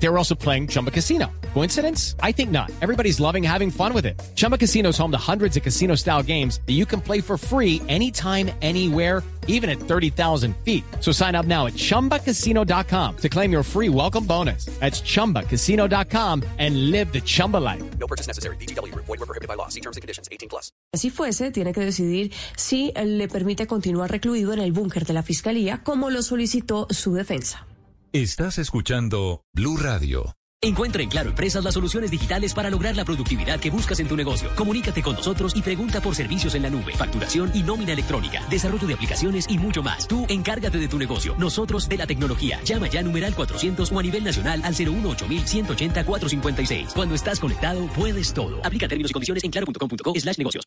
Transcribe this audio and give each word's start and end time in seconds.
They 0.00 0.08
were 0.08 0.18
also 0.18 0.34
playing 0.34 0.68
Chumba 0.68 0.90
Casino. 0.90 1.30
Coincidence? 1.54 2.14
I 2.22 2.32
think 2.32 2.50
not. 2.50 2.70
Everybody's 2.80 3.20
loving 3.20 3.42
having 3.42 3.70
fun 3.70 3.92
with 3.92 4.06
it. 4.06 4.20
Chumba 4.36 4.56
Casino 4.56 4.90
is 4.90 4.98
home 4.98 5.10
to 5.10 5.18
hundreds 5.18 5.56
of 5.56 5.62
casino 5.62 5.96
style 5.96 6.22
games 6.22 6.60
that 6.66 6.74
you 6.74 6.86
can 6.86 7.00
play 7.00 7.20
for 7.20 7.36
free 7.36 7.82
anytime, 7.88 8.50
anywhere, 8.62 9.22
even 9.48 9.68
at 9.68 9.80
30,000 9.80 10.54
feet. 10.64 10.84
So 11.00 11.10
sign 11.10 11.34
up 11.34 11.46
now 11.46 11.66
at 11.66 11.72
chumbacasino.com 11.72 13.16
to 13.16 13.28
claim 13.28 13.50
your 13.50 13.62
free 13.64 13.88
welcome 13.88 14.24
bonus. 14.24 14.66
That's 14.78 15.00
chumbacasino.com 15.00 16.44
and 16.58 16.90
live 16.90 17.12
the 17.12 17.20
Chumba 17.20 17.56
life. 17.56 17.82
No 17.98 18.06
purchase 18.06 18.28
necessary. 18.28 18.56
BGW. 18.56 18.94
Void 18.94 19.08
were 19.08 19.26
prohibited 19.26 19.48
by 19.48 19.54
law. 19.54 19.68
See 19.68 19.80
terms 19.80 19.96
and 19.96 20.02
conditions. 20.02 20.28
18 20.30 20.48
plus. 20.48 20.70
Si 20.94 21.10
fuese, 21.10 21.50
tiene 21.50 21.72
que 21.72 21.80
decidir 21.80 22.32
si 22.56 22.92
le 22.94 23.28
permite 23.28 23.66
continuar 23.66 24.10
recluido 24.10 24.52
en 24.52 24.60
el 24.60 24.72
búnker 24.72 25.04
de 25.04 25.14
la 25.14 25.22
fiscalía, 25.22 25.82
como 25.82 26.10
lo 26.10 26.22
solicitó 26.22 26.86
su 26.90 27.14
defensa. 27.14 27.67
Estás 28.14 28.56
escuchando 28.56 29.44
Blue 29.52 29.76
Radio. 29.76 30.34
Encuentra 30.62 31.02
en 31.02 31.10
Claro 31.10 31.28
Empresas 31.28 31.62
las 31.62 31.74
soluciones 31.74 32.10
digitales 32.10 32.54
para 32.54 32.70
lograr 32.70 32.96
la 32.96 33.04
productividad 33.04 33.60
que 33.60 33.68
buscas 33.68 34.00
en 34.00 34.08
tu 34.08 34.16
negocio. 34.16 34.48
Comunícate 34.56 35.02
con 35.02 35.14
nosotros 35.14 35.54
y 35.54 35.60
pregunta 35.60 36.00
por 36.00 36.14
servicios 36.14 36.54
en 36.54 36.62
la 36.62 36.70
nube, 36.70 36.94
facturación 36.94 37.50
y 37.54 37.62
nómina 37.62 37.92
electrónica, 37.92 38.42
desarrollo 38.48 38.86
de 38.86 38.94
aplicaciones 38.94 39.44
y 39.50 39.58
mucho 39.58 39.82
más. 39.82 40.08
Tú 40.08 40.24
encárgate 40.30 40.78
de 40.78 40.88
tu 40.88 40.98
negocio, 40.98 41.36
nosotros 41.38 41.86
de 41.86 41.98
la 41.98 42.06
tecnología. 42.06 42.62
Llama 42.64 42.88
ya 42.88 43.02
numeral 43.02 43.34
400 43.34 43.92
o 43.92 43.98
a 43.98 44.02
nivel 44.02 44.24
nacional 44.24 44.62
al 44.64 44.74
018 44.74 45.26
180 45.44 46.04
456. 46.04 46.94
Cuando 46.94 47.14
estás 47.14 47.38
conectado, 47.38 47.86
puedes 47.88 48.32
todo. 48.32 48.64
Aplica 48.64 48.88
términos 48.88 49.10
y 49.10 49.12
condiciones 49.14 49.44
en 49.44 49.50
claro.com.co 49.50 50.14
slash 50.18 50.38
negocios. 50.38 50.64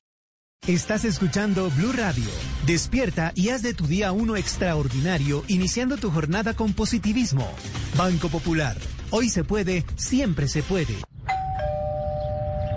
Estás 0.67 1.05
escuchando 1.05 1.71
Blue 1.71 1.91
Radio. 1.91 2.29
Despierta 2.67 3.31
y 3.33 3.49
haz 3.49 3.63
de 3.63 3.73
tu 3.73 3.87
día 3.87 4.11
uno 4.11 4.35
extraordinario, 4.35 5.43
iniciando 5.47 5.97
tu 5.97 6.11
jornada 6.11 6.53
con 6.53 6.73
positivismo. 6.73 7.51
Banco 7.97 8.29
Popular. 8.29 8.77
Hoy 9.09 9.29
se 9.29 9.43
puede, 9.43 9.83
siempre 9.95 10.47
se 10.47 10.61
puede. 10.61 10.97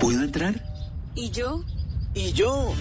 ¿Puedo 0.00 0.22
entrar? 0.22 0.64
¿Y 1.14 1.28
yo? 1.28 1.62
¿Y 2.14 2.32
yo? 2.32 2.72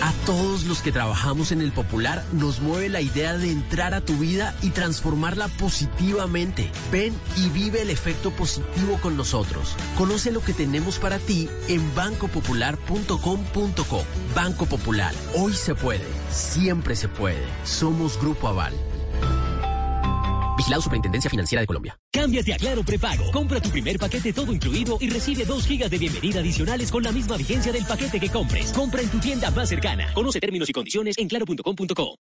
A 0.00 0.12
todos 0.26 0.64
los 0.64 0.80
que 0.80 0.92
trabajamos 0.92 1.50
en 1.50 1.60
el 1.60 1.72
Popular 1.72 2.24
nos 2.32 2.60
mueve 2.60 2.88
la 2.88 3.00
idea 3.00 3.36
de 3.36 3.50
entrar 3.50 3.94
a 3.94 4.00
tu 4.00 4.16
vida 4.16 4.54
y 4.62 4.70
transformarla 4.70 5.48
positivamente. 5.48 6.70
Ven 6.92 7.12
y 7.36 7.48
vive 7.48 7.82
el 7.82 7.90
efecto 7.90 8.30
positivo 8.30 9.00
con 9.02 9.16
nosotros. 9.16 9.74
Conoce 9.96 10.30
lo 10.30 10.40
que 10.40 10.52
tenemos 10.52 11.00
para 11.00 11.18
ti 11.18 11.48
en 11.66 11.94
bancopopular.com.co. 11.96 14.04
Banco 14.34 14.66
Popular, 14.66 15.12
hoy 15.34 15.54
se 15.54 15.74
puede, 15.74 16.06
siempre 16.30 16.94
se 16.94 17.08
puede. 17.08 17.44
Somos 17.64 18.20
Grupo 18.20 18.46
Aval. 18.48 18.74
Vigilado 20.58 20.82
Superintendencia 20.82 21.30
Financiera 21.30 21.60
de 21.60 21.66
Colombia. 21.66 21.96
Cámbiate 22.12 22.52
a 22.52 22.56
Claro 22.56 22.82
Prepago. 22.82 23.30
Compra 23.30 23.60
tu 23.60 23.70
primer 23.70 23.96
paquete 23.96 24.32
todo 24.32 24.52
incluido 24.52 24.98
y 25.00 25.08
recibe 25.08 25.44
2 25.44 25.66
gigas 25.66 25.90
de 25.90 25.98
bienvenida 25.98 26.40
adicionales 26.40 26.90
con 26.90 27.04
la 27.04 27.12
misma 27.12 27.36
vigencia 27.36 27.72
del 27.72 27.86
paquete 27.86 28.18
que 28.18 28.28
compres. 28.28 28.72
Compra 28.72 29.00
en 29.00 29.08
tu 29.08 29.18
tienda 29.20 29.50
más 29.52 29.68
cercana. 29.68 30.12
Conoce 30.12 30.40
términos 30.40 30.68
y 30.68 30.72
condiciones 30.72 31.16
en 31.16 31.28
claro.com.co. 31.28 32.18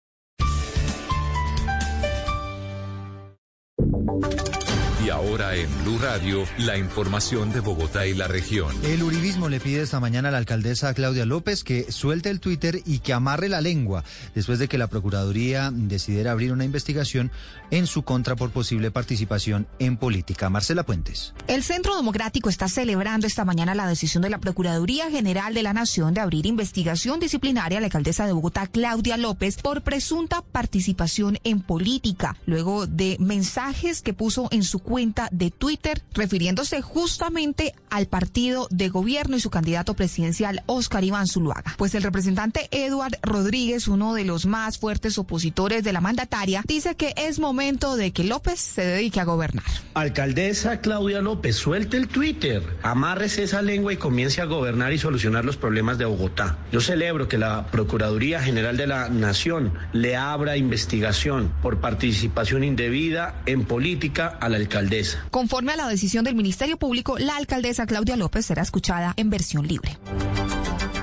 Y 5.04 5.10
ahora 5.10 5.54
en 5.54 5.68
Blue 5.82 5.98
Radio, 5.98 6.46
la 6.56 6.78
información 6.78 7.52
de 7.52 7.60
Bogotá 7.60 8.06
y 8.06 8.14
la 8.14 8.26
región. 8.26 8.74
El 8.84 9.02
uribismo 9.02 9.50
le 9.50 9.60
pide 9.60 9.82
esta 9.82 10.00
mañana 10.00 10.30
a 10.30 10.32
la 10.32 10.38
alcaldesa 10.38 10.94
Claudia 10.94 11.26
López 11.26 11.62
que 11.62 11.92
suelte 11.92 12.30
el 12.30 12.40
Twitter 12.40 12.80
y 12.86 13.00
que 13.00 13.12
amarre 13.12 13.50
la 13.50 13.60
lengua 13.60 14.02
después 14.34 14.58
de 14.58 14.66
que 14.66 14.78
la 14.78 14.86
Procuraduría 14.86 15.70
decidiera 15.70 16.32
abrir 16.32 16.52
una 16.52 16.64
investigación 16.64 17.30
en 17.70 17.86
su 17.86 18.02
contra 18.02 18.34
por 18.34 18.48
posible 18.50 18.90
participación 18.90 19.66
en 19.78 19.98
política. 19.98 20.48
Marcela 20.48 20.86
Puentes. 20.86 21.34
El 21.48 21.64
Centro 21.64 21.96
Democrático 21.96 22.48
está 22.48 22.68
celebrando 22.68 23.26
esta 23.26 23.44
mañana 23.44 23.74
la 23.74 23.86
decisión 23.86 24.22
de 24.22 24.30
la 24.30 24.38
Procuraduría 24.38 25.10
General 25.10 25.52
de 25.52 25.64
la 25.64 25.74
Nación 25.74 26.14
de 26.14 26.22
abrir 26.22 26.46
investigación 26.46 27.20
disciplinaria 27.20 27.76
a 27.76 27.80
la 27.82 27.88
alcaldesa 27.88 28.24
de 28.24 28.32
Bogotá, 28.32 28.68
Claudia 28.68 29.18
López, 29.18 29.58
por 29.60 29.82
presunta 29.82 30.40
participación 30.40 31.38
en 31.44 31.60
política, 31.60 32.38
luego 32.46 32.86
de 32.86 33.18
mensajes 33.20 34.00
que 34.00 34.14
puso 34.14 34.48
en 34.50 34.62
su 34.62 34.78
cuenta 34.78 34.93
de 34.94 35.50
Twitter 35.50 36.02
refiriéndose 36.12 36.80
justamente 36.80 37.74
al 37.90 38.06
partido 38.06 38.68
de 38.70 38.88
gobierno 38.90 39.36
y 39.36 39.40
su 39.40 39.50
candidato 39.50 39.94
presidencial 39.94 40.62
Oscar 40.66 41.02
Iván 41.02 41.26
Zuluaga. 41.26 41.74
Pues 41.76 41.96
el 41.96 42.04
representante 42.04 42.68
Eduard 42.70 43.18
Rodríguez, 43.22 43.88
uno 43.88 44.14
de 44.14 44.24
los 44.24 44.46
más 44.46 44.78
fuertes 44.78 45.18
opositores 45.18 45.82
de 45.82 45.92
la 45.92 46.00
mandataria, 46.00 46.62
dice 46.64 46.94
que 46.94 47.12
es 47.16 47.40
momento 47.40 47.96
de 47.96 48.12
que 48.12 48.22
López 48.22 48.60
se 48.60 48.86
dedique 48.86 49.18
a 49.18 49.24
gobernar. 49.24 49.64
Alcaldesa 49.94 50.80
Claudia 50.80 51.20
López, 51.20 51.56
suelte 51.56 51.96
el 51.96 52.06
Twitter, 52.06 52.62
amárrese 52.84 53.42
esa 53.42 53.62
lengua 53.62 53.92
y 53.92 53.96
comience 53.96 54.42
a 54.42 54.44
gobernar 54.44 54.92
y 54.92 54.98
solucionar 54.98 55.44
los 55.44 55.56
problemas 55.56 55.98
de 55.98 56.04
Bogotá. 56.04 56.56
Yo 56.70 56.80
celebro 56.80 57.26
que 57.26 57.38
la 57.38 57.66
Procuraduría 57.66 58.40
General 58.40 58.76
de 58.76 58.86
la 58.86 59.08
Nación 59.08 59.72
le 59.92 60.14
abra 60.14 60.56
investigación 60.56 61.52
por 61.62 61.80
participación 61.80 62.62
indebida 62.62 63.42
en 63.46 63.64
política 63.64 64.28
a 64.40 64.48
la 64.48 64.58
alcaldesa. 64.84 65.24
Conforme 65.30 65.72
a 65.72 65.76
la 65.76 65.88
decisión 65.88 66.24
del 66.24 66.34
Ministerio 66.34 66.76
Público, 66.76 67.18
la 67.18 67.36
alcaldesa 67.36 67.86
Claudia 67.86 68.16
López 68.16 68.46
será 68.46 68.62
escuchada 68.62 69.14
en 69.16 69.30
versión 69.30 69.66
libre. 69.66 69.98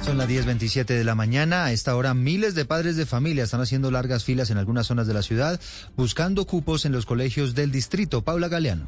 Son 0.04 0.18
las 0.18 0.28
10.27 0.28 0.86
de 0.86 1.04
la 1.04 1.16
mañana. 1.16 1.66
A 1.66 1.72
esta 1.72 1.96
hora 1.96 2.14
miles 2.14 2.56
de 2.56 2.66
padres 2.66 2.96
de 2.96 3.06
familia 3.06 3.44
están 3.44 3.62
haciendo 3.62 3.92
largas 3.92 4.24
filas 4.24 4.50
en 4.50 4.58
algunas 4.58 4.88
zonas 4.88 5.08
de 5.08 5.14
la 5.14 5.22
ciudad 5.22 5.60
buscando 5.96 6.46
cupos 6.46 6.86
en 6.86 6.92
los 6.92 7.06
colegios 7.06 7.54
del 7.54 7.72
distrito. 7.72 8.24
Paula 8.24 8.48
Galeano. 8.48 8.88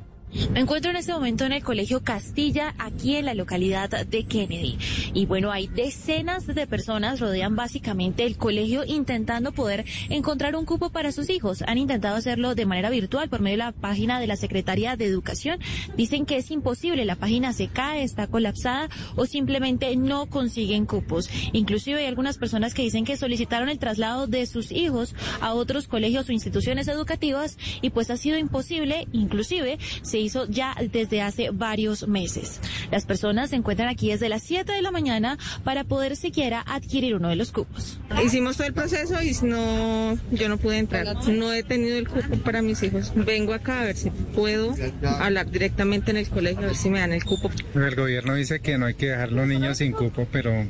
Me 0.51 0.61
encuentro 0.61 0.91
en 0.91 0.97
este 0.97 1.13
momento 1.13 1.45
en 1.45 1.53
el 1.53 1.63
Colegio 1.63 2.03
Castilla, 2.03 2.73
aquí 2.79 3.15
en 3.15 3.25
la 3.25 3.33
localidad 3.33 3.89
de 4.05 4.23
Kennedy. 4.23 4.77
Y 5.13 5.25
bueno, 5.25 5.51
hay 5.51 5.67
decenas 5.67 6.47
de 6.47 6.67
personas 6.67 7.19
rodean 7.19 7.55
básicamente 7.55 8.25
el 8.25 8.37
colegio 8.37 8.83
intentando 8.83 9.51
poder 9.51 9.85
encontrar 10.09 10.55
un 10.55 10.65
cupo 10.65 10.89
para 10.89 11.11
sus 11.11 11.29
hijos. 11.29 11.63
Han 11.67 11.77
intentado 11.77 12.15
hacerlo 12.15 12.55
de 12.55 12.65
manera 12.65 12.89
virtual 12.89 13.29
por 13.29 13.41
medio 13.41 13.53
de 13.53 13.65
la 13.65 13.71
página 13.71 14.19
de 14.19 14.27
la 14.27 14.35
Secretaría 14.35 14.95
de 14.95 15.05
Educación. 15.05 15.59
Dicen 15.95 16.25
que 16.25 16.37
es 16.37 16.49
imposible, 16.51 17.05
la 17.05 17.15
página 17.15 17.53
se 17.53 17.67
cae, 17.67 18.03
está 18.03 18.27
colapsada 18.27 18.89
o 19.15 19.25
simplemente 19.25 19.95
no 19.95 20.25
consiguen 20.27 20.85
cupos. 20.85 21.29
Inclusive 21.51 21.99
hay 21.99 22.07
algunas 22.07 22.37
personas 22.37 22.73
que 22.73 22.81
dicen 22.81 23.05
que 23.05 23.17
solicitaron 23.17 23.69
el 23.69 23.79
traslado 23.79 24.27
de 24.27 24.45
sus 24.47 24.71
hijos 24.71 25.15
a 25.41 25.53
otros 25.53 25.87
colegios 25.87 26.27
o 26.27 26.31
instituciones 26.31 26.87
educativas 26.87 27.57
y 27.81 27.91
pues 27.91 28.09
ha 28.09 28.17
sido 28.17 28.37
imposible, 28.37 29.07
inclusive 29.11 29.77
se 30.01 30.22
hizo 30.23 30.47
ya 30.47 30.75
desde 30.91 31.21
hace 31.21 31.49
varios 31.51 32.07
meses. 32.07 32.59
Las 32.91 33.05
personas 33.05 33.49
se 33.49 33.55
encuentran 33.55 33.89
aquí 33.89 34.09
desde 34.09 34.29
las 34.29 34.43
7 34.43 34.71
de 34.71 34.81
la 34.81 34.91
mañana 34.91 35.37
para 35.63 35.83
poder 35.83 36.15
siquiera 36.15 36.63
adquirir 36.65 37.15
uno 37.15 37.29
de 37.29 37.35
los 37.35 37.51
cupos. 37.51 37.99
Hicimos 38.23 38.57
todo 38.57 38.67
el 38.67 38.73
proceso 38.73 39.21
y 39.21 39.33
no, 39.45 40.17
yo 40.31 40.49
no 40.49 40.57
pude 40.57 40.77
entrar. 40.77 41.15
No 41.27 41.53
he 41.53 41.63
tenido 41.63 41.97
el 41.97 42.07
cupo 42.07 42.37
para 42.37 42.61
mis 42.61 42.81
hijos. 42.83 43.11
Vengo 43.15 43.53
acá 43.53 43.81
a 43.81 43.85
ver 43.85 43.95
si 43.95 44.09
puedo 44.09 44.75
hablar 45.19 45.49
directamente 45.49 46.11
en 46.11 46.17
el 46.17 46.29
colegio, 46.29 46.63
a 46.63 46.67
ver 46.67 46.75
si 46.75 46.89
me 46.89 46.99
dan 46.99 47.13
el 47.13 47.23
cupo. 47.23 47.51
El 47.75 47.95
gobierno 47.95 48.35
dice 48.35 48.59
que 48.59 48.77
no 48.77 48.85
hay 48.85 48.93
que 48.93 49.07
dejar 49.07 49.31
los 49.31 49.47
niños 49.47 49.77
sin 49.77 49.91
cupo, 49.91 50.27
pero 50.31 50.65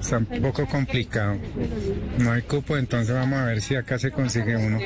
está 0.00 0.18
un 0.18 0.26
poco 0.42 0.66
complicado. 0.66 1.36
No 2.18 2.32
hay 2.32 2.42
cupo, 2.42 2.76
entonces 2.76 3.14
vamos 3.14 3.38
a 3.38 3.44
ver 3.46 3.60
si 3.60 3.76
acá 3.76 3.98
se 3.98 4.10
consigue 4.10 4.56
uno. 4.56 4.78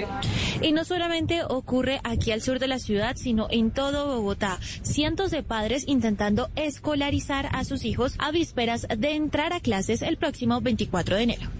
Y 0.62 0.72
no 0.72 0.84
solamente 0.84 1.42
ocurre 1.44 2.00
aquí 2.04 2.32
al 2.32 2.42
sur 2.42 2.58
de 2.58 2.68
la 2.68 2.78
ciudad, 2.78 3.16
sino 3.16 3.48
en 3.50 3.70
todo 3.70 4.06
Bogotá. 4.06 4.58
Cientos 4.82 5.30
de 5.30 5.42
padres 5.42 5.84
intentando 5.86 6.48
escolarizar 6.56 7.48
a 7.52 7.64
sus 7.64 7.84
hijos 7.84 8.14
a 8.18 8.30
vísperas 8.30 8.86
de 8.96 9.14
entrar 9.14 9.52
a 9.52 9.60
clases 9.60 10.02
el 10.02 10.16
próximo 10.16 10.60
24 10.60 11.16
de 11.16 11.22
enero. 11.22 11.50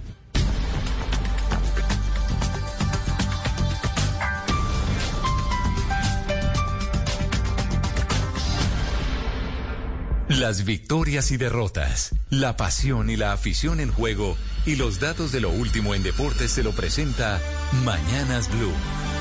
Las 10.31 10.65
victorias 10.65 11.33
y 11.33 11.37
derrotas, 11.39 12.15
la 12.31 12.57
pasión 12.57 13.11
y 13.11 13.17
la 13.17 13.33
afición 13.33 13.81
en 13.81 13.93
juego 13.93 14.37
y 14.65 14.77
los 14.77 15.01
datos 15.01 15.33
de 15.33 15.41
lo 15.41 15.51
último 15.51 15.95
en 15.95 16.03
deportes 16.03 16.53
se 16.53 16.63
lo 16.63 16.73
presenta 16.73 17.41
Mañanas 17.85 18.49
Blue. 18.49 19.20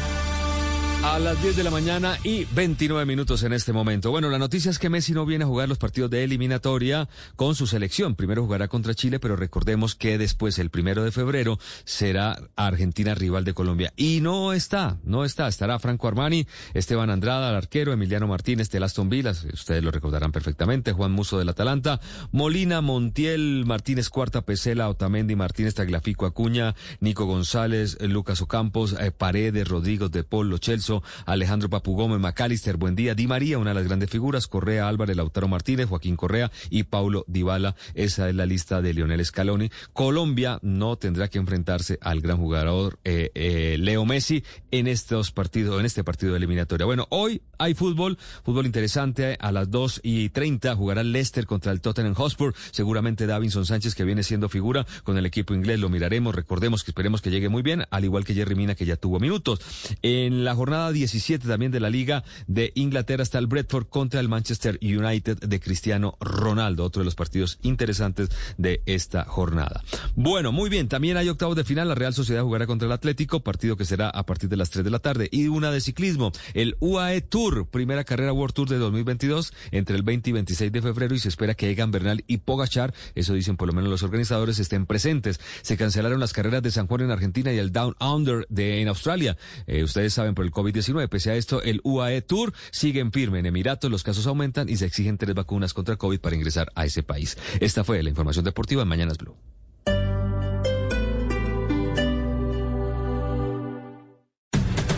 A 1.01 1.18
las 1.18 1.42
10 1.42 1.56
de 1.56 1.63
la 1.63 1.72
mañana 1.72 2.18
y 2.25 2.44
29 2.44 3.06
minutos 3.06 3.44
en 3.44 3.54
este 3.54 3.72
momento. 3.72 4.12
Bueno, 4.12 4.30
la 4.30 4.38
noticia 4.38 4.69
es 4.69 4.80
que 4.80 4.90
Messi 4.90 5.13
no 5.13 5.25
viene 5.25 5.46
a 5.46 5.48
jugar 5.48 5.69
los 5.69 5.78
partidos 5.78 6.10
de 6.10 6.25
eliminatoria 6.25 7.07
con 7.38 7.56
su 7.56 7.68
selección. 7.68 8.16
Primero 8.16 8.44
jugará 8.44 8.68
contra 8.68 8.94
Chile, 8.94 9.18
pero 9.18 9.38
recordemos 9.38 9.96
que 9.96 10.18
después, 10.18 10.60
el 10.60 10.69
primero 10.69 11.01
de 11.06 11.13
febrero, 11.13 11.57
será 11.86 12.38
Argentina 12.57 13.16
rival 13.16 13.46
de 13.46 13.54
Colombia. 13.54 13.94
Y 13.96 14.19
no 14.19 14.51
está, 14.51 14.98
no 15.06 15.24
está. 15.24 15.48
Estará 15.48 15.80
Franco 15.80 16.10
Armani, 16.10 16.46
Esteban 16.74 17.10
Andrada, 17.10 17.50
el 17.52 17.56
arquero, 17.56 17.94
Emiliano 17.94 18.28
Martínez 18.28 18.69
de 18.69 18.84
Aston 18.84 19.10
ustedes 19.54 19.81
lo 19.81 19.92
recordarán 19.92 20.34
perfectamente, 20.34 20.92
Juan 20.92 21.13
Muso 21.13 21.40
del 21.40 21.48
Atalanta, 21.48 22.02
Molina, 22.34 22.81
Montiel, 22.81 23.63
Martínez 23.66 24.10
Cuarta, 24.10 24.42
Pesela, 24.42 24.90
Otamendi, 24.90 25.38
Martínez 25.38 25.75
Taglafico 25.75 26.25
Acuña, 26.25 26.75
Nico 27.00 27.25
González, 27.25 27.98
Lucas 28.02 28.42
Ocampos, 28.42 28.98
eh, 29.00 29.12
Paredes, 29.12 29.66
Rodrigo 29.66 30.10
de 30.10 30.25
Polo, 30.25 30.57
Chelsea, 30.57 30.89
Alejandro 31.26 31.70
Papu 31.70 31.96
Gómez, 31.96 32.20
Macalister, 32.20 32.78
Buen 32.78 32.96
Día, 32.96 33.16
Di 33.16 33.28
María, 33.28 33.58
una 33.58 33.72
de 33.72 33.76
las 33.76 33.86
grandes 33.86 34.10
figuras, 34.10 34.48
Correa, 34.48 34.88
Álvarez, 34.88 35.16
Lautaro 35.16 35.48
Martínez, 35.48 35.88
Joaquín 35.88 36.16
Correa 36.16 36.52
y 36.70 36.84
Paulo 36.84 37.26
Dybala. 37.28 37.76
Esa 37.94 38.30
es 38.30 38.36
la 38.36 38.46
lista 38.46 38.82
de 38.82 38.94
Lionel 38.94 39.26
Scaloni. 39.26 39.70
Colombia 39.94 40.60
no 40.62 40.98
tendrá 40.98 41.28
que 41.28 41.38
enfrentarse 41.38 41.98
al 42.02 42.22
gran 42.22 42.38
jugador 42.38 43.00
eh, 43.04 43.32
eh, 43.36 43.78
Leo 43.80 44.06
Messi 44.06 44.44
en 44.72 44.88
estos 44.88 45.32
partidos, 45.32 45.80
en 45.80 45.86
este 45.86 46.04
partido 46.04 46.34
de 46.34 46.38
eliminatoria. 46.38 46.86
Bueno, 46.86 47.08
hoy 47.10 47.42
hay 47.58 47.74
fútbol, 47.74 48.18
fútbol 48.44 48.66
interesante. 48.66 49.38
A 49.40 49.52
las 49.52 49.70
2 49.70 50.02
y 50.04 50.30
30 50.30 50.76
jugará 50.76 51.04
Leicester 51.04 51.46
contra 51.46 51.72
el 51.72 51.82
Tottenham 51.82 52.14
Hotspur. 52.14 52.54
Seguramente 52.72 53.28
Davinson 53.28 53.66
Sánchez, 53.66 53.96
que 53.96 54.04
viene 54.04 54.24
siendo 54.24 54.50
figura 54.50 54.86
con 55.04 55.18
el 55.18 55.26
equipo 55.26 55.54
inglés, 55.54 55.80
lo 55.80 55.90
miraremos. 55.90 56.36
Recordemos 56.36 56.84
que 56.84 56.92
esperemos 56.92 57.22
que 57.22 57.32
llegue 57.32 57.50
muy 57.50 57.62
bien, 57.62 57.84
al 57.90 58.06
igual 58.06 58.26
que 58.26 58.34
Jerry 58.34 58.56
Mina, 58.56 58.76
que 58.76 58.86
ya 58.86 58.96
tuvo 58.96 59.20
minutos. 59.20 59.60
En 60.02 60.44
la 60.44 60.56
jornada 60.56 60.79
17 60.88 61.48
también 61.48 61.72
de 61.72 61.80
la 61.80 61.90
Liga 61.90 62.24
de 62.48 62.72
Inglaterra 62.76 63.24
está 63.24 63.38
el 63.40 63.48
Bradford 63.48 63.88
contra 63.88 64.20
el 64.20 64.30
Manchester 64.30 64.80
United 64.81 65.40
de 65.40 65.60
Cristiano 65.60 66.18
Ronaldo, 66.20 66.86
otro 66.86 67.02
de 67.02 67.06
los 67.06 67.16
partidos 67.16 67.60
interesantes 67.62 68.30
de 68.58 68.81
esta 68.86 69.26
jornada. 69.26 69.84
Bueno, 70.16 70.52
muy 70.52 70.70
bien, 70.70 70.88
también 70.88 71.18
hay 71.18 71.30
octavos 71.30 71.56
de 71.56 71.64
final, 71.64 71.88
la 71.88 71.96
Real 71.96 72.14
Sociedad 72.14 72.44
jugará 72.44 72.66
contra 72.66 72.86
el 72.86 72.92
Atlético, 72.92 73.42
partido 73.42 73.76
que 73.78 73.86
será 73.86 74.10
a 74.10 74.26
partir 74.26 74.50
de 74.50 74.58
las 74.58 74.70
3 74.70 74.84
de 74.84 74.92
la 74.92 75.00
tarde, 75.00 75.28
y 75.31 75.48
una 75.48 75.72
de 75.72 75.81
ciclismo, 75.81 76.31
el 76.54 76.78
UAE 76.80 77.22
Tour, 77.22 77.68
primera 77.68 78.04
carrera 78.04 78.34
World 78.34 78.54
Tour 78.54 78.70
de 78.70 78.78
2022, 78.78 79.54
entre 79.72 79.96
el 79.96 80.04
20 80.04 80.30
y 80.30 80.34
26 80.34 80.72
de 80.72 80.81
febrero, 80.81 81.16
y 81.16 81.20
se 81.20 81.30
espera 81.30 81.54
que 81.54 81.70
Egan 81.70 81.92
Bernal 81.92 82.24
y 82.28 82.38
Pogachar, 82.38 82.94
eso 83.16 83.34
dicen 83.34 83.58
por 83.58 83.68
lo 83.68 83.74
menos 83.74 83.90
los 83.90 84.04
organizadores, 84.04 84.60
estén 84.60 84.86
presentes. 84.86 85.40
Se 85.62 85.78
cancelaron 85.78 86.20
las 86.20 86.34
carreras 86.34 86.64
de 86.64 86.72
San 86.72 86.88
Juan 86.88 87.02
en 87.02 87.12
Argentina 87.12 87.52
y 87.52 87.58
el 87.58 87.72
Down 87.72 87.96
Under 88.00 88.46
de 88.50 88.81
en 88.81 88.88
Australia. 88.88 89.38
Eh, 89.68 89.84
ustedes 89.84 90.14
saben 90.14 90.36
por 90.36 90.46
el 90.46 90.52
COVID-19, 90.69 91.10
Pese 91.10 91.31
a 91.31 91.36
esto, 91.36 91.62
el 91.62 91.81
UAE 91.83 92.21
Tour 92.21 92.54
sigue 92.71 93.00
en 93.00 93.12
firme. 93.12 93.39
En 93.39 93.45
Emiratos 93.45 93.89
los 93.89 94.04
casos 94.04 94.27
aumentan 94.27 94.69
y 94.69 94.77
se 94.77 94.86
exigen 94.86 95.18
tres 95.18 95.36
vacunas 95.36 95.74
contra 95.74 95.95
COVID 95.95 96.19
para 96.19 96.36
ingresar 96.36 96.71
a 96.75 96.86
ese 96.86 97.04
país. 97.04 97.38
Esta 97.60 97.83
fue 97.83 98.01
la 98.04 98.10
información 98.10 98.45
deportiva 98.45 98.83
en 98.83 98.88
Mañanas 98.88 99.18
Blue. 99.18 99.36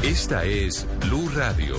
Esta 0.04 0.46
es 0.46 0.88
Blue 1.06 1.30
Radio. 1.36 1.76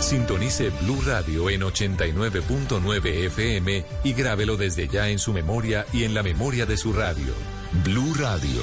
Sintonice 0.00 0.70
Blue 0.82 1.00
Radio 1.06 1.48
en 1.48 1.62
89.9 1.62 3.06
FM 3.26 3.84
y 4.04 4.12
grábelo 4.12 4.56
desde 4.56 4.88
ya 4.88 5.08
en 5.08 5.18
su 5.18 5.32
memoria 5.32 5.86
y 5.92 6.04
en 6.04 6.14
la 6.14 6.22
memoria 6.22 6.66
de 6.66 6.76
su 6.76 6.92
radio. 6.92 7.32
Blue 7.84 8.14
Radio, 8.14 8.62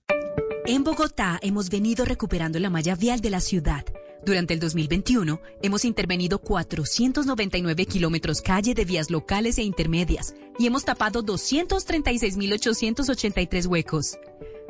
En 0.65 0.83
Bogotá 0.83 1.39
hemos 1.41 1.71
venido 1.71 2.05
recuperando 2.05 2.59
la 2.59 2.69
malla 2.69 2.93
vial 2.95 3.19
de 3.19 3.31
la 3.31 3.39
ciudad. 3.39 3.83
Durante 4.23 4.53
el 4.53 4.59
2021 4.59 5.41
hemos 5.63 5.85
intervenido 5.85 6.37
499 6.37 7.87
kilómetros 7.87 8.43
calle 8.43 8.75
de 8.75 8.85
vías 8.85 9.09
locales 9.09 9.57
e 9.57 9.63
intermedias 9.63 10.35
y 10.59 10.67
hemos 10.67 10.85
tapado 10.85 11.25
236.883 11.25 13.65
huecos. 13.65 14.19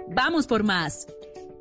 ¡Vamos 0.08 0.48
por 0.48 0.64
más! 0.64 1.08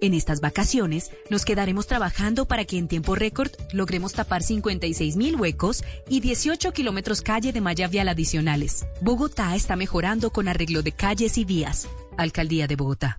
En 0.01 0.15
estas 0.15 0.41
vacaciones 0.41 1.11
nos 1.29 1.45
quedaremos 1.45 1.89
trabajando 1.89 2.47
para 2.47 2.65
que 2.65 2.79
en 2.79 2.87
tiempo 2.87 3.17
récord 3.17 3.51
logremos 3.73 4.13
tapar 4.13 4.43
56.000 4.43 5.37
huecos 5.39 5.83
y 6.09 6.21
18 6.21 6.73
kilómetros 6.73 7.21
calle 7.21 7.53
de 7.53 7.61
malla 7.61 7.89
vial 7.89 8.09
adicionales. 8.09 8.87
Bogotá 9.03 9.57
está 9.57 9.75
mejorando 9.75 10.31
con 10.31 10.47
arreglo 10.47 10.83
de 10.83 10.93
calles 10.93 11.37
y 11.37 11.45
vías. 11.45 11.89
Alcaldía 12.17 12.69
de 12.69 12.77
Bogotá. 12.77 13.19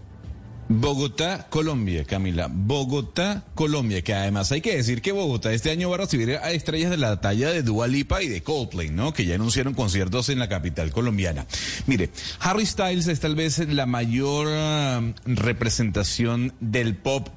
Bogotá, 0.67 1.45
Colombia, 1.49 2.05
Camila. 2.05 2.49
Bogotá, 2.51 3.43
Colombia, 3.53 4.01
que 4.01 4.15
además 4.15 4.51
hay 4.51 4.61
que 4.61 4.75
decir 4.75 5.03
que 5.03 5.11
Bogotá 5.11 5.53
este 5.53 5.69
año 5.69 5.89
va 5.89 5.95
a 5.95 5.99
recibir 5.99 6.37
a 6.37 6.51
estrellas 6.53 6.89
de 6.89 6.97
la 6.97 7.21
talla 7.21 7.51
de 7.51 7.61
Dua 7.61 7.87
Lipa 7.87 8.23
y 8.23 8.29
de 8.29 8.41
Coldplay, 8.41 8.89
¿no? 8.89 9.13
Que 9.13 9.25
ya 9.25 9.35
anunciaron 9.35 9.75
conciertos 9.75 10.29
en 10.29 10.39
la 10.39 10.49
capital 10.49 10.91
colombiana. 10.91 11.45
Mire, 11.85 12.09
Harry 12.39 12.65
Styles 12.65 13.07
es 13.07 13.19
tal 13.19 13.35
vez 13.35 13.59
la 13.59 13.85
mayor 13.85 14.47
ah, 14.49 15.01
representación 15.25 16.53
del 16.59 16.95
pop 16.95 17.29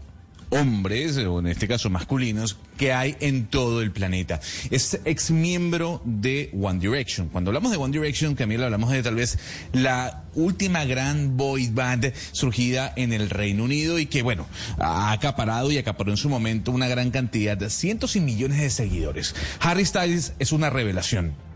hombres, 0.50 1.16
o 1.18 1.38
en 1.40 1.46
este 1.46 1.68
caso 1.68 1.90
masculinos, 1.90 2.58
que 2.76 2.92
hay 2.92 3.16
en 3.20 3.46
todo 3.46 3.82
el 3.82 3.90
planeta. 3.90 4.40
Es 4.70 5.00
ex 5.04 5.30
miembro 5.30 6.02
de 6.04 6.50
One 6.60 6.78
Direction. 6.78 7.28
Cuando 7.28 7.50
hablamos 7.50 7.70
de 7.70 7.78
One 7.78 7.92
Direction, 7.92 8.34
Camila, 8.34 8.66
hablamos 8.66 8.90
de 8.90 9.02
tal 9.02 9.16
vez 9.16 9.38
la 9.72 10.24
última 10.34 10.84
gran 10.84 11.36
boy 11.36 11.68
band 11.68 12.12
surgida 12.32 12.92
en 12.96 13.12
el 13.12 13.30
Reino 13.30 13.64
Unido 13.64 13.98
y 13.98 14.06
que, 14.06 14.22
bueno, 14.22 14.46
ha 14.78 15.12
acaparado 15.12 15.70
y 15.72 15.78
acaparó 15.78 16.10
en 16.10 16.16
su 16.16 16.28
momento 16.28 16.72
una 16.72 16.88
gran 16.88 17.10
cantidad 17.10 17.56
de 17.56 17.70
cientos 17.70 18.16
y 18.16 18.20
millones 18.20 18.60
de 18.60 18.70
seguidores. 18.70 19.34
Harry 19.60 19.84
Styles 19.84 20.34
es 20.38 20.52
una 20.52 20.70
revelación 20.70 21.47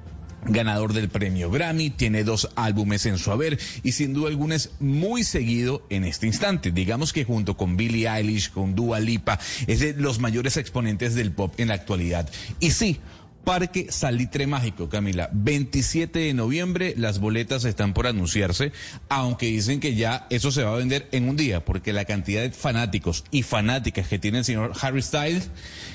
ganador 0.45 0.93
del 0.93 1.09
premio 1.09 1.51
Grammy, 1.51 1.91
tiene 1.91 2.25
dos 2.25 2.51
álbumes 2.57 3.07
en 3.07 3.19
su 3.19 3.31
haber 3.31 3.59
y 3.83 3.93
sin 3.93 4.13
duda 4.13 4.29
alguna 4.29 4.57
es 4.57 4.71
muy 4.81 5.25
seguido 5.25 5.87
en 5.91 6.05
este 6.05 6.27
instante. 6.27 6.71
Digamos 6.71 7.13
que 7.13 7.25
junto 7.25 7.57
con 7.57 7.77
Billie 7.77 8.09
Eilish, 8.09 8.51
con 8.51 8.75
Dua 8.75 9.01
Lipa, 9.01 9.39
es 9.67 9.81
de 9.81 9.95
los 9.95 10.19
mayores 10.19 10.57
exponentes 10.57 11.15
del 11.15 11.33
pop 11.33 11.55
en 11.59 11.69
la 11.69 11.75
actualidad. 11.75 12.29
Y 12.61 12.73
sí, 12.73 12.99
Parque 13.45 13.87
Salitre 13.91 14.47
Mágico, 14.47 14.89
Camila. 14.89 15.29
27 15.33 16.19
de 16.19 16.35
noviembre, 16.35 16.95
las 16.97 17.19
boletas 17.19 17.65
están 17.65 17.93
por 17.93 18.07
anunciarse, 18.07 18.73
aunque 19.09 19.47
dicen 19.47 19.81
que 19.81 19.95
ya 19.95 20.27
eso 20.31 20.51
se 20.53 20.63
va 20.63 20.75
a 20.75 20.77
vender 20.77 21.09
en 21.13 21.29
un 21.29 21.37
día, 21.37 21.65
porque 21.65 21.93
la 21.93 22.05
cantidad 22.05 22.43
de 22.43 22.51
fanáticos 22.51 23.25
y 23.31 23.43
fanáticas 23.43 24.07
que 24.09 24.19
tiene 24.19 24.39
el 24.39 24.45
señor 24.45 24.73
Harry 24.81 25.03
Styles, 25.03 25.51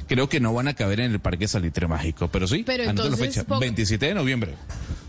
creo 0.08 0.28
que 0.30 0.40
no 0.40 0.54
van 0.54 0.68
a 0.68 0.74
caber 0.74 1.00
en 1.00 1.12
el 1.12 1.20
Parque 1.20 1.48
Salitre 1.48 1.88
Mágico. 1.88 2.28
Pero 2.30 2.48
sí, 2.48 2.64
Pero 2.66 2.84
anoto 2.84 3.04
la 3.04 3.10
entonces, 3.16 3.36
fecha, 3.36 3.48
po- 3.48 3.60
27 3.60 4.06
de 4.08 4.14
noviembre. 4.14 4.54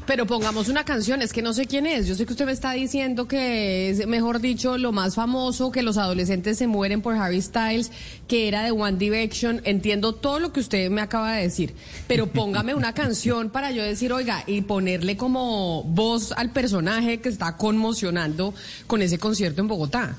Pero 0.08 0.24
pongamos 0.24 0.70
una 0.70 0.84
canción, 0.84 1.20
es 1.20 1.34
que 1.34 1.42
no 1.42 1.52
sé 1.52 1.66
quién 1.66 1.84
es. 1.84 2.06
Yo 2.06 2.14
sé 2.14 2.24
que 2.24 2.32
usted 2.32 2.46
me 2.46 2.52
está 2.52 2.72
diciendo 2.72 3.28
que 3.28 3.90
es, 3.90 4.06
mejor 4.06 4.40
dicho, 4.40 4.78
lo 4.78 4.90
más 4.90 5.14
famoso, 5.14 5.70
que 5.70 5.82
los 5.82 5.98
adolescentes 5.98 6.56
se 6.56 6.66
mueren 6.66 7.02
por 7.02 7.14
Harry 7.14 7.42
Styles, 7.42 7.92
que 8.26 8.48
era 8.48 8.62
de 8.62 8.70
One 8.70 8.96
Direction. 8.96 9.60
Entiendo 9.64 10.14
todo 10.14 10.38
lo 10.38 10.50
que 10.50 10.60
usted 10.60 10.88
me 10.88 11.02
acaba 11.02 11.34
de 11.34 11.42
decir. 11.42 11.74
Pero 12.06 12.26
póngame 12.26 12.74
una 12.74 12.94
canción 12.94 13.50
para 13.50 13.70
yo 13.70 13.82
decir, 13.82 14.10
oiga, 14.14 14.44
y 14.46 14.62
ponerle 14.62 15.18
como 15.18 15.84
voz 15.84 16.32
al 16.32 16.52
personaje 16.52 17.20
que 17.20 17.28
está 17.28 17.58
conmocionando 17.58 18.54
con 18.86 19.02
ese 19.02 19.18
concierto 19.18 19.60
en 19.60 19.68
Bogotá. 19.68 20.16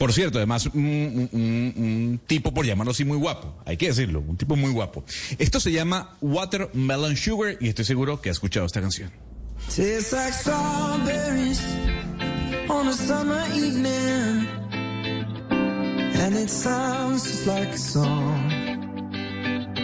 Por 0.00 0.14
cierto, 0.14 0.38
además, 0.38 0.64
un, 0.72 1.28
un- 1.30 1.72
un- 1.76 2.20
tipo, 2.26 2.54
por 2.54 2.64
llamarlo 2.64 2.92
así, 2.92 3.04
muy 3.04 3.18
guapo. 3.18 3.54
Hay 3.66 3.76
que 3.76 3.88
decirlo, 3.88 4.20
un 4.26 4.38
tipo 4.38 4.56
muy 4.56 4.70
guapo. 4.72 5.04
Esto 5.38 5.60
se 5.60 5.72
llama 5.72 6.16
Watermelon 6.22 7.18
Sugar 7.18 7.58
y 7.60 7.68
estoy 7.68 7.84
seguro 7.84 8.18
que 8.22 8.30
ha 8.30 8.32
escuchado 8.32 8.64
esta 8.64 8.80
canción. 8.80 9.10
Tastes 9.66 10.16
strawberries 10.40 11.60
and 16.22 16.34
it 16.34 16.48
sounds 16.48 17.24
just 17.24 17.46
like 17.46 17.68
a 17.68 17.76
song. 17.76 18.50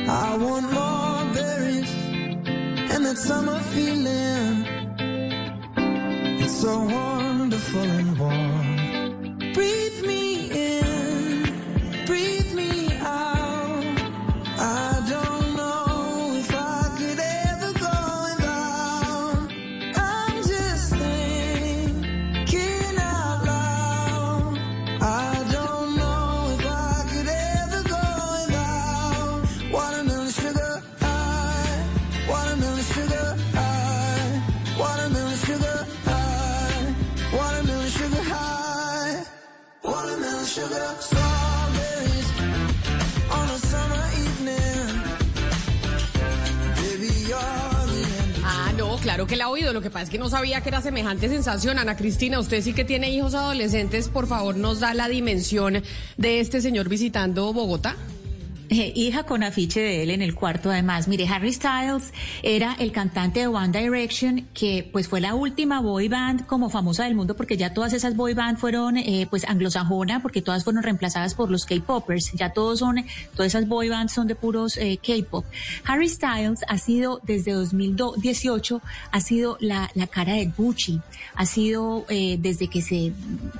I 0.08 0.36
want 0.38 0.72
more 0.72 1.24
berries 1.34 1.90
and 2.90 3.04
that 3.04 3.18
summer 3.18 3.58
feeling. 3.74 4.64
It's 6.40 6.58
so 6.60 6.78
wonderful 6.78 7.82
and 7.82 8.18
warm. 8.18 8.85
Breathe 9.56 10.02
me 10.02 10.25
que 49.26 49.36
la 49.36 49.44
he 49.44 49.46
oído. 49.48 49.72
Lo 49.72 49.82
que 49.82 49.90
pasa 49.90 50.04
es 50.04 50.10
que 50.10 50.18
no 50.18 50.28
sabía 50.28 50.60
que 50.60 50.68
era 50.68 50.80
semejante 50.80 51.28
sensación. 51.28 51.78
Ana 51.78 51.96
Cristina, 51.96 52.38
usted 52.38 52.62
sí 52.62 52.72
que 52.72 52.84
tiene 52.84 53.10
hijos 53.10 53.34
adolescentes. 53.34 54.08
Por 54.08 54.26
favor, 54.26 54.56
nos 54.56 54.80
da 54.80 54.94
la 54.94 55.08
dimensión 55.08 55.82
de 56.16 56.40
este 56.40 56.60
señor 56.60 56.88
visitando 56.88 57.52
Bogotá. 57.52 57.96
Eh, 58.68 58.92
hija 58.96 59.24
con 59.24 59.42
afiche 59.42 59.80
de 59.80 60.02
él 60.02 60.10
en 60.10 60.22
el 60.22 60.34
cuarto 60.34 60.70
además. 60.70 61.08
Mire, 61.08 61.28
Harry 61.28 61.52
Styles 61.52 62.12
era 62.42 62.74
el 62.78 62.92
cantante 62.92 63.40
de 63.40 63.46
One 63.46 63.68
Direction 63.68 64.48
que 64.54 64.88
pues 64.92 65.08
fue 65.08 65.20
la 65.20 65.34
última 65.34 65.80
boy 65.80 66.08
band 66.08 66.46
como 66.46 66.68
famosa 66.68 67.04
del 67.04 67.14
mundo 67.14 67.36
porque 67.36 67.56
ya 67.56 67.72
todas 67.72 67.92
esas 67.92 68.16
boy 68.16 68.34
band 68.34 68.58
fueron 68.58 68.96
eh, 68.96 69.26
pues 69.30 69.44
anglosajona 69.44 70.20
porque 70.20 70.42
todas 70.42 70.64
fueron 70.64 70.82
reemplazadas 70.82 71.34
por 71.34 71.50
los 71.50 71.64
K-popers. 71.64 72.32
Ya 72.32 72.52
todos 72.52 72.80
son, 72.80 73.04
todas 73.34 73.54
esas 73.54 73.68
boy 73.68 73.88
bands 73.88 74.12
son 74.12 74.26
de 74.26 74.34
puros 74.34 74.76
eh, 74.76 74.98
K-pop. 74.98 75.44
Harry 75.84 76.08
Styles 76.08 76.60
ha 76.68 76.78
sido 76.78 77.20
desde 77.24 77.52
2018 77.52 78.82
ha 79.10 79.20
sido 79.20 79.56
la, 79.60 79.90
la 79.94 80.06
cara 80.06 80.34
de 80.34 80.46
Gucci. 80.46 81.00
Ha 81.34 81.46
sido 81.46 82.04
eh, 82.08 82.36
desde 82.40 82.68
que 82.68 82.82
se 82.82 83.12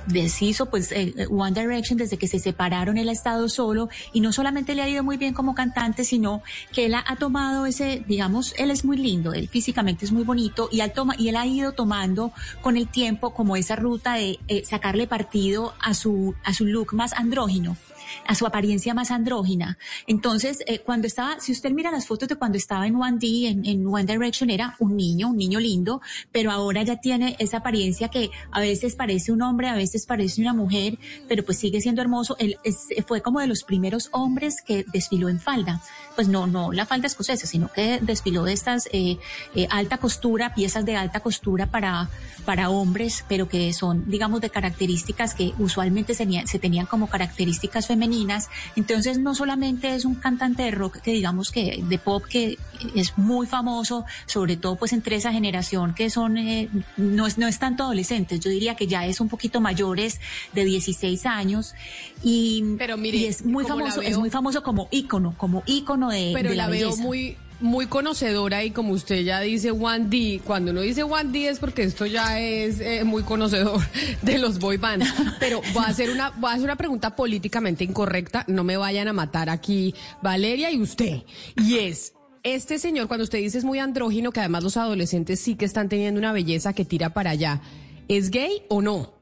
deshizo 0.07 0.67
pues 0.67 0.91
eh, 0.91 1.13
One 1.29 1.59
Direction, 1.59 1.97
desde 1.97 2.17
que 2.17 2.27
se 2.27 2.39
separaron 2.39 2.97
él 2.97 3.09
ha 3.09 3.11
estado 3.11 3.49
solo 3.49 3.89
y 4.13 4.21
no 4.21 4.31
solamente 4.31 4.75
le 4.75 4.81
ha 4.81 4.89
ido 4.89 4.96
muy 5.01 5.17
bien 5.17 5.33
como 5.33 5.55
cantante, 5.55 6.03
sino 6.03 6.41
que 6.73 6.85
él 6.85 6.95
ha, 6.95 7.15
tomado 7.17 7.65
ese, 7.65 8.03
digamos, 8.07 8.53
él 8.57 8.71
es 8.71 8.85
muy 8.85 8.97
lindo, 8.97 9.33
él 9.33 9.47
físicamente 9.47 10.05
es 10.05 10.11
muy 10.11 10.23
bonito 10.23 10.69
y 10.71 10.81
él, 10.81 10.91
toma, 10.93 11.15
y 11.17 11.29
él 11.29 11.35
ha 11.35 11.45
ido 11.45 11.71
tomando 11.71 12.31
con 12.61 12.77
el 12.77 12.87
tiempo 12.87 13.33
como 13.33 13.55
esa 13.55 13.75
ruta 13.75 14.13
de 14.15 14.39
eh, 14.47 14.63
sacarle 14.65 15.07
partido 15.07 15.73
a 15.79 15.93
su, 15.93 16.35
a 16.43 16.53
su 16.53 16.65
look 16.65 16.93
más 16.93 17.13
andrógino 17.13 17.77
a 18.25 18.35
su 18.35 18.45
apariencia 18.45 18.93
más 18.93 19.11
andrógina. 19.11 19.77
Entonces, 20.07 20.59
eh, 20.67 20.79
cuando 20.79 21.07
estaba, 21.07 21.39
si 21.39 21.51
usted 21.51 21.71
mira 21.71 21.91
las 21.91 22.07
fotos 22.07 22.29
de 22.29 22.35
cuando 22.35 22.57
estaba 22.57 22.87
en 22.87 22.95
One 22.95 23.17
D, 23.19 23.47
en, 23.47 23.87
One 23.87 24.05
Direction, 24.05 24.49
era 24.49 24.75
un 24.79 24.95
niño, 24.95 25.29
un 25.29 25.37
niño 25.37 25.59
lindo, 25.59 26.01
pero 26.31 26.51
ahora 26.51 26.83
ya 26.83 26.97
tiene 26.97 27.35
esa 27.39 27.57
apariencia 27.57 28.09
que 28.09 28.29
a 28.51 28.59
veces 28.59 28.95
parece 28.95 29.31
un 29.31 29.41
hombre, 29.41 29.67
a 29.67 29.75
veces 29.75 30.05
parece 30.05 30.41
una 30.41 30.53
mujer, 30.53 30.97
pero 31.27 31.43
pues 31.43 31.57
sigue 31.57 31.81
siendo 31.81 32.01
hermoso. 32.01 32.35
Él 32.39 32.57
es- 32.63 32.87
fue 33.07 33.21
como 33.21 33.39
de 33.39 33.47
los 33.47 33.63
primeros 33.63 34.09
hombres 34.11 34.61
que 34.65 34.85
desfiló 34.91 35.29
en 35.29 35.39
falda. 35.39 35.81
Pues 36.17 36.29
no, 36.29 36.47
no 36.47 36.71
la 36.71 36.87
falda 36.87 37.05
escocesa, 37.05 37.45
sino 37.45 37.71
que 37.71 37.99
desfiló 38.01 38.43
de 38.43 38.53
estas 38.53 38.87
eh, 38.91 39.19
eh, 39.53 39.67
alta 39.69 39.99
costura, 39.99 40.55
piezas 40.55 40.83
de 40.83 40.95
alta 40.95 41.19
costura 41.19 41.67
para, 41.67 42.09
para 42.43 42.71
hombres, 42.71 43.23
pero 43.29 43.47
que 43.47 43.71
son, 43.71 44.03
digamos, 44.09 44.41
de 44.41 44.49
características 44.49 45.35
que 45.35 45.53
usualmente 45.59 46.15
se, 46.15 46.27
se 46.47 46.57
tenían 46.57 46.87
como 46.87 47.07
características 47.07 47.85
femeninas. 47.85 48.49
Entonces, 48.75 49.19
no 49.19 49.35
solamente 49.35 49.93
es 49.93 50.05
un 50.05 50.15
cantante 50.15 50.63
de 50.63 50.71
rock 50.71 51.01
que 51.01 51.11
digamos 51.11 51.51
que 51.51 51.83
de 51.87 51.99
pop 51.99 52.23
que 52.27 52.57
es 52.95 53.17
muy 53.17 53.45
famoso, 53.45 54.05
sobre 54.25 54.57
todo 54.57 54.75
pues 54.75 54.93
entre 54.93 55.15
esa 55.15 55.31
generación 55.31 55.93
que 55.93 56.09
son, 56.09 56.37
eh, 56.37 56.69
no, 56.97 57.27
es, 57.27 57.37
no 57.37 57.47
es 57.47 57.59
tanto 57.59 57.83
adolescentes, 57.83 58.39
yo 58.39 58.49
diría 58.49 58.75
que 58.75 58.87
ya 58.87 59.05
es 59.05 59.21
un 59.21 59.29
poquito 59.29 59.61
mayores 59.61 60.19
de 60.53 60.65
16 60.65 61.25
años 61.25 61.75
y, 62.23 62.63
y 63.03 63.25
es 63.25 63.45
muy 63.45 63.65
famoso, 63.65 64.01
es 64.01 64.17
muy 64.17 64.29
famoso 64.29 64.63
como 64.63 64.87
ícono, 64.91 65.33
como 65.37 65.63
ícono 65.65 66.06
de, 66.09 66.31
Pero 66.33 66.49
de 66.49 66.55
la, 66.55 66.65
la, 66.65 66.69
veo 66.71 66.95
muy 66.97 67.37
muy 67.59 67.87
conocedora 67.87 68.63
y 68.63 68.69
como 68.69 68.91
usted 68.93 69.23
ya 69.23 69.39
dice 69.39 69.71
One 69.71 70.05
D, 70.09 70.41
cuando 70.45 70.69
uno 70.71 70.81
dice 70.81 71.01
One 71.01 71.31
D 71.31 71.47
es 71.49 71.57
porque 71.57 71.81
esto 71.81 72.05
ya 72.05 72.39
es 72.39 72.79
eh, 72.79 73.03
muy 73.03 73.23
conocedor 73.23 73.81
de 74.21 74.37
los 74.37 74.59
boy 74.59 74.77
bands. 74.77 75.11
Pero 75.39 75.61
voy 75.73 75.83
a 75.83 75.87
hacer 75.87 76.11
una 76.11 76.29
voy 76.31 76.51
a 76.51 76.53
hacer 76.53 76.65
una 76.65 76.75
pregunta 76.75 77.15
políticamente 77.15 77.83
incorrecta, 77.83 78.43
no 78.47 78.63
me 78.63 78.77
vayan 78.77 79.07
a 79.07 79.13
matar 79.13 79.49
aquí 79.49 79.95
Valeria 80.21 80.69
y 80.71 80.79
usted. 80.79 81.23
Y 81.55 81.79
es 81.79 82.13
este 82.43 82.77
señor 82.77 83.07
cuando 83.07 83.23
usted 83.23 83.39
dice 83.39 83.57
es 83.57 83.63
muy 83.63 83.79
andrógino, 83.79 84.31
que 84.31 84.39
además 84.39 84.63
los 84.63 84.77
adolescentes 84.77 85.39
sí 85.39 85.55
que 85.55 85.65
están 85.65 85.89
teniendo 85.89 86.19
una 86.19 86.31
belleza 86.33 86.73
que 86.73 86.85
tira 86.85 87.09
para 87.13 87.31
allá, 87.31 87.61
¿es 88.07 88.29
gay 88.29 88.61
o 88.69 88.83
no? 88.83 89.15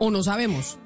¿O 0.00 0.10
no 0.10 0.24
sabemos? 0.24 0.78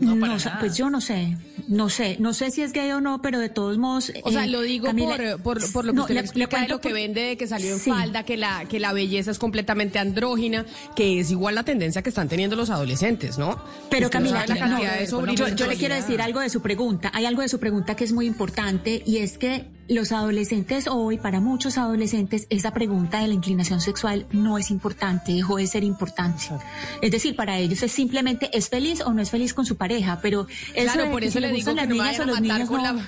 No, 0.00 0.38
sa- 0.40 0.58
pues 0.58 0.76
yo 0.76 0.90
no 0.90 1.00
sé. 1.00 1.36
No 1.68 1.88
sé, 1.88 2.16
no 2.20 2.34
sé 2.34 2.50
si 2.50 2.62
es 2.62 2.72
gay 2.72 2.90
o 2.92 3.00
no, 3.00 3.22
pero 3.22 3.38
de 3.38 3.48
todos 3.48 3.78
modos. 3.78 4.12
O 4.22 4.30
sea, 4.30 4.44
eh, 4.44 4.48
lo 4.48 4.60
digo 4.62 4.86
Camila- 4.86 5.36
por, 5.38 5.58
por, 5.60 5.72
por 5.72 5.84
lo 5.84 5.92
que 5.92 5.96
No, 5.96 6.02
usted 6.02 6.14
le- 6.14 6.20
le 6.20 6.24
explica 6.26 6.48
de 6.48 6.66
cuento 6.66 6.74
lo 6.74 6.80
que 6.80 6.88
por- 6.90 6.94
vende, 6.98 7.20
de 7.22 7.36
que 7.36 7.46
salió 7.46 7.72
en 7.72 7.78
Sí. 7.80 7.90
falda, 7.90 8.22
que 8.24 8.36
la, 8.36 8.64
que 8.66 8.80
la 8.80 8.92
belleza 8.92 9.30
es 9.30 9.38
completamente 9.38 9.98
andrógina, 9.98 10.66
que 10.96 11.20
es 11.20 11.30
igual 11.30 11.54
la 11.54 11.62
tendencia 11.64 12.02
que 12.02 12.08
están 12.10 12.28
teniendo 12.28 12.56
los 12.56 12.70
adolescentes, 12.70 13.38
¿no? 13.38 13.56
Pero 13.90 14.06
Usted 14.06 14.18
no 14.20 14.26
Camila, 14.30 14.46
sabe 14.46 14.60
la 14.60 14.66
no, 14.66 14.78
de 14.78 15.36
yo, 15.36 15.48
yo 15.54 15.66
le 15.66 15.76
quiero 15.76 15.94
decir 15.94 16.20
algo 16.20 16.40
de 16.40 16.50
su 16.50 16.60
pregunta. 16.62 17.10
Hay 17.14 17.24
algo 17.24 17.42
de 17.42 17.48
su 17.48 17.58
pregunta 17.58 17.94
que 17.96 18.04
es 18.04 18.12
muy 18.12 18.26
importante 18.26 19.02
y 19.06 19.18
es 19.18 19.38
que 19.38 19.66
los 19.88 20.12
adolescentes 20.12 20.86
hoy, 20.88 21.18
para 21.18 21.40
muchos 21.40 21.76
adolescentes, 21.78 22.46
esa 22.50 22.72
pregunta 22.72 23.20
de 23.20 23.28
la 23.28 23.34
inclinación 23.34 23.80
sexual 23.80 24.26
no 24.32 24.56
es 24.58 24.70
importante, 24.70 25.32
dejó 25.32 25.56
de 25.58 25.66
ser 25.66 25.84
importante. 25.84 26.44
Es 27.02 27.10
decir, 27.10 27.36
para 27.36 27.58
ellos 27.58 27.82
es 27.82 27.92
simplemente 27.92 28.50
es 28.56 28.68
feliz 28.68 29.00
o 29.02 29.12
no 29.12 29.20
es 29.20 29.30
feliz 29.30 29.52
con 29.54 29.66
su 29.66 29.76
pareja, 29.76 30.20
pero 30.22 30.46
eso 30.74 30.92
Claro, 30.92 31.10
por 31.10 31.20
que 31.20 31.26
eso 31.28 31.34
si 31.38 31.40
le 31.40 31.52
digo 31.52 31.66
que 31.70 31.74
las 31.74 31.88
no 31.88 31.94
niñas 31.94 32.18
o 32.18 32.22
a 32.22 32.26
los 32.26 32.40
niños 32.40 32.68
con 32.68 32.82
no. 32.82 32.92
la- 32.94 33.06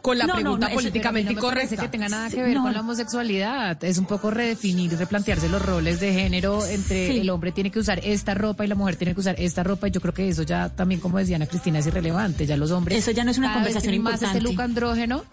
con 0.00 0.16
la 0.16 0.26
No, 0.26 0.34
no, 0.34 0.40
pregunta 0.40 0.68
no, 0.68 0.74
políticamente 0.74 1.34
no 1.34 1.40
me 1.40 1.48
parece 1.48 1.74
incorrecta. 1.74 1.82
que 1.82 1.88
tenga 1.88 2.08
nada 2.08 2.30
que 2.30 2.40
ver 2.40 2.54
No. 2.54 2.62
con 2.62 2.72
la 2.72 2.80
homosexualidad. 2.80 3.82
Es 3.82 3.98
un 3.98 4.06
poco 4.06 4.30
redefinir, 4.30 4.96
replantearse 4.96 5.48
los 5.48 5.60
roles 5.60 5.98
de 5.98 6.12
género 6.14 6.64
entre 6.66 7.08
Sí. 7.08 7.18
el 7.18 7.28
hombre 7.30 7.50
tiene 7.50 7.70
que 7.72 7.80
usar 7.80 8.00
esta 8.04 8.32
ropa 8.34 8.64
y 8.64 8.68
la 8.68 8.76
mujer 8.76 8.94
tiene 8.96 9.12
que 9.14 9.20
usar 9.20 9.34
esta 9.38 9.64
ropa. 9.64 9.88
Y 9.88 9.90
yo 9.90 10.00
creo 10.00 10.14
que 10.14 10.28
eso 10.28 10.44
ya 10.44 10.68
también, 10.68 11.00
como 11.00 11.18
decía 11.18 11.34
Ana 11.36 11.46
Cristina, 11.46 11.80
es 11.80 11.86
irrelevante. 11.88 12.46
Ya 12.46 12.56
los 12.56 12.70
hombres. 12.70 12.96
Eso 12.96 13.10
ya 13.10 13.24
no 13.24 13.32
es 13.32 13.38
una 13.38 13.48
cada 13.48 13.56
conversación 13.64 13.90
más 14.02 14.12
importante. 14.14 14.38
este 14.38 14.50
look 14.52 14.60
andrógeno. 14.62 15.24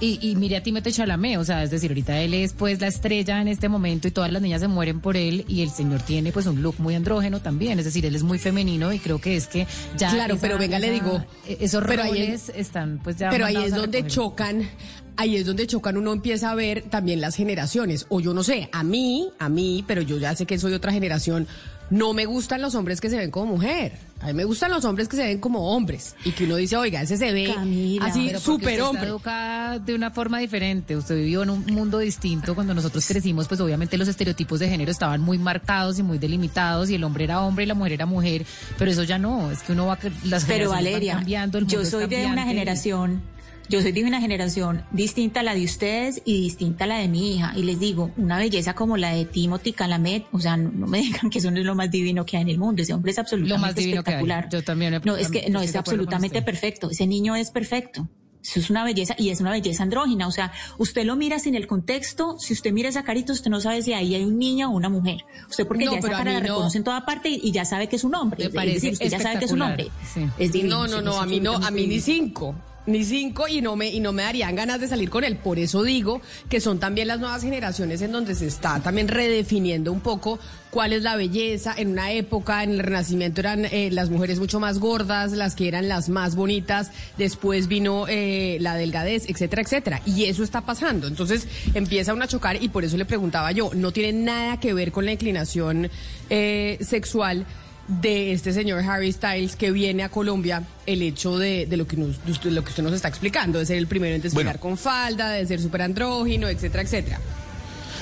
Y, 0.00 0.18
y 0.28 0.36
mire 0.36 0.56
a 0.56 0.62
Timothée 0.62 0.92
Chalamet, 0.92 1.38
o 1.38 1.44
sea, 1.44 1.62
es 1.62 1.70
decir, 1.70 1.90
ahorita 1.90 2.20
él 2.20 2.34
es 2.34 2.52
pues 2.52 2.80
la 2.80 2.88
estrella 2.88 3.40
en 3.40 3.48
este 3.48 3.68
momento 3.68 4.08
y 4.08 4.10
todas 4.10 4.30
las 4.30 4.42
niñas 4.42 4.60
se 4.60 4.68
mueren 4.68 5.00
por 5.00 5.16
él 5.16 5.44
y 5.48 5.62
el 5.62 5.70
señor 5.70 6.02
tiene 6.02 6.32
pues 6.32 6.46
un 6.46 6.62
look 6.62 6.74
muy 6.78 6.94
andrógeno 6.94 7.40
también, 7.40 7.78
es 7.78 7.84
decir, 7.86 8.04
él 8.04 8.14
es 8.14 8.22
muy 8.24 8.38
femenino 8.38 8.92
y 8.92 8.98
creo 8.98 9.20
que 9.20 9.36
es 9.36 9.46
que 9.46 9.66
ya... 9.96 10.10
Claro, 10.10 10.36
pero 10.40 10.58
venga, 10.58 10.78
le 10.78 10.90
digo, 10.90 11.24
Esos 11.46 11.84
pero 11.86 12.02
ahí 12.02 12.10
roles 12.10 12.48
es- 12.50 12.56
están 12.56 13.00
pues 13.02 13.16
ya... 13.16 13.30
Pero 13.30 13.46
ahí 13.46 13.56
es 13.56 13.74
donde 13.74 14.04
chocan, 14.06 14.68
ahí 15.16 15.36
es 15.36 15.46
donde 15.46 15.66
chocan, 15.66 15.96
uno 15.96 16.12
empieza 16.12 16.50
a 16.50 16.54
ver 16.54 16.82
también 16.82 17.20
las 17.20 17.36
generaciones. 17.36 18.06
O 18.08 18.20
yo 18.20 18.34
no 18.34 18.42
sé, 18.42 18.68
a 18.72 18.82
mí, 18.82 19.28
a 19.38 19.48
mí, 19.48 19.84
pero 19.86 20.02
yo 20.02 20.18
ya 20.18 20.34
sé 20.34 20.46
que 20.46 20.58
soy 20.58 20.72
otra 20.72 20.92
generación, 20.92 21.46
no 21.90 22.14
me 22.14 22.24
gustan 22.24 22.62
los 22.62 22.74
hombres 22.74 23.00
que 23.00 23.10
se 23.10 23.16
ven 23.16 23.30
como 23.30 23.52
mujer. 23.52 23.92
A 24.20 24.28
mí 24.28 24.32
me 24.32 24.44
gustan 24.44 24.70
los 24.70 24.86
hombres 24.86 25.06
que 25.06 25.16
se 25.16 25.24
ven 25.24 25.38
como 25.38 25.74
hombres. 25.74 26.16
Y 26.24 26.30
que 26.32 26.44
uno 26.44 26.56
dice, 26.56 26.78
oiga, 26.78 27.02
ese 27.02 27.18
se 27.18 27.30
ve 27.30 27.50
así 27.50 27.60
Pero 28.00 28.00
porque 28.00 28.38
súper 28.40 28.56
usted 28.56 28.72
está 28.72 28.88
hombre. 28.88 29.08
educada 29.08 29.78
de 29.78 29.94
una 29.94 30.10
forma 30.10 30.38
diferente. 30.38 30.96
Usted 30.96 31.16
vivió 31.16 31.42
en 31.42 31.50
un 31.50 31.66
mundo 31.66 31.98
distinto. 31.98 32.54
Cuando 32.54 32.72
nosotros 32.72 33.06
crecimos, 33.06 33.48
pues 33.48 33.60
obviamente 33.60 33.98
los 33.98 34.08
estereotipos 34.08 34.60
de 34.60 34.68
género 34.70 34.90
estaban 34.90 35.20
muy 35.20 35.36
marcados 35.36 35.98
y 35.98 36.02
muy 36.02 36.16
delimitados 36.16 36.88
y 36.88 36.94
el 36.94 37.04
hombre 37.04 37.24
era 37.24 37.42
hombre 37.42 37.64
y 37.64 37.66
la 37.66 37.74
mujer 37.74 37.92
era 37.92 38.06
mujer. 38.06 38.46
Pero 38.78 38.90
eso 38.90 39.02
ya 39.02 39.18
no. 39.18 39.50
Es 39.50 39.60
que 39.62 39.72
uno 39.72 39.86
va, 39.86 39.98
que 39.98 40.08
las 40.24 40.44
Pero 40.46 40.70
generaciones 40.70 40.70
van 40.70 40.84
Valeria, 40.84 41.14
cambiando, 41.16 41.58
el 41.58 41.66
yo 41.66 41.78
mundo 41.80 41.82
es 41.82 41.90
soy 41.90 42.06
de 42.06 42.26
una 42.26 42.44
generación, 42.46 43.22
yo 43.68 43.80
soy 43.82 43.92
de 43.92 44.04
una 44.04 44.20
generación 44.20 44.82
distinta 44.92 45.40
a 45.40 45.42
la 45.42 45.54
de 45.54 45.64
ustedes 45.64 46.20
y 46.24 46.40
distinta 46.42 46.84
a 46.84 46.86
la 46.86 46.98
de 46.98 47.08
mi 47.08 47.34
hija. 47.34 47.52
Y 47.56 47.62
les 47.62 47.80
digo, 47.80 48.10
una 48.16 48.38
belleza 48.38 48.74
como 48.74 48.96
la 48.96 49.12
de 49.14 49.24
Timothy 49.24 49.72
Calamet, 49.72 50.26
o 50.32 50.38
sea, 50.38 50.56
no, 50.56 50.70
no 50.70 50.86
me 50.86 50.98
digan 51.02 51.30
que 51.30 51.38
eso 51.38 51.50
no 51.50 51.58
es 51.58 51.64
lo 51.66 51.74
más 51.74 51.90
divino 51.90 52.24
que 52.26 52.36
hay 52.36 52.42
en 52.42 52.50
el 52.50 52.58
mundo. 52.58 52.82
Ese 52.82 52.92
hombre 52.92 53.12
es 53.12 53.18
absolutamente 53.18 53.54
Lo 53.54 53.66
más 53.66 53.74
divino 53.74 54.02
que 54.04 54.10
hay. 54.10 54.14
espectacular. 54.16 54.48
Yo 54.50 54.62
también. 54.62 55.00
No, 55.04 55.16
es 55.16 55.30
que 55.30 55.48
no 55.50 55.60
es 55.60 55.74
absolutamente 55.76 56.42
perfecto. 56.42 56.90
Ese 56.90 57.06
niño 57.06 57.34
es 57.36 57.50
perfecto. 57.50 58.08
Eso 58.42 58.60
es 58.60 58.68
una 58.68 58.84
belleza 58.84 59.14
y 59.16 59.30
es 59.30 59.40
una 59.40 59.52
belleza 59.52 59.82
andrógina. 59.84 60.28
O 60.28 60.30
sea, 60.30 60.52
usted 60.76 61.04
lo 61.06 61.16
mira 61.16 61.38
sin 61.38 61.54
el 61.54 61.66
contexto. 61.66 62.36
Si 62.38 62.52
usted 62.52 62.72
mira 62.72 62.90
esa 62.90 63.02
carita, 63.02 63.32
usted 63.32 63.50
no 63.50 63.58
sabe 63.58 63.80
si 63.80 63.94
ahí 63.94 64.14
hay 64.14 64.22
un 64.22 64.38
niño 64.38 64.68
o 64.70 64.74
una 64.76 64.90
mujer. 64.90 65.24
Usted 65.48 65.66
porque 65.66 65.86
No, 65.86 65.92
ya 65.92 65.98
esa 66.00 66.10
cara 66.10 66.32
la 66.34 66.40
no. 66.40 66.46
reconoce 66.48 66.76
en 66.76 66.84
toda 66.84 67.06
parte 67.06 67.30
y, 67.30 67.40
y 67.42 67.52
ya 67.52 67.64
sabe 67.64 67.88
que 67.88 67.96
es 67.96 68.04
un 68.04 68.14
hombre. 68.14 68.40
Me 68.40 68.48
Es 68.48 68.54
parece 68.54 68.74
decir, 68.74 68.92
usted 68.92 69.08
ya 69.08 69.18
sabe 69.20 69.38
que 69.38 69.46
es 69.46 69.52
un 69.52 69.62
hombre. 69.62 69.88
sí. 70.12 70.26
Es 70.38 70.52
divino, 70.52 70.86
no, 70.86 71.00
no, 71.00 71.00
no, 71.00 71.20
a 71.22 71.24
mí 71.24 71.40
no, 71.40 71.54
a 71.56 71.70
mí 71.70 71.86
ni 71.86 72.00
cinco. 72.00 72.54
Ni 72.86 73.02
cinco 73.04 73.48
y 73.48 73.62
no 73.62 73.76
me 73.76 73.88
y 73.88 74.00
no 74.00 74.12
me 74.12 74.24
darían 74.24 74.54
ganas 74.54 74.78
de 74.78 74.88
salir 74.88 75.08
con 75.08 75.24
él. 75.24 75.36
Por 75.36 75.58
eso 75.58 75.82
digo 75.82 76.20
que 76.50 76.60
son 76.60 76.78
también 76.78 77.08
las 77.08 77.18
nuevas 77.18 77.42
generaciones 77.42 78.02
en 78.02 78.12
donde 78.12 78.34
se 78.34 78.46
está 78.46 78.80
también 78.80 79.08
redefiniendo 79.08 79.90
un 79.90 80.00
poco 80.00 80.38
cuál 80.70 80.92
es 80.92 81.02
la 81.02 81.16
belleza. 81.16 81.74
En 81.76 81.88
una 81.88 82.12
época, 82.12 82.62
en 82.62 82.72
el 82.72 82.80
Renacimiento 82.80 83.40
eran 83.40 83.64
eh, 83.64 83.88
las 83.90 84.10
mujeres 84.10 84.38
mucho 84.38 84.60
más 84.60 84.80
gordas, 84.80 85.32
las 85.32 85.54
que 85.54 85.66
eran 85.66 85.88
las 85.88 86.10
más 86.10 86.36
bonitas. 86.36 86.90
Después 87.16 87.68
vino 87.68 88.06
eh, 88.06 88.58
la 88.60 88.74
delgadez, 88.74 89.30
etcétera, 89.30 89.62
etcétera. 89.62 90.02
Y 90.04 90.24
eso 90.24 90.44
está 90.44 90.60
pasando. 90.60 91.06
Entonces 91.06 91.48
empieza 91.72 92.12
uno 92.12 92.24
a 92.24 92.28
chocar 92.28 92.62
y 92.62 92.68
por 92.68 92.84
eso 92.84 92.98
le 92.98 93.06
preguntaba 93.06 93.50
yo. 93.52 93.70
No 93.74 93.92
tiene 93.92 94.12
nada 94.12 94.60
que 94.60 94.74
ver 94.74 94.92
con 94.92 95.06
la 95.06 95.12
inclinación 95.12 95.90
eh, 96.28 96.78
sexual 96.82 97.46
de 97.86 98.32
este 98.32 98.52
señor 98.52 98.82
Harry 98.82 99.12
Styles 99.12 99.56
que 99.56 99.70
viene 99.70 100.02
a 100.04 100.08
Colombia, 100.08 100.62
el 100.86 101.02
hecho 101.02 101.36
de, 101.38 101.66
de 101.66 101.76
lo, 101.76 101.86
que 101.86 101.96
nos, 101.96 102.24
de 102.24 102.32
usted- 102.32 102.50
lo 102.50 102.62
que 102.64 102.70
usted 102.70 102.82
nos 102.82 102.92
está 102.94 103.08
explicando, 103.08 103.58
de 103.58 103.66
ser 103.66 103.76
el 103.76 103.86
primero 103.86 104.14
en 104.14 104.22
desfilar 104.22 104.58
con 104.58 104.76
falda, 104.78 105.30
de 105.30 105.46
ser 105.46 105.60
súper 105.60 105.82
andrógino, 105.82 106.48
etcétera, 106.48 106.82
etcétera. 106.82 107.20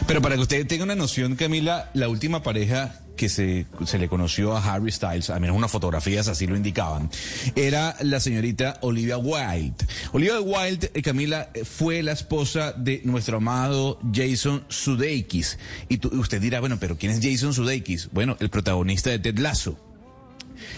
Pero 0.06 0.20
para 0.20 0.34
que 0.34 0.42
usted 0.42 0.66
tenga 0.66 0.84
una 0.84 0.94
noción, 0.94 1.36
Camila, 1.36 1.90
la 1.94 2.08
última 2.08 2.42
pareja 2.42 2.94
que 3.16 3.28
se, 3.28 3.66
se 3.86 3.98
le 3.98 4.08
conoció 4.08 4.56
a 4.56 4.62
Harry 4.74 4.90
Styles, 4.90 5.30
al 5.30 5.40
menos 5.40 5.56
unas 5.56 5.70
fotografías 5.70 6.28
así 6.28 6.46
lo 6.46 6.56
indicaban, 6.56 7.08
era 7.56 7.96
la 8.00 8.20
señorita 8.20 8.78
Olivia 8.82 9.16
Wilde. 9.16 9.74
Olivia 10.12 10.40
Wilde, 10.40 10.90
eh, 10.94 11.02
Camila, 11.02 11.50
eh, 11.54 11.64
fue 11.64 12.02
la 12.02 12.12
esposa 12.12 12.72
de 12.72 13.00
nuestro 13.04 13.38
amado 13.38 13.98
Jason 14.12 14.64
Sudeikis. 14.68 15.58
Y 15.88 15.98
tú- 15.98 16.10
usted 16.18 16.40
dirá, 16.40 16.60
bueno, 16.60 16.78
pero 16.80 16.96
¿quién 16.98 17.12
es 17.12 17.20
Jason 17.22 17.54
Sudeikis? 17.54 18.08
Bueno, 18.12 18.36
el 18.40 18.50
protagonista 18.50 19.10
de 19.10 19.18
Ted 19.18 19.38
Lasso. 19.38 19.78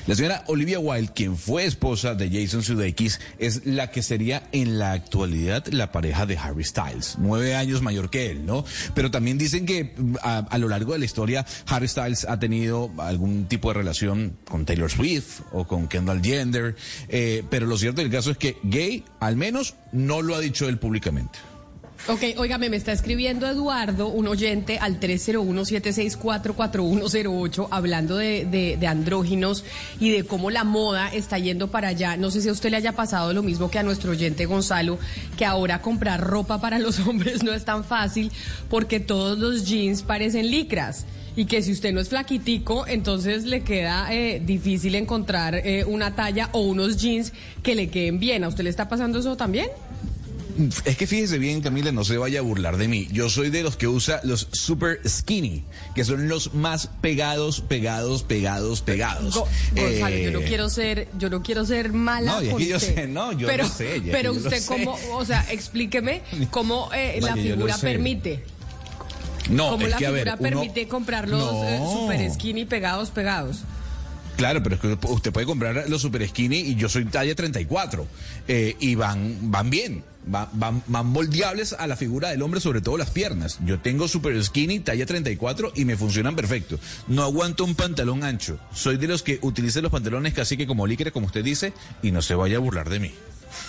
La 0.07 0.15
señora 0.15 0.45
Olivia 0.47 0.79
Wilde, 0.79 1.13
quien 1.15 1.37
fue 1.37 1.65
esposa 1.65 2.15
de 2.15 2.29
Jason 2.31 2.63
Sudeikis, 2.63 3.21
es 3.39 3.65
la 3.67 3.91
que 3.91 4.03
sería 4.03 4.49
en 4.53 4.79
la 4.79 4.93
actualidad 4.93 5.67
la 5.69 5.93
pareja 5.93 6.27
de 6.27 6.37
Harry 6.37 6.65
Styles. 6.65 7.17
Nueve 7.19 7.55
años 7.55 7.83
mayor 7.83 8.11
que 8.11 8.31
él, 8.31 8.47
¿no? 8.47 8.65
Pero 8.95 9.11
también 9.11 9.39
dicen 9.39 9.67
que 9.67 9.95
mm, 9.97 10.17
a, 10.23 10.59
lo 10.59 10.69
largo 10.69 10.93
de 10.93 10.99
la 10.99 11.05
historia 11.05 11.47
Harry 11.67 11.89
Styles 11.89 12.27
ha 12.29 12.39
tenido 12.39 12.91
algún 12.99 13.47
tipo 13.47 13.69
de 13.69 13.75
relación 13.75 14.37
con 14.49 14.65
Taylor 14.65 14.91
Swift 14.91 15.41
o 15.53 15.67
con 15.67 15.89
Kendall 15.89 16.23
Jenner. 16.23 16.77
eh, 17.09 17.43
pero 17.51 17.67
lo 17.67 17.79
cierto 17.79 18.01
del 18.01 18.11
caso 18.11 18.31
es 18.31 18.37
que 18.37 18.57
gay, 18.63 19.05
al 19.21 19.37
menos, 19.37 19.75
no 19.93 20.23
lo 20.23 20.35
ha 20.35 20.41
dicho 20.41 20.69
él 20.69 20.79
públicamente. 20.79 21.39
Ok, 22.07 22.23
óigame, 22.37 22.69
me 22.69 22.77
está 22.77 22.93
escribiendo 22.93 23.47
Eduardo, 23.47 24.09
un 24.09 24.29
oyente, 24.29 24.79
al 24.79 25.01
301-764-4108, 25.01 27.69
hablando 27.71 28.19
de, 28.19 28.45
de, 28.45 28.77
de 28.79 28.87
andróginos 28.87 29.65
y 29.99 30.11
de 30.11 30.25
cómo 30.25 30.51
la 30.51 30.65
moda 30.65 31.09
está 31.09 31.39
yendo 31.39 31.71
para 31.71 31.89
allá. 31.89 32.19
No 32.19 32.31
sé 32.31 32.43
si 32.43 32.51
a 32.51 32.53
usted 32.53 32.71
le 32.71 32.77
haya 32.77 32.93
pasado 32.93 33.33
lo 33.33 33.43
mismo 33.43 33.71
que 33.71 33.79
a 33.79 33.83
nuestro 33.83 34.11
oyente 34.11 34.45
Gonzalo, 34.45 34.99
que 35.39 35.47
ahora 35.47 35.81
comprar 35.81 36.21
ropa 36.21 36.61
para 36.61 36.79
los 36.79 37.01
hombres 37.07 37.43
no 37.43 37.55
es 37.55 37.65
tan 37.65 37.85
fácil 37.85 38.31
porque 38.69 39.01
todos 39.01 39.39
los 39.39 39.65
jeans 39.65 40.03
parecen 40.03 40.51
licras. 40.51 41.07
Y 41.37 41.47
que 41.47 41.63
si 41.63 41.73
usted 41.73 41.95
no 41.95 42.01
es 42.01 42.11
flaquitico, 42.11 42.87
entonces 42.87 43.45
le 43.45 43.63
queda 43.63 44.13
eh, 44.13 44.43
difícil 44.45 44.95
encontrar 44.95 45.55
eh, 45.55 45.87
una 45.87 46.15
talla 46.15 46.51
o 46.53 46.61
unos 46.61 46.99
jeans 46.99 47.33
que 47.63 47.75
le 47.75 47.89
queden 47.89 48.19
bien. 48.19 48.45
¿A 48.45 48.49
usted 48.49 48.63
le 48.63 48.69
está 48.71 48.91
pasando 48.91 49.21
eso 49.21 49.39
también? 49.39 49.69
Es 50.85 50.97
que 50.97 51.07
fíjese 51.07 51.39
bien, 51.39 51.61
Camila, 51.61 51.91
no 51.93 52.05
se 52.05 52.17
vaya 52.17 52.39
a 52.39 52.43
burlar 52.43 52.77
de 52.77 52.87
mí. 52.89 53.09
Yo 53.13 53.29
soy 53.29 53.51
de 53.51 53.63
los 53.63 53.77
que 53.77 53.89
usa 53.89 54.21
los 54.25 54.49
super 54.53 55.01
skinny, 55.09 55.65
que 55.95 56.05
son 56.05 56.29
los 56.29 56.55
más 56.55 56.89
pegados, 57.01 57.61
pegados, 57.61 58.23
pegados, 58.23 58.81
pegados. 58.81 59.35
Go- 59.35 59.49
Gonzalo, 59.75 60.17
yo 60.17 60.31
no 60.31 60.39
Eh, 60.41 60.45
quiero 60.47 60.69
ser, 60.71 61.09
yo 61.19 61.29
no 61.31 61.43
quiero 61.43 61.65
ser 61.65 61.93
mala 61.93 62.33
No, 62.33 62.41
es 62.41 62.55
que 62.55 62.67
yo 62.67 62.77
usted. 62.77 62.95
sé, 62.95 63.07
no, 63.09 63.33
yo 63.33 63.47
pero, 63.47 63.69
sé, 63.69 64.01
ya 64.05 64.13
pero 64.13 64.33
usted 64.33 64.61
sé. 64.61 64.67
cómo, 64.67 64.97
o 65.13 65.25
sea, 65.25 65.45
explíqueme 65.51 66.23
cómo 66.51 66.89
eh, 66.95 67.19
la 67.21 67.35
figura 67.35 67.77
permite. 67.79 68.45
No, 69.51 69.71
cómo 69.71 69.85
es 69.87 69.91
la 69.91 69.97
que 69.99 70.07
a 70.07 70.11
ver, 70.11 70.23
figura 70.25 70.37
uno- 70.41 70.49
permite 70.61 70.89
comprar 70.89 71.29
los 71.29 71.43
eh, 71.65 71.79
super 71.93 72.31
skinny 72.33 72.65
pegados, 72.65 73.11
pegados. 73.11 73.59
Claro, 74.37 74.63
pero 74.63 74.75
es 74.75 74.81
que 74.81 74.99
usted 75.09 75.33
puede 75.33 75.47
comprar 75.47 75.89
los 75.89 76.03
super 76.03 76.27
skinny 76.29 76.57
y 76.59 76.75
yo 76.75 76.89
soy 76.89 77.05
talla 77.05 77.35
34 77.37 78.07
eh, 78.49 78.75
y 78.81 78.95
van, 78.97 79.37
van 79.51 79.71
bien, 79.71 80.03
van, 80.27 80.83
van, 80.87 81.07
moldeables 81.07 81.75
a 81.75 81.87
la 81.87 81.97
figura 81.97 82.31
del 82.31 82.43
hombre, 82.43 82.61
sobre 82.61 82.81
todo 82.81 82.97
las 82.97 83.11
piernas. 83.11 83.59
Yo 83.65 83.81
tengo 83.81 84.09
super 84.09 84.43
skinny 84.43 84.81
talla 84.81 85.07
34 85.07 85.73
y 85.75 85.85
me 85.85 85.97
funcionan 85.97 86.37
perfecto. 86.37 86.79
No 87.09 87.23
aguanto 87.23 87.65
un 87.65 87.75
pantalón 87.75 88.25
ancho. 88.25 88.59
Soy 88.73 88.97
de 88.97 89.09
los 89.09 89.23
que 89.23 89.39
utilicen 89.43 89.83
los 89.83 89.93
pantalones 89.93 90.35
casi 90.35 90.57
que 90.57 90.67
como 90.67 90.87
licra, 90.87 91.11
como 91.11 91.27
usted 91.27 91.45
dice, 91.45 91.73
y 92.03 92.11
no 92.11 92.23
se 92.23 92.35
vaya 92.35 92.57
a 92.57 92.61
burlar 92.61 92.89
de 92.89 93.01
mí. 93.01 93.13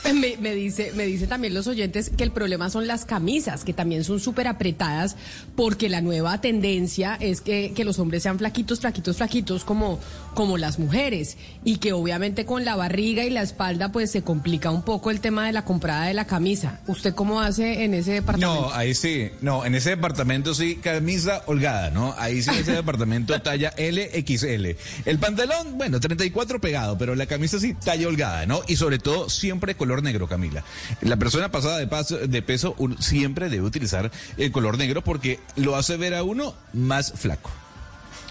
Me, 0.40 0.56
dice, 0.56 0.92
me 0.96 1.06
dice 1.06 1.28
también 1.28 1.54
los 1.54 1.68
oyentes 1.68 2.10
que 2.10 2.24
el 2.24 2.32
problema 2.32 2.70
son 2.70 2.88
las 2.88 3.06
camisas, 3.06 3.64
que 3.64 3.74
también 3.74 4.04
son 4.04 4.20
súper 4.20 4.48
apretadas, 4.48 5.16
porque 5.56 5.90
la 5.90 6.02
nueva 6.02 6.42
tendencia 6.42 7.16
es 7.20 7.42
que, 7.42 7.72
que 7.76 7.86
los 7.86 8.00
hombres 8.00 8.24
sean 8.24 8.38
flaquitos, 8.38 8.80
flaquitos, 8.80 9.18
flaquitos 9.18 9.64
como, 9.64 10.00
como 10.36 10.60
las 10.60 10.78
mujeres. 10.78 11.38
Y 11.64 11.78
que 11.78 11.94
obviamente 11.94 12.46
con 12.46 12.64
la 12.66 12.76
barriga 12.76 13.24
y 13.24 13.32
la 13.32 13.42
espalda, 13.42 13.92
pues 13.92 14.12
se 14.12 14.22
complica 14.22 14.70
un 14.70 14.84
poco 14.84 15.10
el 15.10 15.22
tema 15.22 15.48
de 15.48 15.54
la 15.54 15.66
comprada 15.66 16.06
de 16.06 16.14
la 16.14 16.26
camisa. 16.26 16.80
¿Usted 16.86 17.16
cómo 17.16 17.42
hace 17.42 17.84
en 17.84 17.96
ese 17.96 18.12
departamento? 18.12 18.70
No, 18.70 18.74
ahí 18.74 18.94
sí. 18.94 19.32
No, 19.42 19.66
en 19.66 19.74
ese 19.74 19.92
departamento 19.92 20.54
sí, 20.54 20.76
camisa 20.76 21.42
holgada, 21.48 21.90
¿no? 21.90 22.14
Ahí 22.20 22.44
sí, 22.44 22.52
ese 22.52 22.74
departamento 22.74 23.42
talla 23.42 23.74
LXL. 23.78 24.76
El 25.06 25.20
pantalón, 25.20 25.78
bueno, 25.78 26.00
34 26.00 26.62
pegado, 26.62 26.98
pero 26.98 27.16
la 27.16 27.26
camisa 27.26 27.60
sí, 27.60 27.74
talla 27.74 28.08
holgada, 28.08 28.46
¿no? 28.46 28.62
Y 28.68 28.76
sobre 28.76 29.00
todo, 29.00 29.30
siempre 29.30 29.76
color 29.76 30.04
negro, 30.04 30.28
Camila. 30.28 30.64
La 31.02 31.18
persona 31.18 31.50
pasada 31.50 31.78
de, 31.78 31.88
paso, 31.88 32.18
de 32.18 32.42
peso 32.42 32.76
siempre 33.00 33.50
debe 33.50 33.66
utilizar 33.66 34.12
el 34.38 34.52
color 34.52 34.78
negro 34.78 35.04
porque 35.04 35.40
lo 35.56 35.76
hace 35.76 35.98
ver 35.98 36.14
a 36.14 36.24
uno 36.24 36.54
más 36.74 37.14
flaco. 37.14 37.52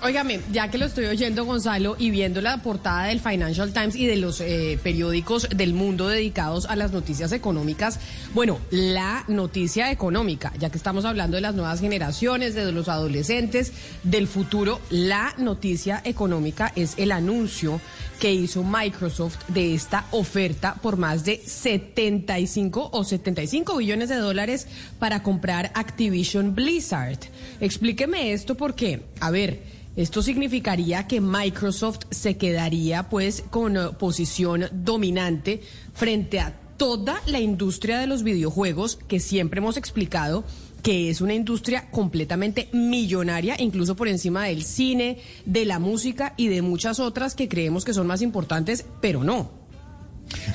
Óigame, 0.04 0.42
ya 0.52 0.68
que 0.68 0.76
lo 0.76 0.84
estoy 0.84 1.06
oyendo, 1.06 1.46
Gonzalo, 1.46 1.96
y 1.98 2.10
viendo 2.10 2.42
la 2.42 2.58
portada 2.58 3.04
del 3.04 3.20
Financial 3.20 3.72
Times 3.72 3.96
y 3.96 4.04
de 4.04 4.16
los 4.16 4.38
eh, 4.42 4.78
periódicos 4.82 5.48
del 5.48 5.72
mundo 5.72 6.08
dedicados 6.08 6.66
a 6.66 6.76
las 6.76 6.92
noticias 6.92 7.32
económicas, 7.32 7.98
bueno, 8.34 8.58
la 8.68 9.24
noticia 9.28 9.90
económica, 9.90 10.52
ya 10.58 10.68
que 10.68 10.76
estamos 10.76 11.06
hablando 11.06 11.36
de 11.36 11.40
las 11.40 11.54
nuevas 11.54 11.80
generaciones, 11.80 12.54
de 12.54 12.70
los 12.70 12.90
adolescentes, 12.90 13.72
del 14.02 14.28
futuro, 14.28 14.78
la 14.90 15.32
noticia 15.38 16.02
económica 16.04 16.70
es 16.76 16.92
el 16.98 17.10
anuncio 17.10 17.80
que 18.20 18.30
hizo 18.30 18.62
Microsoft 18.62 19.38
de 19.48 19.74
esta 19.74 20.04
oferta 20.10 20.74
por 20.74 20.98
más 20.98 21.24
de 21.24 21.38
75 21.38 22.90
o 22.92 23.04
75 23.04 23.78
billones 23.78 24.10
de 24.10 24.16
dólares 24.16 24.68
para 24.98 25.22
comprar 25.22 25.72
Activision 25.74 26.54
Blizzard. 26.54 27.20
Explíqueme 27.60 28.34
esto 28.34 28.54
porque, 28.54 29.02
a 29.20 29.30
ver, 29.30 29.73
esto 29.96 30.22
significaría 30.22 31.06
que 31.06 31.20
Microsoft 31.20 32.00
se 32.10 32.36
quedaría 32.36 33.08
pues 33.08 33.44
con 33.50 33.76
eh, 33.76 33.90
posición 33.98 34.66
dominante 34.72 35.62
frente 35.92 36.40
a 36.40 36.58
toda 36.76 37.20
la 37.26 37.38
industria 37.38 37.98
de 37.98 38.06
los 38.06 38.24
videojuegos 38.24 38.98
que 39.08 39.20
siempre 39.20 39.58
hemos 39.58 39.76
explicado 39.76 40.44
que 40.82 41.08
es 41.08 41.22
una 41.22 41.32
industria 41.32 41.90
completamente 41.90 42.68
millonaria, 42.74 43.56
incluso 43.58 43.96
por 43.96 44.06
encima 44.06 44.44
del 44.44 44.64
cine, 44.64 45.18
de 45.46 45.64
la 45.64 45.78
música 45.78 46.34
y 46.36 46.48
de 46.48 46.60
muchas 46.60 47.00
otras 47.00 47.34
que 47.34 47.48
creemos 47.48 47.86
que 47.86 47.94
son 47.94 48.06
más 48.06 48.20
importantes, 48.20 48.84
pero 49.00 49.24
no. 49.24 49.50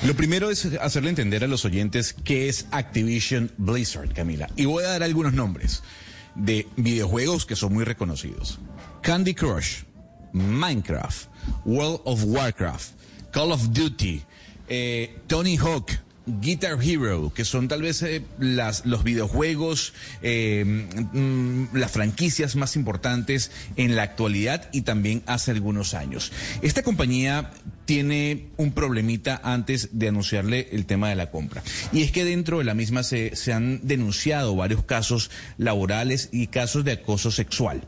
Lo 0.05 0.13
primero 0.15 0.51
es 0.51 0.65
hacerle 0.81 1.09
entender 1.09 1.43
a 1.43 1.47
los 1.47 1.65
oyentes 1.65 2.13
qué 2.13 2.47
es 2.47 2.67
Activision 2.69 3.51
Blizzard, 3.57 4.13
Camila. 4.13 4.47
Y 4.55 4.65
voy 4.65 4.83
a 4.83 4.89
dar 4.89 5.03
algunos 5.03 5.33
nombres 5.33 5.81
de 6.35 6.67
videojuegos 6.77 7.47
que 7.47 7.55
son 7.55 7.73
muy 7.73 7.83
reconocidos. 7.83 8.59
Candy 9.09 9.33
Crush, 9.33 9.85
Minecraft, 10.33 11.27
World 11.65 12.01
of 12.05 12.23
Warcraft, 12.25 12.91
Call 13.31 13.51
of 13.51 13.73
Duty, 13.73 14.21
eh, 14.67 15.17
Tony 15.25 15.57
Hawk, 15.57 15.93
Guitar 16.27 16.77
Hero, 16.79 17.33
que 17.33 17.43
son 17.43 17.67
tal 17.67 17.81
vez 17.81 18.03
eh, 18.03 18.21
las, 18.37 18.85
los 18.85 19.03
videojuegos, 19.03 19.93
eh, 20.21 20.63
mm, 20.63 21.75
las 21.75 21.89
franquicias 21.89 22.55
más 22.55 22.75
importantes 22.75 23.49
en 23.77 23.95
la 23.95 24.03
actualidad 24.03 24.69
y 24.73 24.83
también 24.83 25.23
hace 25.25 25.49
algunos 25.49 25.95
años. 25.95 26.31
Esta 26.61 26.83
compañía 26.83 27.49
tiene 27.85 28.49
un 28.57 28.73
problemita 28.73 29.41
antes 29.43 29.89
de 29.91 30.09
anunciarle 30.09 30.69
el 30.71 30.85
tema 30.85 31.09
de 31.09 31.15
la 31.15 31.31
compra. 31.31 31.63
Y 31.91 32.03
es 32.03 32.11
que 32.11 32.25
dentro 32.25 32.59
de 32.59 32.63
la 32.63 32.75
misma 32.75 33.01
se, 33.01 33.35
se 33.35 33.53
han 33.53 33.87
denunciado 33.87 34.55
varios 34.55 34.83
casos 34.83 35.31
laborales 35.57 36.29
y 36.31 36.45
casos 36.45 36.85
de 36.85 36.91
acoso 36.91 37.31
sexual. 37.31 37.87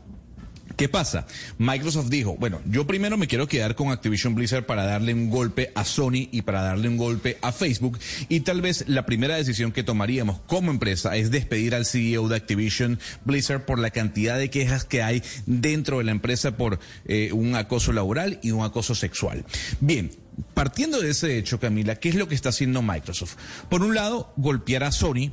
¿Qué 0.76 0.88
pasa? 0.88 1.26
Microsoft 1.58 2.08
dijo, 2.08 2.36
bueno, 2.36 2.60
yo 2.66 2.86
primero 2.86 3.16
me 3.16 3.26
quiero 3.26 3.46
quedar 3.46 3.74
con 3.74 3.90
Activision 3.90 4.34
Blizzard 4.34 4.64
para 4.64 4.84
darle 4.84 5.12
un 5.14 5.30
golpe 5.30 5.70
a 5.74 5.84
Sony 5.84 6.28
y 6.30 6.42
para 6.42 6.62
darle 6.62 6.88
un 6.88 6.96
golpe 6.96 7.38
a 7.42 7.52
Facebook 7.52 7.98
y 8.28 8.40
tal 8.40 8.62
vez 8.62 8.84
la 8.88 9.04
primera 9.04 9.36
decisión 9.36 9.72
que 9.72 9.82
tomaríamos 9.82 10.40
como 10.46 10.70
empresa 10.70 11.16
es 11.16 11.30
despedir 11.30 11.74
al 11.74 11.86
CEO 11.86 12.28
de 12.28 12.36
Activision 12.36 12.98
Blizzard 13.24 13.64
por 13.64 13.78
la 13.78 13.90
cantidad 13.90 14.38
de 14.38 14.50
quejas 14.50 14.84
que 14.84 15.02
hay 15.02 15.22
dentro 15.46 15.98
de 15.98 16.04
la 16.04 16.12
empresa 16.12 16.56
por 16.56 16.78
eh, 17.04 17.30
un 17.32 17.54
acoso 17.56 17.92
laboral 17.92 18.38
y 18.42 18.50
un 18.50 18.64
acoso 18.64 18.94
sexual. 18.94 19.44
Bien, 19.80 20.10
partiendo 20.54 21.00
de 21.00 21.10
ese 21.10 21.38
hecho, 21.38 21.60
Camila, 21.60 21.96
¿qué 21.96 22.08
es 22.08 22.14
lo 22.14 22.28
que 22.28 22.34
está 22.34 22.48
haciendo 22.48 22.82
Microsoft? 22.82 23.36
Por 23.68 23.82
un 23.82 23.94
lado, 23.94 24.32
golpear 24.36 24.84
a 24.84 24.92
Sony 24.92 25.32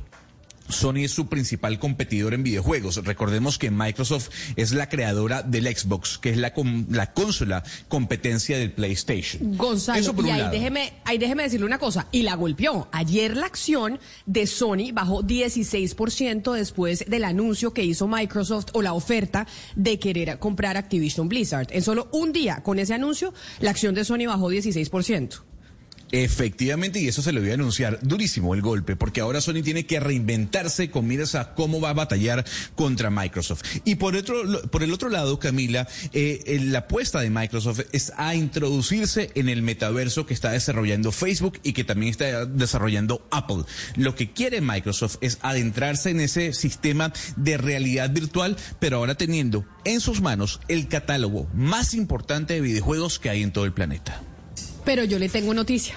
Sony 0.72 1.04
es 1.04 1.10
su 1.12 1.28
principal 1.28 1.78
competidor 1.78 2.34
en 2.34 2.42
videojuegos. 2.42 2.96
Recordemos 3.04 3.58
que 3.58 3.70
Microsoft 3.70 4.30
es 4.56 4.72
la 4.72 4.88
creadora 4.88 5.42
del 5.42 5.66
Xbox, 5.66 6.18
que 6.18 6.30
es 6.30 6.36
la, 6.36 6.52
com- 6.54 6.86
la 6.90 7.12
consola 7.12 7.62
competencia 7.88 8.58
del 8.58 8.72
PlayStation. 8.72 9.56
Gonzalo, 9.56 9.98
Eso 10.00 10.14
por 10.14 10.26
y 10.26 10.30
ahí 10.30 10.40
lado. 10.40 10.52
déjeme, 10.52 10.92
ahí 11.04 11.18
déjeme 11.18 11.42
decirle 11.44 11.66
una 11.66 11.78
cosa, 11.78 12.06
y 12.12 12.22
la 12.22 12.34
golpeó. 12.34 12.88
Ayer 12.92 13.36
la 13.36 13.46
acción 13.46 13.98
de 14.26 14.46
Sony 14.46 14.92
bajó 14.92 15.22
16% 15.22 16.52
después 16.52 17.04
del 17.08 17.24
anuncio 17.24 17.72
que 17.72 17.84
hizo 17.84 18.06
Microsoft 18.08 18.66
o 18.72 18.82
la 18.82 18.92
oferta 18.92 19.46
de 19.76 19.98
querer 19.98 20.38
comprar 20.38 20.76
Activision 20.76 21.28
Blizzard. 21.28 21.68
En 21.70 21.82
solo 21.82 22.08
un 22.12 22.32
día 22.32 22.62
con 22.62 22.78
ese 22.78 22.94
anuncio, 22.94 23.32
la 23.60 23.70
acción 23.70 23.94
de 23.94 24.04
Sony 24.04 24.26
bajó 24.26 24.50
16%. 24.50 25.42
Efectivamente, 26.12 27.00
y 27.00 27.08
eso 27.08 27.22
se 27.22 27.32
le 27.32 27.40
voy 27.40 27.50
a 27.50 27.54
anunciar 27.54 27.98
durísimo 28.02 28.54
el 28.54 28.62
golpe, 28.62 28.96
porque 28.96 29.20
ahora 29.20 29.40
Sony 29.40 29.62
tiene 29.62 29.86
que 29.86 30.00
reinventarse 30.00 30.90
con 30.90 31.06
miras 31.06 31.34
a 31.34 31.54
cómo 31.54 31.80
va 31.80 31.90
a 31.90 31.94
batallar 31.94 32.44
contra 32.74 33.10
Microsoft. 33.10 33.62
Y 33.84 33.96
por 33.96 34.16
otro, 34.16 34.62
por 34.70 34.82
el 34.82 34.92
otro 34.92 35.08
lado, 35.08 35.38
Camila, 35.38 35.86
eh, 36.12 36.60
la 36.64 36.80
apuesta 36.80 37.20
de 37.20 37.30
Microsoft 37.30 37.80
es 37.92 38.12
a 38.16 38.34
introducirse 38.34 39.30
en 39.34 39.48
el 39.48 39.62
metaverso 39.62 40.26
que 40.26 40.34
está 40.34 40.50
desarrollando 40.50 41.12
Facebook 41.12 41.60
y 41.62 41.72
que 41.72 41.84
también 41.84 42.10
está 42.10 42.44
desarrollando 42.46 43.26
Apple. 43.30 43.64
Lo 43.96 44.14
que 44.14 44.32
quiere 44.32 44.60
Microsoft 44.60 45.16
es 45.20 45.38
adentrarse 45.42 46.10
en 46.10 46.20
ese 46.20 46.52
sistema 46.52 47.12
de 47.36 47.56
realidad 47.56 48.10
virtual, 48.10 48.56
pero 48.80 48.98
ahora 48.98 49.14
teniendo 49.14 49.64
en 49.84 50.00
sus 50.00 50.20
manos 50.20 50.60
el 50.68 50.88
catálogo 50.88 51.48
más 51.54 51.94
importante 51.94 52.54
de 52.54 52.60
videojuegos 52.60 53.18
que 53.18 53.30
hay 53.30 53.42
en 53.42 53.52
todo 53.52 53.64
el 53.64 53.72
planeta. 53.72 54.22
Pero 54.84 55.04
yo 55.04 55.18
le 55.18 55.28
tengo 55.28 55.54
noticia. 55.54 55.94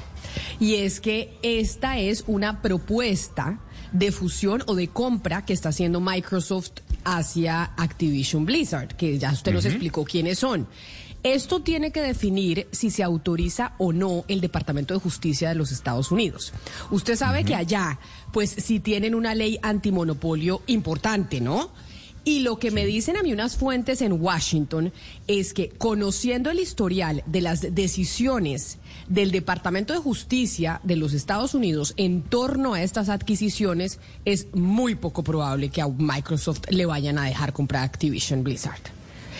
Y 0.60 0.76
es 0.76 1.00
que 1.00 1.38
esta 1.42 2.00
es 2.00 2.24
una 2.28 2.62
propuesta 2.62 3.60
de 3.92 4.12
fusión 4.12 4.64
o 4.66 4.76
de 4.76 4.88
compra 4.88 5.46
que 5.46 5.54
está 5.54 5.70
haciendo 5.70 6.02
Microsoft 6.02 6.72
hacia 7.04 7.64
Activision 7.78 8.46
Blizzard, 8.46 8.96
que 8.96 9.18
ya 9.20 9.32
usted 9.32 9.54
nos 9.54 9.66
explicó 9.66 10.04
quiénes 10.04 10.40
son. 10.40 10.68
Esto 11.24 11.62
tiene 11.62 11.92
que 11.92 12.02
definir 12.02 12.68
si 12.72 12.90
se 12.92 13.02
autoriza 13.02 13.76
o 13.78 13.94
no 13.94 14.26
el 14.28 14.42
Departamento 14.42 14.94
de 14.94 15.00
Justicia 15.00 15.48
de 15.48 15.56
los 15.56 15.72
Estados 15.72 16.12
Unidos. 16.12 16.52
Usted 16.92 17.16
sabe 17.16 17.46
que 17.46 17.56
allá, 17.56 17.98
pues 18.34 18.50
sí 18.50 18.82
tienen 18.82 19.16
una 19.16 19.34
ley 19.34 19.58
antimonopolio 19.62 20.64
importante, 20.68 21.40
¿no? 21.40 21.72
Y 22.26 22.40
lo 22.40 22.58
que 22.58 22.72
me 22.72 22.86
dicen 22.86 23.18
a 23.18 23.22
mí 23.24 23.34
unas 23.34 23.58
fuentes 23.58 24.02
en 24.02 24.14
Washington 24.14 24.94
es 25.28 25.54
que 25.54 25.70
conociendo 25.70 26.52
el 26.52 26.60
historial 26.60 27.22
de 27.26 27.42
las 27.42 27.76
decisiones 27.76 28.78
del 29.10 29.32
Departamento 29.32 29.94
de 29.94 30.00
Justicia 30.00 30.80
de 30.84 30.96
los 30.96 31.14
Estados 31.14 31.54
Unidos 31.54 31.94
en 31.98 32.22
torno 32.22 32.76
a 32.76 32.82
estas 32.82 33.10
adquisiciones, 33.10 34.00
es 34.24 34.48
muy 34.54 34.96
poco 34.96 35.24
probable 35.24 35.68
que 35.70 35.82
a 35.82 35.88
Microsoft 35.90 36.62
le 36.70 36.86
vayan 36.86 37.18
a 37.18 37.26
dejar 37.26 37.52
comprar 37.52 37.84
Activision 37.84 38.44
Blizzard. 38.44 38.80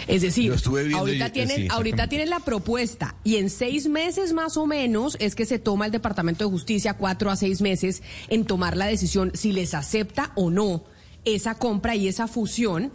Es 0.06 0.22
decir, 0.22 0.54
ahorita, 0.96 1.28
y- 1.28 1.32
tienen, 1.32 1.56
sí, 1.56 1.68
ahorita 1.70 2.10
tienen 2.10 2.30
la 2.30 2.42
propuesta 2.42 3.16
y 3.24 3.38
en 3.38 3.50
seis 3.50 3.88
meses 3.88 4.34
más 4.34 4.58
o 4.58 4.66
menos 4.68 5.16
es 5.22 5.36
que 5.36 5.46
se 5.46 5.60
toma 5.60 5.86
el 5.86 5.94
Departamento 5.94 6.44
de 6.44 6.52
Justicia, 6.52 6.96
cuatro 6.96 7.32
a 7.32 7.38
seis 7.38 7.62
meses, 7.62 8.04
en 8.28 8.44
tomar 8.44 8.76
la 8.76 8.88
decisión 8.88 9.32
si 9.34 9.54
les 9.54 9.74
acepta 9.74 10.34
o 10.36 10.50
no 10.50 10.84
esa 11.26 11.56
compra 11.56 11.96
y 11.96 12.08
esa 12.08 12.28
fusión, 12.28 12.92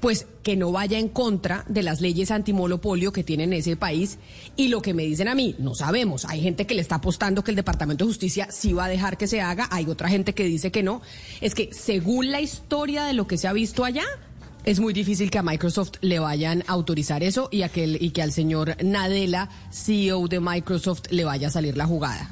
pues 0.00 0.26
que 0.42 0.56
no 0.56 0.72
vaya 0.72 0.98
en 0.98 1.08
contra 1.08 1.64
de 1.68 1.82
las 1.82 2.00
leyes 2.00 2.30
antimonopolio 2.30 3.12
que 3.12 3.22
tienen 3.22 3.52
ese 3.52 3.76
país. 3.76 4.18
Y 4.56 4.68
lo 4.68 4.80
que 4.80 4.94
me 4.94 5.04
dicen 5.04 5.28
a 5.28 5.34
mí, 5.34 5.54
no 5.58 5.74
sabemos. 5.74 6.24
Hay 6.24 6.40
gente 6.40 6.66
que 6.66 6.74
le 6.74 6.80
está 6.80 6.96
apostando 6.96 7.44
que 7.44 7.50
el 7.50 7.56
Departamento 7.56 8.04
de 8.04 8.10
Justicia 8.10 8.48
sí 8.50 8.72
va 8.72 8.86
a 8.86 8.88
dejar 8.88 9.18
que 9.18 9.26
se 9.26 9.40
haga, 9.40 9.68
hay 9.70 9.86
otra 9.86 10.08
gente 10.08 10.34
que 10.34 10.44
dice 10.44 10.70
que 10.72 10.82
no. 10.82 11.02
Es 11.40 11.54
que 11.54 11.70
según 11.72 12.30
la 12.30 12.40
historia 12.40 13.04
de 13.04 13.12
lo 13.12 13.26
que 13.26 13.36
se 13.36 13.46
ha 13.46 13.52
visto 13.52 13.84
allá, 13.84 14.04
es 14.64 14.80
muy 14.80 14.92
difícil 14.92 15.30
que 15.30 15.38
a 15.38 15.42
Microsoft 15.42 15.92
le 16.00 16.18
vayan 16.18 16.64
a 16.66 16.72
autorizar 16.72 17.22
eso 17.22 17.48
y, 17.50 17.62
a 17.62 17.70
y 17.74 18.10
que 18.10 18.22
al 18.22 18.32
señor 18.32 18.76
Nadella, 18.82 19.48
CEO 19.70 20.28
de 20.28 20.40
Microsoft, 20.40 21.10
le 21.10 21.24
vaya 21.24 21.48
a 21.48 21.50
salir 21.50 21.76
la 21.76 21.86
jugada. 21.86 22.30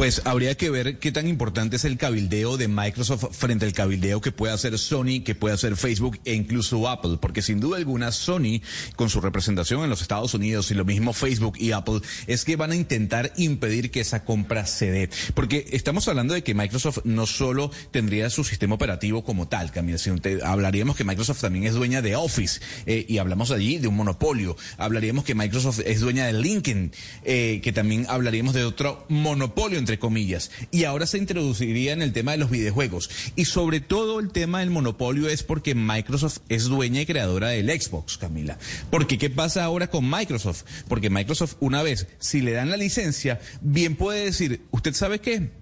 Pues 0.00 0.22
habría 0.24 0.56
que 0.56 0.70
ver 0.70 0.98
qué 0.98 1.12
tan 1.12 1.28
importante 1.28 1.76
es 1.76 1.84
el 1.84 1.98
cabildeo 1.98 2.56
de 2.56 2.68
Microsoft 2.68 3.26
frente 3.32 3.66
al 3.66 3.74
cabildeo 3.74 4.22
que 4.22 4.32
puede 4.32 4.54
hacer 4.54 4.78
Sony, 4.78 5.20
que 5.22 5.34
puede 5.34 5.54
hacer 5.54 5.76
Facebook 5.76 6.18
e 6.24 6.32
incluso 6.32 6.88
Apple, 6.88 7.18
porque 7.20 7.42
sin 7.42 7.60
duda 7.60 7.76
alguna 7.76 8.10
Sony, 8.10 8.62
con 8.96 9.10
su 9.10 9.20
representación 9.20 9.84
en 9.84 9.90
los 9.90 10.00
Estados 10.00 10.32
Unidos 10.32 10.70
y 10.70 10.74
lo 10.74 10.86
mismo 10.86 11.12
Facebook 11.12 11.58
y 11.58 11.72
Apple, 11.72 12.00
es 12.26 12.46
que 12.46 12.56
van 12.56 12.70
a 12.70 12.76
intentar 12.76 13.30
impedir 13.36 13.90
que 13.90 14.00
esa 14.00 14.24
compra 14.24 14.64
se 14.64 14.90
dé. 14.90 15.10
Porque 15.34 15.66
estamos 15.70 16.08
hablando 16.08 16.32
de 16.32 16.42
que 16.42 16.54
Microsoft 16.54 17.00
no 17.04 17.26
solo 17.26 17.70
tendría 17.90 18.30
su 18.30 18.42
sistema 18.42 18.76
operativo 18.76 19.22
como 19.22 19.48
tal, 19.48 19.70
Camila, 19.70 19.98
sino 19.98 20.16
hablaríamos 20.44 20.96
que 20.96 21.04
Microsoft 21.04 21.42
también 21.42 21.66
es 21.66 21.74
dueña 21.74 22.00
de 22.00 22.16
Office 22.16 22.62
eh, 22.86 23.04
y 23.06 23.18
hablamos 23.18 23.50
allí 23.50 23.76
de 23.76 23.88
un 23.88 23.96
monopolio. 23.96 24.56
Hablaríamos 24.78 25.26
que 25.26 25.34
Microsoft 25.34 25.80
es 25.84 26.00
dueña 26.00 26.24
de 26.24 26.32
LinkedIn, 26.32 26.90
eh, 27.24 27.60
que 27.62 27.72
también 27.74 28.06
hablaríamos 28.08 28.54
de 28.54 28.64
otro 28.64 29.04
monopolio, 29.10 29.78
comillas. 29.98 30.50
Y 30.70 30.84
ahora 30.84 31.06
se 31.06 31.18
introduciría 31.18 31.92
en 31.92 32.02
el 32.02 32.12
tema 32.12 32.32
de 32.32 32.38
los 32.38 32.50
videojuegos. 32.50 33.10
Y 33.36 33.46
sobre 33.46 33.80
todo 33.80 34.20
el 34.20 34.30
tema 34.30 34.60
del 34.60 34.70
monopolio 34.70 35.28
es 35.28 35.42
porque 35.42 35.74
Microsoft 35.74 36.38
es 36.48 36.64
dueña 36.64 37.02
y 37.02 37.06
creadora 37.06 37.48
del 37.48 37.68
Xbox, 37.70 38.18
Camila. 38.18 38.58
Porque 38.90 39.18
¿qué 39.18 39.30
pasa 39.30 39.64
ahora 39.64 39.88
con 39.88 40.08
Microsoft? 40.08 40.64
Porque 40.88 41.10
Microsoft, 41.10 41.56
una 41.60 41.82
vez, 41.82 42.06
si 42.18 42.40
le 42.40 42.52
dan 42.52 42.70
la 42.70 42.76
licencia, 42.76 43.40
bien 43.60 43.96
puede 43.96 44.24
decir, 44.24 44.62
¿usted 44.70 44.94
sabe 44.94 45.20
qué? 45.20 45.59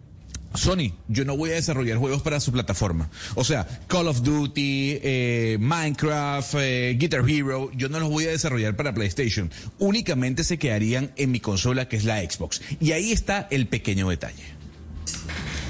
Sony, 0.54 0.92
yo 1.08 1.24
no 1.24 1.36
voy 1.36 1.50
a 1.50 1.54
desarrollar 1.54 1.98
juegos 1.98 2.22
para 2.22 2.40
su 2.40 2.52
plataforma. 2.52 3.10
O 3.34 3.44
sea, 3.44 3.66
Call 3.86 4.08
of 4.08 4.22
Duty, 4.22 4.98
eh, 5.02 5.56
Minecraft, 5.60 6.54
eh, 6.58 6.96
Guitar 6.98 7.28
Hero, 7.28 7.70
yo 7.74 7.88
no 7.88 8.00
los 8.00 8.08
voy 8.08 8.24
a 8.24 8.30
desarrollar 8.30 8.74
para 8.74 8.94
PlayStation. 8.94 9.50
Únicamente 9.78 10.44
se 10.44 10.58
quedarían 10.58 11.12
en 11.16 11.30
mi 11.30 11.40
consola, 11.40 11.88
que 11.88 11.96
es 11.96 12.04
la 12.04 12.18
Xbox. 12.20 12.62
Y 12.80 12.92
ahí 12.92 13.12
está 13.12 13.46
el 13.50 13.66
pequeño 13.66 14.08
detalle. 14.08 14.58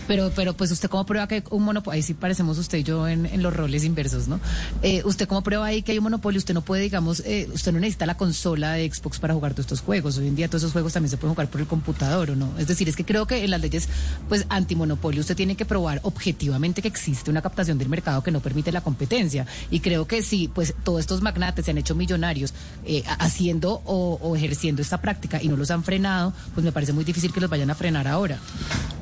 Pero, 0.09 0.33
pero 0.35 0.55
pues 0.55 0.73
usted 0.73 0.89
cómo 0.89 1.07
prueba 1.07 1.29
que 1.29 1.45
un 1.51 1.63
monopolio, 1.63 1.95
ahí 1.95 2.03
sí 2.03 2.15
parecemos 2.15 2.59
usted 2.59 2.79
y 2.79 2.83
yo 2.83 3.07
en, 3.07 3.27
en 3.27 3.43
los 3.43 3.55
roles 3.55 3.85
inversos, 3.85 4.27
¿no? 4.27 4.41
Eh, 4.83 5.03
usted 5.05 5.29
cómo 5.29 5.43
prueba 5.43 5.67
ahí 5.67 5.83
que 5.83 5.93
hay 5.93 5.99
un 5.99 6.05
monopolio, 6.05 6.39
usted 6.39 6.55
no 6.55 6.63
puede, 6.63 6.83
digamos, 6.83 7.21
eh, 7.27 7.49
usted 7.55 7.73
no 7.73 7.79
necesita 7.79 8.07
la 8.07 8.17
consola 8.17 8.73
de 8.73 8.91
Xbox 8.91 9.19
para 9.21 9.35
jugar 9.35 9.53
todos 9.53 9.67
estos 9.67 9.81
juegos. 9.83 10.19
Hoy 10.19 10.27
en 10.27 10.35
día 10.35 10.49
todos 10.49 10.63
esos 10.63 10.73
juegos 10.73 10.95
también 10.95 11.11
se 11.11 11.19
pueden 11.19 11.35
jugar 11.35 11.49
por 11.49 11.61
el 11.61 11.67
computador, 11.67 12.31
¿o 12.31 12.37
no? 12.37 12.51
Es 12.59 12.67
decir, 12.67 12.89
es 12.89 12.97
que 12.97 13.05
creo 13.05 13.27
que 13.27 13.45
en 13.45 13.51
las 13.51 13.61
leyes, 13.61 13.89
pues, 14.29 14.47
antimonopolio, 14.49 15.21
usted 15.21 15.37
tiene 15.37 15.55
que 15.57 15.65
probar 15.65 16.01
objetivamente 16.03 16.81
que 16.83 16.89
existe 16.89 17.31
una 17.31 17.43
captación 17.43 17.77
del 17.77 17.89
mercado 17.89 18.23
que 18.23 18.31
no 18.31 18.41
permite 18.41 18.73
la 18.73 18.81
competencia. 18.81 19.47
Y 19.71 19.81
creo 19.81 20.07
que 20.07 20.23
si, 20.23 20.49
pues, 20.49 20.75
todos 20.85 21.01
estos 21.01 21.21
magnates 21.21 21.67
se 21.67 21.71
han 21.71 21.79
hecho 21.79 21.95
millonarios 21.95 22.55
eh, 22.87 23.03
haciendo 23.19 23.83
o, 23.85 24.19
o 24.23 24.37
ejerciendo 24.37 24.81
esta 24.81 25.01
práctica 25.01 25.43
y 25.43 25.49
no 25.49 25.57
los 25.57 25.71
han 25.71 25.85
frenado, 25.85 26.33
pues 26.55 26.65
me 26.65 26.73
parece 26.73 26.93
muy 26.95 27.05
difícil 27.05 27.33
que 27.33 27.41
los 27.41 27.51
vayan 27.51 27.71
a 27.71 27.75
frenar 27.75 28.09
ahora. 28.09 28.39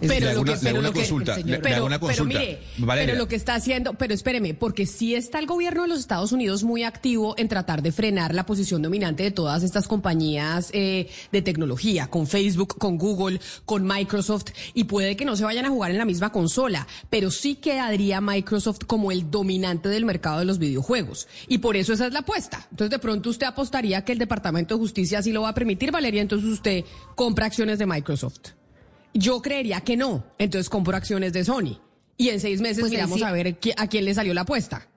Es 0.00 0.08
Pero 0.08 0.32
lo 0.32 0.44
que, 0.44 0.56
pero 0.62 0.82
lo 0.82 0.92
que- 0.96 1.08
consulta, 1.08 1.34
el 1.36 1.46
le- 1.46 1.58
le 1.60 1.74
hago 1.74 1.86
una 1.86 1.98
pero 1.98 2.06
consulta. 2.08 2.38
mire, 2.38 2.58
Valeria. 2.78 3.12
pero 3.14 3.18
lo 3.24 3.28
que 3.28 3.36
está 3.36 3.54
haciendo, 3.54 3.94
pero 3.94 4.14
espéreme, 4.14 4.54
porque 4.54 4.86
sí 4.86 5.14
está 5.14 5.38
el 5.38 5.46
gobierno 5.46 5.82
de 5.82 5.88
los 5.88 5.98
Estados 6.00 6.32
Unidos 6.32 6.64
muy 6.64 6.82
activo 6.82 7.34
en 7.38 7.48
tratar 7.48 7.82
de 7.82 7.92
frenar 7.92 8.34
la 8.34 8.46
posición 8.46 8.82
dominante 8.82 9.22
de 9.22 9.30
todas 9.30 9.62
estas 9.62 9.88
compañías 9.88 10.70
eh, 10.72 11.08
de 11.32 11.42
tecnología, 11.42 12.08
con 12.08 12.26
Facebook, 12.26 12.78
con 12.78 12.98
Google, 12.98 13.40
con 13.64 13.86
Microsoft, 13.86 14.46
y 14.74 14.84
puede 14.84 15.16
que 15.16 15.24
no 15.24 15.36
se 15.36 15.44
vayan 15.44 15.64
a 15.64 15.68
jugar 15.70 15.90
en 15.90 15.98
la 15.98 16.04
misma 16.04 16.32
consola, 16.32 16.86
pero 17.10 17.30
sí 17.30 17.54
quedaría 17.56 18.20
Microsoft 18.20 18.80
como 18.86 19.12
el 19.12 19.30
dominante 19.30 19.88
del 19.88 20.04
mercado 20.04 20.38
de 20.38 20.44
los 20.44 20.58
videojuegos. 20.58 21.28
Y 21.48 21.58
por 21.58 21.76
eso 21.76 21.92
esa 21.92 22.06
es 22.06 22.12
la 22.12 22.20
apuesta. 22.20 22.66
Entonces 22.70 22.90
de 22.90 22.98
pronto 22.98 23.30
usted 23.30 23.46
apostaría 23.46 24.04
que 24.04 24.12
el 24.12 24.18
Departamento 24.18 24.74
de 24.74 24.80
Justicia 24.80 25.22
sí 25.22 25.32
lo 25.32 25.42
va 25.42 25.50
a 25.50 25.54
permitir, 25.54 25.90
Valeria, 25.92 26.22
entonces 26.22 26.48
usted 26.48 26.84
compra 27.14 27.46
acciones 27.46 27.78
de 27.78 27.86
Microsoft. 27.86 28.50
Yo 29.18 29.40
creería 29.42 29.80
que 29.80 29.96
no. 29.96 30.24
Entonces 30.38 30.68
compro 30.68 30.96
acciones 30.96 31.32
de 31.32 31.44
Sony. 31.44 31.80
Y 32.18 32.30
en 32.30 32.40
seis 32.40 32.60
meses 32.60 32.80
Pues 32.80 32.92
miramos 32.92 33.18
sí. 33.18 33.24
a 33.24 33.32
ver 33.32 33.58
a 33.76 33.86
quién 33.88 34.04
le 34.04 34.14
salió 34.14 34.32
la 34.34 34.42
apuesta. 34.42 34.88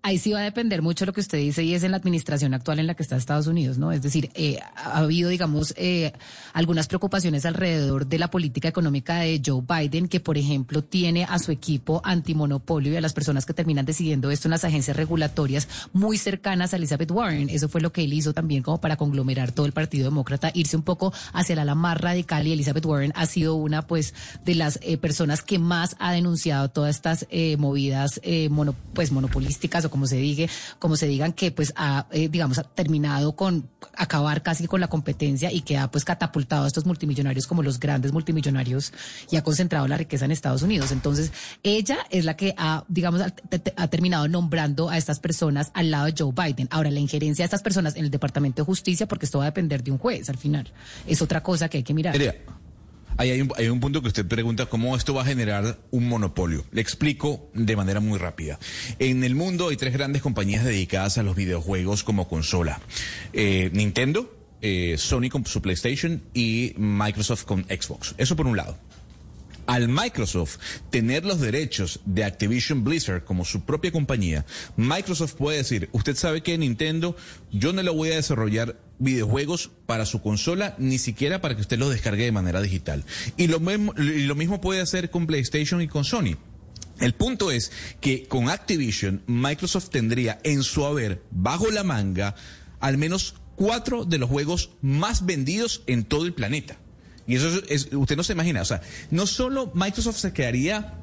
Ahí 0.00 0.16
sí 0.18 0.30
va 0.32 0.38
a 0.38 0.42
depender 0.44 0.80
mucho 0.80 1.04
lo 1.06 1.12
que 1.12 1.20
usted 1.20 1.38
dice 1.38 1.64
y 1.64 1.74
es 1.74 1.82
en 1.82 1.90
la 1.90 1.96
administración 1.96 2.54
actual 2.54 2.78
en 2.78 2.86
la 2.86 2.94
que 2.94 3.02
está 3.02 3.16
Estados 3.16 3.48
Unidos, 3.48 3.78
¿no? 3.78 3.90
Es 3.90 4.00
decir, 4.00 4.30
eh, 4.34 4.58
ha 4.76 4.98
habido, 4.98 5.28
digamos, 5.28 5.74
eh, 5.76 6.12
algunas 6.52 6.86
preocupaciones 6.86 7.44
alrededor 7.44 8.06
de 8.06 8.18
la 8.20 8.30
política 8.30 8.68
económica 8.68 9.16
de 9.16 9.42
Joe 9.44 9.60
Biden, 9.68 10.06
que, 10.06 10.20
por 10.20 10.38
ejemplo, 10.38 10.84
tiene 10.84 11.24
a 11.24 11.40
su 11.40 11.50
equipo 11.50 12.00
antimonopolio 12.04 12.92
y 12.92 12.96
a 12.96 13.00
las 13.00 13.12
personas 13.12 13.44
que 13.44 13.54
terminan 13.54 13.84
decidiendo 13.86 14.30
esto 14.30 14.46
en 14.46 14.52
las 14.52 14.64
agencias 14.64 14.96
regulatorias 14.96 15.68
muy 15.92 16.16
cercanas 16.16 16.72
a 16.72 16.76
Elizabeth 16.76 17.10
Warren. 17.10 17.50
Eso 17.50 17.68
fue 17.68 17.80
lo 17.80 17.92
que 17.92 18.04
él 18.04 18.12
hizo 18.12 18.32
también 18.32 18.62
como 18.62 18.80
para 18.80 18.96
conglomerar 18.96 19.50
todo 19.50 19.66
el 19.66 19.72
Partido 19.72 20.04
Demócrata, 20.04 20.52
irse 20.54 20.76
un 20.76 20.84
poco 20.84 21.12
hacia 21.32 21.56
la 21.56 21.62
ala 21.62 21.74
más 21.74 22.00
radical 22.00 22.46
y 22.46 22.52
Elizabeth 22.52 22.86
Warren 22.86 23.12
ha 23.16 23.26
sido 23.26 23.56
una, 23.56 23.82
pues, 23.82 24.14
de 24.44 24.54
las 24.54 24.78
eh, 24.82 24.96
personas 24.96 25.42
que 25.42 25.58
más 25.58 25.96
ha 25.98 26.12
denunciado 26.12 26.68
todas 26.70 26.94
estas 26.94 27.26
eh, 27.30 27.56
movidas, 27.58 28.20
eh, 28.22 28.48
mono- 28.48 28.76
pues, 28.94 29.10
monopolísticas 29.10 29.87
como 29.90 30.06
se 30.06 30.16
diga, 30.16 30.46
como 30.78 30.96
se 30.96 31.06
digan 31.06 31.32
que, 31.32 31.50
pues, 31.50 31.72
ha, 31.76 32.06
eh, 32.10 32.28
digamos, 32.28 32.58
ha 32.58 32.64
terminado 32.64 33.34
con 33.36 33.68
acabar 33.94 34.42
casi 34.42 34.66
con 34.66 34.80
la 34.80 34.88
competencia 34.88 35.52
y 35.52 35.62
que 35.62 35.76
ha, 35.76 35.90
pues, 35.90 36.04
catapultado 36.04 36.64
a 36.64 36.66
estos 36.66 36.86
multimillonarios 36.86 37.46
como 37.46 37.62
los 37.62 37.78
grandes 37.80 38.12
multimillonarios 38.12 38.92
y 39.30 39.36
ha 39.36 39.42
concentrado 39.42 39.88
la 39.88 39.96
riqueza 39.96 40.24
en 40.24 40.30
Estados 40.30 40.62
Unidos. 40.62 40.92
Entonces, 40.92 41.32
ella 41.62 41.98
es 42.10 42.24
la 42.24 42.36
que 42.36 42.54
ha, 42.56 42.84
digamos, 42.88 43.20
ha 43.20 43.88
terminado 43.88 44.28
nombrando 44.28 44.88
a 44.88 44.96
estas 44.96 45.18
personas 45.20 45.70
al 45.74 45.90
lado 45.90 46.06
de 46.06 46.14
Joe 46.16 46.32
Biden. 46.32 46.68
Ahora, 46.70 46.90
la 46.90 47.00
injerencia 47.00 47.42
de 47.42 47.46
estas 47.46 47.62
personas 47.62 47.96
en 47.96 48.04
el 48.04 48.10
Departamento 48.10 48.62
de 48.62 48.66
Justicia, 48.66 49.06
porque 49.06 49.26
esto 49.26 49.38
va 49.38 49.44
a 49.44 49.48
depender 49.48 49.82
de 49.82 49.90
un 49.90 49.98
juez 49.98 50.28
al 50.28 50.38
final, 50.38 50.72
es 51.06 51.22
otra 51.22 51.42
cosa 51.42 51.68
que 51.68 51.78
hay 51.78 51.82
que 51.82 51.94
mirar. 51.94 52.18
Mira, 52.18 52.34
ahí 53.18 53.30
hay 53.30 53.42
un, 53.42 53.52
hay 53.56 53.68
un 53.68 53.80
punto 53.80 54.00
que 54.00 54.08
usted 54.08 54.26
pregunta 54.26 54.66
cómo 54.66 54.96
esto 54.96 55.12
va 55.12 55.22
a 55.22 55.24
generar 55.26 55.78
un 55.90 56.08
monopolio. 56.08 56.64
Le 56.72 56.80
explico 56.80 57.50
de 57.52 57.76
manera 57.76 58.00
muy 58.00 58.18
rápida. 58.18 58.58
En 58.98 59.22
el 59.24 59.34
mundo 59.34 59.68
hay 59.68 59.76
tres 59.76 59.92
grandes 59.92 60.22
compañías 60.22 60.64
dedicadas 60.64 61.18
a 61.18 61.22
los 61.22 61.36
videojuegos 61.36 62.04
como 62.04 62.28
consola. 62.28 62.80
Eh, 63.32 63.70
Nintendo, 63.74 64.34
eh, 64.62 64.96
Sony 64.98 65.28
con 65.30 65.44
su 65.44 65.60
PlayStation 65.60 66.22
y 66.32 66.72
Microsoft 66.76 67.44
con 67.44 67.64
Xbox. 67.64 68.14
Eso 68.16 68.36
por 68.36 68.46
un 68.46 68.56
lado. 68.56 68.78
Al 69.68 69.90
Microsoft 69.90 70.56
tener 70.88 71.26
los 71.26 71.40
derechos 71.40 72.00
de 72.06 72.24
Activision 72.24 72.84
Blizzard 72.84 73.24
como 73.24 73.44
su 73.44 73.66
propia 73.66 73.92
compañía, 73.92 74.46
Microsoft 74.78 75.34
puede 75.34 75.58
decir, 75.58 75.90
usted 75.92 76.16
sabe 76.16 76.42
que 76.42 76.56
Nintendo, 76.56 77.14
yo 77.52 77.74
no 77.74 77.82
le 77.82 77.90
voy 77.90 78.10
a 78.10 78.16
desarrollar 78.16 78.80
videojuegos 78.98 79.70
para 79.84 80.06
su 80.06 80.22
consola, 80.22 80.74
ni 80.78 80.96
siquiera 80.96 81.42
para 81.42 81.54
que 81.54 81.60
usted 81.60 81.78
los 81.78 81.90
descargue 81.90 82.24
de 82.24 82.32
manera 82.32 82.62
digital. 82.62 83.04
Y 83.36 83.48
lo 83.48 83.60
mismo, 83.60 83.92
y 83.98 84.22
lo 84.22 84.34
mismo 84.34 84.62
puede 84.62 84.80
hacer 84.80 85.10
con 85.10 85.26
PlayStation 85.26 85.82
y 85.82 85.86
con 85.86 86.06
Sony. 86.06 86.38
El 86.98 87.12
punto 87.12 87.50
es 87.50 87.70
que 88.00 88.26
con 88.26 88.48
Activision, 88.48 89.22
Microsoft 89.26 89.90
tendría 89.90 90.38
en 90.44 90.62
su 90.62 90.86
haber, 90.86 91.22
bajo 91.30 91.70
la 91.70 91.84
manga, 91.84 92.34
al 92.80 92.96
menos 92.96 93.34
cuatro 93.54 94.06
de 94.06 94.16
los 94.16 94.30
juegos 94.30 94.70
más 94.80 95.26
vendidos 95.26 95.82
en 95.86 96.04
todo 96.04 96.24
el 96.24 96.32
planeta. 96.32 96.78
Y 97.28 97.36
eso 97.36 97.62
es, 97.68 97.88
usted 97.92 98.16
no 98.16 98.24
se 98.24 98.32
imagina, 98.32 98.62
o 98.62 98.64
sea, 98.64 98.80
no 99.10 99.26
solo 99.26 99.70
Microsoft 99.74 100.16
se 100.16 100.32
quedaría 100.32 100.94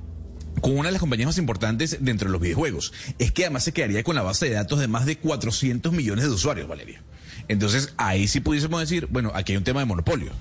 con 0.60 0.78
una 0.78 0.90
de 0.90 0.94
las 0.94 1.00
compañías 1.00 1.28
más 1.28 1.38
importantes 1.38 1.98
dentro 2.02 2.28
de 2.28 2.32
los 2.32 2.42
videojuegos, 2.42 2.94
es 3.20 3.32
que 3.32 3.44
además 3.44 3.64
se 3.64 3.74
quedaría 3.74 4.04
con 4.04 4.16
la 4.16 4.24
base 4.24 4.48
de 4.48 4.56
datos 4.56 4.80
de 4.80 4.88
más 4.88 5.06
de 5.06 5.18
400 5.18 5.94
millones 5.94 6.26
de 6.26 6.32
usuarios, 6.32 6.68
Valeria. 6.68 7.04
Entonces, 7.48 7.94
ahí 7.98 8.28
sí 8.28 8.40
pudiésemos 8.40 8.80
decir, 8.80 9.08
bueno, 9.12 9.32
aquí 9.36 9.52
hay 9.52 9.58
un 9.58 9.64
tema 9.64 9.82
de 9.82 9.86
monopolio. 9.86 10.32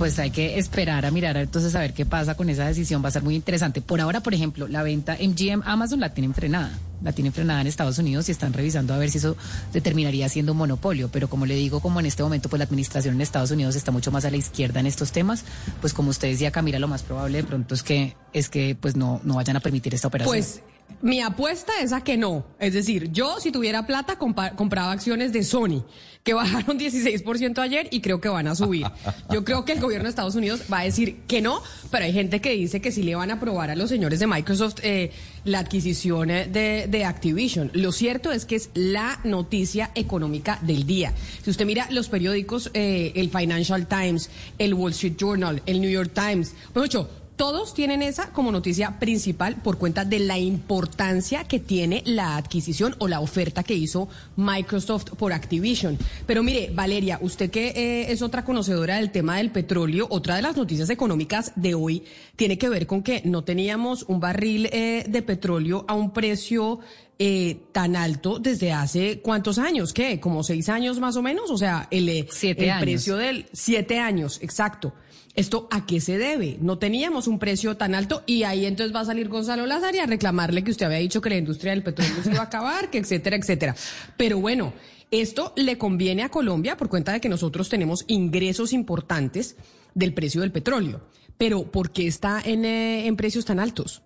Pues 0.00 0.18
hay 0.18 0.30
que 0.30 0.58
esperar 0.58 1.04
a 1.04 1.10
mirar 1.10 1.36
entonces 1.36 1.74
a 1.74 1.80
ver 1.80 1.92
qué 1.92 2.06
pasa 2.06 2.34
con 2.34 2.48
esa 2.48 2.66
decisión. 2.66 3.04
Va 3.04 3.08
a 3.08 3.10
ser 3.10 3.22
muy 3.22 3.34
interesante. 3.34 3.82
Por 3.82 4.00
ahora, 4.00 4.22
por 4.22 4.32
ejemplo, 4.32 4.66
la 4.66 4.82
venta 4.82 5.18
MGM 5.20 5.60
Amazon 5.62 6.00
la 6.00 6.14
tienen 6.14 6.32
frenada. 6.32 6.72
La 7.02 7.12
tienen 7.12 7.34
frenada 7.34 7.60
en 7.60 7.66
Estados 7.66 7.98
Unidos 7.98 8.26
y 8.30 8.32
están 8.32 8.54
revisando 8.54 8.94
a 8.94 8.96
ver 8.96 9.10
si 9.10 9.18
eso 9.18 9.36
determinaría 9.74 10.26
siendo 10.30 10.52
un 10.52 10.58
monopolio. 10.58 11.10
Pero 11.12 11.28
como 11.28 11.44
le 11.44 11.54
digo, 11.54 11.80
como 11.80 12.00
en 12.00 12.06
este 12.06 12.22
momento 12.22 12.48
pues 12.48 12.58
la 12.58 12.64
administración 12.64 13.16
en 13.16 13.20
Estados 13.20 13.50
Unidos 13.50 13.76
está 13.76 13.92
mucho 13.92 14.10
más 14.10 14.24
a 14.24 14.30
la 14.30 14.38
izquierda 14.38 14.80
en 14.80 14.86
estos 14.86 15.12
temas, 15.12 15.44
pues 15.82 15.92
como 15.92 16.08
usted 16.08 16.28
decía, 16.28 16.50
Camila, 16.50 16.78
lo 16.78 16.88
más 16.88 17.02
probable 17.02 17.36
de 17.36 17.44
pronto 17.44 17.74
es 17.74 17.82
que 17.82 18.16
es 18.32 18.48
que 18.48 18.74
pues 18.80 18.96
no, 18.96 19.20
no 19.22 19.34
vayan 19.34 19.58
a 19.58 19.60
permitir 19.60 19.94
esta 19.94 20.08
operación. 20.08 20.34
Pues 20.34 20.62
mi 21.02 21.20
apuesta 21.20 21.72
es 21.82 21.92
a 21.92 22.02
que 22.02 22.16
no. 22.16 22.44
Es 22.58 22.74
decir, 22.74 23.10
yo 23.12 23.40
si 23.40 23.50
tuviera 23.50 23.86
plata 23.86 24.18
compraba 24.18 24.92
acciones 24.92 25.32
de 25.32 25.42
Sony, 25.42 25.84
que 26.22 26.34
bajaron 26.34 26.78
16% 26.78 27.58
ayer 27.58 27.88
y 27.90 28.00
creo 28.00 28.20
que 28.20 28.28
van 28.28 28.46
a 28.46 28.54
subir. 28.54 28.86
Yo 29.30 29.44
creo 29.44 29.64
que 29.64 29.72
el 29.72 29.80
gobierno 29.80 30.04
de 30.04 30.10
Estados 30.10 30.34
Unidos 30.34 30.62
va 30.72 30.80
a 30.80 30.84
decir 30.84 31.22
que 31.26 31.40
no, 31.40 31.62
pero 31.90 32.04
hay 32.04 32.12
gente 32.12 32.40
que 32.40 32.50
dice 32.50 32.80
que 32.80 32.92
sí 32.92 33.02
le 33.02 33.14
van 33.14 33.30
a 33.30 33.34
aprobar 33.34 33.70
a 33.70 33.76
los 33.76 33.88
señores 33.88 34.20
de 34.20 34.26
Microsoft 34.26 34.76
eh, 34.82 35.12
la 35.44 35.60
adquisición 35.60 36.30
eh, 36.30 36.46
de, 36.46 37.04
Activision. 37.04 37.70
Lo 37.74 37.92
cierto 37.92 38.30
es 38.30 38.44
que 38.44 38.56
es 38.56 38.70
la 38.74 39.20
noticia 39.24 39.90
económica 39.94 40.58
del 40.62 40.86
día. 40.86 41.14
Si 41.42 41.50
usted 41.50 41.64
mira 41.64 41.88
los 41.90 42.08
periódicos, 42.08 42.70
eh, 42.74 43.12
el 43.16 43.30
Financial 43.30 43.86
Times, 43.86 44.30
el 44.58 44.74
Wall 44.74 44.92
Street 44.92 45.16
Journal, 45.18 45.62
el 45.66 45.80
New 45.80 45.90
York 45.90 46.12
Times, 46.14 46.54
pues 46.72 46.84
mucho, 46.84 47.08
todos 47.40 47.72
tienen 47.72 48.02
esa 48.02 48.32
como 48.34 48.52
noticia 48.52 48.98
principal 48.98 49.56
por 49.62 49.78
cuenta 49.78 50.04
de 50.04 50.18
la 50.18 50.38
importancia 50.38 51.44
que 51.44 51.58
tiene 51.58 52.02
la 52.04 52.36
adquisición 52.36 52.94
o 52.98 53.08
la 53.08 53.20
oferta 53.20 53.62
que 53.62 53.72
hizo 53.72 54.10
Microsoft 54.36 55.12
por 55.16 55.32
Activision. 55.32 55.96
Pero 56.26 56.42
mire, 56.42 56.70
Valeria, 56.74 57.18
usted 57.22 57.50
que 57.50 57.68
eh, 57.68 58.12
es 58.12 58.20
otra 58.20 58.44
conocedora 58.44 58.96
del 58.96 59.10
tema 59.10 59.38
del 59.38 59.50
petróleo, 59.50 60.06
otra 60.10 60.36
de 60.36 60.42
las 60.42 60.54
noticias 60.54 60.90
económicas 60.90 61.52
de 61.56 61.74
hoy 61.74 62.04
tiene 62.36 62.58
que 62.58 62.68
ver 62.68 62.86
con 62.86 63.02
que 63.02 63.22
no 63.24 63.42
teníamos 63.42 64.02
un 64.02 64.20
barril 64.20 64.68
eh, 64.70 65.06
de 65.08 65.22
petróleo 65.22 65.86
a 65.88 65.94
un 65.94 66.12
precio 66.12 66.80
eh, 67.22 67.64
tan 67.72 67.96
alto 67.96 68.38
desde 68.38 68.72
hace 68.72 69.20
cuántos 69.20 69.58
años, 69.58 69.92
¿qué? 69.92 70.20
Como 70.20 70.42
seis 70.42 70.70
años 70.70 71.00
más 71.00 71.16
o 71.16 71.22
menos, 71.22 71.50
o 71.50 71.58
sea, 71.58 71.86
el, 71.90 72.08
eh, 72.08 72.26
Siete 72.30 72.64
el 72.64 72.70
años. 72.70 72.82
precio 72.82 73.16
del 73.16 73.44
siete 73.52 73.98
años, 73.98 74.38
exacto. 74.42 74.94
¿Esto 75.34 75.68
a 75.70 75.86
qué 75.86 76.00
se 76.00 76.18
debe? 76.18 76.58
No 76.60 76.78
teníamos 76.78 77.28
un 77.28 77.38
precio 77.38 77.76
tan 77.76 77.94
alto 77.94 78.22
y 78.26 78.42
ahí 78.42 78.66
entonces 78.66 78.94
va 78.94 79.00
a 79.00 79.04
salir 79.04 79.28
Gonzalo 79.28 79.64
Lázaro 79.64 80.02
a 80.02 80.06
reclamarle 80.06 80.64
que 80.64 80.72
usted 80.72 80.86
había 80.86 80.98
dicho 80.98 81.20
que 81.20 81.30
la 81.30 81.36
industria 81.36 81.72
del 81.72 81.84
petróleo 81.84 82.22
se 82.22 82.30
iba 82.30 82.40
a 82.40 82.44
acabar, 82.44 82.90
que 82.90 82.98
etcétera, 82.98 83.36
etcétera. 83.36 83.76
Pero 84.16 84.40
bueno, 84.40 84.72
esto 85.10 85.52
le 85.56 85.78
conviene 85.78 86.24
a 86.24 86.30
Colombia 86.30 86.76
por 86.76 86.88
cuenta 86.88 87.12
de 87.12 87.20
que 87.20 87.28
nosotros 87.28 87.68
tenemos 87.68 88.04
ingresos 88.08 88.72
importantes 88.72 89.56
del 89.94 90.14
precio 90.14 90.40
del 90.40 90.52
petróleo. 90.52 91.00
Pero 91.38 91.70
¿por 91.70 91.90
qué 91.90 92.06
está 92.06 92.42
en, 92.44 92.64
eh, 92.64 93.06
en 93.06 93.16
precios 93.16 93.44
tan 93.44 93.60
altos? 93.60 94.02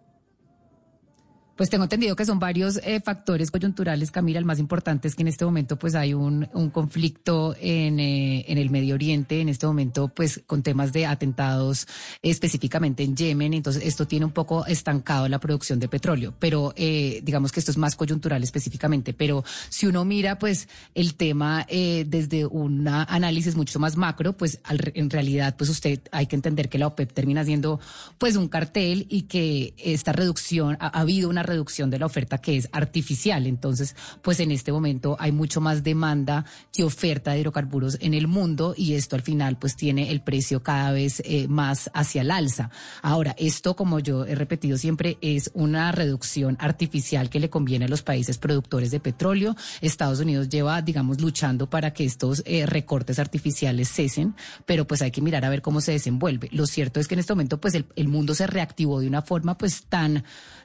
Pues 1.57 1.71
tengo 1.71 1.85
entendido 1.85 2.17
que 2.17 2.25
son 2.27 2.41
varios 2.41 2.79
eh, 2.83 3.01
factores 3.01 3.53
coyunturales, 3.53 4.11
Camila. 4.11 4.41
El 4.41 4.45
más 4.45 4.59
importante 4.59 5.07
es 5.07 5.15
que 5.15 5.23
en 5.23 5.29
este 5.29 5.45
momento 5.45 5.79
pues 5.79 5.95
hay 5.95 6.13
un, 6.13 6.49
un 6.53 6.71
conflicto 6.71 7.55
en, 7.61 8.01
eh, 8.01 8.45
en 8.49 8.59
el 8.59 8.71
Medio 8.71 8.97
Oriente, 8.97 9.41
en 9.41 9.49
este 9.49 9.65
momento 9.65 10.09
pues 10.09 10.43
con 10.49 10.65
temas 10.65 10.93
de 10.93 11.07
atentados 11.07 11.87
específicamente 12.23 13.05
en 13.05 13.15
Yemen. 13.15 13.55
Entonces 13.55 13.85
esto 13.85 14.05
tiene 14.09 14.25
un 14.27 14.33
poco 14.33 14.67
estancado 14.67 15.29
la 15.29 15.39
producción 15.39 15.79
de 15.79 15.87
petróleo, 15.87 16.35
pero 16.41 16.73
eh, 16.75 17.21
digamos 17.23 17.53
que 17.53 17.61
esto 17.61 17.71
es 17.71 17.79
más 17.79 17.95
coyuntural 17.95 18.43
específicamente. 18.43 19.13
Pero 19.15 19.45
si 19.69 19.87
uno 19.87 20.05
mira 20.05 20.41
pues 20.41 20.69
el 20.97 21.15
tema 21.15 21.67
eh, 21.69 22.05
desde 22.09 22.47
un 22.47 22.89
análisis 22.89 23.55
mucho 23.55 23.79
más 23.79 23.97
macro, 23.97 24.33
pues 24.37 24.59
al- 24.65 24.91
en 24.97 25.09
realidad 25.09 25.55
pues 25.57 25.71
usted 25.71 26.01
hay 26.11 26.27
que 26.27 26.35
entender 26.35 26.69
que 26.69 26.79
la 26.79 26.89
OPEP 26.89 27.13
termina 27.13 27.45
siendo 27.45 27.79
pues 28.19 28.35
un 28.35 28.49
cartel 28.49 29.07
y 29.09 29.23
que 29.23 29.73
esta 29.79 30.11
reducción, 30.13 30.77
ha, 30.81 30.87
ha 30.89 31.01
habido 31.03 31.29
una 31.31 31.44
reducción 31.45 31.91
de 31.91 32.01
la 32.01 32.07
oferta 32.07 32.39
que 32.39 32.57
es 32.57 32.69
artificial. 32.73 33.47
Entonces, 33.47 33.95
pues 34.23 34.41
en 34.41 34.51
este 34.51 34.73
momento 34.73 35.17
hay 35.21 35.31
mucho 35.31 35.61
más 35.61 35.83
demanda 35.83 36.45
que 36.73 36.83
oferta 36.85 37.33
de 37.33 37.41
hidrocarburos 37.41 37.99
en 38.01 38.15
el 38.15 38.27
mundo 38.27 38.75
y 38.77 38.95
esto 38.95 39.17
al 39.17 39.23
final 39.23 39.57
pues 39.59 39.77
tiene 39.77 40.11
el 40.11 40.21
precio 40.21 40.63
cada 40.63 40.93
vez 40.93 41.23
eh, 41.25 41.47
más 41.49 41.91
hacia 41.95 42.23
el 42.23 42.31
alza. 42.31 42.71
Ahora, 43.03 43.35
esto 43.39 43.77
como 43.77 44.01
yo 44.01 44.25
he 44.25 44.35
repetido 44.35 44.77
siempre 44.77 45.19
es 45.21 45.51
una 45.55 45.93
reducción 45.93 46.57
artificial 46.61 47.31
que 47.31 47.41
le 47.41 47.51
conviene 47.51 47.85
a 47.85 47.89
los 47.89 48.03
países 48.03 48.39
productores 48.39 48.91
de 48.91 49.01
petróleo. 49.01 49.57
Estados 49.81 50.21
Unidos 50.21 50.49
lleva, 50.49 50.81
digamos, 50.83 51.21
luchando 51.21 51.69
para 51.69 51.93
que 51.93 52.05
estos 52.05 52.43
eh, 52.47 52.67
recortes 52.67 53.19
artificiales 53.19 53.89
cesen, 53.89 54.35
pero 54.67 54.87
pues 54.87 55.03
hay 55.03 55.11
que 55.11 55.21
mirar 55.21 55.45
a 55.45 55.51
ver 55.51 55.63
cómo 55.63 55.81
se 55.81 55.93
desenvuelve. 55.93 56.49
Lo 56.53 56.67
cierto 56.67 57.01
es 57.01 57.09
que 57.09 57.15
en 57.15 57.21
este 57.21 57.33
momento 57.33 57.61
pues 57.61 57.75
el, 57.75 57.87
el 57.97 58.09
mundo 58.09 58.35
se 58.35 58.47
reactivó 58.47 59.01
de 59.01 59.09
una 59.09 59.23
forma 59.23 59.57
pues 59.59 59.85
tan 59.85 60.25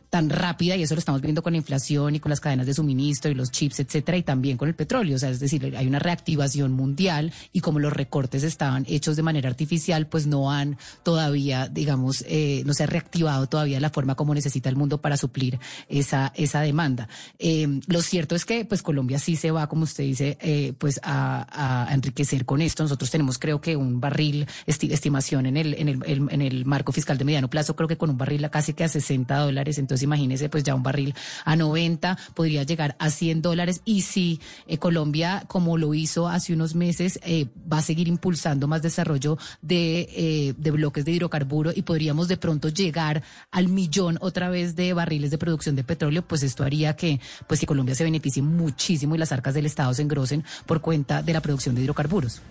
tan 0.10 0.30
rápida 0.30 0.76
y 0.76 0.84
eso 0.84 0.96
lo 0.96 1.00
estamos 1.00 1.22
viendo 1.22 1.44
con 1.44 1.54
la 1.54 1.58
inflación 1.58 2.16
y 2.16 2.20
con 2.20 2.30
las 2.32 2.40
cadenas 2.40 2.66
de 2.66 2.74
suministro 2.74 3.30
y 3.30 3.36
los 3.36 3.52
chips, 3.52 3.80
etcétera, 3.80 4.18
y 4.18 4.24
también 4.24 4.58
con 4.58 4.68
el 4.68 4.76
petróleo. 4.76 5.16
O 5.16 5.20
sea, 5.20 5.30
es 5.30 5.40
decir, 5.40 5.76
hay 5.78 5.86
una 5.88 6.00
reactivación 6.00 6.72
mundial 6.72 7.32
y 7.54 7.62
como 7.62 7.80
los 7.80 7.94
recortes 7.94 8.44
estaban 8.44 8.86
hechos 8.88 9.16
de 9.16 9.24
manera 9.24 9.50
artificial, 9.50 10.08
pues 10.08 10.26
no 10.26 10.52
han 10.52 10.78
todavía, 11.04 11.68
digamos, 11.68 12.24
eh, 12.28 12.64
no 12.66 12.74
se 12.74 12.84
ha 12.84 12.88
reactivado 12.88 13.48
todavía 13.48 13.80
la 13.80 13.90
forma 13.92 14.16
como 14.16 14.34
necesita 14.34 14.68
el 14.70 14.76
mundo 14.76 15.00
para 15.02 15.16
suplir 15.18 15.60
esa, 15.88 16.34
esa 16.36 16.62
demanda. 16.62 17.08
Eh, 17.38 17.80
lo 17.88 18.02
cierto 18.02 18.36
es 18.36 18.46
que, 18.46 18.66
pues 18.66 18.82
Colombia 18.82 19.20
sí 19.20 19.36
se 19.36 19.52
va, 19.52 19.68
como 19.70 19.84
usted 19.84 20.04
dice, 20.04 20.38
eh, 20.42 20.74
pues 20.78 21.00
a, 21.04 21.88
enriquecer 21.92 22.46
con 22.46 22.62
esto. 22.62 22.84
Nosotros 22.84 23.12
tenemos, 23.12 23.38
creo 23.38 23.62
que 23.62 23.76
un 23.76 24.00
barril, 24.02 24.48
esti- 24.68 24.92
estimación 24.92 25.46
en 25.46 25.58
el, 25.58 25.74
en 25.76 25.88
el, 25.90 26.00
el- 26.06 26.28
en 26.32 26.42
el 26.42 26.66
marco 26.66 26.92
fiscal 26.92 27.18
de 27.18 27.26
mediano 27.26 27.50
plazo, 27.50 27.76
creo 27.76 27.88
que 27.88 27.98
con 27.98 28.10
un 28.10 28.18
barril 28.18 28.44
a 28.46 28.50
casi 28.50 28.74
que 28.74 28.84
a 28.84 28.88
60 28.90 29.38
dólares. 29.38 29.78
Entonces, 29.78 29.99
imagínese, 30.04 30.50
pues 30.50 30.64
ya 30.64 30.76
un 30.76 30.84
barril 30.84 31.14
a 31.46 31.56
90 31.56 32.18
podría 32.34 32.64
llegar 32.64 32.96
a 33.00 33.10
100 33.10 33.42
dólares. 33.42 33.82
Y 33.86 34.02
si 34.02 34.40
eh, 34.68 34.78
Colombia, 34.78 35.44
como 35.48 35.78
lo 35.78 35.94
hizo 35.94 36.28
hace 36.28 36.54
unos 36.54 36.76
meses, 36.76 37.20
eh, 37.24 37.48
va 37.72 37.78
a 37.78 37.82
seguir 37.82 38.08
impulsando 38.08 38.68
más 38.68 38.82
desarrollo 38.82 39.38
de, 39.62 40.10
eh, 40.12 40.54
de 40.58 40.72
bloques 40.72 41.06
de 41.06 41.12
hidrocarburo 41.12 41.72
y 41.76 41.82
podríamos 41.82 42.28
de 42.28 42.38
pronto 42.38 42.70
llegar 42.70 43.24
al 43.52 43.68
millón 43.68 44.18
otra 44.22 44.50
vez 44.50 44.76
de 44.76 44.94
barriles 44.94 45.32
de 45.32 45.38
producción 45.38 45.76
de 45.76 45.84
petróleo, 45.84 46.28
pues 46.28 46.44
esto 46.44 46.64
haría 46.64 46.96
que, 46.96 47.20
pues 47.48 47.60
que 47.60 47.66
Colombia 47.66 47.96
se 47.96 48.04
beneficie 48.04 48.42
muchísimo 48.42 49.16
y 49.16 49.18
las 49.18 49.32
arcas 49.32 49.54
del 49.54 49.66
Estado 49.66 49.94
se 49.94 50.02
engrosen 50.02 50.44
por 50.66 50.82
cuenta 50.82 51.22
de 51.22 51.34
la 51.34 51.42
producción 51.42 51.76
de 51.76 51.82
hidrocarburos. 51.82 52.42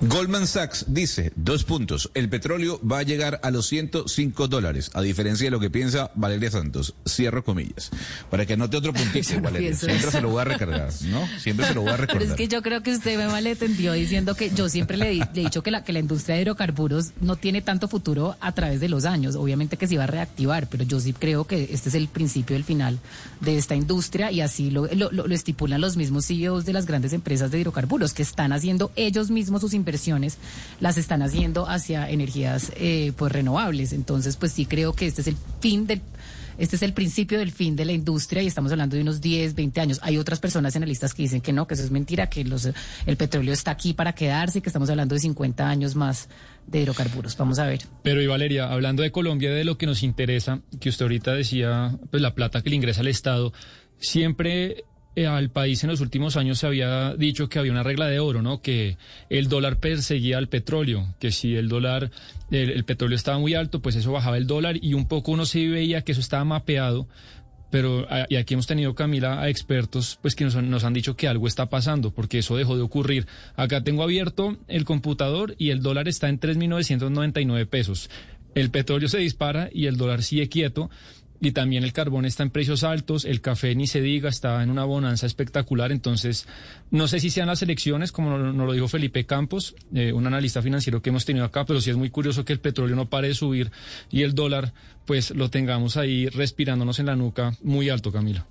Goldman 0.00 0.46
Sachs 0.46 0.84
dice, 0.88 1.32
dos 1.36 1.64
puntos, 1.64 2.10
el 2.14 2.28
petróleo 2.28 2.80
va 2.80 2.98
a 2.98 3.02
llegar 3.02 3.40
a 3.42 3.50
los 3.50 3.66
105 3.66 4.48
dólares, 4.48 4.90
a 4.94 5.02
diferencia 5.02 5.46
de 5.46 5.50
lo 5.50 5.60
que 5.60 5.70
piensa 5.70 6.10
Valeria 6.14 6.50
Santos. 6.50 6.94
Cierro 7.08 7.44
comillas. 7.44 7.90
Para 8.30 8.46
que 8.46 8.52
anote 8.54 8.76
otro 8.76 8.92
puntito, 8.92 9.34
no 9.36 9.42
Valeria. 9.42 9.74
Siempre 9.74 9.98
eso. 9.98 10.10
se 10.10 10.20
lo 10.20 10.28
voy 10.30 10.40
a 10.42 10.44
recargar, 10.44 10.90
¿no? 11.04 11.26
Siempre 11.38 11.66
se 11.66 11.74
lo 11.74 11.82
voy 11.82 11.90
a 11.90 11.96
Pero 11.96 12.06
recordar. 12.06 12.28
es 12.30 12.34
que 12.36 12.48
yo 12.48 12.62
creo 12.62 12.82
que 12.82 12.92
usted 12.92 13.16
me 13.16 13.26
malentendió 13.28 13.92
diciendo 13.92 14.34
que 14.34 14.50
yo 14.50 14.68
siempre 14.68 14.96
le, 14.96 15.12
he 15.12 15.26
dicho 15.32 15.62
que 15.62 15.70
la, 15.70 15.84
que 15.84 15.92
la 15.92 15.98
industria 15.98 16.36
de 16.36 16.42
hidrocarburos 16.42 17.12
no 17.20 17.36
tiene 17.36 17.62
tanto 17.62 17.88
futuro 17.88 18.36
a 18.40 18.52
través 18.52 18.80
de 18.80 18.88
los 18.88 19.04
años. 19.04 19.36
Obviamente 19.36 19.76
que 19.76 19.86
se 19.88 19.96
va 19.96 20.04
a 20.04 20.08
reactivar, 20.08 20.68
pero 20.68 20.84
yo 20.84 21.00
sí 21.00 21.12
creo 21.12 21.46
que 21.46 21.68
este 21.72 21.88
es 21.88 21.94
el 21.94 22.08
principio 22.08 22.54
del 22.54 22.64
final 22.64 22.98
de 23.40 23.56
esta 23.56 23.74
industria 23.74 24.30
y 24.30 24.40
así 24.40 24.70
lo, 24.70 24.86
lo, 24.94 25.10
lo- 25.10 25.26
lo 25.26 25.34
estipulan 25.34 25.80
los 25.80 25.96
mismos 25.96 26.26
CEOs 26.26 26.64
de 26.64 26.72
las 26.72 26.86
grandes 26.86 27.12
empresas 27.12 27.50
de 27.50 27.58
hidrocarburos 27.60 28.12
que 28.14 28.22
están 28.22 28.52
haciendo 28.52 28.92
ellos 28.96 29.30
mismos 29.30 29.55
sus 29.60 29.74
inversiones, 29.74 30.38
las 30.80 30.98
están 30.98 31.22
haciendo 31.22 31.68
hacia 31.68 32.08
energías 32.08 32.72
eh, 32.76 33.12
pues 33.16 33.32
renovables. 33.32 33.92
Entonces, 33.92 34.36
pues 34.36 34.52
sí 34.52 34.66
creo 34.66 34.92
que 34.92 35.06
este 35.06 35.22
es 35.22 35.28
el 35.28 35.36
fin 35.60 35.86
del 35.86 36.02
este 36.58 36.76
es 36.76 36.82
el 36.82 36.92
principio 36.92 37.38
del 37.38 37.52
fin 37.52 37.76
de 37.76 37.84
la 37.84 37.92
industria 37.92 38.42
y 38.42 38.46
estamos 38.46 38.72
hablando 38.72 38.96
de 38.96 39.02
unos 39.02 39.20
10, 39.20 39.54
20 39.54 39.80
años. 39.80 40.00
Hay 40.02 40.16
otras 40.16 40.40
personas 40.40 40.74
analistas 40.74 41.12
que 41.12 41.22
dicen 41.22 41.40
que 41.40 41.52
no, 41.52 41.66
que 41.66 41.74
eso 41.74 41.82
es 41.82 41.90
mentira, 41.90 42.28
que 42.28 42.44
los, 42.44 42.68
el 43.06 43.16
petróleo 43.16 43.52
está 43.52 43.72
aquí 43.72 43.92
para 43.92 44.14
quedarse 44.14 44.58
y 44.58 44.62
que 44.62 44.68
estamos 44.68 44.88
hablando 44.88 45.14
de 45.14 45.20
50 45.20 45.68
años 45.68 45.94
más 45.94 46.28
de 46.66 46.80
hidrocarburos. 46.80 47.36
Vamos 47.36 47.58
a 47.58 47.66
ver. 47.66 47.80
Pero 48.02 48.22
y 48.22 48.26
Valeria, 48.26 48.72
hablando 48.72 49.02
de 49.02 49.12
Colombia, 49.12 49.50
de 49.50 49.64
lo 49.64 49.76
que 49.76 49.86
nos 49.86 50.02
interesa, 50.02 50.60
que 50.80 50.88
usted 50.88 51.04
ahorita 51.04 51.32
decía, 51.32 51.98
pues 52.10 52.22
la 52.22 52.34
plata 52.34 52.62
que 52.62 52.70
le 52.70 52.76
ingresa 52.76 53.02
al 53.02 53.08
Estado, 53.08 53.52
siempre 53.98 54.84
al 55.24 55.48
país 55.48 55.82
en 55.82 55.88
los 55.90 56.02
últimos 56.02 56.36
años 56.36 56.58
se 56.58 56.66
había 56.66 57.14
dicho 57.14 57.48
que 57.48 57.58
había 57.58 57.72
una 57.72 57.82
regla 57.82 58.06
de 58.06 58.20
oro, 58.20 58.42
¿no? 58.42 58.60
Que 58.60 58.98
el 59.30 59.48
dólar 59.48 59.78
perseguía 59.78 60.36
al 60.36 60.48
petróleo, 60.48 61.14
que 61.18 61.30
si 61.32 61.54
el 61.56 61.68
dólar, 61.68 62.10
el, 62.50 62.84
petróleo 62.84 63.16
estaba 63.16 63.38
muy 63.38 63.54
alto, 63.54 63.80
pues 63.80 63.96
eso 63.96 64.12
bajaba 64.12 64.36
el 64.36 64.46
dólar 64.46 64.76
y 64.82 64.92
un 64.92 65.08
poco 65.08 65.32
uno 65.32 65.46
sí 65.46 65.68
veía 65.68 66.02
que 66.02 66.12
eso 66.12 66.20
estaba 66.20 66.44
mapeado. 66.44 67.08
Pero 67.70 68.06
y 68.28 68.36
aquí 68.36 68.54
hemos 68.54 68.66
tenido, 68.68 68.94
Camila, 68.94 69.40
a 69.40 69.48
expertos 69.48 70.18
pues 70.22 70.36
que 70.36 70.44
nos, 70.44 70.54
han- 70.54 70.70
nos 70.70 70.84
han 70.84 70.92
dicho 70.92 71.16
que 71.16 71.28
algo 71.28 71.46
está 71.48 71.68
pasando, 71.68 72.12
porque 72.12 72.38
eso 72.38 72.56
dejó 72.56 72.76
de 72.76 72.82
ocurrir. 72.82 73.26
Acá 73.56 73.82
tengo 73.82 74.02
abierto 74.02 74.56
el 74.68 74.84
computador 74.84 75.54
y 75.58 75.70
el 75.70 75.82
dólar 75.82 76.08
está 76.08 76.28
en 76.28 76.38
3.999 76.38 77.66
pesos. 77.66 78.08
El 78.54 78.70
petróleo 78.70 79.08
se 79.08 79.18
dispara 79.18 79.68
y 79.72 79.86
el 79.86 79.96
dólar 79.96 80.22
sigue 80.22 80.48
quieto. 80.48 80.90
Y 81.40 81.52
también 81.52 81.84
el 81.84 81.92
carbón 81.92 82.24
está 82.24 82.42
en 82.42 82.50
precios 82.50 82.82
altos, 82.82 83.24
el 83.24 83.40
café 83.40 83.74
ni 83.74 83.86
se 83.86 84.00
diga, 84.00 84.28
está 84.28 84.62
en 84.62 84.70
una 84.70 84.84
bonanza 84.84 85.26
espectacular. 85.26 85.92
Entonces, 85.92 86.46
no 86.90 87.08
sé 87.08 87.20
si 87.20 87.30
sean 87.30 87.48
las 87.48 87.62
elecciones, 87.62 88.12
como 88.12 88.38
nos 88.38 88.66
lo 88.66 88.72
dijo 88.72 88.88
Felipe 88.88 89.26
Campos, 89.26 89.74
eh, 89.94 90.12
un 90.12 90.26
analista 90.26 90.62
financiero 90.62 91.02
que 91.02 91.10
hemos 91.10 91.24
tenido 91.24 91.44
acá, 91.44 91.64
pero 91.64 91.80
sí 91.80 91.90
es 91.90 91.96
muy 91.96 92.10
curioso 92.10 92.44
que 92.44 92.52
el 92.52 92.60
petróleo 92.60 92.96
no 92.96 93.10
pare 93.10 93.28
de 93.28 93.34
subir 93.34 93.70
y 94.10 94.22
el 94.22 94.34
dólar, 94.34 94.72
pues 95.04 95.30
lo 95.30 95.50
tengamos 95.50 95.96
ahí 95.96 96.28
respirándonos 96.28 96.98
en 96.98 97.06
la 97.06 97.16
nuca 97.16 97.54
muy 97.62 97.90
alto, 97.90 98.12
Camila. 98.12 98.46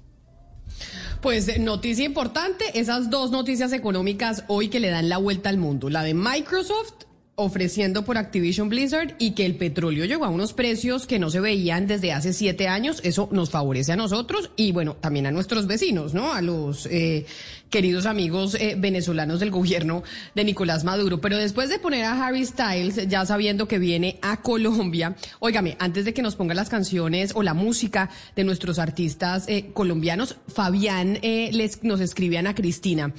Pues 1.22 1.48
eh, 1.48 1.60
noticia 1.60 2.06
importante, 2.06 2.80
esas 2.80 3.10
dos 3.10 3.32
noticias 3.32 3.74
económicas 3.74 4.44
hoy 4.48 4.68
que 4.68 4.80
le 4.80 4.90
dan 4.90 5.10
la 5.10 5.18
vuelta 5.18 5.50
al 5.50 5.58
mundo. 5.58 5.90
La 5.90 6.04
de 6.04 6.14
Microsoft 6.14 7.05
ofreciendo 7.36 8.06
por 8.06 8.18
Activision 8.18 8.70
Blizzard 8.70 9.16
y 9.20 9.32
que 9.32 9.46
el 9.46 9.56
petróleo 9.56 10.06
llegó 10.06 10.26
a 10.26 10.30
unos 10.30 10.54
precios 10.54 11.06
que 11.06 11.20
no 11.20 11.30
se 11.30 11.42
veían 11.42 11.86
desde 11.88 12.14
hace 12.14 12.34
siete 12.34 12.68
años. 12.68 13.02
Eso 13.04 13.28
nos 13.32 13.50
favorece 13.50 13.92
a 13.92 13.96
nosotros 13.98 14.52
y 14.56 14.72
bueno, 14.72 14.96
también 14.96 15.26
a 15.26 15.32
nuestros 15.32 15.68
vecinos, 15.68 16.14
¿no? 16.14 16.34
A 16.34 16.42
los 16.42 16.86
eh, 16.86 17.26
queridos 17.70 18.06
amigos 18.06 18.56
eh, 18.56 18.76
venezolanos 18.78 19.42
del 19.42 19.52
gobierno 19.52 20.04
de 20.34 20.44
Nicolás 20.46 20.86
Maduro. 20.86 21.20
Pero 21.20 21.38
después 21.38 21.70
de 21.70 21.80
poner 21.80 22.06
a 22.06 22.26
Harry 22.26 22.46
Styles, 22.46 23.08
ya 23.08 23.26
sabiendo 23.26 23.68
que 23.68 23.80
viene 23.80 24.18
a 24.22 24.42
Colombia, 24.42 25.16
óigame, 25.40 25.76
antes 25.80 26.06
de 26.06 26.14
que 26.14 26.22
nos 26.22 26.36
ponga 26.36 26.54
las 26.54 26.70
canciones 26.70 27.34
o 27.36 27.44
la 27.44 27.54
música 27.54 28.10
de 28.36 28.46
nuestros 28.46 28.80
artistas 28.80 29.46
eh, 29.48 29.72
colombianos, 29.74 30.38
Fabián 30.48 31.20
eh, 31.22 31.50
les, 31.52 31.84
nos 31.84 32.00
escribe 32.00 32.38
a 32.38 32.56
Cristina 32.56 33.14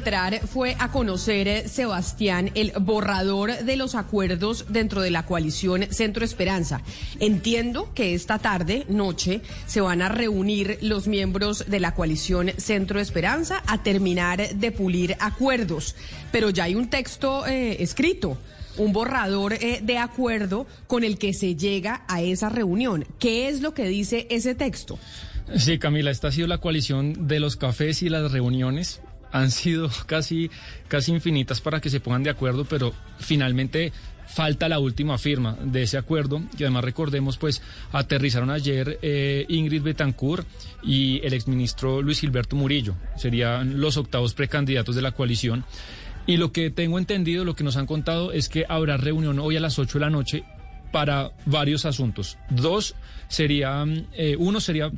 Entrar 0.00 0.40
fue 0.46 0.76
a 0.78 0.90
conocer, 0.90 1.46
eh, 1.46 1.68
Sebastián, 1.68 2.52
el 2.54 2.72
borrador 2.80 3.64
de 3.64 3.76
los 3.76 3.94
acuerdos 3.94 4.64
dentro 4.70 5.02
de 5.02 5.10
la 5.10 5.26
coalición 5.26 5.84
Centro 5.90 6.24
Esperanza. 6.24 6.80
Entiendo 7.18 7.92
que 7.94 8.14
esta 8.14 8.38
tarde, 8.38 8.86
noche, 8.88 9.42
se 9.66 9.82
van 9.82 10.00
a 10.00 10.08
reunir 10.08 10.78
los 10.80 11.06
miembros 11.06 11.66
de 11.68 11.80
la 11.80 11.92
coalición 11.92 12.50
Centro 12.56 12.98
Esperanza 12.98 13.62
a 13.66 13.82
terminar 13.82 14.54
de 14.54 14.72
pulir 14.72 15.16
acuerdos. 15.20 15.94
Pero 16.32 16.48
ya 16.48 16.64
hay 16.64 16.76
un 16.76 16.88
texto 16.88 17.46
eh, 17.46 17.82
escrito. 17.82 18.38
Un 18.78 18.94
borrador 18.94 19.52
eh, 19.52 19.80
de 19.82 19.98
acuerdo 19.98 20.66
con 20.86 21.04
el 21.04 21.18
que 21.18 21.34
se 21.34 21.56
llega 21.56 22.04
a 22.08 22.22
esa 22.22 22.48
reunión. 22.48 23.04
¿Qué 23.18 23.48
es 23.48 23.60
lo 23.60 23.74
que 23.74 23.86
dice 23.86 24.26
ese 24.30 24.54
texto? 24.54 24.98
Sí, 25.56 25.78
Camila, 25.78 26.10
esta 26.10 26.28
ha 26.28 26.32
sido 26.32 26.46
la 26.46 26.58
coalición 26.58 27.26
de 27.28 27.40
los 27.40 27.56
cafés 27.56 28.02
y 28.02 28.08
las 28.08 28.32
reuniones. 28.32 29.02
Han 29.32 29.50
sido 29.50 29.90
casi, 30.06 30.50
casi 30.88 31.12
infinitas 31.12 31.60
para 31.60 31.80
que 31.80 31.90
se 31.90 32.00
pongan 32.00 32.22
de 32.22 32.30
acuerdo, 32.30 32.64
pero 32.64 32.92
finalmente 33.18 33.92
falta 34.26 34.68
la 34.68 34.78
última 34.78 35.18
firma 35.18 35.56
de 35.60 35.82
ese 35.82 35.98
acuerdo, 35.98 36.42
que 36.56 36.64
además 36.64 36.84
recordemos, 36.84 37.36
pues 37.36 37.62
aterrizaron 37.92 38.50
ayer 38.50 38.98
eh, 39.02 39.44
Ingrid 39.48 39.82
Betancourt 39.82 40.46
y 40.82 41.20
el 41.24 41.32
exministro 41.32 42.00
Luis 42.00 42.20
Gilberto 42.20 42.54
Murillo. 42.56 42.94
Serían 43.16 43.80
los 43.80 43.96
octavos 43.96 44.34
precandidatos 44.34 44.94
de 44.94 45.02
la 45.02 45.12
coalición. 45.12 45.64
Y 46.26 46.36
lo 46.36 46.52
que 46.52 46.70
tengo 46.70 46.98
entendido, 46.98 47.44
lo 47.44 47.56
que 47.56 47.64
nos 47.64 47.76
han 47.76 47.86
contado, 47.86 48.32
es 48.32 48.48
que 48.48 48.64
habrá 48.68 48.96
reunión 48.96 49.38
hoy 49.40 49.56
a 49.56 49.60
las 49.60 49.78
8 49.78 49.98
de 49.98 50.04
la 50.04 50.10
noche 50.10 50.44
para 50.92 51.32
varios 51.46 51.84
asuntos. 51.84 52.38
Dos 52.50 52.94
sería, 53.28 53.84
eh, 54.12 54.36
uno 54.38 54.60
sería 54.60 54.90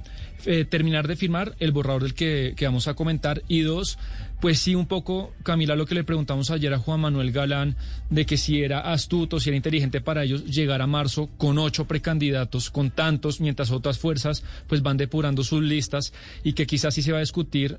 eh, 0.47 0.65
terminar 0.65 1.09
de 1.09 1.17
firmar 1.17 1.55
el 1.59 1.73
borrador 1.73 2.03
del 2.03 2.15
que, 2.15 2.55
que 2.57 2.65
vamos 2.65 2.89
a 2.89 2.95
comentar. 2.95 3.43
Y 3.49 3.61
dos, 3.61 3.99
pues 4.41 4.59
sí 4.59 4.75
un 4.75 4.87
poco, 4.87 5.33
Camila, 5.45 5.77
lo 5.77 5.87
que 5.87 5.95
le 5.95 6.03
preguntamos 6.03 6.51
ayer 6.51 6.75
a 6.75 6.79
Juan 6.79 7.01
Manuel 7.01 7.31
Galán 7.31 7.77
de 8.11 8.27
que 8.27 8.37
si 8.37 8.63
era 8.63 8.81
astuto, 8.81 9.39
si 9.39 9.51
era 9.51 9.57
inteligente 9.57 10.01
para 10.01 10.25
ellos 10.25 10.45
llegar 10.47 10.83
a 10.83 10.89
marzo 10.89 11.31
con 11.39 11.59
ocho 11.59 11.87
precandidatos, 11.87 12.71
con 12.71 12.91
tantos, 12.91 13.41
mientras 13.41 13.71
otras 13.71 13.99
fuerzas 13.99 14.43
pues 14.67 14.83
van 14.83 14.97
depurando 14.97 15.45
sus 15.45 15.63
listas 15.63 16.13
y 16.43 16.55
que 16.55 16.67
quizás 16.67 16.93
sí 16.93 17.03
se 17.03 17.13
va 17.13 17.19
a 17.19 17.21
discutir 17.21 17.79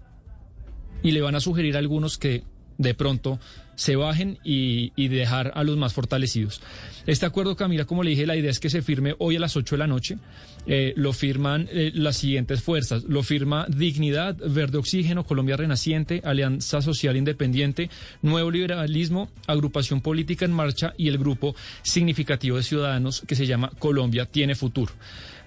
y 1.04 1.12
le 1.12 1.22
van 1.22 1.36
a 1.36 1.42
sugerir 1.42 1.76
algunos 1.76 2.18
que 2.18 2.44
de 2.78 2.94
pronto 2.94 3.40
se 3.76 3.96
bajen 3.96 4.40
y, 4.44 4.92
dejar 5.08 5.52
a 5.56 5.64
los 5.64 5.78
más 5.78 5.94
fortalecidos. 5.94 6.62
Este 7.06 7.26
acuerdo, 7.26 7.56
Camila, 7.56 7.86
como 7.86 8.04
le 8.04 8.12
dije, 8.12 8.26
la 8.26 8.36
idea 8.36 8.50
es 8.50 8.60
que 8.60 8.70
se 8.70 8.82
firme 8.82 9.16
hoy 9.20 9.36
a 9.36 9.40
las 9.40 9.56
8 9.56 9.76
de 9.76 9.80
la 9.80 9.88
noche. 9.88 10.18
Eh, 10.66 10.94
lo 10.96 11.12
firman 11.12 11.68
eh, 11.72 11.92
las 11.94 12.18
siguientes 12.18 12.62
fuerzas. 12.62 13.04
Lo 13.04 13.22
firma 13.22 13.66
Dignidad, 13.68 14.38
Verde 14.38 14.78
Oxígeno, 14.78 15.26
Colombia 15.26 15.58
Renaciente, 15.58 16.22
Alianza 16.24 16.82
Social 16.82 17.18
Independiente, 17.18 17.90
Nuevo 18.22 18.50
Liberalismo, 18.50 19.30
Agrupación 19.48 20.02
Política 20.02 20.46
en 20.46 20.54
Marcha 20.54 20.94
y 20.98 21.10
el 21.10 21.18
grupo 21.18 21.56
significativo 21.82 22.58
de 22.58 22.64
ciudadanos 22.64 23.24
que 23.28 23.36
se 23.36 23.46
llama 23.46 23.72
Colombia 23.78 24.26
Tiene 24.26 24.56
Futuro. 24.56 24.94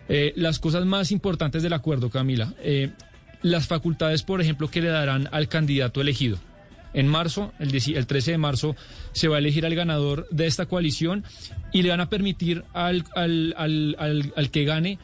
Eh, 0.08 0.32
las 0.36 0.58
cosas 0.58 0.84
más 0.84 1.10
importantes 1.10 1.62
del 1.62 1.72
acuerdo, 1.72 2.10
Camila. 2.10 2.54
las 3.42 3.66
facultades, 3.66 4.22
por 4.22 4.40
ejemplo, 4.40 4.68
que 4.68 4.82
le 4.82 4.88
darán 4.88 5.28
al 5.32 5.48
candidato 5.48 6.00
elegido. 6.00 6.38
En 6.94 7.08
marzo, 7.08 7.52
el, 7.58 7.70
10 7.70 7.88
el 7.88 8.06
13 8.06 8.32
de 8.32 8.38
marzo, 8.38 8.76
se 9.12 9.28
va 9.28 9.36
a 9.36 9.38
elegir 9.38 9.66
al 9.66 9.74
ganador 9.74 10.26
de 10.30 10.46
esta 10.46 10.66
coalición 10.66 11.24
y 11.72 11.82
le 11.82 11.90
van 11.90 12.00
a 12.00 12.08
permitir 12.08 12.64
al, 12.72 13.04
al, 13.14 13.54
al, 13.56 13.96
al, 13.98 14.32
al 14.34 14.50
que 14.50 14.64
gane 14.64 14.98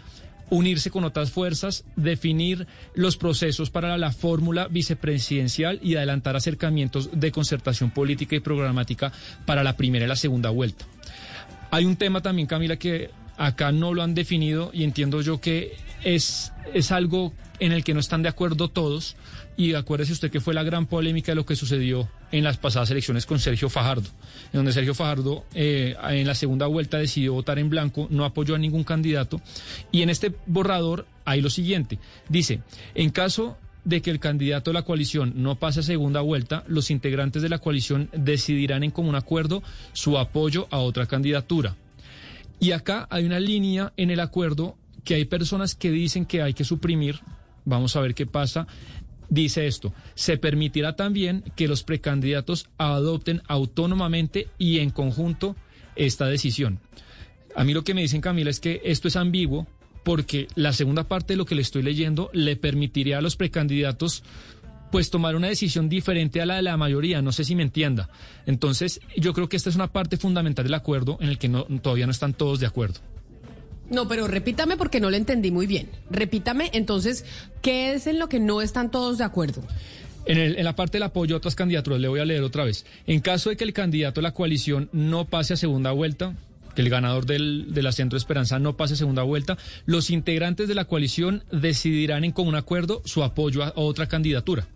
unirse 0.52 0.90
con 0.90 1.04
otras 1.04 1.30
fuerzas, 1.30 1.84
definir 1.96 2.66
los 2.94 3.16
procesos 3.16 3.70
para 3.70 3.96
la 3.96 4.12
fórmula 4.12 4.68
vicepresidencial 4.68 5.80
y 5.82 5.96
adelantar 5.96 6.36
acercamientos 6.36 7.08
de 7.12 7.32
concertación 7.32 7.90
política 7.90 8.36
y 8.36 8.40
programática 8.40 9.12
para 9.46 9.64
la 9.64 9.78
primera 9.78 10.04
y 10.04 10.08
la 10.08 10.16
segunda 10.16 10.50
vuelta. 10.50 10.84
Hay 11.70 11.86
un 11.86 11.96
tema 11.96 12.20
también, 12.20 12.46
Camila, 12.46 12.76
que 12.76 13.10
acá 13.38 13.72
no 13.72 13.94
lo 13.94 14.02
han 14.02 14.14
definido 14.14 14.70
y 14.74 14.84
entiendo 14.84 15.22
yo 15.22 15.40
que 15.40 15.74
es, 16.04 16.52
es 16.74 16.92
algo 16.92 17.32
en 17.58 17.72
el 17.72 17.82
que 17.82 17.94
no 17.94 18.00
están 18.00 18.22
de 18.22 18.28
acuerdo 18.28 18.68
todos. 18.68 19.16
Y 19.56 19.74
acuérdese 19.74 20.12
usted 20.12 20.30
que 20.30 20.40
fue 20.40 20.54
la 20.54 20.62
gran 20.62 20.86
polémica 20.86 21.32
de 21.32 21.36
lo 21.36 21.44
que 21.44 21.56
sucedió 21.56 22.08
en 22.30 22.42
las 22.44 22.56
pasadas 22.56 22.90
elecciones 22.90 23.26
con 23.26 23.38
Sergio 23.38 23.68
Fajardo, 23.68 24.08
en 24.46 24.58
donde 24.58 24.72
Sergio 24.72 24.94
Fajardo 24.94 25.44
eh, 25.54 25.94
en 26.10 26.26
la 26.26 26.34
segunda 26.34 26.66
vuelta 26.66 26.98
decidió 26.98 27.34
votar 27.34 27.58
en 27.58 27.68
blanco, 27.68 28.06
no 28.10 28.24
apoyó 28.24 28.54
a 28.54 28.58
ningún 28.58 28.84
candidato. 28.84 29.40
Y 29.90 30.02
en 30.02 30.10
este 30.10 30.34
borrador 30.46 31.06
hay 31.24 31.42
lo 31.42 31.50
siguiente. 31.50 31.98
Dice, 32.28 32.60
en 32.94 33.10
caso 33.10 33.58
de 33.84 34.00
que 34.00 34.10
el 34.10 34.20
candidato 34.20 34.70
de 34.70 34.74
la 34.74 34.82
coalición 34.82 35.34
no 35.36 35.56
pase 35.56 35.80
a 35.80 35.82
segunda 35.82 36.20
vuelta, 36.20 36.64
los 36.68 36.90
integrantes 36.90 37.42
de 37.42 37.48
la 37.48 37.58
coalición 37.58 38.08
decidirán 38.12 38.84
en 38.84 38.90
común 38.90 39.16
acuerdo 39.16 39.62
su 39.92 40.18
apoyo 40.18 40.68
a 40.70 40.78
otra 40.78 41.06
candidatura. 41.06 41.76
Y 42.60 42.72
acá 42.72 43.08
hay 43.10 43.24
una 43.24 43.40
línea 43.40 43.92
en 43.96 44.10
el 44.10 44.20
acuerdo 44.20 44.76
que 45.04 45.14
hay 45.14 45.24
personas 45.24 45.74
que 45.74 45.90
dicen 45.90 46.26
que 46.26 46.42
hay 46.42 46.54
que 46.54 46.64
suprimir. 46.64 47.20
Vamos 47.64 47.96
a 47.96 48.00
ver 48.00 48.14
qué 48.14 48.26
pasa. 48.26 48.66
Dice 49.32 49.66
esto, 49.66 49.94
se 50.14 50.36
permitirá 50.36 50.94
también 50.94 51.42
que 51.56 51.66
los 51.66 51.84
precandidatos 51.84 52.68
adopten 52.76 53.40
autónomamente 53.48 54.48
y 54.58 54.80
en 54.80 54.90
conjunto 54.90 55.56
esta 55.96 56.26
decisión. 56.26 56.80
A 57.56 57.64
mí 57.64 57.72
lo 57.72 57.82
que 57.82 57.94
me 57.94 58.02
dicen, 58.02 58.20
Camila, 58.20 58.50
es 58.50 58.60
que 58.60 58.82
esto 58.84 59.08
es 59.08 59.16
ambiguo 59.16 59.66
porque 60.04 60.48
la 60.54 60.74
segunda 60.74 61.04
parte 61.04 61.32
de 61.32 61.38
lo 61.38 61.46
que 61.46 61.54
le 61.54 61.62
estoy 61.62 61.82
leyendo 61.82 62.28
le 62.34 62.56
permitiría 62.56 63.16
a 63.16 63.22
los 63.22 63.36
precandidatos 63.36 64.22
pues 64.90 65.08
tomar 65.08 65.34
una 65.34 65.48
decisión 65.48 65.88
diferente 65.88 66.42
a 66.42 66.44
la 66.44 66.56
de 66.56 66.62
la 66.62 66.76
mayoría, 66.76 67.22
no 67.22 67.32
sé 67.32 67.44
si 67.44 67.54
me 67.54 67.62
entienda. 67.62 68.10
Entonces, 68.44 69.00
yo 69.16 69.32
creo 69.32 69.48
que 69.48 69.56
esta 69.56 69.70
es 69.70 69.76
una 69.76 69.90
parte 69.90 70.18
fundamental 70.18 70.66
del 70.66 70.74
acuerdo 70.74 71.16
en 71.22 71.30
el 71.30 71.38
que 71.38 71.48
no, 71.48 71.64
todavía 71.80 72.04
no 72.04 72.12
están 72.12 72.34
todos 72.34 72.60
de 72.60 72.66
acuerdo. 72.66 73.00
No, 73.92 74.08
pero 74.08 74.26
repítame 74.26 74.76
porque 74.76 74.98
no 75.00 75.10
lo 75.10 75.16
entendí 75.16 75.50
muy 75.50 75.66
bien. 75.66 75.88
Repítame, 76.10 76.70
entonces, 76.72 77.24
¿qué 77.60 77.92
es 77.94 78.06
en 78.06 78.18
lo 78.18 78.28
que 78.28 78.40
no 78.40 78.60
están 78.62 78.90
todos 78.90 79.18
de 79.18 79.24
acuerdo? 79.24 79.62
En, 80.24 80.38
el- 80.38 80.64
la 80.64 80.74
parte 80.74 80.96
del 80.96 81.02
apoyo 81.04 81.34
a 81.34 81.38
otras 81.38 81.54
candidaturas, 81.54 82.00
le 82.00 82.08
voy 82.08 82.20
a 82.20 82.24
leer 82.24 82.42
otra 82.42 82.64
vez. 82.64 82.86
En 83.06 83.20
caso 83.20 83.50
de 83.50 83.56
que 83.56 83.64
el 83.64 83.72
candidato 83.72 84.20
de 84.20 84.22
la 84.22 84.32
coalición 84.32 84.88
no 84.92 85.26
pase 85.26 85.54
a 85.54 85.56
segunda 85.56 85.92
vuelta, 85.92 86.34
que 86.74 86.80
el 86.80 86.88
ganador 86.88 87.26
del, 87.26 87.66
de 87.74 87.82
la 87.82 87.92
Centro 87.92 88.16
Esperanza 88.16 88.58
no 88.58 88.76
pase 88.78 88.94
a 88.94 88.96
segunda 88.96 89.22
vuelta, 89.24 89.58
los 89.84 90.08
integrantes 90.10 90.68
de 90.68 90.74
la 90.74 90.86
coalición 90.86 91.44
decidirán 91.52 92.24
en 92.24 92.32
común 92.32 92.54
acuerdo 92.54 93.02
su 93.04 93.22
apoyo 93.22 93.62
a, 93.62 93.68
a 93.68 93.72
otra 93.80 94.06
candidatura. 94.06 94.66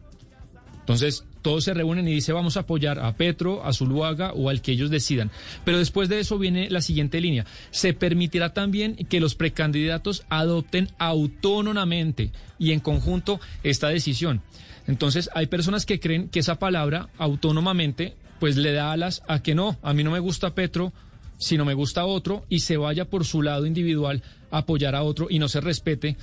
Entonces, 0.80 1.24
todos 1.46 1.62
se 1.62 1.74
reúnen 1.74 2.08
y 2.08 2.12
dice 2.12 2.32
vamos 2.32 2.56
a 2.56 2.60
apoyar 2.60 2.98
a 2.98 3.12
Petro, 3.16 3.64
a 3.64 3.72
Zuluaga 3.72 4.32
o 4.32 4.50
al 4.50 4.62
que 4.62 4.72
ellos 4.72 4.90
decidan. 4.90 5.30
Pero 5.64 5.78
después 5.78 6.08
de 6.08 6.18
eso 6.18 6.40
viene 6.40 6.68
la 6.70 6.80
siguiente 6.80 7.20
línea. 7.20 7.46
Se 7.70 7.92
permitirá 7.92 8.52
también 8.52 8.96
que 8.96 9.20
los 9.20 9.36
precandidatos 9.36 10.24
adopten 10.28 10.88
autónomamente 10.98 12.32
y 12.58 12.72
en 12.72 12.80
conjunto 12.80 13.38
esta 13.62 13.90
decisión. 13.90 14.42
Entonces, 14.88 15.30
hay 15.34 15.46
personas 15.46 15.86
que 15.86 16.00
creen 16.00 16.30
que 16.30 16.40
esa 16.40 16.58
palabra 16.58 17.10
autónomamente 17.16 18.16
pues 18.40 18.56
le 18.56 18.72
da 18.72 18.90
alas 18.90 19.22
a 19.28 19.40
que 19.40 19.54
no, 19.54 19.78
a 19.82 19.92
mí 19.92 20.02
no 20.02 20.10
me 20.10 20.18
gusta 20.18 20.52
Petro, 20.52 20.92
sino 21.38 21.64
me 21.64 21.74
gusta 21.74 22.06
otro 22.06 22.44
y 22.48 22.58
se 22.58 22.76
vaya 22.76 23.04
por 23.04 23.24
su 23.24 23.40
lado 23.40 23.66
individual 23.66 24.24
a 24.50 24.58
apoyar 24.58 24.96
a 24.96 25.04
otro 25.04 25.28
y 25.30 25.38
no 25.38 25.48
se 25.48 25.60
respete 25.60 26.16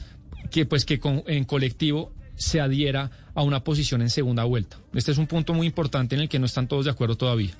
que 0.51 0.65
pues 0.65 0.83
que 0.83 0.99
en 1.27 1.45
colectivo 1.45 2.11
se 2.35 2.59
adhiera 2.59 3.22
a 3.35 3.41
una 3.43 3.63
posición 3.63 4.01
en 4.01 4.09
segunda 4.09 4.43
vuelta. 4.43 4.77
Este 4.93 5.11
es 5.11 5.17
un 5.17 5.27
punto 5.27 5.53
muy 5.53 5.65
importante 5.67 6.15
en 6.15 6.21
el 6.21 6.29
que 6.29 6.39
no 6.39 6.45
están 6.45 6.67
todos 6.67 6.85
de 6.85 6.91
acuerdo 6.91 7.15
todavía. 7.15 7.51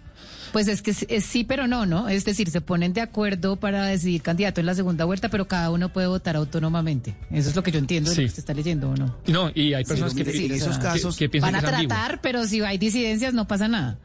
Pues 0.52 0.68
es 0.68 0.84
que 0.84 0.92
es, 0.92 1.06
es 1.10 1.26
sí, 1.26 1.44
pero 1.44 1.66
no, 1.68 1.86
¿no? 1.88 2.10
Es 2.10 2.26
decir, 2.26 2.50
se 2.52 2.62
ponen 2.62 2.94
de 2.94 3.02
acuerdo 3.02 3.56
para 3.56 3.86
decidir 3.88 4.22
candidato 4.22 4.60
en 4.60 4.68
la 4.68 4.76
segunda 4.76 5.04
vuelta, 5.06 5.30
pero 5.30 5.48
cada 5.48 5.72
uno 5.72 5.90
puede 5.92 6.06
votar 6.08 6.36
autónomamente. 6.36 7.16
Eso 7.32 7.50
es 7.50 7.56
lo 7.56 7.64
que 7.64 7.72
yo 7.72 7.80
entiendo 7.80 8.12
de 8.12 8.16
Sí. 8.16 8.22
lo 8.22 8.26
que 8.26 8.30
usted 8.30 8.40
está 8.42 8.54
leyendo, 8.54 8.92
¿o 8.92 8.96
no? 8.96 9.16
No, 9.28 9.52
y 9.56 9.74
hay 9.74 9.84
personas 9.84 10.14
Sí, 10.14 10.24
que, 10.24 10.32
sí, 10.32 10.38
que- 10.40 10.46
en 10.46 10.52
esos 10.54 10.78
que- 10.78 10.84
casos 10.84 11.18
que 11.18 11.28
piensan 11.30 11.54
Van 11.54 11.66
a 11.66 11.68
que 11.82 11.88
tratar, 11.88 12.22
pero 12.22 12.46
si 12.46 12.62
hay 12.62 12.78
disidencias 12.78 13.34
no 13.34 13.48
pasa 13.48 13.68
nada. 13.68 13.98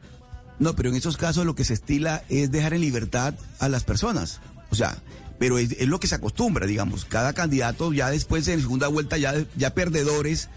No, 0.57 0.75
pero 0.75 0.89
en 0.89 0.95
esos 0.95 1.17
casos 1.17 1.45
lo 1.45 1.53
que 1.55 1.63
se 1.65 1.73
estila 1.75 2.23
es 2.29 2.51
dejar 2.51 2.73
en 2.73 2.81
libertad 2.81 3.35
a 3.59 3.69
las 3.69 3.83
personas. 3.83 4.41
O 4.71 4.75
sea, 4.75 4.97
pero 5.37 5.57
es, 5.59 5.71
es 5.73 5.87
lo 5.87 5.99
que 5.99 6.07
se 6.07 6.15
acostumbra, 6.15 6.65
digamos. 6.65 7.05
Cada 7.05 7.33
candidato 7.33 7.93
ya 7.93 8.09
después 8.09 8.47
en 8.47 8.59
segunda 8.59 8.87
vuelta, 8.87 9.17
ya, 9.17 9.35
ya 9.55 9.73
perdedores, 9.75 10.49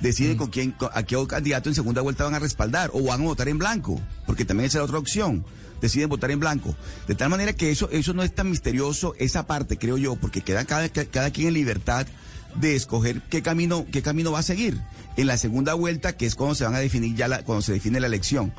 deciden 0.00 0.36
con 0.36 0.50
quién, 0.50 0.74
a 0.92 1.02
qué 1.02 1.16
candidato 1.26 1.68
en 1.68 1.74
segunda 1.74 2.02
vuelta 2.02 2.24
van 2.24 2.34
a 2.34 2.38
respaldar 2.38 2.90
o 2.92 3.02
van 3.02 3.20
a 3.20 3.24
votar 3.24 3.48
en 3.48 3.58
blanco, 3.58 4.00
porque 4.26 4.44
también 4.44 4.66
esa 4.66 4.78
es 4.78 4.80
la 4.80 4.84
otra 4.84 4.98
opción. 4.98 5.44
Deciden 5.80 6.08
votar 6.08 6.30
en 6.30 6.40
blanco. 6.40 6.74
De 7.06 7.14
tal 7.14 7.28
manera 7.28 7.52
que 7.52 7.70
eso, 7.70 7.90
eso 7.90 8.14
no 8.14 8.22
es 8.22 8.34
tan 8.34 8.50
misterioso, 8.50 9.14
esa 9.18 9.46
parte, 9.46 9.76
creo 9.76 9.98
yo, 9.98 10.16
porque 10.16 10.40
queda 10.40 10.64
cada, 10.64 10.88
cada 10.88 11.30
quien 11.30 11.48
en 11.48 11.54
libertad 11.54 12.06
de 12.54 12.76
escoger 12.76 13.20
qué 13.28 13.42
camino, 13.42 13.86
qué 13.90 14.02
camino 14.02 14.32
va 14.32 14.38
a 14.38 14.44
seguir. 14.44 14.80
En 15.16 15.26
la 15.26 15.36
segunda 15.36 15.74
vuelta, 15.74 16.16
que 16.16 16.26
es 16.26 16.34
cuando 16.34 16.54
se 16.54 16.64
van 16.64 16.74
a 16.74 16.78
definir 16.78 17.14
ya 17.16 17.28
la, 17.28 17.42
cuando 17.42 17.62
se 17.62 17.72
define 17.72 18.00
la 18.00 18.06
elección. 18.06 18.52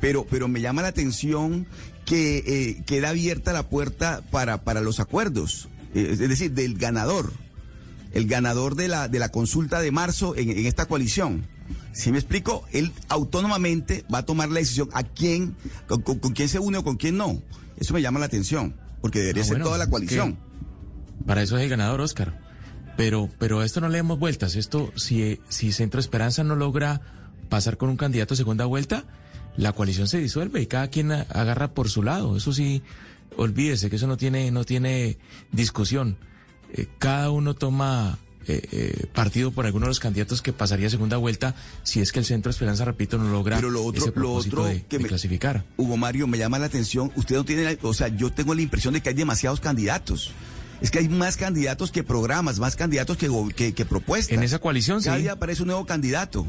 Pero, 0.00 0.26
pero 0.28 0.48
me 0.48 0.60
llama 0.60 0.82
la 0.82 0.88
atención 0.88 1.66
que 2.04 2.38
eh, 2.46 2.82
queda 2.84 3.10
abierta 3.10 3.52
la 3.52 3.68
puerta 3.68 4.22
para, 4.30 4.62
para 4.62 4.80
los 4.80 5.00
acuerdos, 5.00 5.68
eh, 5.94 6.08
es 6.12 6.18
decir, 6.18 6.52
del 6.52 6.76
ganador, 6.76 7.32
el 8.16 8.26
ganador 8.26 8.74
de 8.76 8.88
la, 8.88 9.08
de 9.08 9.18
la 9.18 9.28
consulta 9.30 9.80
de 9.80 9.90
marzo 9.90 10.34
en, 10.36 10.50
en 10.50 10.66
esta 10.66 10.86
coalición. 10.86 11.46
Si 11.92 12.12
me 12.12 12.18
explico, 12.18 12.64
él 12.72 12.92
autónomamente 13.08 14.04
va 14.12 14.18
a 14.18 14.24
tomar 14.24 14.48
la 14.50 14.60
decisión 14.60 14.88
a 14.92 15.02
quién, 15.02 15.56
con, 15.86 16.02
con- 16.02 16.18
con 16.18 16.32
quién 16.32 16.48
se 16.48 16.58
une 16.58 16.78
o 16.78 16.84
con 16.84 16.96
quién 16.96 17.16
no. 17.16 17.42
Eso 17.78 17.92
me 17.94 18.02
llama 18.02 18.20
la 18.20 18.26
atención, 18.26 18.74
porque 19.00 19.20
debería 19.20 19.42
Ah, 19.42 19.46
ser 19.46 19.62
toda 19.62 19.78
la 19.78 19.88
coalición. 19.90 20.38
Para 21.26 21.42
eso 21.42 21.56
es 21.58 21.64
el 21.64 21.68
ganador, 21.70 22.00
Oscar. 22.00 22.40
Pero, 22.96 23.28
pero 23.38 23.60
a 23.60 23.64
esto 23.66 23.80
no 23.80 23.88
le 23.88 23.98
demos 23.98 24.18
vueltas. 24.18 24.56
Esto, 24.56 24.92
si, 24.96 25.40
si 25.48 25.72
Centro 25.72 26.00
Esperanza 26.00 26.44
no 26.44 26.54
logra 26.56 27.00
pasar 27.50 27.76
con 27.76 27.88
un 27.90 27.96
candidato 27.96 28.34
a 28.34 28.36
segunda 28.36 28.64
vuelta, 28.64 29.04
la 29.56 29.72
coalición 29.72 30.08
se 30.08 30.18
disuelve 30.18 30.62
y 30.62 30.66
cada 30.66 30.88
quien 30.88 31.12
agarra 31.12 31.74
por 31.74 31.90
su 31.90 32.02
lado. 32.02 32.36
Eso 32.36 32.52
sí, 32.52 32.82
olvídese 33.36 33.90
que 33.90 33.96
eso 33.96 34.06
no 34.06 34.16
tiene, 34.16 34.50
no 34.50 34.64
tiene 34.64 35.18
discusión. 35.52 36.16
Eh, 36.72 36.86
cada 36.98 37.30
uno 37.30 37.54
toma 37.54 38.18
eh, 38.48 38.60
eh, 38.72 39.06
partido 39.14 39.50
por 39.50 39.66
alguno 39.66 39.86
de 39.86 39.90
los 39.90 40.00
candidatos 40.00 40.42
que 40.42 40.52
pasaría 40.52 40.86
a 40.86 40.90
segunda 40.90 41.16
vuelta 41.16 41.54
si 41.82 42.00
es 42.00 42.12
que 42.12 42.18
el 42.20 42.24
Centro 42.24 42.50
Esperanza, 42.50 42.84
repito, 42.84 43.18
no 43.18 43.28
logra 43.30 43.56
Pero 43.56 43.70
lo 43.70 43.84
otro, 43.84 43.98
ese 43.98 44.08
lo 44.08 44.14
propósito 44.14 44.56
otro 44.62 44.68
de, 44.72 44.82
que 44.82 44.98
de 44.98 45.02
me, 45.04 45.08
clasificar. 45.08 45.64
Hugo 45.76 45.96
Mario, 45.96 46.26
me 46.26 46.38
llama 46.38 46.58
la 46.58 46.66
atención, 46.66 47.10
usted 47.16 47.36
no 47.36 47.44
tiene, 47.44 47.62
la- 47.64 47.76
o 47.82 47.94
sea, 47.94 48.08
yo 48.08 48.30
tengo 48.32 48.54
la 48.54 48.62
impresión 48.62 48.94
de 48.94 49.00
que 49.00 49.08
hay 49.08 49.14
demasiados 49.14 49.60
candidatos. 49.60 50.32
Es 50.80 50.90
que 50.90 50.98
hay 50.98 51.08
más 51.08 51.36
candidatos 51.38 51.90
que 51.90 52.04
programas, 52.04 52.58
más 52.58 52.76
candidatos 52.76 53.16
que, 53.16 53.30
que, 53.56 53.72
que 53.72 53.84
propuestas. 53.86 54.36
En 54.36 54.42
esa 54.42 54.58
coalición, 54.58 55.02
Cada 55.02 55.16
sí. 55.16 55.22
día 55.22 55.32
aparece 55.32 55.62
un 55.62 55.68
nuevo 55.68 55.86
candidato. 55.86 56.46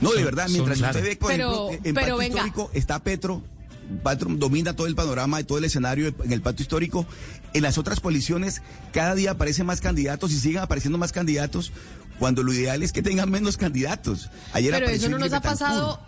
No, 0.00 0.12
de 0.12 0.22
verdad, 0.24 0.44
son- 0.44 0.52
mientras 0.52 0.78
claro. 0.78 0.96
usted 0.98 1.10
ve, 1.10 1.16
por 1.16 1.30
Pero- 1.32 1.68
ejemplo, 1.70 1.88
en 1.88 1.94
pero 1.94 2.16
venga. 2.16 2.34
Histórico 2.36 2.70
está 2.72 3.02
Petro, 3.02 3.42
Petro 4.04 4.28
domina 4.34 4.74
todo 4.74 4.86
el 4.86 4.94
panorama, 4.94 5.42
todo 5.42 5.58
el 5.58 5.64
escenario 5.64 6.08
en 6.22 6.32
el 6.32 6.42
Pacto 6.42 6.62
Histórico. 6.62 7.06
En 7.54 7.62
las 7.62 7.78
otras 7.78 8.00
coaliciones, 8.00 8.62
cada 8.92 9.14
día 9.14 9.32
aparecen 9.32 9.66
más 9.66 9.80
candidatos 9.80 10.32
y 10.32 10.38
siguen 10.38 10.62
apareciendo 10.62 10.98
más 10.98 11.12
candidatos, 11.12 11.72
cuando 12.18 12.42
lo 12.42 12.52
ideal 12.52 12.82
es 12.82 12.92
que 12.92 13.02
tengan 13.02 13.30
menos 13.30 13.56
candidatos. 13.56 14.30
Ayer 14.52 14.72
Pero 14.72 14.88
eso 14.88 15.08
no 15.08 15.18
nos 15.18 15.32
ha 15.32 15.40
pasado 15.40 16.00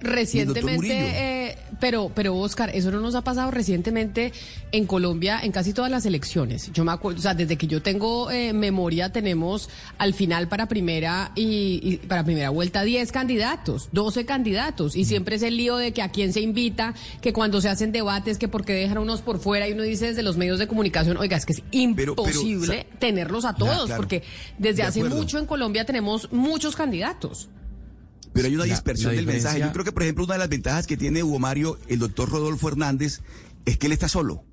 Recientemente, 0.00 0.88
eh, 0.92 1.58
pero, 1.80 2.10
pero 2.14 2.36
Oscar, 2.36 2.70
eso 2.74 2.90
no 2.90 3.00
nos 3.00 3.14
ha 3.14 3.22
pasado 3.22 3.50
recientemente 3.50 4.32
en 4.72 4.86
Colombia 4.86 5.40
en 5.42 5.52
casi 5.52 5.72
todas 5.72 5.90
las 5.90 6.06
elecciones. 6.06 6.70
Yo 6.72 6.84
me 6.84 6.92
acuerdo, 6.92 7.18
o 7.18 7.22
sea, 7.22 7.34
desde 7.34 7.56
que 7.56 7.66
yo 7.66 7.82
tengo 7.82 8.30
eh, 8.30 8.52
memoria 8.52 9.10
tenemos 9.12 9.68
al 9.98 10.14
final 10.14 10.48
para 10.48 10.66
primera 10.66 11.32
y, 11.34 11.80
y 11.82 11.96
para 11.98 12.24
primera 12.24 12.50
vuelta 12.50 12.82
10 12.82 13.10
candidatos, 13.12 13.88
12 13.92 14.26
candidatos 14.26 14.96
y 14.96 15.04
siempre 15.04 15.36
es 15.36 15.42
el 15.42 15.56
lío 15.56 15.76
de 15.76 15.92
que 15.92 16.02
a 16.02 16.10
quién 16.10 16.32
se 16.32 16.40
invita, 16.40 16.94
que 17.20 17.32
cuando 17.32 17.60
se 17.60 17.68
hacen 17.68 17.92
debates 17.92 18.38
que 18.38 18.48
porque 18.48 18.72
dejan 18.72 18.98
unos 18.98 19.22
por 19.22 19.38
fuera 19.38 19.68
y 19.68 19.72
uno 19.72 19.82
dice 19.82 20.06
desde 20.06 20.22
los 20.22 20.36
medios 20.36 20.58
de 20.58 20.66
comunicación, 20.66 21.16
oiga, 21.16 21.36
es 21.36 21.46
que 21.46 21.54
es 21.54 21.62
imposible 21.70 22.86
tenerlos 22.98 23.44
a 23.44 23.52
Ya, 23.52 23.58
todos 23.58 23.86
claro. 23.86 23.96
porque 24.02 24.22
desde 24.58 24.82
De 24.82 24.88
hace 24.88 25.04
mucho 25.04 25.38
en 25.38 25.46
Colombia 25.46 25.84
tenemos 25.84 26.30
muchos 26.32 26.76
candidatos. 26.76 27.48
Pero 28.36 28.48
hay 28.48 28.54
una 28.54 28.64
dispersión 28.74 29.12
la 29.12 29.16
del 29.16 29.26
mensaje. 29.26 29.58
Yo 29.66 29.72
creo 29.72 29.84
que, 29.84 29.92
por 29.92 30.02
ejemplo, 30.02 30.24
una 30.24 30.34
de 30.34 30.38
las 30.40 30.48
ventajas 30.48 30.86
que 30.86 30.96
tiene 30.96 31.22
Hugo 31.22 31.38
Mario, 31.38 31.78
el 31.88 31.98
doctor 31.98 32.28
Rodolfo 32.30 32.68
Hernández, 32.68 33.20
es 33.64 33.78
que 33.78 33.86
él 33.86 33.92
está 33.92 34.08
solo. 34.08 34.44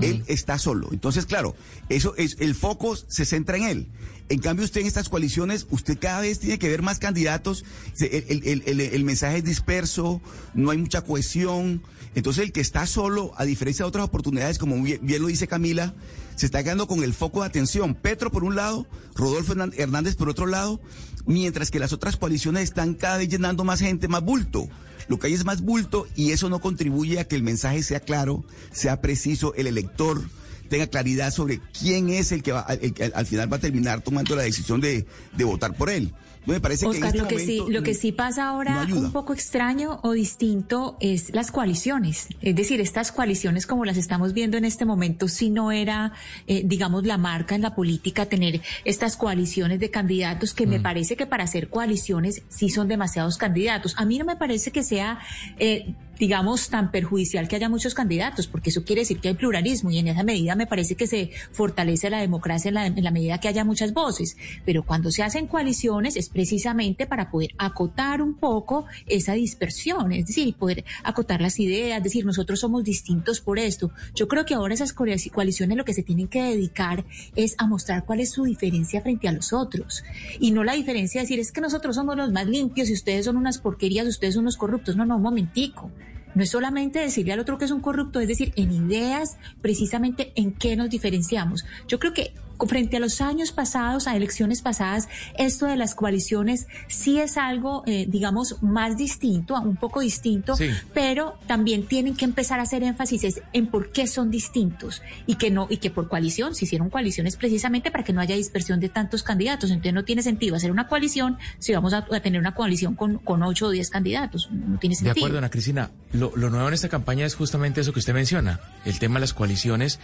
Él 0.00 0.24
está 0.26 0.58
solo. 0.58 0.88
Entonces, 0.92 1.24
claro, 1.24 1.54
eso 1.88 2.14
es, 2.16 2.36
el 2.40 2.54
foco 2.56 2.96
se 2.96 3.24
centra 3.24 3.56
en 3.56 3.62
él. 3.62 3.88
En 4.28 4.40
cambio, 4.40 4.64
usted 4.64 4.80
en 4.80 4.86
estas 4.88 5.08
coaliciones, 5.08 5.66
usted 5.70 5.98
cada 6.00 6.20
vez 6.22 6.40
tiene 6.40 6.58
que 6.58 6.68
ver 6.68 6.82
más 6.82 6.98
candidatos. 6.98 7.64
El, 8.00 8.24
el- 8.28 8.42
el- 8.44 8.62
el- 8.66 8.80
el 8.80 9.04
mensaje 9.04 9.38
es 9.38 9.44
disperso, 9.44 10.20
no 10.54 10.70
hay 10.70 10.78
mucha 10.78 11.02
cohesión. 11.02 11.82
Entonces, 12.16 12.44
el 12.44 12.52
que 12.52 12.60
está 12.60 12.86
solo, 12.86 13.32
a 13.36 13.44
diferencia 13.44 13.84
de 13.84 13.88
otras 13.88 14.04
oportunidades, 14.04 14.58
como 14.58 14.80
bien, 14.82 14.98
bien 15.02 15.20
lo 15.22 15.28
dice 15.28 15.46
Camila, 15.46 15.94
se 16.36 16.46
está 16.46 16.62
quedando 16.64 16.86
con 16.88 17.04
el 17.04 17.12
foco 17.14 17.40
de 17.42 17.46
atención. 17.46 17.94
Petro 17.94 18.30
por 18.32 18.42
un 18.44 18.56
lado, 18.56 18.86
Rodolfo 19.14 19.52
Hernández 19.76 20.16
por 20.16 20.28
otro 20.28 20.46
lado, 20.46 20.80
mientras 21.26 21.70
que 21.70 21.78
las 21.78 21.92
otras 21.92 22.16
coaliciones 22.16 22.64
están 22.64 22.94
cada 22.94 23.18
vez 23.18 23.28
llenando 23.28 23.64
más 23.64 23.80
gente, 23.80 24.08
más 24.08 24.22
bulto. 24.22 24.68
Lo 25.08 25.18
que 25.18 25.26
hay 25.26 25.34
es 25.34 25.44
más 25.44 25.60
bulto 25.60 26.06
y 26.16 26.32
eso 26.32 26.48
no 26.48 26.60
contribuye 26.60 27.20
a 27.20 27.24
que 27.24 27.36
el 27.36 27.42
mensaje 27.42 27.82
sea 27.82 28.00
claro, 28.00 28.44
sea 28.72 29.00
preciso, 29.00 29.54
el 29.54 29.66
elector 29.66 30.22
tenga 30.68 30.86
claridad 30.86 31.30
sobre 31.30 31.60
quién 31.78 32.08
es 32.08 32.32
el 32.32 32.42
que, 32.42 32.52
va, 32.52 32.62
el 32.80 32.94
que 32.94 33.04
al 33.04 33.26
final 33.26 33.52
va 33.52 33.58
a 33.58 33.60
terminar 33.60 34.00
tomando 34.00 34.34
la 34.34 34.42
decisión 34.42 34.80
de, 34.80 35.06
de 35.36 35.44
votar 35.44 35.74
por 35.76 35.90
él. 35.90 36.14
Me 36.46 36.60
parece 36.60 36.86
Oscar, 36.86 37.12
que 37.12 37.18
en 37.18 37.24
lo 37.24 37.30
este 37.30 37.36
que 37.36 37.46
sí, 37.46 37.62
lo 37.68 37.82
que 37.82 37.94
sí 37.94 38.12
pasa 38.12 38.48
ahora 38.48 38.84
no 38.84 38.96
un 38.96 39.12
poco 39.12 39.32
extraño 39.32 40.00
o 40.02 40.12
distinto 40.12 40.96
es 41.00 41.34
las 41.34 41.50
coaliciones. 41.50 42.28
Es 42.42 42.54
decir, 42.54 42.80
estas 42.80 43.12
coaliciones 43.12 43.66
como 43.66 43.84
las 43.84 43.96
estamos 43.96 44.32
viendo 44.32 44.56
en 44.56 44.64
este 44.64 44.84
momento, 44.84 45.28
si 45.28 45.50
no 45.50 45.72
era, 45.72 46.12
eh, 46.46 46.62
digamos, 46.64 47.04
la 47.04 47.18
marca 47.18 47.54
en 47.54 47.62
la 47.62 47.74
política 47.74 48.26
tener 48.26 48.60
estas 48.84 49.16
coaliciones 49.16 49.80
de 49.80 49.90
candidatos 49.90 50.54
que 50.54 50.66
me 50.66 50.80
parece 50.80 51.16
que 51.16 51.26
para 51.26 51.44
hacer 51.44 51.68
coaliciones 51.68 52.42
sí 52.48 52.68
son 52.68 52.88
demasiados 52.88 53.38
candidatos. 53.38 53.94
A 53.96 54.04
mí 54.04 54.18
no 54.18 54.24
me 54.24 54.36
parece 54.36 54.70
que 54.70 54.82
sea 54.82 55.18
eh, 55.58 55.94
digamos, 56.18 56.68
tan 56.68 56.90
perjudicial 56.90 57.48
que 57.48 57.56
haya 57.56 57.68
muchos 57.68 57.94
candidatos, 57.94 58.46
porque 58.46 58.70
eso 58.70 58.84
quiere 58.84 59.02
decir 59.02 59.20
que 59.20 59.28
hay 59.28 59.34
pluralismo 59.34 59.90
y 59.90 59.98
en 59.98 60.08
esa 60.08 60.22
medida 60.22 60.54
me 60.54 60.66
parece 60.66 60.94
que 60.94 61.06
se 61.06 61.30
fortalece 61.52 62.10
la 62.10 62.20
democracia 62.20 62.68
en 62.68 63.04
la, 63.04 63.10
medida 63.10 63.38
que 63.38 63.48
haya 63.48 63.64
muchas 63.64 63.92
voces. 63.92 64.36
Pero 64.64 64.82
cuando 64.82 65.10
se 65.10 65.22
hacen 65.22 65.46
coaliciones 65.46 66.16
es 66.16 66.28
precisamente 66.28 67.06
para 67.06 67.30
poder 67.30 67.50
acotar 67.58 68.22
un 68.22 68.34
poco 68.34 68.86
esa 69.06 69.32
dispersión, 69.32 70.12
es 70.12 70.26
decir, 70.26 70.54
poder 70.54 70.84
acotar 71.02 71.40
las 71.40 71.58
ideas, 71.58 72.02
decir, 72.02 72.24
nosotros 72.24 72.60
somos 72.60 72.84
distintos 72.84 73.40
por 73.40 73.58
esto. 73.58 73.90
Yo 74.14 74.28
creo 74.28 74.44
que 74.44 74.54
ahora 74.54 74.74
esas 74.74 74.94
coali- 74.94 75.30
coaliciones 75.30 75.76
lo 75.76 75.84
que 75.84 75.94
se 75.94 76.02
tienen 76.02 76.28
que 76.28 76.42
dedicar 76.42 77.04
es 77.36 77.54
a 77.58 77.66
mostrar 77.66 78.04
cuál 78.04 78.20
es 78.20 78.30
su 78.30 78.44
diferencia 78.44 79.00
frente 79.00 79.28
a 79.28 79.32
los 79.32 79.52
otros 79.52 80.04
y 80.40 80.50
no 80.50 80.64
la 80.64 80.74
diferencia 80.74 81.20
de 81.20 81.24
decir 81.24 81.40
es 81.40 81.52
que 81.52 81.60
nosotros 81.60 81.96
somos 81.96 82.16
los 82.16 82.32
más 82.32 82.46
limpios 82.46 82.88
y 82.90 82.92
ustedes 82.94 83.24
son 83.24 83.36
unas 83.36 83.58
porquerías, 83.58 84.06
ustedes 84.06 84.34
son 84.34 84.44
unos 84.44 84.56
corruptos. 84.56 84.96
No, 84.96 85.04
no, 85.04 85.16
un 85.16 85.22
momentico. 85.22 85.90
No 86.34 86.42
es 86.42 86.50
solamente 86.50 86.98
decirle 86.98 87.32
al 87.32 87.40
otro 87.40 87.58
que 87.58 87.64
es 87.64 87.70
un 87.70 87.80
corrupto, 87.80 88.20
es 88.20 88.28
decir, 88.28 88.52
en 88.56 88.72
ideas, 88.72 89.38
precisamente 89.62 90.32
en 90.34 90.52
qué 90.52 90.76
nos 90.76 90.90
diferenciamos. 90.90 91.64
Yo 91.88 91.98
creo 91.98 92.12
que 92.12 92.32
frente 92.68 92.96
a 92.96 93.00
los 93.00 93.20
años 93.20 93.52
pasados, 93.52 94.06
a 94.06 94.16
elecciones 94.16 94.62
pasadas, 94.62 95.08
esto 95.38 95.66
de 95.66 95.76
las 95.76 95.94
coaliciones 95.94 96.66
sí 96.88 97.18
es 97.18 97.36
algo, 97.36 97.82
eh, 97.86 98.06
digamos, 98.08 98.62
más 98.62 98.96
distinto, 98.96 99.54
un 99.60 99.76
poco 99.76 100.00
distinto, 100.00 100.56
Sí. 100.56 100.68
pero 100.92 101.38
también 101.46 101.86
tienen 101.86 102.16
que 102.16 102.24
empezar 102.24 102.60
a 102.60 102.62
hacer 102.62 102.82
énfasis 102.82 103.40
en 103.52 103.66
por 103.66 103.90
qué 103.92 104.06
son 104.06 104.30
distintos 104.30 105.02
y 105.26 105.36
que 105.36 105.50
no 105.50 105.66
y 105.70 105.78
que 105.78 105.90
por 105.90 106.08
coalición 106.08 106.54
se 106.54 106.64
hicieron 106.64 106.90
coaliciones 106.90 107.36
precisamente 107.36 107.90
para 107.90 108.04
que 108.04 108.12
no 108.12 108.20
haya 108.20 108.34
dispersión 108.36 108.80
de 108.80 108.88
tantos 108.88 109.22
candidatos. 109.22 109.70
Entonces 109.70 109.94
no 109.94 110.04
tiene 110.04 110.22
sentido 110.22 110.56
hacer 110.56 110.70
una 110.70 110.88
coalición 110.88 111.38
si 111.58 111.72
vamos 111.72 111.92
a, 111.92 111.98
a 112.10 112.20
tener 112.20 112.40
una 112.40 112.54
coalición 112.54 112.94
con, 112.94 113.18
con 113.18 113.42
ocho 113.42 113.66
o 113.66 113.70
diez 113.70 113.90
candidatos. 113.90 114.48
No 114.50 114.78
tiene 114.78 114.94
De 114.94 115.00
sentido. 115.00 115.12
acuerdo, 115.26 115.38
Ana 115.38 115.50
Cristina. 115.50 115.90
Lo, 116.12 116.32
lo 116.36 116.50
nuevo 116.50 116.68
en 116.68 116.74
esta 116.74 116.88
campaña 116.88 117.26
es 117.26 117.34
justamente 117.34 117.80
eso 117.80 117.92
que 117.92 117.98
usted 117.98 118.14
menciona, 118.14 118.60
el 118.84 118.98
tema 118.98 119.14
de 119.14 119.20
las 119.22 119.34
coaliciones 119.34 119.98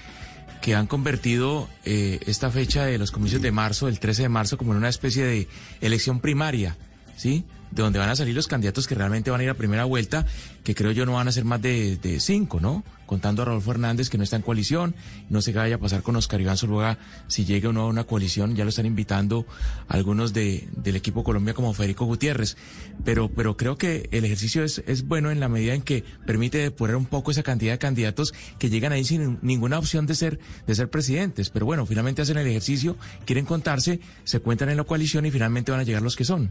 que 0.60 0.74
han 0.74 0.86
convertido 0.86 1.68
eh, 1.84 2.20
esta 2.26 2.50
fecha 2.50 2.84
de 2.84 2.98
los 2.98 3.10
comicios 3.10 3.42
de 3.42 3.52
marzo, 3.52 3.88
el 3.88 3.98
13 3.98 4.22
de 4.22 4.28
marzo, 4.28 4.58
como 4.58 4.72
en 4.72 4.78
una 4.78 4.88
especie 4.88 5.24
de 5.24 5.48
elección 5.80 6.20
primaria, 6.20 6.76
¿sí? 7.16 7.44
De 7.70 7.82
donde 7.82 7.98
van 7.98 8.08
a 8.08 8.16
salir 8.16 8.34
los 8.34 8.48
candidatos 8.48 8.86
que 8.86 8.94
realmente 8.94 9.30
van 9.30 9.40
a 9.40 9.44
ir 9.44 9.50
a 9.50 9.54
primera 9.54 9.84
vuelta, 9.84 10.26
que 10.64 10.74
creo 10.74 10.90
yo 10.90 11.06
no 11.06 11.14
van 11.14 11.28
a 11.28 11.32
ser 11.32 11.44
más 11.44 11.62
de, 11.62 11.96
de 11.96 12.20
cinco, 12.20 12.60
¿no? 12.60 12.84
Contando 13.06 13.42
a 13.42 13.44
Rodolfo 13.44 13.72
Hernández, 13.72 14.08
que 14.08 14.18
no 14.18 14.24
está 14.24 14.36
en 14.36 14.42
coalición, 14.42 14.94
no 15.28 15.40
qué 15.40 15.58
vaya 15.58 15.76
a 15.76 15.78
pasar 15.78 16.02
con 16.02 16.14
Oscar 16.16 16.40
Iván 16.40 16.56
Zuluaga, 16.56 16.98
si 17.26 17.44
llega 17.44 17.68
o 17.68 17.72
no 17.72 17.82
a 17.82 17.86
una 17.86 18.04
coalición, 18.04 18.54
ya 18.54 18.64
lo 18.64 18.70
están 18.70 18.86
invitando 18.86 19.46
algunos 19.88 20.32
de, 20.32 20.68
del 20.76 20.96
equipo 20.96 21.24
Colombia 21.24 21.54
como 21.54 21.74
Federico 21.74 22.04
Gutiérrez, 22.04 22.56
pero, 23.04 23.28
pero 23.28 23.56
creo 23.56 23.76
que 23.76 24.08
el 24.12 24.24
ejercicio 24.24 24.62
es, 24.62 24.82
es 24.86 25.06
bueno 25.06 25.30
en 25.30 25.40
la 25.40 25.48
medida 25.48 25.74
en 25.74 25.82
que 25.82 26.04
permite 26.26 26.58
depurar 26.58 26.96
un 26.96 27.06
poco 27.06 27.30
esa 27.30 27.42
cantidad 27.42 27.72
de 27.72 27.78
candidatos 27.78 28.32
que 28.58 28.70
llegan 28.70 28.92
ahí 28.92 29.04
sin 29.04 29.38
ninguna 29.42 29.78
opción 29.78 30.06
de 30.06 30.14
ser, 30.14 30.38
de 30.66 30.74
ser 30.74 30.88
presidentes, 30.88 31.50
pero 31.50 31.66
bueno, 31.66 31.86
finalmente 31.86 32.22
hacen 32.22 32.38
el 32.38 32.46
ejercicio, 32.46 32.96
quieren 33.24 33.44
contarse, 33.44 34.00
se 34.24 34.40
cuentan 34.40 34.70
en 34.70 34.76
la 34.76 34.84
coalición 34.84 35.26
y 35.26 35.30
finalmente 35.30 35.72
van 35.72 35.80
a 35.80 35.84
llegar 35.84 36.02
los 36.02 36.16
que 36.16 36.24
son. 36.24 36.50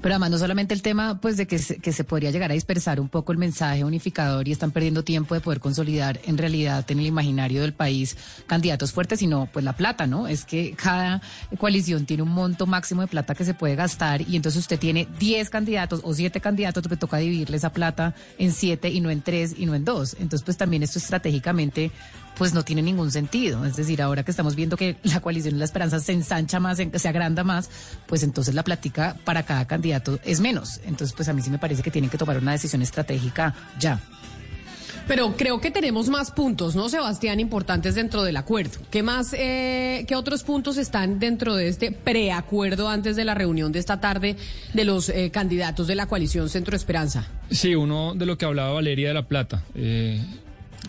Pero 0.00 0.14
además 0.14 0.30
no 0.30 0.38
solamente 0.38 0.74
el 0.74 0.82
tema 0.82 1.20
pues 1.20 1.36
de 1.36 1.46
que 1.46 1.58
se, 1.58 1.78
que 1.78 1.92
se 1.92 2.04
podría 2.04 2.30
llegar 2.30 2.50
a 2.50 2.54
dispersar 2.54 3.00
un 3.00 3.08
poco 3.08 3.32
el 3.32 3.38
mensaje 3.38 3.84
unificador 3.84 4.46
y 4.48 4.52
están 4.52 4.70
perdiendo 4.70 5.04
tiempo 5.04 5.34
de 5.34 5.40
poder 5.40 5.60
consolidar 5.60 6.20
en 6.24 6.38
realidad 6.38 6.84
en 6.90 7.00
el 7.00 7.06
imaginario 7.06 7.62
del 7.62 7.72
país 7.72 8.16
candidatos 8.46 8.92
fuertes, 8.92 9.20
sino 9.20 9.48
pues 9.52 9.64
la 9.64 9.74
plata, 9.74 10.06
¿no? 10.06 10.28
Es 10.28 10.44
que 10.44 10.72
cada 10.72 11.20
coalición 11.58 12.06
tiene 12.06 12.22
un 12.22 12.30
monto 12.30 12.66
máximo 12.66 13.02
de 13.02 13.08
plata 13.08 13.34
que 13.34 13.44
se 13.44 13.54
puede 13.54 13.76
gastar 13.76 14.22
y 14.22 14.36
entonces 14.36 14.60
usted 14.60 14.78
tiene 14.78 15.08
10 15.18 15.50
candidatos 15.50 16.00
o 16.02 16.14
7 16.14 16.40
candidatos, 16.40 16.86
que 16.86 16.96
toca 16.96 17.16
dividirle 17.18 17.56
esa 17.56 17.72
plata 17.72 18.14
en 18.38 18.52
7 18.52 18.88
y 18.90 19.00
no 19.00 19.10
en 19.10 19.22
3 19.22 19.54
y 19.58 19.66
no 19.66 19.74
en 19.74 19.84
2. 19.84 20.16
Entonces 20.20 20.44
pues 20.44 20.56
también 20.56 20.82
esto 20.82 20.98
estratégicamente 20.98 21.90
pues 22.36 22.54
no 22.54 22.64
tiene 22.64 22.82
ningún 22.82 23.10
sentido. 23.10 23.64
Es 23.64 23.76
decir, 23.76 24.02
ahora 24.02 24.22
que 24.22 24.30
estamos 24.30 24.54
viendo 24.54 24.76
que 24.76 24.96
la 25.02 25.20
coalición 25.20 25.54
de 25.54 25.58
la 25.58 25.64
esperanza 25.64 26.00
se 26.00 26.12
ensancha 26.12 26.60
más, 26.60 26.78
se 26.78 27.08
agranda 27.08 27.44
más, 27.44 27.70
pues 28.06 28.22
entonces 28.22 28.54
la 28.54 28.62
plática 28.64 29.16
para 29.24 29.44
cada 29.44 29.66
candidato 29.66 30.18
es 30.24 30.40
menos. 30.40 30.80
Entonces, 30.84 31.14
pues 31.14 31.28
a 31.28 31.32
mí 31.32 31.42
sí 31.42 31.50
me 31.50 31.58
parece 31.58 31.82
que 31.82 31.90
tienen 31.90 32.10
que 32.10 32.18
tomar 32.18 32.38
una 32.38 32.52
decisión 32.52 32.82
estratégica 32.82 33.54
ya. 33.78 34.00
Pero 35.08 35.36
creo 35.36 35.60
que 35.60 35.70
tenemos 35.70 36.08
más 36.08 36.32
puntos, 36.32 36.74
¿no, 36.74 36.88
Sebastián? 36.88 37.38
Importantes 37.38 37.94
dentro 37.94 38.24
del 38.24 38.36
acuerdo. 38.36 38.80
¿Qué 38.90 39.04
más, 39.04 39.32
eh, 39.34 40.04
qué 40.08 40.16
otros 40.16 40.42
puntos 40.42 40.78
están 40.78 41.20
dentro 41.20 41.54
de 41.54 41.68
este 41.68 41.92
preacuerdo 41.92 42.88
antes 42.88 43.14
de 43.14 43.24
la 43.24 43.34
reunión 43.34 43.70
de 43.70 43.78
esta 43.78 44.00
tarde 44.00 44.34
de 44.74 44.84
los 44.84 45.08
eh, 45.08 45.30
candidatos 45.30 45.86
de 45.86 45.94
la 45.94 46.06
coalición 46.06 46.48
Centro 46.48 46.74
Esperanza? 46.74 47.28
Sí, 47.52 47.76
uno 47.76 48.14
de 48.16 48.26
lo 48.26 48.36
que 48.36 48.46
hablaba 48.46 48.72
Valeria 48.72 49.08
de 49.08 49.14
la 49.14 49.28
Plata. 49.28 49.62
eh, 49.76 50.20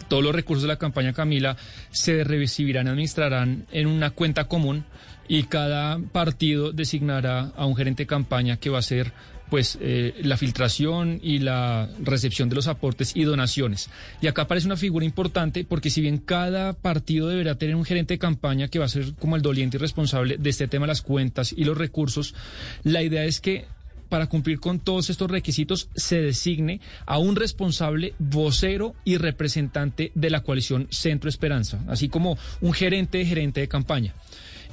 todos 0.07 0.23
los 0.23 0.35
recursos 0.35 0.63
de 0.63 0.69
la 0.69 0.77
campaña 0.77 1.13
Camila 1.13 1.57
se 1.91 2.23
recibirán 2.23 2.87
y 2.87 2.89
administrarán 2.89 3.65
en 3.71 3.87
una 3.87 4.11
cuenta 4.11 4.47
común 4.47 4.85
y 5.27 5.43
cada 5.43 5.99
partido 5.99 6.71
designará 6.71 7.51
a 7.55 7.65
un 7.65 7.75
gerente 7.75 8.03
de 8.03 8.07
campaña 8.07 8.57
que 8.57 8.69
va 8.69 8.79
a 8.79 8.83
ser 8.83 9.11
pues 9.49 9.77
eh, 9.81 10.13
la 10.23 10.37
filtración 10.37 11.19
y 11.23 11.39
la 11.39 11.89
recepción 11.99 12.49
de 12.49 12.55
los 12.55 12.67
aportes 12.67 13.15
y 13.15 13.23
donaciones. 13.23 13.89
Y 14.21 14.27
acá 14.27 14.43
aparece 14.43 14.67
una 14.67 14.75
figura 14.75 15.05
importante 15.05 15.63
porque 15.63 15.89
si 15.89 16.01
bien 16.01 16.17
cada 16.17 16.73
partido 16.73 17.29
deberá 17.29 17.55
tener 17.55 17.75
un 17.75 17.85
gerente 17.85 18.15
de 18.15 18.19
campaña 18.19 18.67
que 18.67 18.79
va 18.79 18.85
a 18.85 18.89
ser 18.89 19.13
como 19.15 19.35
el 19.35 19.41
doliente 19.41 19.77
y 19.77 19.79
responsable 19.79 20.37
de 20.37 20.49
este 20.49 20.67
tema 20.67 20.85
de 20.85 20.89
las 20.89 21.01
cuentas 21.01 21.53
y 21.55 21.63
los 21.63 21.77
recursos, 21.77 22.35
la 22.83 23.01
idea 23.01 23.23
es 23.23 23.39
que 23.39 23.65
para 24.09 24.27
cumplir 24.27 24.59
con 24.59 24.79
todos 24.79 25.09
estos 25.09 25.29
requisitos 25.29 25.89
se 25.95 26.21
designe 26.21 26.79
a 27.05 27.17
un 27.17 27.35
responsable 27.35 28.13
vocero 28.19 28.95
y 29.03 29.17
representante 29.17 30.11
de 30.15 30.29
la 30.29 30.41
coalición 30.41 30.87
Centro 30.91 31.29
Esperanza, 31.29 31.83
así 31.87 32.09
como 32.09 32.37
un 32.61 32.73
gerente 32.73 33.19
de 33.19 33.25
gerente 33.25 33.61
de 33.61 33.67
campaña. 33.67 34.13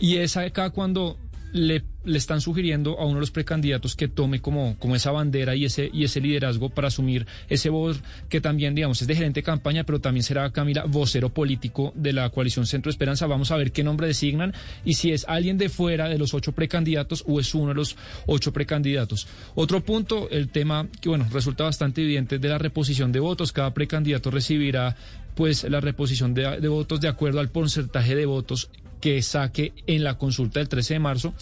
Y 0.00 0.16
es 0.16 0.36
acá 0.36 0.70
cuando 0.70 1.18
le, 1.54 1.84
están 2.04 2.40
sugiriendo 2.40 2.98
a 2.98 3.04
uno 3.04 3.14
de 3.14 3.20
los 3.20 3.30
precandidatos 3.30 3.94
que 3.94 4.08
tome 4.08 4.40
como, 4.40 4.76
como 4.80 4.96
esa 4.96 5.12
bandera 5.12 5.54
y 5.54 5.64
ese, 5.64 5.88
y 5.92 6.02
ese 6.02 6.20
liderazgo 6.20 6.68
para 6.68 6.88
asumir 6.88 7.26
ese 7.48 7.70
voz 7.70 8.02
que 8.28 8.40
también, 8.40 8.74
digamos, 8.74 9.00
es 9.00 9.06
de 9.06 9.14
gerente 9.14 9.38
de 9.38 9.44
campaña, 9.44 9.84
pero 9.84 10.00
también 10.00 10.24
será 10.24 10.50
Camila 10.50 10.84
vocero 10.84 11.28
político 11.28 11.92
de 11.94 12.12
la 12.12 12.28
coalición 12.30 12.66
Centro 12.66 12.90
Esperanza. 12.90 13.28
Vamos 13.28 13.52
a 13.52 13.56
ver 13.56 13.70
qué 13.70 13.84
nombre 13.84 14.08
designan 14.08 14.52
y 14.84 14.94
si 14.94 15.12
es 15.12 15.24
alguien 15.28 15.56
de 15.56 15.68
fuera 15.68 16.08
de 16.08 16.18
los 16.18 16.34
ocho 16.34 16.50
precandidatos 16.50 17.22
o 17.26 17.38
es 17.38 17.54
uno 17.54 17.68
de 17.68 17.74
los 17.74 17.96
ocho 18.26 18.52
precandidatos. 18.52 19.28
Otro 19.54 19.80
punto, 19.84 20.28
el 20.30 20.48
tema 20.48 20.88
que, 21.00 21.08
bueno, 21.08 21.28
resulta 21.30 21.62
bastante 21.62 22.02
evidente 22.02 22.40
de 22.40 22.48
la 22.48 22.58
reposición 22.58 23.12
de 23.12 23.20
votos. 23.20 23.52
Cada 23.52 23.72
precandidato 23.72 24.32
recibirá 24.32 24.96
pues 25.36 25.62
la 25.64 25.80
reposición 25.80 26.34
de, 26.34 26.60
de 26.60 26.68
votos 26.68 27.00
de 27.00 27.08
acuerdo 27.08 27.38
al 27.38 27.48
porcentaje 27.48 28.16
de 28.16 28.26
votos 28.26 28.70
que 29.04 29.20
saque 29.20 29.74
en 29.86 30.02
la 30.02 30.16
consulta 30.16 30.60
del 30.60 30.70
13 30.70 30.94
de 30.94 31.00
marzo. 31.00 31.34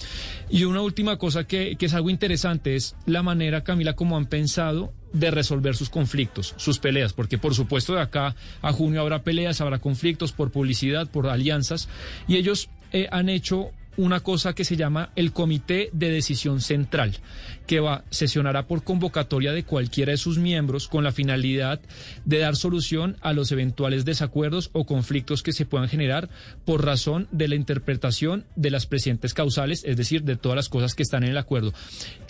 Y 0.50 0.64
una 0.64 0.80
última 0.80 1.16
cosa 1.16 1.44
que, 1.44 1.76
es 1.78 1.94
algo 1.94 2.10
interesante 2.10 2.74
es 2.74 2.96
la 3.06 3.22
manera, 3.22 3.62
Camila, 3.62 3.94
como 3.94 4.16
han 4.16 4.26
pensado 4.26 4.92
de 5.12 5.30
resolver 5.30 5.76
sus 5.76 5.88
conflictos, 5.88 6.54
sus 6.56 6.80
peleas, 6.80 7.12
porque 7.12 7.38
por 7.38 7.54
supuesto 7.54 7.94
de 7.94 8.00
acá 8.00 8.34
a 8.62 8.72
junio 8.72 9.00
habrá 9.00 9.22
peleas, 9.22 9.60
habrá 9.60 9.78
conflictos 9.78 10.32
por 10.32 10.50
publicidad, 10.50 11.08
por 11.08 11.28
alianzas, 11.28 11.88
y 12.26 12.34
ellos 12.34 12.68
eh, 12.90 13.06
han 13.12 13.28
hecho 13.28 13.70
una 13.96 14.20
cosa 14.20 14.54
que 14.54 14.64
se 14.64 14.76
llama 14.76 15.10
el 15.16 15.32
Comité 15.32 15.90
de 15.92 16.10
Decisión 16.10 16.60
Central, 16.60 17.16
que 17.66 17.80
va, 17.80 18.04
sesionará 18.10 18.66
por 18.66 18.84
convocatoria 18.84 19.52
de 19.52 19.64
cualquiera 19.64 20.12
de 20.12 20.18
sus 20.18 20.38
miembros 20.38 20.88
con 20.88 21.04
la 21.04 21.12
finalidad 21.12 21.80
de 22.24 22.38
dar 22.38 22.56
solución 22.56 23.16
a 23.20 23.32
los 23.32 23.52
eventuales 23.52 24.04
desacuerdos 24.04 24.70
o 24.72 24.86
conflictos 24.86 25.42
que 25.42 25.52
se 25.52 25.66
puedan 25.66 25.88
generar 25.88 26.28
por 26.64 26.84
razón 26.84 27.28
de 27.30 27.48
la 27.48 27.54
interpretación 27.54 28.44
de 28.56 28.70
las 28.70 28.86
presentes 28.86 29.34
causales, 29.34 29.82
es 29.84 29.96
decir, 29.96 30.22
de 30.22 30.36
todas 30.36 30.56
las 30.56 30.68
cosas 30.68 30.94
que 30.94 31.02
están 31.02 31.24
en 31.24 31.30
el 31.30 31.38
acuerdo. 31.38 31.72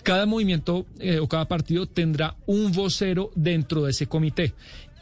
Cada 0.03 0.25
movimiento 0.25 0.85
eh, 0.99 1.19
o 1.19 1.27
cada 1.27 1.47
partido 1.47 1.85
tendrá 1.85 2.35
un 2.45 2.71
vocero 2.71 3.31
dentro 3.35 3.83
de 3.83 3.91
ese 3.91 4.07
comité. 4.07 4.53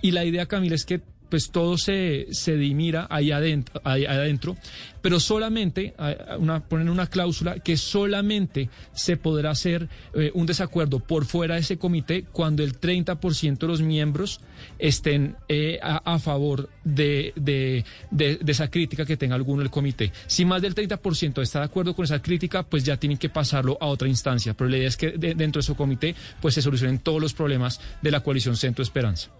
Y 0.01 0.11
la 0.11 0.25
idea, 0.25 0.47
Camila, 0.47 0.75
es 0.75 0.85
que 0.85 1.01
pues 1.31 1.49
todo 1.49 1.79
se, 1.79 2.27
se 2.29 2.57
dimira 2.57 3.07
ahí 3.09 3.31
adentro, 3.31 3.81
ahí 3.83 4.05
adentro 4.05 4.55
pero 5.01 5.19
solamente, 5.19 5.93
una, 6.37 6.63
ponen 6.63 6.89
una 6.89 7.07
cláusula 7.07 7.59
que 7.59 7.75
solamente 7.75 8.69
se 8.93 9.17
podrá 9.17 9.51
hacer 9.51 9.89
eh, 10.13 10.31
un 10.33 10.45
desacuerdo 10.45 10.99
por 10.99 11.25
fuera 11.25 11.55
de 11.55 11.61
ese 11.61 11.77
comité 11.77 12.23
cuando 12.31 12.63
el 12.63 12.79
30% 12.79 13.57
de 13.57 13.67
los 13.67 13.81
miembros 13.81 14.41
estén 14.77 15.35
eh, 15.49 15.79
a, 15.81 16.19
favor 16.19 16.69
de, 16.83 17.33
de, 17.35 17.83
de, 18.11 18.39
esa 18.47 18.69
crítica 18.69 19.05
que 19.05 19.17
tenga 19.17 19.35
alguno 19.35 19.61
del 19.61 19.71
comité. 19.71 20.11
Si 20.27 20.45
más 20.45 20.61
del 20.61 20.75
30% 20.75 21.41
está 21.41 21.59
de 21.59 21.65
acuerdo 21.65 21.95
con 21.95 22.05
esa 22.05 22.21
crítica, 22.21 22.61
pues 22.63 22.83
ya 22.83 22.97
tienen 22.97 23.17
que 23.17 23.29
pasarlo 23.29 23.77
a 23.81 23.87
otra 23.87 24.07
instancia. 24.07 24.53
Pero 24.53 24.69
la 24.69 24.77
idea 24.77 24.87
es 24.87 24.97
que 24.97 25.11
dentro 25.11 25.59
de 25.61 25.63
su 25.63 25.75
comité 25.75 26.15
pues 26.41 26.53
se 26.53 26.61
solucionen 26.61 26.99
todos 26.99 27.19
los 27.19 27.33
problemas 27.33 27.81
de 28.03 28.11
la 28.11 28.19
coalición 28.19 28.55
Centro 28.55 28.83
Esperanza. 28.83 29.31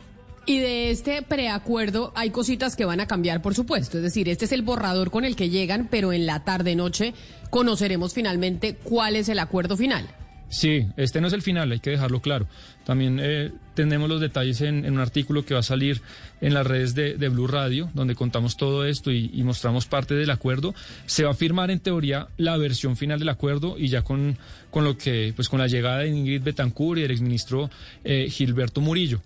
Y 0.46 0.58
de 0.60 0.90
este 0.90 1.22
preacuerdo 1.22 2.12
hay 2.16 2.32
cositas 2.32 2.76
que 2.76 2.86
van 2.86 3.00
a 3.00 3.08
cambiar, 3.08 3.42
por 3.42 3.54
supuesto. 3.54 3.98
Es 3.98 4.04
decir, 4.04 4.28
este 4.28 4.46
es 4.46 4.52
el 4.52 4.64
borrador 4.64 5.12
con 5.12 5.24
el 5.24 5.36
que 5.36 5.50
llegan, 5.50 5.88
pero 5.90 6.14
en 6.14 6.26
la 6.26 6.44
tarde-noche 6.44 7.14
conoceremos 7.50 8.14
finalmente 8.14 8.76
cuál 8.76 9.16
es 9.16 9.30
el 9.30 9.40
acuerdo 9.40 9.78
final. 9.78 10.08
Sí, 10.52 10.86
este 10.98 11.22
no 11.22 11.28
es 11.28 11.34
el 11.34 11.42
final, 11.42 11.72
hay 11.72 11.80
que 11.80 11.92
dejarlo 11.92 12.22
claro. 12.22 12.46
También 12.84 13.20
eh, 13.22 13.52
tenemos 13.74 14.10
los 14.10 14.20
detalles 14.20 14.60
en, 14.60 14.86
un 14.86 15.00
artículo 15.00 15.46
que 15.46 15.54
va 15.54 15.62
a 15.62 15.64
salir 15.64 16.02
en 16.42 16.54
las 16.54 16.68
redes 16.68 16.94
de, 16.94 17.30
Blue 17.30 17.48
Radio, 17.48 17.90
donde 17.94 18.16
contamos 18.16 18.58
todo 18.58 18.86
esto 18.86 19.12
y, 19.12 19.30
mostramos 19.44 19.86
parte 19.86 20.14
del 20.14 20.30
acuerdo. 20.30 20.76
Se 21.06 21.24
va 21.24 21.32
a 21.32 21.36
firmar 21.36 21.72
en 21.72 21.80
teoría 21.80 22.28
la 22.36 22.58
versión 22.58 22.98
final 22.98 23.20
del 23.20 23.30
acuerdo 23.30 23.78
y 23.78 23.88
ya 23.88 24.02
con, 24.02 24.38
con 24.72 24.84
lo 24.84 24.98
que, 24.98 25.32
pues 25.38 25.48
con 25.48 25.60
la 25.60 25.68
llegada 25.68 26.00
de 26.00 26.10
Ingrid 26.10 26.44
Betancourt 26.44 27.00
y 27.00 27.04
del 27.04 27.12
exministro 27.12 27.70
eh, 28.04 28.28
Gilberto 28.30 28.82
Murillo. 28.82 29.22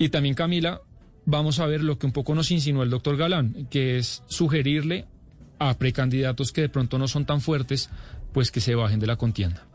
Y 0.00 0.08
también, 0.08 0.34
Camila, 0.34 0.80
vamos 1.26 1.60
a 1.60 1.66
ver 1.66 1.84
lo 1.84 1.98
que 1.98 2.06
un 2.06 2.12
poco 2.12 2.34
nos 2.34 2.50
insinuó 2.50 2.82
el 2.82 2.88
doctor 2.88 3.18
Galán, 3.18 3.66
que 3.68 3.98
es 3.98 4.22
sugerirle 4.28 5.04
a 5.58 5.76
precandidatos 5.76 6.52
que 6.52 6.62
de 6.62 6.68
pronto 6.70 6.98
no 6.98 7.06
son 7.06 7.26
tan 7.26 7.42
fuertes, 7.42 7.90
pues 8.32 8.50
que 8.50 8.62
se 8.62 8.74
bajen 8.74 8.98
de 8.98 9.06
la 9.06 9.16
contienda. 9.16 9.66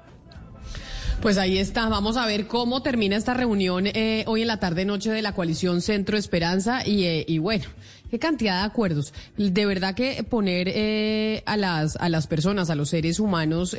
Pues 1.21 1.37
ahí 1.37 1.59
está, 1.59 1.89
vamos 1.89 2.17
a 2.17 2.25
ver 2.25 2.47
cómo 2.47 2.81
termina 2.81 3.15
esta 3.15 3.35
reunión 3.35 3.85
eh, 3.85 4.23
hoy 4.25 4.41
en 4.41 4.47
la 4.47 4.59
tarde-noche 4.59 5.11
de 5.11 5.21
la 5.21 5.33
coalición 5.33 5.83
Centro 5.83 6.17
Esperanza 6.17 6.85
y, 6.85 7.03
eh, 7.03 7.25
y 7.27 7.37
bueno. 7.37 7.65
Qué 8.09 8.17
cantidad 8.17 8.61
de 8.61 8.65
acuerdos. 8.65 9.13
De 9.37 9.65
verdad 9.67 9.93
que 9.93 10.23
poner 10.23 10.69
eh, 10.69 11.43
a 11.45 11.57
las 11.57 11.97
a 11.97 12.09
las 12.09 12.27
personas, 12.27 12.69
a 12.69 12.75
los 12.75 12.89
seres 12.89 13.19
humanos 13.19 13.75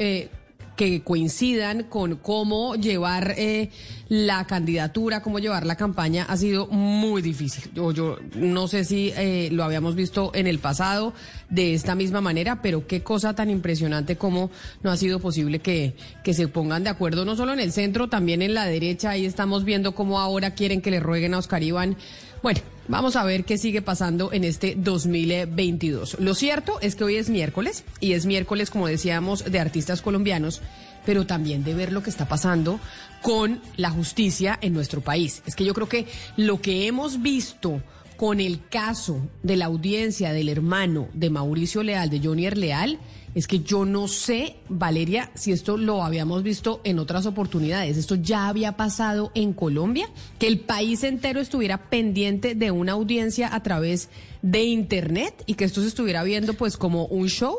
que 0.77 1.03
coincidan 1.03 1.85
con 1.85 2.17
cómo 2.17 2.75
llevar 2.77 3.35
eh, 3.37 3.71
la 4.09 4.47
candidatura, 4.47 5.23
cómo 5.23 5.39
llevar 5.39 5.67
la 5.67 5.77
campaña, 5.77 6.27
ha 6.29 6.37
sido 6.37 6.67
muy 6.69 7.23
difícil. 7.23 7.71
Yo, 7.75 7.93
yo 7.93 8.19
no 8.35 8.69
sé 8.69 8.85
si 8.85 9.13
eh, 9.17 9.49
lo 9.51 9.65
habíamos 9.65 9.95
visto 9.95 10.31
en 10.35 10.47
el 10.47 10.59
pasado 10.59 11.15
de 11.49 11.75
esta 11.75 11.95
misma 11.95 12.21
manera, 12.21 12.61
pero 12.63 12.87
qué 12.87 13.03
cosa 13.03 13.35
tan 13.35 13.51
impresionante 13.51 14.17
como 14.17 14.51
no 14.83 14.91
ha 14.91 14.97
sido 14.97 15.19
posible 15.19 15.61
que, 15.61 15.95
que 16.23 16.35
se 16.35 16.47
pongan 16.47 16.85
de 16.85 16.91
acuerdo, 16.91 17.25
no 17.25 17.37
solo 17.37 17.53
en 17.53 17.61
el 17.61 17.73
centro, 17.73 18.09
también 18.09 18.43
en 18.43 18.55
la 18.55 18.67
derecha. 18.67 19.11
Ahí 19.11 19.25
estamos 19.25 19.65
viendo 19.65 19.95
cómo 19.95 20.21
ahora 20.21 20.55
quieren 20.55 20.83
que 20.83 20.91
le 20.91 21.01
rueguen 21.01 21.35
a 21.35 21.39
Oscar 21.39 21.63
Iván. 21.63 21.97
Bueno, 22.43 22.61
Vamos 22.89 23.17
a 23.17 23.25
ver 23.25 23.45
qué 23.45 23.59
sigue 23.59 23.83
pasando 23.83 24.33
en 24.33 24.45
este 24.45 24.77
2022. 24.77 26.19
Lo 26.21 26.35
cierto 26.35 26.79
es 26.81 26.95
que 26.95 27.03
hoy 27.03 27.17
es 27.17 27.29
miércoles 27.29 27.83
y 27.99 28.13
es 28.13 28.27
miércoles, 28.27 28.71
como 28.71 28.87
decíamos, 28.87 29.45
de 29.45 29.59
artistas 29.59 30.03
colombianos, 30.03 30.63
pero 31.05 31.27
también 31.27 31.65
de 31.65 31.75
ver 31.75 31.93
lo 31.93 32.05
que 32.05 32.11
está 32.11 32.29
pasando 32.29 32.79
con 33.23 33.61
la 33.77 33.91
justicia 33.91 34.57
en 34.61 34.73
nuestro 34.73 35.01
país. 35.01 35.43
Es 35.47 35.57
que 35.57 35.65
yo 35.65 35.75
creo 35.75 35.89
que 35.89 36.07
lo 36.37 36.61
que 36.61 36.87
hemos 36.87 37.23
visto 37.23 37.83
con 38.17 38.39
el 38.39 38.65
caso 38.69 39.21
de 39.43 39.57
la 39.57 39.65
audiencia 39.65 40.33
del 40.33 40.49
hermano 40.49 41.09
de 41.13 41.29
Mauricio 41.29 41.83
Leal, 41.83 42.09
de 42.09 42.21
Johnny 42.21 42.49
Leal, 42.51 43.01
es 43.37 43.47
que 43.47 43.61
yo 43.61 43.85
no 43.85 44.09
sé, 44.09 44.57
Valeria, 44.71 45.31
si 45.35 45.53
esto 45.53 45.77
lo 45.77 46.03
habíamos 46.03 46.43
visto 46.43 46.81
en 46.85 46.99
otras 46.99 47.27
oportunidades. 47.27 47.99
¿Esto 47.99 48.15
ya 48.15 48.49
había 48.49 48.79
pasado 48.79 49.31
en 49.35 49.53
Colombia? 49.53 50.09
Que 50.39 50.47
el 50.47 50.61
país 50.61 51.05
entero 51.05 51.39
estuviera 51.39 51.91
pendiente 51.91 52.55
de 52.55 52.71
una 52.71 52.93
audiencia 52.93 53.55
a 53.55 53.63
través 53.63 54.09
de 54.41 54.63
Internet 54.65 55.45
y 55.45 55.53
que 55.53 55.65
esto 55.65 55.83
se 55.83 55.89
estuviera 55.89 56.23
viendo 56.25 56.55
pues 56.55 56.79
como 56.79 57.05
un 57.05 57.29
show. 57.29 57.59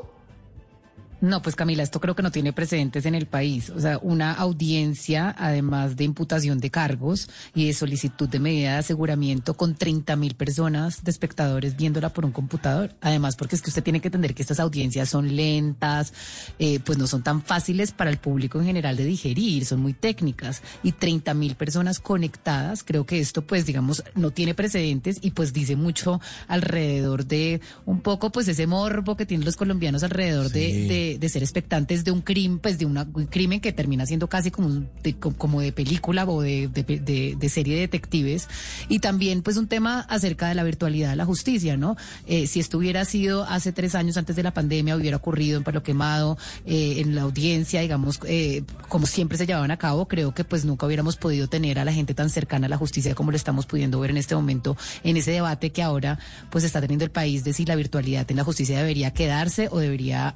No, 1.19 1.41
pues 1.41 1.55
Camila, 1.55 1.81
esto 1.81 1.99
creo 1.99 2.15
que 2.15 2.21
no 2.21 2.31
tiene 2.31 2.53
precedentes 2.53 3.07
en 3.07 3.15
el 3.15 3.25
país. 3.25 3.71
O 3.71 3.79
sea, 3.79 3.97
una 4.03 4.33
audiencia, 4.33 5.35
además 5.37 5.95
de 5.95 6.03
imputación 6.03 6.59
de 6.59 6.69
cargos 6.69 7.27
y 7.55 7.65
de 7.65 7.73
solicitud 7.73 8.29
de 8.29 8.39
medida 8.39 8.73
de 8.73 8.77
aseguramiento 8.77 9.55
con 9.55 9.73
30 9.73 10.15
mil 10.15 10.35
personas 10.35 11.03
de 11.03 11.09
espectadores 11.09 11.75
viéndola 11.75 12.09
por 12.09 12.23
un 12.23 12.31
computador. 12.31 12.93
Además, 13.01 13.35
porque 13.35 13.55
es 13.55 13.63
que 13.63 13.71
usted 13.71 13.81
tiene 13.81 13.99
que 13.99 14.09
entender 14.09 14.35
que 14.35 14.43
estas 14.43 14.59
audiencias 14.59 15.09
son 15.09 15.35
lentas, 15.35 16.13
eh, 16.59 16.79
pues 16.81 16.99
no 16.99 17.07
son 17.07 17.23
tan 17.23 17.41
fáciles 17.41 17.93
para 17.93 18.11
el 18.11 18.17
público 18.17 18.59
en 18.59 18.67
general 18.67 18.95
de 18.95 19.05
digerir, 19.05 19.65
son 19.65 19.79
muy 19.79 19.93
técnicas. 19.93 20.61
Y 20.83 20.91
30 20.91 21.33
mil 21.33 21.55
personas 21.55 21.99
conectadas, 21.99 22.83
creo 22.83 23.07
que 23.07 23.19
esto, 23.19 23.41
pues, 23.41 23.65
digamos, 23.65 24.03
no 24.13 24.29
tiene 24.29 24.53
precedentes 24.53 25.17
y 25.21 25.31
pues 25.31 25.51
dice 25.51 25.75
mucho 25.75 26.21
alrededor 26.47 27.25
de 27.25 27.59
un 27.85 28.01
poco, 28.01 28.31
pues, 28.31 28.47
ese 28.47 28.67
morbo 28.67 29.17
que 29.17 29.25
tienen 29.25 29.45
los 29.45 29.55
colombianos 29.55 30.03
alrededor 30.03 30.49
sí. 30.49 30.53
de, 30.53 30.87
de 30.87 31.06
de, 31.15 31.29
ser 31.29 31.43
expectantes 31.43 32.03
de 32.03 32.11
un 32.11 32.21
crimen, 32.21 32.59
pues 32.59 32.77
de 32.77 32.85
un 32.85 32.95
crimen 33.29 33.61
que 33.61 33.71
termina 33.71 34.05
siendo 34.05 34.27
casi 34.27 34.51
como, 34.51 34.83
de, 35.03 35.15
como 35.15 35.61
de 35.61 35.71
película 35.71 36.25
o 36.25 36.41
de, 36.41 36.67
de, 36.67 37.49
serie 37.49 37.75
de 37.75 37.81
detectives. 37.81 38.47
Y 38.89 38.99
también 38.99 39.41
pues 39.41 39.57
un 39.57 39.67
tema 39.67 40.01
acerca 40.01 40.49
de 40.49 40.55
la 40.55 40.63
virtualidad 40.63 41.11
de 41.11 41.15
la 41.15 41.25
justicia, 41.25 41.77
¿no? 41.77 41.95
Eh, 42.25 42.47
si 42.47 42.59
esto 42.59 42.77
hubiera 42.77 43.05
sido 43.05 43.43
hace 43.43 43.71
tres 43.71 43.95
años 43.95 44.17
antes 44.17 44.35
de 44.35 44.43
la 44.43 44.53
pandemia, 44.53 44.95
hubiera 44.95 45.17
ocurrido 45.17 45.57
en 45.57 45.63
Palo 45.63 45.83
Quemado, 45.83 46.37
eh, 46.65 46.95
en 46.99 47.15
la 47.15 47.21
audiencia, 47.21 47.81
digamos, 47.81 48.19
eh, 48.25 48.63
como 48.89 49.05
siempre 49.05 49.37
se 49.37 49.45
llevaban 49.45 49.71
a 49.71 49.77
cabo, 49.77 50.07
creo 50.07 50.33
que 50.33 50.43
pues 50.43 50.65
nunca 50.65 50.85
hubiéramos 50.85 51.15
podido 51.15 51.47
tener 51.47 51.79
a 51.79 51.85
la 51.85 51.93
gente 51.93 52.13
tan 52.13 52.29
cercana 52.29 52.67
a 52.67 52.69
la 52.69 52.77
justicia 52.77 53.15
como 53.15 53.31
lo 53.31 53.37
estamos 53.37 53.65
pudiendo 53.65 53.99
ver 53.99 54.11
en 54.11 54.17
este 54.17 54.35
momento, 54.35 54.75
en 55.03 55.17
ese 55.17 55.31
debate 55.31 55.71
que 55.71 55.83
ahora 55.83 56.19
pues 56.49 56.63
está 56.63 56.81
teniendo 56.81 57.05
el 57.05 57.11
país 57.11 57.43
de 57.43 57.53
si 57.53 57.65
la 57.65 57.75
virtualidad 57.75 58.29
en 58.29 58.37
la 58.37 58.43
justicia 58.43 58.77
debería 58.77 59.11
quedarse 59.11 59.67
o 59.71 59.79
debería 59.79 60.33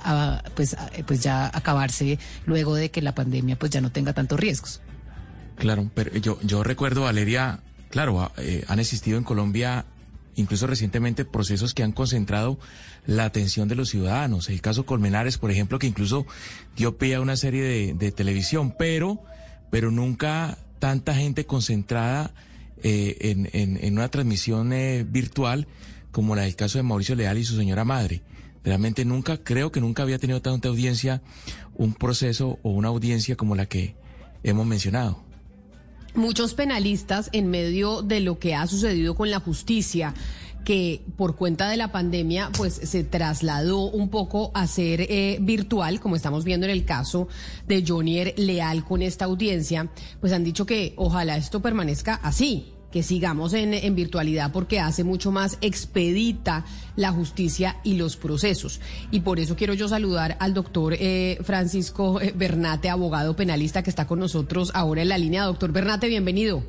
pues, 0.56 0.61
pues, 0.62 0.78
pues 1.08 1.22
ya 1.22 1.50
acabarse 1.52 2.20
luego 2.46 2.76
de 2.76 2.92
que 2.92 3.02
la 3.02 3.16
pandemia 3.16 3.58
pues 3.58 3.72
ya 3.72 3.82
no 3.82 3.92
tenga 3.92 4.14
tantos 4.14 4.40
riesgos. 4.40 4.80
Claro, 5.56 5.90
pero 5.96 6.16
yo, 6.18 6.40
yo 6.44 6.64
recuerdo, 6.64 7.02
Valeria, 7.02 7.62
claro, 7.90 8.32
eh, 8.38 8.64
han 8.68 8.80
existido 8.80 9.18
en 9.18 9.24
Colombia 9.24 9.86
incluso 10.36 10.68
recientemente 10.68 11.26
procesos 11.26 11.74
que 11.74 11.82
han 11.82 11.94
concentrado 11.94 12.60
la 13.08 13.26
atención 13.26 13.68
de 13.68 13.76
los 13.76 13.90
ciudadanos. 13.90 14.50
El 14.50 14.62
caso 14.62 14.86
Colmenares, 14.86 15.40
por 15.40 15.50
ejemplo, 15.50 15.80
que 15.80 15.88
incluso 15.88 16.28
dio 16.76 17.00
pie 17.00 17.16
a 17.16 17.22
una 17.22 17.38
serie 17.38 17.64
de, 17.64 17.94
de 17.96 18.12
televisión, 18.12 18.76
pero, 18.78 19.24
pero 19.72 19.90
nunca 19.90 20.60
tanta 20.78 21.16
gente 21.16 21.46
concentrada 21.46 22.36
eh, 22.84 23.18
en, 23.22 23.50
en, 23.54 23.84
en, 23.84 23.94
una 23.94 24.10
transmisión 24.10 24.74
eh, 24.74 25.06
virtual 25.10 25.68
como 26.12 26.36
la 26.36 26.44
del 26.44 26.56
caso 26.56 26.78
de 26.78 26.84
Mauricio 26.84 27.16
Leal 27.16 27.40
y 27.40 27.46
su 27.46 27.56
señora 27.56 27.84
madre. 27.84 28.22
Realmente 28.64 29.06
nunca, 29.06 29.38
creo 29.38 29.72
que 29.72 29.82
nunca 29.82 30.04
había 30.04 30.20
tenido 30.20 30.42
tanta 30.42 30.70
audiencia 30.70 31.22
un 31.76 31.94
proceso 31.94 32.60
o 32.62 32.70
una 32.70 32.90
audiencia 32.90 33.36
como 33.36 33.56
la 33.56 33.66
que 33.66 33.96
hemos 34.44 34.66
mencionado. 34.66 35.24
Muchos 36.14 36.54
penalistas 36.54 37.30
en 37.32 37.50
medio 37.50 38.02
de 38.02 38.20
lo 38.20 38.38
que 38.38 38.54
ha 38.54 38.68
sucedido 38.68 39.16
con 39.16 39.32
la 39.32 39.40
justicia 39.40 40.14
que 40.66 41.04
por 41.18 41.36
cuenta 41.36 41.70
de 41.70 41.78
la 41.78 41.92
pandemia 41.92 42.52
pues 42.56 42.74
se 42.74 43.04
trasladó 43.04 43.90
un 43.90 44.10
poco 44.10 44.52
a 44.54 44.68
ser 44.68 45.02
eh, 45.02 45.38
virtual, 45.42 46.00
como 46.00 46.16
estamos 46.16 46.44
viendo 46.44 46.66
en 46.66 46.72
el 46.72 46.86
caso 46.86 47.28
de 47.68 47.84
Jonier 47.86 48.36
Leal 48.38 48.86
con 48.86 49.02
esta 49.02 49.26
audiencia, 49.26 49.90
pues 50.20 50.34
han 50.34 50.44
dicho 50.44 50.66
que 50.66 50.94
ojalá 50.98 51.38
esto 51.38 51.62
permanezca 51.62 52.16
así, 52.16 52.74
que 52.92 53.04
sigamos 53.04 53.54
en, 53.54 53.96
virtualidad 53.96 54.52
porque 54.52 54.80
hace 54.80 55.04
mucho 55.04 55.32
más 55.32 55.58
expedita 55.62 56.66
la 56.96 57.12
justicia 57.12 57.78
y 57.84 57.98
los 57.98 58.18
procesos. 58.18 58.82
Y 59.12 59.22
por 59.22 59.40
eso 59.40 59.56
quiero 59.56 59.74
yo 59.74 59.88
saludar 59.88 60.38
al 60.40 60.54
doctor 60.54 60.94
eh, 61.00 61.38
Francisco 61.44 62.22
eh, 62.22 62.34
Bernate, 62.36 62.90
abogado 62.90 63.36
penalista 63.36 63.84
que 63.84 63.90
está 63.90 64.08
con 64.08 64.20
nosotros 64.20 64.72
ahora 64.74 65.02
en 65.02 65.10
la 65.10 65.18
línea. 65.18 65.44
Doctor 65.44 65.72
Bernate, 65.72 66.08
bienvenido. 66.08 66.64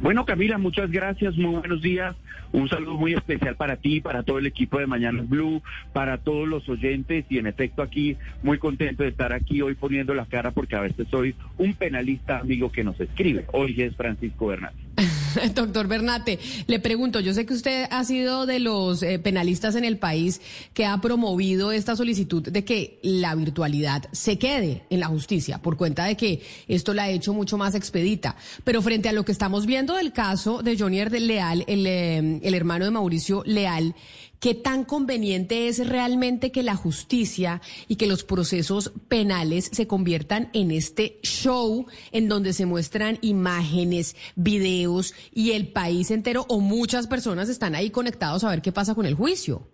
Bueno, 0.00 0.24
Camila, 0.24 0.58
muchas 0.58 0.90
gracias, 0.90 1.36
muy 1.36 1.56
buenos 1.56 1.82
días. 1.82 2.14
Un 2.52 2.68
saludo 2.68 2.94
muy 2.94 3.14
especial 3.14 3.56
para 3.56 3.76
ti, 3.76 4.00
para 4.00 4.22
todo 4.22 4.38
el 4.38 4.46
equipo 4.46 4.78
de 4.78 4.86
Mañanas 4.86 5.28
Blue, 5.28 5.62
para 5.92 6.18
todos 6.18 6.48
los 6.48 6.68
oyentes 6.68 7.26
y 7.28 7.38
en 7.38 7.46
efecto 7.46 7.82
aquí 7.82 8.16
muy 8.42 8.58
contento 8.58 9.02
de 9.02 9.10
estar 9.10 9.32
aquí 9.32 9.60
hoy 9.60 9.74
poniendo 9.74 10.14
la 10.14 10.26
cara 10.26 10.52
porque 10.52 10.76
a 10.76 10.80
veces 10.80 11.08
soy 11.10 11.34
un 11.58 11.74
penalista 11.74 12.38
amigo 12.38 12.72
que 12.72 12.84
nos 12.84 12.98
escribe. 13.00 13.44
Hoy 13.52 13.82
es 13.82 13.96
Francisco 13.96 14.46
Bernal. 14.46 14.72
Doctor 15.54 15.86
Bernate, 15.86 16.38
le 16.66 16.80
pregunto, 16.80 17.20
yo 17.20 17.34
sé 17.34 17.46
que 17.46 17.54
usted 17.54 17.86
ha 17.90 18.04
sido 18.04 18.46
de 18.46 18.58
los 18.58 19.02
eh, 19.02 19.18
penalistas 19.18 19.74
en 19.76 19.84
el 19.84 19.98
país 19.98 20.40
que 20.74 20.86
ha 20.86 21.00
promovido 21.00 21.72
esta 21.72 21.96
solicitud 21.96 22.42
de 22.42 22.64
que 22.64 22.98
la 23.02 23.34
virtualidad 23.34 24.08
se 24.12 24.38
quede 24.38 24.84
en 24.90 25.00
la 25.00 25.06
justicia 25.06 25.58
por 25.58 25.76
cuenta 25.76 26.04
de 26.04 26.16
que 26.16 26.42
esto 26.66 26.94
la 26.94 27.04
ha 27.04 27.10
hecho 27.10 27.32
mucho 27.32 27.56
más 27.56 27.74
expedita. 27.74 28.36
Pero 28.64 28.82
frente 28.82 29.08
a 29.08 29.12
lo 29.12 29.24
que 29.24 29.32
estamos 29.32 29.66
viendo 29.66 29.94
del 29.94 30.12
caso 30.12 30.62
de 30.62 30.76
Johnny 30.76 31.04
Leal, 31.04 31.64
el, 31.66 31.86
eh, 31.86 32.40
el 32.42 32.54
hermano 32.54 32.84
de 32.84 32.90
Mauricio 32.90 33.42
Leal, 33.46 33.94
¿Qué 34.40 34.54
tan 34.54 34.84
conveniente 34.84 35.66
es 35.66 35.88
realmente 35.88 36.52
que 36.52 36.62
la 36.62 36.76
justicia 36.76 37.60
y 37.88 37.96
que 37.96 38.06
los 38.06 38.22
procesos 38.22 38.92
penales 39.08 39.68
se 39.72 39.88
conviertan 39.88 40.48
en 40.52 40.70
este 40.70 41.18
show 41.22 41.86
en 42.12 42.28
donde 42.28 42.52
se 42.52 42.64
muestran 42.64 43.18
imágenes, 43.20 44.14
videos 44.36 45.12
y 45.34 45.52
el 45.52 45.66
país 45.68 46.12
entero 46.12 46.46
o 46.48 46.60
muchas 46.60 47.08
personas 47.08 47.48
están 47.48 47.74
ahí 47.74 47.90
conectados 47.90 48.44
a 48.44 48.50
ver 48.50 48.62
qué 48.62 48.70
pasa 48.70 48.94
con 48.94 49.06
el 49.06 49.14
juicio? 49.14 49.66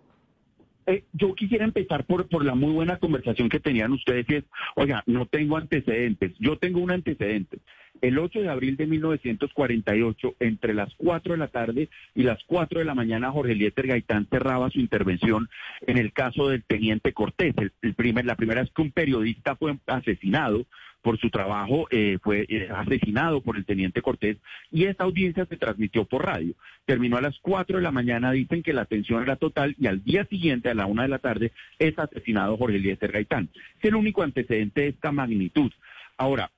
Eh, 0.87 1.03
yo 1.13 1.35
quisiera 1.35 1.65
empezar 1.65 2.05
por, 2.05 2.27
por 2.27 2.43
la 2.43 2.55
muy 2.55 2.71
buena 2.71 2.97
conversación 2.97 3.49
que 3.49 3.59
tenían 3.59 3.91
ustedes 3.91 4.25
y 4.29 4.35
es, 4.35 4.43
oiga, 4.75 5.03
no 5.05 5.27
tengo 5.27 5.57
antecedentes, 5.57 6.33
yo 6.39 6.57
tengo 6.57 6.79
un 6.79 6.89
antecedente. 6.89 7.59
El 8.01 8.17
8 8.19 8.41
de 8.41 8.49
abril 8.49 8.77
de 8.77 8.87
1948, 8.87 10.35
entre 10.39 10.73
las 10.73 10.93
4 10.95 11.33
de 11.33 11.37
la 11.37 11.47
tarde 11.47 11.89
y 12.13 12.23
las 12.23 12.43
4 12.45 12.79
de 12.79 12.85
la 12.85 12.95
mañana, 12.95 13.31
Jorge 13.31 13.53
Eliezer 13.53 13.87
Gaitán 13.87 14.27
cerraba 14.29 14.69
su 14.69 14.79
intervención 14.79 15.49
en 15.87 15.97
el 15.97 16.13
caso 16.13 16.49
del 16.49 16.63
teniente 16.63 17.13
Cortés. 17.13 17.55
El, 17.81 17.93
primer, 17.93 18.25
la 18.25 18.35
primera 18.35 18.61
vez 18.61 18.71
que 18.71 18.81
un 18.81 18.91
periodista 18.91 19.55
fue 19.55 19.77
asesinado 19.87 20.65
por 21.01 21.19
su 21.19 21.29
trabajo, 21.29 21.87
eh, 21.91 22.17
fue 22.23 22.47
eh, 22.49 22.67
asesinado 22.75 23.41
por 23.41 23.57
el 23.57 23.65
teniente 23.65 24.01
Cortés 24.01 24.37
y 24.71 24.85
esta 24.85 25.03
audiencia 25.03 25.45
se 25.45 25.55
transmitió 25.55 26.05
por 26.05 26.25
radio. 26.25 26.55
Terminó 26.85 27.17
a 27.17 27.21
las 27.21 27.37
4 27.39 27.77
de 27.77 27.83
la 27.83 27.91
mañana, 27.91 28.31
dicen 28.31 28.63
que 28.63 28.73
la 28.73 28.81
atención 28.81 29.21
era 29.21 29.35
total 29.35 29.75
y 29.79 29.85
al 29.85 30.03
día 30.03 30.25
siguiente, 30.25 30.69
a 30.69 30.73
la 30.73 30.87
1 30.87 31.03
de 31.03 31.07
la 31.07 31.19
tarde, 31.19 31.51
es 31.77 31.97
asesinado 31.99 32.57
Jorge 32.57 32.77
Eliezer 32.77 33.11
Gaitán. 33.11 33.49
Es 33.77 33.85
el 33.85 33.95
único 33.95 34.23
antecedente 34.23 34.81
de 34.81 34.87
esta 34.87 35.11
magnitud. 35.11 35.71
Ahora, 36.17 36.49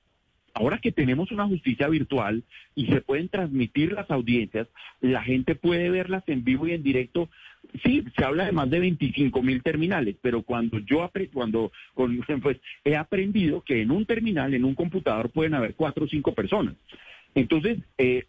Ahora 0.54 0.78
que 0.78 0.92
tenemos 0.92 1.30
una 1.30 1.46
justicia 1.46 1.88
virtual 1.88 2.42
y 2.74 2.86
se 2.86 3.00
pueden 3.00 3.28
transmitir 3.28 3.92
las 3.92 4.10
audiencias, 4.10 4.66
la 5.00 5.22
gente 5.22 5.54
puede 5.54 5.90
verlas 5.90 6.24
en 6.26 6.44
vivo 6.44 6.66
y 6.66 6.72
en 6.72 6.82
directo. 6.82 7.28
Sí, 7.84 8.04
se 8.16 8.24
habla 8.24 8.46
de 8.46 8.52
más 8.52 8.70
de 8.70 8.80
25 8.80 9.42
mil 9.42 9.62
terminales, 9.62 10.16
pero 10.20 10.42
cuando 10.42 10.78
yo 10.78 11.10
cuando 11.32 11.70
pues, 12.42 12.58
he 12.84 12.96
aprendido 12.96 13.62
que 13.62 13.82
en 13.82 13.90
un 13.90 14.06
terminal, 14.06 14.54
en 14.54 14.64
un 14.64 14.74
computador, 14.74 15.30
pueden 15.30 15.54
haber 15.54 15.74
cuatro 15.74 16.06
o 16.06 16.08
cinco 16.08 16.32
personas. 16.34 16.74
Entonces, 17.34 17.78
eh, 17.98 18.24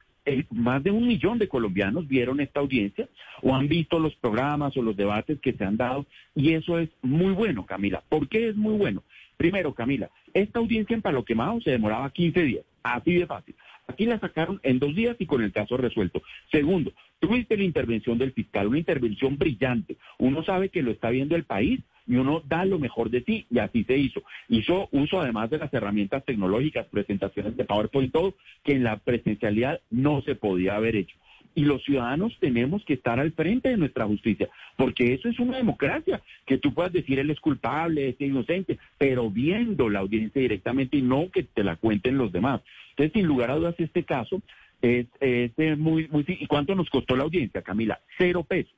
más 0.51 0.84
de 0.84 0.91
un 0.91 1.07
millón 1.07 1.39
de 1.39 1.47
colombianos 1.47 2.07
vieron 2.07 2.39
esta 2.39 2.59
audiencia 2.59 3.07
o 3.41 3.55
han 3.55 3.67
visto 3.67 3.99
los 3.99 4.15
programas 4.15 4.76
o 4.78 4.82
los 4.82 4.95
debates 4.95 5.39
que 5.39 5.53
se 5.53 5.63
han 5.63 5.78
dado 5.78 6.05
y 6.36 6.53
eso 6.53 6.80
es 6.80 6.89
muy 7.01 7.34
bueno, 7.34 7.65
Camila. 7.65 8.03
¿Por 8.07 8.28
qué 8.28 8.49
es 8.49 8.55
muy 8.55 8.76
bueno? 8.76 9.03
Primero, 9.39 9.73
Camila, 9.73 10.09
esta 10.33 10.59
audiencia 10.59 10.93
en 10.93 11.01
Palo 11.01 11.23
Quemado 11.23 11.61
se 11.61 11.71
demoraba 11.71 12.11
15 12.11 12.43
días, 12.43 12.65
así 12.83 13.13
de 13.13 13.25
fácil. 13.25 13.55
Aquí 13.87 14.05
la 14.05 14.19
sacaron 14.19 14.59
en 14.63 14.79
dos 14.79 14.93
días 14.93 15.15
y 15.17 15.25
con 15.25 15.41
el 15.41 15.53
caso 15.53 15.77
resuelto. 15.77 16.21
Segundo, 16.51 16.91
tuviste 17.19 17.55
la 17.55 17.63
intervención 17.63 18.17
del 18.17 18.33
fiscal, 18.33 18.67
una 18.67 18.79
intervención 18.79 19.37
brillante. 19.37 19.95
Uno 20.17 20.43
sabe 20.43 20.67
que 20.67 20.83
lo 20.83 20.91
está 20.91 21.09
viendo 21.09 21.37
el 21.37 21.45
país 21.45 21.79
y 22.05 22.17
uno 22.17 22.43
da 22.49 22.65
lo 22.65 22.79
mejor 22.79 23.11
de 23.11 23.21
ti 23.21 23.45
y 23.49 23.59
así 23.59 23.85
se 23.85 23.97
hizo. 23.97 24.23
Hizo 24.49 24.89
uso 24.91 25.21
además 25.21 25.49
de 25.49 25.59
las 25.59 25.73
herramientas 25.73 26.25
tecnológicas, 26.25 26.87
presentaciones 26.87 27.55
de 27.55 27.63
PowerPoint, 27.63 28.11
todo, 28.11 28.35
que 28.65 28.73
en 28.73 28.83
la 28.83 28.97
presencialidad 28.97 29.79
no 29.89 30.21
se 30.21 30.35
podía 30.35 30.75
haber 30.75 30.97
hecho 30.97 31.15
y 31.60 31.66
los 31.66 31.84
ciudadanos 31.84 32.38
tenemos 32.39 32.86
que 32.86 32.93
estar 32.93 33.20
al 33.20 33.34
frente 33.34 33.68
de 33.68 33.76
nuestra 33.76 34.05
justicia, 34.05 34.47
porque 34.78 35.14
eso 35.14 35.28
es 35.28 35.39
una 35.39 35.57
democracia, 35.57 36.22
que 36.45 36.57
tú 36.57 36.74
puedas 36.74 36.93
decir 36.93 37.20
él 37.20 37.30
es 37.32 37.41
culpable, 37.41 38.07
es 38.07 38.22
inocente, 38.22 38.80
pero 38.97 39.30
viendo 39.30 39.89
la 39.89 39.99
audiencia 39.99 40.41
directamente 40.41 40.95
y 40.95 41.01
no 41.01 41.30
que 41.30 41.43
te 41.43 41.66
la 41.66 41.76
cuenten 41.76 42.18
los 42.18 42.32
demás. 42.32 42.62
Entonces, 42.91 43.12
sin 43.12 43.26
lugar 43.26 43.51
a 43.51 43.55
dudas, 43.57 43.76
este 43.78 44.05
caso 44.05 44.41
es, 44.82 45.07
es 45.20 45.78
muy, 45.78 46.07
muy... 46.07 46.24
¿Y 46.28 46.47
cuánto 46.47 46.76
nos 46.76 46.89
costó 46.89 47.18
la 47.18 47.24
audiencia, 47.24 47.62
Camila? 47.62 47.99
Cero 48.18 48.45
pesos. 48.47 48.72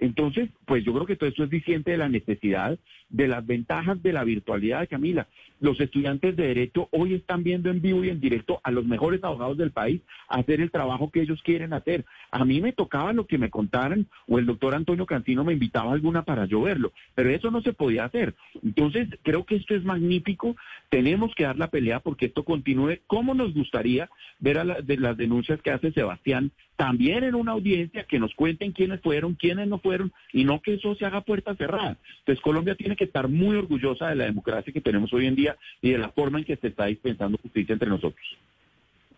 Entonces, 0.00 0.48
pues 0.64 0.82
yo 0.82 0.94
creo 0.94 1.06
que 1.06 1.16
todo 1.16 1.28
eso 1.28 1.44
es 1.44 1.50
diciente 1.50 1.90
de 1.90 1.98
la 1.98 2.08
necesidad, 2.08 2.78
de 3.10 3.28
las 3.28 3.46
ventajas 3.46 4.02
de 4.02 4.14
la 4.14 4.24
virtualidad, 4.24 4.88
Camila. 4.88 5.28
Los 5.60 5.78
estudiantes 5.78 6.34
de 6.36 6.46
Derecho 6.46 6.88
hoy 6.90 7.12
están 7.12 7.42
viendo 7.42 7.68
en 7.68 7.82
vivo 7.82 8.02
y 8.02 8.08
en 8.08 8.18
directo 8.18 8.60
a 8.64 8.70
los 8.70 8.86
mejores 8.86 9.22
abogados 9.22 9.58
del 9.58 9.72
país 9.72 10.00
hacer 10.28 10.62
el 10.62 10.70
trabajo 10.70 11.10
que 11.10 11.20
ellos 11.20 11.42
quieren 11.42 11.74
hacer. 11.74 12.06
A 12.30 12.46
mí 12.46 12.62
me 12.62 12.72
tocaba 12.72 13.12
lo 13.12 13.26
que 13.26 13.36
me 13.36 13.50
contaran 13.50 14.06
o 14.26 14.38
el 14.38 14.46
doctor 14.46 14.74
Antonio 14.74 15.04
Cantino 15.04 15.44
me 15.44 15.52
invitaba 15.52 15.90
a 15.90 15.94
alguna 15.94 16.22
para 16.22 16.46
yo 16.46 16.62
verlo, 16.62 16.92
pero 17.14 17.28
eso 17.28 17.50
no 17.50 17.60
se 17.60 17.74
podía 17.74 18.06
hacer. 18.06 18.34
Entonces, 18.64 19.08
creo 19.22 19.44
que 19.44 19.56
esto 19.56 19.74
es 19.74 19.84
magnífico. 19.84 20.56
Tenemos 20.88 21.34
que 21.34 21.44
dar 21.44 21.58
la 21.58 21.68
pelea 21.68 22.00
porque 22.00 22.26
esto 22.26 22.42
continúe. 22.42 23.00
¿Cómo 23.06 23.34
nos 23.34 23.52
gustaría 23.52 24.08
ver 24.38 24.58
a 24.58 24.64
de 24.64 24.96
las 24.96 25.16
denuncias 25.16 25.60
que 25.60 25.70
hace 25.70 25.92
Sebastián 25.92 26.52
también 26.80 27.24
en 27.24 27.34
una 27.34 27.52
audiencia 27.52 28.04
que 28.04 28.18
nos 28.18 28.34
cuenten 28.34 28.72
quiénes 28.72 29.02
fueron, 29.02 29.34
quiénes 29.34 29.68
no 29.68 29.80
fueron 29.80 30.14
y 30.32 30.44
no 30.44 30.62
que 30.62 30.72
eso 30.72 30.94
se 30.94 31.04
haga 31.04 31.20
puerta 31.20 31.54
cerrada? 31.54 31.98
Entonces, 32.20 32.42
Colombia 32.42 32.74
tiene 32.74 32.96
que 32.96 33.04
estar 33.04 33.28
muy 33.28 33.54
orgullosa 33.54 34.08
de 34.08 34.16
la 34.16 34.24
democracia 34.24 34.72
que 34.72 34.80
tenemos 34.80 35.12
hoy 35.12 35.26
en 35.26 35.36
día 35.36 35.58
y 35.82 35.90
de 35.90 35.98
la 35.98 36.08
forma 36.08 36.38
en 36.38 36.46
que 36.46 36.56
se 36.56 36.68
está 36.68 36.86
dispensando 36.86 37.36
justicia 37.36 37.74
entre 37.74 37.90
nosotros. 37.90 38.26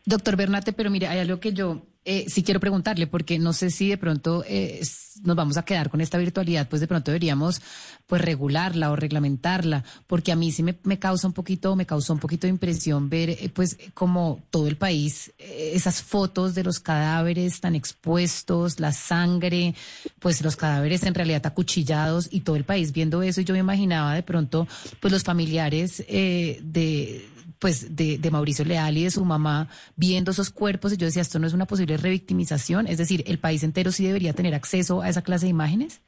Doctor 0.04 0.36
Bernate, 0.36 0.72
pero 0.72 0.90
mire, 0.90 1.06
hay 1.06 1.20
algo 1.20 1.38
que 1.38 1.52
yo 1.52 1.82
eh, 2.04 2.24
sí 2.28 2.42
quiero 2.42 2.58
preguntarle, 2.58 3.06
porque 3.06 3.38
no 3.38 3.52
sé 3.52 3.70
si 3.70 3.88
de 3.88 3.96
pronto 3.96 4.42
eh, 4.48 4.82
nos 5.22 5.36
vamos 5.36 5.56
a 5.56 5.64
quedar 5.64 5.88
con 5.88 6.00
esta 6.00 6.18
virtualidad, 6.18 6.68
pues 6.68 6.80
de 6.80 6.88
pronto 6.88 7.12
deberíamos 7.12 7.62
pues 8.08 8.20
regularla 8.20 8.90
o 8.90 8.96
reglamentarla, 8.96 9.84
porque 10.08 10.32
a 10.32 10.36
mí 10.36 10.50
sí 10.50 10.64
me, 10.64 10.98
causa 10.98 11.28
un 11.28 11.32
poquito, 11.32 11.76
me 11.76 11.86
causó 11.86 12.12
un 12.12 12.18
poquito 12.18 12.48
de 12.48 12.50
impresión 12.50 13.08
ver 13.08 13.30
eh, 13.30 13.48
pues 13.54 13.78
como 13.94 14.42
todo 14.50 14.66
el 14.66 14.76
país, 14.76 15.32
esas 15.38 16.02
fotos 16.02 16.56
de 16.56 16.64
los 16.64 16.80
cadáveres 16.80 17.60
tan 17.60 17.76
expuestos, 17.76 18.80
la 18.80 18.90
sangre, 18.90 19.76
pues 20.18 20.42
los 20.42 20.56
cadáveres 20.56 21.04
en 21.04 21.14
realidad 21.14 21.46
acuchillados 21.46 22.28
y 22.32 22.40
todo 22.40 22.56
el 22.56 22.64
país 22.64 22.90
viendo 22.90 23.22
eso. 23.22 23.40
Y 23.40 23.44
yo 23.44 23.54
me 23.54 23.60
imaginaba 23.60 24.12
de 24.14 24.24
pronto 24.24 24.66
pues 24.98 25.12
los 25.12 25.22
familiares 25.22 25.98
de 25.98 27.28
pues 27.62 27.94
de, 27.94 28.18
de, 28.18 28.30
Mauricio 28.32 28.64
Leal 28.64 28.98
y 28.98 29.04
de 29.04 29.12
su 29.12 29.24
mamá 29.24 29.68
viendo 29.94 30.32
esos 30.32 30.50
cuerpos 30.50 30.92
y 30.92 30.96
yo 30.96 31.06
decía, 31.06 31.22
esto 31.22 31.38
no 31.38 31.46
es 31.46 31.52
una 31.52 31.66
posible 31.66 31.96
revictimización, 31.96 32.88
es 32.88 32.98
decir, 32.98 33.22
el 33.28 33.38
país 33.38 33.62
entero 33.62 33.92
sí 33.92 34.04
debería 34.04 34.32
tener 34.32 34.52
acceso 34.52 35.00
a 35.00 35.08
esa 35.08 35.22
clase 35.22 35.46
de 35.46 35.50
imágenes. 35.50 36.02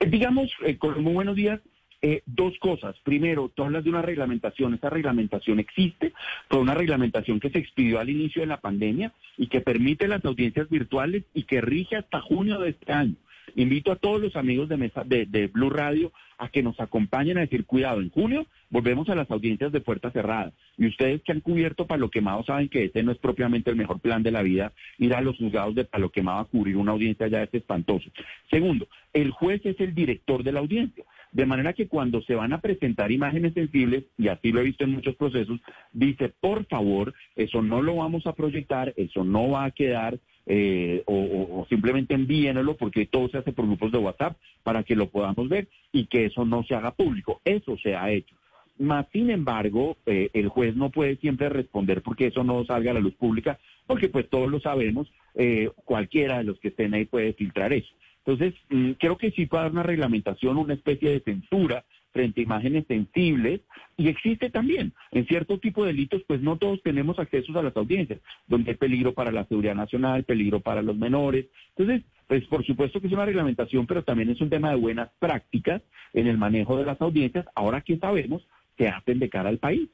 Eh, 0.00 0.06
digamos, 0.06 0.50
eh, 0.64 0.78
con 0.78 1.02
muy 1.02 1.12
buenos 1.12 1.36
días, 1.36 1.60
eh, 2.00 2.22
dos 2.24 2.54
cosas. 2.58 2.96
Primero, 3.04 3.50
tú 3.54 3.64
hablas 3.64 3.84
de 3.84 3.90
una 3.90 4.00
reglamentación. 4.00 4.72
Esa 4.72 4.88
reglamentación 4.88 5.58
existe. 5.58 6.14
Fue 6.48 6.58
una 6.58 6.74
reglamentación 6.74 7.38
que 7.38 7.50
se 7.50 7.58
expidió 7.58 8.00
al 8.00 8.08
inicio 8.08 8.40
de 8.40 8.46
la 8.46 8.60
pandemia 8.60 9.12
y 9.36 9.48
que 9.48 9.60
permite 9.60 10.08
las 10.08 10.24
audiencias 10.24 10.70
virtuales 10.70 11.24
y 11.34 11.42
que 11.44 11.60
rige 11.60 11.96
hasta 11.96 12.22
junio 12.22 12.60
de 12.60 12.70
este 12.70 12.92
año. 12.92 13.16
Invito 13.56 13.90
a 13.90 13.96
todos 13.96 14.20
los 14.20 14.36
amigos 14.36 14.68
de, 14.68 14.76
mesa, 14.76 15.02
de, 15.02 15.50
Blue 15.50 15.70
Radio 15.70 16.12
a 16.36 16.50
que 16.50 16.62
nos 16.62 16.78
acompañen 16.78 17.38
a 17.38 17.40
decir, 17.40 17.64
cuidado, 17.64 18.02
en 18.02 18.10
junio 18.10 18.46
volvemos 18.68 19.08
a 19.08 19.14
las 19.14 19.30
audiencias 19.30 19.72
de 19.72 19.80
puerta 19.80 20.10
cerrada. 20.10 20.52
Y 20.76 20.86
ustedes 20.86 21.22
que 21.22 21.32
han 21.32 21.40
cubierto 21.40 21.86
Palo 21.86 22.10
Quemado 22.10 22.44
saben 22.44 22.68
que 22.68 22.84
ese 22.84 23.02
no 23.02 23.12
es 23.12 23.18
propiamente 23.18 23.70
el 23.70 23.76
mejor 23.76 23.98
plan 24.00 24.22
de 24.22 24.30
la 24.30 24.42
vida, 24.42 24.74
ir 24.98 25.14
a 25.14 25.22
los 25.22 25.38
juzgados 25.38 25.74
de 25.74 25.86
Palo 25.86 26.10
Quemado 26.10 26.40
a 26.40 26.44
cubrir 26.44 26.76
una 26.76 26.92
audiencia 26.92 27.28
ya 27.28 27.42
es 27.42 27.54
espantoso. 27.54 28.10
Segundo, 28.50 28.88
el 29.14 29.30
juez 29.30 29.64
es 29.64 29.80
el 29.80 29.94
director 29.94 30.42
de 30.42 30.52
la 30.52 30.60
audiencia. 30.60 31.04
De 31.32 31.46
manera 31.46 31.72
que 31.72 31.88
cuando 31.88 32.20
se 32.22 32.34
van 32.34 32.52
a 32.52 32.60
presentar 32.60 33.10
imágenes 33.10 33.54
sensibles, 33.54 34.04
y 34.18 34.28
así 34.28 34.52
lo 34.52 34.60
he 34.60 34.64
visto 34.64 34.84
en 34.84 34.92
muchos 34.92 35.16
procesos, 35.16 35.60
dice, 35.92 36.28
por 36.28 36.66
favor, 36.66 37.14
eso 37.36 37.62
no 37.62 37.80
lo 37.80 37.96
vamos 37.96 38.26
a 38.26 38.34
proyectar, 38.34 38.92
eso 38.98 39.24
no 39.24 39.50
va 39.50 39.64
a 39.64 39.70
quedar, 39.70 40.18
eh, 40.46 41.02
o, 41.06 41.66
simplemente 41.68 42.14
envíenlo 42.14 42.76
porque 42.76 43.06
todo 43.06 43.28
se 43.28 43.38
hace 43.38 43.52
por 43.52 43.66
grupos 43.66 43.90
de 43.90 43.98
WhatsApp 43.98 44.36
para 44.62 44.84
que 44.84 44.94
lo 44.94 45.08
podamos 45.08 45.48
ver 45.48 45.68
y 45.92 46.06
que 46.06 46.26
eso 46.26 46.44
no 46.44 46.62
se 46.64 46.74
haga 46.74 46.92
público. 46.92 47.40
Eso 47.44 47.76
se 47.82 47.96
ha 47.96 48.10
hecho. 48.10 48.34
Más 48.78 49.06
sin 49.12 49.30
embargo, 49.30 49.96
eh, 50.06 50.30
el 50.34 50.48
juez 50.48 50.76
no 50.76 50.90
puede 50.90 51.16
siempre 51.16 51.48
responder 51.48 52.02
porque 52.02 52.28
eso 52.28 52.44
no 52.44 52.64
salga 52.64 52.92
a 52.92 52.94
la 52.94 53.00
luz 53.00 53.14
pública, 53.14 53.58
porque 53.86 54.08
pues 54.08 54.28
todos 54.28 54.50
lo 54.50 54.60
sabemos, 54.60 55.10
eh, 55.34 55.70
cualquiera 55.84 56.38
de 56.38 56.44
los 56.44 56.60
que 56.60 56.68
estén 56.68 56.94
ahí 56.94 57.06
puede 57.06 57.32
filtrar 57.32 57.72
eso. 57.72 57.92
Entonces, 58.24 58.54
mm, 58.70 58.92
creo 58.92 59.16
que 59.16 59.30
sí 59.30 59.46
puede 59.46 59.62
haber 59.62 59.72
una 59.72 59.82
reglamentación, 59.82 60.56
una 60.58 60.74
especie 60.74 61.10
de 61.10 61.20
censura 61.20 61.84
frente 62.16 62.40
a 62.40 62.44
imágenes 62.44 62.86
sensibles 62.88 63.60
y 63.98 64.08
existe 64.08 64.48
también 64.48 64.94
en 65.10 65.26
cierto 65.26 65.58
tipo 65.58 65.84
de 65.84 65.92
delitos, 65.92 66.22
pues 66.26 66.40
no 66.40 66.56
todos 66.56 66.82
tenemos 66.82 67.18
acceso 67.18 67.58
a 67.58 67.62
las 67.62 67.76
audiencias, 67.76 68.20
donde 68.46 68.70
hay 68.70 68.76
peligro 68.78 69.12
para 69.12 69.30
la 69.30 69.44
seguridad 69.44 69.74
nacional, 69.74 70.24
peligro 70.24 70.60
para 70.60 70.80
los 70.80 70.96
menores. 70.96 71.44
Entonces, 71.76 72.06
pues 72.26 72.42
por 72.46 72.64
supuesto 72.64 73.02
que 73.02 73.08
es 73.08 73.12
una 73.12 73.26
reglamentación, 73.26 73.86
pero 73.86 74.02
también 74.02 74.30
es 74.30 74.40
un 74.40 74.48
tema 74.48 74.70
de 74.70 74.76
buenas 74.76 75.10
prácticas 75.18 75.82
en 76.14 76.26
el 76.26 76.38
manejo 76.38 76.78
de 76.78 76.86
las 76.86 76.98
audiencias, 77.02 77.44
ahora 77.54 77.82
que 77.82 77.98
sabemos 77.98 78.46
que 78.78 78.88
hacen 78.88 79.18
de 79.18 79.28
cara 79.28 79.50
al 79.50 79.58
país. 79.58 79.90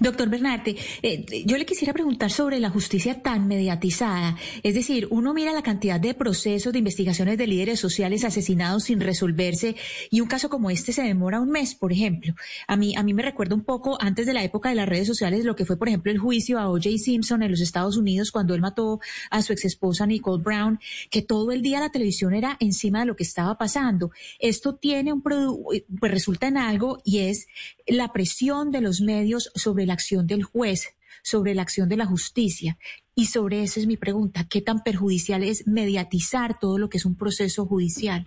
Doctor 0.00 0.28
Bernarte, 0.28 0.76
eh, 1.02 1.44
yo 1.46 1.56
le 1.56 1.64
quisiera 1.64 1.92
preguntar 1.92 2.30
sobre 2.32 2.58
la 2.58 2.70
justicia 2.70 3.22
tan 3.22 3.46
mediatizada. 3.46 4.36
Es 4.64 4.74
decir, 4.74 5.06
uno 5.10 5.32
mira 5.32 5.52
la 5.52 5.62
cantidad 5.62 6.00
de 6.00 6.12
procesos, 6.12 6.72
de 6.72 6.80
investigaciones 6.80 7.38
de 7.38 7.46
líderes 7.46 7.78
sociales 7.78 8.24
asesinados 8.24 8.84
sin 8.84 9.00
resolverse 9.00 9.76
y 10.10 10.20
un 10.20 10.28
caso 10.28 10.50
como 10.50 10.70
este 10.70 10.92
se 10.92 11.02
demora 11.02 11.40
un 11.40 11.50
mes, 11.50 11.76
por 11.76 11.92
ejemplo. 11.92 12.34
A 12.66 12.76
mí, 12.76 12.96
a 12.96 13.04
mí 13.04 13.14
me 13.14 13.22
recuerda 13.22 13.54
un 13.54 13.62
poco 13.62 13.96
antes 14.00 14.26
de 14.26 14.34
la 14.34 14.42
época 14.42 14.70
de 14.70 14.74
las 14.74 14.88
redes 14.88 15.06
sociales 15.06 15.44
lo 15.44 15.54
que 15.54 15.64
fue, 15.64 15.78
por 15.78 15.88
ejemplo, 15.88 16.10
el 16.10 16.18
juicio 16.18 16.58
a 16.58 16.68
O.J. 16.68 16.98
Simpson 16.98 17.42
en 17.44 17.52
los 17.52 17.60
Estados 17.60 17.96
Unidos 17.96 18.32
cuando 18.32 18.54
él 18.54 18.60
mató 18.60 18.98
a 19.30 19.40
su 19.42 19.52
ex 19.52 19.64
esposa 19.64 20.04
Nicole 20.04 20.42
Brown, 20.42 20.80
que 21.10 21.22
todo 21.22 21.52
el 21.52 21.62
día 21.62 21.78
la 21.78 21.90
televisión 21.90 22.34
era 22.34 22.56
encima 22.58 23.00
de 23.00 23.06
lo 23.06 23.16
que 23.16 23.22
estaba 23.22 23.56
pasando. 23.56 24.10
Esto 24.40 24.74
tiene 24.74 25.12
un 25.12 25.22
pues 25.22 26.12
resulta 26.12 26.48
en 26.48 26.56
algo 26.56 26.98
y 27.04 27.18
es 27.20 27.46
la 27.86 28.12
presión 28.12 28.70
de 28.70 28.80
los 28.80 29.00
medios 29.00 29.50
sobre 29.54 29.75
la 29.84 29.92
acción 29.92 30.26
del 30.26 30.44
juez, 30.44 30.96
sobre 31.22 31.54
la 31.54 31.62
acción 31.62 31.88
de 31.88 31.96
la 31.96 32.06
justicia. 32.06 32.78
Y 33.14 33.26
sobre 33.26 33.62
eso 33.62 33.80
es 33.80 33.86
mi 33.86 33.96
pregunta, 33.96 34.46
¿qué 34.48 34.62
tan 34.62 34.82
perjudicial 34.82 35.42
es 35.42 35.66
mediatizar 35.66 36.58
todo 36.58 36.78
lo 36.78 36.88
que 36.88 36.98
es 36.98 37.04
un 37.04 37.16
proceso 37.16 37.66
judicial? 37.66 38.26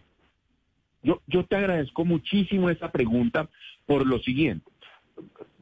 Yo, 1.02 1.22
yo 1.26 1.46
te 1.46 1.56
agradezco 1.56 2.04
muchísimo 2.06 2.70
esa 2.70 2.92
pregunta 2.92 3.50
por 3.86 4.06
lo 4.06 4.20
siguiente. 4.20 4.70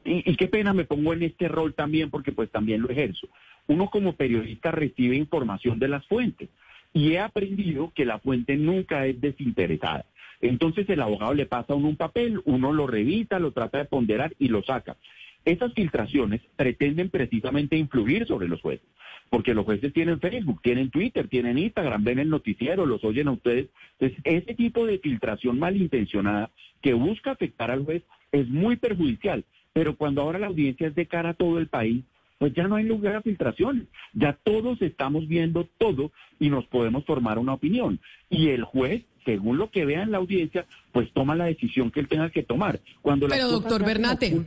Y, 0.04 0.30
y, 0.30 0.36
qué 0.36 0.48
pena 0.48 0.74
me 0.74 0.84
pongo 0.84 1.12
en 1.12 1.22
este 1.22 1.48
rol 1.48 1.74
también 1.74 2.10
porque 2.10 2.32
pues 2.32 2.50
también 2.50 2.82
lo 2.82 2.90
ejerzo. 2.90 3.28
Uno 3.68 3.88
como 3.88 4.14
periodista 4.14 4.70
recibe 4.70 5.16
información 5.16 5.78
de 5.78 5.88
las 5.88 6.06
fuentes 6.06 6.48
y 6.92 7.12
he 7.12 7.20
aprendido 7.20 7.92
que 7.94 8.04
la 8.04 8.18
fuente 8.18 8.56
nunca 8.56 9.06
es 9.06 9.20
desinteresada. 9.20 10.06
Entonces 10.40 10.88
el 10.88 11.02
abogado 11.02 11.34
le 11.34 11.46
pasa 11.46 11.72
a 11.72 11.76
uno 11.76 11.88
un 11.88 11.96
papel, 11.96 12.40
uno 12.44 12.72
lo 12.72 12.86
revisa, 12.86 13.38
lo 13.38 13.52
trata 13.52 13.78
de 13.78 13.84
ponderar 13.84 14.34
y 14.38 14.48
lo 14.48 14.62
saca. 14.62 14.96
Esas 15.44 15.72
filtraciones 15.72 16.40
pretenden 16.56 17.10
precisamente 17.10 17.76
influir 17.76 18.26
sobre 18.26 18.48
los 18.48 18.60
jueces, 18.60 18.86
porque 19.30 19.54
los 19.54 19.64
jueces 19.64 19.92
tienen 19.92 20.20
Facebook, 20.20 20.60
tienen 20.62 20.90
Twitter, 20.90 21.28
tienen 21.28 21.58
Instagram, 21.58 22.04
ven 22.04 22.18
el 22.18 22.28
noticiero, 22.28 22.86
los 22.86 23.02
oyen 23.04 23.28
a 23.28 23.32
ustedes. 23.32 23.68
Entonces, 23.98 24.18
ese 24.24 24.54
tipo 24.54 24.86
de 24.86 24.98
filtración 24.98 25.58
malintencionada 25.58 26.50
que 26.82 26.92
busca 26.92 27.32
afectar 27.32 27.70
al 27.70 27.84
juez 27.84 28.02
es 28.32 28.48
muy 28.48 28.76
perjudicial, 28.76 29.44
pero 29.72 29.96
cuando 29.96 30.22
ahora 30.22 30.38
la 30.38 30.48
audiencia 30.48 30.88
es 30.88 30.94
de 30.94 31.06
cara 31.06 31.30
a 31.30 31.34
todo 31.34 31.58
el 31.58 31.68
país, 31.68 32.04
pues 32.38 32.54
ya 32.54 32.68
no 32.68 32.76
hay 32.76 32.84
lugar 32.84 33.16
a 33.16 33.22
filtraciones. 33.22 33.84
Ya 34.12 34.32
todos 34.32 34.80
estamos 34.80 35.26
viendo 35.26 35.68
todo 35.78 36.12
y 36.38 36.50
nos 36.50 36.66
podemos 36.66 37.04
formar 37.04 37.38
una 37.38 37.54
opinión. 37.54 38.00
Y 38.30 38.48
el 38.48 38.62
juez, 38.62 39.02
según 39.24 39.58
lo 39.58 39.70
que 39.70 39.84
vea 39.84 40.02
en 40.02 40.12
la 40.12 40.18
audiencia, 40.18 40.66
pues 40.92 41.12
toma 41.12 41.34
la 41.34 41.46
decisión 41.46 41.90
que 41.90 42.00
él 42.00 42.08
tenga 42.08 42.30
que 42.30 42.44
tomar. 42.44 42.80
Cuando 43.02 43.28
Pero 43.28 43.48
doctor 43.48 43.84
Bernate. 43.84 44.46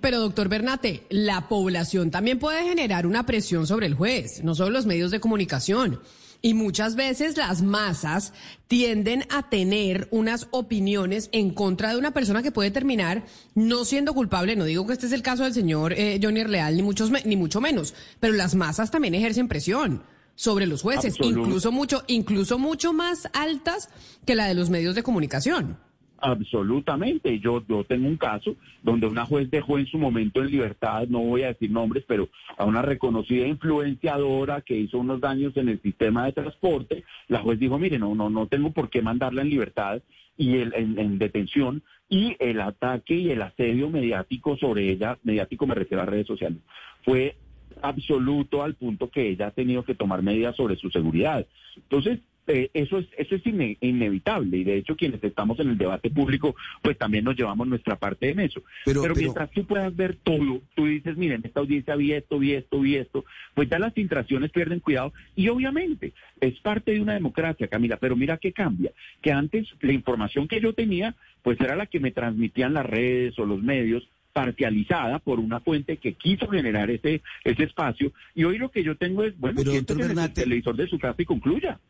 Pero 0.00 0.20
doctor 0.20 0.48
Bernate, 0.48 1.06
la 1.10 1.48
población 1.48 2.10
también 2.10 2.38
puede 2.38 2.64
generar 2.64 3.06
una 3.06 3.26
presión 3.26 3.66
sobre 3.66 3.86
el 3.86 3.94
juez, 3.94 4.42
no 4.44 4.54
solo 4.54 4.70
los 4.70 4.86
medios 4.86 5.10
de 5.10 5.20
comunicación. 5.20 6.00
Y 6.42 6.52
muchas 6.52 6.94
veces 6.94 7.38
las 7.38 7.62
masas 7.62 8.34
tienden 8.68 9.24
a 9.30 9.48
tener 9.48 10.08
unas 10.10 10.46
opiniones 10.50 11.30
en 11.32 11.54
contra 11.54 11.90
de 11.90 11.96
una 11.96 12.12
persona 12.12 12.42
que 12.42 12.52
puede 12.52 12.70
terminar 12.70 13.24
no 13.54 13.86
siendo 13.86 14.12
culpable. 14.12 14.54
No 14.54 14.66
digo 14.66 14.86
que 14.86 14.92
este 14.92 15.06
es 15.06 15.12
el 15.12 15.22
caso 15.22 15.44
del 15.44 15.54
señor 15.54 15.94
eh, 15.94 16.20
Johnny 16.22 16.44
Leal, 16.44 16.76
ni, 16.76 16.82
muchos, 16.82 17.10
ni 17.24 17.36
mucho 17.36 17.62
menos, 17.62 17.94
pero 18.20 18.34
las 18.34 18.54
masas 18.54 18.90
también 18.90 19.14
ejercen 19.14 19.48
presión 19.48 20.02
sobre 20.34 20.66
los 20.66 20.82
jueces, 20.82 21.14
incluso 21.20 21.72
mucho, 21.72 22.04
incluso 22.08 22.58
mucho 22.58 22.92
más 22.92 23.28
altas 23.32 23.88
que 24.26 24.34
la 24.34 24.46
de 24.46 24.54
los 24.54 24.68
medios 24.68 24.94
de 24.94 25.02
comunicación. 25.02 25.78
Absolutamente. 26.24 27.38
Yo, 27.38 27.62
yo 27.68 27.84
tengo 27.84 28.08
un 28.08 28.16
caso 28.16 28.56
donde 28.82 29.06
una 29.06 29.26
juez 29.26 29.50
dejó 29.50 29.78
en 29.78 29.86
su 29.86 29.98
momento 29.98 30.40
en 30.40 30.50
libertad, 30.50 31.06
no 31.06 31.20
voy 31.20 31.42
a 31.42 31.48
decir 31.48 31.70
nombres, 31.70 32.02
pero 32.08 32.30
a 32.56 32.64
una 32.64 32.80
reconocida 32.80 33.46
influenciadora 33.46 34.62
que 34.62 34.74
hizo 34.74 34.98
unos 34.98 35.20
daños 35.20 35.54
en 35.58 35.68
el 35.68 35.82
sistema 35.82 36.24
de 36.24 36.32
transporte. 36.32 37.04
La 37.28 37.40
juez 37.40 37.58
dijo, 37.58 37.78
mire, 37.78 37.98
no, 37.98 38.14
no, 38.14 38.30
no 38.30 38.46
tengo 38.46 38.70
por 38.70 38.88
qué 38.88 39.02
mandarla 39.02 39.42
en 39.42 39.50
libertad 39.50 40.00
y 40.38 40.56
el, 40.56 40.72
en, 40.74 41.18
detención 41.18 41.82
y 42.08 42.36
el 42.38 42.60
ataque 42.62 43.14
y 43.14 43.30
el 43.30 43.42
asedio 43.42 43.90
mediático 43.90 44.56
sobre 44.56 44.90
ella, 44.90 45.18
mediático 45.24 45.66
me 45.66 45.74
refiero 45.74 46.02
a 46.02 46.06
redes 46.06 46.26
sociales, 46.26 46.58
fue 47.02 47.36
absoluto 47.82 48.62
al 48.62 48.76
punto 48.76 49.10
que 49.10 49.28
ella 49.28 49.48
ha 49.48 49.50
tenido 49.50 49.84
que 49.84 49.94
tomar 49.94 50.22
medidas 50.22 50.56
sobre 50.56 50.76
su 50.76 50.88
seguridad. 50.88 51.46
Entonces, 51.76 52.20
eh, 52.46 52.70
eso 52.74 52.98
es 52.98 53.06
eso 53.16 53.36
es 53.36 53.42
inevitable 53.46 54.58
y 54.58 54.64
de 54.64 54.76
hecho 54.76 54.96
quienes 54.96 55.24
estamos 55.24 55.58
en 55.60 55.70
el 55.70 55.78
debate 55.78 56.10
público 56.10 56.54
pues 56.82 56.98
también 56.98 57.24
nos 57.24 57.36
llevamos 57.36 57.66
nuestra 57.66 57.96
parte 57.96 58.30
en 58.30 58.40
eso. 58.40 58.62
Pero, 58.84 59.02
mientras 59.14 59.50
tú 59.50 59.64
puedas 59.64 59.94
ver 59.96 60.16
todo 60.22 60.60
tú 60.74 60.84
dices 60.84 61.16
miren 61.16 61.40
esta 61.42 61.60
audiencia 61.60 61.96
vi 61.96 62.12
esto 62.12 62.38
vi 62.38 62.52
esto 62.52 62.80
vi 62.80 62.96
esto 62.96 63.24
pues 63.54 63.70
ya 63.70 63.78
las 63.78 63.94
filtraciones 63.94 64.50
pierden 64.50 64.80
cuidado 64.80 65.14
y 65.34 65.48
obviamente 65.48 66.12
es 66.38 66.60
parte 66.60 66.92
de 66.92 67.00
una 67.00 67.14
democracia 67.14 67.68
Camila 67.68 67.96
pero 67.96 68.14
mira 68.14 68.36
qué 68.36 68.52
cambia 68.52 68.92
que 69.22 69.32
antes 69.32 69.68
la 69.80 69.92
información 69.92 70.46
que 70.46 70.60
yo 70.60 70.74
tenía 70.74 71.14
pues 71.42 71.58
era 71.60 71.76
la 71.76 71.86
que 71.86 72.00
me 72.00 72.10
transmitían 72.10 72.74
las 72.74 72.84
redes 72.84 73.38
o 73.38 73.46
los 73.46 73.62
medios 73.62 74.06
parcializada 74.34 75.18
por 75.18 75.40
una 75.40 75.60
fuente 75.60 75.96
que 75.96 76.12
quiso 76.12 76.48
generar 76.48 76.90
ese 76.90 77.22
ese 77.42 77.62
espacio 77.62 78.12
y 78.34 78.44
hoy 78.44 78.58
lo 78.58 78.70
que 78.70 78.82
yo 78.82 78.96
tengo 78.96 79.24
es 79.24 79.38
bueno 79.38 79.62
que 79.62 79.78
el 79.78 80.32
televisor 80.34 80.76
de 80.76 80.88
su 80.88 80.98
casa 80.98 81.22
y 81.22 81.24
concluya 81.24 81.80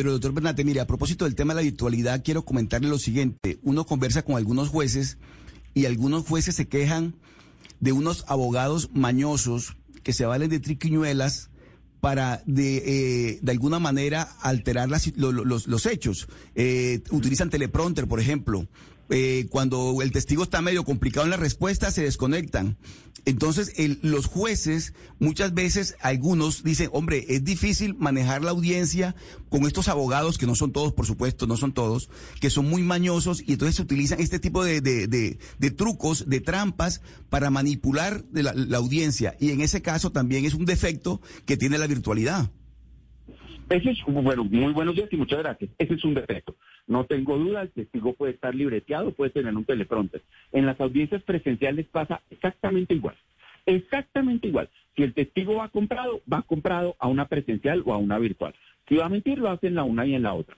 pero 0.00 0.12
doctor 0.12 0.32
Bernate, 0.32 0.64
mire, 0.64 0.80
a 0.80 0.86
propósito 0.86 1.26
del 1.26 1.34
tema 1.34 1.52
de 1.52 1.56
la 1.56 1.62
virtualidad, 1.62 2.22
quiero 2.24 2.46
comentarle 2.46 2.88
lo 2.88 2.98
siguiente. 2.98 3.58
Uno 3.62 3.84
conversa 3.84 4.22
con 4.22 4.36
algunos 4.36 4.70
jueces 4.70 5.18
y 5.74 5.84
algunos 5.84 6.26
jueces 6.26 6.54
se 6.54 6.68
quejan 6.68 7.16
de 7.80 7.92
unos 7.92 8.24
abogados 8.26 8.88
mañosos 8.94 9.76
que 10.02 10.14
se 10.14 10.24
valen 10.24 10.48
de 10.48 10.58
triquiñuelas 10.58 11.50
para 12.00 12.42
de, 12.46 12.78
eh, 12.78 13.40
de 13.42 13.52
alguna 13.52 13.78
manera 13.78 14.22
alterar 14.40 14.88
las, 14.88 15.12
los, 15.18 15.84
hechos. 15.84 16.28
Eh, 16.54 17.02
utilizan 17.10 17.50
teleprompter, 17.50 18.08
por 18.08 18.20
ejemplo. 18.20 18.66
Eh, 19.10 19.46
cuando 19.50 20.02
el 20.02 20.12
testigo 20.12 20.44
está 20.44 20.62
medio 20.62 20.84
complicado 20.84 21.24
en 21.26 21.30
la 21.30 21.36
respuesta, 21.36 21.90
se 21.90 22.02
desconectan. 22.02 22.76
Entonces, 23.24 23.74
los 24.02 24.26
jueces, 24.26 24.94
muchas 25.18 25.52
veces, 25.52 25.96
algunos 26.00 26.62
dicen, 26.62 26.88
hombre, 26.92 27.26
es 27.28 27.44
difícil 27.44 27.94
manejar 27.94 28.42
la 28.42 28.52
audiencia 28.52 29.14
con 29.48 29.66
estos 29.66 29.88
abogados, 29.88 30.38
que 30.38 30.46
no 30.46 30.54
son 30.54 30.72
todos, 30.72 30.92
por 30.92 31.06
supuesto, 31.06 31.46
no 31.46 31.56
son 31.56 31.72
todos, 31.72 32.08
que 32.40 32.50
son 32.50 32.70
muy 32.70 32.82
mañosos 32.82 33.42
y 33.46 33.54
entonces 33.54 33.76
se 33.76 33.82
utilizan 33.82 34.20
este 34.20 34.38
tipo 34.38 34.64
de, 34.64 34.80
de, 34.80 35.70
trucos, 35.72 36.28
de 36.28 36.40
trampas 36.40 37.02
para 37.28 37.50
manipular 37.50 38.24
la, 38.32 38.54
la 38.54 38.78
audiencia. 38.78 39.36
Y 39.40 39.50
en 39.50 39.60
ese 39.60 39.82
caso 39.82 40.12
también 40.12 40.44
es 40.44 40.54
un 40.54 40.64
defecto 40.64 41.20
que 41.46 41.56
tiene 41.56 41.78
la 41.78 41.88
virtualidad. 41.88 42.50
Ese 43.70 43.90
es, 43.90 43.98
bueno, 44.06 44.44
muy 44.44 44.72
buenos 44.72 44.96
días 44.96 45.08
y 45.12 45.16
muchas 45.16 45.38
gracias. 45.38 45.70
Ese 45.78 45.94
es 45.94 46.04
un 46.04 46.14
defecto. 46.14 46.56
No 46.90 47.04
tengo 47.04 47.38
duda, 47.38 47.62
el 47.62 47.70
testigo 47.70 48.14
puede 48.14 48.32
estar 48.32 48.52
libreteado, 48.52 49.12
puede 49.12 49.30
tener 49.30 49.54
un 49.54 49.64
teleprompter. 49.64 50.22
En 50.50 50.66
las 50.66 50.80
audiencias 50.80 51.22
presenciales 51.22 51.86
pasa 51.86 52.20
exactamente 52.30 52.94
igual. 52.94 53.14
Exactamente 53.64 54.48
igual. 54.48 54.68
Si 54.96 55.04
el 55.04 55.14
testigo 55.14 55.54
va 55.54 55.68
comprado, 55.68 56.20
va 56.30 56.42
comprado 56.42 56.96
a 56.98 57.06
una 57.06 57.28
presencial 57.28 57.84
o 57.86 57.94
a 57.94 57.96
una 57.96 58.18
virtual. 58.18 58.56
Si 58.88 58.96
va 58.96 59.06
a 59.06 59.08
mentir, 59.08 59.38
lo 59.38 59.50
hace 59.50 59.68
en 59.68 59.76
la 59.76 59.84
una 59.84 60.04
y 60.04 60.16
en 60.16 60.24
la 60.24 60.34
otra. 60.34 60.56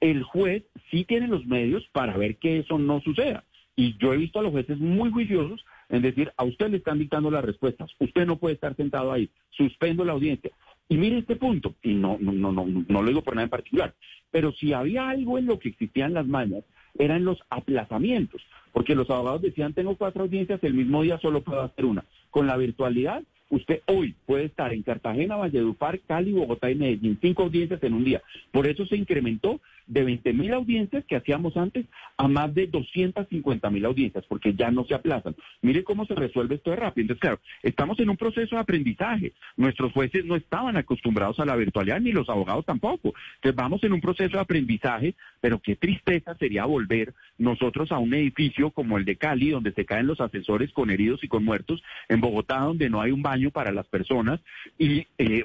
El 0.00 0.22
juez 0.22 0.62
sí 0.90 1.04
tiene 1.04 1.28
los 1.28 1.44
medios 1.44 1.86
para 1.92 2.16
ver 2.16 2.36
que 2.36 2.60
eso 2.60 2.78
no 2.78 3.02
suceda. 3.02 3.44
Y 3.76 3.98
yo 3.98 4.14
he 4.14 4.16
visto 4.16 4.38
a 4.38 4.42
los 4.42 4.52
jueces 4.52 4.78
muy 4.78 5.10
juiciosos 5.10 5.66
en 5.90 6.00
decir, 6.00 6.32
a 6.38 6.44
usted 6.44 6.70
le 6.70 6.78
están 6.78 6.98
dictando 6.98 7.30
las 7.30 7.44
respuestas, 7.44 7.90
usted 7.98 8.24
no 8.24 8.36
puede 8.36 8.54
estar 8.54 8.74
sentado 8.74 9.12
ahí, 9.12 9.28
suspendo 9.50 10.02
la 10.02 10.12
audiencia. 10.12 10.50
Y 10.88 10.96
mire 10.96 11.18
este 11.18 11.36
punto, 11.36 11.74
y 11.82 11.94
no, 11.94 12.18
no, 12.20 12.32
no, 12.32 12.52
no, 12.52 12.66
no 12.66 13.02
lo 13.02 13.08
digo 13.08 13.22
por 13.22 13.34
nada 13.34 13.44
en 13.44 13.50
particular, 13.50 13.94
pero 14.30 14.52
si 14.52 14.72
había 14.72 15.08
algo 15.08 15.38
en 15.38 15.46
lo 15.46 15.58
que 15.58 15.70
existían 15.70 16.12
las 16.12 16.26
mañas, 16.26 16.64
eran 16.98 17.24
los 17.24 17.38
aplazamientos, 17.50 18.42
porque 18.72 18.94
los 18.94 19.08
abogados 19.10 19.42
decían, 19.42 19.72
tengo 19.72 19.96
cuatro 19.96 20.24
audiencias, 20.24 20.62
el 20.62 20.74
mismo 20.74 21.02
día 21.02 21.18
solo 21.18 21.42
puedo 21.42 21.62
hacer 21.62 21.84
una. 21.84 22.04
Con 22.30 22.46
la 22.46 22.56
virtualidad, 22.56 23.22
usted 23.54 23.82
hoy 23.86 24.14
puede 24.26 24.44
estar 24.44 24.72
en 24.72 24.82
Cartagena, 24.82 25.36
Valledupar, 25.36 26.00
Cali, 26.00 26.32
Bogotá 26.32 26.70
y 26.70 26.74
Medellín, 26.74 27.18
cinco 27.20 27.44
audiencias 27.44 27.82
en 27.82 27.94
un 27.94 28.04
día. 28.04 28.22
Por 28.52 28.66
eso 28.66 28.86
se 28.86 28.96
incrementó 28.96 29.60
de 29.86 30.04
20 30.04 30.32
mil 30.32 30.52
audiencias 30.52 31.04
que 31.04 31.16
hacíamos 31.16 31.56
antes 31.56 31.86
a 32.16 32.28
más 32.28 32.54
de 32.54 32.66
250 32.66 33.70
mil 33.70 33.84
audiencias, 33.84 34.24
porque 34.28 34.54
ya 34.54 34.70
no 34.70 34.84
se 34.84 34.94
aplazan. 34.94 35.36
Mire 35.62 35.84
cómo 35.84 36.06
se 36.06 36.14
resuelve 36.14 36.56
esto 36.56 36.70
de 36.70 36.76
rápido. 36.76 37.02
Entonces, 37.02 37.20
claro, 37.20 37.40
estamos 37.62 37.98
en 38.00 38.08
un 38.08 38.16
proceso 38.16 38.56
de 38.56 38.62
aprendizaje. 38.62 39.32
Nuestros 39.56 39.92
jueces 39.92 40.24
no 40.24 40.36
estaban 40.36 40.76
acostumbrados 40.76 41.38
a 41.40 41.44
la 41.44 41.56
virtualidad, 41.56 42.00
ni 42.00 42.12
los 42.12 42.28
abogados 42.28 42.64
tampoco. 42.64 43.12
Entonces, 43.36 43.56
vamos 43.56 43.84
en 43.84 43.92
un 43.92 44.00
proceso 44.00 44.36
de 44.36 44.42
aprendizaje, 44.42 45.14
pero 45.40 45.58
qué 45.58 45.76
tristeza 45.76 46.34
sería 46.36 46.64
volver 46.64 47.14
nosotros 47.36 47.92
a 47.92 47.98
un 47.98 48.14
edificio 48.14 48.70
como 48.70 48.96
el 48.96 49.04
de 49.04 49.16
Cali, 49.16 49.50
donde 49.50 49.72
se 49.72 49.84
caen 49.84 50.06
los 50.06 50.20
asesores 50.20 50.72
con 50.72 50.90
heridos 50.90 51.22
y 51.24 51.28
con 51.28 51.44
muertos, 51.44 51.82
en 52.08 52.20
Bogotá, 52.20 52.60
donde 52.60 52.88
no 52.88 53.00
hay 53.00 53.10
un 53.10 53.22
baño 53.22 53.43
para 53.50 53.72
las 53.72 53.86
personas, 53.86 54.40
y, 54.78 55.06
eh, 55.18 55.44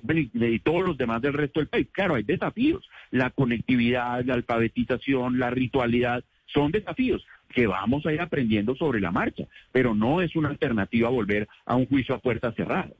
todos 0.63 0.83
los 0.85 0.97
demás 0.97 1.21
del 1.21 1.33
resto 1.33 1.59
del 1.59 1.67
país. 1.69 1.87
Claro, 1.91 2.15
hay 2.15 2.23
desafíos. 2.23 2.87
La 3.11 3.29
conectividad, 3.29 4.23
la 4.25 4.33
alfabetización, 4.35 5.39
la 5.39 5.49
ritualidad, 5.49 6.23
son 6.45 6.71
desafíos, 6.71 7.23
que 7.53 7.67
vamos 7.67 8.05
a 8.05 8.13
ir 8.13 8.21
aprendiendo 8.21 8.75
sobre 8.75 8.99
la 9.01 9.11
marcha, 9.11 9.45
pero 9.71 9.93
no 9.95 10.21
es 10.21 10.35
una 10.35 10.49
alternativa 10.49 11.09
volver 11.09 11.47
a 11.65 11.75
un 11.75 11.85
juicio 11.87 12.15
a 12.15 12.19
puertas 12.19 12.55
cerradas. 12.55 12.93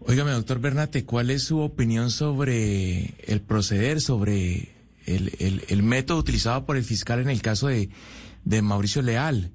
Óigame, 0.00 0.30
doctor 0.30 0.60
Bernate, 0.60 1.04
¿cuál 1.04 1.30
es 1.30 1.42
su 1.44 1.58
opinión 1.60 2.10
sobre 2.10 3.14
el 3.26 3.40
proceder, 3.40 4.00
sobre 4.00 4.68
el, 5.06 5.32
el- 5.40 5.62
el 5.68 5.82
método 5.82 6.18
utilizado 6.18 6.64
por 6.66 6.76
el 6.76 6.84
fiscal 6.84 7.20
en 7.20 7.28
el 7.30 7.42
caso 7.42 7.66
de, 7.68 7.88
de 8.44 8.62
Mauricio 8.62 9.02
Leal? 9.02 9.50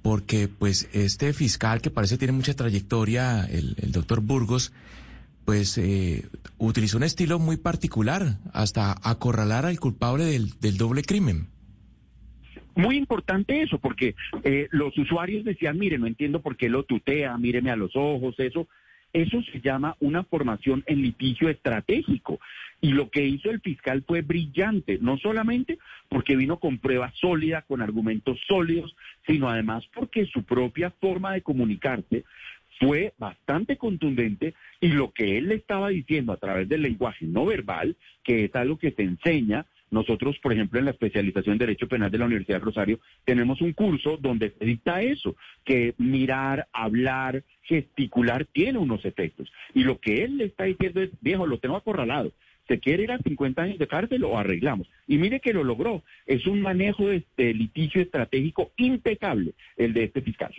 Porque, 0.00 0.48
pues, 0.48 0.88
este 0.92 1.32
fiscal 1.32 1.80
que 1.80 1.90
parece 1.90 2.18
tiene 2.18 2.32
mucha 2.32 2.54
trayectoria, 2.54 3.44
el, 3.44 3.74
doctor 3.92 4.20
Burgos, 4.20 4.72
pues, 5.44 5.76
eh, 5.78 6.26
utilizó 6.58 6.96
un 6.96 7.02
estilo 7.04 7.38
muy 7.38 7.56
particular, 7.56 8.38
hasta 8.52 8.96
acorralar 9.02 9.66
al 9.66 9.78
culpable 9.78 10.24
del, 10.24 10.58
del 10.60 10.76
doble 10.78 11.02
crimen. 11.02 11.48
Muy 12.74 12.96
importante 12.96 13.62
eso, 13.62 13.78
porque 13.78 14.14
eh, 14.44 14.68
los 14.70 14.96
usuarios 14.96 15.44
decían, 15.44 15.78
mire, 15.78 15.98
no 15.98 16.06
entiendo 16.06 16.40
por 16.40 16.56
qué 16.56 16.70
lo 16.70 16.84
tutea, 16.84 17.36
míreme 17.36 17.70
a 17.70 17.76
los 17.76 17.94
ojos, 17.94 18.34
eso. 18.38 18.66
Eso 19.12 19.42
se 19.42 19.60
llama 19.60 19.96
una 20.00 20.24
formación 20.24 20.82
en 20.86 21.02
litigio 21.02 21.48
estratégico. 21.48 22.40
Y 22.80 22.92
lo 22.92 23.10
que 23.10 23.24
hizo 23.24 23.50
el 23.50 23.60
fiscal 23.60 24.02
fue 24.06 24.22
brillante, 24.22 24.98
no 25.00 25.16
solamente 25.18 25.78
porque 26.08 26.34
vino 26.34 26.58
con 26.58 26.78
pruebas 26.78 27.14
sólidas, 27.16 27.64
con 27.64 27.80
argumentos 27.80 28.40
sólidos, 28.48 28.96
sino 29.26 29.48
además 29.48 29.84
porque 29.94 30.26
su 30.26 30.42
propia 30.42 30.90
forma 30.90 31.32
de 31.32 31.42
comunicarse 31.42 32.24
fue 32.80 33.14
bastante 33.18 33.76
contundente 33.76 34.54
y 34.80 34.88
lo 34.88 35.12
que 35.12 35.38
él 35.38 35.48
le 35.48 35.54
estaba 35.54 35.90
diciendo 35.90 36.32
a 36.32 36.38
través 36.38 36.68
del 36.68 36.82
lenguaje 36.82 37.26
no 37.26 37.46
verbal, 37.46 37.96
que 38.24 38.46
es 38.46 38.54
algo 38.56 38.78
que 38.78 38.90
se 38.90 39.02
enseña, 39.02 39.66
nosotros, 39.92 40.38
por 40.38 40.52
ejemplo, 40.52 40.78
en 40.78 40.86
la 40.86 40.90
especialización 40.90 41.52
en 41.52 41.58
Derecho 41.58 41.86
Penal 41.86 42.10
de 42.10 42.18
la 42.18 42.24
Universidad 42.24 42.58
de 42.58 42.64
Rosario, 42.64 43.00
tenemos 43.24 43.60
un 43.60 43.74
curso 43.74 44.16
donde 44.16 44.54
se 44.58 44.64
dicta 44.64 45.02
eso, 45.02 45.36
que 45.64 45.94
mirar, 45.98 46.66
hablar, 46.72 47.44
gesticular 47.62 48.46
tiene 48.46 48.78
unos 48.78 49.04
efectos. 49.04 49.52
Y 49.74 49.84
lo 49.84 50.00
que 50.00 50.24
él 50.24 50.38
le 50.38 50.46
está 50.46 50.64
diciendo 50.64 51.02
es, 51.02 51.10
viejo, 51.20 51.46
lo 51.46 51.58
tengo 51.58 51.76
acorralado. 51.76 52.32
¿Se 52.68 52.80
quiere 52.80 53.02
ir 53.02 53.12
a 53.12 53.18
50 53.18 53.62
años 53.62 53.78
de 53.78 53.86
cárcel 53.86 54.24
o 54.24 54.38
arreglamos? 54.38 54.88
Y 55.06 55.18
mire 55.18 55.40
que 55.40 55.52
lo 55.52 55.62
logró. 55.62 56.02
Es 56.26 56.46
un 56.46 56.62
manejo 56.62 57.08
de 57.08 57.54
litigio 57.54 58.00
estratégico 58.00 58.72
impecable 58.78 59.52
el 59.76 59.92
de 59.92 60.04
este 60.04 60.22
fiscal. 60.22 60.54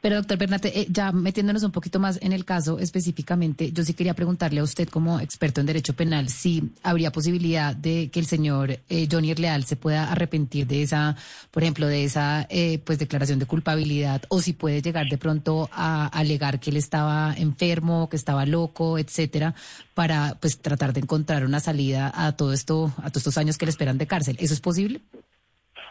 Pero, 0.00 0.16
doctor 0.16 0.36
Bernate, 0.36 0.80
eh, 0.80 0.86
ya 0.90 1.12
metiéndonos 1.12 1.62
un 1.62 1.72
poquito 1.72 1.98
más 1.98 2.18
en 2.20 2.32
el 2.32 2.44
caso 2.44 2.78
específicamente, 2.78 3.72
yo 3.72 3.84
sí 3.84 3.94
quería 3.94 4.12
preguntarle 4.12 4.60
a 4.60 4.62
usted 4.62 4.88
como 4.88 5.18
experto 5.18 5.60
en 5.60 5.66
derecho 5.66 5.94
penal 5.94 6.28
si 6.28 6.72
habría 6.82 7.10
posibilidad 7.10 7.74
de 7.74 8.10
que 8.12 8.20
el 8.20 8.26
señor 8.26 8.80
eh, 8.90 9.08
Johnny 9.10 9.34
Leal 9.34 9.64
se 9.64 9.76
pueda 9.76 10.12
arrepentir 10.12 10.66
de 10.66 10.82
esa, 10.82 11.16
por 11.50 11.62
ejemplo, 11.62 11.86
de 11.86 12.04
esa 12.04 12.46
eh, 12.50 12.80
pues 12.84 12.98
declaración 12.98 13.38
de 13.38 13.46
culpabilidad 13.46 14.22
o 14.28 14.42
si 14.42 14.52
puede 14.52 14.82
llegar 14.82 15.08
de 15.08 15.16
pronto 15.16 15.70
a 15.72 16.06
alegar 16.08 16.60
que 16.60 16.68
él 16.68 16.76
estaba 16.76 17.34
enfermo, 17.34 18.08
que 18.10 18.16
estaba 18.16 18.44
loco, 18.44 18.98
etcétera, 18.98 19.54
para 19.94 20.36
pues 20.38 20.58
tratar 20.58 20.92
de 20.92 21.00
encontrar 21.00 21.46
una 21.46 21.60
salida 21.60 22.12
a 22.14 22.32
todo 22.32 22.52
esto, 22.52 22.92
a 22.98 23.08
todos 23.08 23.22
estos 23.22 23.38
años 23.38 23.56
que 23.56 23.64
le 23.64 23.70
esperan 23.70 23.96
de 23.96 24.06
cárcel. 24.06 24.36
¿Eso 24.38 24.52
es 24.52 24.60
posible? 24.60 25.00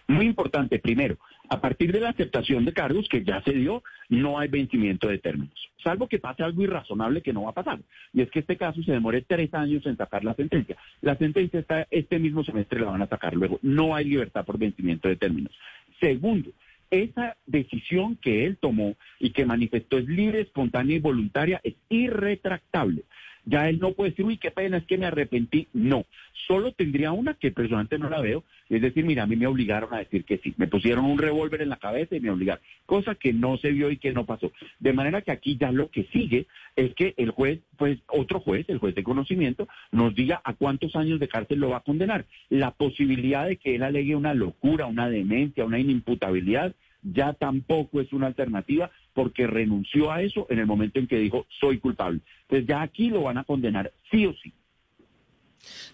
Muy 0.07 0.25
importante, 0.25 0.79
primero, 0.79 1.17
a 1.49 1.61
partir 1.61 1.91
de 1.91 2.01
la 2.01 2.09
aceptación 2.09 2.65
de 2.65 2.73
cargos 2.73 3.07
que 3.07 3.23
ya 3.23 3.41
se 3.41 3.53
dio, 3.53 3.83
no 4.09 4.37
hay 4.37 4.49
vencimiento 4.49 5.07
de 5.07 5.17
términos, 5.17 5.53
salvo 5.83 6.07
que 6.07 6.19
pase 6.19 6.43
algo 6.43 6.61
irrazonable 6.61 7.21
que 7.21 7.31
no 7.31 7.43
va 7.43 7.51
a 7.51 7.53
pasar. 7.53 7.79
Y 8.13 8.21
es 8.21 8.29
que 8.29 8.39
este 8.39 8.57
caso 8.57 8.83
se 8.83 8.91
demore 8.91 9.21
tres 9.21 9.53
años 9.53 9.85
en 9.85 9.95
sacar 9.97 10.23
la 10.23 10.33
sentencia. 10.33 10.75
La 11.01 11.15
sentencia 11.15 11.59
está 11.59 11.87
este 11.89 12.19
mismo 12.19 12.43
semestre 12.43 12.81
la 12.81 12.91
van 12.91 13.01
a 13.01 13.07
sacar 13.07 13.33
luego. 13.33 13.59
No 13.61 13.95
hay 13.95 14.05
libertad 14.05 14.45
por 14.45 14.57
vencimiento 14.57 15.07
de 15.07 15.15
términos. 15.15 15.53
Segundo, 16.01 16.51
esa 16.91 17.37
decisión 17.45 18.17
que 18.17 18.45
él 18.45 18.57
tomó 18.57 18.95
y 19.19 19.31
que 19.31 19.45
manifestó 19.45 19.97
es 19.97 20.05
libre, 20.05 20.41
espontánea 20.41 20.97
y 20.97 20.99
voluntaria, 20.99 21.59
es 21.63 21.75
irretractable. 21.89 23.03
Ya 23.45 23.69
él 23.69 23.79
no 23.79 23.91
puede 23.91 24.11
decir, 24.11 24.25
uy, 24.25 24.37
qué 24.37 24.51
pena, 24.51 24.77
es 24.77 24.85
que 24.85 24.97
me 24.97 25.05
arrepentí. 25.05 25.67
No, 25.73 26.05
solo 26.47 26.71
tendría 26.71 27.11
una 27.11 27.33
que 27.33 27.51
personalmente 27.51 27.99
no 27.99 28.09
la 28.09 28.21
veo, 28.21 28.43
es 28.69 28.81
decir, 28.81 29.05
mira, 29.05 29.23
a 29.23 29.27
mí 29.27 29.35
me 29.35 29.47
obligaron 29.47 29.93
a 29.93 29.99
decir 29.99 30.23
que 30.23 30.37
sí. 30.37 30.53
Me 30.57 30.67
pusieron 30.67 31.05
un 31.05 31.17
revólver 31.17 31.61
en 31.61 31.69
la 31.69 31.77
cabeza 31.77 32.15
y 32.15 32.19
me 32.19 32.29
obligaron, 32.29 32.63
cosa 32.85 33.15
que 33.15 33.33
no 33.33 33.57
se 33.57 33.71
vio 33.71 33.91
y 33.91 33.97
que 33.97 34.13
no 34.13 34.25
pasó. 34.25 34.51
De 34.79 34.93
manera 34.93 35.21
que 35.21 35.31
aquí 35.31 35.57
ya 35.57 35.71
lo 35.71 35.89
que 35.89 36.05
sigue 36.13 36.47
es 36.75 36.93
que 36.95 37.13
el 37.17 37.31
juez, 37.31 37.59
pues 37.77 37.99
otro 38.07 38.39
juez, 38.39 38.65
el 38.69 38.79
juez 38.79 38.95
de 38.95 39.03
conocimiento, 39.03 39.67
nos 39.91 40.15
diga 40.15 40.41
a 40.43 40.53
cuántos 40.53 40.95
años 40.95 41.19
de 41.19 41.27
cárcel 41.27 41.59
lo 41.59 41.69
va 41.69 41.77
a 41.77 41.83
condenar. 41.83 42.25
La 42.49 42.71
posibilidad 42.71 43.47
de 43.47 43.57
que 43.57 43.75
él 43.75 43.83
alegue 43.83 44.15
una 44.15 44.33
locura, 44.33 44.85
una 44.85 45.09
demencia, 45.09 45.65
una 45.65 45.79
inimputabilidad, 45.79 46.75
ya 47.03 47.33
tampoco 47.33 48.01
es 48.01 48.11
una 48.13 48.27
alternativa 48.27 48.89
porque 49.13 49.47
renunció 49.47 50.11
a 50.11 50.21
eso 50.21 50.47
en 50.49 50.59
el 50.59 50.65
momento 50.65 50.99
en 50.99 51.07
que 51.07 51.19
dijo 51.19 51.45
soy 51.59 51.79
culpable. 51.79 52.21
Entonces 52.43 52.67
ya 52.67 52.81
aquí 52.81 53.09
lo 53.09 53.23
van 53.23 53.37
a 53.37 53.43
condenar 53.43 53.91
sí 54.09 54.25
o 54.25 54.33
sí. 54.41 54.53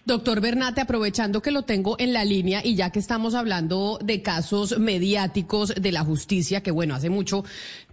Doctor 0.04 0.40
Bernate, 0.40 0.80
aprovechando 0.80 1.42
que 1.42 1.50
lo 1.50 1.62
tengo 1.62 1.96
en 1.98 2.12
la 2.12 2.24
línea 2.24 2.60
y 2.64 2.74
ya 2.74 2.90
que 2.90 2.98
estamos 2.98 3.34
hablando 3.34 3.98
de 4.02 4.22
casos 4.22 4.78
mediáticos 4.78 5.74
de 5.74 5.92
la 5.92 6.02
justicia, 6.02 6.62
que 6.62 6.70
bueno, 6.70 6.94
hace 6.94 7.10
mucho, 7.10 7.44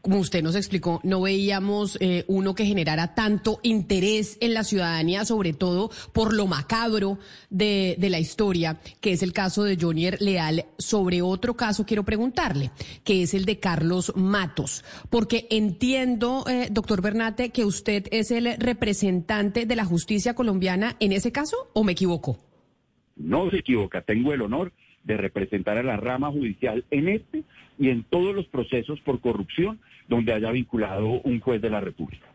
como 0.07 0.21
usted 0.21 0.41
nos 0.41 0.55
explicó, 0.55 1.01
no 1.03 1.19
veíamos 1.19 1.97
eh, 1.99 2.23
uno 2.29 2.55
que 2.55 2.63
generara 2.63 3.13
tanto 3.13 3.59
interés 3.61 4.37
en 4.39 4.53
la 4.53 4.63
ciudadanía, 4.63 5.25
sobre 5.25 5.51
todo 5.51 5.91
por 6.13 6.33
lo 6.33 6.47
macabro 6.47 7.19
de, 7.49 7.97
de 7.99 8.09
la 8.09 8.17
historia, 8.17 8.79
que 9.01 9.11
es 9.11 9.21
el 9.21 9.33
caso 9.33 9.65
de 9.65 9.77
Johnny 9.77 10.09
Leal. 10.21 10.63
Sobre 10.77 11.21
otro 11.21 11.55
caso 11.55 11.85
quiero 11.85 12.05
preguntarle, 12.05 12.71
que 13.03 13.21
es 13.21 13.33
el 13.33 13.43
de 13.43 13.59
Carlos 13.59 14.13
Matos, 14.15 14.85
porque 15.09 15.45
entiendo, 15.49 16.45
eh, 16.47 16.69
doctor 16.71 17.01
Bernate, 17.01 17.49
que 17.49 17.65
usted 17.65 18.07
es 18.09 18.31
el 18.31 18.55
representante 18.59 19.65
de 19.65 19.75
la 19.75 19.83
justicia 19.83 20.35
colombiana 20.35 20.95
en 21.01 21.11
ese 21.11 21.33
caso, 21.33 21.69
¿o 21.73 21.83
me 21.83 21.91
equivoco? 21.91 22.37
No 23.17 23.49
se 23.49 23.57
equivoca, 23.57 24.01
tengo 24.03 24.31
el 24.31 24.41
honor 24.41 24.71
de 25.07 25.17
representar 25.17 25.77
a 25.77 25.83
la 25.83 25.97
rama 25.97 26.29
judicial 26.31 26.83
en 26.91 27.07
este 27.09 27.43
y 27.79 27.89
en 27.89 28.03
todos 28.03 28.35
los 28.35 28.45
procesos 28.47 28.99
por 29.01 29.19
corrupción 29.21 29.79
donde 30.07 30.33
haya 30.33 30.51
vinculado 30.51 31.07
un 31.23 31.39
juez 31.39 31.61
de 31.61 31.69
la 31.69 31.79
República. 31.81 32.27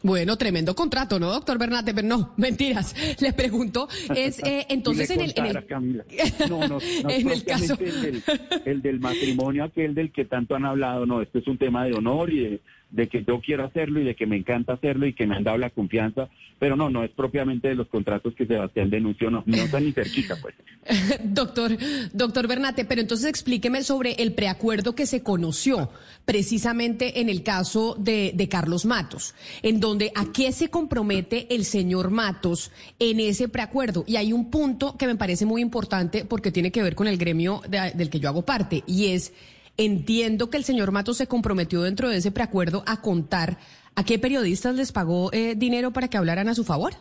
Bueno, 0.00 0.36
tremendo 0.36 0.76
contrato, 0.76 1.18
¿no, 1.18 1.28
doctor 1.32 1.58
Bernate? 1.58 1.92
Pero 1.92 2.06
no, 2.06 2.32
mentiras. 2.36 2.94
Le 3.20 3.32
pregunto, 3.32 3.88
es 4.14 4.38
eh, 4.44 4.64
entonces 4.70 5.10
en 5.10 5.22
el, 5.22 5.32
en 5.34 5.46
el- 5.46 5.66
Camila. 5.66 6.04
No, 6.48 6.60
no, 6.68 6.78
no 7.02 7.10
En 7.10 7.28
el 7.30 7.44
caso- 7.44 7.76
el, 7.80 8.00
del, 8.02 8.22
el 8.64 8.82
del 8.82 9.00
matrimonio 9.00 9.64
aquel 9.64 9.94
del 9.96 10.12
que 10.12 10.24
tanto 10.24 10.54
han 10.54 10.64
hablado, 10.66 11.04
no, 11.04 11.20
este 11.20 11.40
es 11.40 11.48
un 11.48 11.58
tema 11.58 11.84
de 11.84 11.94
honor 11.94 12.32
y 12.32 12.38
de, 12.40 12.60
de 12.90 13.08
que 13.08 13.22
yo 13.24 13.40
quiero 13.40 13.64
hacerlo 13.64 14.00
y 14.00 14.04
de 14.04 14.14
que 14.16 14.26
me 14.26 14.36
encanta 14.36 14.72
hacerlo 14.74 15.06
y 15.06 15.12
que 15.12 15.26
me 15.26 15.36
han 15.36 15.44
dado 15.44 15.58
la 15.58 15.70
confianza, 15.70 16.28
pero 16.58 16.74
no, 16.74 16.88
no 16.90 17.04
es 17.04 17.10
propiamente 17.10 17.68
de 17.68 17.74
los 17.74 17.86
contratos 17.88 18.34
que 18.34 18.46
Sebastián 18.46 18.88
denunció, 18.90 19.30
no, 19.30 19.42
no 19.46 19.56
están 19.56 19.84
ni 19.84 19.92
cerquita, 19.92 20.36
pues. 20.40 20.54
doctor, 21.24 21.76
doctor 22.12 22.48
Bernate, 22.48 22.84
pero 22.84 23.00
entonces 23.00 23.28
explíqueme 23.28 23.82
sobre 23.82 24.12
el 24.12 24.32
preacuerdo 24.32 24.94
que 24.94 25.06
se 25.06 25.22
conoció 25.22 25.90
precisamente 26.24 27.20
en 27.20 27.28
el 27.28 27.42
caso 27.42 27.94
de, 27.98 28.32
de 28.34 28.48
Carlos 28.48 28.84
Matos, 28.84 29.34
en 29.62 29.80
donde 29.80 30.12
a 30.14 30.32
qué 30.32 30.52
se 30.52 30.68
compromete 30.68 31.54
el 31.54 31.64
señor 31.64 32.10
Matos 32.10 32.70
en 32.98 33.20
ese 33.20 33.48
preacuerdo. 33.48 34.04
Y 34.06 34.16
hay 34.16 34.32
un 34.32 34.50
punto 34.50 34.96
que 34.96 35.06
me 35.06 35.16
parece 35.16 35.46
muy 35.46 35.60
importante 35.62 36.24
porque 36.24 36.50
tiene 36.52 36.70
que 36.70 36.82
ver 36.82 36.94
con 36.94 37.06
el 37.06 37.18
gremio 37.18 37.60
de- 37.68 37.92
del 37.94 38.10
que 38.10 38.20
yo 38.20 38.28
hago 38.28 38.42
parte 38.42 38.82
y 38.86 39.06
es 39.08 39.32
Entiendo 39.80 40.50
que 40.50 40.56
el 40.56 40.64
señor 40.64 40.90
Matos 40.90 41.18
se 41.18 41.28
comprometió 41.28 41.82
dentro 41.82 42.08
de 42.08 42.16
ese 42.16 42.32
preacuerdo 42.32 42.82
a 42.88 43.00
contar 43.00 43.58
a 43.94 44.04
qué 44.04 44.18
periodistas 44.18 44.74
les 44.74 44.90
pagó 44.90 45.32
eh, 45.32 45.54
dinero 45.56 45.92
para 45.92 46.08
que 46.08 46.16
hablaran 46.16 46.48
a 46.48 46.54
su 46.56 46.64
favor. 46.64 46.94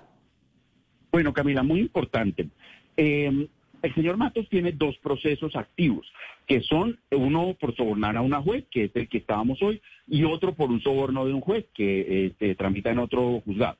Bueno, 1.11 1.33
Camila, 1.33 1.63
muy 1.63 1.79
importante. 1.79 2.49
Eh, 2.95 3.47
el 3.81 3.95
señor 3.95 4.17
Matos 4.17 4.47
tiene 4.47 4.73
dos 4.73 4.95
procesos 4.99 5.55
activos, 5.55 6.05
que 6.45 6.61
son 6.61 6.99
uno 7.09 7.55
por 7.59 7.75
sobornar 7.75 8.15
a 8.15 8.21
una 8.21 8.43
juez, 8.43 8.65
que 8.69 8.85
es 8.85 8.91
el 8.95 9.09
que 9.09 9.17
estábamos 9.17 9.59
hoy, 9.63 9.81
y 10.07 10.23
otro 10.23 10.53
por 10.53 10.69
un 10.69 10.79
soborno 10.81 11.25
de 11.25 11.33
un 11.33 11.41
juez 11.41 11.65
que 11.73 12.27
este, 12.27 12.53
tramita 12.53 12.91
en 12.91 12.99
otro 12.99 13.41
juzgado. 13.43 13.77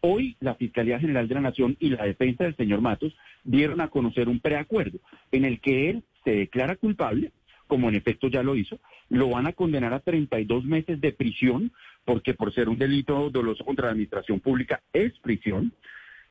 Hoy 0.00 0.36
la 0.40 0.54
Fiscalía 0.54 1.00
General 1.00 1.26
de 1.26 1.34
la 1.34 1.40
Nación 1.40 1.78
y 1.80 1.88
la 1.88 2.04
defensa 2.04 2.44
del 2.44 2.56
señor 2.56 2.82
Matos 2.82 3.16
dieron 3.42 3.80
a 3.80 3.88
conocer 3.88 4.28
un 4.28 4.38
preacuerdo 4.38 4.98
en 5.32 5.46
el 5.46 5.60
que 5.60 5.88
él 5.88 6.04
se 6.24 6.32
declara 6.32 6.76
culpable, 6.76 7.32
como 7.66 7.88
en 7.88 7.94
efecto 7.94 8.28
ya 8.28 8.42
lo 8.42 8.56
hizo, 8.56 8.78
lo 9.08 9.30
van 9.30 9.46
a 9.46 9.52
condenar 9.52 9.92
a 9.92 10.00
32 10.00 10.64
meses 10.64 11.00
de 11.00 11.12
prisión, 11.12 11.72
porque 12.04 12.34
por 12.34 12.52
ser 12.52 12.68
un 12.68 12.78
delito 12.78 13.30
doloso 13.30 13.64
contra 13.64 13.86
la 13.86 13.92
administración 13.92 14.40
pública 14.40 14.82
es 14.92 15.18
prisión. 15.20 15.72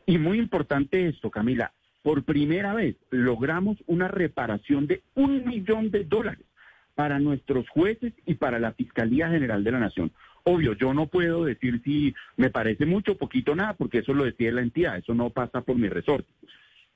Y 0.05 0.17
muy 0.17 0.37
importante 0.37 1.07
esto, 1.07 1.31
Camila, 1.31 1.71
por 2.01 2.23
primera 2.23 2.73
vez 2.73 2.95
logramos 3.09 3.77
una 3.87 4.07
reparación 4.07 4.87
de 4.87 5.01
un 5.15 5.45
millón 5.45 5.89
de 5.89 6.03
dólares 6.03 6.45
para 6.95 7.19
nuestros 7.19 7.67
jueces 7.69 8.13
y 8.25 8.35
para 8.35 8.59
la 8.59 8.73
Fiscalía 8.73 9.29
General 9.29 9.63
de 9.63 9.71
la 9.71 9.79
Nación. 9.79 10.11
Obvio, 10.43 10.73
yo 10.73 10.93
no 10.93 11.07
puedo 11.07 11.45
decir 11.45 11.81
si 11.83 12.13
me 12.35 12.49
parece 12.49 12.85
mucho, 12.85 13.17
poquito, 13.17 13.55
nada, 13.55 13.73
porque 13.73 13.99
eso 13.99 14.13
lo 14.13 14.25
decide 14.25 14.51
la 14.51 14.61
entidad, 14.61 14.97
eso 14.97 15.13
no 15.13 15.29
pasa 15.29 15.61
por 15.61 15.77
mi 15.77 15.87
resorte. 15.87 16.27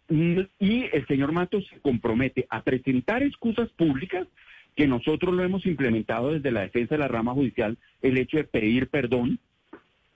Y 0.09 0.85
el 0.93 1.05
señor 1.07 1.31
Matos 1.31 1.65
se 1.67 1.79
compromete 1.79 2.45
a 2.49 2.63
presentar 2.63 3.23
excusas 3.23 3.69
públicas 3.69 4.27
que 4.75 4.87
nosotros 4.87 5.33
lo 5.35 5.43
hemos 5.43 5.65
implementado 5.65 6.31
desde 6.33 6.51
la 6.51 6.61
defensa 6.61 6.95
de 6.95 6.99
la 6.99 7.07
rama 7.07 7.33
judicial, 7.33 7.77
el 8.01 8.17
hecho 8.17 8.37
de 8.37 8.43
pedir 8.43 8.87
perdón 8.89 9.39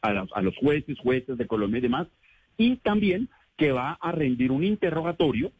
a 0.02 0.14
los, 0.14 0.30
a 0.34 0.42
los 0.42 0.56
jueces, 0.56 0.98
jueces 1.00 1.38
de 1.38 1.48
Colombia 1.48 1.80
y 1.80 1.82
demás, 1.82 2.08
y 2.58 2.78
también 2.78 3.28
que 3.58 3.72
va 3.72 3.94
a 4.00 4.12
rendir 4.12 4.52
un 4.52 4.64
interrogatorio 4.64 5.52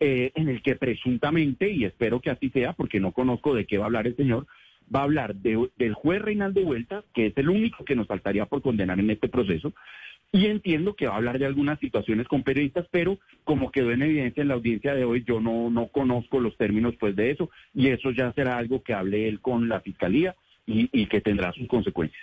eh, 0.00 0.32
en 0.34 0.48
el 0.48 0.62
que 0.62 0.76
presuntamente, 0.76 1.70
y 1.70 1.84
espero 1.84 2.20
que 2.20 2.30
así 2.30 2.50
sea, 2.50 2.72
porque 2.72 3.00
no 3.00 3.12
conozco 3.12 3.54
de 3.54 3.66
qué 3.66 3.78
va 3.78 3.84
a 3.84 3.86
hablar 3.86 4.06
el 4.06 4.16
señor, 4.16 4.46
va 4.94 5.00
a 5.00 5.04
hablar 5.04 5.34
de- 5.36 5.68
del 5.76 5.94
juez 5.94 6.20
Reinaldo 6.20 6.62
Vuelta, 6.64 7.04
que 7.14 7.26
es 7.26 7.36
el 7.36 7.48
único 7.50 7.84
que 7.84 7.94
nos 7.96 8.06
faltaría 8.06 8.46
por 8.46 8.62
condenar 8.62 8.98
en 8.98 9.10
este 9.10 9.28
proceso, 9.28 9.72
y 10.32 10.46
entiendo 10.46 10.94
que 10.94 11.06
va 11.06 11.14
a 11.14 11.16
hablar 11.16 11.38
de 11.38 11.46
algunas 11.46 11.78
situaciones 11.80 12.28
con 12.28 12.42
periodistas, 12.42 12.86
pero 12.90 13.18
como 13.44 13.72
quedó 13.72 13.90
en 13.90 14.02
evidencia 14.02 14.42
en 14.42 14.48
la 14.48 14.54
audiencia 14.54 14.94
de 14.94 15.04
hoy, 15.04 15.24
yo 15.26 15.40
no, 15.40 15.70
no 15.70 15.88
conozco 15.88 16.40
los 16.40 16.56
términos 16.56 16.94
pues 16.98 17.16
de 17.16 17.30
eso, 17.30 17.50
y 17.74 17.88
eso 17.88 18.10
ya 18.12 18.32
será 18.32 18.56
algo 18.56 18.82
que 18.82 18.94
hable 18.94 19.28
él 19.28 19.40
con 19.40 19.68
la 19.68 19.80
fiscalía 19.80 20.36
y, 20.66 20.88
y 20.92 21.06
que 21.06 21.20
tendrá 21.20 21.52
sus 21.52 21.66
consecuencias. 21.66 22.22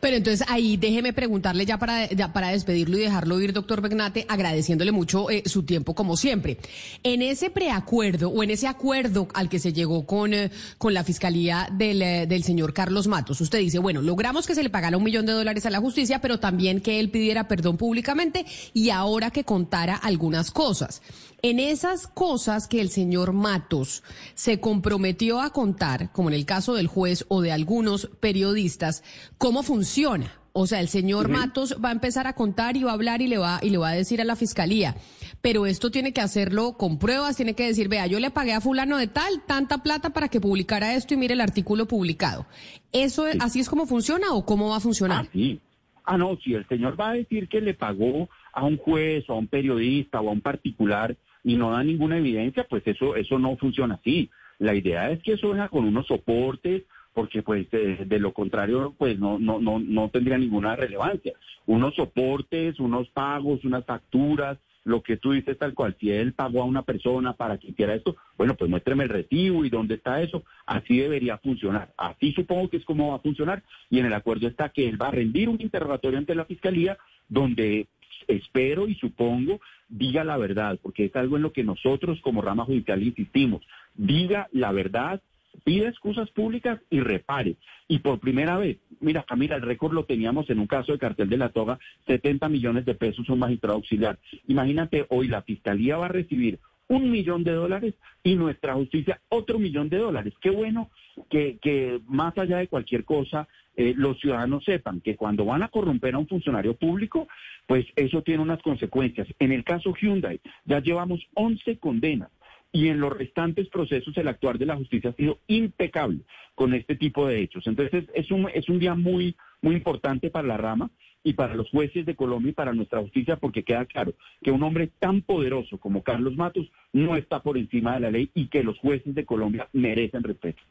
Pero 0.00 0.16
entonces 0.16 0.46
ahí 0.48 0.76
déjeme 0.76 1.12
preguntarle 1.12 1.66
ya 1.66 1.78
para, 1.78 2.08
para 2.32 2.48
despedirlo 2.50 2.98
y 2.98 3.02
dejarlo 3.02 3.40
ir, 3.40 3.52
doctor 3.52 3.80
Begnate, 3.80 4.26
agradeciéndole 4.28 4.92
mucho 4.92 5.30
eh, 5.30 5.42
su 5.46 5.62
tiempo 5.62 5.94
como 5.94 6.16
siempre. 6.16 6.58
En 7.02 7.22
ese 7.22 7.50
preacuerdo 7.50 8.30
o 8.30 8.42
en 8.42 8.50
ese 8.50 8.66
acuerdo 8.66 9.28
al 9.34 9.48
que 9.48 9.58
se 9.58 9.72
llegó 9.72 10.06
con, 10.06 10.34
eh, 10.34 10.50
con 10.78 10.94
la 10.94 11.04
fiscalía 11.04 11.68
del, 11.72 12.02
eh, 12.02 12.26
del 12.26 12.42
señor 12.44 12.72
Carlos 12.72 13.06
Matos, 13.06 13.40
usted 13.40 13.58
dice, 13.58 13.78
bueno, 13.78 14.02
logramos 14.02 14.46
que 14.46 14.54
se 14.54 14.62
le 14.62 14.70
pagara 14.70 14.96
un 14.96 15.04
millón 15.04 15.26
de 15.26 15.32
dólares 15.32 15.66
a 15.66 15.70
la 15.70 15.80
justicia, 15.80 16.20
pero 16.20 16.38
también 16.40 16.80
que 16.80 17.00
él 17.00 17.10
pidiera 17.10 17.48
perdón 17.48 17.76
públicamente 17.76 18.46
y 18.74 18.90
ahora 18.90 19.30
que 19.30 19.44
contara 19.44 19.94
algunas 19.94 20.50
cosas. 20.50 21.02
En 21.42 21.60
esas 21.60 22.08
cosas 22.08 22.66
que 22.66 22.80
el 22.80 22.88
señor 22.90 23.32
Matos 23.32 24.02
se 24.34 24.58
comprometió 24.58 25.40
a 25.40 25.50
contar, 25.50 26.10
como 26.12 26.28
en 26.30 26.34
el 26.34 26.44
caso 26.44 26.74
del 26.74 26.88
juez 26.88 27.24
o 27.28 27.42
de 27.42 27.52
algunos 27.52 28.10
periodistas, 28.20 29.04
¿cómo 29.38 29.62
funciona? 29.62 30.32
O 30.52 30.66
sea, 30.66 30.80
el 30.80 30.88
señor 30.88 31.28
Matos 31.28 31.76
va 31.84 31.90
a 31.90 31.92
empezar 31.92 32.26
a 32.26 32.32
contar 32.32 32.76
y 32.76 32.82
va 32.82 32.90
a 32.90 32.94
hablar 32.94 33.22
y 33.22 33.28
le 33.28 33.38
va 33.38 33.60
y 33.62 33.70
le 33.70 33.78
va 33.78 33.90
a 33.90 33.94
decir 33.94 34.20
a 34.20 34.24
la 34.24 34.34
fiscalía, 34.34 34.96
pero 35.40 35.66
esto 35.66 35.92
tiene 35.92 36.12
que 36.12 36.20
hacerlo 36.20 36.72
con 36.76 36.98
pruebas, 36.98 37.36
tiene 37.36 37.54
que 37.54 37.66
decir, 37.68 37.88
vea, 37.88 38.08
yo 38.08 38.18
le 38.18 38.30
pagué 38.30 38.54
a 38.54 38.60
fulano 38.60 38.96
de 38.98 39.06
tal 39.06 39.42
tanta 39.46 39.84
plata 39.84 40.10
para 40.10 40.26
que 40.28 40.40
publicara 40.40 40.94
esto 40.96 41.14
y 41.14 41.18
mire 41.18 41.34
el 41.34 41.40
artículo 41.40 41.86
publicado. 41.86 42.46
¿Eso 42.90 43.28
es- 43.28 43.36
así 43.40 43.60
es 43.60 43.68
como 43.68 43.86
funciona 43.86 44.32
o 44.32 44.44
cómo 44.44 44.70
va 44.70 44.78
a 44.78 44.80
funcionar? 44.80 45.28
Sí. 45.32 45.60
Ah, 46.04 46.18
no, 46.18 46.36
si 46.42 46.54
el 46.54 46.66
señor 46.66 46.98
va 46.98 47.10
a 47.10 47.12
decir 47.12 47.48
que 47.48 47.60
le 47.60 47.74
pagó 47.74 48.28
a 48.52 48.64
un 48.64 48.78
juez 48.78 49.28
o 49.28 49.34
a 49.34 49.38
un 49.38 49.46
periodista 49.46 50.20
o 50.20 50.28
a 50.30 50.32
un 50.32 50.40
particular 50.40 51.16
y 51.48 51.56
no 51.56 51.70
da 51.70 51.82
ninguna 51.82 52.18
evidencia, 52.18 52.66
pues 52.68 52.82
eso, 52.84 53.16
eso 53.16 53.38
no 53.38 53.56
funciona 53.56 53.94
así. 53.94 54.28
La 54.58 54.74
idea 54.74 55.10
es 55.10 55.22
que 55.22 55.32
eso 55.32 55.48
venga 55.48 55.70
con 55.70 55.86
unos 55.86 56.06
soportes, 56.06 56.82
porque 57.14 57.42
pues 57.42 57.70
de, 57.70 58.18
lo 58.18 58.34
contrario, 58.34 58.94
pues 58.98 59.18
no, 59.18 59.38
no, 59.38 59.58
no, 59.58 59.78
no 59.78 60.10
tendría 60.10 60.36
ninguna 60.36 60.76
relevancia. 60.76 61.32
Unos 61.64 61.94
soportes, 61.94 62.78
unos 62.78 63.08
pagos, 63.08 63.64
unas 63.64 63.86
facturas, 63.86 64.58
lo 64.84 65.02
que 65.02 65.16
tú 65.16 65.32
dices 65.32 65.56
tal 65.56 65.72
cual, 65.72 65.96
si 65.98 66.10
él 66.10 66.34
pagó 66.34 66.60
a 66.60 66.66
una 66.66 66.82
persona 66.82 67.32
para 67.32 67.56
que 67.56 67.68
hiciera 67.68 67.94
esto, 67.94 68.16
bueno, 68.36 68.54
pues 68.54 68.70
muéstreme 68.70 69.04
el 69.04 69.10
recibo 69.10 69.64
y 69.64 69.70
dónde 69.70 69.94
está 69.94 70.20
eso. 70.20 70.44
Así 70.66 70.98
debería 70.98 71.38
funcionar. 71.38 71.94
Así 71.96 72.32
supongo 72.32 72.68
que 72.68 72.76
es 72.76 72.84
como 72.84 73.08
va 73.08 73.16
a 73.16 73.20
funcionar. 73.20 73.62
Y 73.88 74.00
en 74.00 74.06
el 74.06 74.12
acuerdo 74.12 74.46
está 74.48 74.68
que 74.68 74.86
él 74.86 75.00
va 75.00 75.08
a 75.08 75.12
rendir 75.12 75.48
un 75.48 75.62
interrogatorio 75.62 76.18
ante 76.18 76.34
la 76.34 76.44
fiscalía 76.44 76.98
donde 77.26 77.88
espero 78.28 78.86
y 78.86 78.94
supongo 78.94 79.60
diga 79.88 80.22
la 80.24 80.36
verdad, 80.36 80.78
porque 80.82 81.06
es 81.06 81.16
algo 81.16 81.36
en 81.36 81.42
lo 81.42 81.52
que 81.52 81.64
nosotros 81.64 82.20
como 82.20 82.42
rama 82.42 82.64
judicial 82.64 83.02
insistimos. 83.02 83.62
Diga 83.94 84.48
la 84.52 84.70
verdad, 84.72 85.22
pida 85.64 85.88
excusas 85.88 86.30
públicas 86.30 86.80
y 86.90 87.00
repare. 87.00 87.56
Y 87.88 88.00
por 88.00 88.20
primera 88.20 88.58
vez, 88.58 88.78
mira 89.00 89.24
Camila, 89.24 89.56
el 89.56 89.62
récord 89.62 89.94
lo 89.94 90.04
teníamos 90.04 90.48
en 90.50 90.58
un 90.58 90.66
caso 90.66 90.92
de 90.92 90.98
cartel 90.98 91.28
de 91.28 91.38
la 91.38 91.48
toga, 91.48 91.78
70 92.06 92.48
millones 92.48 92.84
de 92.84 92.94
pesos 92.94 93.28
un 93.28 93.38
magistrado 93.38 93.76
auxiliar. 93.76 94.18
Imagínate, 94.46 95.06
hoy 95.08 95.28
la 95.28 95.42
fiscalía 95.42 95.96
va 95.96 96.06
a 96.06 96.10
recibir 96.10 96.58
un 96.88 97.10
millón 97.10 97.44
de 97.44 97.52
dólares 97.52 97.94
y 98.22 98.34
nuestra 98.34 98.74
justicia 98.74 99.20
otro 99.28 99.58
millón 99.58 99.88
de 99.88 99.98
dólares. 99.98 100.34
Qué 100.40 100.50
bueno 100.50 100.90
que, 101.28 101.58
que 101.60 102.00
más 102.06 102.36
allá 102.38 102.58
de 102.58 102.68
cualquier 102.68 103.04
cosa, 103.04 103.46
eh, 103.78 103.94
los 103.96 104.18
ciudadanos 104.18 104.64
sepan 104.64 105.00
que 105.00 105.14
cuando 105.14 105.44
van 105.44 105.62
a 105.62 105.68
corromper 105.68 106.16
a 106.16 106.18
un 106.18 106.26
funcionario 106.26 106.74
público, 106.74 107.28
pues 107.64 107.86
eso 107.94 108.22
tiene 108.22 108.42
unas 108.42 108.60
consecuencias. 108.60 109.28
En 109.38 109.52
el 109.52 109.62
caso 109.62 109.94
Hyundai 109.94 110.40
ya 110.64 110.80
llevamos 110.80 111.20
11 111.34 111.78
condenas 111.78 112.28
y 112.72 112.88
en 112.88 112.98
los 112.98 113.16
restantes 113.16 113.68
procesos 113.68 114.16
el 114.16 114.26
actuar 114.26 114.58
de 114.58 114.66
la 114.66 114.74
justicia 114.74 115.10
ha 115.10 115.12
sido 115.12 115.38
impecable 115.46 116.22
con 116.56 116.74
este 116.74 116.96
tipo 116.96 117.28
de 117.28 117.40
hechos. 117.40 117.68
Entonces 117.68 118.06
es 118.14 118.32
un, 118.32 118.50
es 118.52 118.68
un 118.68 118.80
día 118.80 118.96
muy, 118.96 119.36
muy 119.62 119.76
importante 119.76 120.28
para 120.28 120.48
la 120.48 120.56
rama 120.56 120.90
y 121.22 121.34
para 121.34 121.54
los 121.54 121.70
jueces 121.70 122.04
de 122.04 122.16
Colombia 122.16 122.50
y 122.50 122.54
para 122.54 122.72
nuestra 122.72 123.00
justicia 123.00 123.36
porque 123.36 123.62
queda 123.62 123.86
claro 123.86 124.14
que 124.42 124.50
un 124.50 124.64
hombre 124.64 124.90
tan 124.98 125.22
poderoso 125.22 125.78
como 125.78 126.02
Carlos 126.02 126.34
Matos 126.34 126.68
no 126.92 127.14
está 127.14 127.44
por 127.44 127.56
encima 127.56 127.94
de 127.94 128.00
la 128.00 128.10
ley 128.10 128.28
y 128.34 128.48
que 128.48 128.64
los 128.64 128.76
jueces 128.78 129.14
de 129.14 129.24
Colombia 129.24 129.68
merecen 129.72 130.24
respeto. 130.24 130.64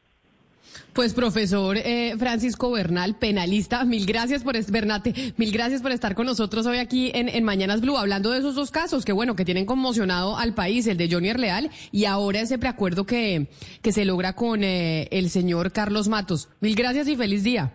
Pues 0.94 1.14
profesor 1.14 1.78
eh, 1.78 2.16
Francisco 2.18 2.72
Bernal, 2.72 3.16
penalista, 3.18 3.86
mil 3.86 4.06
gracias 4.06 4.44
por 4.44 4.56
Bernate, 4.72 5.14
mil 5.38 5.52
gracias 5.52 5.82
por 5.82 5.92
estar 5.92 6.16
con 6.16 6.26
nosotros 6.26 6.66
hoy 6.66 6.78
aquí 6.78 7.12
en, 7.14 7.44
Mañanas 7.44 7.82
Blue, 7.82 7.98
hablando 7.98 8.32
de 8.32 8.40
esos 8.40 8.56
dos 8.56 8.72
casos 8.72 9.06
que 9.06 9.12
bueno, 9.12 9.36
que 9.36 9.46
tienen 9.46 9.68
conmocionado 9.68 10.38
al 10.38 10.56
país, 10.56 10.88
el 10.88 10.98
de 10.98 11.08
Johnny 11.12 11.32
Leal 11.34 11.70
y 11.92 12.06
ahora 12.06 12.42
ese 12.42 12.58
preacuerdo 12.58 13.06
que, 13.06 13.48
que 13.84 13.92
se 13.92 14.06
logra 14.06 14.34
con 14.34 14.64
eh, 14.64 15.08
el 15.12 15.30
señor 15.30 15.72
Carlos 15.72 16.08
Matos. 16.08 16.50
Mil 16.62 16.76
gracias 16.76 17.08
y 17.08 17.16
feliz 17.16 17.44
día. 17.44 17.72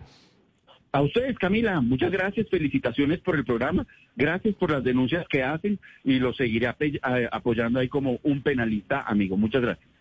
A 0.91 1.01
ustedes, 1.01 1.39
Camila, 1.39 1.81
muchas 1.81 2.11
gracias, 2.11 2.47
felicitaciones 2.51 3.19
por 3.19 3.35
el 3.35 3.45
programa, 3.45 3.87
gracias 4.15 4.53
por 4.55 4.69
las 4.69 4.83
denuncias 4.83 5.25
que 5.27 5.41
hacen 5.41 5.79
y 6.03 6.19
lo 6.19 6.33
seguiré 6.33 6.67
apoyando 7.31 7.79
ahí 7.79 7.87
como 7.87 8.19
un 8.21 8.43
penalista 8.43 9.01
amigo. 9.01 9.35
Muchas 9.35 9.63
gracias. 9.63 9.92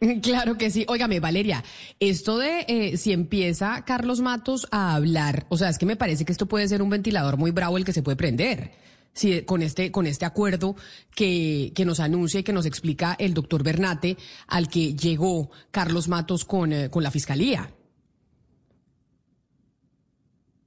Claro 0.22 0.56
que 0.56 0.70
sí. 0.70 0.84
Óigame, 0.88 1.20
Valeria, 1.20 1.62
esto 1.98 2.38
de 2.38 2.64
eh, 2.68 2.96
si 2.96 3.12
empieza 3.12 3.84
Carlos 3.84 4.20
Matos 4.20 4.66
a 4.70 4.94
hablar, 4.94 5.46
o 5.48 5.56
sea, 5.56 5.68
es 5.68 5.78
que 5.78 5.86
me 5.86 5.96
parece 5.96 6.24
que 6.24 6.32
esto 6.32 6.46
puede 6.46 6.68
ser 6.68 6.82
un 6.82 6.90
ventilador 6.90 7.36
muy 7.36 7.50
bravo 7.50 7.76
el 7.76 7.84
que 7.84 7.92
se 7.92 8.02
puede 8.02 8.16
prender. 8.16 8.72
Si, 9.12 9.42
con 9.42 9.60
este, 9.60 9.90
con 9.90 10.06
este 10.06 10.24
acuerdo 10.24 10.76
que, 11.14 11.72
que 11.74 11.84
nos 11.84 11.98
anuncia 11.98 12.40
y 12.40 12.42
que 12.44 12.52
nos 12.52 12.64
explica 12.64 13.16
el 13.18 13.34
doctor 13.34 13.64
Bernate, 13.64 14.16
al 14.46 14.68
que 14.68 14.94
llegó 14.94 15.50
Carlos 15.72 16.06
Matos 16.06 16.44
con, 16.44 16.72
eh, 16.72 16.90
con 16.90 17.02
la 17.02 17.10
fiscalía. 17.10 17.74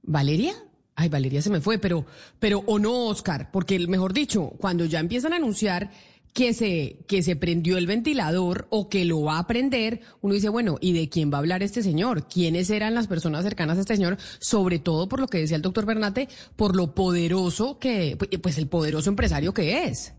¿Valeria? 0.02 0.52
Ay, 0.94 1.08
Valeria 1.08 1.40
se 1.40 1.50
me 1.50 1.62
fue, 1.62 1.78
pero, 1.78 2.04
pero 2.38 2.62
o 2.66 2.78
no, 2.78 3.06
Oscar, 3.06 3.50
porque 3.50 3.78
mejor 3.88 4.12
dicho, 4.12 4.50
cuando 4.58 4.84
ya 4.84 5.00
empiezan 5.00 5.32
a 5.32 5.36
anunciar 5.36 5.90
que 6.34 6.52
se, 6.52 6.98
que 7.06 7.22
se 7.22 7.36
prendió 7.36 7.78
el 7.78 7.86
ventilador 7.86 8.66
o 8.68 8.88
que 8.88 9.04
lo 9.04 9.22
va 9.22 9.38
a 9.38 9.46
prender, 9.46 10.00
uno 10.20 10.34
dice, 10.34 10.48
bueno, 10.48 10.78
¿y 10.80 10.92
de 10.92 11.08
quién 11.08 11.32
va 11.32 11.36
a 11.36 11.38
hablar 11.38 11.62
este 11.62 11.80
señor? 11.82 12.26
¿Quiénes 12.26 12.70
eran 12.70 12.92
las 12.92 13.06
personas 13.06 13.44
cercanas 13.44 13.78
a 13.78 13.82
este 13.82 13.94
señor? 13.94 14.18
Sobre 14.40 14.80
todo 14.80 15.08
por 15.08 15.20
lo 15.20 15.28
que 15.28 15.38
decía 15.38 15.56
el 15.56 15.62
doctor 15.62 15.86
Bernate, 15.86 16.28
por 16.56 16.74
lo 16.74 16.92
poderoso 16.92 17.78
que, 17.78 18.18
pues 18.42 18.58
el 18.58 18.66
poderoso 18.66 19.10
empresario 19.10 19.54
que 19.54 19.84
es. 19.84 20.12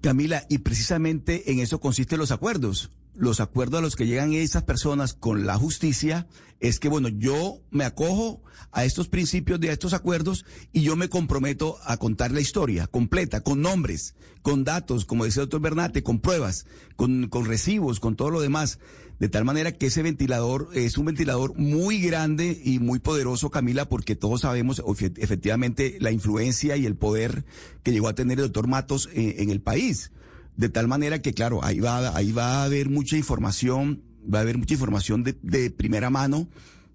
Camila, 0.00 0.44
y 0.50 0.58
precisamente 0.58 1.50
en 1.50 1.60
eso 1.60 1.80
consisten 1.80 2.18
los 2.18 2.32
acuerdos. 2.32 2.90
Los 3.16 3.40
acuerdos 3.40 3.78
a 3.78 3.82
los 3.82 3.94
que 3.96 4.06
llegan 4.06 4.32
esas 4.32 4.64
personas 4.64 5.14
con 5.14 5.46
la 5.46 5.56
justicia 5.56 6.26
es 6.60 6.80
que, 6.80 6.88
bueno, 6.88 7.08
yo 7.08 7.60
me 7.70 7.84
acojo 7.84 8.42
a 8.72 8.84
estos 8.84 9.08
principios 9.08 9.60
de 9.60 9.70
estos 9.70 9.92
acuerdos 9.92 10.44
y 10.72 10.82
yo 10.82 10.96
me 10.96 11.08
comprometo 11.08 11.78
a 11.84 11.96
contar 11.96 12.32
la 12.32 12.40
historia 12.40 12.86
completa, 12.88 13.42
con 13.42 13.62
nombres, 13.62 14.14
con 14.42 14.64
datos, 14.64 15.04
como 15.04 15.24
decía 15.24 15.42
el 15.42 15.48
doctor 15.48 15.60
Bernate, 15.60 16.02
con 16.02 16.18
pruebas, 16.18 16.66
con, 16.96 17.28
con 17.28 17.44
recibos, 17.44 18.00
con 18.00 18.16
todo 18.16 18.30
lo 18.30 18.40
demás. 18.40 18.78
De 19.20 19.28
tal 19.28 19.44
manera 19.44 19.70
que 19.70 19.86
ese 19.86 20.02
ventilador 20.02 20.70
es 20.74 20.98
un 20.98 21.04
ventilador 21.06 21.54
muy 21.56 22.00
grande 22.00 22.60
y 22.64 22.80
muy 22.80 22.98
poderoso, 22.98 23.48
Camila, 23.48 23.88
porque 23.88 24.16
todos 24.16 24.40
sabemos 24.40 24.82
efe- 24.82 25.14
efectivamente 25.18 25.98
la 26.00 26.10
influencia 26.10 26.76
y 26.76 26.84
el 26.84 26.96
poder 26.96 27.44
que 27.84 27.92
llegó 27.92 28.08
a 28.08 28.14
tener 28.16 28.38
el 28.38 28.46
doctor 28.46 28.66
Matos 28.66 29.08
en, 29.12 29.34
en 29.38 29.50
el 29.50 29.60
país. 29.60 30.10
De 30.56 30.68
tal 30.68 30.88
manera 30.88 31.20
que, 31.20 31.34
claro, 31.34 31.64
ahí 31.64 31.80
va, 31.80 32.16
ahí 32.16 32.32
va 32.32 32.62
a 32.62 32.64
haber 32.64 32.88
mucha 32.88 33.16
información, 33.16 34.02
va 34.32 34.38
a 34.38 34.42
haber 34.42 34.58
mucha 34.58 34.74
información 34.74 35.24
de, 35.24 35.36
de 35.42 35.70
primera 35.70 36.10
mano 36.10 36.48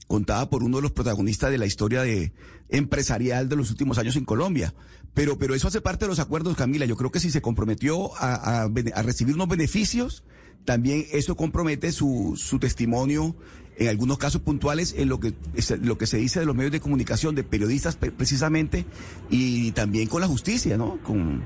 contada 0.07 0.49
por 0.49 0.63
uno 0.63 0.77
de 0.77 0.83
los 0.83 0.91
protagonistas 0.91 1.51
de 1.51 1.57
la 1.57 1.65
historia 1.65 2.01
de 2.01 2.33
empresarial 2.69 3.49
de 3.49 3.55
los 3.55 3.69
últimos 3.69 3.97
años 3.97 4.15
en 4.15 4.25
Colombia. 4.25 4.73
Pero, 5.13 5.37
pero 5.37 5.55
eso 5.55 5.67
hace 5.67 5.81
parte 5.81 6.05
de 6.05 6.09
los 6.09 6.19
acuerdos, 6.19 6.55
Camila. 6.55 6.85
Yo 6.85 6.95
creo 6.95 7.11
que 7.11 7.19
si 7.19 7.31
se 7.31 7.41
comprometió 7.41 8.15
a, 8.17 8.63
a 8.63 9.01
recibir 9.03 9.35
unos 9.35 9.47
beneficios, 9.47 10.23
también 10.65 11.05
eso 11.11 11.35
compromete 11.35 11.91
su, 11.91 12.35
su 12.37 12.59
testimonio 12.59 13.35
en 13.79 13.87
algunos 13.87 14.17
casos 14.17 14.41
puntuales 14.41 14.93
en 14.97 15.09
lo 15.09 15.19
que, 15.19 15.33
es- 15.55 15.71
lo 15.81 15.97
que 15.97 16.05
se 16.05 16.17
dice 16.17 16.39
de 16.41 16.45
los 16.45 16.55
medios 16.55 16.71
de 16.71 16.79
comunicación, 16.79 17.33
de 17.33 17.43
periodistas 17.43 17.95
pe- 17.95 18.11
precisamente, 18.11 18.85
y 19.29 19.71
también 19.71 20.07
con 20.07 20.21
la 20.21 20.27
justicia, 20.27 20.77
¿no? 20.77 20.97
Con 21.03 21.43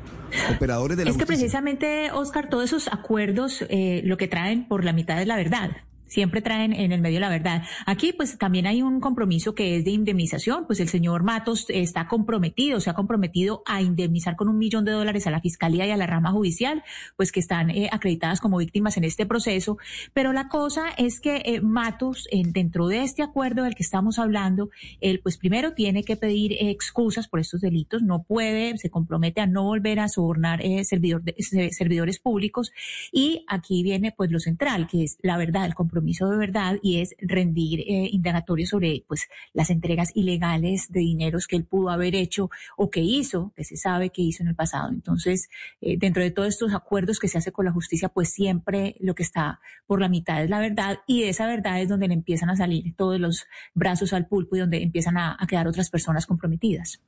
operadores 0.55 0.97
de 0.97 1.05
la 1.05 1.11
Es 1.11 1.17
que 1.17 1.23
justicia. 1.23 1.41
precisamente, 1.43 2.11
Oscar, 2.11 2.49
todos 2.49 2.65
esos 2.65 2.87
acuerdos 2.87 3.63
eh, 3.69 4.01
lo 4.03 4.17
que 4.17 4.27
traen 4.27 4.67
por 4.67 4.83
la 4.83 4.93
mitad 4.93 5.21
es 5.21 5.27
la 5.27 5.35
verdad. 5.35 5.71
Siempre 6.13 6.43
traen 6.43 6.73
en 6.73 6.91
el 6.91 7.01
medio 7.01 7.19
la 7.19 7.27
verdad. 7.29 7.63
Aquí, 7.87 8.13
pues 8.13 8.37
también 8.37 8.67
hay 8.67 8.83
un 8.83 8.99
compromiso 8.99 9.55
que 9.55 9.77
es 9.77 9.83
de 9.83 9.89
indemnización. 9.89 10.67
Pues 10.67 10.79
el 10.79 10.87
señor 10.87 11.23
Matos 11.23 11.65
está 11.69 12.07
comprometido, 12.07 12.79
se 12.79 12.91
ha 12.91 12.93
comprometido 12.93 13.63
a 13.65 13.81
indemnizar 13.81 14.35
con 14.35 14.47
un 14.47 14.59
millón 14.59 14.85
de 14.85 14.91
dólares 14.91 15.25
a 15.25 15.31
la 15.31 15.41
fiscalía 15.41 15.87
y 15.87 15.89
a 15.89 15.97
la 15.97 16.05
rama 16.05 16.29
judicial, 16.31 16.83
pues 17.17 17.31
que 17.31 17.39
están 17.39 17.71
eh, 17.71 17.89
acreditadas 17.91 18.41
como 18.41 18.57
víctimas 18.59 18.95
en 18.97 19.05
este 19.05 19.25
proceso. 19.25 19.79
Pero 20.13 20.33
la 20.33 20.49
cosa 20.49 20.89
es 20.99 21.19
que 21.19 21.41
eh, 21.45 21.61
Matos, 21.61 22.27
en- 22.29 22.53
dentro 22.53 22.85
de 22.87 23.01
este 23.01 23.23
acuerdo 23.23 23.63
del 23.63 23.73
que 23.73 23.81
estamos 23.81 24.19
hablando, 24.19 24.69
él, 25.01 25.19
pues 25.23 25.39
primero 25.39 25.73
tiene 25.73 26.03
que 26.03 26.15
pedir 26.15 26.55
excusas 26.59 27.27
por 27.27 27.39
estos 27.39 27.61
delitos. 27.61 28.03
No 28.03 28.21
puede, 28.21 28.77
se 28.77 28.91
compromete 28.91 29.41
a 29.41 29.47
no 29.47 29.63
volver 29.63 29.99
a 29.99 30.09
sobornar 30.09 30.61
eh, 30.63 30.85
servidor 30.85 31.23
de- 31.23 31.33
se- 31.39 31.71
servidores 31.71 32.19
públicos. 32.19 32.71
Y 33.11 33.45
aquí 33.47 33.81
viene 33.81 34.11
pues 34.15 34.29
lo 34.29 34.39
central, 34.39 34.85
que 34.87 35.05
es 35.05 35.17
la 35.23 35.37
verdad, 35.37 35.65
el 35.65 35.73
compromiso 35.73 36.02
de 36.03 36.37
verdad 36.37 36.77
y 36.81 36.99
es 36.99 37.15
rendir 37.19 37.81
eh, 37.81 38.11
sobre 38.65 39.03
pues 39.07 39.27
las 39.53 39.69
entregas 39.69 40.11
ilegales 40.15 40.91
de 40.91 40.99
dineros 41.01 41.47
que 41.47 41.55
él 41.55 41.65
pudo 41.65 41.89
haber 41.89 42.15
hecho 42.15 42.49
o 42.77 42.89
que 42.89 43.01
hizo, 43.01 43.51
que 43.55 43.63
se 43.63 43.77
sabe 43.77 44.09
que 44.09 44.21
hizo 44.21 44.43
en 44.43 44.49
el 44.49 44.55
pasado. 44.55 44.89
Entonces, 44.89 45.49
eh, 45.81 45.97
dentro 45.97 46.23
de 46.23 46.31
todos 46.31 46.49
estos 46.49 46.73
acuerdos 46.73 47.19
que 47.19 47.27
se 47.27 47.37
hace 47.37 47.51
con 47.51 47.65
la 47.65 47.71
justicia, 47.71 48.09
pues 48.09 48.29
siempre 48.29 48.95
lo 48.99 49.15
que 49.15 49.23
está 49.23 49.59
por 49.87 49.99
la 49.99 50.09
mitad 50.09 50.43
es 50.43 50.49
la 50.49 50.59
verdad 50.59 50.99
y 51.07 51.23
esa 51.23 51.47
verdad 51.47 51.81
es 51.81 51.89
donde 51.89 52.07
le 52.07 52.13
empiezan 52.13 52.49
a 52.49 52.55
salir 52.55 52.95
todos 52.95 53.19
los 53.19 53.45
brazos 53.73 54.13
al 54.13 54.27
pulpo 54.27 54.55
y 54.55 54.59
donde 54.59 54.81
empiezan 54.81 55.17
a 55.17 55.37
quedar 55.47 55.67
otras 55.67 55.89
personas 55.89 56.25
comprometidas. 56.25 57.01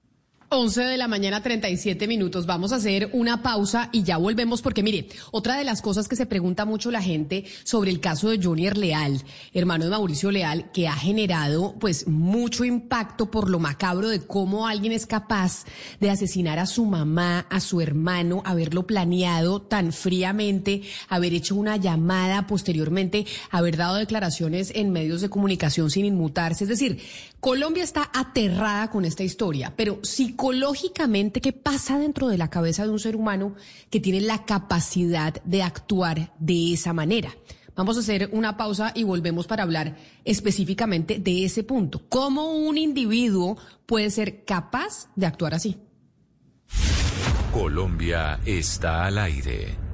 11 0.49 0.83
de 0.83 0.97
la 0.97 1.07
mañana, 1.07 1.41
37 1.41 2.07
minutos. 2.07 2.45
Vamos 2.45 2.71
a 2.71 2.75
hacer 2.75 3.09
una 3.13 3.41
pausa 3.41 3.89
y 3.91 4.03
ya 4.03 4.17
volvemos 4.17 4.61
porque 4.61 4.83
mire, 4.83 5.07
otra 5.31 5.57
de 5.57 5.63
las 5.63 5.81
cosas 5.81 6.07
que 6.07 6.15
se 6.15 6.27
pregunta 6.27 6.65
mucho 6.65 6.91
la 6.91 7.01
gente 7.01 7.45
sobre 7.63 7.89
el 7.89 7.99
caso 7.99 8.29
de 8.29 8.39
Johnny 8.41 8.69
Leal, 8.69 9.23
hermano 9.53 9.85
de 9.85 9.89
Mauricio 9.89 10.29
Leal, 10.29 10.71
que 10.71 10.87
ha 10.87 10.93
generado 10.93 11.75
pues 11.79 12.07
mucho 12.07 12.63
impacto 12.63 13.31
por 13.31 13.49
lo 13.49 13.59
macabro 13.59 14.09
de 14.09 14.21
cómo 14.21 14.67
alguien 14.67 14.93
es 14.93 15.07
capaz 15.07 15.65
de 15.99 16.11
asesinar 16.11 16.59
a 16.59 16.67
su 16.67 16.85
mamá, 16.85 17.47
a 17.49 17.59
su 17.59 17.81
hermano, 17.81 18.43
haberlo 18.45 18.85
planeado 18.85 19.63
tan 19.63 19.91
fríamente, 19.91 20.83
haber 21.09 21.33
hecho 21.33 21.55
una 21.55 21.77
llamada 21.77 22.45
posteriormente, 22.45 23.25
haber 23.49 23.77
dado 23.77 23.95
declaraciones 23.95 24.71
en 24.75 24.91
medios 24.91 25.21
de 25.21 25.29
comunicación 25.29 25.89
sin 25.89 26.05
inmutarse. 26.05 26.65
Es 26.65 26.69
decir, 26.69 27.01
Colombia 27.45 27.83
está 27.83 28.09
aterrada 28.11 28.89
con 28.89 29.05
esta 29.05 29.21
historia, 29.21 29.71
pero 29.77 29.99
psicológicamente, 30.01 31.41
¿qué 31.41 31.53
pasa 31.53 31.99
dentro 31.99 32.27
de 32.27 32.39
la 32.39 32.49
cabeza 32.49 32.85
de 32.85 32.89
un 32.89 32.97
ser 32.97 33.15
humano 33.15 33.53
que 33.91 33.99
tiene 33.99 34.19
la 34.19 34.45
capacidad 34.45 35.43
de 35.43 35.61
actuar 35.61 36.33
de 36.39 36.73
esa 36.73 36.91
manera? 36.91 37.29
Vamos 37.75 37.97
a 37.97 37.99
hacer 37.99 38.31
una 38.33 38.57
pausa 38.57 38.93
y 38.95 39.03
volvemos 39.03 39.45
para 39.45 39.61
hablar 39.61 39.95
específicamente 40.23 41.19
de 41.19 41.45
ese 41.45 41.63
punto. 41.63 42.01
¿Cómo 42.09 42.51
un 42.51 42.79
individuo 42.79 43.59
puede 43.85 44.09
ser 44.09 44.43
capaz 44.43 45.09
de 45.15 45.27
actuar 45.27 45.53
así? 45.53 45.77
Colombia 47.53 48.39
está 48.43 49.05
al 49.05 49.19
aire. 49.19 49.84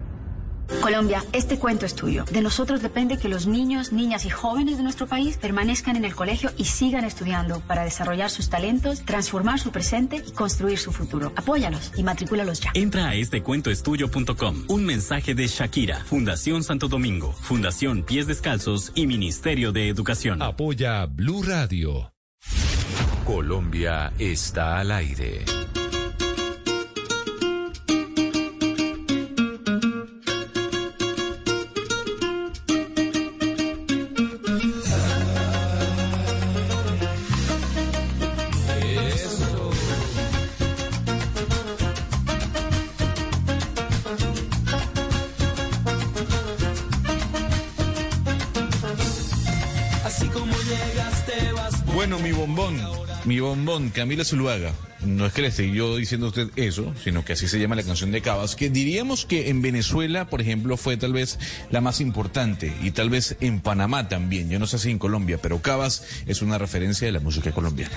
Colombia, 0.80 1.23
este 1.34 1.60
cuento 1.60 1.85
es 1.85 1.95
tuyo. 1.95 2.26
De 2.31 2.41
nosotros 2.41 2.81
depende 2.81 3.18
que 3.18 3.27
los 3.27 3.48
niños, 3.48 3.91
niñas 3.91 4.26
y 4.26 4.30
jóvenes 4.30 4.77
de 4.77 4.84
nuestro 4.84 5.07
país 5.07 5.38
permanezcan 5.38 5.95
en 5.95 6.06
el 6.06 6.15
colegio 6.15 6.52
y 6.57 6.65
sigan 6.65 7.03
estudiando 7.03 7.60
para 7.61 7.84
desarrollar 7.84 8.30
sus 8.30 8.49
talentos, 8.49 9.02
transformar 9.02 9.60
su 9.60 9.72
presente 9.72 10.23
y 10.26 10.31
construir 10.31 10.80
su 10.80 10.91
futuro. 10.91 11.34
Apóyalos 11.35 11.91
y 11.95 12.03
matricúlalos 12.03 12.61
ya. 12.61 12.72
Entra 12.73 13.10
a 13.10 13.15
estecuentoestudio.com. 13.15 14.65
Un 14.68 14.85
mensaje 14.85 15.35
de 15.35 15.48
Shakira, 15.48 16.03
Fundación 16.06 16.64
Santo 16.64 16.88
Domingo, 16.88 17.34
Fundación 17.34 18.03
Pies 18.03 18.27
Descalzos 18.27 18.91
y 18.95 19.07
Ministerio 19.07 19.72
de 19.72 19.89
Educación. 19.89 20.41
Apoya 20.41 21.06
Blue 21.06 21.43
Radio. 21.43 22.14
Colombia 23.26 24.11
está 24.18 24.80
al 24.80 24.91
aire. 24.91 25.45
Mi 53.61 53.67
bombón, 53.67 53.89
Camila 53.89 54.25
Zuluaga. 54.25 54.73
No 55.05 55.25
es 55.25 55.33
que 55.33 55.41
le 55.41 55.49
esté 55.49 55.71
yo 55.71 55.95
diciendo 55.95 56.27
a 56.27 56.29
usted 56.29 56.49
eso, 56.55 56.93
sino 57.03 57.23
que 57.23 57.33
así 57.33 57.47
se 57.47 57.59
llama 57.59 57.75
la 57.75 57.83
canción 57.83 58.11
de 58.11 58.21
Cabas, 58.21 58.55
que 58.55 58.69
diríamos 58.69 59.25
que 59.25 59.49
en 59.49 59.61
Venezuela, 59.61 60.29
por 60.29 60.41
ejemplo, 60.41 60.77
fue 60.77 60.97
tal 60.97 61.13
vez 61.13 61.38
la 61.69 61.81
más 61.81 62.01
importante 62.01 62.73
y 62.81 62.91
tal 62.91 63.09
vez 63.09 63.35
en 63.39 63.61
Panamá 63.61 64.07
también. 64.09 64.49
Yo 64.49 64.59
no 64.59 64.67
sé 64.67 64.79
si 64.79 64.91
en 64.91 64.99
Colombia, 64.99 65.39
pero 65.41 65.61
Cabas 65.61 66.03
es 66.25 66.41
una 66.41 66.57
referencia 66.57 67.05
de 67.05 67.11
la 67.13 67.19
música 67.19 67.51
colombiana. 67.51 67.95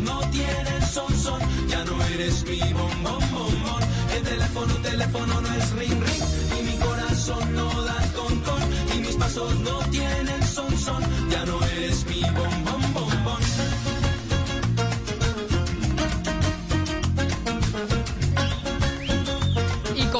No 0.00 0.20
tienen 0.30 0.82
son 0.92 1.16
son, 1.16 1.40
ya 1.68 1.84
no 1.84 2.04
eres 2.14 2.44
mi 2.44 2.60
bombón 2.72 3.20
bombón, 3.32 3.82
el 4.14 4.22
teléfono, 4.22 4.74
teléfono 4.82 5.40
no 5.40 5.54
es 5.54 5.70
ring 5.72 6.02
ring, 6.02 6.24
y 6.58 6.62
mi 6.62 6.76
corazón 6.78 7.54
no 7.54 7.82
da 7.84 8.00
tontón, 8.14 8.62
y 8.94 9.00
mis 9.00 9.16
pasos 9.16 9.58
no 9.60 9.78
tienen 9.90 10.42
son 10.46 10.76
son, 10.78 11.02
ya 11.30 11.44
no 11.44 11.58
eres 11.64 12.04
mi 12.06 12.20
bombón. 12.22 12.59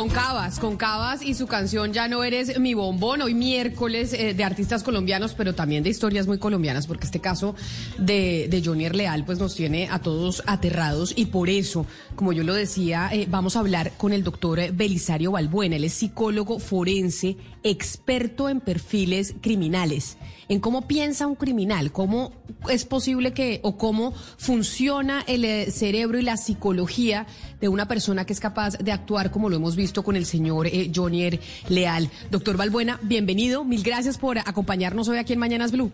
Con 0.01 0.09
Cabas, 0.09 0.59
con 0.59 0.77
Cabas 0.79 1.21
y 1.23 1.35
su 1.35 1.47
canción 1.47 1.93
Ya 1.93 2.09
no 2.09 2.25
eres 2.25 2.59
mi 2.59 2.73
bombón, 2.73 3.21
hoy 3.21 3.35
miércoles 3.35 4.15
eh, 4.15 4.33
de 4.33 4.45
artistas 4.45 4.83
colombianos, 4.83 5.35
pero 5.35 5.55
también 5.55 5.83
de 5.83 5.91
historias 5.91 6.27
muy 6.27 6.39
colombianas, 6.39 6.87
porque 6.87 7.05
este 7.05 7.21
caso 7.21 7.55
de, 7.99 8.49
de 8.49 8.63
Johnny 8.65 8.89
Leal 8.89 9.27
pues 9.27 9.39
nos 9.39 9.55
tiene 9.55 9.91
a 9.91 9.99
todos 9.99 10.43
aterrados. 10.47 11.13
Y 11.17 11.27
por 11.27 11.51
eso, 11.51 11.85
como 12.17 12.33
yo 12.33 12.45
lo 12.45 12.55
decía, 12.55 13.11
eh, 13.13 13.27
vamos 13.29 13.57
a 13.57 13.59
hablar 13.59 13.93
con 13.99 14.15
el 14.15 14.25
doctor 14.25 14.73
Belisario 14.73 15.33
Balbuena, 15.33 15.77
él 15.77 15.85
es 15.85 15.93
psicólogo 15.93 16.61
forense, 16.61 17.37
experto 17.63 18.49
en 18.49 18.61
perfiles 18.61 19.35
criminales, 19.43 20.17
en 20.51 20.59
cómo 20.59 20.89
piensa 20.89 21.29
un 21.29 21.37
criminal, 21.37 21.93
cómo 21.93 22.33
es 22.69 22.85
posible 22.85 23.33
que 23.33 23.61
o 23.63 23.79
cómo 23.79 24.13
funciona 24.13 25.23
el 25.29 25.45
eh, 25.45 25.71
cerebro 25.71 26.19
y 26.19 26.23
la 26.23 26.37
psicología 26.37 27.27
de 27.61 27.69
una 27.69 27.87
persona 27.87 28.27
que 28.27 28.33
es 28.33 28.41
capaz 28.41 28.77
de 28.77 28.91
actuar 28.91 29.31
como 29.31 29.49
lo 29.49 29.55
hemos 29.55 29.77
visto 29.77 30.03
con 30.03 30.17
el 30.17 30.27
señor 30.27 30.67
eh, 30.67 30.91
Johnny 30.93 31.39
Leal. 31.69 32.11
Doctor 32.33 32.57
Balbuena, 32.57 32.99
bienvenido. 33.03 33.65
Mil 33.65 33.85
gracias 33.85 34.19
por 34.19 34.39
acompañarnos 34.39 35.09
hoy 35.09 35.19
aquí 35.19 35.33
en 35.35 35.39
Mañanas 35.39 35.71
Blue. 35.71 35.93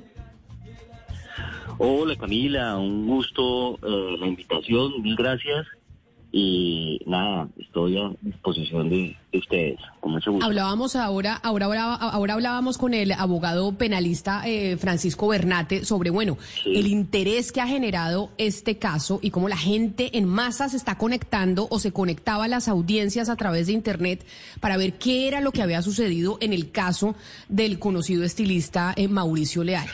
Hola 1.76 2.16
Camila, 2.16 2.78
un 2.78 3.06
gusto 3.06 3.74
eh, 3.74 4.16
la 4.18 4.26
invitación, 4.26 5.02
mil 5.02 5.16
gracias. 5.16 5.66
Y 6.32 7.00
nada, 7.06 7.48
estoy 7.58 7.98
a 7.98 8.10
disposición 8.22 8.88
de, 8.88 9.16
de 9.36 9.40
ustedes, 9.40 9.80
con 10.00 10.12
mucho 10.12 10.32
gusto. 10.32 10.46
Hablábamos 10.46 10.96
ahora, 10.96 11.34
ahora, 11.34 11.66
ahora, 11.66 11.94
ahora 11.94 12.34
hablábamos 12.34 12.78
con 12.78 12.94
el 12.94 13.12
abogado 13.12 13.72
penalista 13.76 14.42
eh, 14.46 14.76
Francisco 14.76 15.28
Bernate 15.28 15.84
sobre, 15.84 16.10
bueno, 16.10 16.38
el 16.64 16.86
interés 16.86 17.52
que 17.52 17.60
ha 17.60 17.66
generado 17.66 18.30
este 18.38 18.78
caso 18.78 19.18
y 19.22 19.30
cómo 19.30 19.48
la 19.48 19.56
gente 19.56 20.16
en 20.18 20.26
masa 20.26 20.68
se 20.68 20.76
está 20.76 20.96
conectando 20.98 21.68
o 21.70 21.78
se 21.78 21.92
conectaba 21.92 22.44
a 22.44 22.48
las 22.48 22.68
audiencias 22.68 23.28
a 23.28 23.36
través 23.36 23.66
de 23.66 23.74
internet 23.74 24.26
para 24.60 24.76
ver 24.76 24.94
qué 24.94 25.28
era 25.28 25.40
lo 25.40 25.52
que 25.52 25.62
había 25.62 25.82
sucedido 25.82 26.38
en 26.40 26.52
el 26.52 26.70
caso 26.70 27.14
del 27.48 27.78
conocido 27.78 28.24
estilista 28.24 28.94
eh, 28.96 29.08
Mauricio 29.08 29.64
Leal. 29.64 29.88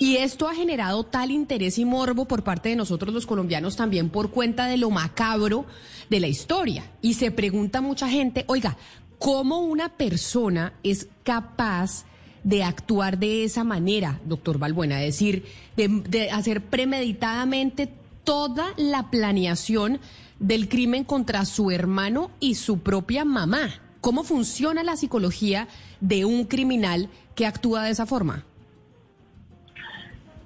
Y 0.00 0.16
esto 0.16 0.48
ha 0.48 0.54
generado 0.54 1.04
tal 1.04 1.30
interés 1.30 1.78
y 1.78 1.84
morbo 1.84 2.26
por 2.26 2.42
parte 2.42 2.70
de 2.70 2.76
nosotros 2.76 3.14
los 3.14 3.26
colombianos 3.26 3.76
también 3.76 4.10
por 4.10 4.30
cuenta 4.30 4.66
de 4.66 4.76
lo 4.76 4.90
macabro 4.90 5.66
de 6.10 6.20
la 6.20 6.28
historia. 6.28 6.84
Y 7.02 7.14
se 7.14 7.30
pregunta 7.30 7.80
mucha 7.80 8.08
gente, 8.08 8.44
oiga, 8.48 8.76
¿cómo 9.18 9.60
una 9.60 9.90
persona 9.90 10.72
es 10.82 11.08
capaz 11.22 12.04
de 12.44 12.62
actuar 12.62 13.18
de 13.18 13.44
esa 13.44 13.64
manera, 13.64 14.20
doctor 14.24 14.58
Balbuena? 14.58 15.02
Es 15.02 15.14
decir, 15.14 15.44
de, 15.76 16.30
hacer 16.30 16.62
premeditadamente 16.62 17.88
toda 18.24 18.68
la 18.76 19.10
planeación 19.10 20.00
del 20.38 20.68
crimen 20.68 21.04
contra 21.04 21.44
su 21.44 21.70
hermano 21.70 22.30
y 22.40 22.54
su 22.54 22.80
propia 22.80 23.24
mamá. 23.24 23.70
¿Cómo 24.00 24.22
funciona 24.22 24.84
la 24.84 24.96
psicología 24.96 25.66
de 26.00 26.24
un 26.24 26.44
criminal 26.44 27.08
que 27.34 27.46
actúa 27.46 27.82
de 27.82 27.90
esa 27.90 28.06
forma? 28.06 28.44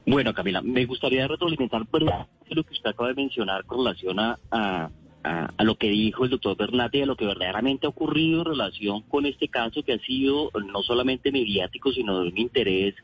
Bueno, 0.07 0.33
Camila, 0.35 0.63
me 0.63 0.85
gustaría 0.85 1.29
retroalimentar 1.29 1.87
lo 1.91 2.65
que 2.65 2.73
usted 2.73 2.91
acaba 2.91 3.09
de 3.09 3.15
mencionar 3.15 3.65
con 3.65 3.79
relación 3.79 4.19
a, 4.19 4.39
a, 4.51 4.91
a- 5.25 5.51
a 5.57 5.65
lo 5.65 5.77
que 5.77 5.89
dijo 5.89 6.25
el 6.25 6.31
doctor 6.31 6.57
Bernat 6.57 6.95
y 6.95 7.03
a 7.03 7.07
lo 7.07 7.17
que 7.17 7.27
verdaderamente 7.27 7.87
ha 7.87 7.91
ocurrido 7.91 8.41
en 8.41 8.47
relación 8.47 9.03
con 9.03 9.27
este 9.27 9.49
caso 9.49 9.83
que 9.83 9.95
ha 9.95 9.99
sido 10.01 10.51
no 10.67 10.83
solamente 10.83 11.33
mediático, 11.33 11.93
sino 11.93 12.21
de 12.21 12.29
un 12.29 12.39
interés 12.39 12.95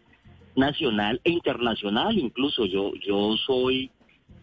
nacional 0.57 1.21
e 1.25 1.31
internacional. 1.31 2.19
Incluso 2.19 2.67
yo, 2.67 2.93
yo 3.07 3.37
soy 3.47 3.91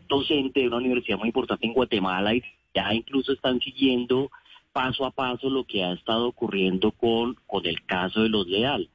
docente 0.07 0.61
de 0.61 0.67
una 0.67 0.77
universidad 0.77 1.17
muy 1.17 1.29
importante 1.29 1.65
en 1.65 1.73
Guatemala 1.73 2.33
y 2.35 2.43
ya 2.73 2.93
incluso 2.93 3.33
están 3.33 3.59
siguiendo 3.59 4.29
paso 4.71 5.05
a 5.05 5.11
paso 5.11 5.49
lo 5.49 5.63
que 5.63 5.83
ha 5.83 5.93
estado 5.93 6.27
ocurriendo 6.27 6.91
con, 6.91 7.35
con 7.47 7.65
el 7.65 7.83
caso 7.85 8.21
de 8.23 8.29
los 8.29 8.47
Leal. 8.47 8.89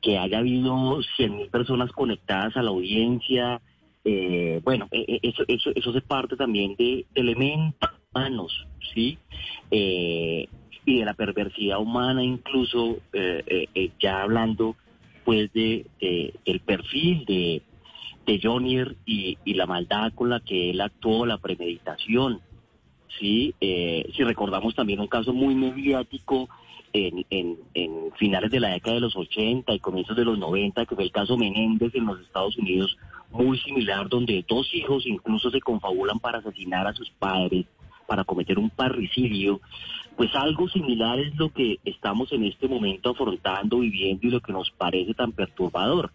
Que 0.00 0.18
haya 0.18 0.38
habido 0.38 1.00
100.000 1.16 1.48
personas 1.50 1.90
conectadas 1.92 2.56
a 2.56 2.62
la 2.62 2.70
audiencia, 2.70 3.60
eh, 4.04 4.60
bueno, 4.62 4.86
eh, 4.90 5.04
eh, 5.08 5.20
eso, 5.22 5.44
eso, 5.48 5.70
eso 5.74 5.90
hace 5.90 6.02
parte 6.02 6.36
también 6.36 6.76
de 6.76 7.06
elementos 7.14 7.90
humanos, 8.18 8.66
¿sí? 8.94 9.18
Eh, 9.70 10.48
y 10.86 10.98
de 10.98 11.04
la 11.04 11.14
perversidad 11.14 11.78
humana 11.78 12.22
incluso, 12.22 12.98
eh, 13.12 13.42
eh, 13.46 13.66
eh, 13.74 13.90
ya 14.00 14.22
hablando 14.22 14.76
pues 15.24 15.50
de, 15.54 15.86
de- 16.00 16.34
del 16.44 16.60
perfil 16.60 17.24
de, 17.24 17.62
de 18.26 18.40
Jonier 18.42 18.94
y, 19.06 19.38
la 19.54 19.64
maldad 19.66 20.12
con 20.14 20.28
la 20.28 20.40
que 20.40 20.70
él 20.70 20.80
actuó, 20.82 21.24
la 21.24 21.38
premeditación, 21.38 22.40
¿sí? 23.18 23.54
Eh, 23.60 24.10
si 24.14 24.22
recordamos 24.24 24.74
también 24.74 25.00
un 25.00 25.06
caso 25.06 25.32
muy 25.32 25.54
mediático 25.54 26.48
en, 26.92 27.24
en, 27.30 27.56
en 27.72 28.12
finales 28.18 28.50
de 28.50 28.60
la 28.60 28.68
década 28.68 28.96
de 28.96 29.00
los 29.00 29.16
80 29.16 29.72
y 29.74 29.78
comienzos 29.80 30.16
de 30.16 30.24
los 30.26 30.38
90, 30.38 30.84
que 30.84 30.94
fue 30.94 31.04
el 31.04 31.10
caso 31.12 31.36
Menéndez 31.38 31.94
en 31.94 32.04
los 32.06 32.20
Estados 32.20 32.56
Unidos, 32.58 32.96
muy 33.30 33.58
similar, 33.60 34.08
donde 34.08 34.44
dos 34.46 34.72
hijos 34.74 35.06
incluso 35.06 35.50
se 35.50 35.60
confabulan 35.60 36.18
para 36.20 36.38
asesinar 36.38 36.86
a 36.86 36.92
sus 36.92 37.10
padres, 37.10 37.64
para 38.06 38.24
cometer 38.24 38.58
un 38.58 38.70
parricidio, 38.70 39.60
pues 40.16 40.34
algo 40.34 40.68
similar 40.68 41.18
es 41.18 41.34
lo 41.36 41.50
que 41.50 41.78
estamos 41.84 42.32
en 42.32 42.44
este 42.44 42.68
momento 42.68 43.10
afrontando, 43.10 43.80
viviendo 43.80 44.26
y 44.26 44.30
lo 44.30 44.40
que 44.40 44.52
nos 44.52 44.70
parece 44.70 45.14
tan 45.14 45.32
perturbador. 45.32 46.12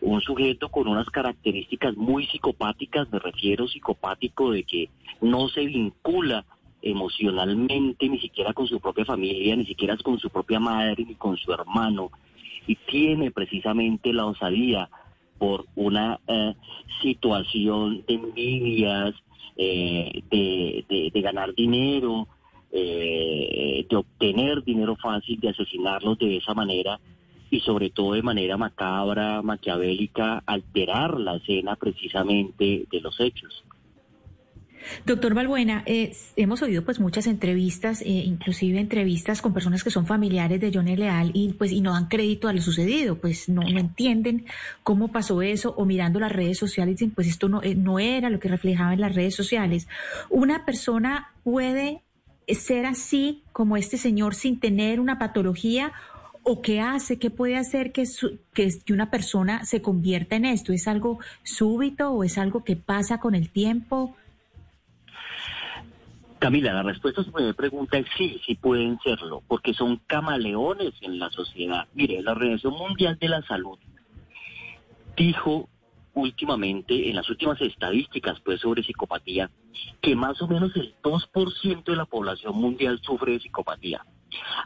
Un 0.00 0.20
sujeto 0.20 0.68
con 0.68 0.88
unas 0.88 1.06
características 1.10 1.96
muy 1.96 2.26
psicopáticas, 2.26 3.10
me 3.12 3.18
refiero 3.18 3.68
psicopático 3.68 4.52
de 4.52 4.64
que 4.64 4.88
no 5.20 5.48
se 5.48 5.64
vincula 5.66 6.44
emocionalmente 6.82 8.08
ni 8.08 8.20
siquiera 8.20 8.52
con 8.52 8.66
su 8.66 8.80
propia 8.80 9.04
familia, 9.04 9.56
ni 9.56 9.66
siquiera 9.66 9.96
con 9.96 10.18
su 10.18 10.30
propia 10.30 10.60
madre, 10.60 11.04
ni 11.04 11.14
con 11.14 11.36
su 11.36 11.52
hermano, 11.52 12.10
y 12.66 12.76
tiene 12.76 13.30
precisamente 13.30 14.12
la 14.12 14.26
osadía 14.26 14.88
por 15.38 15.66
una 15.76 16.20
eh, 16.26 16.54
situación 17.02 18.04
de 18.06 18.14
envidias, 18.14 19.14
eh, 19.58 20.22
de, 20.30 21.10
de- 21.12 21.20
ganar 21.20 21.52
dinero, 21.54 22.26
eh, 22.70 23.84
de 23.90 23.96
obtener 23.96 24.62
dinero 24.64 24.96
fácil, 24.96 25.38
de 25.40 25.48
asesinarlos 25.50 26.18
de 26.18 26.36
esa 26.36 26.54
manera 26.54 26.98
y 27.50 27.60
sobre 27.60 27.90
todo 27.90 28.12
de 28.12 28.22
manera 28.22 28.56
macabra, 28.56 29.42
maquiavélica, 29.42 30.42
alterar 30.46 31.18
la 31.18 31.36
escena 31.36 31.76
precisamente 31.76 32.84
de 32.90 33.00
los 33.00 33.18
hechos. 33.20 33.64
Doctor 35.06 35.34
Balbuena, 35.34 35.82
eh, 35.86 36.12
hemos 36.36 36.62
oído 36.62 36.84
pues 36.84 37.00
muchas 37.00 37.26
entrevistas, 37.26 38.00
eh, 38.02 38.06
inclusive 38.08 38.78
entrevistas 38.80 39.42
con 39.42 39.52
personas 39.52 39.84
que 39.84 39.90
son 39.90 40.06
familiares 40.06 40.60
de 40.60 40.72
Johnny 40.72 40.96
Leal 40.96 41.30
y 41.34 41.52
pues 41.52 41.72
y 41.72 41.80
no 41.80 41.92
dan 41.92 42.06
crédito 42.08 42.48
a 42.48 42.52
lo 42.52 42.60
sucedido, 42.60 43.16
pues 43.16 43.48
no, 43.48 43.62
entienden 43.62 44.46
cómo 44.82 45.08
pasó 45.08 45.42
eso 45.42 45.74
o 45.76 45.84
mirando 45.84 46.20
las 46.20 46.32
redes 46.32 46.58
sociales 46.58 46.96
dicen 46.96 47.10
pues 47.10 47.28
esto 47.28 47.48
no, 47.48 47.62
eh, 47.62 47.74
no 47.74 47.98
era 47.98 48.30
lo 48.30 48.40
que 48.40 48.48
reflejaba 48.48 48.92
en 48.94 49.00
las 49.00 49.14
redes 49.14 49.34
sociales. 49.34 49.88
Una 50.30 50.64
persona 50.64 51.32
puede 51.44 52.02
ser 52.48 52.86
así 52.86 53.42
como 53.52 53.76
este 53.76 53.98
señor 53.98 54.34
sin 54.34 54.58
tener 54.58 55.00
una 55.00 55.18
patología 55.18 55.92
o 56.42 56.62
qué 56.62 56.80
hace, 56.80 57.18
qué 57.18 57.30
puede 57.30 57.56
hacer 57.56 57.92
que, 57.92 58.06
su- 58.06 58.38
que 58.54 58.72
una 58.90 59.10
persona 59.10 59.64
se 59.66 59.82
convierta 59.82 60.36
en 60.36 60.46
esto. 60.46 60.72
¿Es 60.72 60.88
algo 60.88 61.18
súbito 61.42 62.10
o 62.10 62.24
es 62.24 62.38
algo 62.38 62.64
que 62.64 62.74
pasa 62.76 63.18
con 63.20 63.34
el 63.34 63.50
tiempo? 63.50 64.16
Camila, 66.38 66.72
la 66.72 66.82
respuesta 66.84 67.20
a 67.20 67.24
su 67.24 67.32
primera 67.32 67.54
pregunta 67.54 67.98
es 67.98 68.06
sí, 68.16 68.40
sí 68.46 68.54
pueden 68.54 68.98
serlo, 69.00 69.42
porque 69.48 69.74
son 69.74 69.96
camaleones 70.06 70.94
en 71.00 71.18
la 71.18 71.30
sociedad. 71.30 71.88
Mire, 71.94 72.22
la 72.22 72.32
Organización 72.32 72.74
Mundial 72.74 73.18
de 73.18 73.28
la 73.28 73.42
Salud 73.42 73.78
dijo 75.16 75.68
últimamente, 76.14 77.08
en 77.08 77.16
las 77.16 77.28
últimas 77.28 77.60
estadísticas 77.60 78.40
pues 78.40 78.60
sobre 78.60 78.82
psicopatía, 78.82 79.50
que 80.00 80.14
más 80.14 80.40
o 80.42 80.48
menos 80.48 80.74
el 80.76 80.94
2% 81.02 81.84
de 81.84 81.96
la 81.96 82.06
población 82.06 82.56
mundial 82.56 83.00
sufre 83.02 83.32
de 83.32 83.40
psicopatía. 83.40 84.04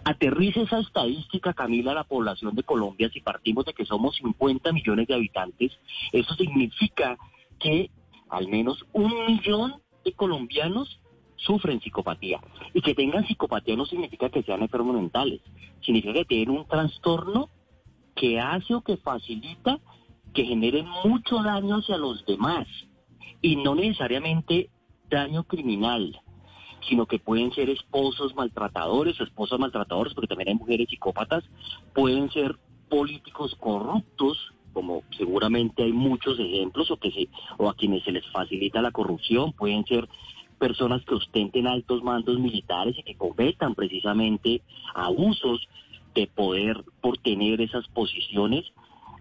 Aterriza 0.04 0.62
esa 0.62 0.80
estadística, 0.80 1.52
Camila, 1.52 1.92
a 1.92 1.96
la 1.96 2.04
población 2.04 2.54
de 2.54 2.62
Colombia, 2.62 3.10
si 3.12 3.20
partimos 3.20 3.64
de 3.64 3.74
que 3.74 3.84
somos 3.84 4.16
50 4.16 4.72
millones 4.72 5.06
de 5.06 5.14
habitantes, 5.14 5.72
eso 6.12 6.34
significa 6.34 7.16
que 7.58 7.90
al 8.28 8.48
menos 8.48 8.84
un 8.92 9.26
millón 9.26 9.74
de 10.04 10.12
colombianos 10.12 11.01
sufren 11.44 11.81
psicopatía. 11.81 12.40
Y 12.74 12.81
que 12.82 12.94
tengan 12.94 13.27
psicopatía 13.27 13.77
no 13.77 13.86
significa 13.86 14.28
que 14.31 14.43
sean 14.43 14.62
enfermos 14.62 14.97
mentales, 14.97 15.40
significa 15.81 16.14
que 16.14 16.24
tienen 16.24 16.56
un 16.56 16.66
trastorno 16.66 17.48
que 18.14 18.40
hace 18.40 18.74
o 18.74 18.82
que 18.82 18.97
facilita 18.97 19.78
que 20.35 20.44
genere 20.44 20.85
mucho 21.05 21.43
daño 21.43 21.77
hacia 21.77 21.97
los 21.97 22.24
demás 22.27 22.66
y 23.40 23.56
no 23.56 23.74
necesariamente 23.74 24.70
daño 25.10 25.44
criminal, 25.44 26.19
sino 26.89 27.06
que 27.06 27.19
pueden 27.19 27.52
ser 27.52 27.69
esposos 27.70 28.35
maltratadores 28.35 29.20
o 29.20 29.24
esposas 29.24 29.59
maltratadores, 29.59 30.14
porque 30.14 30.28
también 30.28 30.48
hay 30.48 30.55
mujeres 30.55 30.89
psicópatas, 30.89 31.44
pueden 31.94 32.31
ser 32.31 32.56
políticos 32.89 33.55
corruptos, 33.59 34.39
como 34.73 35.02
seguramente 35.16 35.82
hay 35.82 35.93
muchos 35.93 36.39
ejemplos, 36.39 36.90
o, 36.90 36.97
que 36.97 37.10
se, 37.10 37.28
o 37.59 37.69
a 37.69 37.74
quienes 37.74 38.02
se 38.05 38.12
les 38.12 38.27
facilita 38.31 38.81
la 38.81 38.90
corrupción, 38.90 39.52
pueden 39.52 39.85
ser 39.85 40.09
personas 40.62 41.05
que 41.05 41.16
ostenten 41.16 41.66
altos 41.66 42.05
mandos 42.05 42.39
militares 42.39 42.97
y 42.97 43.02
que 43.02 43.16
cometan 43.16 43.74
precisamente 43.74 44.62
abusos 44.94 45.68
de 46.14 46.28
poder 46.28 46.84
por 47.01 47.18
tener 47.18 47.60
esas 47.60 47.89
posiciones. 47.89 48.66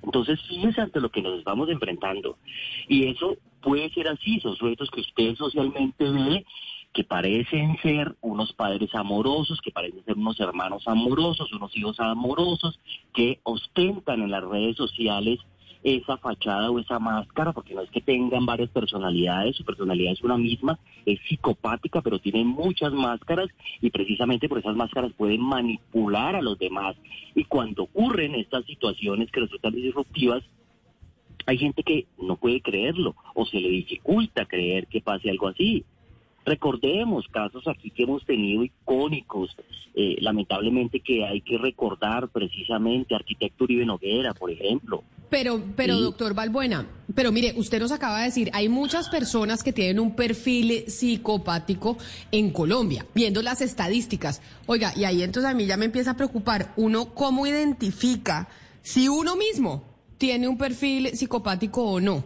Entonces, 0.03 0.39
fíjense 0.47 0.81
ante 0.81 1.01
lo 1.01 1.09
que 1.09 1.23
nos 1.23 1.39
estamos 1.39 1.67
enfrentando. 1.69 2.37
Y 2.87 3.07
eso 3.07 3.37
puede 3.59 3.89
ser 3.89 4.09
así, 4.09 4.39
son 4.39 4.55
sujetos 4.55 4.91
que 4.91 5.01
usted 5.01 5.35
socialmente 5.35 6.11
ve 6.11 6.45
que 6.93 7.03
parecen 7.03 7.75
ser 7.81 8.15
unos 8.21 8.53
padres 8.53 8.93
amorosos, 8.93 9.61
que 9.61 9.71
parecen 9.71 10.05
ser 10.05 10.17
unos 10.17 10.39
hermanos 10.39 10.87
amorosos, 10.87 11.51
unos 11.53 11.75
hijos 11.75 11.99
amorosos, 11.99 12.79
que 13.15 13.39
ostentan 13.41 14.21
en 14.21 14.29
las 14.29 14.43
redes 14.43 14.77
sociales 14.77 15.39
esa 15.83 16.17
fachada 16.17 16.69
o 16.69 16.79
esa 16.79 16.99
máscara, 16.99 17.53
porque 17.53 17.73
no 17.73 17.81
es 17.81 17.89
que 17.89 18.01
tengan 18.01 18.45
varias 18.45 18.69
personalidades, 18.69 19.55
su 19.55 19.65
personalidad 19.65 20.13
es 20.13 20.21
una 20.21 20.37
misma, 20.37 20.79
es 21.05 21.19
psicopática, 21.27 22.01
pero 22.01 22.19
tiene 22.19 22.43
muchas 22.43 22.93
máscaras 22.93 23.49
y 23.81 23.89
precisamente 23.89 24.47
por 24.47 24.59
esas 24.59 24.75
máscaras 24.75 25.11
pueden 25.13 25.41
manipular 25.41 26.35
a 26.35 26.41
los 26.41 26.57
demás. 26.59 26.95
Y 27.35 27.45
cuando 27.45 27.83
ocurren 27.83 28.35
estas 28.35 28.65
situaciones 28.65 29.31
que 29.31 29.41
resultan 29.41 29.73
disruptivas, 29.73 30.43
hay 31.45 31.57
gente 31.57 31.83
que 31.83 32.05
no 32.19 32.37
puede 32.37 32.61
creerlo 32.61 33.15
o 33.33 33.45
se 33.45 33.59
le 33.59 33.69
dificulta 33.69 34.45
creer 34.45 34.87
que 34.87 35.01
pase 35.01 35.29
algo 35.29 35.47
así. 35.47 35.83
Recordemos 36.45 37.27
casos 37.27 37.67
aquí 37.67 37.91
que 37.91 38.03
hemos 38.03 38.25
tenido 38.25 38.63
icónicos, 38.63 39.55
eh, 39.93 40.17
lamentablemente 40.21 40.99
que 40.99 41.23
hay 41.25 41.41
que 41.41 41.57
recordar 41.57 42.29
precisamente 42.29 43.13
arquitecto 43.13 43.65
Uribe 43.65 43.85
Noguera, 43.85 44.33
por 44.33 44.49
ejemplo. 44.49 45.03
Pero, 45.29 45.61
pero 45.75 45.95
Sí. 45.95 46.01
doctor 46.01 46.33
Balbuena, 46.33 46.87
pero 47.15 47.31
mire, 47.31 47.53
usted 47.55 47.79
nos 47.79 47.91
acaba 47.91 48.19
de 48.19 48.25
decir, 48.25 48.49
hay 48.53 48.67
muchas 48.69 49.07
personas 49.09 49.63
que 49.63 49.71
tienen 49.71 49.99
un 49.99 50.15
perfil 50.15 50.83
psicopático 50.87 51.97
en 52.31 52.51
Colombia, 52.51 53.05
viendo 53.15 53.41
las 53.41 53.61
estadísticas. 53.61 54.41
Oiga, 54.65 54.91
y 54.95 55.05
ahí 55.05 55.23
entonces 55.23 55.49
a 55.49 55.53
mí 55.53 55.65
ya 55.67 55.77
me 55.77 55.85
empieza 55.85 56.11
a 56.11 56.17
preocupar, 56.17 56.73
uno 56.75 57.13
cómo 57.13 57.45
identifica 57.47 58.49
si 58.81 59.07
uno 59.07 59.35
mismo 59.35 59.83
tiene 60.17 60.47
un 60.47 60.57
perfil 60.57 61.09
psicopático 61.15 61.83
o 61.83 61.99
no. 62.01 62.23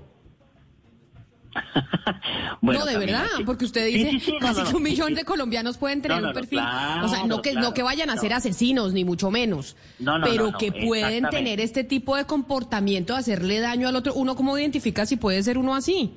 Bueno, 2.62 2.80
no, 2.82 2.86
de 2.86 2.98
verdad, 2.98 3.26
sí. 3.38 3.44
porque 3.44 3.66
usted 3.66 3.86
dice 3.86 4.20
sí, 4.20 4.34
casi 4.40 4.60
no, 4.62 4.66
que 4.66 4.72
no, 4.72 4.78
un 4.78 4.84
millón 4.84 5.14
de 5.14 5.24
colombianos 5.24 5.78
pueden 5.78 6.02
tener 6.02 6.24
un 6.24 6.34
perfil. 6.34 6.60
claro, 6.60 7.06
o 7.06 7.10
sea, 7.10 7.26
no 7.26 7.42
que, 7.42 7.54
no 7.54 7.74
que 7.74 7.84
vayan 7.84 8.10
a 8.10 8.18
ser 8.18 8.32
no. 8.32 8.38
asesinos, 8.38 8.94
ni 8.94 9.04
mucho 9.04 9.30
menos. 9.30 9.76
No, 10.00 10.18
no, 10.18 10.26
pero 10.26 10.52
que 10.58 10.72
pueden 10.72 11.30
tener 11.30 11.60
este 11.60 11.84
tipo 11.84 12.16
de 12.16 12.26
comportamiento, 12.26 13.14
de 13.14 13.20
hacerle 13.20 13.60
daño 13.60 13.88
al 13.88 13.96
otro. 13.96 14.14
¿Uno 14.14 14.36
cómo 14.36 14.58
identifica 14.58 15.06
si 15.06 15.18
puede 15.18 15.44
ser 15.44 15.58
uno 15.58 15.76
así? 15.76 16.14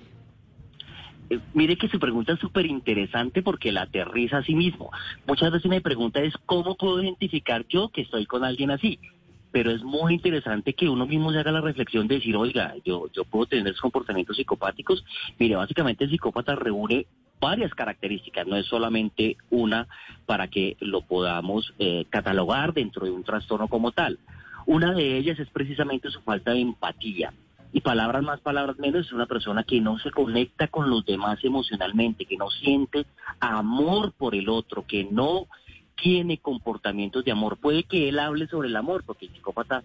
Eh, 1.30 1.38
Mire 1.54 1.76
que 1.76 1.88
su 1.88 1.98
pregunta 1.98 2.32
es 2.32 2.40
súper 2.40 2.66
interesante 2.66 3.42
porque 3.42 3.72
la 3.72 3.82
aterriza 3.82 4.38
a 4.38 4.42
sí 4.42 4.54
mismo. 4.54 4.90
Muchas 5.26 5.52
veces 5.52 5.70
me 5.70 5.80
pregunta 5.80 6.20
es 6.20 6.34
cómo 6.46 6.76
puedo 6.76 7.02
identificar 7.02 7.66
yo 7.68 7.90
que 7.90 8.02
estoy 8.02 8.26
con 8.26 8.44
alguien 8.44 8.70
así. 8.70 8.98
Pero 9.50 9.70
es 9.70 9.82
muy 9.82 10.14
interesante 10.14 10.74
que 10.74 10.88
uno 10.88 11.06
mismo 11.06 11.32
se 11.32 11.38
haga 11.38 11.52
la 11.52 11.60
reflexión 11.60 12.06
de 12.06 12.16
decir, 12.16 12.36
oiga, 12.36 12.74
yo, 12.84 13.10
yo 13.12 13.24
puedo 13.24 13.46
tener 13.46 13.74
comportamientos 13.76 14.36
psicopáticos. 14.36 15.04
Mire, 15.38 15.56
básicamente 15.56 16.04
el 16.04 16.10
psicópata 16.10 16.54
reúne 16.54 17.06
varias 17.40 17.72
características, 17.74 18.46
no 18.46 18.56
es 18.56 18.66
solamente 18.66 19.36
una 19.50 19.86
para 20.26 20.48
que 20.48 20.76
lo 20.80 21.02
podamos 21.02 21.72
eh, 21.78 22.04
catalogar 22.10 22.74
dentro 22.74 23.04
de 23.04 23.12
un 23.12 23.24
trastorno 23.24 23.68
como 23.68 23.92
tal. 23.92 24.18
Una 24.66 24.92
de 24.92 25.16
ellas 25.16 25.38
es 25.38 25.48
precisamente 25.48 26.10
su 26.10 26.20
falta 26.20 26.52
de 26.52 26.60
empatía. 26.60 27.32
Y 27.72 27.80
palabras 27.80 28.22
más, 28.22 28.40
palabras 28.40 28.78
menos, 28.78 29.06
es 29.06 29.12
una 29.12 29.26
persona 29.26 29.62
que 29.62 29.80
no 29.80 29.98
se 29.98 30.10
conecta 30.10 30.68
con 30.68 30.88
los 30.88 31.04
demás 31.04 31.38
emocionalmente, 31.44 32.24
que 32.24 32.36
no 32.36 32.50
siente 32.50 33.04
amor 33.40 34.12
por 34.12 34.34
el 34.34 34.48
otro, 34.48 34.86
que 34.86 35.04
no 35.04 35.46
tiene 36.00 36.38
comportamientos 36.38 37.24
de 37.24 37.32
amor. 37.32 37.56
Puede 37.56 37.82
que 37.82 38.08
él 38.08 38.18
hable 38.18 38.46
sobre 38.46 38.68
el 38.68 38.76
amor, 38.76 39.04
porque 39.04 39.26
el 39.26 39.32
psicópata 39.32 39.82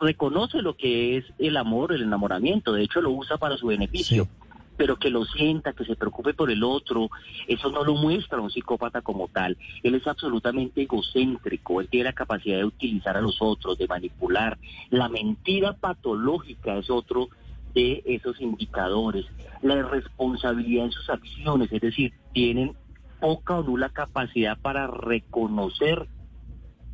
reconoce 0.00 0.62
lo 0.62 0.76
que 0.76 1.16
es 1.16 1.24
el 1.38 1.56
amor, 1.56 1.92
el 1.92 2.02
enamoramiento, 2.02 2.72
de 2.72 2.84
hecho 2.84 3.00
lo 3.00 3.10
usa 3.10 3.36
para 3.36 3.56
su 3.56 3.66
beneficio. 3.66 4.28
Pero 4.76 4.96
que 4.96 5.10
lo 5.10 5.24
sienta, 5.24 5.72
que 5.72 5.84
se 5.84 5.96
preocupe 5.96 6.34
por 6.34 6.52
el 6.52 6.62
otro, 6.62 7.10
eso 7.48 7.68
no 7.70 7.82
lo 7.82 7.96
muestra 7.96 8.40
un 8.40 8.48
psicópata 8.48 9.00
como 9.00 9.26
tal. 9.26 9.56
Él 9.82 9.96
es 9.96 10.06
absolutamente 10.06 10.82
egocéntrico, 10.82 11.80
él 11.80 11.88
tiene 11.88 12.04
la 12.04 12.12
capacidad 12.12 12.58
de 12.58 12.64
utilizar 12.64 13.16
a 13.16 13.20
los 13.20 13.38
otros, 13.40 13.76
de 13.76 13.88
manipular. 13.88 14.56
La 14.90 15.08
mentira 15.08 15.72
patológica 15.72 16.76
es 16.76 16.90
otro 16.90 17.28
de 17.74 18.04
esos 18.06 18.40
indicadores. 18.40 19.26
La 19.62 19.74
irresponsabilidad 19.74 20.84
en 20.84 20.92
sus 20.92 21.10
acciones, 21.10 21.72
es 21.72 21.80
decir, 21.80 22.12
tienen 22.32 22.76
poca 23.20 23.56
o 23.56 23.62
nula 23.62 23.88
capacidad 23.90 24.58
para 24.58 24.86
reconocer 24.86 26.08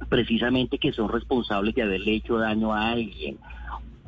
precisamente 0.09 0.79
que 0.79 0.93
son 0.93 1.09
responsables 1.09 1.75
de 1.75 1.83
haberle 1.83 2.15
hecho 2.15 2.39
daño 2.39 2.73
a 2.73 2.91
alguien. 2.91 3.39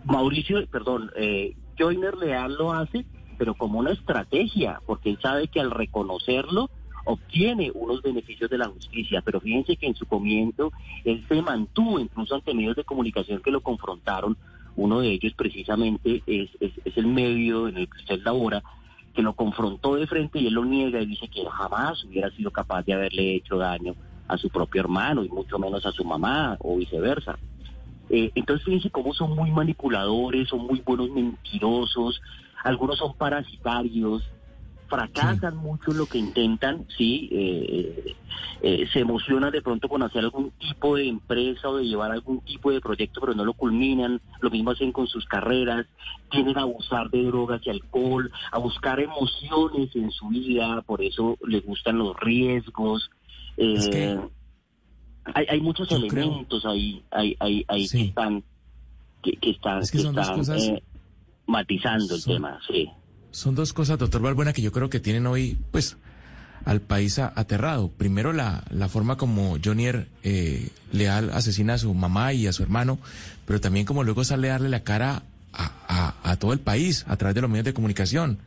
Mauricio, 0.04 0.66
perdón, 0.66 1.10
eh, 1.16 1.56
Joyner 1.78 2.16
Leal 2.16 2.54
lo 2.54 2.72
hace, 2.72 3.06
pero 3.38 3.54
como 3.54 3.78
una 3.78 3.92
estrategia, 3.92 4.80
porque 4.86 5.10
él 5.10 5.18
sabe 5.20 5.48
que 5.48 5.60
al 5.60 5.70
reconocerlo 5.70 6.70
obtiene 7.04 7.70
unos 7.72 8.02
beneficios 8.02 8.50
de 8.50 8.58
la 8.58 8.68
justicia, 8.68 9.22
pero 9.24 9.40
fíjense 9.40 9.76
que 9.76 9.86
en 9.86 9.94
su 9.94 10.06
comienzo 10.06 10.72
él 11.04 11.24
se 11.28 11.40
mantuvo 11.40 12.00
incluso 12.00 12.34
ante 12.34 12.52
medios 12.52 12.76
de 12.76 12.84
comunicación 12.84 13.40
que 13.42 13.52
lo 13.52 13.60
confrontaron, 13.60 14.36
uno 14.74 15.00
de 15.00 15.12
ellos 15.12 15.32
precisamente 15.34 16.22
es, 16.26 16.50
es, 16.60 16.96
el 16.96 17.06
medio 17.06 17.68
en 17.68 17.78
el 17.78 17.88
que 17.88 17.98
usted 17.98 18.20
labora, 18.22 18.62
que 19.16 19.22
lo 19.22 19.32
confrontó 19.32 19.96
de 19.96 20.06
frente 20.06 20.38
y 20.38 20.46
él 20.46 20.54
lo 20.54 20.64
niega 20.66 21.00
y 21.00 21.06
dice 21.06 21.26
que 21.28 21.42
jamás 21.46 22.04
hubiera 22.04 22.30
sido 22.32 22.50
capaz 22.50 22.84
de 22.84 22.92
haberle 22.92 23.34
hecho 23.34 23.56
daño 23.56 23.96
a 24.28 24.36
su 24.36 24.50
propio 24.50 24.82
hermano 24.82 25.24
y 25.24 25.28
mucho 25.30 25.58
menos 25.58 25.86
a 25.86 25.90
su 25.92 26.04
mamá 26.04 26.58
o 26.60 26.76
viceversa. 26.76 27.38
Eh, 28.10 28.30
entonces 28.34 28.64
fíjense 28.66 28.90
cómo 28.90 29.14
son 29.14 29.34
muy 29.34 29.50
manipuladores, 29.50 30.48
son 30.48 30.66
muy 30.66 30.82
buenos 30.84 31.10
mentirosos, 31.10 32.20
algunos 32.62 32.98
son 32.98 33.14
parasitarios, 33.14 34.22
fracasan 34.88 35.56
mucho 35.56 35.90
en 35.90 35.98
lo 35.98 36.06
que 36.06 36.18
intentan, 36.18 36.86
sí, 36.96 37.28
eh, 37.32 38.14
eh, 38.62 38.86
se 38.92 39.00
emocionan 39.00 39.50
de 39.52 39.60
pronto 39.62 39.88
con 39.88 40.02
hacer 40.02 40.22
algún 40.24 40.50
tipo 40.52 40.96
de 40.96 41.08
empresa 41.08 41.68
o 41.68 41.76
de 41.76 41.84
llevar 41.84 42.12
algún 42.12 42.40
tipo 42.40 42.70
de 42.70 42.80
proyecto, 42.80 43.20
pero 43.20 43.34
no 43.34 43.44
lo 43.44 43.52
culminan, 43.54 44.20
lo 44.40 44.50
mismo 44.50 44.70
hacen 44.70 44.92
con 44.92 45.06
sus 45.06 45.24
carreras, 45.26 45.86
tienden 46.30 46.56
a 46.58 46.62
abusar 46.62 47.10
de 47.10 47.24
drogas 47.24 47.60
y 47.66 47.70
alcohol, 47.70 48.30
a 48.52 48.58
buscar 48.58 49.00
emociones 49.00 49.94
en 49.96 50.10
su 50.10 50.28
vida, 50.28 50.82
por 50.82 51.02
eso 51.02 51.36
les 51.46 51.64
gustan 51.64 51.98
los 51.98 52.16
riesgos. 52.20 53.10
Es 53.56 53.88
que 53.88 54.12
eh, 54.12 54.20
hay, 55.34 55.46
hay 55.48 55.60
muchos 55.60 55.88
creo- 55.88 55.98
elementos 55.98 56.64
ahí, 56.64 57.02
ahí, 57.10 57.36
ahí, 57.40 57.64
ahí 57.68 57.88
que 57.88 58.04
están, 58.04 58.44
que, 59.22 59.32
que 59.32 59.50
están, 59.50 59.82
Es 59.82 59.90
que 59.90 59.98
están, 59.98 60.34
cosas- 60.38 60.62
eh, 60.62 60.82
matizando 61.46 62.14
el 62.14 62.20
tema, 62.24 62.60
sí. 62.68 62.88
Son 63.36 63.54
dos 63.54 63.74
cosas, 63.74 63.98
doctor 63.98 64.22
Balbuena, 64.22 64.54
que 64.54 64.62
yo 64.62 64.72
creo 64.72 64.88
que 64.88 64.98
tienen 64.98 65.26
hoy, 65.26 65.58
pues, 65.70 65.98
al 66.64 66.80
país 66.80 67.18
aterrado. 67.18 67.90
Primero, 67.90 68.32
la, 68.32 68.64
la 68.70 68.88
forma 68.88 69.18
como 69.18 69.58
Jonier 69.62 70.08
eh, 70.22 70.70
Leal 70.90 71.28
asesina 71.34 71.74
a 71.74 71.78
su 71.78 71.92
mamá 71.92 72.32
y 72.32 72.46
a 72.46 72.52
su 72.54 72.62
hermano, 72.62 72.98
pero 73.44 73.60
también 73.60 73.84
como 73.84 74.04
luego 74.04 74.24
sale 74.24 74.48
a 74.48 74.52
darle 74.52 74.70
la 74.70 74.84
cara 74.84 75.22
a, 75.52 75.70
a- 75.86 76.30
a 76.30 76.36
todo 76.36 76.54
el 76.54 76.60
país 76.60 77.04
a 77.08 77.18
través 77.18 77.34
de 77.34 77.42
los 77.42 77.50
medios 77.50 77.66
de 77.66 77.74
comunicación 77.74 78.38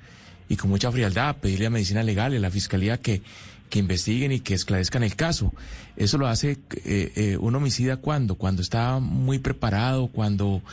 y 0.49 0.56
con 0.56 0.72
mucha 0.72 0.91
frialdad, 0.91 1.36
pedirle 1.38 1.68
a 1.68 1.70
medicina 1.70 2.02
legal 2.02 2.34
y 2.34 2.38
a 2.38 2.40
la 2.40 2.49
fiscalía 2.49 2.98
que, 2.99 3.22
que 3.70 3.78
investiguen 3.78 4.32
y 4.32 4.40
que 4.40 4.56
esclarezcan 4.56 5.03
el 5.03 5.16
caso. 5.16 5.53
Eso 5.98 6.18
lo 6.18 6.26
hace 6.28 6.57
eh, 6.84 7.11
eh, 7.16 7.38
un 7.40 7.56
homicida 7.56 7.98
cuando, 7.98 8.34
cuando 8.34 8.64
está 8.64 8.98
muy 8.98 9.38
preparado, 9.38 10.07
cuando 10.07 10.64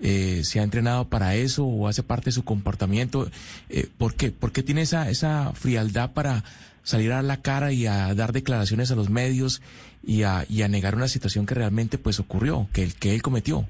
eh, 0.00 0.42
se 0.44 0.60
ha 0.60 0.62
entrenado 0.62 1.08
para 1.08 1.34
eso 1.34 1.64
o 1.64 1.88
hace 1.88 2.02
parte 2.02 2.26
de 2.26 2.32
su 2.32 2.44
comportamiento. 2.44 3.28
Eh, 3.68 3.88
¿Por 3.98 4.14
qué? 4.14 4.30
¿Por 4.30 4.52
qué 4.52 4.62
tiene 4.62 4.82
esa, 4.82 5.10
esa 5.10 5.52
frialdad 5.54 6.12
para 6.12 6.44
salir 6.84 7.12
a 7.12 7.22
la 7.22 7.42
cara 7.42 7.72
y 7.72 7.86
a 7.86 8.14
dar 8.14 8.32
declaraciones 8.32 8.90
a 8.90 8.96
los 8.96 9.10
medios 9.10 9.62
y 10.04 10.22
a, 10.24 10.44
y 10.48 10.62
a 10.62 10.68
negar 10.68 10.94
una 10.96 11.06
situación 11.08 11.46
que 11.46 11.54
realmente 11.54 11.98
pues 11.98 12.18
ocurrió, 12.20 12.66
que, 12.72 12.82
él- 12.84 12.94
que 12.94 13.14
él 13.14 13.22
cometió? 13.22 13.66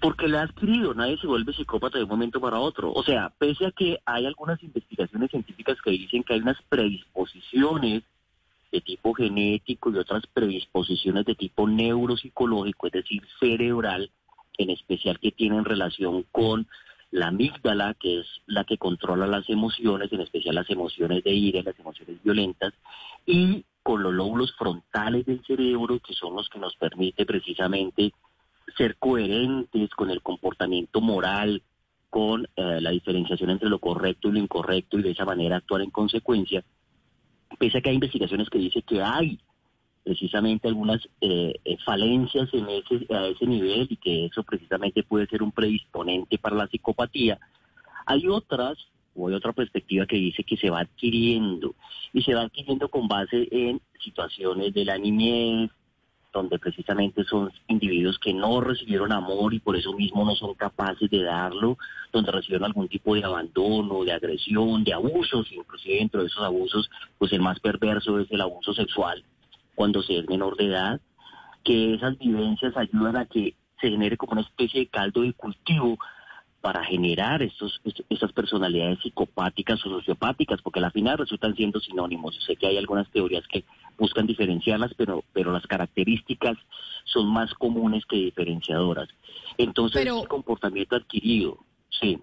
Porque 0.00 0.28
le 0.28 0.36
ha 0.36 0.42
adquirido, 0.42 0.92
nadie 0.92 1.16
se 1.18 1.26
vuelve 1.26 1.54
psicópata 1.54 1.96
de 1.96 2.04
un 2.04 2.10
momento 2.10 2.38
para 2.40 2.58
otro. 2.58 2.92
O 2.92 3.02
sea, 3.02 3.32
pese 3.38 3.66
a 3.66 3.70
que 3.72 3.98
hay 4.04 4.26
algunas 4.26 4.62
investigaciones 4.62 5.30
científicas 5.30 5.78
que 5.82 5.92
dicen 5.92 6.22
que 6.22 6.34
hay 6.34 6.40
unas 6.40 6.58
predisposiciones 6.68 8.02
de 8.70 8.80
tipo 8.80 9.14
genético 9.14 9.90
y 9.90 9.96
otras 9.96 10.24
predisposiciones 10.32 11.24
de 11.24 11.34
tipo 11.34 11.66
neuropsicológico, 11.68 12.88
es 12.88 12.92
decir, 12.92 13.22
cerebral, 13.40 14.10
en 14.58 14.70
especial 14.70 15.18
que 15.18 15.32
tienen 15.32 15.64
relación 15.64 16.24
con 16.30 16.66
la 17.10 17.28
amígdala, 17.28 17.94
que 17.94 18.20
es 18.20 18.26
la 18.46 18.64
que 18.64 18.76
controla 18.76 19.26
las 19.26 19.48
emociones, 19.48 20.12
en 20.12 20.20
especial 20.20 20.56
las 20.56 20.68
emociones 20.68 21.22
de 21.22 21.32
ira, 21.32 21.62
las 21.62 21.78
emociones 21.78 22.22
violentas, 22.22 22.74
y 23.24 23.64
con 23.84 24.02
los 24.02 24.12
lóbulos 24.12 24.52
frontales 24.56 25.24
del 25.26 25.44
cerebro, 25.44 26.00
que 26.00 26.14
son 26.14 26.34
los 26.34 26.48
que 26.48 26.58
nos 26.58 26.74
permite 26.76 27.24
precisamente 27.24 28.12
ser 28.76 28.96
coherentes 28.96 29.90
con 29.90 30.10
el 30.10 30.22
comportamiento 30.22 31.00
moral, 31.00 31.62
con 32.10 32.48
eh, 32.56 32.80
la 32.80 32.90
diferenciación 32.90 33.50
entre 33.50 33.68
lo 33.68 33.78
correcto 33.78 34.28
y 34.28 34.32
lo 34.32 34.38
incorrecto 34.38 34.98
y 34.98 35.02
de 35.02 35.10
esa 35.10 35.24
manera 35.24 35.56
actuar 35.56 35.82
en 35.82 35.90
consecuencia, 35.90 36.64
pese 37.58 37.78
a 37.78 37.80
que 37.80 37.90
hay 37.90 37.96
investigaciones 37.96 38.48
que 38.48 38.58
dicen 38.58 38.82
que 38.82 39.02
hay 39.02 39.38
precisamente 40.04 40.68
algunas 40.68 41.00
eh, 41.20 41.54
eh, 41.64 41.76
falencias 41.84 42.48
en 42.52 42.68
ese, 42.68 43.12
a 43.12 43.26
ese 43.26 43.46
nivel 43.46 43.86
y 43.90 43.96
que 43.96 44.26
eso 44.26 44.42
precisamente 44.42 45.02
puede 45.02 45.26
ser 45.26 45.42
un 45.42 45.50
predisponente 45.50 46.38
para 46.38 46.56
la 46.56 46.68
psicopatía, 46.68 47.38
hay 48.06 48.28
otras 48.28 48.76
o 49.16 49.28
hay 49.28 49.34
otra 49.34 49.52
perspectiva 49.52 50.06
que 50.06 50.16
dice 50.16 50.44
que 50.44 50.58
se 50.58 50.68
va 50.68 50.80
adquiriendo 50.80 51.74
y 52.12 52.22
se 52.22 52.34
va 52.34 52.42
adquiriendo 52.42 52.88
con 52.88 53.08
base 53.08 53.48
en 53.50 53.80
situaciones 54.02 54.74
de 54.74 54.84
la 54.84 54.98
niñez, 54.98 55.70
donde 56.32 56.58
precisamente 56.58 57.24
son 57.24 57.50
individuos 57.68 58.18
que 58.18 58.34
no 58.34 58.60
recibieron 58.60 59.12
amor 59.12 59.54
y 59.54 59.60
por 59.60 59.76
eso 59.76 59.92
mismo 59.92 60.24
no 60.24 60.34
son 60.34 60.54
capaces 60.54 61.08
de 61.08 61.22
darlo, 61.22 61.78
donde 62.12 62.32
recibieron 62.32 62.66
algún 62.66 62.88
tipo 62.88 63.14
de 63.14 63.24
abandono, 63.24 64.04
de 64.04 64.12
agresión, 64.12 64.82
de 64.82 64.92
abusos, 64.92 65.50
inclusive 65.52 65.94
dentro 65.94 66.20
de 66.20 66.26
esos 66.26 66.42
abusos, 66.44 66.90
pues 67.16 67.32
el 67.32 67.40
más 67.40 67.60
perverso 67.60 68.18
es 68.18 68.30
el 68.32 68.40
abuso 68.40 68.74
sexual 68.74 69.24
cuando 69.74 70.02
se 70.02 70.18
es 70.18 70.28
menor 70.28 70.56
de 70.56 70.66
edad, 70.66 71.00
que 71.62 71.94
esas 71.94 72.18
vivencias 72.18 72.76
ayudan 72.76 73.16
a 73.16 73.26
que 73.26 73.54
se 73.80 73.88
genere 73.90 74.16
como 74.16 74.32
una 74.32 74.42
especie 74.42 74.80
de 74.80 74.86
caldo 74.88 75.22
de 75.22 75.32
cultivo 75.32 75.98
para 76.60 76.82
generar 76.84 77.42
estos, 77.42 77.80
est- 77.84 78.00
estas 78.08 78.32
personalidades 78.32 78.98
psicopáticas 79.00 79.84
o 79.84 79.90
sociopáticas, 79.90 80.62
porque 80.62 80.80
al 80.80 80.92
final 80.92 81.18
resultan 81.18 81.54
siendo 81.54 81.78
sinónimos. 81.80 82.34
Yo 82.36 82.40
sé 82.42 82.56
que 82.56 82.66
hay 82.66 82.78
algunas 82.78 83.10
teorías 83.10 83.46
que 83.48 83.64
buscan 83.98 84.26
diferenciarlas, 84.26 84.92
pero, 84.96 85.24
pero 85.34 85.52
las 85.52 85.66
características 85.66 86.56
son 87.04 87.26
más 87.26 87.52
comunes 87.54 88.06
que 88.06 88.16
diferenciadoras. 88.16 89.08
Entonces, 89.58 90.02
Pero- 90.04 90.22
el 90.22 90.28
comportamiento 90.28 90.96
adquirido, 90.96 91.58
sí. 91.90 92.18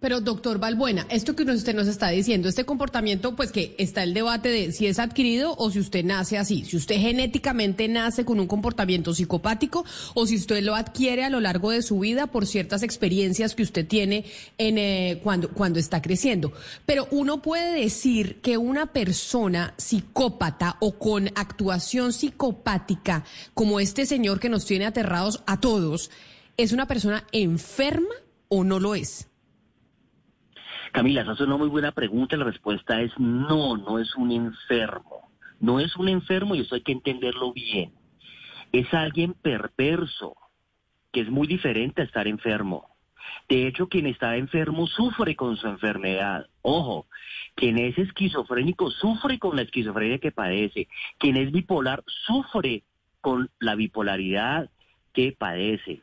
Pero 0.00 0.22
doctor 0.22 0.58
Balbuena, 0.58 1.06
esto 1.10 1.36
que 1.36 1.42
usted 1.42 1.74
nos 1.74 1.86
está 1.86 2.08
diciendo, 2.08 2.48
este 2.48 2.64
comportamiento, 2.64 3.36
pues 3.36 3.52
que 3.52 3.74
está 3.76 4.02
el 4.02 4.14
debate 4.14 4.48
de 4.48 4.72
si 4.72 4.86
es 4.86 4.98
adquirido 4.98 5.54
o 5.58 5.70
si 5.70 5.78
usted 5.78 6.04
nace 6.04 6.38
así, 6.38 6.64
si 6.64 6.78
usted 6.78 6.96
genéticamente 6.96 7.86
nace 7.86 8.24
con 8.24 8.40
un 8.40 8.46
comportamiento 8.46 9.12
psicopático 9.12 9.84
o 10.14 10.26
si 10.26 10.36
usted 10.36 10.62
lo 10.62 10.74
adquiere 10.74 11.24
a 11.24 11.28
lo 11.28 11.40
largo 11.40 11.70
de 11.70 11.82
su 11.82 11.98
vida 11.98 12.28
por 12.28 12.46
ciertas 12.46 12.82
experiencias 12.82 13.54
que 13.54 13.62
usted 13.62 13.86
tiene 13.86 14.24
en, 14.56 14.78
eh, 14.78 15.20
cuando, 15.22 15.50
cuando 15.50 15.78
está 15.78 16.00
creciendo. 16.00 16.50
Pero 16.86 17.06
uno 17.10 17.42
puede 17.42 17.78
decir 17.82 18.40
que 18.40 18.56
una 18.56 18.86
persona 18.86 19.74
psicópata 19.76 20.78
o 20.80 20.92
con 20.98 21.28
actuación 21.34 22.14
psicopática, 22.14 23.24
como 23.52 23.80
este 23.80 24.06
señor 24.06 24.40
que 24.40 24.48
nos 24.48 24.64
tiene 24.64 24.86
aterrados 24.86 25.42
a 25.46 25.60
todos, 25.60 26.10
¿es 26.56 26.72
una 26.72 26.86
persona 26.86 27.26
enferma 27.32 28.14
o 28.48 28.64
no 28.64 28.80
lo 28.80 28.94
es? 28.94 29.29
Camila, 30.92 31.22
esa 31.22 31.32
es 31.32 31.40
una 31.40 31.56
muy 31.56 31.68
buena 31.68 31.92
pregunta. 31.92 32.36
La 32.36 32.44
respuesta 32.44 33.00
es 33.00 33.12
no, 33.18 33.76
no 33.76 33.98
es 33.98 34.14
un 34.16 34.32
enfermo. 34.32 35.30
No 35.60 35.78
es 35.78 35.94
un 35.96 36.08
enfermo 36.08 36.54
y 36.54 36.60
eso 36.60 36.74
hay 36.74 36.82
que 36.82 36.92
entenderlo 36.92 37.52
bien. 37.52 37.92
Es 38.72 38.92
alguien 38.94 39.34
perverso, 39.34 40.36
que 41.12 41.20
es 41.20 41.30
muy 41.30 41.46
diferente 41.46 42.02
a 42.02 42.04
estar 42.04 42.26
enfermo. 42.26 42.88
De 43.48 43.66
hecho, 43.66 43.88
quien 43.88 44.06
está 44.06 44.36
enfermo 44.36 44.86
sufre 44.86 45.36
con 45.36 45.56
su 45.56 45.66
enfermedad. 45.68 46.46
Ojo, 46.62 47.06
quien 47.54 47.78
es 47.78 47.98
esquizofrénico 47.98 48.90
sufre 48.90 49.38
con 49.38 49.56
la 49.56 49.62
esquizofrenia 49.62 50.18
que 50.18 50.32
padece. 50.32 50.88
Quien 51.18 51.36
es 51.36 51.52
bipolar 51.52 52.02
sufre 52.06 52.84
con 53.20 53.50
la 53.58 53.74
bipolaridad 53.74 54.70
que 55.12 55.32
padece. 55.32 56.02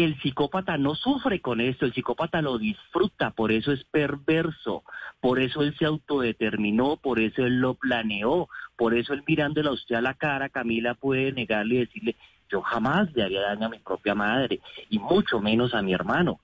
El 0.00 0.18
psicópata 0.22 0.78
no 0.78 0.94
sufre 0.94 1.42
con 1.42 1.60
esto, 1.60 1.84
el 1.84 1.92
psicópata 1.92 2.40
lo 2.40 2.56
disfruta, 2.56 3.32
por 3.32 3.52
eso 3.52 3.70
es 3.70 3.84
perverso, 3.84 4.82
por 5.20 5.38
eso 5.38 5.60
él 5.60 5.76
se 5.78 5.84
autodeterminó, 5.84 6.96
por 6.96 7.20
eso 7.20 7.44
él 7.44 7.60
lo 7.60 7.74
planeó, 7.74 8.48
por 8.78 8.94
eso 8.94 9.12
él 9.12 9.22
mirándole 9.26 9.68
a 9.68 9.72
usted 9.72 9.96
a 9.96 10.00
la 10.00 10.14
cara, 10.14 10.48
Camila 10.48 10.94
puede 10.94 11.32
negarle 11.32 11.74
y 11.74 11.78
decirle, 11.80 12.16
yo 12.48 12.62
jamás 12.62 13.12
le 13.12 13.24
haría 13.24 13.42
daño 13.42 13.66
a 13.66 13.68
mi 13.68 13.78
propia 13.78 14.14
madre, 14.14 14.60
y 14.88 14.98
mucho 14.98 15.38
menos 15.38 15.74
a 15.74 15.82
mi 15.82 15.92
hermano. 15.92 16.40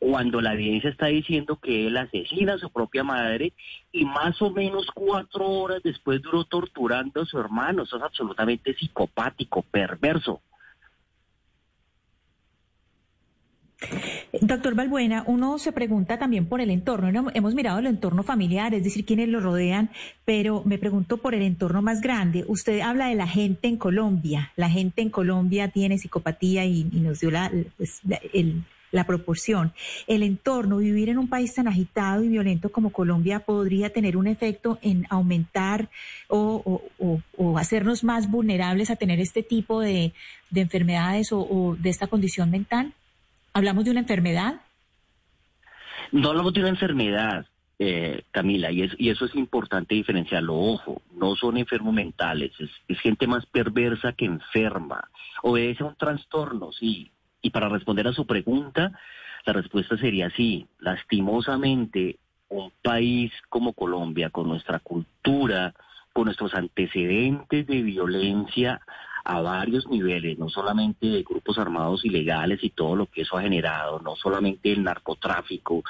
Cuando 0.00 0.40
la 0.40 0.54
evidencia 0.54 0.90
está 0.90 1.06
diciendo 1.06 1.60
que 1.62 1.86
él 1.86 1.96
asesina 1.96 2.54
a 2.54 2.58
su 2.58 2.70
propia 2.70 3.04
madre 3.04 3.52
y 3.92 4.04
más 4.04 4.42
o 4.42 4.50
menos 4.50 4.90
cuatro 4.92 5.48
horas 5.48 5.80
después 5.84 6.20
duró 6.22 6.42
torturando 6.42 7.22
a 7.22 7.24
su 7.24 7.38
hermano, 7.38 7.84
eso 7.84 7.98
es 7.98 8.02
absolutamente 8.02 8.74
psicopático, 8.74 9.62
perverso. 9.62 10.40
Doctor 14.40 14.74
Balbuena, 14.74 15.22
uno 15.26 15.58
se 15.58 15.72
pregunta 15.72 16.18
también 16.18 16.46
por 16.46 16.60
el 16.60 16.70
entorno. 16.70 17.12
¿no? 17.12 17.30
Hemos 17.34 17.54
mirado 17.54 17.78
el 17.78 17.86
entorno 17.86 18.22
familiar, 18.22 18.74
es 18.74 18.84
decir, 18.84 19.04
quienes 19.04 19.28
lo 19.28 19.40
rodean, 19.40 19.90
pero 20.24 20.62
me 20.64 20.78
pregunto 20.78 21.18
por 21.18 21.34
el 21.34 21.42
entorno 21.42 21.82
más 21.82 22.00
grande. 22.00 22.44
Usted 22.48 22.80
habla 22.80 23.08
de 23.08 23.14
la 23.14 23.26
gente 23.26 23.68
en 23.68 23.76
Colombia. 23.76 24.52
La 24.56 24.70
gente 24.70 25.02
en 25.02 25.10
Colombia 25.10 25.68
tiene 25.68 25.98
psicopatía 25.98 26.64
y, 26.64 26.84
nos 26.84 27.20
dio 27.20 27.30
la, 27.30 27.52
pues, 27.76 28.00
la, 28.92 29.04
proporción. 29.04 29.72
El 30.06 30.22
entorno, 30.22 30.78
vivir 30.78 31.10
en 31.10 31.18
un 31.18 31.28
país 31.28 31.54
tan 31.54 31.68
agitado 31.68 32.24
y 32.24 32.28
violento 32.28 32.72
como 32.72 32.90
Colombia 32.90 33.40
podría 33.40 33.90
tener 33.90 34.16
un 34.16 34.26
efecto 34.26 34.78
en 34.80 35.06
aumentar 35.10 35.90
o 36.28 36.80
hacernos 37.58 38.04
más 38.04 38.30
vulnerables 38.30 38.90
a 38.90 38.96
tener 38.96 39.20
este 39.20 39.42
tipo 39.42 39.80
de, 39.80 40.14
de 40.50 40.60
enfermedades 40.62 41.28
o 41.32 41.76
de 41.78 41.90
esta 41.90 42.06
condición 42.06 42.50
mental. 42.50 42.94
¿Hablamos 43.56 43.86
de 43.86 43.90
una 43.92 44.00
enfermedad? 44.00 44.60
No 46.12 46.28
hablamos 46.28 46.52
de 46.52 46.60
una 46.60 46.68
enfermedad, 46.68 47.46
eh, 47.78 48.24
Camila, 48.30 48.70
y, 48.70 48.82
es, 48.82 48.92
y 48.98 49.08
eso 49.08 49.24
es 49.24 49.34
importante 49.34 49.94
diferenciarlo. 49.94 50.54
Ojo, 50.54 51.00
no 51.14 51.36
son 51.36 51.56
enfermos 51.56 51.94
mentales, 51.94 52.52
es, 52.58 52.68
es 52.86 53.00
gente 53.00 53.26
más 53.26 53.46
perversa 53.46 54.12
que 54.12 54.26
enferma. 54.26 55.08
Obedece 55.42 55.84
a 55.84 55.86
un 55.86 55.96
trastorno, 55.96 56.70
sí. 56.70 57.10
Y 57.40 57.48
para 57.48 57.70
responder 57.70 58.06
a 58.06 58.12
su 58.12 58.26
pregunta, 58.26 58.92
la 59.46 59.54
respuesta 59.54 59.96
sería 59.96 60.28
sí. 60.36 60.66
Lastimosamente, 60.78 62.18
un 62.50 62.70
país 62.82 63.32
como 63.48 63.72
Colombia, 63.72 64.28
con 64.28 64.48
nuestra 64.48 64.80
cultura, 64.80 65.72
con 66.12 66.26
nuestros 66.26 66.52
antecedentes 66.52 67.66
de 67.66 67.80
violencia, 67.80 68.82
a 69.28 69.40
varios 69.40 69.88
niveles, 69.88 70.38
no 70.38 70.48
solamente 70.48 71.08
de 71.08 71.24
grupos 71.24 71.58
armados 71.58 72.04
ilegales 72.04 72.62
y 72.62 72.70
todo 72.70 72.94
lo 72.94 73.06
que 73.06 73.22
eso 73.22 73.36
ha 73.36 73.42
generado, 73.42 73.98
no 73.98 74.14
solamente 74.14 74.70
el 74.70 74.84
narcotráfico, 74.84 75.82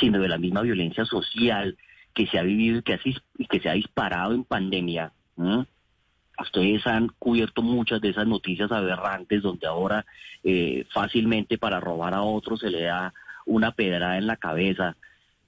sino 0.00 0.18
de 0.18 0.28
la 0.28 0.38
misma 0.38 0.62
violencia 0.62 1.04
social 1.04 1.76
que 2.14 2.26
se 2.26 2.38
ha 2.38 2.42
vivido 2.42 2.78
y 2.78 2.82
que, 2.82 2.98
que 3.46 3.60
se 3.60 3.68
ha 3.68 3.74
disparado 3.74 4.32
en 4.32 4.42
pandemia. 4.42 5.12
Ustedes 6.40 6.86
han 6.86 7.08
cubierto 7.18 7.60
muchas 7.60 8.00
de 8.00 8.08
esas 8.08 8.26
noticias 8.26 8.72
aberrantes 8.72 9.42
donde 9.42 9.66
ahora 9.66 10.06
eh, 10.42 10.86
fácilmente 10.90 11.58
para 11.58 11.80
robar 11.80 12.14
a 12.14 12.22
otro 12.22 12.56
se 12.56 12.70
le 12.70 12.84
da 12.84 13.12
una 13.44 13.72
pedrada 13.72 14.16
en 14.16 14.26
la 14.26 14.36
cabeza. 14.36 14.96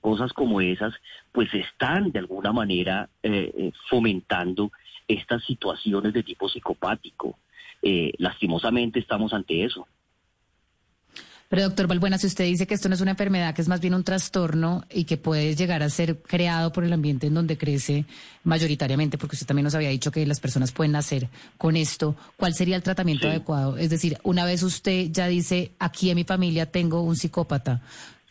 Cosas 0.03 0.35
como 0.35 0.61
esas, 0.61 0.93
pues 1.33 1.53
están 1.55 2.13
de 2.13 2.19
alguna 2.19 2.53
manera 2.53 3.09
eh, 3.23 3.51
eh, 3.57 3.73
fomentando 3.89 4.73
estas 5.13 5.45
situaciones 5.45 6.13
de 6.13 6.23
tipo 6.23 6.49
psicopático. 6.49 7.39
Eh, 7.83 8.13
lastimosamente 8.19 9.01
estamos 9.01 9.33
ante 9.33 9.65
eso. 9.65 9.87
Pero 11.51 11.63
doctor 11.63 11.89
Balbuena, 11.89 12.17
si 12.17 12.29
usted 12.29 12.45
dice 12.45 12.65
que 12.65 12.75
esto 12.75 12.89
no 12.89 12.95
es 12.95 13.01
una 13.01 13.11
enfermedad, 13.11 13.53
que 13.53 13.61
es 13.61 13.67
más 13.67 13.81
bien 13.81 13.93
un 13.95 14.05
trastorno 14.05 14.85
y 14.89 15.03
que 15.03 15.17
puede 15.17 15.57
llegar 15.57 15.83
a 15.83 15.91
ser 15.91 16.19
creado 16.23 16.71
por 16.73 16.85
el 16.85 16.93
ambiente 16.93 17.27
en 17.27 17.35
donde 17.35 17.59
crece 17.59 18.05
mayoritariamente, 18.45 19.19
porque 19.19 19.35
usted 19.35 19.49
también 19.49 19.65
nos 19.65 19.75
había 19.75 19.89
dicho 19.89 20.13
que 20.13 20.25
las 20.27 20.39
personas 20.39 20.71
pueden 20.71 20.93
nacer 20.93 21.29
con 21.59 21.77
esto, 21.77 22.15
¿cuál 22.37 22.55
sería 22.55 22.77
el 22.77 22.85
tratamiento 22.85 23.25
sí. 23.25 23.31
adecuado? 23.31 23.77
Es 23.79 23.91
decir, 23.91 24.17
una 24.23 24.45
vez 24.45 24.63
usted 24.63 25.09
ya 25.11 25.27
dice, 25.27 25.73
aquí 25.81 26.11
en 26.11 26.17
mi 26.17 26.25
familia 26.25 26.67
tengo 26.67 27.03
un 27.03 27.17
psicópata, 27.17 27.83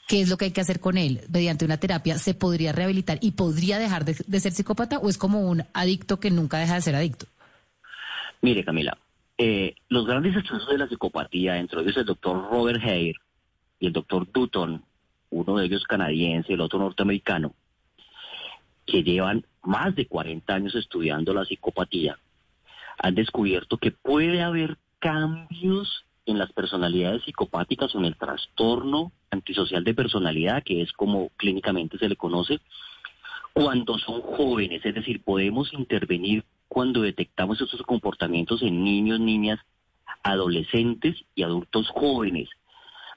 ¿qué 0.10 0.22
es 0.22 0.30
lo 0.30 0.38
que 0.38 0.46
hay 0.46 0.52
que 0.52 0.62
hacer 0.62 0.80
con 0.80 0.98
él? 0.98 1.22
Mediante 1.32 1.66
una 1.66 1.78
terapia, 1.78 2.18
¿se 2.18 2.34
podría 2.34 2.72
rehabilitar 2.72 3.20
y 3.22 3.32
podría 3.32 3.78
dejar 3.78 4.06
de, 4.06 4.18
de 4.26 4.40
ser 4.40 4.52
psicópata 4.52 4.98
o 4.98 5.08
es 5.08 5.20
como 5.20 5.42
un 5.42 5.64
adicto 5.72 6.20
que 6.20 6.32
nunca 6.32 6.58
deja 6.58 6.74
de 6.74 6.82
ser 6.82 6.96
adicto? 6.96 7.28
Mire, 8.42 8.66
Camila, 8.66 8.98
eh, 9.38 9.76
los 9.88 10.08
grandes 10.08 10.36
estudios 10.36 10.68
de 10.68 10.80
la 10.80 10.88
psicopatía, 10.88 11.60
entre 11.60 11.82
ellos 11.82 11.96
el 11.96 12.06
doctor 12.06 12.50
Robert 12.50 12.82
Hare 12.82 13.14
y 13.80 13.86
el 13.86 13.94
doctor 13.94 14.28
Dutton, 14.32 14.84
uno 15.30 15.58
de 15.58 15.66
ellos 15.66 15.84
canadiense, 15.84 16.54
el 16.54 16.62
otro 16.62 16.80
norteamericano, 16.80 17.54
que 18.88 19.04
llevan 19.04 19.46
más 19.62 19.96
de 19.96 20.08
40 20.08 20.52
años 20.52 20.74
estudiando 20.74 21.36
la 21.36 21.46
psicopatía, 21.46 22.18
han 22.98 23.14
descubierto 23.14 23.78
que 23.78 23.92
puede 23.92 24.42
haber 24.42 24.78
cambios 24.98 26.04
en 26.30 26.38
las 26.38 26.52
personalidades 26.52 27.24
psicopáticas 27.24 27.94
o 27.96 28.00
en 28.00 28.06
el 28.06 28.16
trastorno 28.16 29.12
antisocial 29.32 29.84
de 29.84 29.94
personalidad, 29.94 30.64
que 30.64 30.82
es 30.82 30.92
como 30.94 31.30
clínicamente 31.38 31.98
se 31.98 32.10
le 32.10 32.16
conoce, 32.16 32.60
cuando 33.54 33.98
son 33.98 34.22
jóvenes, 34.22 34.86
es 34.86 34.96
decir, 34.96 35.24
podemos 35.24 35.74
intervenir 35.74 36.46
cuando 36.68 37.02
detectamos 37.02 37.60
estos 37.60 37.82
comportamientos 37.82 38.62
en 38.62 38.84
niños, 38.84 39.20
niñas, 39.20 39.60
adolescentes 40.24 41.16
y 41.36 41.44
adultos 41.44 41.90
jóvenes, 41.90 42.50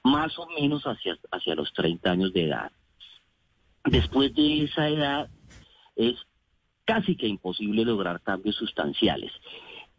más 0.03 0.37
o 0.39 0.47
menos 0.59 0.83
hacia, 0.83 1.17
hacia 1.31 1.55
los 1.55 1.71
30 1.73 2.11
años 2.11 2.33
de 2.33 2.45
edad. 2.45 2.71
Después 3.85 4.33
de 4.33 4.63
esa 4.63 4.89
edad 4.89 5.29
es 5.95 6.15
casi 6.85 7.15
que 7.15 7.27
imposible 7.27 7.85
lograr 7.85 8.21
cambios 8.21 8.55
sustanciales. 8.55 9.31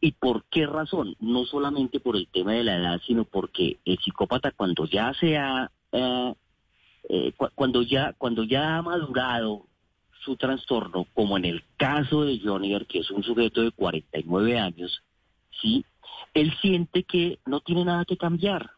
¿Y 0.05 0.12
por 0.12 0.44
qué 0.51 0.66
razón? 0.66 1.16
No 1.18 1.47
solamente 1.47 1.98
por 1.98 2.14
el 2.14 2.28
tema 2.28 2.52
de 2.52 2.62
la 2.62 2.76
edad, 2.76 3.01
sino 3.06 3.24
porque 3.24 3.78
el 3.86 3.97
psicópata 4.01 4.51
cuando 4.51 4.85
ya 4.85 5.14
se 5.14 5.39
ha, 5.39 5.70
eh, 5.93 6.35
eh, 7.09 7.32
cu 7.32 7.48
cuando 7.55 7.81
ya 7.81 8.12
cuando 8.12 8.44
ya 8.44 8.76
ha 8.76 8.82
madurado 8.82 9.64
su 10.22 10.36
trastorno, 10.36 11.06
como 11.14 11.39
en 11.39 11.47
el 11.47 11.64
caso 11.78 12.22
de 12.26 12.39
Johnny, 12.39 12.78
que 12.85 12.98
es 12.98 13.10
un 13.10 13.22
sujeto 13.22 13.62
de 13.62 13.70
49 13.70 14.59
años, 14.59 15.02
sí, 15.62 15.86
él 16.35 16.52
siente 16.60 17.05
que 17.05 17.39
no 17.47 17.60
tiene 17.60 17.86
nada 17.86 18.05
que 18.05 18.18
cambiar, 18.18 18.72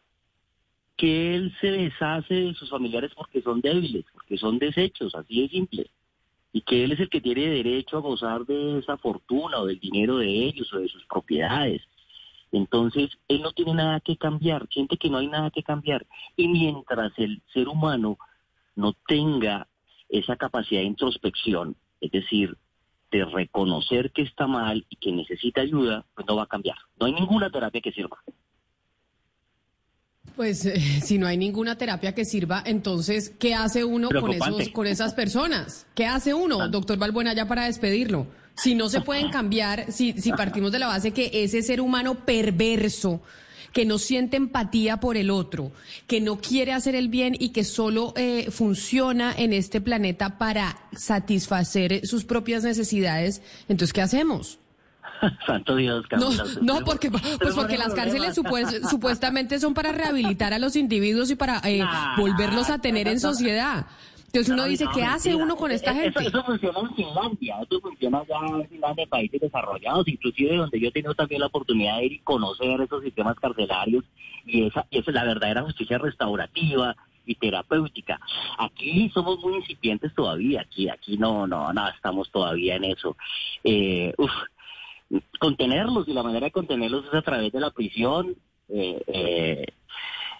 que 0.95 1.35
él 1.35 1.53
se 1.59 1.71
deshace 1.71 2.35
de 2.35 2.53
sus 2.53 2.69
familiares 2.69 3.11
porque 3.13 3.41
son 3.41 3.59
débiles, 3.59 4.05
porque 4.13 4.37
son 4.37 4.59
desechos, 4.59 5.13
así 5.13 5.41
de 5.41 5.49
simple 5.49 5.91
y 6.57 6.61
que 6.61 6.83
él 6.83 6.91
es 6.91 6.99
el 6.99 7.09
que 7.09 7.21
tiene 7.21 7.45
derecho 7.45 7.97
a 7.97 8.01
gozar 8.01 8.43
de 8.43 8.79
esa 8.79 8.97
fortuna 8.97 9.59
o 9.59 9.67
del 9.67 9.79
dinero 9.79 10.17
de 10.17 10.27
ellos 10.27 10.73
o 10.73 10.79
de 10.79 10.87
sus 10.87 11.05
propiedades. 11.05 11.83
Entonces, 12.51 13.11
él 13.27 13.43
no 13.43 13.51
tiene 13.51 13.75
nada 13.75 13.99
que 13.99 14.17
cambiar, 14.17 14.67
siente 14.71 14.97
que 14.97 15.07
no 15.07 15.19
hay 15.19 15.27
nada 15.27 15.51
que 15.51 15.61
cambiar. 15.61 16.07
Y 16.35 16.47
mientras 16.47 17.13
el 17.17 17.43
ser 17.53 17.67
humano 17.67 18.17
no 18.75 18.93
tenga 19.07 19.67
esa 20.09 20.35
capacidad 20.35 20.81
de 20.81 20.87
introspección, 20.87 21.75
es 22.01 22.09
decir, 22.09 22.57
de 23.11 23.23
reconocer 23.25 24.11
que 24.11 24.23
está 24.23 24.47
mal 24.47 24.83
y 24.89 24.95
que 24.95 25.11
necesita 25.11 25.61
ayuda, 25.61 26.07
pues 26.15 26.25
no 26.25 26.37
va 26.37 26.43
a 26.43 26.47
cambiar. 26.47 26.77
No 26.99 27.05
hay 27.05 27.13
ninguna 27.13 27.51
terapia 27.51 27.81
que 27.81 27.91
sirva. 27.91 28.17
Pues 30.37 30.65
eh, 30.65 30.79
si 31.03 31.17
no 31.17 31.27
hay 31.27 31.35
ninguna 31.35 31.77
terapia 31.77 32.15
que 32.15 32.23
sirva, 32.23 32.63
entonces, 32.65 33.33
¿qué 33.37 33.53
hace 33.53 33.83
uno 33.83 34.07
con, 34.09 34.31
esos, 34.31 34.69
con 34.69 34.87
esas 34.87 35.13
personas? 35.13 35.85
¿Qué 35.95 36.05
hace 36.05 36.33
uno, 36.33 36.69
doctor 36.69 36.97
Balbuena, 36.97 37.33
ya 37.33 37.47
para 37.47 37.65
despedirlo? 37.65 38.27
Si 38.55 38.73
no 38.73 38.87
se 38.87 39.01
pueden 39.01 39.29
cambiar, 39.29 39.91
si, 39.91 40.13
si 40.13 40.31
partimos 40.31 40.71
de 40.71 40.79
la 40.79 40.87
base 40.87 41.11
que 41.11 41.29
ese 41.33 41.61
ser 41.61 41.81
humano 41.81 42.25
perverso, 42.25 43.21
que 43.73 43.85
no 43.85 43.99
siente 43.99 44.37
empatía 44.37 44.99
por 44.99 45.17
el 45.17 45.29
otro, 45.29 45.71
que 46.07 46.21
no 46.21 46.39
quiere 46.39 46.73
hacer 46.73 46.95
el 46.95 47.09
bien 47.09 47.35
y 47.37 47.49
que 47.49 47.63
solo 47.63 48.13
eh, 48.15 48.47
funciona 48.49 49.33
en 49.37 49.53
este 49.53 49.81
planeta 49.81 50.37
para 50.37 50.77
satisfacer 50.95 52.05
sus 52.07 52.25
propias 52.25 52.63
necesidades, 52.63 53.41
entonces, 53.67 53.93
¿qué 53.93 54.01
hacemos? 54.01 54.59
Santo 55.47 55.75
Dios, 55.75 56.03
No, 56.11 56.29
Camila. 56.29 56.43
no, 56.61 56.79
porque, 56.85 57.09
pues 57.11 57.53
porque 57.55 57.77
las 57.77 57.93
cárceles 57.93 58.37
supue- 58.37 58.65
supuestamente 58.89 59.59
son 59.59 59.73
para 59.73 59.91
rehabilitar 59.91 60.53
a 60.53 60.59
los 60.59 60.75
individuos 60.75 61.29
y 61.31 61.35
para 61.35 61.59
eh, 61.65 61.83
volverlos 62.17 62.69
a 62.69 62.79
tener 62.79 63.07
en 63.07 63.19
sociedad. 63.19 63.85
Entonces 64.27 64.49
uno 64.53 64.63
No, 64.63 64.67
dice, 64.67 64.85
¿qué 64.93 65.03
hace 65.03 65.33
uno 65.35 65.55
con 65.55 65.71
esta 65.71 65.91
Eso- 65.91 66.01
gente? 66.01 66.27
Eso, 66.27 66.43
funciona 66.43 66.79
en 66.81 66.95
Finlandia, 66.95 67.55
eso 67.61 67.79
funciona 67.79 68.21
ya 68.27 68.35
en 68.57 68.67
Finlandia, 68.69 69.03
en 69.05 69.09
países 69.09 69.39
desarrollados, 69.41 70.07
inclusive 70.07 70.55
donde 70.57 70.79
yo 70.79 70.89
he 70.89 70.91
tenido 70.91 71.15
también 71.15 71.39
la 71.41 71.47
oportunidad 71.47 71.97
de 71.97 72.05
ir 72.07 72.11
y 72.13 72.19
conocer 72.19 72.81
esos 72.81 73.01
sistemas 73.03 73.35
carcelarios 73.39 74.03
y 74.45 74.65
esa, 74.67 74.85
esa 74.91 75.09
es 75.11 75.15
la 75.15 75.23
verdadera 75.23 75.63
justicia 75.63 75.97
restaurativa 75.97 76.95
y 77.25 77.35
terapéutica. 77.35 78.19
Aquí 78.57 79.09
somos 79.13 79.39
muy 79.39 79.55
incipientes 79.55 80.13
todavía, 80.13 80.61
aquí, 80.61 80.89
aquí 80.89 81.17
no, 81.17 81.47
no, 81.47 81.71
no, 81.73 81.87
estamos 81.89 82.29
todavía 82.31 82.75
en 82.75 82.83
eso. 82.85 83.15
Eh, 83.63 84.13
uf, 84.17 84.31
contenerlos 85.39 86.07
y 86.07 86.13
la 86.13 86.23
manera 86.23 86.45
de 86.45 86.51
contenerlos 86.51 87.05
es 87.05 87.13
a 87.13 87.21
través 87.21 87.51
de 87.51 87.59
la 87.59 87.71
prisión. 87.71 88.35
Eh, 88.69 89.01
eh, 89.07 89.65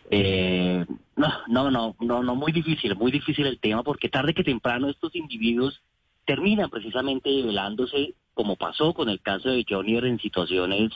eh, 0.10 0.86
no, 1.16 1.28
no, 1.48 1.72
no, 1.72 1.96
no, 2.00 2.24
no, 2.24 2.36
muy 2.36 2.52
difícil, 2.52 2.96
muy 2.96 3.12
difícil 3.12 3.46
el 3.46 3.60
tema 3.60 3.84
porque 3.84 4.10
tarde 4.10 4.34
que 4.34 4.44
temprano 4.44 4.90
estos 4.90 5.16
individuos 5.16 5.82
terminan 6.26 6.70
precisamente 6.70 7.30
develándose, 7.30 8.14
como 8.34 8.56
pasó 8.56 8.94
con 8.94 9.10
el 9.10 9.22
caso 9.22 9.50
de 9.50 9.66
Johnny 9.68 9.98
en 9.98 10.20
situaciones 10.20 10.92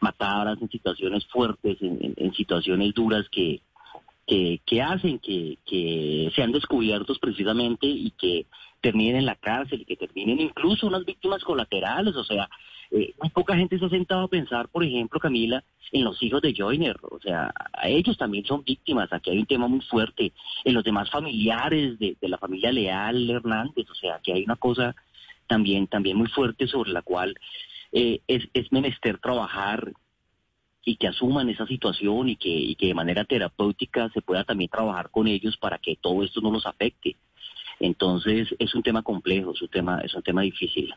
macabras, 0.00 0.60
en 0.60 0.68
situaciones 0.68 1.26
fuertes, 1.26 1.78
en, 1.80 2.34
situaciones 2.34 2.92
duras 2.94 3.26
que, 3.30 3.60
que, 4.26 4.60
que 4.66 4.82
hacen 4.82 5.18
que, 5.18 5.58
que 5.64 6.30
sean 6.34 6.52
descubiertos 6.52 7.18
precisamente 7.18 7.86
y 7.86 8.10
que 8.10 8.46
terminen 8.80 9.16
en 9.16 9.26
la 9.26 9.36
cárcel 9.36 9.82
y 9.82 9.84
que 9.84 9.96
terminen 9.96 10.40
incluso 10.40 10.86
unas 10.86 11.04
víctimas 11.04 11.42
colaterales. 11.44 12.14
O 12.16 12.24
sea, 12.24 12.50
eh, 12.92 13.14
muy 13.18 13.30
poca 13.30 13.56
gente 13.56 13.78
se 13.78 13.86
ha 13.86 13.88
sentado 13.88 14.24
a 14.24 14.28
pensar, 14.28 14.68
por 14.68 14.84
ejemplo, 14.84 15.18
Camila, 15.18 15.64
en 15.92 16.04
los 16.04 16.22
hijos 16.22 16.42
de 16.42 16.54
Joyner. 16.54 16.96
O 17.02 17.18
sea, 17.20 17.52
a 17.72 17.88
ellos 17.88 18.18
también 18.18 18.44
son 18.44 18.62
víctimas. 18.64 19.12
Aquí 19.12 19.30
hay 19.30 19.38
un 19.38 19.46
tema 19.46 19.66
muy 19.66 19.80
fuerte. 19.80 20.32
En 20.64 20.74
los 20.74 20.84
demás 20.84 21.10
familiares 21.10 21.98
de, 21.98 22.16
la 22.20 22.38
familia 22.38 22.70
Leal 22.70 23.30
Hernández. 23.30 23.88
O 23.90 23.94
sea, 23.94 24.16
aquí 24.16 24.32
hay 24.32 24.44
una 24.44 24.56
cosa 24.56 24.94
también, 25.46 25.86
también 25.86 26.16
muy 26.16 26.28
fuerte 26.28 26.66
sobre 26.66 26.92
la 26.92 27.02
cual 27.02 27.34
eh, 27.92 28.20
es, 28.26 28.46
es 28.52 28.70
menester 28.72 29.18
trabajar 29.18 29.92
y 30.84 30.96
que 30.96 31.08
asuman 31.08 31.48
esa 31.48 31.66
situación 31.66 32.28
y 32.28 32.36
que, 32.36 32.48
y 32.48 32.74
que 32.74 32.88
de 32.88 32.94
manera 32.94 33.24
terapéutica 33.24 34.10
se 34.10 34.20
pueda 34.20 34.44
también 34.44 34.68
trabajar 34.68 35.10
con 35.10 35.28
ellos 35.28 35.56
para 35.56 35.78
que 35.78 35.96
todo 35.96 36.22
esto 36.24 36.40
no 36.40 36.50
los 36.50 36.66
afecte. 36.66 37.16
Entonces 37.80 38.54
es 38.58 38.74
un 38.74 38.82
tema 38.82 39.02
complejo, 39.02 39.52
es 39.52 39.62
un 39.62 39.68
tema, 39.68 40.00
es 40.00 40.14
un 40.14 40.22
tema 40.22 40.42
difícil. 40.42 40.92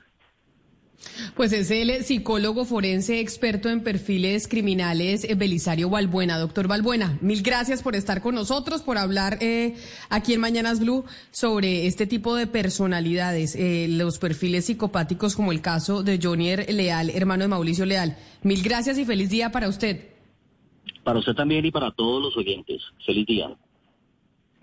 Pues 1.36 1.52
es 1.54 1.72
el 1.72 2.04
psicólogo 2.04 2.66
forense 2.66 3.20
experto 3.20 3.70
en 3.70 3.82
perfiles 3.84 4.48
criminales, 4.48 5.24
eh, 5.24 5.36
Belisario 5.36 5.90
Balbuena. 5.90 6.38
Doctor 6.38 6.68
Balbuena, 6.68 7.18
mil 7.22 7.42
gracias 7.42 7.82
por 7.82 7.96
estar 7.96 8.22
con 8.22 8.36
nosotros, 8.36 8.82
por 8.82 8.98
hablar 8.98 9.38
eh, 9.42 9.76
aquí 10.10 10.34
en 10.34 10.42
Mañanas 10.42 10.80
Blue 10.80 11.06
sobre 11.32 11.88
este 11.88 12.08
tipo 12.08 12.36
de 12.36 12.48
personalidades, 12.48 13.56
eh, 13.56 13.88
los 13.90 14.20
perfiles 14.20 14.66
psicopáticos 14.66 15.36
como 15.36 15.52
el 15.52 15.62
caso 15.62 16.04
de 16.04 16.20
Johnny 16.22 16.56
Leal, 16.56 17.10
hermano 17.10 17.44
de 17.44 17.48
Mauricio 17.48 17.86
Leal. 17.86 18.18
Mil 18.44 18.62
gracias 18.62 18.98
y 18.98 19.06
feliz 19.06 19.30
día 19.30 19.52
para 19.52 19.68
usted. 19.68 20.10
Para 21.04 21.20
usted 21.20 21.34
también 21.34 21.66
y 21.66 21.72
para 21.72 21.92
todos 21.92 22.22
los 22.22 22.38
oyentes. 22.38 22.82
Feliz 23.06 23.26
día. 23.26 23.56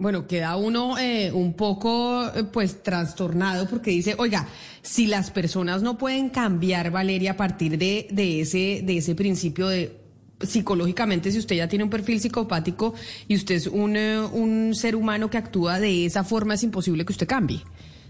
Bueno, 0.03 0.27
queda 0.27 0.57
uno 0.57 0.99
eh, 0.99 1.31
un 1.33 1.55
poco 1.55 2.27
eh, 2.35 2.45
pues 2.45 2.83
trastornado 2.83 3.69
porque 3.69 3.91
dice, 3.93 4.15
oiga, 4.19 4.47
si 4.83 5.07
las 5.07 5.31
personas 5.31 5.81
no 5.83 5.97
pueden 5.97 6.29
cambiar, 6.29 6.91
Valeria, 6.91 7.33
a 7.33 7.37
partir 7.37 7.79
de, 7.79 8.09
de 8.11 8.41
ese, 8.41 8.83
de 8.85 8.97
ese 8.99 9.15
principio 9.15 9.69
de 9.69 9.97
psicológicamente, 10.41 11.31
si 11.31 11.39
usted 11.39 11.57
ya 11.57 11.69
tiene 11.69 11.85
un 11.85 11.91
perfil 11.91 12.21
psicopático 12.21 12.95
y 13.29 13.37
usted 13.37 13.55
es 13.55 13.67
un, 13.69 13.97
eh, 13.97 14.19
un 14.21 14.75
ser 14.75 14.97
humano 14.97 15.31
que 15.31 15.39
actúa 15.39 15.79
de 15.79 16.05
esa 16.05 16.25
forma, 16.25 16.55
es 16.55 16.63
imposible 16.65 17.05
que 17.05 17.13
usted 17.13 17.27
cambie. 17.29 17.63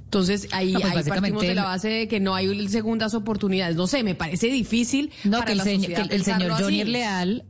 Entonces 0.04 0.48
ahí, 0.52 0.72
No, 0.72 0.80
pues, 0.80 0.96
ahí 0.96 1.02
partimos 1.04 1.42
de 1.42 1.54
la 1.54 1.64
base 1.64 1.88
de 1.88 2.08
que 2.08 2.20
no 2.20 2.34
hay 2.34 2.68
segundas 2.68 3.14
oportunidades. 3.14 3.76
No 3.76 3.86
sé, 3.86 4.02
me 4.02 4.14
parece 4.14 4.48
difícil. 4.48 5.10
No, 5.24 5.38
para 5.38 5.46
que 5.46 5.52
el, 5.52 5.58
la 5.58 5.64
señor, 5.64 5.80
sociedad 5.82 6.08
que 6.08 6.14
el- 6.14 6.20
el 6.20 6.24
señor 6.24 6.50
Johnny 6.52 6.80
así. 6.82 6.90
Leal, 6.90 7.44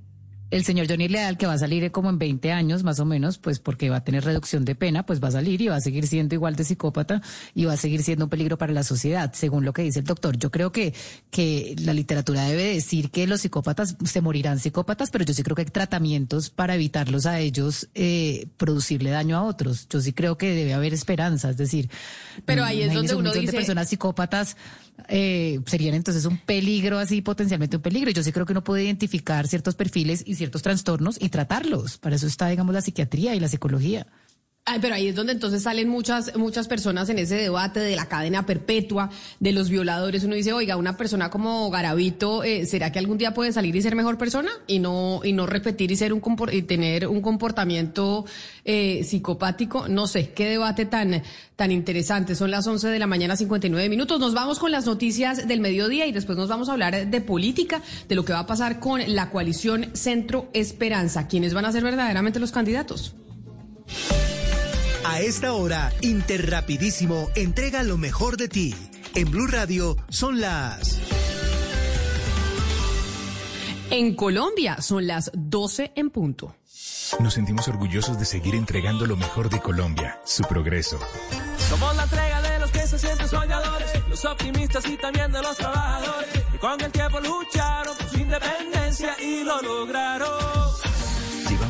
el 0.53 0.65
señor 0.65 0.87
Johnny 0.89 1.09
Leal, 1.09 1.39
que 1.39 1.47
va 1.47 1.55
a 1.55 1.59
salir 1.59 1.91
como 1.91 2.11
en 2.11 2.19
20 2.19 2.53
años 2.53 2.83
más 2.85 3.01
o 3.01 3.05
menos, 3.05 3.39
pues 3.39 3.59
porque 3.59 3.89
va 3.91 3.97
a 3.97 4.05
tener 4.05 4.23
reducción 4.25 4.65
de 4.65 4.75
pena, 4.75 5.05
pues 5.07 5.23
va 5.23 5.29
a 5.29 5.33
salir 5.33 5.61
y 5.63 5.69
va 5.69 5.77
a 5.77 5.81
seguir 5.81 6.07
siendo 6.07 6.35
igual 6.35 6.57
de 6.57 6.65
psicópata 6.65 7.23
y 7.55 7.65
va 7.65 7.73
a 7.73 7.77
seguir 7.77 8.03
siendo 8.03 8.27
un 8.27 8.29
peligro 8.31 8.59
para 8.59 8.73
la 8.73 8.83
sociedad, 8.83 9.33
según 9.35 9.65
lo 9.65 9.73
que 9.73 9.83
dice 9.83 10.01
el 10.01 10.05
doctor. 10.05 10.37
Yo 10.37 10.51
creo 10.51 10.71
que, 10.71 10.93
que 11.31 11.75
la 11.81 11.95
literatura 11.95 12.45
debe 12.45 12.75
decir 12.75 13.11
que 13.11 13.27
los 13.27 13.41
psicópatas 13.41 13.97
se 14.05 14.21
morirán 14.21 14.59
psicópatas, 14.59 15.11
pero 15.11 15.25
yo 15.25 15.33
sí 15.35 15.43
creo 15.43 15.57
que 15.57 15.63
hay 15.63 15.69
tratamientos 15.69 16.51
para 16.51 16.75
evitarlos 16.75 17.25
a 17.27 17.41
ellos 17.41 17.89
eh, 17.95 18.47
producirle 18.59 19.11
daño 19.11 19.39
a 19.39 19.43
otros. 19.45 19.89
Yo 19.89 20.01
sí 20.01 20.13
creo 20.13 20.37
que 20.37 20.55
debe 20.55 20.75
haber 20.75 20.93
esperanza, 20.93 21.49
es 21.51 21.57
decir, 21.57 21.89
Pero 22.45 22.63
ahí 22.65 22.83
es 22.83 22.93
donde 22.93 23.15
un 23.15 23.23
uno 23.23 23.33
dice- 23.33 23.47
de 23.47 23.53
personas 23.53 23.89
psicópatas 23.89 24.57
eh, 25.09 25.61
serían 25.67 25.95
entonces 25.95 26.25
un 26.25 26.39
peligro, 26.39 26.99
así 26.99 27.23
potencialmente 27.23 27.77
un 27.77 27.83
peligro. 27.83 28.11
Yo 28.11 28.23
sí 28.23 28.33
creo 28.33 28.47
que 28.47 28.53
uno 28.53 28.65
puede 28.65 28.85
identificar 28.85 29.47
ciertos 29.47 29.75
perfiles 29.75 30.23
y 30.27 30.35
ciertos 30.35 30.63
trastornos 30.63 31.17
y 31.21 31.29
tratarlos. 31.29 31.99
Para 31.99 32.17
eso 32.17 32.27
está, 32.27 32.49
digamos, 32.49 32.75
la 32.75 32.83
psiquiatría 32.83 33.35
y 33.35 33.41
la 33.41 33.49
psicología. 33.49 34.07
Ay, 34.65 34.79
pero 34.81 34.95
ahí 34.95 35.09
es 35.09 35.17
donde 35.17 35.33
entonces 35.33 35.65
salen 35.65 35.89
muchas, 35.89 36.37
muchas 36.37 36.69
personas 36.69 37.09
en 37.09 37.19
ese 37.19 37.35
debate 37.35 37.81
de 37.81 37.97
la 37.97 38.07
cadena 38.07 38.47
perpetua, 38.47 39.11
de 39.41 39.51
los 39.51 39.69
violadores. 39.69 40.23
Uno 40.23 40.37
dice, 40.37 40.53
oiga, 40.53 40.77
una 40.77 40.97
persona 40.97 41.31
como 41.31 41.69
Garavito, 41.69 42.45
eh, 42.45 42.65
¿será 42.65 42.93
que 42.93 43.01
algún 43.01 43.19
día 43.19 43.35
puede 43.35 43.53
salir 43.53 43.75
y 43.75 43.83
ser 43.83 43.97
mejor 43.97 44.19
persona? 44.19 44.53
Y 44.69 44.79
no, 44.79 45.21
y 45.25 45.33
no 45.33 45.47
repetir 45.47 45.91
y 45.91 45.97
ser 45.97 46.13
un 46.13 46.23
y 46.53 46.63
tener 46.63 47.09
un 47.09 47.21
comportamiento 47.21 48.25
eh, 48.65 49.03
psicopático. 49.03 49.89
No 49.89 50.07
sé, 50.07 50.31
qué 50.31 50.51
debate 50.51 50.87
tan, 50.87 51.25
tan 51.57 51.73
interesante. 51.73 52.37
Son 52.37 52.53
las 52.53 52.65
11 52.65 52.87
de 52.87 53.01
la 53.01 53.09
mañana, 53.09 53.35
59 53.35 53.89
minutos. 53.89 54.21
Nos 54.21 54.33
vamos 54.33 54.61
con 54.61 54.71
las 54.71 54.87
noticias 54.87 55.49
del 55.49 55.59
mediodía 55.59 56.07
y 56.07 56.13
después 56.13 56.39
nos 56.39 56.49
vamos 56.49 56.69
a 56.69 56.75
hablar 56.75 57.09
de 57.09 57.21
política, 57.21 57.83
de 58.09 58.15
lo 58.15 58.25
que 58.25 58.33
va 58.33 58.39
a 58.39 58.47
pasar 58.47 58.79
con 58.79 59.01
la 59.13 59.29
coalición 59.31 59.91
Centro 59.95 60.49
Esperanza. 60.53 61.27
¿Quiénes 61.27 61.53
van 61.53 61.65
a 61.65 61.73
ser 61.73 61.83
verdaderamente 61.83 62.39
los 62.39 62.53
candidatos? 62.53 63.17
A 65.05 65.21
esta 65.21 65.53
hora, 65.53 65.93
Interrapidísimo 66.01 67.29
entrega 67.35 67.83
lo 67.83 67.99
mejor 67.99 68.37
de 68.37 68.49
ti. 68.49 68.75
En 69.15 69.31
Blue 69.31 69.49
Radio 69.49 69.97
son 70.09 70.41
las... 70.41 70.99
En 73.91 74.15
Colombia 74.15 74.81
son 74.81 75.07
las 75.07 75.31
12 75.35 75.93
en 75.97 76.11
punto. 76.11 76.55
Nos 77.19 77.35
sentimos 77.35 77.69
orgullosos 77.69 78.19
de 78.19 78.25
seguir 78.25 78.55
entregando 78.55 79.05
lo 79.05 79.17
mejor 79.17 79.51
de 79.51 79.61
Colombia, 79.61 80.19
su 80.25 80.45
progreso. 80.45 80.99
Somos 81.69 81.95
la 81.97 82.05
entrega 82.05 82.41
de 82.41 82.59
los 82.61 82.71
que 82.71 82.87
se 82.87 82.99
sienten 82.99 83.29
soñadores, 83.29 84.09
los 84.09 84.25
optimistas 84.25 84.87
y 84.89 84.97
también 84.97 85.31
de 85.31 85.43
los 85.43 85.57
trabajadores, 85.57 86.31
que 86.53 86.59
con 86.59 86.81
el 86.81 86.93
tiempo 86.93 87.21
lucharon 87.21 87.97
por 87.99 88.09
su 88.09 88.19
independencia 88.19 89.17
y 89.21 89.45
lo 89.45 89.61
lograron. 89.61 90.62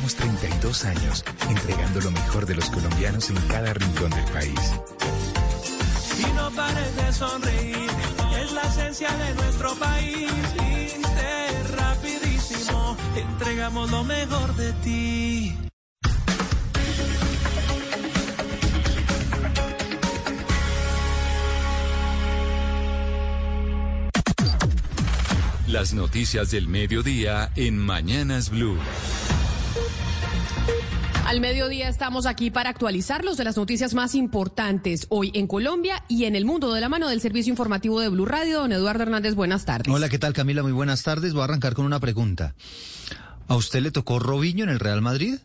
Llevamos 0.02 0.16
32 0.16 0.84
años 0.84 1.24
entregando 1.48 2.00
lo 2.00 2.10
mejor 2.10 2.44
de 2.44 2.56
los 2.56 2.68
colombianos 2.70 3.30
en 3.30 3.36
cada 3.46 3.72
rincón 3.72 4.10
del 4.10 4.24
país. 4.32 4.72
Y 6.18 6.32
no 6.34 6.50
pares 6.50 6.96
de 6.96 7.12
sonreír, 7.12 7.90
es 8.42 8.52
la 8.52 8.62
esencia 8.62 9.12
de 9.12 9.34
nuestro 9.34 9.76
país. 9.76 10.28
Inter 10.96 11.76
rapidísimo, 11.76 12.96
entregamos 13.14 13.92
lo 13.92 14.02
mejor 14.02 14.56
de 14.56 14.72
ti. 14.72 15.56
Las 25.68 25.94
noticias 25.94 26.50
del 26.50 26.66
mediodía 26.66 27.52
en 27.54 27.78
Mañanas 27.78 28.50
Blue. 28.50 28.76
Al 31.24 31.40
mediodía 31.40 31.88
estamos 31.88 32.26
aquí 32.26 32.50
para 32.50 32.68
actualizarlos 32.68 33.36
de 33.36 33.44
las 33.44 33.56
noticias 33.56 33.94
más 33.94 34.14
importantes 34.14 35.06
hoy 35.08 35.30
en 35.34 35.46
Colombia 35.46 36.02
y 36.08 36.24
en 36.24 36.34
el 36.34 36.44
mundo 36.44 36.74
de 36.74 36.80
la 36.80 36.88
mano 36.88 37.08
del 37.08 37.20
servicio 37.20 37.50
informativo 37.50 38.00
de 38.00 38.08
Blue 38.08 38.26
Radio. 38.26 38.60
Don 38.60 38.72
Eduardo 38.72 39.04
Hernández, 39.04 39.34
buenas 39.34 39.64
tardes. 39.64 39.92
Hola, 39.92 40.08
¿qué 40.08 40.18
tal 40.18 40.32
Camila? 40.32 40.62
Muy 40.62 40.72
buenas 40.72 41.02
tardes. 41.04 41.32
Voy 41.32 41.42
a 41.42 41.44
arrancar 41.44 41.74
con 41.74 41.86
una 41.86 42.00
pregunta. 42.00 42.54
¿A 43.46 43.56
usted 43.56 43.80
le 43.82 43.92
tocó 43.92 44.18
Robinho 44.18 44.64
en 44.64 44.70
el 44.70 44.80
Real 44.80 45.00
Madrid? 45.00 45.38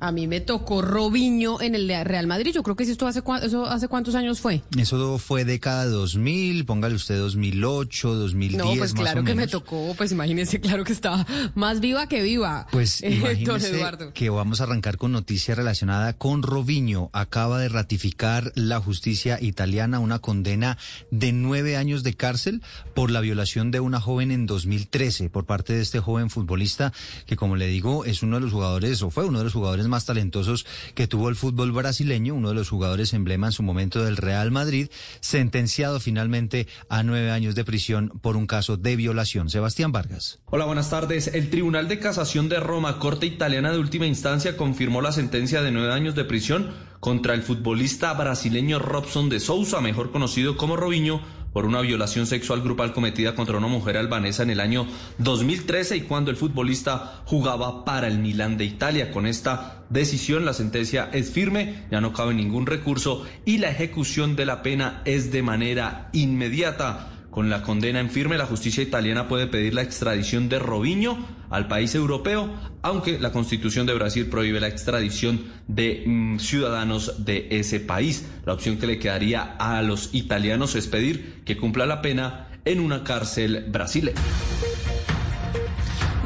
A 0.00 0.12
mí 0.12 0.26
me 0.26 0.40
tocó 0.40 0.80
Robinho 0.80 1.60
en 1.60 1.74
el 1.74 1.86
Real 1.88 2.26
Madrid. 2.26 2.52
Yo 2.54 2.62
creo 2.62 2.74
que 2.74 2.86
si 2.86 2.92
esto 2.92 3.06
hace, 3.06 3.22
eso 3.42 3.66
hace 3.66 3.86
cuántos 3.86 4.14
años 4.14 4.40
fue. 4.40 4.62
Eso 4.78 5.18
fue 5.18 5.44
década 5.44 5.84
2000, 5.84 6.64
póngale 6.64 6.94
usted 6.94 7.18
2008, 7.18 8.14
2010, 8.14 8.58
No, 8.58 8.68
pues 8.70 8.94
más 8.94 8.94
claro 8.94 9.20
o 9.20 9.24
que 9.24 9.34
me 9.34 9.46
tocó, 9.46 9.94
pues 9.96 10.12
imagínese, 10.12 10.58
claro 10.60 10.84
que 10.84 10.92
estaba 10.92 11.26
más 11.54 11.80
viva 11.80 12.08
que 12.08 12.22
viva. 12.22 12.66
Pues 12.72 13.02
eh, 13.02 13.10
imagínese 13.10 13.76
Eduardo. 13.76 14.12
que 14.14 14.30
vamos 14.30 14.60
a 14.60 14.64
arrancar 14.64 14.96
con 14.96 15.12
noticia 15.12 15.54
relacionada 15.54 16.14
con 16.14 16.42
Robinho. 16.42 17.10
Acaba 17.12 17.58
de 17.58 17.68
ratificar 17.68 18.52
la 18.54 18.80
justicia 18.80 19.38
italiana 19.40 19.98
una 19.98 20.18
condena 20.18 20.78
de 21.10 21.32
nueve 21.32 21.76
años 21.76 22.02
de 22.02 22.14
cárcel 22.14 22.62
por 22.94 23.10
la 23.10 23.20
violación 23.20 23.70
de 23.70 23.80
una 23.80 24.00
joven 24.00 24.30
en 24.30 24.46
2013 24.46 25.28
por 25.28 25.44
parte 25.44 25.74
de 25.74 25.82
este 25.82 26.00
joven 26.00 26.30
futbolista 26.30 26.92
que, 27.26 27.36
como 27.36 27.56
le 27.56 27.66
digo, 27.66 28.06
es 28.06 28.22
uno 28.22 28.36
de 28.36 28.42
los 28.42 28.52
jugadores 28.52 29.02
o 29.02 29.10
fue 29.10 29.26
uno 29.26 29.38
de 29.38 29.44
los 29.44 29.52
jugadores 29.52 29.89
más 29.90 30.06
talentosos 30.06 30.64
que 30.94 31.06
tuvo 31.06 31.28
el 31.28 31.36
fútbol 31.36 31.72
brasileño, 31.72 32.34
uno 32.34 32.48
de 32.48 32.54
los 32.54 32.70
jugadores 32.70 33.12
emblema 33.12 33.48
en 33.48 33.52
su 33.52 33.62
momento 33.62 34.02
del 34.02 34.16
Real 34.16 34.50
Madrid, 34.50 34.88
sentenciado 35.20 36.00
finalmente 36.00 36.66
a 36.88 37.02
nueve 37.02 37.30
años 37.30 37.54
de 37.54 37.64
prisión 37.64 38.08
por 38.22 38.36
un 38.36 38.46
caso 38.46 38.78
de 38.78 38.96
violación. 38.96 39.50
Sebastián 39.50 39.92
Vargas. 39.92 40.38
Hola, 40.46 40.64
buenas 40.64 40.88
tardes. 40.90 41.28
El 41.34 41.50
Tribunal 41.50 41.88
de 41.88 41.98
Casación 41.98 42.48
de 42.48 42.60
Roma, 42.60 42.98
Corte 42.98 43.26
Italiana 43.26 43.72
de 43.72 43.78
Última 43.78 44.06
Instancia, 44.06 44.56
confirmó 44.56 45.02
la 45.02 45.12
sentencia 45.12 45.62
de 45.62 45.72
nueve 45.72 45.92
años 45.92 46.14
de 46.14 46.24
prisión 46.24 46.70
contra 47.00 47.34
el 47.34 47.42
futbolista 47.42 48.12
brasileño 48.12 48.78
Robson 48.78 49.28
de 49.28 49.40
Sousa, 49.40 49.80
mejor 49.80 50.12
conocido 50.12 50.56
como 50.56 50.76
Robinho, 50.76 51.20
por 51.52 51.66
una 51.66 51.80
violación 51.80 52.26
sexual 52.26 52.62
grupal 52.62 52.92
cometida 52.92 53.34
contra 53.34 53.58
una 53.58 53.66
mujer 53.66 53.96
albanesa 53.96 54.42
en 54.42 54.50
el 54.50 54.60
año 54.60 54.86
2013 55.18 55.96
y 55.96 56.00
cuando 56.02 56.30
el 56.30 56.36
futbolista 56.36 57.22
jugaba 57.24 57.84
para 57.84 58.08
el 58.08 58.18
Milán 58.18 58.56
de 58.56 58.64
Italia. 58.64 59.10
Con 59.10 59.26
esta 59.26 59.84
decisión 59.90 60.44
la 60.44 60.52
sentencia 60.52 61.10
es 61.12 61.30
firme, 61.30 61.86
ya 61.90 62.00
no 62.00 62.12
cabe 62.12 62.34
ningún 62.34 62.66
recurso 62.66 63.26
y 63.44 63.58
la 63.58 63.70
ejecución 63.70 64.36
de 64.36 64.46
la 64.46 64.62
pena 64.62 65.02
es 65.04 65.32
de 65.32 65.42
manera 65.42 66.08
inmediata. 66.12 67.08
Con 67.30 67.48
la 67.48 67.62
condena 67.62 68.00
en 68.00 68.10
firme, 68.10 68.36
la 68.38 68.46
justicia 68.46 68.82
italiana 68.82 69.28
puede 69.28 69.46
pedir 69.46 69.72
la 69.72 69.82
extradición 69.82 70.48
de 70.48 70.58
Robinho 70.58 71.39
al 71.50 71.68
país 71.68 71.94
europeo, 71.94 72.50
aunque 72.82 73.18
la 73.18 73.32
constitución 73.32 73.86
de 73.86 73.94
Brasil 73.94 74.26
prohíbe 74.26 74.60
la 74.60 74.68
extradición 74.68 75.44
de 75.68 76.04
mm, 76.06 76.38
ciudadanos 76.38 77.24
de 77.24 77.48
ese 77.50 77.80
país. 77.80 78.26
La 78.46 78.54
opción 78.54 78.78
que 78.78 78.86
le 78.86 78.98
quedaría 78.98 79.56
a 79.58 79.82
los 79.82 80.14
italianos 80.14 80.74
es 80.76 80.86
pedir 80.86 81.42
que 81.44 81.56
cumpla 81.56 81.86
la 81.86 82.00
pena 82.00 82.48
en 82.64 82.80
una 82.80 83.04
cárcel 83.04 83.66
brasileña. 83.68 84.20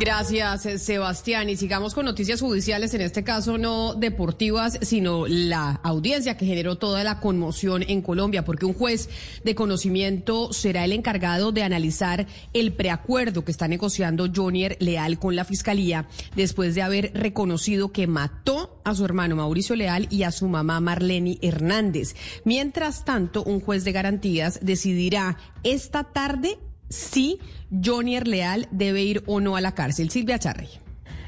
Gracias, 0.00 0.66
eh, 0.66 0.78
Sebastián. 0.80 1.48
Y 1.48 1.56
sigamos 1.56 1.94
con 1.94 2.04
noticias 2.04 2.40
judiciales, 2.40 2.92
en 2.94 3.00
este 3.00 3.22
caso 3.22 3.58
no 3.58 3.94
deportivas, 3.94 4.76
sino 4.82 5.28
la 5.28 5.78
audiencia 5.84 6.36
que 6.36 6.46
generó 6.46 6.76
toda 6.76 7.04
la 7.04 7.20
conmoción 7.20 7.84
en 7.86 8.02
Colombia, 8.02 8.44
porque 8.44 8.66
un 8.66 8.74
juez 8.74 9.08
de 9.44 9.54
conocimiento 9.54 10.52
será 10.52 10.84
el 10.84 10.92
encargado 10.92 11.52
de 11.52 11.62
analizar 11.62 12.26
el 12.52 12.72
preacuerdo 12.72 13.44
que 13.44 13.52
está 13.52 13.68
negociando 13.68 14.28
Jonier 14.34 14.76
Leal 14.80 15.20
con 15.20 15.36
la 15.36 15.44
Fiscalía 15.44 16.08
después 16.34 16.74
de 16.74 16.82
haber 16.82 17.12
reconocido 17.14 17.92
que 17.92 18.08
mató 18.08 18.80
a 18.84 18.96
su 18.96 19.04
hermano 19.04 19.36
Mauricio 19.36 19.76
Leal 19.76 20.08
y 20.10 20.24
a 20.24 20.32
su 20.32 20.48
mamá 20.48 20.80
Marlene 20.80 21.38
Hernández. 21.40 22.16
Mientras 22.44 23.04
tanto, 23.04 23.44
un 23.44 23.60
juez 23.60 23.84
de 23.84 23.92
garantías 23.92 24.58
decidirá 24.60 25.38
esta 25.62 26.02
tarde 26.02 26.58
si 26.88 27.38
Jonier 27.70 28.26
Leal 28.28 28.68
debe 28.70 29.02
ir 29.02 29.22
o 29.26 29.40
no 29.40 29.56
a 29.56 29.60
la 29.60 29.72
cárcel. 29.72 30.10
Silvia 30.10 30.38
Charrey. 30.38 30.83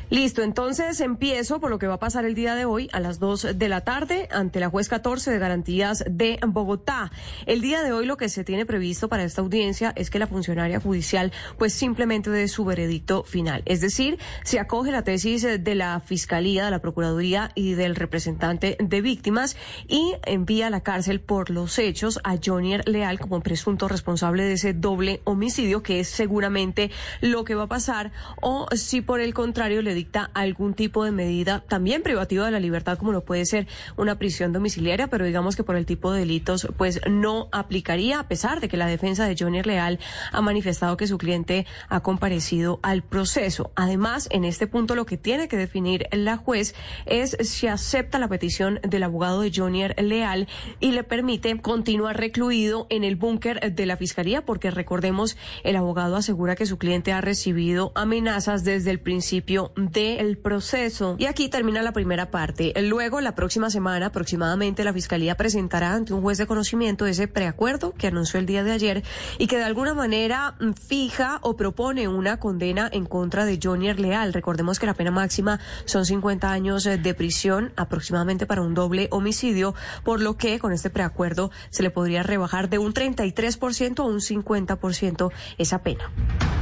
Listo, 0.09 0.43
entonces 0.43 1.01
empiezo 1.01 1.59
por 1.59 1.69
lo 1.69 1.81
que 1.81 1.89
va 1.89 1.95
a 1.95 1.99
pasar 1.99 2.25
el 2.25 2.37
día 2.37 2.55
de 2.55 2.65
hoy 2.65 2.89
a 2.93 3.01
las 3.01 3.19
2 3.19 3.49
de 3.57 3.69
la 3.69 3.81
tarde 3.81 4.29
ante 4.31 4.61
la 4.61 4.71
juez 4.71 4.89
14 4.89 5.33
de 5.33 5.39
garantías 5.41 6.05
de 6.09 6.39
Bogotá. 6.47 7.11
El 7.45 7.61
día 7.61 7.83
de 7.83 7.93
hoy 7.93 8.07
lo 8.07 8.17
que 8.17 8.29
se 8.29 8.45
tiene 8.45 8.65
previsto 8.67 9.09
para 9.09 9.25
esta 9.25 9.41
audiencia 9.41 9.93
es 9.97 10.09
que 10.09 10.21
la 10.21 10.29
funcionaria 10.29 10.79
judicial 10.79 11.33
pues 11.59 11.73
simplemente 11.73 12.31
dé 12.31 12.47
su 12.47 12.65
veredicto 12.65 13.25
final. 13.25 13.63
Es 13.65 13.81
decir, 13.81 14.17
se 14.45 14.61
acoge 14.61 14.93
la 14.93 15.03
tesis 15.03 15.43
de 15.43 15.75
la 15.75 15.99
Fiscalía, 15.99 16.67
de 16.67 16.71
la 16.71 16.81
Procuraduría 16.81 17.51
y 17.57 17.75
del 17.75 17.97
representante 17.97 18.77
de 18.79 19.01
víctimas 19.01 19.57
y 19.89 20.15
envía 20.25 20.69
a 20.69 20.71
la 20.71 20.85
cárcel 20.85 21.21
por 21.21 21.51
los 21.51 21.81
hechos 21.81 22.21
a 22.23 22.37
Jonier 22.43 22.89
Leal 22.89 23.19
como 23.19 23.41
presunto 23.41 23.89
responsable 23.89 24.45
de 24.45 24.53
ese 24.53 24.73
doble 24.73 25.21
homicidio 25.25 25.83
que 25.83 25.99
es 25.99 26.09
seguramente 26.09 26.93
lo 27.21 27.43
que 27.43 27.57
va 27.57 27.65
a 27.65 27.69
pasar 27.69 28.13
o 28.41 28.69
si 28.77 29.01
por 29.01 29.21
el 29.21 29.35
contrario 29.35 29.83
le 29.83 29.96
dicta 29.97 30.31
algún 30.35 30.75
tipo 30.75 31.05
de 31.05 31.11
medida 31.11 31.65
también 31.67 32.03
privativa 32.03 32.45
de 32.45 32.53
la 32.53 32.61
libertad 32.61 32.99
como 32.99 33.13
lo 33.13 33.25
puede 33.25 33.45
ser 33.47 33.67
una 33.97 34.19
prisión 34.19 34.53
domiciliaria, 34.53 35.09
pero 35.09 35.25
digamos 35.25 35.57
que 35.57 35.65
por 35.65 35.75
el 35.75 35.87
tipo 35.87 36.13
de 36.13 36.21
delitos 36.21 36.69
pues 36.77 37.01
no 37.11 37.49
aplicaría 37.51 38.21
a 38.21 38.29
pesar 38.29 38.61
de 38.61 38.69
que 38.69 38.77
la 38.77 38.87
defensa 38.87 39.27
de 39.27 39.37
Johnny 39.39 39.63
Leal 39.63 39.99
ha 40.33 40.41
manifestado 40.41 40.97
que 40.97 41.07
su 41.07 41.19
cliente 41.19 41.67
ha 41.89 42.01
comparecido 42.01 42.79
al 42.83 43.03
proceso. 43.03 43.73
Además, 43.75 44.29
en 44.31 44.45
este 44.45 44.67
punto 44.67 44.95
lo 44.95 45.07
que 45.07 45.17
tiene 45.17 45.49
que 45.49 45.57
definir 45.57 46.07
la 46.13 46.37
juez 46.37 46.75
es 47.07 47.37
si 47.41 47.67
acepta 47.67 48.19
la 48.19 48.29
petición 48.29 48.79
del 48.83 49.03
abogado 49.03 49.41
de 49.41 49.53
Johnny 49.55 49.89
Leal 49.97 50.47
y 50.81 50.93
le 50.93 51.03
permite 51.03 51.59
continuar 51.61 52.19
recluido 52.19 52.87
en 52.91 53.05
el 53.05 53.17
búnker 53.17 53.75
de 53.75 53.87
la 53.87 53.97
fiscalía 53.97 54.45
porque 54.45 54.71
recordemos 54.71 55.37
el 55.65 55.77
abogado 55.77 56.17
asegura 56.17 56.57
que 56.57 56.67
su 56.67 56.79
cliente 56.79 57.13
ha 57.13 57.21
recibido 57.21 57.93
amenazas 57.95 58.65
desde 58.65 58.91
el 58.91 59.01
principio 59.01 59.73
del 59.93 60.39
proceso. 60.39 61.17
Y 61.19 61.27
aquí 61.27 61.49
termina 61.49 61.83
la 61.83 61.93
primera 61.93 62.31
parte. 62.31 62.73
Luego, 62.83 63.21
la 63.21 63.35
próxima 63.35 63.71
semana 63.71 64.07
aproximadamente, 64.07 64.85
la 64.85 64.93
Fiscalía 64.93 65.37
presentará 65.37 65.95
ante 65.95 66.13
un 66.13 66.23
juez 66.23 66.39
de 66.39 66.47
conocimiento 66.47 67.07
ese 67.07 67.29
preacuerdo 67.29 67.93
que 67.93 68.07
anunció 68.07 68.39
el 68.41 68.47
día 68.47 68.65
de 68.65 68.73
ayer 68.73 69.03
y 69.39 69.47
que 69.47 69.59
de 69.59 69.65
alguna 69.65 69.95
manera 69.95 70.57
mm, 70.61 70.73
fija 70.73 71.39
o 71.43 71.57
propone 71.57 72.09
una 72.09 72.39
condena 72.39 72.89
en 72.93 73.07
contra 73.07 73.45
de 73.45 73.59
Johnny 73.63 73.93
Leal. 73.95 74.33
Recordemos 74.33 74.79
que 74.79 74.87
la 74.87 74.95
pena 74.95 75.11
máxima 75.11 75.61
son 75.85 76.05
50 76.05 76.51
años 76.51 76.87
eh, 76.87 76.99
de 76.99 77.15
prisión 77.15 77.73
aproximadamente 77.77 78.47
para 78.47 78.63
un 78.63 78.75
doble 78.75 79.09
homicidio, 79.11 79.75
por 80.05 80.21
lo 80.21 80.37
que 80.37 80.59
con 80.59 80.73
este 80.73 80.91
preacuerdo 80.91 81.51
se 81.71 81.83
le 81.83 81.91
podría 81.91 82.23
rebajar 82.23 82.69
de 82.69 82.79
un 82.79 82.93
33% 82.93 84.01
a 84.01 84.03
un 84.03 84.21
50% 84.21 85.33
esa 85.59 85.83
pena. 85.83 86.11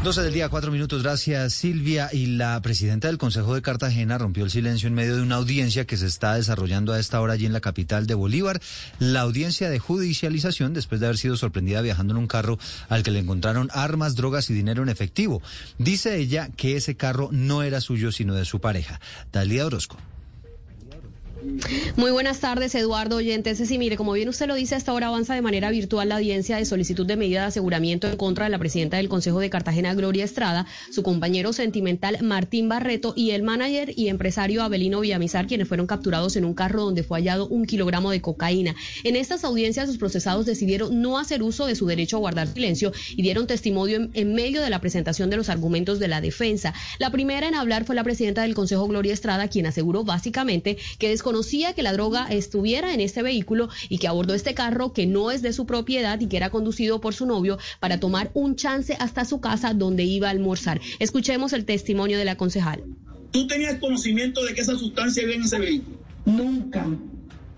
12 0.02 0.22
del 0.22 0.34
día, 0.34 0.48
cuatro 0.48 0.70
minutos. 0.70 1.02
Gracias, 1.02 1.54
Silvia. 1.54 2.10
Y 2.12 2.26
la 2.26 2.60
presidenta 2.60 3.08
del 3.08 3.13
Consejo 3.18 3.54
de 3.54 3.62
Cartagena 3.62 4.18
rompió 4.18 4.44
el 4.44 4.50
silencio 4.50 4.88
en 4.88 4.94
medio 4.94 5.16
de 5.16 5.22
una 5.22 5.36
audiencia 5.36 5.86
que 5.86 5.96
se 5.96 6.06
está 6.06 6.34
desarrollando 6.34 6.92
a 6.92 6.98
esta 6.98 7.20
hora 7.20 7.34
allí 7.34 7.46
en 7.46 7.52
la 7.52 7.60
capital 7.60 8.06
de 8.06 8.14
Bolívar. 8.14 8.60
La 8.98 9.20
audiencia 9.20 9.70
de 9.70 9.78
judicialización 9.78 10.74
después 10.74 11.00
de 11.00 11.06
haber 11.06 11.18
sido 11.18 11.36
sorprendida 11.36 11.82
viajando 11.82 12.14
en 12.14 12.18
un 12.18 12.26
carro 12.26 12.58
al 12.88 13.02
que 13.02 13.10
le 13.10 13.20
encontraron 13.20 13.68
armas, 13.72 14.14
drogas 14.14 14.50
y 14.50 14.54
dinero 14.54 14.82
en 14.82 14.88
efectivo. 14.88 15.42
Dice 15.78 16.16
ella 16.16 16.48
que 16.56 16.76
ese 16.76 16.96
carro 16.96 17.28
no 17.32 17.62
era 17.62 17.80
suyo, 17.80 18.12
sino 18.12 18.34
de 18.34 18.44
su 18.44 18.60
pareja. 18.60 19.00
Dalia 19.32 19.66
Orozco. 19.66 19.96
Muy 21.96 22.10
buenas 22.10 22.40
tardes, 22.40 22.74
Eduardo 22.74 23.16
Oyentes. 23.16 23.58
Sí, 23.58 23.78
mire, 23.78 23.96
como 23.96 24.12
bien 24.12 24.28
usted 24.28 24.46
lo 24.46 24.54
dice, 24.54 24.74
hasta 24.74 24.92
ahora 24.92 25.08
avanza 25.08 25.34
de 25.34 25.42
manera 25.42 25.70
virtual 25.70 26.08
la 26.08 26.16
audiencia 26.16 26.56
de 26.56 26.64
solicitud 26.64 27.06
de 27.06 27.16
medida 27.16 27.40
de 27.40 27.46
aseguramiento 27.46 28.08
en 28.08 28.16
contra 28.16 28.44
de 28.44 28.50
la 28.50 28.58
presidenta 28.58 28.96
del 28.96 29.08
Consejo 29.08 29.40
de 29.40 29.50
Cartagena, 29.50 29.94
Gloria 29.94 30.24
Estrada, 30.24 30.66
su 30.90 31.02
compañero 31.02 31.52
sentimental 31.52 32.18
Martín 32.22 32.68
Barreto 32.68 33.12
y 33.16 33.30
el 33.30 33.42
manager 33.42 33.92
y 33.96 34.08
empresario 34.08 34.62
Abelino 34.62 35.00
Villamizar, 35.00 35.46
quienes 35.46 35.68
fueron 35.68 35.86
capturados 35.86 36.36
en 36.36 36.44
un 36.44 36.54
carro 36.54 36.84
donde 36.84 37.02
fue 37.02 37.18
hallado 37.18 37.46
un 37.48 37.66
kilogramo 37.66 38.10
de 38.10 38.20
cocaína. 38.20 38.74
En 39.02 39.16
estas 39.16 39.44
audiencias, 39.44 39.88
los 39.88 39.98
procesados 39.98 40.46
decidieron 40.46 41.02
no 41.02 41.18
hacer 41.18 41.42
uso 41.42 41.66
de 41.66 41.76
su 41.76 41.86
derecho 41.86 42.16
a 42.16 42.20
guardar 42.20 42.48
silencio 42.48 42.92
y 43.16 43.22
dieron 43.22 43.46
testimonio 43.46 44.08
en, 44.12 44.34
medio 44.34 44.62
de 44.62 44.70
la 44.70 44.80
presentación 44.80 45.30
de 45.30 45.36
los 45.36 45.48
argumentos 45.48 45.98
de 45.98 46.08
la 46.08 46.20
defensa. 46.20 46.74
La 46.98 47.10
primera 47.10 47.46
en 47.46 47.54
hablar 47.54 47.84
fue 47.84 47.94
la 47.94 48.04
presidenta 48.04 48.42
del 48.42 48.54
Consejo, 48.54 48.86
Gloria 48.88 49.12
Estrada, 49.12 49.48
quien 49.48 49.66
aseguró 49.66 50.04
básicamente 50.04 50.76
que 50.98 51.12
desconocía 51.34 51.72
que 51.72 51.82
la 51.82 51.92
droga 51.92 52.28
estuviera 52.30 52.94
en 52.94 53.00
este 53.00 53.20
vehículo 53.20 53.68
y 53.88 53.98
que 53.98 54.06
abordó 54.06 54.34
este 54.34 54.54
carro 54.54 54.92
que 54.92 55.06
no 55.06 55.32
es 55.32 55.42
de 55.42 55.52
su 55.52 55.66
propiedad 55.66 56.20
y 56.20 56.28
que 56.28 56.36
era 56.36 56.50
conducido 56.50 57.00
por 57.00 57.12
su 57.12 57.26
novio 57.26 57.58
para 57.80 57.98
tomar 57.98 58.30
un 58.34 58.54
chance 58.54 58.96
hasta 59.00 59.24
su 59.24 59.40
casa 59.40 59.74
donde 59.74 60.04
iba 60.04 60.28
a 60.28 60.30
almorzar. 60.30 60.80
Escuchemos 61.00 61.52
el 61.52 61.64
testimonio 61.64 62.18
de 62.18 62.24
la 62.24 62.36
concejal. 62.36 62.84
¿Tú 63.32 63.48
tenías 63.48 63.80
conocimiento 63.80 64.44
de 64.44 64.54
que 64.54 64.60
esa 64.60 64.76
sustancia 64.76 65.24
había 65.24 65.34
en 65.34 65.42
ese 65.42 65.58
vehículo? 65.58 65.98
Nunca. 66.24 66.86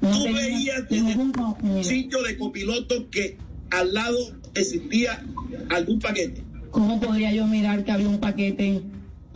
¿Tú 0.00 0.24
veías 0.24 0.88
desde 0.88 1.12
el 1.12 1.84
sitio 1.84 2.22
de 2.22 2.38
copiloto 2.38 3.10
que 3.10 3.36
al 3.70 3.92
lado 3.92 4.16
existía 4.54 5.22
algún 5.68 6.00
paquete? 6.00 6.42
¿Cómo 6.70 6.98
podría 6.98 7.30
yo 7.34 7.46
mirar 7.46 7.84
que 7.84 7.92
había 7.92 8.08
un 8.08 8.20
paquete 8.20 8.80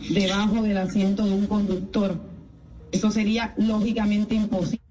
debajo 0.09 0.63
del 0.63 0.77
asiento 0.77 1.25
de 1.25 1.31
un 1.31 1.45
conductor? 1.45 2.30
Eso 2.91 3.11
sería 3.11 3.53
lógicamente 3.57 4.35
imposible. 4.35 4.81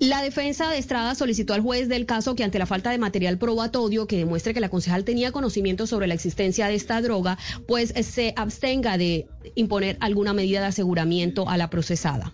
La 0.00 0.22
defensa 0.22 0.70
de 0.70 0.78
Estrada 0.78 1.16
solicitó 1.16 1.54
al 1.54 1.60
juez 1.60 1.88
del 1.88 2.06
caso 2.06 2.36
que 2.36 2.44
ante 2.44 2.60
la 2.60 2.66
falta 2.66 2.90
de 2.90 2.98
material 2.98 3.36
probatorio 3.36 4.06
que 4.06 4.16
demuestre 4.16 4.54
que 4.54 4.60
la 4.60 4.68
concejal 4.68 5.04
tenía 5.04 5.32
conocimiento 5.32 5.88
sobre 5.88 6.06
la 6.06 6.14
existencia 6.14 6.68
de 6.68 6.76
esta 6.76 7.02
droga, 7.02 7.36
pues 7.66 7.92
se 8.06 8.32
abstenga 8.36 8.96
de 8.96 9.26
imponer 9.56 9.96
alguna 10.00 10.32
medida 10.34 10.60
de 10.60 10.66
aseguramiento 10.66 11.48
a 11.48 11.56
la 11.56 11.68
procesada. 11.68 12.32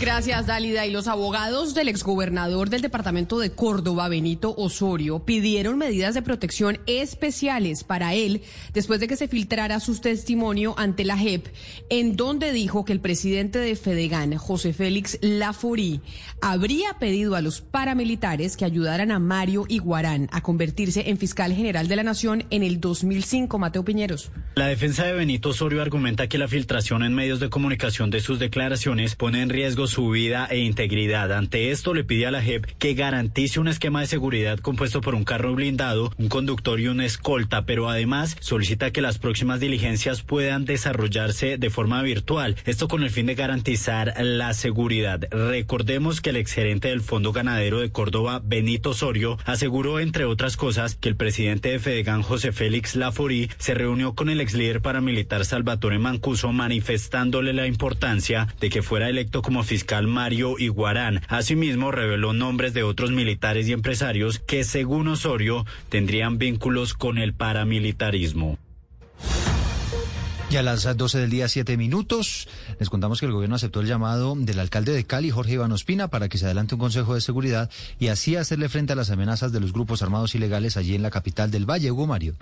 Gracias, 0.00 0.46
Dálida. 0.46 0.86
Y 0.86 0.90
los 0.90 1.08
abogados 1.08 1.74
del 1.74 1.88
exgobernador 1.88 2.70
del 2.70 2.80
departamento 2.80 3.38
de 3.38 3.50
Córdoba, 3.50 4.08
Benito 4.08 4.54
Osorio, 4.56 5.18
pidieron 5.26 5.76
medidas 5.76 6.14
de 6.14 6.22
protección 6.22 6.78
especiales 6.86 7.84
para 7.84 8.14
él 8.14 8.40
después 8.72 9.00
de 9.00 9.08
que 9.08 9.16
se 9.16 9.28
filtrara 9.28 9.78
su 9.78 10.00
testimonio 10.00 10.74
ante 10.78 11.04
la 11.04 11.18
JEP, 11.18 11.48
en 11.90 12.16
donde 12.16 12.50
dijo 12.54 12.86
que 12.86 12.94
el 12.94 13.00
presidente 13.00 13.58
de 13.58 13.76
Fedegan, 13.76 14.38
José 14.38 14.72
Félix 14.72 15.18
Laforí, 15.20 16.00
habría 16.40 16.94
pedido 16.94 17.36
a 17.36 17.42
los 17.42 17.60
paramilitares 17.60 18.56
que 18.56 18.64
ayudaran 18.64 19.10
a 19.10 19.18
Mario 19.18 19.66
Iguarán 19.68 20.30
a 20.32 20.40
convertirse 20.40 21.10
en 21.10 21.18
fiscal 21.18 21.52
general 21.52 21.88
de 21.88 21.96
la 21.96 22.04
Nación 22.04 22.46
en 22.48 22.62
el 22.62 22.80
2005. 22.80 23.58
Mateo 23.58 23.84
Piñeros. 23.84 24.30
La 24.54 24.68
defensa 24.68 25.04
de 25.04 25.12
Benito 25.12 25.50
Osorio 25.50 25.82
argumenta 25.82 26.26
que 26.26 26.38
la 26.38 26.48
filtración 26.48 27.02
en 27.02 27.14
medios 27.14 27.38
de 27.38 27.50
comunicación 27.50 28.10
de 28.10 28.20
sus 28.20 28.38
declaraciones 28.38 29.14
pone 29.14 29.42
en 29.42 29.50
riesgo 29.50 29.89
su 29.90 30.08
vida 30.08 30.46
e 30.50 30.58
integridad. 30.58 31.32
Ante 31.32 31.70
esto 31.70 31.92
le 31.92 32.04
pide 32.04 32.26
a 32.26 32.30
la 32.30 32.42
JEP 32.42 32.64
que 32.78 32.94
garantice 32.94 33.60
un 33.60 33.68
esquema 33.68 34.00
de 34.00 34.06
seguridad 34.06 34.58
compuesto 34.58 35.00
por 35.00 35.14
un 35.14 35.24
carro 35.24 35.54
blindado, 35.54 36.12
un 36.16 36.28
conductor 36.28 36.80
y 36.80 36.88
una 36.88 37.04
escolta, 37.04 37.66
pero 37.66 37.88
además 37.88 38.36
solicita 38.40 38.90
que 38.90 39.02
las 39.02 39.18
próximas 39.18 39.60
diligencias 39.60 40.22
puedan 40.22 40.64
desarrollarse 40.64 41.58
de 41.58 41.70
forma 41.70 42.02
virtual. 42.02 42.56
Esto 42.64 42.88
con 42.88 43.02
el 43.02 43.10
fin 43.10 43.26
de 43.26 43.34
garantizar 43.34 44.14
la 44.18 44.54
seguridad. 44.54 45.20
Recordemos 45.30 46.20
que 46.20 46.30
el 46.30 46.36
exgerente 46.36 46.88
del 46.88 47.02
Fondo 47.02 47.32
Ganadero 47.32 47.80
de 47.80 47.90
Córdoba, 47.90 48.40
Benito 48.42 48.90
Osorio, 48.90 49.38
aseguró, 49.44 50.00
entre 50.00 50.24
otras 50.24 50.56
cosas, 50.56 50.94
que 50.94 51.08
el 51.08 51.16
presidente 51.16 51.70
de 51.70 51.78
Fedegan, 51.78 52.22
José 52.22 52.52
Félix 52.52 52.96
Laforí, 52.96 53.50
se 53.58 53.74
reunió 53.74 54.14
con 54.14 54.30
el 54.30 54.40
ex 54.40 54.54
líder 54.54 54.80
paramilitar 54.80 55.44
Salvatore 55.44 55.98
Mancuso 55.98 56.52
manifestándole 56.52 57.52
la 57.52 57.66
importancia 57.66 58.48
de 58.60 58.70
que 58.70 58.82
fuera 58.82 59.08
electo 59.08 59.42
como 59.42 59.64
fiscal 59.80 60.06
Mario 60.06 60.58
Iguarán. 60.58 61.22
Asimismo, 61.28 61.90
reveló 61.90 62.34
nombres 62.34 62.74
de 62.74 62.82
otros 62.82 63.12
militares 63.12 63.66
y 63.66 63.72
empresarios 63.72 64.38
que, 64.38 64.62
según 64.62 65.08
Osorio, 65.08 65.64
tendrían 65.88 66.36
vínculos 66.36 66.92
con 66.92 67.16
el 67.16 67.32
paramilitarismo. 67.32 68.58
Y 70.50 70.56
a 70.56 70.62
las 70.62 70.84
12 70.94 71.18
del 71.18 71.30
día, 71.30 71.48
7 71.48 71.78
minutos, 71.78 72.46
les 72.78 72.90
contamos 72.90 73.20
que 73.20 73.26
el 73.26 73.32
gobierno 73.32 73.56
aceptó 73.56 73.80
el 73.80 73.86
llamado 73.86 74.34
del 74.36 74.58
alcalde 74.58 74.92
de 74.92 75.04
Cali, 75.04 75.30
Jorge 75.30 75.54
Iván 75.54 75.72
Ospina, 75.72 76.08
para 76.08 76.28
que 76.28 76.36
se 76.36 76.44
adelante 76.44 76.74
un 76.74 76.80
consejo 76.80 77.14
de 77.14 77.22
seguridad 77.22 77.70
y 77.98 78.08
así 78.08 78.36
hacerle 78.36 78.68
frente 78.68 78.92
a 78.92 78.96
las 78.96 79.10
amenazas 79.10 79.50
de 79.50 79.60
los 79.60 79.72
grupos 79.72 80.02
armados 80.02 80.34
ilegales 80.34 80.76
allí 80.76 80.94
en 80.94 81.02
la 81.02 81.10
capital 81.10 81.50
del 81.50 81.64
Valle, 81.64 81.90
Hugo 81.90 82.06
Mario. 82.06 82.34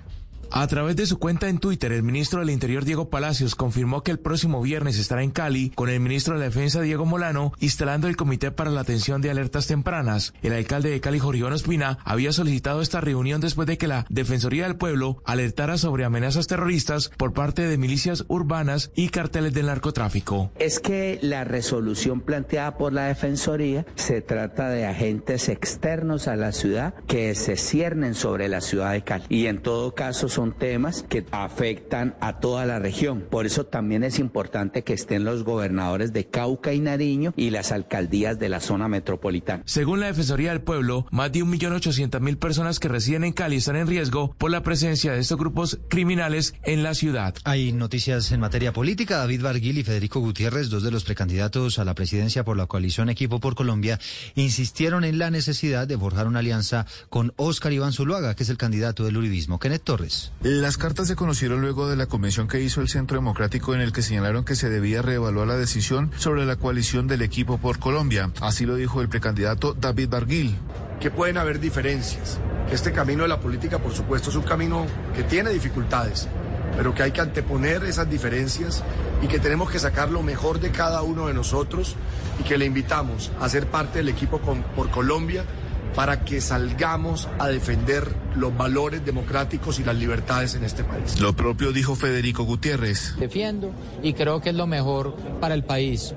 A 0.50 0.66
través 0.66 0.96
de 0.96 1.06
su 1.06 1.18
cuenta 1.18 1.48
en 1.48 1.58
Twitter, 1.58 1.92
el 1.92 2.02
ministro 2.02 2.40
del 2.40 2.48
Interior 2.50 2.84
Diego 2.84 3.10
Palacios 3.10 3.54
confirmó 3.54 4.02
que 4.02 4.10
el 4.10 4.18
próximo 4.18 4.62
viernes 4.62 4.98
estará 4.98 5.22
en 5.22 5.30
Cali 5.30 5.70
con 5.70 5.90
el 5.90 6.00
ministro 6.00 6.34
de 6.34 6.40
la 6.40 6.46
Defensa 6.46 6.80
Diego 6.80 7.04
Molano 7.04 7.52
instalando 7.60 8.08
el 8.08 8.16
Comité 8.16 8.50
para 8.50 8.70
la 8.70 8.80
Atención 8.80 9.20
de 9.20 9.30
Alertas 9.30 9.66
Tempranas. 9.66 10.32
El 10.42 10.54
alcalde 10.54 10.88
de 10.88 11.00
Cali, 11.00 11.18
Jorge 11.18 11.40
Iván 11.40 11.52
Ospina, 11.52 11.98
había 12.02 12.32
solicitado 12.32 12.80
esta 12.80 13.02
reunión 13.02 13.42
después 13.42 13.68
de 13.68 13.76
que 13.76 13.88
la 13.88 14.06
Defensoría 14.08 14.64
del 14.64 14.76
Pueblo 14.76 15.22
alertara 15.26 15.76
sobre 15.76 16.04
amenazas 16.04 16.46
terroristas 16.46 17.10
por 17.18 17.34
parte 17.34 17.62
de 17.62 17.76
milicias 17.76 18.24
urbanas 18.28 18.90
y 18.94 19.10
carteles 19.10 19.52
del 19.52 19.66
narcotráfico. 19.66 20.50
Es 20.58 20.80
que 20.80 21.18
la 21.20 21.44
resolución 21.44 22.22
planteada 22.22 22.78
por 22.78 22.94
la 22.94 23.04
Defensoría 23.04 23.84
se 23.96 24.22
trata 24.22 24.70
de 24.70 24.86
agentes 24.86 25.50
externos 25.50 26.26
a 26.26 26.36
la 26.36 26.52
ciudad 26.52 26.94
que 27.06 27.34
se 27.34 27.56
ciernen 27.56 28.14
sobre 28.14 28.48
la 28.48 28.62
ciudad 28.62 28.92
de 28.92 29.02
Cali 29.02 29.24
y 29.28 29.46
en 29.46 29.60
todo 29.60 29.94
caso 29.94 30.30
son 30.38 30.52
temas 30.52 31.04
que 31.08 31.26
afectan 31.32 32.14
a 32.20 32.38
toda 32.38 32.64
la 32.64 32.78
región. 32.78 33.26
Por 33.28 33.44
eso 33.44 33.66
también 33.66 34.04
es 34.04 34.20
importante 34.20 34.84
que 34.84 34.92
estén 34.92 35.24
los 35.24 35.42
gobernadores 35.42 36.12
de 36.12 36.26
Cauca 36.26 36.72
y 36.72 36.78
Nariño 36.78 37.34
y 37.34 37.50
las 37.50 37.72
alcaldías 37.72 38.38
de 38.38 38.48
la 38.48 38.60
zona 38.60 38.86
metropolitana. 38.86 39.64
Según 39.66 39.98
la 39.98 40.06
Defensoría 40.06 40.50
del 40.50 40.60
Pueblo, 40.60 41.06
más 41.10 41.32
de 41.32 41.40
1.800.000 41.40 42.36
personas 42.36 42.78
que 42.78 42.86
residen 42.86 43.24
en 43.24 43.32
Cali 43.32 43.56
están 43.56 43.74
en 43.74 43.88
riesgo 43.88 44.32
por 44.38 44.52
la 44.52 44.62
presencia 44.62 45.10
de 45.10 45.18
estos 45.18 45.38
grupos 45.38 45.80
criminales 45.88 46.54
en 46.62 46.84
la 46.84 46.94
ciudad. 46.94 47.34
Hay 47.42 47.72
noticias 47.72 48.30
en 48.30 48.38
materia 48.38 48.72
política. 48.72 49.16
David 49.16 49.42
Barguil 49.42 49.78
y 49.78 49.82
Federico 49.82 50.20
Gutiérrez, 50.20 50.70
dos 50.70 50.84
de 50.84 50.92
los 50.92 51.02
precandidatos 51.02 51.80
a 51.80 51.84
la 51.84 51.94
presidencia 51.94 52.44
por 52.44 52.56
la 52.56 52.66
coalición 52.66 53.10
Equipo 53.10 53.40
por 53.40 53.56
Colombia, 53.56 53.98
insistieron 54.36 55.02
en 55.02 55.18
la 55.18 55.32
necesidad 55.32 55.88
de 55.88 55.98
forjar 55.98 56.28
una 56.28 56.38
alianza 56.38 56.86
con 57.08 57.32
Óscar 57.34 57.72
Iván 57.72 57.92
Zuluaga, 57.92 58.36
que 58.36 58.44
es 58.44 58.50
el 58.50 58.56
candidato 58.56 59.02
del 59.02 59.16
Uribismo. 59.16 59.58
Kenneth 59.58 59.82
Torres. 59.82 60.27
Las 60.40 60.76
cartas 60.76 61.08
se 61.08 61.16
conocieron 61.16 61.60
luego 61.60 61.88
de 61.88 61.96
la 61.96 62.06
convención 62.06 62.46
que 62.46 62.60
hizo 62.60 62.80
el 62.80 62.88
Centro 62.88 63.16
Democrático 63.16 63.74
en 63.74 63.80
el 63.80 63.92
que 63.92 64.02
señalaron 64.02 64.44
que 64.44 64.54
se 64.54 64.70
debía 64.70 65.02
reevaluar 65.02 65.48
la 65.48 65.56
decisión 65.56 66.12
sobre 66.16 66.46
la 66.46 66.54
coalición 66.54 67.08
del 67.08 67.22
equipo 67.22 67.58
por 67.58 67.80
Colombia. 67.80 68.30
Así 68.40 68.64
lo 68.64 68.76
dijo 68.76 69.00
el 69.00 69.08
precandidato 69.08 69.74
David 69.74 70.08
Barguil. 70.08 70.56
Que 71.00 71.10
pueden 71.10 71.38
haber 71.38 71.58
diferencias, 71.58 72.38
que 72.68 72.76
este 72.76 72.92
camino 72.92 73.24
de 73.24 73.28
la 73.28 73.40
política, 73.40 73.80
por 73.80 73.92
supuesto, 73.92 74.30
es 74.30 74.36
un 74.36 74.44
camino 74.44 74.86
que 75.16 75.24
tiene 75.24 75.50
dificultades, 75.50 76.28
pero 76.76 76.94
que 76.94 77.02
hay 77.02 77.10
que 77.10 77.20
anteponer 77.20 77.82
esas 77.82 78.08
diferencias 78.08 78.84
y 79.20 79.26
que 79.26 79.40
tenemos 79.40 79.70
que 79.70 79.80
sacar 79.80 80.10
lo 80.10 80.22
mejor 80.22 80.60
de 80.60 80.70
cada 80.70 81.02
uno 81.02 81.26
de 81.26 81.34
nosotros 81.34 81.96
y 82.38 82.44
que 82.44 82.58
le 82.58 82.64
invitamos 82.64 83.32
a 83.40 83.48
ser 83.48 83.66
parte 83.66 83.98
del 83.98 84.08
equipo 84.08 84.38
por 84.38 84.90
Colombia 84.90 85.44
para 85.94 86.24
que 86.24 86.40
salgamos 86.40 87.28
a 87.38 87.48
defender 87.48 88.06
los 88.36 88.56
valores 88.56 89.04
democráticos 89.04 89.78
y 89.80 89.84
las 89.84 89.96
libertades 89.96 90.54
en 90.54 90.64
este 90.64 90.84
país. 90.84 91.20
Lo 91.20 91.34
propio 91.34 91.72
dijo 91.72 91.94
Federico 91.94 92.44
Gutiérrez. 92.44 93.16
Defiendo 93.18 93.72
y 94.02 94.12
creo 94.12 94.40
que 94.40 94.50
es 94.50 94.54
lo 94.54 94.66
mejor 94.66 95.16
para 95.40 95.54
el 95.54 95.64
país. 95.64 96.14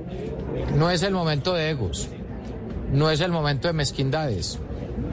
No 0.77 0.91
es 0.91 1.03
el 1.03 1.13
momento 1.13 1.53
de 1.53 1.69
egos, 1.69 2.09
no 2.91 3.09
es 3.09 3.21
el 3.21 3.31
momento 3.31 3.67
de 3.67 3.73
mezquindades, 3.73 4.59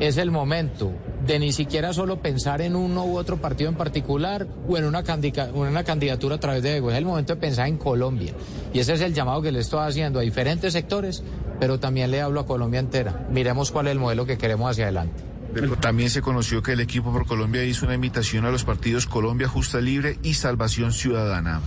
es 0.00 0.16
el 0.16 0.30
momento 0.30 0.92
de 1.28 1.38
ni 1.38 1.52
siquiera 1.52 1.92
solo 1.92 2.20
pensar 2.20 2.62
en 2.62 2.74
uno 2.74 3.04
u 3.04 3.18
otro 3.18 3.36
partido 3.36 3.68
en 3.68 3.76
particular 3.76 4.48
o 4.66 4.78
en 4.78 4.86
una, 4.86 5.04
una 5.52 5.84
candidatura 5.84 6.36
a 6.36 6.40
través 6.40 6.62
de 6.62 6.78
egos, 6.78 6.92
es 6.92 6.98
el 6.98 7.04
momento 7.04 7.34
de 7.34 7.40
pensar 7.40 7.68
en 7.68 7.76
Colombia. 7.76 8.32
Y 8.72 8.80
ese 8.80 8.94
es 8.94 9.02
el 9.02 9.12
llamado 9.12 9.42
que 9.42 9.52
le 9.52 9.60
estoy 9.60 9.86
haciendo 9.86 10.18
a 10.18 10.22
diferentes 10.22 10.72
sectores, 10.72 11.22
pero 11.60 11.78
también 11.78 12.10
le 12.10 12.22
hablo 12.22 12.40
a 12.40 12.46
Colombia 12.46 12.80
entera. 12.80 13.26
Miremos 13.30 13.70
cuál 13.70 13.88
es 13.88 13.92
el 13.92 13.98
modelo 13.98 14.24
que 14.24 14.38
queremos 14.38 14.70
hacia 14.70 14.84
adelante. 14.84 15.22
También 15.80 16.08
se 16.08 16.22
conoció 16.22 16.62
que 16.62 16.72
el 16.72 16.80
equipo 16.80 17.12
por 17.12 17.26
Colombia 17.26 17.62
hizo 17.62 17.84
una 17.84 17.94
invitación 17.94 18.46
a 18.46 18.50
los 18.50 18.64
partidos 18.64 19.06
Colombia 19.06 19.48
Justa 19.48 19.80
Libre 19.80 20.18
y 20.22 20.34
Salvación 20.34 20.92
Ciudadana. 20.92 21.60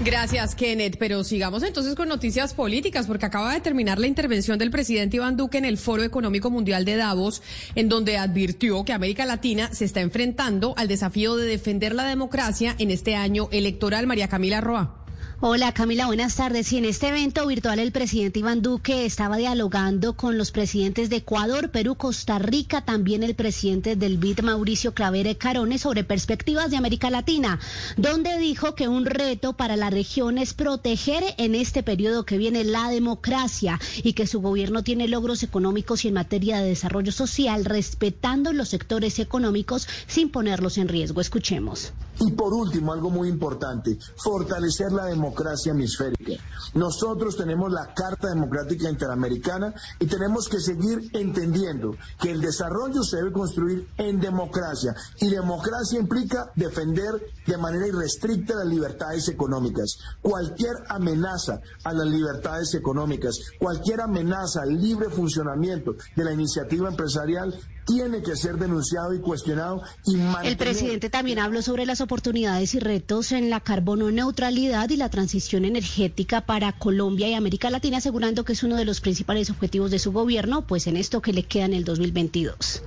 Gracias, 0.00 0.54
Kenneth. 0.54 0.96
Pero 0.98 1.24
sigamos 1.24 1.62
entonces 1.62 1.94
con 1.94 2.08
noticias 2.08 2.54
políticas, 2.54 3.06
porque 3.06 3.26
acaba 3.26 3.52
de 3.52 3.60
terminar 3.60 3.98
la 3.98 4.06
intervención 4.06 4.58
del 4.58 4.70
presidente 4.70 5.16
Iván 5.16 5.36
Duque 5.36 5.58
en 5.58 5.64
el 5.64 5.78
Foro 5.78 6.02
Económico 6.02 6.50
Mundial 6.50 6.84
de 6.84 6.96
Davos, 6.96 7.42
en 7.74 7.88
donde 7.88 8.16
advirtió 8.16 8.84
que 8.84 8.92
América 8.92 9.26
Latina 9.26 9.70
se 9.72 9.84
está 9.84 10.00
enfrentando 10.00 10.74
al 10.76 10.88
desafío 10.88 11.36
de 11.36 11.46
defender 11.46 11.94
la 11.94 12.04
democracia 12.04 12.74
en 12.78 12.90
este 12.90 13.16
año 13.16 13.48
electoral. 13.50 14.06
María 14.06 14.28
Camila 14.28 14.60
Roa. 14.60 15.07
Hola 15.40 15.70
Camila, 15.72 16.06
buenas 16.06 16.34
tardes. 16.34 16.72
Y 16.72 16.78
en 16.78 16.84
este 16.84 17.10
evento 17.10 17.46
virtual 17.46 17.78
el 17.78 17.92
presidente 17.92 18.40
Iván 18.40 18.60
Duque 18.60 19.06
estaba 19.06 19.36
dialogando 19.36 20.14
con 20.14 20.36
los 20.36 20.50
presidentes 20.50 21.10
de 21.10 21.18
Ecuador, 21.18 21.70
Perú, 21.70 21.94
Costa 21.94 22.40
Rica, 22.40 22.84
también 22.84 23.22
el 23.22 23.36
presidente 23.36 23.94
del 23.94 24.18
BID, 24.18 24.40
Mauricio 24.40 24.94
Clavere 24.94 25.36
Carones, 25.36 25.82
sobre 25.82 26.02
perspectivas 26.02 26.72
de 26.72 26.76
América 26.76 27.08
Latina, 27.08 27.60
donde 27.96 28.36
dijo 28.38 28.74
que 28.74 28.88
un 28.88 29.06
reto 29.06 29.52
para 29.52 29.76
la 29.76 29.90
región 29.90 30.38
es 30.38 30.54
proteger 30.54 31.22
en 31.36 31.54
este 31.54 31.84
periodo 31.84 32.24
que 32.24 32.36
viene 32.36 32.64
la 32.64 32.90
democracia 32.90 33.78
y 34.02 34.14
que 34.14 34.26
su 34.26 34.40
gobierno 34.40 34.82
tiene 34.82 35.06
logros 35.06 35.44
económicos 35.44 36.04
y 36.04 36.08
en 36.08 36.14
materia 36.14 36.58
de 36.58 36.70
desarrollo 36.70 37.12
social, 37.12 37.64
respetando 37.64 38.52
los 38.52 38.70
sectores 38.70 39.20
económicos 39.20 39.86
sin 40.08 40.30
ponerlos 40.30 40.78
en 40.78 40.88
riesgo. 40.88 41.20
Escuchemos. 41.20 41.92
Y 42.20 42.32
por 42.32 42.52
último, 42.52 42.92
algo 42.92 43.10
muy 43.10 43.28
importante, 43.28 43.98
fortalecer 44.16 44.92
la 44.92 45.06
democracia 45.06 45.72
hemisférica. 45.72 46.42
Nosotros 46.74 47.36
tenemos 47.36 47.72
la 47.72 47.94
Carta 47.94 48.28
Democrática 48.28 48.90
Interamericana 48.90 49.72
y 50.00 50.06
tenemos 50.06 50.48
que 50.48 50.60
seguir 50.60 51.10
entendiendo 51.12 51.94
que 52.20 52.30
el 52.30 52.40
desarrollo 52.40 53.02
se 53.02 53.18
debe 53.18 53.32
construir 53.32 53.88
en 53.96 54.20
democracia 54.20 54.94
y 55.20 55.28
democracia 55.28 55.98
implica 55.98 56.50
defender 56.56 57.24
de 57.46 57.56
manera 57.56 57.86
irrestricta 57.86 58.54
las 58.54 58.66
libertades 58.66 59.28
económicas. 59.28 59.98
Cualquier 60.20 60.76
amenaza 60.88 61.60
a 61.84 61.92
las 61.92 62.06
libertades 62.06 62.74
económicas, 62.74 63.38
cualquier 63.58 64.00
amenaza 64.00 64.62
al 64.62 64.80
libre 64.80 65.08
funcionamiento 65.08 65.94
de 66.16 66.24
la 66.24 66.32
iniciativa 66.32 66.88
empresarial 66.88 67.54
tiene 67.88 68.22
que 68.22 68.36
ser 68.36 68.56
denunciado 68.56 69.14
y 69.14 69.20
cuestionado 69.20 69.82
y 70.04 70.16
mantener... 70.16 70.52
El 70.52 70.56
presidente 70.56 71.10
también 71.10 71.38
habló 71.38 71.62
sobre 71.62 71.86
las 71.86 72.00
oportunidades 72.00 72.74
y 72.74 72.80
retos 72.80 73.32
en 73.32 73.48
la 73.48 73.60
carbono 73.60 74.10
neutralidad 74.10 74.90
y 74.90 74.96
la 74.96 75.08
transición 75.08 75.64
energética 75.64 76.42
para 76.42 76.72
Colombia 76.72 77.28
y 77.28 77.34
América 77.34 77.70
Latina, 77.70 77.96
asegurando 77.96 78.44
que 78.44 78.52
es 78.52 78.62
uno 78.62 78.76
de 78.76 78.84
los 78.84 79.00
principales 79.00 79.50
objetivos 79.50 79.90
de 79.90 79.98
su 79.98 80.12
gobierno, 80.12 80.66
pues 80.66 80.86
en 80.86 80.96
esto 80.96 81.22
que 81.22 81.32
le 81.32 81.44
queda 81.44 81.64
en 81.64 81.74
el 81.74 81.84
2022. 81.84 82.82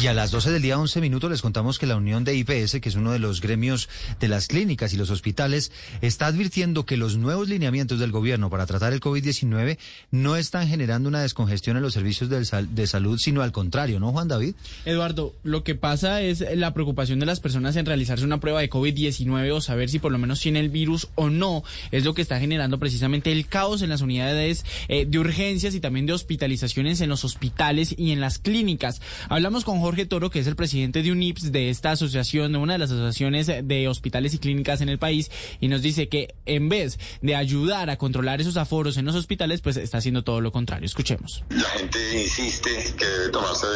Y 0.00 0.06
a 0.06 0.14
las 0.14 0.30
12 0.30 0.52
del 0.52 0.62
día 0.62 0.78
11 0.78 1.00
minutos 1.00 1.30
les 1.30 1.42
contamos 1.42 1.78
que 1.78 1.86
la 1.86 1.96
Unión 1.96 2.22
de 2.22 2.34
IPS, 2.36 2.80
que 2.80 2.88
es 2.88 2.94
uno 2.94 3.10
de 3.12 3.18
los 3.18 3.40
gremios 3.40 3.88
de 4.20 4.28
las 4.28 4.46
clínicas 4.46 4.92
y 4.92 4.96
los 4.96 5.10
hospitales, 5.10 5.72
está 6.02 6.26
advirtiendo 6.26 6.86
que 6.86 6.96
los 6.96 7.16
nuevos 7.16 7.48
lineamientos 7.48 7.98
del 7.98 8.12
gobierno 8.12 8.48
para 8.48 8.66
tratar 8.66 8.92
el 8.92 9.00
COVID-19 9.00 9.78
no 10.12 10.36
están 10.36 10.68
generando 10.68 11.08
una 11.08 11.20
descongestión 11.22 11.76
en 11.76 11.82
los 11.82 11.94
servicios 11.94 12.30
de, 12.30 12.44
sal- 12.44 12.74
de 12.74 12.86
salud, 12.86 13.18
sino 13.18 13.42
al 13.42 13.50
contrario, 13.50 13.98
¿no, 13.98 14.12
Juan 14.12 14.28
David? 14.28 14.54
Eduardo, 14.84 15.34
lo 15.42 15.64
que 15.64 15.74
pasa 15.74 16.22
es 16.22 16.44
la 16.56 16.72
preocupación 16.74 17.18
de 17.18 17.26
las 17.26 17.40
personas 17.40 17.74
en 17.76 17.86
realizarse 17.86 18.24
una 18.24 18.38
prueba 18.40 18.60
de 18.60 18.70
COVID-19 18.70 19.50
o 19.52 19.60
saber 19.60 19.88
si 19.88 19.98
por 19.98 20.12
lo 20.12 20.18
menos 20.18 20.40
tiene 20.40 20.60
el 20.60 20.68
virus 20.68 21.08
o 21.16 21.28
no, 21.28 21.64
es 21.90 22.04
lo 22.04 22.14
que 22.14 22.22
está 22.22 22.38
generando 22.38 22.78
precisamente 22.78 23.32
el 23.32 23.46
caos 23.46 23.82
en 23.82 23.88
las 23.88 24.00
unidades 24.02 24.64
eh, 24.86 25.06
de 25.06 25.18
urgencias 25.18 25.74
y 25.74 25.80
también 25.80 26.06
de 26.06 26.12
hospitalizaciones 26.12 27.00
en 27.00 27.08
los 27.08 27.24
hospitales 27.24 27.94
y 27.98 28.12
en 28.12 28.20
las 28.20 28.38
clínicas. 28.38 29.00
Hablamos 29.28 29.57
con 29.64 29.80
Jorge 29.80 30.06
Toro, 30.06 30.30
que 30.30 30.40
es 30.40 30.46
el 30.46 30.56
presidente 30.56 31.02
de 31.02 31.12
UNIPS, 31.12 31.52
de 31.52 31.70
esta 31.70 31.92
asociación, 31.92 32.52
de 32.52 32.58
una 32.58 32.74
de 32.74 32.78
las 32.78 32.90
asociaciones 32.90 33.46
de 33.46 33.88
hospitales 33.88 34.34
y 34.34 34.38
clínicas 34.38 34.80
en 34.80 34.88
el 34.88 34.98
país, 34.98 35.30
y 35.60 35.68
nos 35.68 35.82
dice 35.82 36.08
que 36.08 36.34
en 36.46 36.68
vez 36.68 36.98
de 37.22 37.36
ayudar 37.36 37.90
a 37.90 37.96
controlar 37.96 38.40
esos 38.40 38.56
aforos 38.56 38.96
en 38.96 39.04
los 39.04 39.14
hospitales, 39.14 39.60
pues 39.60 39.76
está 39.76 39.98
haciendo 39.98 40.24
todo 40.24 40.40
lo 40.40 40.52
contrario. 40.52 40.86
Escuchemos. 40.86 41.44
La 41.50 41.68
gente 41.70 42.22
insiste 42.22 42.94
que 42.96 43.04
debe 43.04 43.28
tomarse 43.30 43.66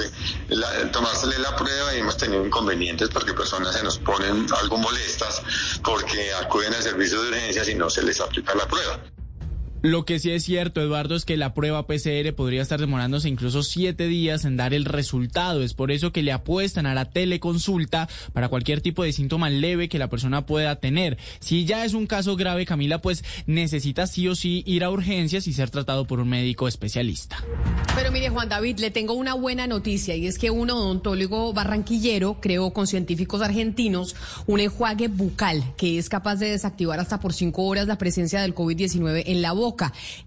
la, 0.48 0.90
tomársele 0.90 1.38
la 1.38 1.54
prueba 1.56 1.94
y 1.94 2.00
hemos 2.00 2.16
tenido 2.16 2.44
inconvenientes 2.44 3.08
porque 3.08 3.32
personas 3.32 3.74
se 3.74 3.82
nos 3.82 3.98
ponen 3.98 4.46
algo 4.60 4.78
molestas 4.78 5.42
porque 5.82 6.32
acuden 6.40 6.74
al 6.74 6.82
servicio 6.82 7.22
de 7.22 7.28
urgencias 7.30 7.68
y 7.68 7.74
no 7.74 7.90
se 7.90 8.02
les 8.02 8.20
aplica 8.20 8.54
la 8.54 8.66
prueba. 8.66 9.00
Lo 9.82 10.04
que 10.04 10.20
sí 10.20 10.30
es 10.30 10.44
cierto, 10.44 10.80
Eduardo, 10.80 11.16
es 11.16 11.24
que 11.24 11.36
la 11.36 11.54
prueba 11.54 11.88
PCR 11.88 12.32
podría 12.36 12.62
estar 12.62 12.78
demorándose 12.78 13.28
incluso 13.28 13.64
siete 13.64 14.06
días 14.06 14.44
en 14.44 14.56
dar 14.56 14.74
el 14.74 14.84
resultado. 14.84 15.64
Es 15.64 15.74
por 15.74 15.90
eso 15.90 16.12
que 16.12 16.22
le 16.22 16.30
apuestan 16.30 16.86
a 16.86 16.94
la 16.94 17.06
teleconsulta 17.06 18.08
para 18.32 18.48
cualquier 18.48 18.80
tipo 18.80 19.02
de 19.02 19.12
síntoma 19.12 19.50
leve 19.50 19.88
que 19.88 19.98
la 19.98 20.08
persona 20.08 20.46
pueda 20.46 20.76
tener. 20.76 21.18
Si 21.40 21.64
ya 21.64 21.84
es 21.84 21.94
un 21.94 22.06
caso 22.06 22.36
grave, 22.36 22.64
Camila, 22.64 23.02
pues 23.02 23.24
necesita 23.46 24.06
sí 24.06 24.28
o 24.28 24.36
sí 24.36 24.62
ir 24.66 24.84
a 24.84 24.90
urgencias 24.90 25.48
y 25.48 25.52
ser 25.52 25.70
tratado 25.70 26.06
por 26.06 26.20
un 26.20 26.28
médico 26.28 26.68
especialista. 26.68 27.44
Pero 27.96 28.12
mire, 28.12 28.28
Juan 28.28 28.48
David, 28.48 28.78
le 28.78 28.92
tengo 28.92 29.14
una 29.14 29.34
buena 29.34 29.66
noticia 29.66 30.14
y 30.14 30.28
es 30.28 30.38
que 30.38 30.50
un 30.50 30.70
odontólogo 30.70 31.52
barranquillero 31.52 32.38
creó 32.40 32.72
con 32.72 32.86
científicos 32.86 33.42
argentinos 33.42 34.14
un 34.46 34.60
enjuague 34.60 35.08
bucal 35.08 35.64
que 35.76 35.98
es 35.98 36.08
capaz 36.08 36.36
de 36.36 36.50
desactivar 36.50 37.00
hasta 37.00 37.18
por 37.18 37.32
cinco 37.32 37.64
horas 37.64 37.88
la 37.88 37.98
presencia 37.98 38.40
del 38.42 38.54
COVID-19 38.54 39.24
en 39.26 39.42
la 39.42 39.50
boca. 39.50 39.71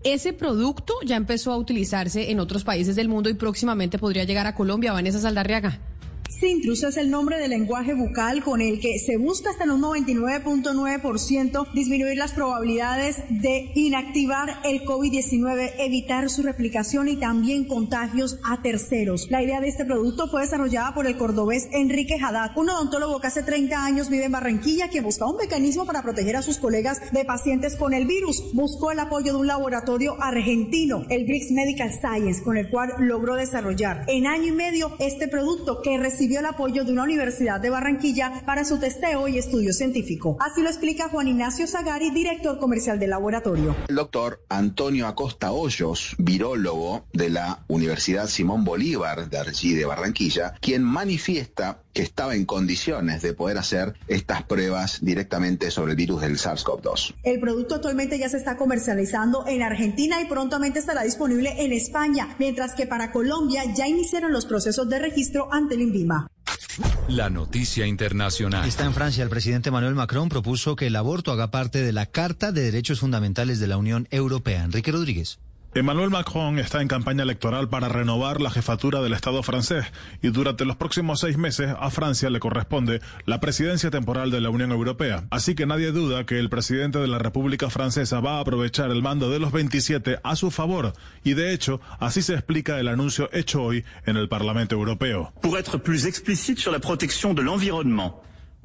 Ese 0.03 0.33
producto 0.33 0.93
ya 1.05 1.15
empezó 1.15 1.51
a 1.51 1.57
utilizarse 1.57 2.31
en 2.31 2.39
otros 2.39 2.63
países 2.63 2.95
del 2.95 3.09
mundo 3.09 3.29
y 3.29 3.33
próximamente 3.33 3.97
podría 3.97 4.23
llegar 4.23 4.47
a 4.47 4.55
Colombia. 4.55 4.93
Vanessa 4.93 5.19
Saldarriaga. 5.19 5.79
Sintrus 6.29 6.83
es 6.83 6.97
el 6.97 7.09
nombre 7.09 7.37
del 7.37 7.51
lenguaje 7.51 7.93
bucal 7.93 8.43
con 8.43 8.59
el 8.59 8.79
que 8.79 8.99
se 8.99 9.17
busca 9.17 9.51
hasta 9.51 9.63
en 9.63 9.71
un 9.71 9.81
99.9% 9.81 11.71
disminuir 11.73 12.17
las 12.17 12.33
probabilidades 12.33 13.23
de 13.29 13.71
inactivar 13.75 14.59
el 14.63 14.83
COVID-19, 14.83 15.73
evitar 15.79 16.29
su 16.29 16.43
replicación 16.43 17.07
y 17.07 17.15
también 17.15 17.65
contagios 17.65 18.39
a 18.43 18.61
terceros. 18.61 19.27
La 19.29 19.41
idea 19.43 19.61
de 19.61 19.69
este 19.69 19.85
producto 19.85 20.27
fue 20.27 20.41
desarrollada 20.41 20.93
por 20.93 21.07
el 21.07 21.17
cordobés 21.17 21.67
Enrique 21.71 22.17
Haddad, 22.21 22.51
un 22.57 22.69
odontólogo 22.69 23.19
que 23.21 23.27
hace 23.27 23.43
30 23.43 23.85
años 23.85 24.09
vive 24.09 24.25
en 24.25 24.31
Barranquilla 24.31 24.89
que 24.89 25.01
buscaba 25.01 25.31
un 25.31 25.37
mecanismo 25.37 25.85
para 25.85 26.03
proteger 26.03 26.35
a 26.35 26.41
sus 26.41 26.57
colegas 26.57 26.99
de 27.11 27.23
pacientes 27.23 27.75
con 27.75 27.93
el 27.93 28.05
virus. 28.05 28.43
Buscó 28.53 28.91
el 28.91 28.99
apoyo 28.99 29.33
de 29.33 29.39
un 29.39 29.47
laboratorio 29.47 30.17
argentino, 30.21 31.05
el 31.09 31.25
Brix 31.25 31.51
Medical 31.51 31.91
Science, 31.93 32.43
con 32.43 32.57
el 32.57 32.69
cual 32.69 32.93
logró 32.99 33.35
desarrollar 33.35 34.03
en 34.07 34.27
año 34.27 34.47
y 34.47 34.51
medio 34.51 34.95
este 34.99 35.27
producto 35.27 35.81
que 35.81 35.97
recibió 36.15 36.39
el 36.39 36.45
apoyo 36.45 36.85
de 36.85 36.93
una 36.93 37.03
universidad 37.03 37.59
de 37.59 37.69
Barranquilla 37.69 38.41
para 38.45 38.63
su 38.63 38.79
testeo 38.79 39.27
y 39.27 39.37
estudio 39.37 39.73
científico. 39.73 40.37
Así 40.39 40.61
lo 40.61 40.69
explica 40.69 41.09
Juan 41.09 41.27
Ignacio 41.27 41.67
Zagari, 41.67 42.09
director 42.09 42.57
comercial 42.57 42.97
del 42.99 43.09
laboratorio. 43.09 43.75
El 43.89 43.95
doctor 43.95 44.41
Antonio 44.47 45.07
Acosta 45.07 45.51
Hoyos, 45.51 46.15
virólogo 46.17 47.05
de 47.11 47.31
la 47.31 47.65
Universidad 47.67 48.27
Simón 48.27 48.63
Bolívar 48.63 49.29
de 49.29 49.37
allí 49.37 49.73
de 49.73 49.83
Barranquilla, 49.83 50.53
quien 50.61 50.83
manifiesta 50.83 51.81
que 51.95 52.01
estaba 52.03 52.35
en 52.35 52.45
condiciones 52.45 53.21
de 53.21 53.33
poder 53.33 53.57
hacer 53.57 53.95
estas 54.07 54.43
pruebas 54.43 54.99
directamente 55.01 55.71
sobre 55.71 55.91
el 55.91 55.97
virus 55.97 56.21
del 56.21 56.37
SARS-CoV-2. 56.37 57.15
El 57.23 57.39
producto 57.39 57.75
actualmente 57.75 58.19
ya 58.19 58.27
se 58.27 58.35
está 58.35 58.57
comercializando 58.57 59.47
en 59.47 59.63
Argentina 59.63 60.21
y 60.21 60.25
prontamente 60.25 60.79
estará 60.79 61.03
disponible 61.03 61.63
en 61.63 61.71
España, 61.71 62.35
mientras 62.37 62.75
que 62.75 62.85
para 62.85 63.13
Colombia 63.13 63.63
ya 63.73 63.87
iniciaron 63.87 64.33
los 64.33 64.45
procesos 64.45 64.89
de 64.89 64.99
registro 64.99 65.47
ante 65.53 65.75
el 65.75 65.83
INVIMA. 65.83 66.27
La 67.07 67.29
noticia 67.29 67.87
internacional. 67.87 68.67
Está 68.67 68.83
en 68.83 68.93
Francia. 68.93 69.23
El 69.23 69.29
presidente 69.29 69.71
Manuel 69.71 69.95
Macron 69.95 70.27
propuso 70.27 70.75
que 70.75 70.87
el 70.87 70.97
aborto 70.97 71.31
haga 71.31 71.49
parte 71.49 71.81
de 71.81 71.93
la 71.93 72.07
Carta 72.07 72.51
de 72.51 72.63
Derechos 72.63 72.99
Fundamentales 72.99 73.61
de 73.61 73.67
la 73.67 73.77
Unión 73.77 74.09
Europea. 74.11 74.65
Enrique 74.65 74.91
Rodríguez. 74.91 75.39
Emmanuel 75.77 76.09
Macron 76.09 76.57
está 76.57 76.81
en 76.81 76.87
campaña 76.87 77.23
electoral 77.23 77.67
para 77.67 77.89
renovar 77.89 78.39
la 78.39 78.49
jefatura 78.49 79.01
del 79.01 79.11
Estado 79.11 79.43
francés 79.43 79.83
y 80.21 80.29
durante 80.29 80.63
los 80.63 80.77
próximos 80.77 81.19
seis 81.19 81.37
meses 81.37 81.75
a 81.77 81.89
Francia 81.91 82.29
le 82.29 82.39
corresponde 82.39 83.01
la 83.25 83.41
presidencia 83.41 83.91
temporal 83.91 84.31
de 84.31 84.39
la 84.39 84.49
Unión 84.49 84.71
Europea. 84.71 85.25
Así 85.31 85.53
que 85.53 85.65
nadie 85.65 85.91
duda 85.91 86.25
que 86.25 86.39
el 86.39 86.49
presidente 86.49 86.99
de 86.99 87.09
la 87.09 87.19
República 87.19 87.69
Francesa 87.69 88.21
va 88.21 88.37
a 88.37 88.39
aprovechar 88.39 88.89
el 88.89 89.01
mando 89.01 89.29
de 89.29 89.39
los 89.39 89.51
27 89.51 90.19
a 90.23 90.37
su 90.37 90.49
favor 90.49 90.93
y 91.25 91.33
de 91.33 91.51
hecho 91.51 91.81
así 91.99 92.21
se 92.21 92.35
explica 92.35 92.79
el 92.79 92.87
anuncio 92.87 93.29
hecho 93.33 93.61
hoy 93.61 93.83
en 94.05 94.15
el 94.15 94.29
Parlamento 94.29 94.75
Europeo. 94.75 95.33
Être 95.43 95.77
plus 95.77 96.03
sur 96.53 96.71
la 96.71 96.79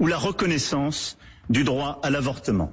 ou 0.00 0.06
la 0.06 0.16
reconnaissance 0.16 1.16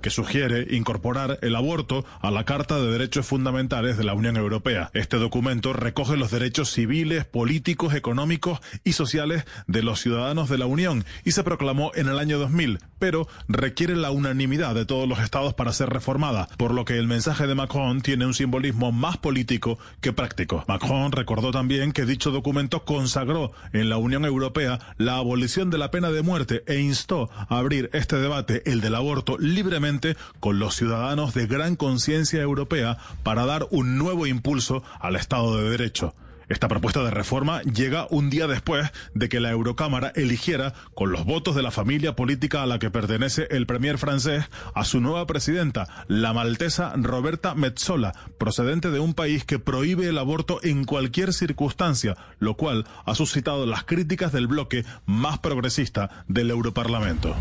que 0.04 0.12
sugiere 0.12 0.68
incorporar 0.70 1.40
el 1.42 1.56
aborto 1.56 2.06
a 2.22 2.30
la 2.30 2.44
Carta 2.44 2.80
de 2.80 2.92
Derechos 2.92 3.26
Fundamentales 3.26 3.98
de 3.98 4.04
la 4.04 4.14
Unión 4.14 4.38
Europea. 4.38 4.92
Este 4.94 5.18
documento 5.18 5.74
recoge 5.74 6.16
los 6.16 6.30
derechos 6.30 6.70
civiles, 6.70 7.26
políticos, 7.26 7.96
económicos 7.96 8.60
y 8.84 8.94
sociales 8.94 9.46
de 9.66 9.82
los 9.82 10.00
ciudadanos 10.00 10.48
de 10.48 10.60
la 10.60 10.68
Unión 10.68 11.06
y 11.26 11.32
se 11.32 11.44
proclamó 11.44 11.92
en 11.96 12.08
el 12.08 12.20
año 12.20 12.38
2000, 12.38 12.78
pero 13.00 13.28
requiere 13.48 13.96
la 13.96 14.12
unanimidad 14.12 14.76
de 14.76 14.86
todos 14.86 15.10
los 15.10 15.18
estados 15.22 15.56
para 15.56 15.74
ser 15.74 15.90
reformada, 15.90 16.48
por 16.58 16.72
lo 16.72 16.86
que 16.86 17.00
el 17.00 17.08
mensaje 17.08 17.48
de 17.48 17.56
Macron 17.56 18.02
tiene 18.02 18.28
un 18.28 18.36
simbolismo 18.36 18.92
más 18.92 19.18
político 19.18 19.80
que 20.02 20.14
práctico. 20.14 20.64
Macron 20.68 21.14
recordó 21.14 21.50
también 21.50 21.94
que 21.94 22.06
dicho 22.06 22.30
documento 22.30 22.86
consagró 22.86 23.54
en 23.74 23.90
la 23.90 23.98
Unión 23.98 24.24
Europea 24.24 24.78
la 24.98 25.16
abolición 25.18 25.72
de 25.72 25.80
la 25.80 25.90
pena 25.90 26.12
de 26.12 26.22
muerte 26.22 26.62
e 26.68 26.80
instó 26.80 27.32
a 27.34 27.58
abrir 27.58 27.90
este 27.94 28.18
debate 28.18 28.67
el 28.68 28.82
del 28.82 28.96
aborto 28.96 29.38
libremente 29.38 30.16
con 30.40 30.60
los 30.60 30.76
ciudadanos 30.76 31.34
de 31.34 31.48
gran 31.48 31.76
conciencia 31.76 32.42
europea 32.42 32.98
para 33.24 33.46
dar 33.46 33.68
un 33.72 33.98
nuevo 33.98 34.28
impulso 34.28 34.84
al 35.00 35.16
Estado 35.16 35.58
de 35.58 35.70
Derecho. 35.70 36.14
Esta 36.50 36.70
propuesta 36.70 37.04
de 37.04 37.12
reforma 37.12 37.62
llega 37.64 38.08
un 38.10 38.30
día 38.30 38.48
después 38.48 38.90
de 39.14 39.28
que 39.28 39.42
la 39.42 39.52
Eurocámara 39.52 40.14
eligiera, 40.16 40.74
con 40.96 41.12
los 41.12 41.26
votos 41.26 41.56
de 41.56 41.62
la 41.62 41.72
familia 41.72 42.16
política 42.16 42.64
a 42.64 42.66
la 42.66 42.80
que 42.80 42.90
pertenece 42.90 43.48
el 43.52 43.66
premier 43.66 43.98
francés, 43.98 44.46
a 44.74 44.86
su 44.86 45.02
nueva 45.02 45.28
presidenta, 45.28 46.06
la 46.08 46.32
maltesa 46.32 46.94
Roberta 46.96 47.54
Metsola, 47.54 48.14
procedente 48.38 48.92
de 48.92 49.00
un 49.00 49.14
país 49.14 49.44
que 49.44 49.60
prohíbe 49.60 50.08
el 50.08 50.18
aborto 50.18 50.60
en 50.64 50.86
cualquier 50.86 51.34
circunstancia, 51.34 52.16
lo 52.40 52.56
cual 52.56 52.86
ha 53.06 53.14
suscitado 53.14 53.66
las 53.66 53.84
críticas 53.84 54.32
del 54.32 54.48
bloque 54.48 54.86
más 55.06 55.40
progresista 55.40 56.24
del 56.30 56.50
Europarlamento. 56.50 57.36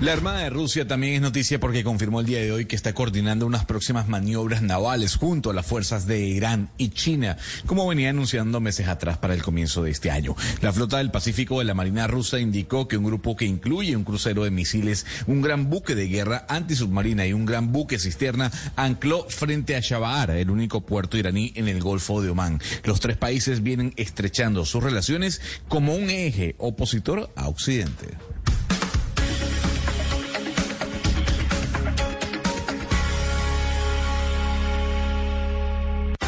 La 0.00 0.12
Armada 0.12 0.40
de 0.40 0.50
Rusia 0.50 0.86
también 0.86 1.14
es 1.14 1.20
noticia 1.22 1.58
porque 1.58 1.82
confirmó 1.82 2.20
el 2.20 2.26
día 2.26 2.38
de 2.40 2.52
hoy 2.52 2.66
que 2.66 2.76
está 2.76 2.92
coordinando 2.92 3.46
unas 3.46 3.64
próximas 3.64 4.08
maniobras 4.08 4.60
navales 4.60 5.16
junto 5.16 5.48
a 5.48 5.54
las 5.54 5.64
fuerzas 5.64 6.06
de 6.06 6.20
Irán 6.20 6.68
y 6.76 6.90
China, 6.90 7.38
como 7.64 7.88
venía 7.88 8.10
anunciando 8.10 8.60
meses 8.60 8.88
atrás 8.88 9.16
para 9.16 9.32
el 9.32 9.42
comienzo 9.42 9.82
de 9.82 9.90
este 9.90 10.10
año. 10.10 10.36
La 10.60 10.72
flota 10.72 10.98
del 10.98 11.10
Pacífico 11.10 11.58
de 11.58 11.64
la 11.64 11.72
Marina 11.72 12.06
rusa 12.06 12.38
indicó 12.38 12.86
que 12.88 12.98
un 12.98 13.04
grupo 13.04 13.36
que 13.36 13.46
incluye 13.46 13.96
un 13.96 14.04
crucero 14.04 14.44
de 14.44 14.50
misiles, 14.50 15.06
un 15.26 15.40
gran 15.40 15.70
buque 15.70 15.94
de 15.94 16.08
guerra 16.08 16.44
antisubmarina 16.48 17.26
y 17.26 17.32
un 17.32 17.46
gran 17.46 17.72
buque 17.72 17.98
cisterna 17.98 18.52
ancló 18.76 19.26
frente 19.30 19.76
a 19.76 19.80
Shabahar, 19.80 20.32
el 20.32 20.50
único 20.50 20.84
puerto 20.84 21.16
iraní 21.16 21.52
en 21.56 21.68
el 21.68 21.80
Golfo 21.80 22.20
de 22.20 22.28
Omán. 22.28 22.60
Los 22.84 23.00
tres 23.00 23.16
países 23.16 23.62
vienen 23.62 23.94
estrechando 23.96 24.66
sus 24.66 24.82
relaciones 24.82 25.40
como 25.68 25.94
un 25.94 26.10
eje 26.10 26.54
opositor 26.58 27.30
a 27.34 27.48
Occidente. 27.48 28.35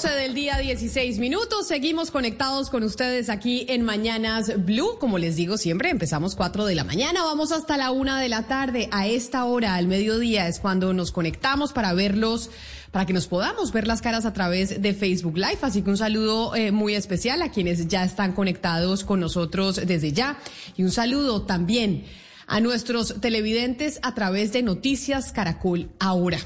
12 0.00 0.14
del 0.14 0.32
día, 0.32 0.56
16 0.58 1.18
minutos. 1.18 1.66
Seguimos 1.66 2.12
conectados 2.12 2.70
con 2.70 2.84
ustedes 2.84 3.28
aquí 3.28 3.66
en 3.68 3.82
Mañanas 3.82 4.64
Blue. 4.64 4.96
Como 5.00 5.18
les 5.18 5.34
digo 5.34 5.58
siempre, 5.58 5.90
empezamos 5.90 6.36
4 6.36 6.66
de 6.66 6.76
la 6.76 6.84
mañana, 6.84 7.24
vamos 7.24 7.50
hasta 7.50 7.76
la 7.76 7.90
1 7.90 8.14
de 8.18 8.28
la 8.28 8.46
tarde. 8.46 8.88
A 8.92 9.08
esta 9.08 9.44
hora, 9.44 9.74
al 9.74 9.88
mediodía, 9.88 10.46
es 10.46 10.60
cuando 10.60 10.94
nos 10.94 11.10
conectamos 11.10 11.72
para 11.72 11.94
verlos 11.94 12.48
para 12.92 13.06
que 13.06 13.12
nos 13.12 13.26
podamos 13.26 13.72
ver 13.72 13.88
las 13.88 14.00
caras 14.00 14.24
a 14.24 14.32
través 14.32 14.80
de 14.80 14.94
Facebook 14.94 15.36
Live. 15.36 15.58
Así 15.62 15.82
que 15.82 15.90
un 15.90 15.96
saludo 15.96 16.54
eh, 16.54 16.70
muy 16.70 16.94
especial 16.94 17.42
a 17.42 17.50
quienes 17.50 17.88
ya 17.88 18.04
están 18.04 18.34
conectados 18.34 19.02
con 19.02 19.18
nosotros 19.18 19.80
desde 19.84 20.12
ya. 20.12 20.38
Y 20.76 20.84
un 20.84 20.92
saludo 20.92 21.42
también 21.42 22.04
a 22.46 22.60
nuestros 22.60 23.20
televidentes 23.20 23.98
a 24.04 24.14
través 24.14 24.52
de 24.52 24.62
Noticias 24.62 25.32
Caracol 25.32 25.90
ahora. 25.98 26.38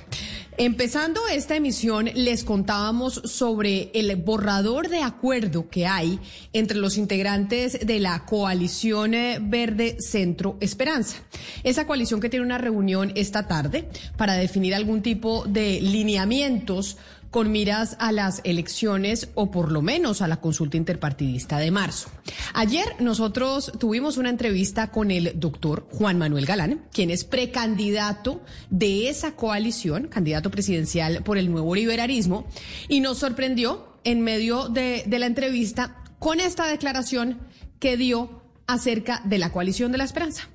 Empezando 0.58 1.22
esta 1.28 1.56
emisión, 1.56 2.10
les 2.14 2.44
contábamos 2.44 3.22
sobre 3.24 3.90
el 3.94 4.14
borrador 4.16 4.90
de 4.90 5.02
acuerdo 5.02 5.70
que 5.70 5.86
hay 5.86 6.20
entre 6.52 6.76
los 6.76 6.98
integrantes 6.98 7.86
de 7.86 7.98
la 8.00 8.26
coalición 8.26 9.14
eh, 9.14 9.38
Verde 9.40 9.96
Centro 9.98 10.58
Esperanza. 10.60 11.16
Esa 11.64 11.86
coalición 11.86 12.20
que 12.20 12.28
tiene 12.28 12.44
una 12.44 12.58
reunión 12.58 13.12
esta 13.14 13.48
tarde 13.48 13.88
para 14.18 14.34
definir 14.34 14.74
algún 14.74 15.00
tipo 15.00 15.46
de 15.46 15.80
lineamientos 15.80 16.98
con 17.32 17.50
miras 17.50 17.96
a 17.98 18.12
las 18.12 18.42
elecciones 18.44 19.30
o 19.34 19.50
por 19.50 19.72
lo 19.72 19.80
menos 19.80 20.20
a 20.20 20.28
la 20.28 20.36
consulta 20.36 20.76
interpartidista 20.76 21.58
de 21.58 21.70
marzo. 21.70 22.10
Ayer 22.52 22.84
nosotros 23.00 23.72
tuvimos 23.80 24.18
una 24.18 24.28
entrevista 24.28 24.90
con 24.90 25.10
el 25.10 25.32
doctor 25.36 25.88
Juan 25.90 26.18
Manuel 26.18 26.44
Galán, 26.44 26.82
quien 26.92 27.10
es 27.10 27.24
precandidato 27.24 28.42
de 28.68 29.08
esa 29.08 29.34
coalición, 29.34 30.08
candidato 30.08 30.50
presidencial 30.50 31.22
por 31.24 31.38
el 31.38 31.50
nuevo 31.50 31.74
liberalismo, 31.74 32.46
y 32.86 33.00
nos 33.00 33.18
sorprendió 33.18 33.96
en 34.04 34.20
medio 34.20 34.68
de, 34.68 35.04
la 35.08 35.26
entrevista 35.26 36.04
con 36.18 36.38
esta 36.38 36.66
declaración 36.66 37.38
que 37.80 37.96
dio 37.96 38.42
acerca 38.66 39.22
de 39.24 39.38
la 39.38 39.50
coalición 39.50 39.90
de 39.90 39.98
la 39.98 40.04
esperanza. 40.04 40.50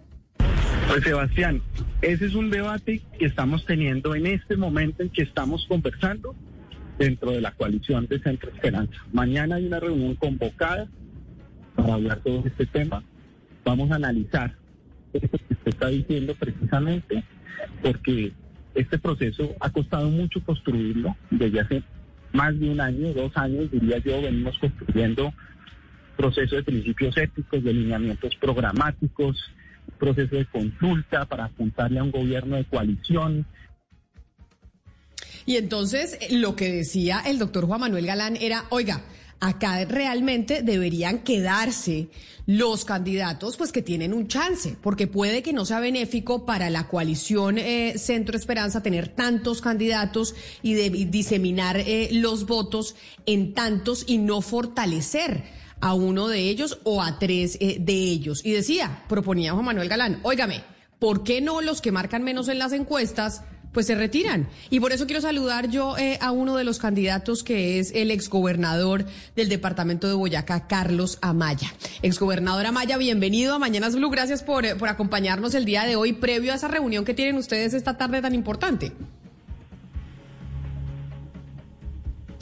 Pues 0.88 1.04
Sebastián, 1.04 1.64
ese 2.04 2.28
es 2.28 2.36
un 2.36 2.52
debate 2.52 3.02
que 3.18 3.26
estamos 3.26 3.66
teniendo 3.66 4.14
en 4.14 4.28
este 4.28 4.56
momento 4.56 5.02
en 5.02 5.10
que 5.10 5.24
estamos 5.24 5.66
conversando 5.68 6.36
dentro 6.98 7.32
de 7.32 7.42
la 7.42 7.52
coalición 7.52 8.08
de 8.08 8.20
Centro 8.20 8.52
Esperanza. 8.52 8.94
Mañana 9.12 9.56
hay 9.56 9.68
una 9.68 9.80
reunión 9.80 10.16
convocada 10.16 10.88
para 11.76 11.94
hablar 11.94 12.20
todo 12.20 12.44
este 12.46 12.66
tema. 12.66 13.04
Vamos 13.64 13.92
a 13.92 13.96
analizar 13.96 14.56
esto 15.14 15.38
que 15.38 15.54
usted 15.54 15.68
está 15.68 15.88
diciendo 15.88 16.36
precisamente, 16.36 17.24
porque 17.82 18.32
este 18.76 18.98
proceso 18.98 19.56
ha 19.60 19.70
costado 19.70 20.10
mucho 20.10 20.42
construirlo 20.44 21.16
desde 21.32 21.60
hace 21.60 21.84
más 22.34 22.60
de 22.60 22.70
un 22.70 22.82
año, 22.82 23.14
dos 23.14 23.36
años, 23.36 23.72
diría 23.72 23.98
yo, 24.00 24.22
venimos 24.22 24.58
construyendo 24.60 25.34
proceso 26.16 26.56
de 26.56 26.64
principios 26.64 27.16
éticos, 27.18 27.64
de 27.64 27.74
lineamientos 27.74 28.36
programáticos, 28.36 29.38
proceso 30.00 30.36
de 30.36 30.46
consulta 30.46 31.26
para 31.26 31.46
apuntarle 31.46 32.00
a 32.00 32.04
un 32.04 32.12
gobierno 32.12 32.58
de 32.58 32.66
coalición, 32.66 33.46
y 35.48 35.56
entonces 35.56 36.20
lo 36.30 36.56
que 36.58 36.72
decía 36.72 37.24
el 37.26 37.40
doctor 37.40 37.66
Juan 37.66 37.80
Manuel 37.80 38.06
Galán 38.06 38.36
era, 38.36 38.66
oiga, 38.70 39.02
acá 39.40 39.86
realmente 39.86 40.62
deberían 40.62 41.20
quedarse 41.20 42.10
los 42.46 42.84
candidatos 42.84 43.56
pues 43.56 43.72
que 43.72 43.82
tienen 43.82 44.14
un 44.14 44.28
chance, 44.28 44.76
porque 44.82 45.08
puede 45.08 45.42
que 45.44 45.54
no 45.54 45.66
sea 45.66 45.80
benéfico 45.80 46.46
para 46.46 46.70
la 46.70 46.90
coalición 46.90 47.58
eh, 47.58 47.94
Centro 47.98 48.38
Esperanza 48.38 48.84
tener 48.84 49.08
tantos 49.08 49.62
candidatos 49.62 50.36
y 50.62 50.74
de, 50.74 50.90
diseminar 50.90 51.78
eh, 51.78 52.10
los 52.12 52.46
votos 52.46 52.96
en 53.26 53.54
tantos 53.54 54.04
y 54.06 54.18
no 54.18 54.42
fortalecer 54.42 55.44
a 55.80 55.94
uno 55.94 56.28
de 56.28 56.40
ellos 56.40 56.80
o 56.84 57.02
a 57.02 57.20
tres 57.20 57.58
eh, 57.62 57.78
de 57.80 57.94
ellos. 57.94 58.44
Y 58.44 58.52
decía, 58.52 59.06
proponía 59.08 59.54
Juan 59.54 59.64
Manuel 59.64 59.88
Galán, 59.88 60.20
óigame, 60.24 60.62
¿por 61.00 61.24
qué 61.24 61.40
no 61.40 61.62
los 61.62 61.82
que 61.82 61.94
marcan 61.94 62.24
menos 62.24 62.50
en 62.50 62.60
las 62.60 62.74
encuestas? 62.74 63.44
Pues 63.72 63.88
se 63.88 63.96
retiran. 63.96 64.48
Y 64.70 64.80
por 64.80 64.92
eso 64.92 65.06
quiero 65.06 65.22
saludar 65.22 65.70
yo 65.70 65.98
eh, 65.98 66.18
a 66.22 66.32
uno 66.32 66.56
de 66.56 66.64
los 66.64 66.80
candidatos 66.80 67.44
que 67.44 67.80
es 67.80 67.92
el 67.94 68.12
exgobernador 68.12 69.06
del 69.36 69.50
departamento 69.50 70.08
de 70.08 70.14
Boyacá, 70.14 70.68
Carlos 70.68 71.20
Amaya. 71.22 71.74
Exgobernador 72.02 72.66
Amaya, 72.66 72.98
bienvenido 72.98 73.56
a 73.56 73.60
Mañanas 73.60 73.96
Blue. 73.96 74.10
Gracias 74.10 74.44
por, 74.44 74.66
eh, 74.66 74.76
por 74.76 74.90
acompañarnos 74.90 75.56
el 75.56 75.66
día 75.66 75.84
de 75.84 75.96
hoy, 75.96 76.14
previo 76.14 76.52
a 76.54 76.56
esa 76.56 76.68
reunión 76.68 77.06
que 77.06 77.14
tienen 77.14 77.36
ustedes 77.36 77.74
esta 77.74 77.98
tarde 77.98 78.22
tan 78.22 78.34
importante. 78.34 78.92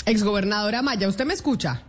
Exgobernador 0.06 0.76
Amaya, 0.76 1.07
¿usted 1.07 1.26
me 1.26 1.34
escucha? 1.34 1.81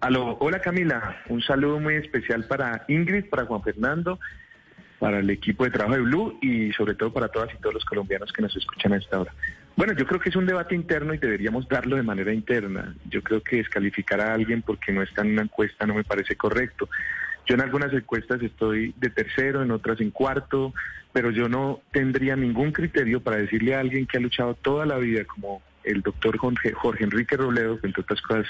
Aló, 0.00 0.36
hola 0.40 0.60
Camila, 0.60 1.16
un 1.28 1.40
saludo 1.42 1.78
muy 1.78 1.94
especial 1.94 2.44
para 2.44 2.84
Ingrid, 2.88 3.30
para 3.30 3.46
Juan 3.46 3.62
Fernando 3.62 4.18
para 5.02 5.18
el 5.18 5.28
equipo 5.30 5.64
de 5.64 5.72
trabajo 5.72 5.96
de 5.96 6.02
Blue 6.02 6.38
y 6.40 6.72
sobre 6.74 6.94
todo 6.94 7.12
para 7.12 7.26
todas 7.26 7.52
y 7.52 7.56
todos 7.60 7.74
los 7.74 7.84
colombianos 7.84 8.32
que 8.32 8.40
nos 8.40 8.56
escuchan 8.56 8.92
a 8.92 8.98
esta 8.98 9.18
hora. 9.18 9.34
Bueno, 9.74 9.94
yo 9.94 10.06
creo 10.06 10.20
que 10.20 10.28
es 10.28 10.36
un 10.36 10.46
debate 10.46 10.76
interno 10.76 11.12
y 11.12 11.18
deberíamos 11.18 11.66
darlo 11.68 11.96
de 11.96 12.04
manera 12.04 12.32
interna. 12.32 12.94
Yo 13.10 13.20
creo 13.20 13.42
que 13.42 13.56
descalificar 13.56 14.20
a 14.20 14.32
alguien 14.32 14.62
porque 14.62 14.92
no 14.92 15.02
está 15.02 15.22
en 15.22 15.32
una 15.32 15.42
encuesta 15.42 15.88
no 15.88 15.94
me 15.94 16.04
parece 16.04 16.36
correcto. 16.36 16.88
Yo 17.46 17.56
en 17.56 17.62
algunas 17.62 17.92
encuestas 17.92 18.40
estoy 18.42 18.94
de 18.96 19.10
tercero, 19.10 19.62
en 19.62 19.72
otras 19.72 20.00
en 20.00 20.12
cuarto, 20.12 20.72
pero 21.12 21.32
yo 21.32 21.48
no 21.48 21.80
tendría 21.90 22.36
ningún 22.36 22.70
criterio 22.70 23.20
para 23.20 23.38
decirle 23.38 23.74
a 23.74 23.80
alguien 23.80 24.06
que 24.06 24.18
ha 24.18 24.20
luchado 24.20 24.54
toda 24.54 24.86
la 24.86 24.98
vida, 24.98 25.24
como 25.24 25.62
el 25.82 26.02
doctor 26.02 26.38
Jorge, 26.38 26.74
Jorge 26.74 27.02
Enrique 27.02 27.36
Robledo, 27.36 27.80
que 27.80 27.88
entre 27.88 28.02
otras 28.02 28.22
cosas 28.22 28.46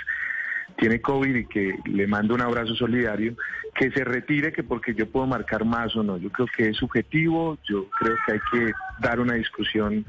tiene 0.76 1.00
COVID 1.00 1.34
y 1.34 1.46
que 1.46 1.74
le 1.84 2.06
mando 2.06 2.34
un 2.34 2.40
abrazo 2.40 2.74
solidario, 2.74 3.36
que 3.74 3.90
se 3.90 4.04
retire, 4.04 4.52
que 4.52 4.62
porque 4.62 4.94
yo 4.94 5.08
puedo 5.08 5.26
marcar 5.26 5.64
más 5.64 5.94
o 5.96 6.02
no. 6.02 6.18
Yo 6.18 6.30
creo 6.30 6.46
que 6.54 6.68
es 6.68 6.76
subjetivo, 6.76 7.58
yo 7.64 7.88
creo 7.90 8.16
que 8.26 8.32
hay 8.32 8.40
que 8.52 8.72
dar 9.00 9.20
una 9.20 9.34
discusión 9.34 10.04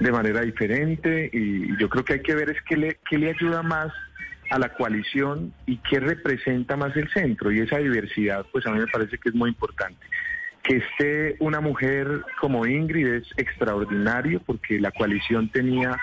de 0.00 0.12
manera 0.12 0.42
diferente 0.42 1.30
y 1.32 1.76
yo 1.78 1.88
creo 1.88 2.04
que 2.04 2.14
hay 2.14 2.22
que 2.22 2.34
ver 2.34 2.50
es 2.50 2.62
qué 2.62 2.76
le, 2.76 2.98
qué 3.08 3.18
le 3.18 3.30
ayuda 3.30 3.62
más 3.62 3.92
a 4.50 4.58
la 4.58 4.68
coalición 4.74 5.52
y 5.66 5.78
qué 5.78 6.00
representa 6.00 6.76
más 6.76 6.96
el 6.96 7.10
centro. 7.12 7.50
Y 7.50 7.60
esa 7.60 7.78
diversidad, 7.78 8.46
pues 8.52 8.66
a 8.66 8.70
mí 8.70 8.78
me 8.78 8.86
parece 8.86 9.18
que 9.18 9.30
es 9.30 9.34
muy 9.34 9.50
importante. 9.50 10.04
Que 10.62 10.76
esté 10.76 11.36
una 11.40 11.60
mujer 11.60 12.22
como 12.40 12.66
Ingrid 12.66 13.06
es 13.06 13.28
extraordinario 13.36 14.40
porque 14.44 14.80
la 14.80 14.90
coalición 14.90 15.48
tenía 15.50 15.98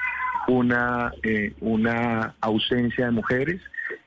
una, 0.48 1.12
eh, 1.24 1.54
una 1.60 2.36
ausencia 2.42 3.06
de 3.06 3.12
mujeres 3.12 3.62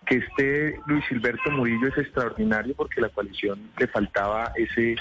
que 0.06 0.16
esté 0.16 0.80
Luis 0.86 1.04
Gilberto 1.06 1.50
Murillo 1.50 1.88
es 1.88 1.98
extraordinario 1.98 2.74
porque 2.74 3.00
la 3.00 3.08
coalición 3.08 3.70
le 3.78 3.86
faltaba 3.88 4.52
ese 4.56 4.96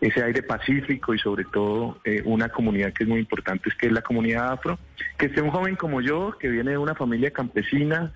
ese 0.00 0.22
aire 0.22 0.42
pacífico 0.42 1.14
y 1.14 1.18
sobre 1.18 1.44
todo 1.44 2.00
eh, 2.04 2.22
una 2.24 2.48
comunidad 2.48 2.92
que 2.92 3.04
es 3.04 3.08
muy 3.08 3.20
importante, 3.20 3.68
es 3.68 3.74
que 3.74 3.86
es 3.86 3.92
la 3.92 4.02
comunidad 4.02 4.52
afro. 4.52 4.78
Que 5.18 5.26
esté 5.26 5.42
un 5.42 5.50
joven 5.50 5.76
como 5.76 6.00
yo, 6.00 6.36
que 6.38 6.48
viene 6.48 6.72
de 6.72 6.78
una 6.78 6.94
familia 6.94 7.30
campesina, 7.30 8.12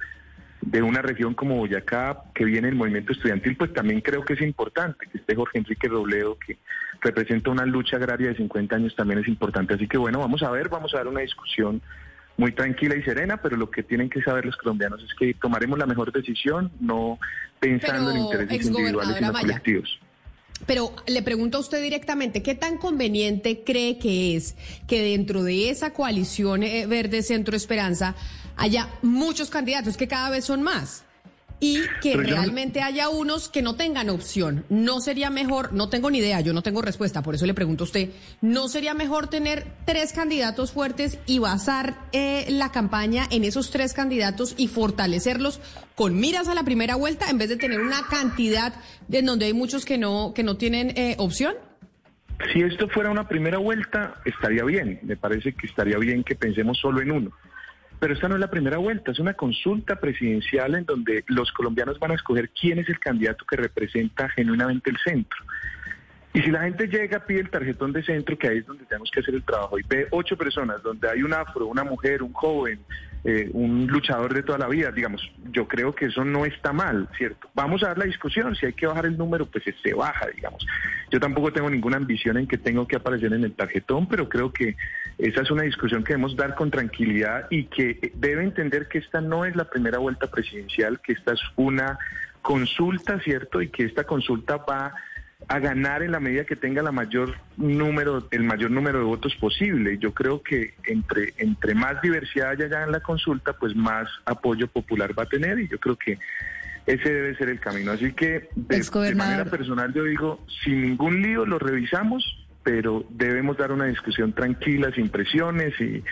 de 0.63 0.83
una 0.83 1.03
región 1.03 1.35
como 1.35 1.57
Boyacá, 1.57 2.23
que 2.35 2.47
viene 2.47 2.69
del 2.69 2.77
movimiento 2.77 3.13
estudiantil, 3.13 3.57
pues 3.57 3.73
también 3.75 4.01
creo 4.01 4.25
que 4.25 4.33
es 4.33 4.41
importante. 4.41 5.07
Que 5.13 5.19
esté 5.19 5.35
Jorge 5.35 5.59
Enrique 5.59 5.89
Robledo, 5.89 6.39
que 6.39 6.59
representa 7.03 7.51
una 7.51 7.67
lucha 7.67 7.97
agraria 7.97 8.29
de 8.29 8.37
50 8.37 8.77
años, 8.77 8.97
también 8.97 9.21
es 9.21 9.29
importante. 9.29 9.75
Así 9.75 9.87
que 9.87 9.99
bueno, 9.99 10.21
vamos 10.21 10.43
a 10.43 10.51
ver, 10.51 10.71
vamos 10.71 10.95
a 10.95 10.99
dar 10.99 11.09
una 11.09 11.21
discusión 11.21 11.83
muy 12.37 12.53
tranquila 12.53 12.97
y 12.97 13.03
serena, 13.03 13.37
pero 13.37 13.57
lo 13.57 13.71
que 13.71 13.83
tienen 13.83 14.11
que 14.11 14.23
saber 14.23 14.45
los 14.45 14.57
colombianos 14.57 15.03
es 15.03 15.15
que 15.19 15.35
tomaremos 15.35 15.79
la 15.79 15.87
mejor 15.87 16.13
decisión, 16.13 16.73
no 16.81 17.19
pensando 17.61 18.11
en 18.11 18.19
intereses 18.19 18.67
individuales, 18.67 19.17
sino 19.17 19.33
colectivos. 19.33 20.01
Pero 20.67 20.95
le 21.07 21.23
pregunto 21.23 21.59
a 21.59 21.61
usted 21.61 21.83
directamente, 21.83 22.43
¿qué 22.43 22.55
tan 22.55 22.79
conveniente 22.79 23.63
cree 23.65 23.99
que 23.99 24.37
es 24.37 24.57
que 24.87 25.03
dentro 25.03 25.43
de 25.43 25.71
esa 25.71 25.93
coalición 25.93 26.63
eh, 26.63 26.87
Verde 26.87 27.23
Centro 27.23 27.57
Esperanza 27.57 28.15
haya 28.57 28.89
muchos 29.03 29.51
candidatos, 29.51 29.97
que 29.97 30.09
cada 30.09 30.31
vez 30.31 30.45
son 30.45 30.63
más? 30.63 31.05
Y 31.65 31.81
que 32.03 32.15
realmente 32.15 32.83
haya 32.83 33.09
unos 33.09 33.49
que 33.49 33.63
no 33.63 33.75
tengan 33.75 34.11
opción. 34.11 34.67
No 34.69 35.01
sería 35.01 35.31
mejor, 35.31 35.73
no 35.73 35.89
tengo 35.89 36.11
ni 36.11 36.19
idea, 36.19 36.43
yo 36.43 36.53
no 36.53 36.61
tengo 36.61 36.83
respuesta, 36.83 37.23
por 37.23 37.35
eso 37.35 37.47
le 37.47 37.55
pregunto 37.55 37.85
a 37.85 37.87
usted, 37.87 38.11
¿no 38.43 38.69
sería 38.69 38.93
mejor 38.93 39.29
tener 39.29 39.65
tres 39.87 40.13
candidatos 40.13 40.73
fuertes 40.73 41.19
y 41.25 41.39
basar 41.39 41.95
eh, 42.13 42.45
la 42.51 42.71
campaña 42.71 43.25
en 43.31 43.45
esos 43.45 43.71
tres 43.71 43.95
candidatos 43.95 44.55
y 44.59 44.69
fortalecerlos 44.69 45.59
con 45.95 46.21
miras 46.21 46.49
a 46.49 46.55
la 46.55 46.65
primera 46.65 46.97
vuelta 46.97 47.31
en 47.31 47.39
vez 47.39 47.49
de 47.49 47.57
tener 47.57 47.81
una 47.81 48.09
cantidad 48.11 48.75
en 49.11 49.25
donde 49.25 49.47
hay 49.47 49.55
muchos 49.55 49.87
que 49.87 49.97
no, 49.97 50.33
que 50.35 50.43
no 50.43 50.59
tienen 50.59 50.91
eh, 50.99 51.15
opción? 51.17 51.55
Si 52.53 52.61
esto 52.61 52.89
fuera 52.89 53.11
una 53.11 53.27
primera 53.27 53.57
vuelta, 53.57 54.21
estaría 54.27 54.65
bien. 54.65 54.99
Me 55.03 55.17
parece 55.17 55.55
que 55.55 55.67
estaría 55.67 55.97
bien 55.97 56.25
que 56.25 56.35
pensemos 56.35 56.77
solo 56.79 57.01
en 57.01 57.11
uno. 57.11 57.33
Pero 58.05 58.13
esta 58.13 58.29
no 58.29 58.35
es 58.35 58.41
la 58.43 58.51
primera 58.51 58.77
vuelta, 58.77 59.13
es 59.13 59.19
una 59.19 59.33
consulta 59.33 59.97
presidencial 59.97 60.75
en 60.75 60.85
donde 60.85 61.25
los 61.29 61.51
colombianos 61.53 61.99
van 61.99 62.11
a 62.11 62.17
escoger 62.17 62.51
quién 62.51 62.79
es 62.79 62.87
el 62.91 62.99
candidato 62.99 63.47
que 63.47 63.57
representa 63.57 64.29
genuinamente 64.29 64.91
el 64.91 64.99
centro. 64.99 65.39
Y 66.35 66.43
si 66.43 66.51
la 66.51 66.65
gente 66.65 66.87
llega, 66.87 67.25
pide 67.25 67.41
el 67.41 67.49
tarjetón 67.49 67.95
de 67.95 68.05
centro, 68.05 68.37
que 68.37 68.49
ahí 68.49 68.59
es 68.59 68.67
donde 68.67 68.85
tenemos 68.85 69.11
que 69.11 69.21
hacer 69.21 69.35
el 69.35 69.43
trabajo, 69.43 69.79
y 69.79 69.85
ve 69.89 70.07
ocho 70.11 70.37
personas, 70.37 70.83
donde 70.83 71.09
hay 71.09 71.23
un 71.23 71.33
afro, 71.33 71.67
una 71.67 71.83
mujer, 71.83 72.23
un 72.23 72.35
joven, 72.35 72.79
eh, 73.25 73.49
un 73.55 73.87
luchador 73.87 74.35
de 74.35 74.43
toda 74.43 74.59
la 74.59 74.69
vida, 74.69 74.93
digamos, 74.93 75.23
yo 75.51 75.67
creo 75.67 75.95
que 75.95 76.07
eso 76.07 76.25
no 76.25 76.45
está 76.45 76.75
mal, 76.75 77.09
¿cierto? 77.17 77.49
Vamos 77.55 77.83
a 77.83 77.89
dar 77.89 77.99
la 77.99 78.05
discusión, 78.05 78.55
si 78.55 78.67
hay 78.67 78.75
que 78.75 78.87
bajar 78.87 79.07
el 79.07 79.17
número, 79.17 79.47
pues 79.47 79.65
se 79.83 79.95
baja, 79.95 80.27
digamos. 80.27 80.67
Yo 81.11 81.19
tampoco 81.21 81.53
tengo 81.53 81.71
ninguna 81.71 81.97
ambición 81.97 82.37
en 82.37 82.47
que 82.47 82.59
tengo 82.59 82.87
que 82.87 82.97
aparecer 82.97 83.33
en 83.33 83.45
el 83.45 83.55
tarjetón, 83.55 84.09
pero 84.09 84.29
creo 84.29 84.53
que 84.53 84.77
esa 85.17 85.41
es 85.41 85.51
una 85.51 85.63
discusión 85.63 86.05
que 86.05 86.13
debemos 86.13 86.37
dar 86.37 86.55
con 86.55 86.71
tranquilidad 86.71 87.47
y 87.51 87.65
que 87.65 88.13
debe 88.15 88.43
entender 88.43 88.89
que 88.89 88.99
esta 88.99 89.23
no 89.23 89.47
es 89.47 89.57
la 89.57 89.71
primera 89.71 89.99
vuelta 89.99 90.31
presidencial, 90.31 91.01
que 91.01 91.15
esta 91.15 91.33
es 91.33 91.41
una 91.57 91.99
consulta, 92.43 93.19
¿cierto? 93.21 93.63
Y 93.63 93.69
que 93.69 93.85
esta 93.85 94.05
consulta 94.05 94.59
va 94.59 94.95
a 95.49 95.59
ganar 95.59 96.03
en 96.03 96.13
la 96.13 96.21
medida 96.21 96.45
que 96.45 96.57
tenga 96.57 96.83
la 96.83 96.93
mayor 96.93 97.35
número, 97.57 98.27
el 98.31 98.45
mayor 98.45 98.71
número 98.71 98.99
de 98.99 99.05
votos 99.05 99.35
posible. 99.37 99.99
Yo 99.99 100.13
creo 100.15 100.43
que 100.43 100.75
entre, 100.85 101.35
entre 101.37 101.75
más 101.75 102.01
diversidad 102.03 102.51
haya 102.51 102.83
en 102.83 102.93
la 102.93 103.01
consulta, 103.01 103.53
pues 103.53 103.75
más 103.77 104.09
apoyo 104.25 104.69
popular 104.69 105.19
va 105.19 105.25
a 105.25 105.27
tener 105.27 105.59
y 105.59 105.69
yo 105.69 105.79
creo 105.79 105.97
que 105.97 106.19
ese 106.87 107.13
debe 107.13 107.37
ser 107.37 107.49
el 107.49 107.61
camino. 107.61 107.93
Así 107.93 108.13
que 108.13 108.49
de, 108.55 109.15
manera 109.15 109.45
personal 109.45 109.93
yo 109.93 110.05
digo, 110.05 110.45
sin 110.65 110.83
ningún 110.83 111.23
lío 111.23 111.47
lo 111.47 111.59
revisamos, 111.59 112.25
pero 112.63 113.05
debemos 113.11 113.57
dar 113.57 113.73
una 113.73 113.87
discusión 113.87 114.33
tranquila, 114.33 114.91
sin 114.95 115.09
presiones 115.09 115.75
y, 115.81 116.03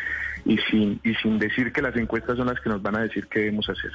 y, 0.44 0.58
sin, 0.70 1.00
y 1.02 1.14
sin 1.16 1.38
decir 1.38 1.72
que 1.72 1.82
las 1.82 1.96
encuestas 1.96 2.36
son 2.36 2.46
las 2.46 2.60
que 2.60 2.68
nos 2.68 2.82
van 2.82 2.96
a 2.96 3.02
decir 3.02 3.26
qué 3.28 3.40
debemos 3.40 3.68
hacer. 3.68 3.92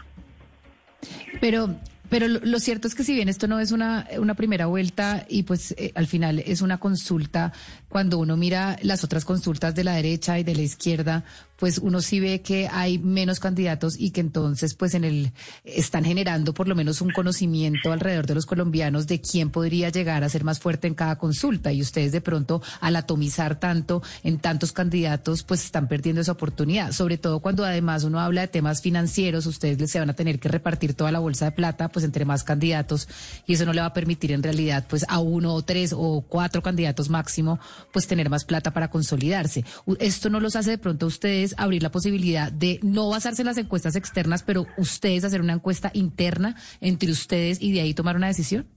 Pero 1.39 1.69
pero 2.09 2.27
lo, 2.27 2.59
cierto 2.59 2.87
es 2.87 2.95
que 2.95 3.03
si 3.03 3.13
bien 3.13 3.29
esto 3.29 3.47
no 3.47 3.59
es 3.59 3.71
una, 3.71 4.07
una 4.19 4.33
primera 4.33 4.65
vuelta 4.65 5.25
y 5.29 5.43
pues 5.43 5.73
eh, 5.77 5.91
al 5.95 6.07
final 6.07 6.39
es 6.39 6.61
una 6.61 6.79
consulta, 6.79 7.53
cuando 7.89 8.19
uno 8.19 8.37
mira 8.37 8.77
las 8.81 9.03
otras 9.03 9.25
consultas 9.25 9.75
de 9.75 9.83
la 9.83 9.95
derecha 9.95 10.37
y 10.39 10.43
de 10.43 10.55
la 10.55 10.61
izquierda, 10.61 11.23
pues 11.57 11.79
uno 11.79 12.01
sí 12.01 12.19
ve 12.19 12.41
que 12.41 12.67
hay 12.67 12.99
menos 12.99 13.39
candidatos 13.39 13.95
y 13.99 14.11
que 14.11 14.21
entonces 14.21 14.75
pues 14.75 14.93
en 14.93 15.03
el 15.03 15.31
están 15.63 16.05
generando 16.05 16.53
por 16.53 16.67
lo 16.67 16.75
menos 16.75 17.01
un 17.01 17.09
conocimiento 17.11 17.91
alrededor 17.91 18.27
de 18.27 18.35
los 18.35 18.45
colombianos 18.45 19.07
de 19.07 19.21
quién 19.21 19.49
podría 19.49 19.89
llegar 19.89 20.23
a 20.23 20.29
ser 20.29 20.43
más 20.43 20.59
fuerte 20.59 20.87
en 20.87 20.93
cada 20.93 21.17
consulta. 21.17 21.71
Y 21.71 21.81
ustedes 21.81 22.11
de 22.11 22.21
pronto 22.21 22.61
al 22.79 22.95
atomizar 22.95 23.59
tanto 23.59 24.03
en 24.23 24.37
tantos 24.39 24.71
candidatos 24.71 25.43
pues 25.43 25.65
están 25.65 25.87
perdiendo 25.87 26.21
esa 26.21 26.33
oportunidad, 26.33 26.91
sobre 26.91 27.17
todo 27.17 27.39
cuando 27.39 27.65
además 27.65 28.03
uno 28.03 28.19
habla 28.19 28.41
de 28.41 28.47
temas 28.47 28.81
financieros, 28.81 29.45
ustedes 29.45 29.89
se 29.89 29.99
van 29.99 30.09
a 30.09 30.13
tener 30.13 30.39
que 30.39 30.49
repartir 30.49 30.93
toda 30.93 31.11
la 31.11 31.19
bolsa 31.19 31.45
de 31.45 31.51
plata 31.51 31.89
pues 31.97 32.05
entre 32.05 32.25
más 32.25 32.43
candidatos 32.43 33.09
y 33.47 33.55
eso 33.55 33.65
no 33.65 33.73
le 33.73 33.81
va 33.81 33.87
a 33.87 33.93
permitir 33.93 34.31
en 34.31 34.43
realidad 34.43 34.85
pues 34.87 35.03
a 35.09 35.17
uno 35.17 35.55
o 35.55 35.63
tres 35.63 35.95
o 35.97 36.21
cuatro 36.21 36.61
candidatos 36.61 37.09
máximo 37.09 37.59
pues 37.91 38.05
tener 38.05 38.29
más 38.29 38.45
plata 38.45 38.71
para 38.71 38.91
consolidarse. 38.91 39.65
Esto 39.99 40.29
no 40.29 40.39
los 40.39 40.55
hace 40.55 40.69
de 40.69 40.77
pronto 40.77 41.07
a 41.07 41.07
ustedes 41.07 41.55
abrir 41.57 41.81
la 41.81 41.89
posibilidad 41.89 42.51
de 42.51 42.79
no 42.83 43.09
basarse 43.09 43.41
en 43.41 43.47
las 43.47 43.57
encuestas 43.57 43.95
externas, 43.95 44.43
pero 44.43 44.67
ustedes 44.77 45.23
hacer 45.23 45.41
una 45.41 45.53
encuesta 45.53 45.89
interna 45.95 46.55
entre 46.81 47.09
ustedes 47.09 47.59
y 47.59 47.71
de 47.71 47.81
ahí 47.81 47.95
tomar 47.95 48.15
una 48.15 48.27
decisión? 48.27 48.67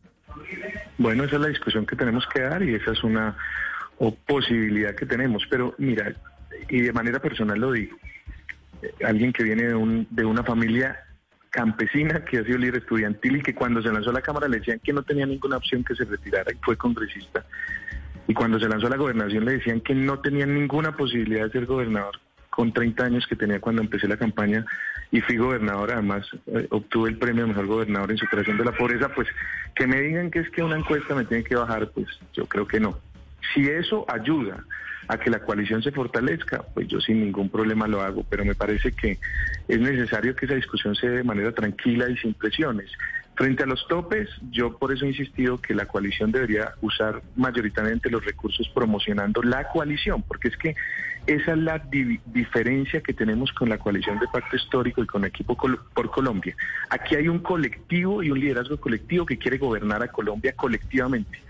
Bueno, 0.96 1.24
esa 1.24 1.36
es 1.36 1.42
la 1.42 1.48
discusión 1.48 1.84
que 1.84 1.96
tenemos 1.96 2.24
que 2.32 2.40
dar 2.40 2.62
y 2.62 2.74
esa 2.74 2.92
es 2.92 3.04
una 3.04 3.36
posibilidad 4.26 4.94
que 4.94 5.04
tenemos. 5.04 5.42
Pero 5.50 5.74
mira, 5.76 6.14
y 6.70 6.80
de 6.80 6.92
manera 6.94 7.18
personal 7.18 7.60
lo 7.60 7.72
digo, 7.72 7.98
eh, 8.80 8.94
alguien 9.04 9.30
que 9.30 9.42
viene 9.42 9.64
de, 9.64 9.74
un, 9.74 10.06
de 10.08 10.24
una 10.24 10.42
familia 10.42 10.98
campesina 11.50 12.24
que 12.24 12.38
ha 12.38 12.44
sido 12.44 12.58
líder 12.58 12.76
estudiantil 12.76 13.36
y 13.36 13.42
que 13.42 13.54
cuando 13.54 13.82
se 13.82 13.92
lanzó 13.92 14.10
a 14.10 14.14
la 14.14 14.22
Cámara 14.22 14.48
le 14.48 14.58
decían 14.58 14.80
que 14.82 14.92
no 14.92 15.02
tenía 15.02 15.26
ninguna 15.26 15.56
opción 15.56 15.84
que 15.84 15.94
se 15.94 16.04
retirara 16.04 16.52
y 16.52 16.56
fue 16.62 16.76
congresista. 16.76 17.44
Y 18.26 18.34
cuando 18.34 18.60
se 18.60 18.68
lanzó 18.68 18.86
a 18.86 18.90
la 18.90 18.96
gobernación 18.96 19.44
le 19.44 19.52
decían 19.52 19.80
que 19.80 19.94
no 19.94 20.20
tenía 20.20 20.46
ninguna 20.46 20.96
posibilidad 20.96 21.46
de 21.46 21.50
ser 21.50 21.66
gobernador 21.66 22.20
con 22.48 22.72
30 22.72 23.04
años 23.04 23.26
que 23.26 23.36
tenía 23.36 23.60
cuando 23.60 23.82
empecé 23.82 24.06
la 24.06 24.16
campaña 24.16 24.64
y 25.10 25.20
fui 25.20 25.36
gobernador, 25.36 25.92
además 25.92 26.26
eh, 26.46 26.66
obtuve 26.70 27.10
el 27.10 27.18
premio 27.18 27.46
mejor 27.46 27.66
gobernador 27.66 28.10
en 28.12 28.18
superación 28.18 28.56
de 28.58 28.64
la 28.64 28.72
pobreza, 28.72 29.08
pues 29.08 29.28
que 29.74 29.86
me 29.86 30.00
digan 30.00 30.30
que 30.30 30.40
es 30.40 30.50
que 30.50 30.62
una 30.62 30.76
encuesta 30.76 31.14
me 31.14 31.24
tiene 31.24 31.42
que 31.42 31.56
bajar, 31.56 31.90
pues 31.90 32.06
yo 32.32 32.46
creo 32.46 32.66
que 32.66 32.78
no. 32.78 32.98
Si 33.52 33.66
eso 33.66 34.04
ayuda 34.08 34.64
a 35.10 35.18
que 35.18 35.28
la 35.28 35.40
coalición 35.40 35.82
se 35.82 35.90
fortalezca, 35.90 36.62
pues 36.72 36.86
yo 36.86 37.00
sin 37.00 37.20
ningún 37.20 37.48
problema 37.48 37.88
lo 37.88 38.00
hago, 38.00 38.24
pero 38.30 38.44
me 38.44 38.54
parece 38.54 38.92
que 38.92 39.18
es 39.66 39.80
necesario 39.80 40.36
que 40.36 40.46
esa 40.46 40.54
discusión 40.54 40.94
se 40.94 41.08
dé 41.08 41.16
de 41.16 41.24
manera 41.24 41.50
tranquila 41.50 42.08
y 42.08 42.16
sin 42.16 42.32
presiones. 42.32 42.92
Frente 43.34 43.64
a 43.64 43.66
los 43.66 43.88
topes, 43.88 44.28
yo 44.52 44.78
por 44.78 44.92
eso 44.92 45.04
he 45.06 45.08
insistido 45.08 45.60
que 45.60 45.74
la 45.74 45.86
coalición 45.86 46.30
debería 46.30 46.74
usar 46.80 47.22
mayoritariamente 47.34 48.08
los 48.08 48.24
recursos 48.24 48.70
promocionando 48.72 49.42
la 49.42 49.66
coalición, 49.68 50.22
porque 50.22 50.46
es 50.46 50.56
que 50.56 50.76
esa 51.26 51.52
es 51.52 51.58
la 51.58 51.82
diferencia 52.26 53.00
que 53.00 53.12
tenemos 53.12 53.50
con 53.52 53.68
la 53.68 53.78
coalición 53.78 54.20
de 54.20 54.28
pacto 54.28 54.54
histórico 54.54 55.02
y 55.02 55.06
con 55.06 55.24
Equipo 55.24 55.56
por 55.56 56.10
Colombia. 56.12 56.54
Aquí 56.88 57.16
hay 57.16 57.26
un 57.26 57.40
colectivo 57.40 58.22
y 58.22 58.30
un 58.30 58.38
liderazgo 58.38 58.76
colectivo 58.76 59.26
que 59.26 59.38
quiere 59.38 59.58
gobernar 59.58 60.04
a 60.04 60.08
Colombia 60.08 60.52
colectivamente. 60.54 61.49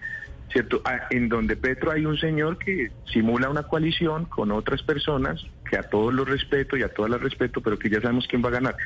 ¿Cierto? 0.52 0.82
Ah, 0.85 1.06
en 1.10 1.28
donde 1.28 1.56
Petro 1.56 1.93
hay 1.93 2.05
un 2.06 2.18
señor 2.18 2.59
que 2.59 2.90
simula 3.12 3.48
una 3.48 3.62
coalición 3.62 4.24
con 4.24 4.51
otras 4.51 4.82
personas, 4.82 5.44
que 5.68 5.77
a 5.77 5.85
todos 5.85 6.12
los 6.12 6.28
respeto 6.28 6.77
y 6.77 6.82
a 6.82 6.89
todas 6.89 7.10
las 7.10 7.20
respeto, 7.20 7.60
pero 7.60 7.78
que 7.78 7.89
ya 7.89 8.01
sabemos 8.01 8.27
quién 8.27 8.44
va 8.44 8.48
a 8.48 8.52
ganar. 8.52 8.77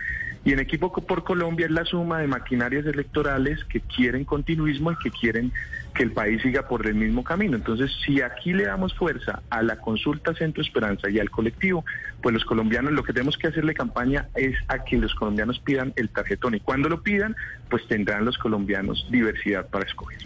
Y 0.44 0.52
en 0.52 0.60
Equipo 0.60 0.92
por 0.92 1.24
Colombia 1.24 1.64
es 1.64 1.72
la 1.72 1.86
suma 1.86 2.18
de 2.18 2.26
maquinarias 2.26 2.84
electorales 2.84 3.64
que 3.64 3.80
quieren 3.80 4.24
continuismo 4.24 4.92
y 4.92 4.96
que 4.96 5.10
quieren 5.10 5.52
que 5.94 6.02
el 6.02 6.12
país 6.12 6.42
siga 6.42 6.68
por 6.68 6.86
el 6.86 6.96
mismo 6.96 7.24
camino. 7.24 7.56
Entonces, 7.56 7.90
si 8.04 8.20
aquí 8.20 8.52
le 8.52 8.64
damos 8.64 8.92
fuerza 8.92 9.42
a 9.48 9.62
la 9.62 9.76
consulta 9.76 10.34
Centro 10.34 10.62
Esperanza 10.62 11.08
y 11.08 11.18
al 11.18 11.30
colectivo, 11.30 11.86
pues 12.20 12.34
los 12.34 12.44
colombianos 12.44 12.92
lo 12.92 13.04
que 13.04 13.14
tenemos 13.14 13.38
que 13.38 13.46
hacerle 13.46 13.72
campaña 13.72 14.28
es 14.34 14.54
a 14.68 14.84
que 14.84 14.98
los 14.98 15.14
colombianos 15.14 15.60
pidan 15.60 15.94
el 15.96 16.10
tarjetón 16.10 16.56
y 16.56 16.60
cuando 16.60 16.90
lo 16.90 17.02
pidan, 17.02 17.34
pues 17.70 17.86
tendrán 17.88 18.26
los 18.26 18.36
colombianos 18.36 19.06
diversidad 19.10 19.66
para 19.68 19.86
escoger. 19.86 20.18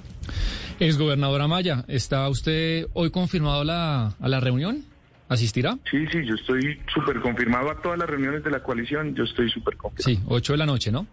Ex 0.81 0.97
gobernadora 0.97 1.49
Maya, 1.49 1.85
¿está 1.89 2.29
usted 2.29 2.87
hoy 2.93 3.11
confirmado 3.11 3.65
la, 3.65 4.15
a 4.21 4.29
la 4.29 4.39
reunión? 4.39 4.85
¿Asistirá? 5.29 5.77
Sí, 5.91 6.07
sí, 6.11 6.25
yo 6.25 6.37
estoy 6.37 6.81
súper 6.95 7.21
confirmado 7.21 7.71
a 7.71 7.83
todas 7.83 7.99
las 7.99 8.09
reuniones 8.09 8.45
de 8.45 8.51
la 8.51 8.63
coalición, 8.63 9.15
yo 9.15 9.25
estoy 9.25 9.51
súper 9.51 9.77
confirmado. 9.77 10.21
Sí, 10.21 10.23
8 10.27 10.53
de 10.53 10.57
la 10.57 10.67
noche, 10.67 10.93
¿no? 10.93 11.07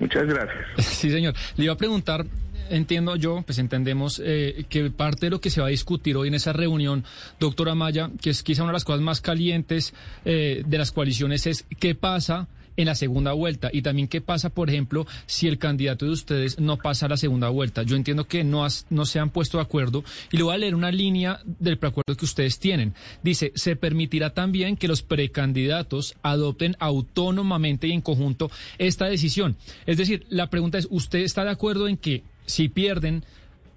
Muchas 0.00 0.26
gracias. 0.26 0.66
Sí, 0.78 1.10
señor. 1.10 1.34
Le 1.56 1.64
iba 1.64 1.74
a 1.74 1.76
preguntar 1.76 2.26
entiendo 2.70 3.16
yo, 3.16 3.42
pues 3.46 3.58
entendemos 3.58 4.20
eh, 4.22 4.66
que 4.68 4.90
parte 4.90 5.26
de 5.26 5.30
lo 5.30 5.40
que 5.40 5.48
se 5.48 5.60
va 5.60 5.68
a 5.68 5.70
discutir 5.70 6.16
hoy 6.16 6.28
en 6.28 6.34
esa 6.34 6.52
reunión, 6.52 7.04
doctora 7.40 7.74
Maya, 7.74 8.10
que 8.20 8.30
es 8.30 8.42
quizá 8.42 8.62
una 8.62 8.72
de 8.72 8.74
las 8.74 8.84
cosas 8.84 9.00
más 9.00 9.22
calientes 9.22 9.94
eh, 10.24 10.62
de 10.66 10.78
las 10.78 10.92
coaliciones, 10.92 11.46
es 11.46 11.64
qué 11.78 11.94
pasa 11.94 12.48
en 12.78 12.86
la 12.86 12.94
segunda 12.94 13.32
vuelta 13.32 13.68
y 13.72 13.82
también 13.82 14.08
qué 14.08 14.22
pasa, 14.22 14.48
por 14.48 14.70
ejemplo, 14.70 15.06
si 15.26 15.48
el 15.48 15.58
candidato 15.58 16.06
de 16.06 16.12
ustedes 16.12 16.58
no 16.58 16.78
pasa 16.78 17.06
a 17.06 17.08
la 17.10 17.16
segunda 17.16 17.50
vuelta. 17.50 17.82
Yo 17.82 17.96
entiendo 17.96 18.24
que 18.24 18.44
no, 18.44 18.66
no 18.88 19.04
se 19.04 19.18
han 19.18 19.30
puesto 19.30 19.58
de 19.58 19.64
acuerdo 19.64 20.04
y 20.30 20.36
le 20.36 20.44
voy 20.44 20.54
a 20.54 20.58
leer 20.58 20.74
una 20.74 20.92
línea 20.92 21.40
del 21.44 21.76
preacuerdo 21.76 22.16
que 22.16 22.24
ustedes 22.24 22.58
tienen. 22.58 22.94
Dice, 23.22 23.52
se 23.56 23.76
permitirá 23.76 24.32
también 24.32 24.76
que 24.76 24.88
los 24.88 25.02
precandidatos 25.02 26.14
adopten 26.22 26.76
autónomamente 26.78 27.88
y 27.88 27.92
en 27.92 28.00
conjunto 28.00 28.50
esta 28.78 29.06
decisión. 29.06 29.56
Es 29.84 29.98
decir, 29.98 30.24
la 30.28 30.48
pregunta 30.48 30.78
es, 30.78 30.86
¿usted 30.88 31.18
está 31.18 31.44
de 31.44 31.50
acuerdo 31.50 31.88
en 31.88 31.96
que 31.96 32.22
si 32.46 32.68
pierden, 32.68 33.24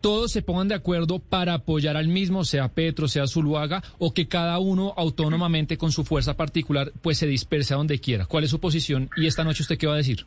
todos 0.02 0.32
se 0.32 0.42
pongan 0.42 0.68
de 0.68 0.76
acuerdo 0.76 1.20
para 1.20 1.54
apoyar 1.54 1.96
al 1.96 2.08
mismo, 2.08 2.44
sea 2.44 2.70
Petro, 2.70 3.08
sea 3.08 3.28
Zuluaga, 3.28 3.84
o 4.00 4.14
que 4.14 4.28
cada 4.28 4.60
uno 4.60 4.94
autónomamente 4.98 5.78
con 5.78 5.92
su 5.92 6.04
fuerza 6.04 6.36
particular 6.36 6.92
pues 7.02 7.20
se 7.20 7.28
disperse 7.28 7.74
a 7.74 7.78
donde 7.78 8.00
quiera. 8.00 8.26
¿Cuál 8.26 8.44
es 8.44 8.50
su 8.50 8.60
posición? 8.60 9.10
Y 9.16 9.28
esta 9.28 9.44
noche 9.44 9.64
usted 9.64 9.78
qué 9.78 9.88
va 9.88 9.94
a 9.94 9.98
decir? 9.98 10.26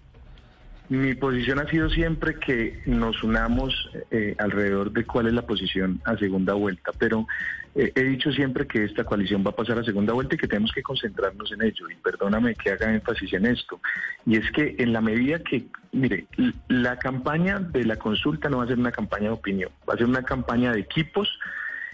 Mi 0.89 1.15
posición 1.15 1.59
ha 1.61 1.69
sido 1.69 1.89
siempre 1.89 2.35
que 2.35 2.83
nos 2.85 3.23
unamos 3.23 3.91
eh, 4.11 4.35
alrededor 4.39 4.93
de 4.93 5.07
cuál 5.07 5.27
es 5.27 5.33
la 5.33 5.47
posición 5.47 6.01
a 6.05 6.17
segunda 6.19 6.53
vuelta, 6.53 6.93
pero 6.99 7.27
eh, 7.75 7.91
he 7.95 8.03
dicho 8.03 8.31
siempre 8.33 8.67
que 8.67 8.85
esta 8.85 9.03
coalición 9.05 9.43
va 9.45 9.51
a 9.51 9.57
pasar 9.57 9.79
a 9.79 9.85
segunda 9.85 10.13
vuelta 10.13 10.35
y 10.35 10.39
que 10.39 10.47
tenemos 10.47 10.73
que 10.73 10.83
concentrarnos 10.83 11.51
en 11.53 11.63
ello. 11.63 11.89
Y 11.89 11.95
perdóname 11.95 12.55
que 12.55 12.71
haga 12.71 12.93
énfasis 12.93 13.33
en 13.33 13.47
esto. 13.47 13.81
Y 14.27 14.37
es 14.37 14.51
que 14.53 14.77
en 14.79 14.93
la 14.93 15.01
medida 15.01 15.39
que, 15.39 15.65
mire, 15.93 16.27
la 16.69 16.99
campaña 16.99 17.61
de 17.61 17.85
la 17.85 17.97
consulta 17.97 18.51
no 18.51 18.59
va 18.59 18.65
a 18.65 18.69
ser 18.69 18.79
una 18.79 18.93
campaña 18.93 19.29
de 19.29 19.35
opinión, 19.35 19.71
va 19.89 19.95
a 19.95 19.97
ser 19.97 20.07
una 20.07 20.23
campaña 20.23 20.73
de 20.73 20.81
equipos 20.81 21.29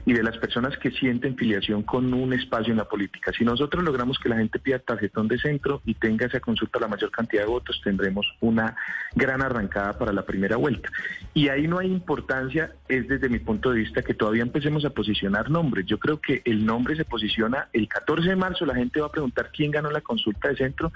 y 0.06 0.12
de 0.12 0.22
las 0.22 0.36
personas 0.38 0.76
que 0.78 0.90
sienten 0.90 1.36
filiación 1.36 1.82
con 1.82 2.12
un 2.12 2.32
espacio 2.32 2.72
en 2.72 2.78
la 2.78 2.88
política. 2.88 3.32
Si 3.36 3.44
nosotros 3.44 3.84
logramos 3.84 4.18
que 4.18 4.28
la 4.28 4.36
gente 4.36 4.58
pida 4.58 4.78
tarjetón 4.78 5.28
de 5.28 5.38
centro 5.38 5.82
y 5.84 5.94
tenga 5.94 6.26
esa 6.26 6.40
consulta 6.40 6.78
la 6.80 6.88
mayor 6.88 7.10
cantidad 7.10 7.42
de 7.42 7.48
votos, 7.48 7.80
tendremos 7.82 8.26
una 8.40 8.76
gran 9.14 9.42
arrancada 9.42 9.98
para 9.98 10.12
la 10.12 10.24
primera 10.24 10.56
vuelta. 10.56 10.88
Y 11.34 11.48
ahí 11.48 11.68
no 11.68 11.78
hay 11.78 11.88
importancia, 11.88 12.72
es 12.88 13.08
desde 13.08 13.28
mi 13.28 13.38
punto 13.38 13.70
de 13.70 13.80
vista 13.80 14.02
que 14.02 14.14
todavía 14.14 14.42
empecemos 14.42 14.84
a 14.84 14.90
posicionar 14.90 15.50
nombres. 15.50 15.86
Yo 15.86 15.98
creo 15.98 16.20
que 16.20 16.42
el 16.44 16.64
nombre 16.64 16.96
se 16.96 17.04
posiciona 17.04 17.68
el 17.72 17.88
14 17.88 18.30
de 18.30 18.36
marzo, 18.36 18.66
la 18.66 18.74
gente 18.74 19.00
va 19.00 19.08
a 19.08 19.12
preguntar 19.12 19.50
quién 19.54 19.70
ganó 19.70 19.90
la 19.90 20.00
consulta 20.00 20.48
de 20.48 20.56
centro 20.56 20.92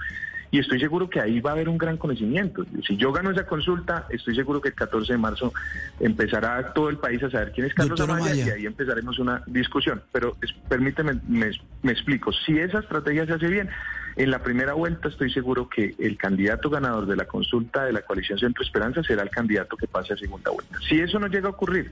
y 0.55 0.59
estoy 0.59 0.79
seguro 0.79 1.09
que 1.09 1.19
ahí 1.19 1.41
va 1.41 1.49
a 1.49 1.53
haber 1.53 1.67
un 1.67 1.77
gran 1.77 1.97
conocimiento. 1.97 2.65
Si 2.87 2.95
yo 2.95 3.11
gano 3.11 3.29
esa 3.31 3.45
consulta, 3.45 4.05
estoy 4.09 4.33
seguro 4.35 4.61
que 4.61 4.69
el 4.69 4.73
14 4.73 5.11
de 5.11 5.17
marzo 5.17 5.53
empezará 5.99 6.71
todo 6.71 6.87
el 6.87 6.97
país 6.97 7.21
a 7.23 7.29
saber 7.29 7.51
quién 7.51 7.67
es 7.67 7.73
Carlos 7.73 7.99
Amaya, 7.99 8.33
y 8.33 8.49
ahí 8.49 8.65
empezaremos 8.65 9.19
una 9.19 9.43
discusión. 9.47 10.01
Pero 10.13 10.37
permíteme, 10.69 11.19
me, 11.27 11.51
me 11.83 11.91
explico, 11.91 12.31
si 12.31 12.57
esa 12.57 12.79
estrategia 12.79 13.25
se 13.25 13.33
hace 13.33 13.47
bien, 13.47 13.69
en 14.15 14.31
la 14.31 14.43
primera 14.43 14.71
vuelta 14.71 15.09
estoy 15.09 15.29
seguro 15.29 15.67
que 15.67 15.93
el 15.99 16.15
candidato 16.15 16.69
ganador 16.69 17.05
de 17.05 17.17
la 17.17 17.25
consulta 17.25 17.83
de 17.83 17.91
la 17.91 18.03
coalición 18.03 18.39
Centro 18.39 18.63
Esperanza 18.63 19.03
será 19.03 19.23
el 19.23 19.31
candidato 19.31 19.75
que 19.75 19.87
pase 19.87 20.13
a 20.13 20.17
segunda 20.17 20.51
vuelta. 20.51 20.79
Si 20.87 21.01
eso 21.01 21.19
no 21.19 21.27
llega 21.27 21.47
a 21.47 21.51
ocurrir, 21.51 21.91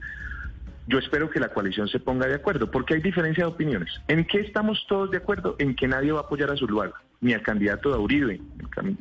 yo 0.86 0.98
espero 0.98 1.30
que 1.30 1.40
la 1.40 1.48
coalición 1.48 1.88
se 1.88 1.98
ponga 1.98 2.26
de 2.26 2.34
acuerdo, 2.34 2.70
porque 2.70 2.94
hay 2.94 3.00
diferencia 3.00 3.44
de 3.44 3.50
opiniones. 3.50 3.90
¿En 4.06 4.24
qué 4.26 4.40
estamos 4.40 4.84
todos 4.88 5.10
de 5.10 5.16
acuerdo? 5.16 5.56
En 5.58 5.74
que 5.74 5.88
nadie 5.88 6.12
va 6.12 6.20
a 6.20 6.22
apoyar 6.24 6.50
a 6.50 6.56
Zuluaga, 6.56 6.94
ni 7.20 7.32
al 7.32 7.42
candidato 7.42 7.90
de 7.90 7.98
Uribe. 7.98 8.40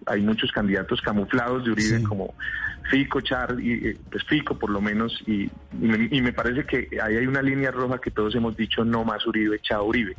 Hay 0.06 0.22
muchos 0.22 0.52
candidatos 0.52 1.02
camuflados 1.02 1.66
de 1.66 1.72
Uribe, 1.72 2.04
como 2.04 2.34
Fico, 2.90 3.20
Char, 3.20 3.58
y, 3.60 3.90
eh, 3.90 3.98
pues 4.10 4.24
Fico 4.24 4.58
por 4.58 4.70
lo 4.70 4.80
menos, 4.80 5.22
y, 5.28 5.50
y, 5.82 6.22
me, 6.22 6.32
parece 6.32 6.66
que 6.66 6.88
ahí 7.02 7.18
hay 7.18 7.28
una 7.28 7.42
línea 7.42 7.72
roja 7.72 8.00
que 8.00 8.12
todos 8.12 8.34
hemos 8.36 8.56
dicho, 8.56 8.86
no 8.86 9.04
más 9.04 9.26
Uribe, 9.28 9.60
chao 9.60 9.84
Uribe. 9.86 10.16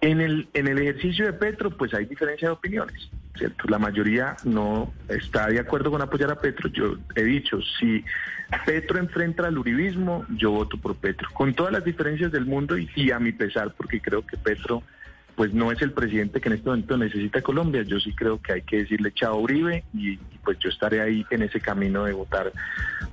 En 0.00 0.20
el, 0.20 0.48
en 0.54 0.68
el 0.68 0.78
ejercicio 0.78 1.26
de 1.26 1.34
Petro, 1.34 1.70
pues 1.70 1.92
hay 1.92 2.06
diferencia 2.06 2.48
de 2.48 2.54
opiniones, 2.54 3.10
¿cierto? 3.36 3.68
La 3.68 3.78
mayoría 3.78 4.36
no 4.44 4.92
está 5.08 5.48
de 5.48 5.58
acuerdo 5.58 5.90
con 5.90 6.02
apoyar 6.02 6.30
a 6.30 6.40
Petro. 6.40 6.68
Yo 6.70 6.96
he 7.14 7.22
dicho, 7.22 7.58
si 7.78 8.04
Petro 8.64 8.98
enfrenta 8.98 9.46
al 9.46 9.58
uribismo, 9.58 10.24
yo 10.36 10.50
voto 10.50 10.76
por 10.76 10.96
Petro, 10.96 11.28
con 11.32 11.54
todas 11.54 11.72
las 11.72 11.84
diferencias 11.84 12.30
del 12.32 12.46
mundo 12.46 12.76
y, 12.78 13.10
a 13.10 13.18
mi 13.18 13.32
pesar, 13.32 13.74
porque 13.76 14.00
creo 14.00 14.26
que 14.26 14.36
Petro 14.36 14.82
pues 15.34 15.52
no 15.52 15.72
es 15.72 15.82
el 15.82 15.90
presidente 15.90 16.40
que 16.40 16.48
en 16.48 16.54
este 16.54 16.68
momento 16.68 16.96
necesita 16.96 17.42
Colombia. 17.42 17.82
Yo 17.82 17.98
sí 17.98 18.12
creo 18.14 18.40
que 18.40 18.52
hay 18.52 18.62
que 18.62 18.78
decirle 18.78 19.12
chao 19.12 19.36
Uribe 19.40 19.82
y, 19.92 20.16
pues 20.44 20.58
yo 20.60 20.68
estaré 20.68 21.00
ahí 21.00 21.26
en 21.30 21.42
ese 21.42 21.60
camino 21.60 22.04
de 22.04 22.12
votar 22.12 22.52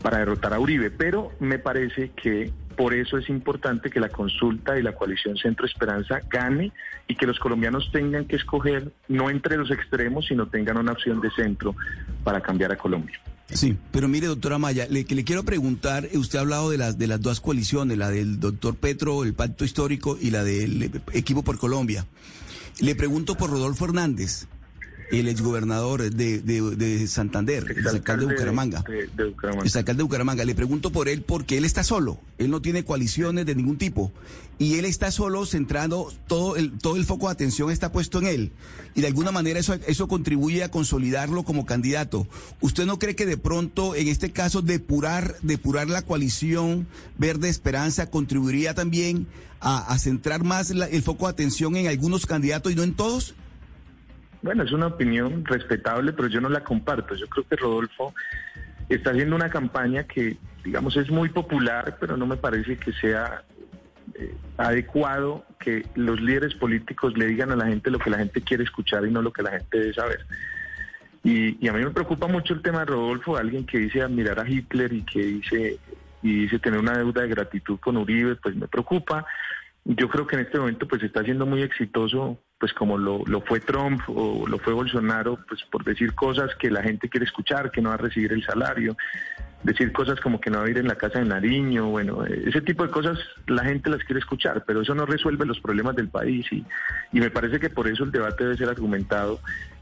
para 0.03 0.19
derrotar 0.19 0.53
a 0.53 0.59
Uribe. 0.59 0.91
Pero 0.91 1.31
me 1.39 1.57
parece 1.57 2.11
que 2.11 2.53
por 2.81 2.95
eso 2.95 3.19
es 3.19 3.29
importante 3.29 3.91
que 3.91 3.99
la 3.99 4.09
consulta 4.09 4.79
y 4.79 4.81
la 4.81 4.95
coalición 4.95 5.37
Centro 5.37 5.67
Esperanza 5.67 6.19
gane 6.27 6.71
y 7.07 7.15
que 7.15 7.27
los 7.27 7.37
colombianos 7.37 7.91
tengan 7.91 8.25
que 8.25 8.37
escoger 8.37 8.91
no 9.07 9.29
entre 9.29 9.55
los 9.55 9.69
extremos, 9.69 10.25
sino 10.25 10.47
tengan 10.47 10.77
una 10.77 10.93
opción 10.93 11.21
de 11.21 11.29
centro 11.29 11.75
para 12.23 12.41
cambiar 12.41 12.71
a 12.71 12.77
Colombia. 12.77 13.21
Sí, 13.49 13.77
pero 13.91 14.07
mire, 14.07 14.25
doctora 14.25 14.57
Maya, 14.57 14.87
le, 14.89 15.05
le 15.07 15.23
quiero 15.23 15.43
preguntar, 15.43 16.09
usted 16.15 16.39
ha 16.39 16.41
hablado 16.41 16.71
de 16.71 16.79
las, 16.79 16.97
de 16.97 17.05
las 17.05 17.21
dos 17.21 17.39
coaliciones, 17.39 17.99
la 17.99 18.09
del 18.09 18.39
doctor 18.39 18.75
Petro, 18.75 19.23
el 19.25 19.35
Pacto 19.35 19.63
Histórico, 19.63 20.17
y 20.19 20.31
la 20.31 20.43
del 20.43 21.03
Equipo 21.13 21.43
por 21.43 21.59
Colombia. 21.59 22.07
Le 22.79 22.95
pregunto 22.95 23.35
por 23.35 23.51
Rodolfo 23.51 23.85
Hernández 23.85 24.47
el 25.11 25.27
exgobernador 25.27 26.09
de, 26.09 26.39
de, 26.39 26.61
de 26.75 27.07
Santander, 27.07 27.75
el 27.75 27.87
alcalde 27.87 28.25
de 28.25 28.33
Bucaramanga. 28.33 28.83
De, 28.87 29.25
Bucaramanga. 29.25 29.69
El 29.69 29.77
alcalde 29.77 29.97
de 29.97 30.03
Bucaramanga. 30.03 30.45
Le 30.45 30.55
pregunto 30.55 30.91
por 30.91 31.09
él 31.09 31.21
porque 31.21 31.57
él 31.57 31.65
está 31.65 31.83
solo. 31.83 32.19
Él 32.37 32.49
no 32.49 32.61
tiene 32.61 32.83
coaliciones 32.83 33.45
de 33.45 33.55
ningún 33.55 33.77
tipo. 33.77 34.11
Y 34.57 34.75
él 34.75 34.85
está 34.85 35.09
solo, 35.11 35.45
centrando 35.45 36.13
todo 36.27 36.55
el, 36.55 36.77
todo 36.77 36.95
el 36.95 37.05
foco 37.05 37.27
de 37.27 37.33
atención 37.33 37.71
está 37.71 37.91
puesto 37.91 38.19
en 38.19 38.27
él. 38.27 38.51
Y 38.93 39.01
de 39.01 39.07
alguna 39.07 39.31
manera 39.31 39.59
eso, 39.59 39.73
eso 39.87 40.07
contribuye 40.07 40.63
a 40.63 40.69
consolidarlo 40.69 41.43
como 41.43 41.65
candidato. 41.65 42.27
¿Usted 42.59 42.85
no 42.85 42.99
cree 42.99 43.15
que 43.15 43.25
de 43.25 43.37
pronto, 43.37 43.95
en 43.95 44.07
este 44.07 44.31
caso, 44.31 44.61
depurar, 44.61 45.35
depurar 45.41 45.89
la 45.89 46.03
coalición 46.03 46.87
Verde 47.17 47.49
Esperanza 47.49 48.09
contribuiría 48.09 48.75
también 48.75 49.27
a, 49.59 49.79
a 49.79 49.97
centrar 49.97 50.43
más 50.43 50.69
el 50.69 51.01
foco 51.01 51.25
de 51.25 51.31
atención 51.31 51.75
en 51.75 51.87
algunos 51.87 52.25
candidatos 52.25 52.71
y 52.71 52.75
no 52.75 52.83
en 52.83 52.93
todos? 52.93 53.35
Bueno, 54.41 54.63
es 54.63 54.71
una 54.71 54.87
opinión 54.87 55.45
respetable, 55.45 56.13
pero 56.13 56.27
yo 56.27 56.41
no 56.41 56.49
la 56.49 56.63
comparto. 56.63 57.15
Yo 57.15 57.27
creo 57.27 57.47
que 57.47 57.55
Rodolfo 57.55 58.13
está 58.89 59.11
haciendo 59.11 59.35
una 59.35 59.49
campaña 59.49 60.03
que, 60.03 60.37
digamos, 60.63 60.97
es 60.97 61.09
muy 61.09 61.29
popular, 61.29 61.97
pero 61.99 62.17
no 62.17 62.25
me 62.25 62.37
parece 62.37 62.77
que 62.77 62.91
sea 62.93 63.43
eh, 64.15 64.35
adecuado 64.57 65.45
que 65.59 65.85
los 65.95 66.19
líderes 66.19 66.55
políticos 66.55 67.17
le 67.17 67.27
digan 67.27 67.51
a 67.51 67.55
la 67.55 67.67
gente 67.67 67.91
lo 67.91 67.99
que 67.99 68.09
la 68.09 68.17
gente 68.17 68.41
quiere 68.41 68.63
escuchar 68.63 69.05
y 69.05 69.11
no 69.11 69.21
lo 69.21 69.31
que 69.31 69.43
la 69.43 69.51
gente 69.51 69.79
debe 69.79 69.93
saber. 69.93 70.25
Y, 71.23 71.67
a 71.67 71.73
mí 71.73 71.83
me 71.83 71.91
preocupa 71.91 72.27
mucho 72.27 72.55
el 72.55 72.63
tema 72.63 72.79
de 72.79 72.85
Rodolfo, 72.85 73.37
alguien 73.37 73.65
que 73.65 73.77
dice 73.77 74.01
admirar 74.01 74.39
a 74.39 74.49
Hitler 74.49 74.91
y 74.91 75.03
que 75.03 75.19
dice 75.21 75.79
y 76.23 76.41
dice 76.41 76.59
tener 76.59 76.79
una 76.79 76.97
deuda 76.97 77.23
de 77.23 77.29
gratitud 77.29 77.79
con 77.79 77.97
Uribe, 77.97 78.35
pues 78.35 78.55
me 78.55 78.67
preocupa. 78.67 79.25
Yo 79.85 80.09
creo 80.09 80.27
que 80.27 80.35
en 80.35 80.43
este 80.43 80.59
momento 80.59 80.87
pues 80.87 81.01
está 81.03 81.23
siendo 81.23 81.45
muy 81.45 81.61
exitoso 81.61 82.39
pues 82.61 82.73
como 82.73 82.99
lo, 82.99 83.23
lo, 83.25 83.41
fue 83.41 83.59
Trump 83.59 84.01
o 84.07 84.47
lo 84.47 84.59
fue 84.59 84.73
Bolsonaro, 84.73 85.39
pues 85.47 85.63
por 85.63 85.83
decir 85.83 86.13
cosas 86.13 86.53
que 86.59 86.69
la 86.69 86.83
gente 86.83 87.09
quiere 87.09 87.25
escuchar, 87.25 87.71
que 87.71 87.81
no 87.81 87.89
va 87.89 87.95
a 87.95 87.97
recibir 87.97 88.31
el 88.31 88.45
salario, 88.45 88.95
decir 89.63 89.91
cosas 89.91 90.19
como 90.19 90.39
que 90.39 90.51
no 90.51 90.59
va 90.59 90.65
a 90.65 90.69
ir 90.69 90.77
en 90.77 90.87
la 90.87 90.93
casa 90.93 91.17
de 91.17 91.25
Nariño, 91.25 91.87
bueno, 91.87 92.23
ese 92.23 92.61
tipo 92.61 92.85
de 92.85 92.91
cosas 92.91 93.17
la 93.47 93.63
gente 93.63 93.89
las 93.89 94.03
quiere 94.03 94.19
escuchar, 94.19 94.63
pero 94.67 94.81
eso 94.81 94.93
no 94.93 95.07
resuelve 95.07 95.43
los 95.47 95.59
problemas 95.59 95.95
del 95.95 96.09
país 96.09 96.45
y, 96.51 96.63
y 97.11 97.19
me 97.19 97.31
parece 97.31 97.59
que 97.59 97.71
por 97.71 97.87
eso 97.87 98.03
el 98.03 98.11
debate 98.11 98.43
debe 98.43 98.57
ser 98.57 98.69
argumentado 98.69 99.39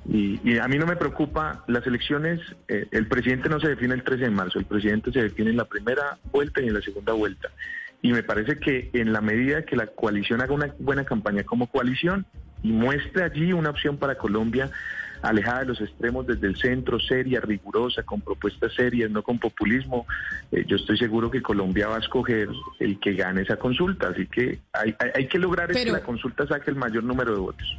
y, 0.07 0.39
y 0.49 0.57
a 0.57 0.67
mí 0.69 0.77
no 0.77 0.85
me 0.85 0.95
preocupa 0.95 1.65
las 1.67 1.85
elecciones, 1.85 2.39
eh, 2.69 2.87
el 2.91 3.07
presidente 3.07 3.49
no 3.49 3.59
se 3.59 3.67
define 3.67 3.93
el 3.93 4.03
13 4.03 4.23
de 4.23 4.29
marzo, 4.29 4.57
el 4.59 4.65
presidente 4.65 5.11
se 5.11 5.23
define 5.23 5.49
en 5.49 5.57
la 5.57 5.65
primera 5.65 6.17
vuelta 6.31 6.61
y 6.61 6.67
en 6.67 6.75
la 6.75 6.81
segunda 6.81 7.11
vuelta. 7.11 7.49
Y 8.01 8.11
me 8.11 8.23
parece 8.23 8.57
que 8.57 8.89
en 8.93 9.11
la 9.11 9.21
medida 9.21 9.63
que 9.63 9.75
la 9.75 9.87
coalición 9.87 10.41
haga 10.41 10.53
una 10.53 10.73
buena 10.79 11.03
campaña 11.03 11.43
como 11.43 11.67
coalición, 11.67 12.25
y 12.61 12.71
muestre 12.71 13.23
allí 13.23 13.53
una 13.53 13.69
opción 13.69 13.97
para 13.97 14.15
Colombia 14.15 14.69
alejada 15.21 15.59
de 15.59 15.65
los 15.65 15.81
extremos 15.81 16.25
desde 16.25 16.47
el 16.47 16.55
centro, 16.55 16.99
seria, 16.99 17.41
rigurosa, 17.41 18.03
con 18.03 18.21
propuestas 18.21 18.73
serias, 18.73 19.11
no 19.11 19.21
con 19.23 19.37
populismo, 19.37 20.07
eh, 20.51 20.63
yo 20.65 20.77
estoy 20.77 20.97
seguro 20.97 21.29
que 21.29 21.41
Colombia 21.41 21.87
va 21.87 21.97
a 21.97 21.99
escoger 21.99 22.47
el 22.79 22.99
que 22.99 23.13
gane 23.13 23.41
esa 23.41 23.57
consulta. 23.57 24.09
Así 24.09 24.27
que 24.27 24.59
hay, 24.73 24.95
hay, 25.13 25.27
que 25.27 25.39
lograr 25.39 25.71
que 25.71 25.91
la 25.91 26.01
consulta 26.01 26.47
saque 26.47 26.71
el 26.71 26.77
mayor 26.77 27.03
número 27.03 27.33
de 27.33 27.39
votos. 27.39 27.77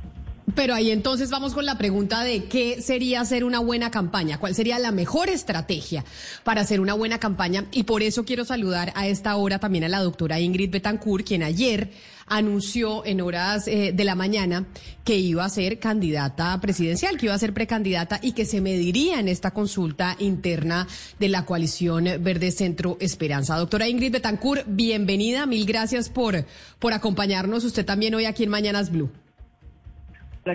Pero 0.54 0.74
ahí 0.74 0.90
entonces 0.90 1.30
vamos 1.30 1.54
con 1.54 1.66
la 1.66 1.78
pregunta 1.78 2.24
de 2.24 2.44
qué 2.44 2.80
sería 2.80 3.20
hacer 3.20 3.44
una 3.44 3.58
buena 3.58 3.90
campaña, 3.90 4.38
cuál 4.38 4.54
sería 4.54 4.78
la 4.78 4.90
mejor 4.90 5.28
estrategia 5.28 6.04
para 6.44 6.62
hacer 6.62 6.80
una 6.80 6.94
buena 6.94 7.18
campaña. 7.18 7.66
Y 7.72 7.84
por 7.84 8.02
eso 8.02 8.24
quiero 8.24 8.44
saludar 8.44 8.92
a 8.94 9.06
esta 9.06 9.36
hora 9.36 9.58
también 9.58 9.84
a 9.84 9.88
la 9.88 10.00
doctora 10.00 10.40
Ingrid 10.40 10.70
Betancourt, 10.70 11.26
quien 11.26 11.42
ayer 11.42 11.90
anunció 12.26 13.04
en 13.04 13.20
horas 13.20 13.66
eh, 13.66 13.92
de 13.92 14.04
la 14.04 14.14
mañana 14.14 14.66
que 15.04 15.16
iba 15.16 15.44
a 15.44 15.48
ser 15.48 15.78
candidata 15.78 16.58
presidencial, 16.60 17.18
que 17.18 17.26
iba 17.26 17.34
a 17.34 17.38
ser 17.38 17.52
precandidata 17.52 18.20
y 18.22 18.32
que 18.32 18.46
se 18.46 18.60
mediría 18.60 19.18
en 19.18 19.28
esta 19.28 19.50
consulta 19.50 20.16
interna 20.20 20.86
de 21.18 21.28
la 21.28 21.44
coalición 21.44 22.04
Verde 22.20 22.52
Centro 22.52 22.96
Esperanza. 23.00 23.56
Doctora 23.56 23.88
Ingrid 23.88 24.12
Betancourt, 24.12 24.64
bienvenida, 24.66 25.44
mil 25.46 25.66
gracias 25.66 26.08
por, 26.08 26.46
por 26.78 26.92
acompañarnos 26.92 27.64
usted 27.64 27.84
también 27.84 28.14
hoy 28.14 28.26
aquí 28.26 28.44
en 28.44 28.50
Mañanas 28.50 28.90
Blue. 28.90 29.10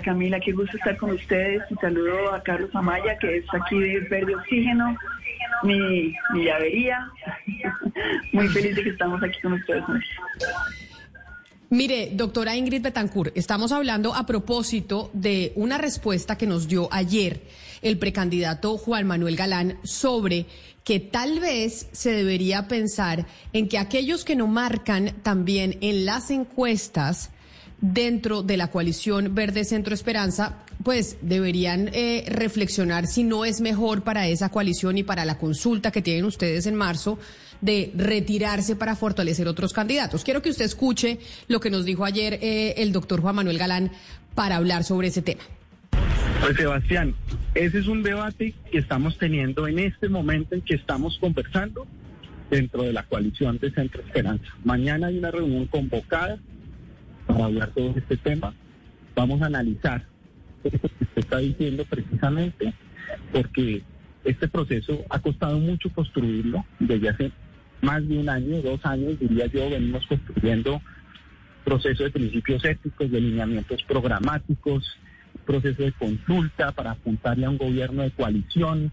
Camila, 0.00 0.40
qué 0.40 0.52
gusto 0.52 0.76
estar 0.76 0.96
con 0.96 1.10
ustedes 1.10 1.62
y 1.70 1.74
saludo 1.76 2.32
a 2.32 2.42
Carlos 2.42 2.70
Amaya, 2.74 3.18
que 3.18 3.38
es 3.38 3.44
aquí 3.52 3.78
de 3.78 4.00
Verde 4.00 4.34
Oxígeno, 4.34 4.96
mi, 5.62 6.14
mi 6.32 6.44
llavería. 6.44 7.10
Muy 8.32 8.48
feliz 8.48 8.76
de 8.76 8.82
que 8.82 8.90
estamos 8.90 9.22
aquí 9.22 9.40
con 9.40 9.54
ustedes. 9.54 9.84
Mire, 11.68 12.10
doctora 12.12 12.54
Ingrid 12.54 12.82
Betancourt, 12.82 13.36
estamos 13.36 13.72
hablando 13.72 14.14
a 14.14 14.24
propósito 14.24 15.10
de 15.12 15.52
una 15.56 15.78
respuesta 15.78 16.38
que 16.38 16.46
nos 16.46 16.68
dio 16.68 16.88
ayer 16.92 17.42
el 17.82 17.98
precandidato 17.98 18.78
Juan 18.78 19.06
Manuel 19.06 19.36
Galán 19.36 19.78
sobre 19.82 20.46
que 20.84 21.00
tal 21.00 21.40
vez 21.40 21.88
se 21.90 22.12
debería 22.12 22.68
pensar 22.68 23.26
en 23.52 23.68
que 23.68 23.78
aquellos 23.78 24.24
que 24.24 24.36
no 24.36 24.46
marcan 24.46 25.16
también 25.24 25.76
en 25.80 26.06
las 26.06 26.30
encuestas 26.30 27.30
dentro 27.80 28.42
de 28.42 28.56
la 28.56 28.68
coalición 28.68 29.34
Verde 29.34 29.64
Centro 29.64 29.94
Esperanza 29.94 30.62
pues 30.82 31.18
deberían 31.20 31.90
eh, 31.92 32.24
reflexionar 32.28 33.06
si 33.06 33.24
no 33.24 33.44
es 33.44 33.60
mejor 33.60 34.02
para 34.02 34.28
esa 34.28 34.50
coalición 34.50 34.98
y 34.98 35.02
para 35.02 35.24
la 35.24 35.38
consulta 35.38 35.90
que 35.90 36.02
tienen 36.02 36.24
ustedes 36.24 36.66
en 36.66 36.74
marzo 36.74 37.18
de 37.60 37.90
retirarse 37.96 38.76
para 38.76 38.94
fortalecer 38.94 39.48
otros 39.48 39.72
candidatos. 39.72 40.24
Quiero 40.24 40.42
que 40.42 40.50
usted 40.50 40.64
escuche 40.64 41.18
lo 41.48 41.58
que 41.60 41.70
nos 41.70 41.84
dijo 41.84 42.04
ayer 42.04 42.34
eh, 42.34 42.74
el 42.76 42.92
doctor 42.92 43.20
Juan 43.20 43.34
Manuel 43.34 43.58
Galán 43.58 43.90
para 44.34 44.56
hablar 44.56 44.84
sobre 44.84 45.08
ese 45.08 45.22
tema. 45.22 45.42
Pues 46.40 46.56
Sebastián, 46.56 47.14
ese 47.54 47.78
es 47.78 47.86
un 47.86 48.02
debate 48.02 48.54
que 48.70 48.78
estamos 48.78 49.16
teniendo 49.18 49.66
en 49.66 49.78
este 49.78 50.08
momento 50.08 50.54
en 50.54 50.60
que 50.60 50.74
estamos 50.74 51.18
conversando 51.18 51.86
dentro 52.50 52.82
de 52.82 52.92
la 52.92 53.02
coalición 53.04 53.58
de 53.58 53.72
Centro 53.72 54.02
Esperanza. 54.02 54.44
Mañana 54.62 55.08
hay 55.08 55.18
una 55.18 55.30
reunión 55.30 55.66
convocada 55.66 56.38
para 57.26 57.44
hablar 57.46 57.70
todo 57.74 57.94
este 57.96 58.16
tema. 58.16 58.54
Vamos 59.14 59.40
a 59.42 59.46
analizar 59.46 60.04
eso 60.64 60.78
que 60.78 61.04
usted 61.04 61.22
está 61.22 61.38
diciendo 61.38 61.84
precisamente, 61.88 62.74
porque 63.32 63.82
este 64.24 64.48
proceso 64.48 65.04
ha 65.10 65.18
costado 65.20 65.58
mucho 65.58 65.90
construirlo 65.90 66.64
desde 66.78 67.08
hace 67.08 67.32
más 67.82 68.06
de 68.08 68.18
un 68.18 68.28
año, 68.28 68.62
dos 68.62 68.84
años, 68.84 69.18
diría 69.20 69.46
yo, 69.46 69.70
venimos 69.70 70.06
construyendo 70.06 70.80
proceso 71.64 72.04
de 72.04 72.10
principios 72.10 72.64
éticos, 72.64 73.10
de 73.10 73.20
lineamientos 73.20 73.82
programáticos, 73.84 74.84
proceso 75.44 75.82
de 75.82 75.92
consulta 75.92 76.72
para 76.72 76.92
apuntarle 76.92 77.46
a 77.46 77.50
un 77.50 77.58
gobierno 77.58 78.02
de 78.02 78.10
coalición. 78.10 78.92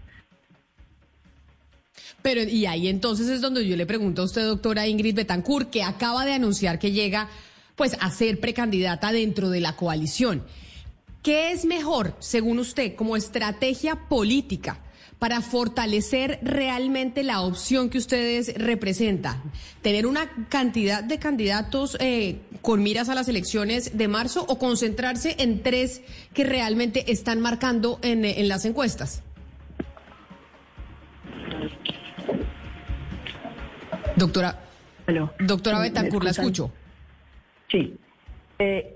Pero, 2.22 2.42
y 2.42 2.66
ahí 2.66 2.88
entonces 2.88 3.28
es 3.28 3.40
donde 3.40 3.66
yo 3.66 3.76
le 3.76 3.86
pregunto 3.86 4.22
a 4.22 4.24
usted, 4.24 4.44
doctora 4.44 4.86
Ingrid 4.86 5.14
Betancourt, 5.14 5.70
que 5.70 5.82
acaba 5.82 6.24
de 6.24 6.34
anunciar 6.34 6.78
que 6.78 6.92
llega 6.92 7.28
pues 7.76 7.96
a 8.00 8.10
ser 8.10 8.40
precandidata 8.40 9.12
dentro 9.12 9.50
de 9.50 9.60
la 9.60 9.76
coalición. 9.76 10.44
¿Qué 11.22 11.52
es 11.52 11.64
mejor, 11.64 12.14
según 12.18 12.58
usted, 12.58 12.94
como 12.94 13.16
estrategia 13.16 14.08
política? 14.08 14.80
para 15.24 15.40
fortalecer 15.40 16.38
realmente 16.42 17.22
la 17.22 17.40
opción 17.40 17.88
que 17.88 17.96
ustedes 17.96 18.52
representan? 18.58 19.40
¿Tener 19.80 20.06
una 20.06 20.28
cantidad 20.50 21.02
de 21.02 21.18
candidatos 21.18 21.96
eh, 21.98 22.40
con 22.60 22.82
miras 22.82 23.08
a 23.08 23.14
las 23.14 23.26
elecciones 23.28 23.96
de 23.96 24.06
marzo 24.06 24.44
o 24.46 24.58
concentrarse 24.58 25.36
en 25.38 25.62
tres 25.62 26.02
que 26.34 26.44
realmente 26.44 27.10
están 27.10 27.40
marcando 27.40 27.98
en, 28.02 28.26
en 28.26 28.48
las 28.48 28.66
encuestas? 28.66 29.22
Doctora, 34.16 34.60
doctora 35.40 35.78
Betancourt, 35.80 36.24
la 36.24 36.30
escucho. 36.32 36.70
Sí. 37.74 37.92
Eh, 38.60 38.94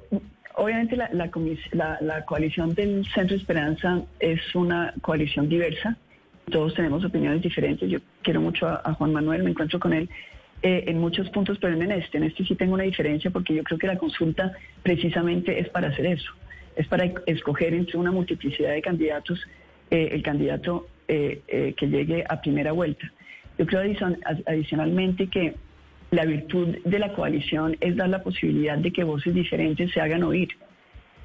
obviamente 0.55 0.97
la, 0.97 1.11
la, 1.13 1.99
la, 2.01 2.25
coalición 2.25 2.75
del 2.75 3.05
Centro 3.13 3.37
Esperanza 3.37 4.05
es 4.21 4.55
una 4.55 4.95
coalición 5.01 5.49
diversa. 5.49 5.97
Todos 6.49 6.75
tenemos 6.75 7.05
opiniones 7.05 7.43
diferentes. 7.43 7.91
Yo 7.91 7.99
quiero 8.23 8.41
mucho 8.41 8.69
a, 8.69 8.95
Juan 8.95 9.13
Manuel, 9.13 9.43
me 9.43 9.51
encuentro 9.51 9.81
con 9.81 9.93
él 9.93 10.09
eh, 10.63 10.85
en 10.87 11.01
muchos 11.01 11.29
puntos, 11.31 11.59
pero 11.61 11.75
en 11.75 11.91
este, 11.91 12.19
en 12.19 12.25
este 12.25 12.45
sí 12.45 12.55
tengo 12.55 12.75
una 12.75 12.85
diferencia 12.85 13.33
porque 13.33 13.53
yo 13.53 13.65
creo 13.65 13.81
que 13.81 13.89
la 13.89 13.99
consulta 13.99 14.53
precisamente 14.85 15.59
es 15.59 15.69
para 15.71 15.89
hacer 15.89 16.07
eso. 16.07 16.31
Es 16.77 16.87
para 16.87 17.11
escoger 17.27 17.75
entre 17.75 17.99
una 17.99 18.13
multiplicidad 18.13 18.71
de 18.71 18.81
candidatos 18.81 19.45
eh, 19.91 20.11
el 20.13 20.23
candidato 20.23 20.87
que 21.09 21.89
llegue 21.89 22.23
a 22.29 22.39
primera 22.43 22.73
vuelta. 22.73 23.11
Yo 23.57 23.67
creo 23.67 23.81
adicionalmente 24.45 25.29
que 25.29 25.55
la 26.11 26.25
virtud 26.25 26.79
de 26.85 26.99
la 26.99 27.13
coalición 27.13 27.77
es 27.81 27.97
dar 27.97 28.09
la 28.09 28.23
posibilidad 28.23 28.79
de 28.79 28.93
que 28.93 29.05
voces 29.05 29.35
diferentes 29.35 29.91
se 29.93 30.01
hagan 30.01 30.23
oír. 30.23 30.49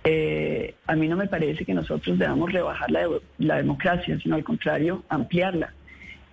Eh, 0.04 0.76
a 0.86 0.96
mí 0.96 1.08
no 1.08 1.16
me 1.16 1.28
parece 1.28 1.64
que 1.64 1.74
nosotros 1.74 2.20
debamos 2.20 2.52
rebajar 2.52 2.92
la, 2.92 3.56
democracia, 3.58 4.20
sino 4.22 4.36
al 4.36 4.44
contrario, 4.44 5.04
ampliarla. 5.08 5.74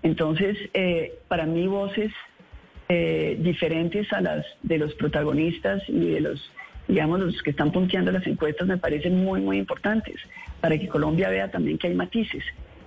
Entonces, 0.02 0.56
eh, 0.74 1.12
para 1.28 1.46
mí 1.46 1.68
voces 1.68 2.12
eh, 2.88 3.36
diferentes 3.38 4.12
a 4.12 4.20
las 4.20 4.44
de 4.62 4.78
los 4.78 4.94
protagonistas 4.94 5.82
y 5.88 6.10
de 6.10 6.20
los, 6.20 6.50
digamos, 6.88 7.20
los 7.20 7.42
que 7.42 7.50
están 7.50 7.70
punteando 7.70 8.10
las 8.10 8.26
encuestas 8.26 8.66
me 8.66 8.78
parecen 8.78 9.22
muy, 9.24 9.40
muy 9.40 9.58
importantes 9.58 10.16
para 10.60 10.76
que 10.76 10.88
Colombia 10.88 11.28
vea 11.28 11.48
también 11.48 11.78
que 11.78 11.86
hay 11.86 11.94
matices. 11.94 12.42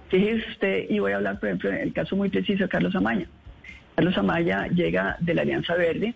Fíjese 0.10 0.50
usted, 0.50 0.90
y 0.90 1.00
voy 1.00 1.14
a 1.14 1.16
hablar, 1.16 1.40
por 1.40 1.48
ejemplo, 1.48 1.70
en 1.70 1.78
el 1.78 1.94
caso 1.94 2.18
muy 2.18 2.30
preciso 2.30 2.64
de 2.64 2.70
Carlos 2.70 2.96
Amaña. 2.96 3.28
Carlos 3.96 4.18
Amaya 4.18 4.68
llega 4.68 5.18
de 5.20 5.34
la 5.34 5.44
Alianza 5.44 5.76
Verde, 5.76 6.16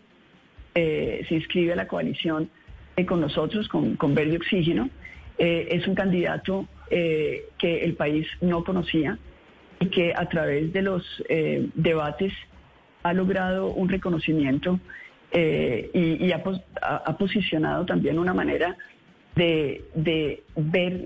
eh, 0.73 1.25
se 1.27 1.35
inscribe 1.35 1.73
a 1.73 1.75
la 1.75 1.87
coalición 1.87 2.49
eh, 2.95 3.05
con 3.05 3.21
nosotros, 3.21 3.67
con, 3.67 4.15
Verde 4.15 4.37
Oxígeno. 4.37 4.89
Eh, 5.37 5.67
es 5.71 5.87
un 5.87 5.95
candidato 5.95 6.67
que 6.89 7.83
el 7.83 7.95
país 7.95 8.25
no 8.39 8.63
conocía 8.63 9.19
y 9.79 9.87
que 9.87 10.13
a 10.15 10.29
través 10.29 10.71
de 10.71 10.81
los 10.81 11.03
debates 11.75 12.31
ha 13.03 13.11
logrado 13.11 13.71
un 13.71 13.89
reconocimiento 13.89 14.79
y, 15.33 16.31
ha, 16.31 17.17
posicionado 17.17 17.85
también 17.85 18.17
una 18.17 18.33
manera 18.33 18.77
de, 19.35 20.43
ver 20.55 21.03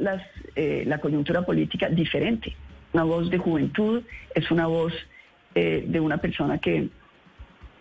la 0.85 0.99
coyuntura 0.99 1.41
política 1.41 1.89
diferente. 1.89 2.55
Una 2.93 3.05
voz 3.05 3.31
de 3.31 3.39
juventud, 3.39 4.03
es 4.35 4.51
una 4.51 4.67
voz 4.67 4.93
eh, 5.55 5.85
de 5.87 5.99
una 5.99 6.17
persona 6.17 6.57
que, 6.59 6.89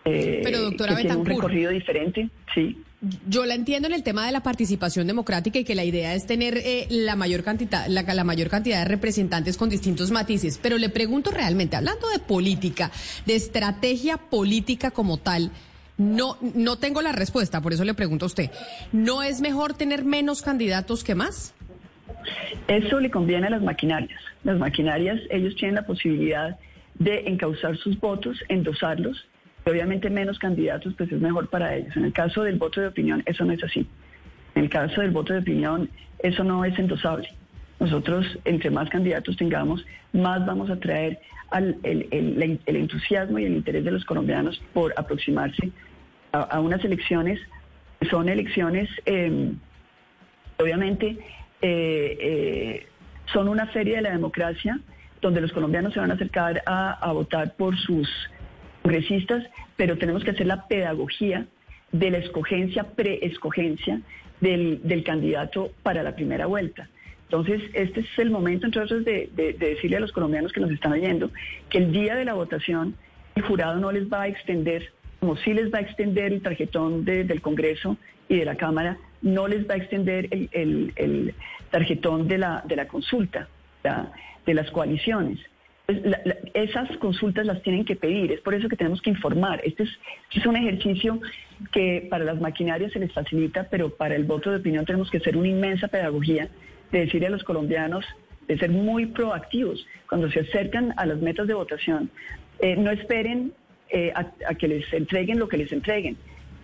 eh, 0.03 0.41
tiene 0.43 1.15
un 1.15 1.25
recorrido 1.25 1.71
diferente, 1.71 2.29
sí. 2.53 2.77
Yo 3.27 3.45
la 3.45 3.55
entiendo 3.55 3.87
en 3.87 3.95
el 3.95 4.03
tema 4.03 4.27
de 4.27 4.31
la 4.31 4.43
participación 4.43 5.07
democrática 5.07 5.57
y 5.57 5.63
que 5.63 5.73
la 5.73 5.83
idea 5.83 6.13
es 6.13 6.27
tener 6.27 6.57
eh, 6.57 6.85
la 6.89 7.15
mayor 7.15 7.43
cantidad, 7.43 7.87
la, 7.87 8.03
la, 8.03 8.23
mayor 8.23 8.47
cantidad 8.47 8.79
de 8.79 8.85
representantes 8.85 9.57
con 9.57 9.69
distintos 9.69 10.11
matices. 10.11 10.59
Pero 10.61 10.77
le 10.77 10.89
pregunto 10.89 11.31
realmente, 11.31 11.75
hablando 11.75 12.07
de 12.09 12.19
política, 12.19 12.91
de 13.25 13.35
estrategia 13.35 14.17
política 14.17 14.91
como 14.91 15.17
tal, 15.17 15.49
no, 15.97 16.37
no 16.41 16.77
tengo 16.77 17.01
la 17.01 17.11
respuesta, 17.11 17.59
por 17.61 17.73
eso 17.73 17.83
le 17.83 17.95
pregunto 17.95 18.25
a 18.25 18.27
usted. 18.27 18.51
¿No 18.91 19.23
es 19.23 19.41
mejor 19.41 19.73
tener 19.73 20.05
menos 20.05 20.43
candidatos 20.43 21.03
que 21.03 21.15
más? 21.15 21.55
Eso 22.67 22.99
le 22.99 23.09
conviene 23.09 23.47
a 23.47 23.49
las 23.49 23.63
maquinarias. 23.63 24.19
Las 24.43 24.59
maquinarias, 24.59 25.19
ellos 25.29 25.55
tienen 25.55 25.75
la 25.75 25.85
posibilidad 25.85 26.49
de 26.49 26.55
encauzar 27.07 27.77
sus 27.77 27.99
votos, 27.99 28.43
endosarlos. 28.47 29.27
obviamente 29.65 30.09
menos 30.09 30.39
candidatos, 30.39 30.93
pues 30.97 31.11
es 31.11 31.21
mejor 31.21 31.47
para 31.49 31.75
ellos. 31.75 31.95
En 31.95 32.05
el 32.05 32.13
caso 32.13 32.43
del 32.43 32.57
voto 32.57 32.81
de 32.81 32.87
opinión, 32.87 33.21
eso 33.25 33.45
no 33.45 33.53
es 33.53 33.63
así. 33.63 33.87
En 34.55 34.63
el 34.63 34.69
caso 34.69 35.01
del 35.01 35.11
voto 35.11 35.33
de 35.33 35.39
opinión, 35.39 35.89
eso 36.19 36.43
no 36.43 36.65
es 36.65 36.77
endosable. 36.77 37.29
Nosotros, 37.79 38.25
entre 38.45 38.69
más 38.69 38.89
candidatos 38.89 39.37
tengamos, 39.37 39.85
más 40.13 40.45
vamos 40.45 40.69
a 40.69 40.79
traer 40.79 41.19
al, 41.51 41.77
el, 41.83 42.59
entusiasmo 42.65 43.39
y 43.39 43.45
el 43.45 43.53
interés 43.53 43.83
de 43.83 43.91
los 43.91 44.05
colombianos 44.05 44.61
por 44.73 44.93
aproximarse 44.97 45.71
a, 46.31 46.59
unas 46.59 46.83
elecciones. 46.83 47.39
Son 48.09 48.29
elecciones, 48.29 48.89
em, 49.05 49.57
obviamente, 50.57 51.17
eh, 51.61 52.17
eh, 52.21 52.87
son 53.33 53.47
una 53.47 53.67
feria 53.67 53.97
de 53.97 54.01
la 54.03 54.11
democracia 54.11 54.79
donde 55.21 55.41
los 55.41 55.51
colombianos 55.51 55.93
se 55.93 55.99
van 55.99 56.11
a 56.11 56.15
acercar 56.15 56.61
a, 56.65 57.11
votar 57.13 57.55
por 57.55 57.77
sus 57.77 58.09
congresistas, 58.81 59.45
pero 59.77 59.97
tenemos 59.97 60.23
que 60.23 60.31
hacer 60.31 60.47
la 60.47 60.67
pedagogía 60.67 61.45
de 61.91 62.11
la 62.11 62.17
escogencia, 62.17 62.83
preescogencia 62.83 64.01
del, 64.39 64.81
del 64.83 65.03
candidato 65.03 65.71
para 65.83 66.03
la 66.03 66.15
primera 66.15 66.47
vuelta. 66.47 66.89
Entonces, 67.31 67.61
este 67.73 68.01
es 68.01 68.07
el 68.17 68.29
momento, 68.29 68.65
entre 68.65 68.81
otros, 68.81 69.05
de, 69.05 69.29
decirle 69.57 69.97
a 69.97 69.99
los 70.01 70.11
colombianos 70.11 70.51
que 70.51 70.59
nos 70.59 70.71
están 70.71 70.91
oyendo 70.91 71.31
que 71.69 71.77
el 71.77 71.93
día 71.93 72.15
de 72.15 72.25
la 72.25 72.33
votación 72.33 72.95
el 73.35 73.43
jurado 73.43 73.79
no 73.79 73.91
les 73.91 74.11
va 74.11 74.23
a 74.23 74.27
extender, 74.27 74.91
como 75.21 75.37
sí 75.37 75.53
les 75.53 75.73
va 75.73 75.77
a 75.77 75.81
extender 75.81 76.33
el 76.33 76.41
tarjetón 76.41 77.05
del 77.05 77.41
Congreso 77.41 77.95
y 78.27 78.37
de 78.37 78.43
la 78.43 78.55
Cámara, 78.55 78.97
no 79.21 79.47
les 79.47 79.65
va 79.69 79.75
a 79.75 79.77
extender 79.77 80.27
el, 80.51 81.33
tarjetón 81.69 82.27
de 82.27 82.45
de 82.65 82.75
la 82.75 82.87
consulta 82.89 83.47
de 84.45 84.53
las 84.53 84.69
coaliciones. 84.71 85.39
Pues, 85.85 85.99
esas 86.53 86.95
consultas 86.97 87.45
las 87.45 87.61
tienen 87.63 87.85
que 87.85 87.95
pedir, 87.95 88.31
es 88.31 88.41
por 88.41 88.53
eso 88.53 88.69
que 88.69 88.75
tenemos 88.75 89.01
que 89.01 89.09
informar. 89.09 89.61
Este 89.63 89.83
es, 89.83 89.89
este 90.29 90.39
es 90.39 90.45
un 90.45 90.55
ejercicio 90.55 91.19
que 91.71 92.07
para 92.09 92.23
las 92.23 92.39
maquinarias 92.39 92.91
se 92.91 92.99
les 92.99 93.11
facilita, 93.11 93.67
pero 93.69 93.89
para 93.89 94.15
el 94.15 94.23
voto 94.23 94.51
de 94.51 94.57
opinión 94.57 94.85
tenemos 94.85 95.09
que 95.09 95.17
hacer 95.17 95.35
una 95.35 95.47
inmensa 95.47 95.87
pedagogía 95.87 96.49
de 96.91 96.99
decirle 96.99 97.27
a 97.27 97.31
los 97.31 97.43
colombianos, 97.43 98.05
de 98.47 98.57
ser 98.57 98.69
muy 98.69 99.05
proactivos 99.07 99.85
cuando 100.09 100.29
se 100.29 100.41
acercan 100.41 100.93
a 100.97 101.05
las 101.05 101.19
metas 101.19 101.47
de 101.47 101.53
votación. 101.53 102.09
Eh, 102.59 102.75
no 102.75 102.91
esperen 102.91 103.53
eh, 103.89 104.13
a, 104.15 104.55
que 104.55 104.67
les 104.67 104.93
entreguen 104.93 105.39
lo 105.39 105.47
que 105.47 105.57
les 105.57 105.71
entreguen, 105.71 106.17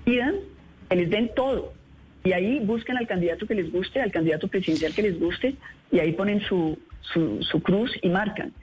pidan 0.05 0.35
que 0.89 0.95
les 0.95 1.09
den 1.09 1.31
todo. 1.35 1.73
Y 2.23 2.33
ahí 2.33 2.59
busquen 2.59 2.97
al 2.97 3.07
candidato 3.07 3.45
que 3.47 3.55
les 3.55 3.71
guste, 3.71 4.01
al 4.01 4.11
candidato 4.11 4.47
presidencial 4.47 4.93
que 4.93 5.01
les 5.01 5.19
guste, 5.19 5.55
y 5.91 5.99
ahí 5.99 6.11
ponen 6.13 6.41
su, 6.41 6.77
su, 7.01 7.61
cruz 7.63 7.91
y 8.01 8.09
marcan. 8.09 8.53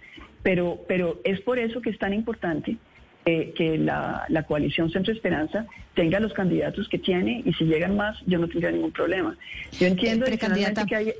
Pero, 0.42 0.80
pero 0.86 1.20
es 1.24 1.40
por 1.40 1.58
eso 1.58 1.80
que 1.80 1.90
es 1.90 1.98
tan 1.98 2.12
importante 2.12 2.76
eh, 3.24 3.52
que 3.56 3.78
la, 3.78 4.26
coalición 4.46 4.90
Centro 4.90 5.12
Esperanza 5.12 5.66
tenga 5.94 6.20
los 6.20 6.32
candidatos 6.34 6.88
que 6.88 6.98
tiene 6.98 7.42
y 7.44 7.52
si 7.54 7.64
llegan 7.64 7.96
más, 7.96 8.18
yo 8.26 8.38
no 8.38 8.48
tendría 8.48 8.70
ningún 8.70 8.92
problema. 8.92 9.36
Yo 9.78 9.86
entiendo 9.86 10.26
eh, 10.26 10.38
que 10.38 10.96
hay... 10.96 11.14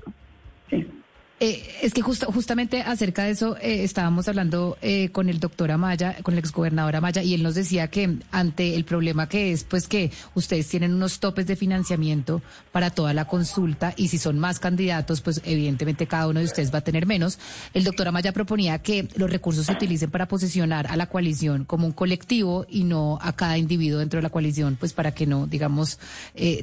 Eh, 1.45 1.63
es 1.83 1.93
que 1.93 2.01
justo, 2.01 2.33
justamente 2.33 2.81
acerca 2.81 3.25
de 3.25 3.33
eso 3.33 3.59
eh, 3.59 3.85
estábamos 3.85 4.29
hablando 4.29 4.79
eh, 4.81 5.11
con 5.11 5.29
el 5.29 5.41
doctor 5.41 5.73
Amaya, 5.73 6.17
con 6.23 6.33
el 6.33 6.39
exgobernador 6.39 6.97
Amaya, 6.97 7.23
y 7.23 7.35
él 7.35 7.43
nos 7.43 7.55
decía 7.55 7.89
que 7.89 8.17
ante 8.31 8.75
el 8.75 8.87
problema 8.87 9.29
que 9.29 9.53
es, 9.53 9.63
pues 9.63 9.87
que 9.87 10.11
ustedes 10.35 10.67
tienen 10.69 10.95
unos 10.95 11.21
topes 11.21 11.47
de 11.47 11.55
financiamiento 11.55 12.41
para 12.73 12.89
toda 12.89 13.13
la 13.13 13.27
consulta 13.27 13.93
y 13.99 14.09
si 14.09 14.17
son 14.17 14.39
más 14.39 14.59
candidatos, 14.59 15.21
pues 15.21 15.43
evidentemente 15.45 16.07
cada 16.07 16.29
uno 16.29 16.41
de 16.41 16.47
ustedes 16.47 16.73
va 16.73 16.79
a 16.79 16.81
tener 16.81 17.05
menos. 17.05 17.39
El 17.75 17.85
doctor 17.85 18.09
Amaya 18.09 18.33
proponía 18.33 18.79
que 18.79 19.07
los 19.17 19.29
recursos 19.29 19.67
se 19.67 19.73
utilicen 19.73 20.11
para 20.11 20.27
posicionar 20.27 20.87
a 20.87 20.97
la 20.97 21.11
coalición 21.11 21.67
como 21.67 21.85
un 21.87 21.93
colectivo 21.93 22.65
y 22.71 22.85
no 22.85 23.19
a 23.21 23.35
cada 23.37 23.59
individuo 23.59 23.99
dentro 23.99 24.17
de 24.17 24.23
la 24.23 24.31
coalición, 24.31 24.77
pues 24.81 24.95
para 24.95 25.13
que 25.13 25.27
no, 25.27 25.47
digamos, 25.47 25.99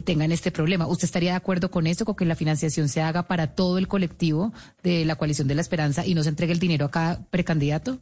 tengan 0.06 0.32
este 0.32 0.50
problema. 0.50 0.88
¿Usted 0.88 1.06
estaría 1.06 1.32
de 1.32 1.38
acuerdo 1.38 1.70
con 1.70 1.86
eso, 1.86 2.04
con 2.04 2.16
que 2.16 2.26
la 2.26 2.36
financiación 2.36 2.90
se 2.90 3.04
haga 3.04 3.28
para 3.28 3.46
todo 3.46 3.78
el 3.78 3.88
colectivo? 3.88 4.52
De 4.84 5.06
la 5.06 5.16
coalición 5.16 5.48
de 5.48 5.56
la 5.56 5.62
esperanza 5.62 6.06
y 6.06 6.16
no 6.16 6.24
se 6.24 6.30
entregue 6.30 6.54
el 6.54 6.60
dinero 6.60 6.86
a 6.86 6.92
cada 6.92 7.26
precandidato? 7.30 8.00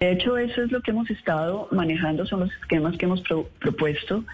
De 0.00 0.12
hecho, 0.12 0.36
eso 0.36 0.62
es 0.62 0.72
lo 0.72 0.80
que 0.80 0.90
hemos 0.90 1.08
estado 1.10 1.68
manejando, 1.70 2.26
son 2.26 2.40
los 2.40 2.52
esquemas 2.60 2.96
que 2.96 3.06
hemos 3.06 3.22
propuesto, 3.60 4.24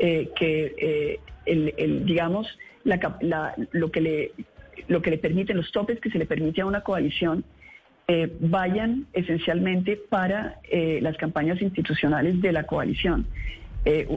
eh, 0.00 0.30
que 0.36 0.74
eh, 0.78 1.20
el, 1.44 2.06
digamos, 2.06 2.46
lo, 2.84 3.90
que 3.90 4.00
le, 4.00 4.32
lo 4.86 5.02
que 5.02 5.10
le 5.10 5.18
permiten, 5.18 5.56
los 5.56 5.70
topes 5.70 6.00
que 6.00 6.10
se 6.10 6.18
le 6.18 6.24
permite 6.24 6.62
a 6.62 6.66
una 6.66 6.82
coalición, 6.82 7.44
eh, 8.06 8.34
vayan 8.40 9.06
esencialmente 9.12 9.96
para 9.96 10.60
las 10.72 11.16
campañas 11.18 11.60
institucionales 11.60 12.40
de 12.40 12.52
la 12.52 12.64
coalición. 12.64 13.26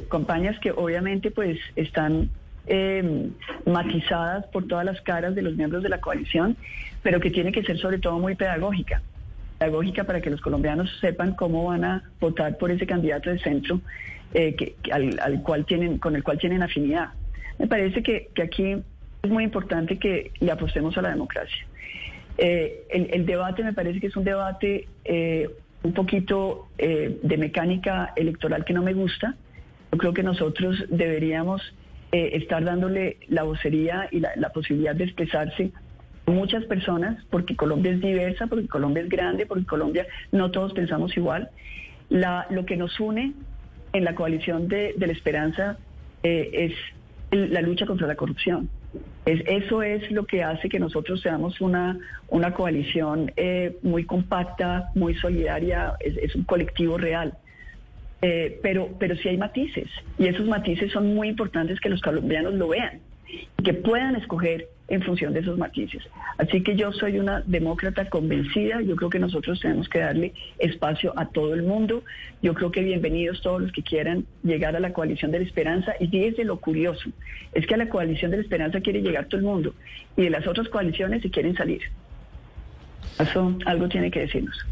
campañas 0.09 0.57
que 0.59 0.71
obviamente 0.71 1.29
pues 1.31 1.59
están 1.75 2.29
eh, 2.67 3.29
matizadas 3.65 4.45
por 4.47 4.67
todas 4.67 4.85
las 4.85 5.01
caras 5.01 5.35
de 5.35 5.41
los 5.41 5.55
miembros 5.55 5.83
de 5.83 5.89
la 5.89 5.99
coalición, 5.99 6.55
pero 7.01 7.19
que 7.19 7.31
tiene 7.31 7.51
que 7.51 7.63
ser 7.63 7.77
sobre 7.79 7.99
todo 7.99 8.19
muy 8.19 8.35
pedagógica. 8.35 9.01
Pedagógica 9.57 10.03
para 10.03 10.21
que 10.21 10.29
los 10.29 10.41
colombianos 10.41 10.89
sepan 10.99 11.33
cómo 11.33 11.65
van 11.65 11.83
a 11.83 12.03
votar 12.19 12.57
por 12.57 12.71
ese 12.71 12.85
candidato 12.85 13.29
de 13.29 13.39
centro 13.39 13.81
eh, 14.33 14.55
que, 14.55 14.75
al, 14.91 15.41
cual 15.43 15.65
tienen, 15.65 15.97
con 15.97 16.15
el 16.15 16.23
cual 16.23 16.37
tienen 16.37 16.63
afinidad. 16.63 17.09
Me 17.57 17.67
parece 17.67 18.03
que, 18.03 18.29
aquí 18.41 18.75
es 19.23 19.29
muy 19.29 19.43
importante 19.43 19.97
que 19.97 20.31
le 20.39 20.51
apostemos 20.51 20.97
a 20.97 21.01
la 21.01 21.09
democracia. 21.09 21.65
Eh, 22.37 22.85
el, 22.89 23.25
debate 23.25 23.63
me 23.63 23.73
parece 23.73 23.99
que 23.99 24.07
es 24.07 24.15
un 24.15 24.23
debate 24.23 24.87
eh, 25.03 25.49
un 25.83 25.93
poquito 25.93 26.67
de 26.77 27.37
mecánica 27.37 28.13
electoral 28.15 28.63
que 28.65 28.73
no 28.73 28.83
me 28.83 28.93
gusta. 28.93 29.35
Yo 29.91 29.97
creo 29.97 30.13
que 30.13 30.23
nosotros 30.23 30.85
deberíamos 30.89 31.73
eh, 32.11 32.31
estar 32.33 32.63
dándole 32.63 33.17
la 33.29 33.43
vocería 33.43 34.09
y 34.11 34.19
la, 34.19 34.49
posibilidad 34.49 34.93
de 34.93 35.05
expresarse 35.05 35.71
muchas 36.25 36.65
personas, 36.65 37.23
porque 37.29 37.55
Colombia 37.55 37.93
es 37.93 38.01
diversa, 38.01 38.47
porque 38.47 38.67
Colombia 38.67 39.03
es 39.03 39.09
grande, 39.09 39.45
porque 39.45 39.65
Colombia 39.65 40.05
no 40.31 40.51
todos 40.51 40.73
pensamos 40.73 41.15
igual. 41.15 41.49
La, 42.09 42.47
lo 42.49 42.65
que 42.65 42.75
nos 42.75 42.99
une 42.99 43.33
en 43.93 44.03
la 44.03 44.13
coalición 44.13 44.67
de, 44.67 44.93
la 44.97 45.11
esperanza 45.11 45.77
eh, 46.23 46.73
es 47.31 47.39
la 47.49 47.61
lucha 47.61 47.85
contra 47.85 48.07
la 48.07 48.15
corrupción. 48.15 48.69
Es, 49.25 49.41
eso 49.47 49.81
es 49.81 50.11
lo 50.11 50.25
que 50.25 50.43
hace 50.43 50.67
que 50.67 50.79
nosotros 50.79 51.21
seamos 51.21 51.61
una, 51.61 51.97
una 52.27 52.53
coalición 52.53 53.31
eh, 53.37 53.77
muy 53.83 54.03
compacta, 54.03 54.91
muy 54.95 55.15
solidaria, 55.15 55.93
es 56.01 56.35
un 56.35 56.43
colectivo 56.43 56.97
real. 56.97 57.37
Eh, 58.21 58.59
pero, 58.61 58.89
pero 58.99 59.15
sí 59.15 59.29
hay 59.29 59.37
matices 59.37 59.87
y 60.19 60.27
esos 60.27 60.45
matices 60.45 60.91
son 60.91 61.15
muy 61.15 61.27
importantes 61.27 61.79
que 61.79 61.89
los 61.89 62.01
colombianos 62.01 62.53
lo 62.53 62.67
vean 62.67 62.99
y 63.57 63.63
que 63.63 63.73
puedan 63.73 64.15
escoger 64.15 64.67
en 64.89 65.01
función 65.01 65.33
de 65.33 65.39
esos 65.39 65.57
matices. 65.57 66.03
Así 66.37 66.61
que 66.61 66.75
yo 66.75 66.91
soy 66.91 67.17
una 67.17 67.41
demócrata 67.41 68.09
convencida, 68.09 68.81
yo 68.81 68.95
creo 68.95 69.09
que 69.09 69.19
nosotros 69.19 69.59
tenemos 69.61 69.87
que 69.87 69.99
darle 69.99 70.33
espacio 70.59 71.17
a 71.17 71.29
todo 71.29 71.53
el 71.53 71.63
mundo, 71.63 72.03
yo 72.41 72.53
creo 72.53 72.71
que 72.71 72.83
bienvenidos 72.83 73.41
todos 73.41 73.61
los 73.61 73.71
que 73.71 73.83
quieran 73.83 74.25
llegar 74.43 74.75
a 74.75 74.81
la 74.81 74.91
coalición 74.91 75.31
de 75.31 75.39
la 75.39 75.45
esperanza 75.45 75.93
y 75.99 76.07
fíjense 76.07 76.43
lo 76.43 76.59
curioso, 76.59 77.09
es 77.53 77.65
que 77.65 77.73
a 77.73 77.77
la 77.77 77.89
coalición 77.89 78.31
de 78.31 78.37
la 78.37 78.43
esperanza 78.43 78.81
quiere 78.81 79.01
llegar 79.01 79.25
todo 79.25 79.39
el 79.39 79.45
mundo 79.45 79.73
y 80.17 80.23
de 80.23 80.29
las 80.29 80.45
otras 80.45 80.67
coaliciones 80.67 81.21
se 81.21 81.31
quieren 81.31 81.55
salir. 81.55 81.81
Eso 83.17 83.57
algo 83.65 83.87
tiene 83.87 84.11
que 84.11 84.19
decirnos. 84.19 84.65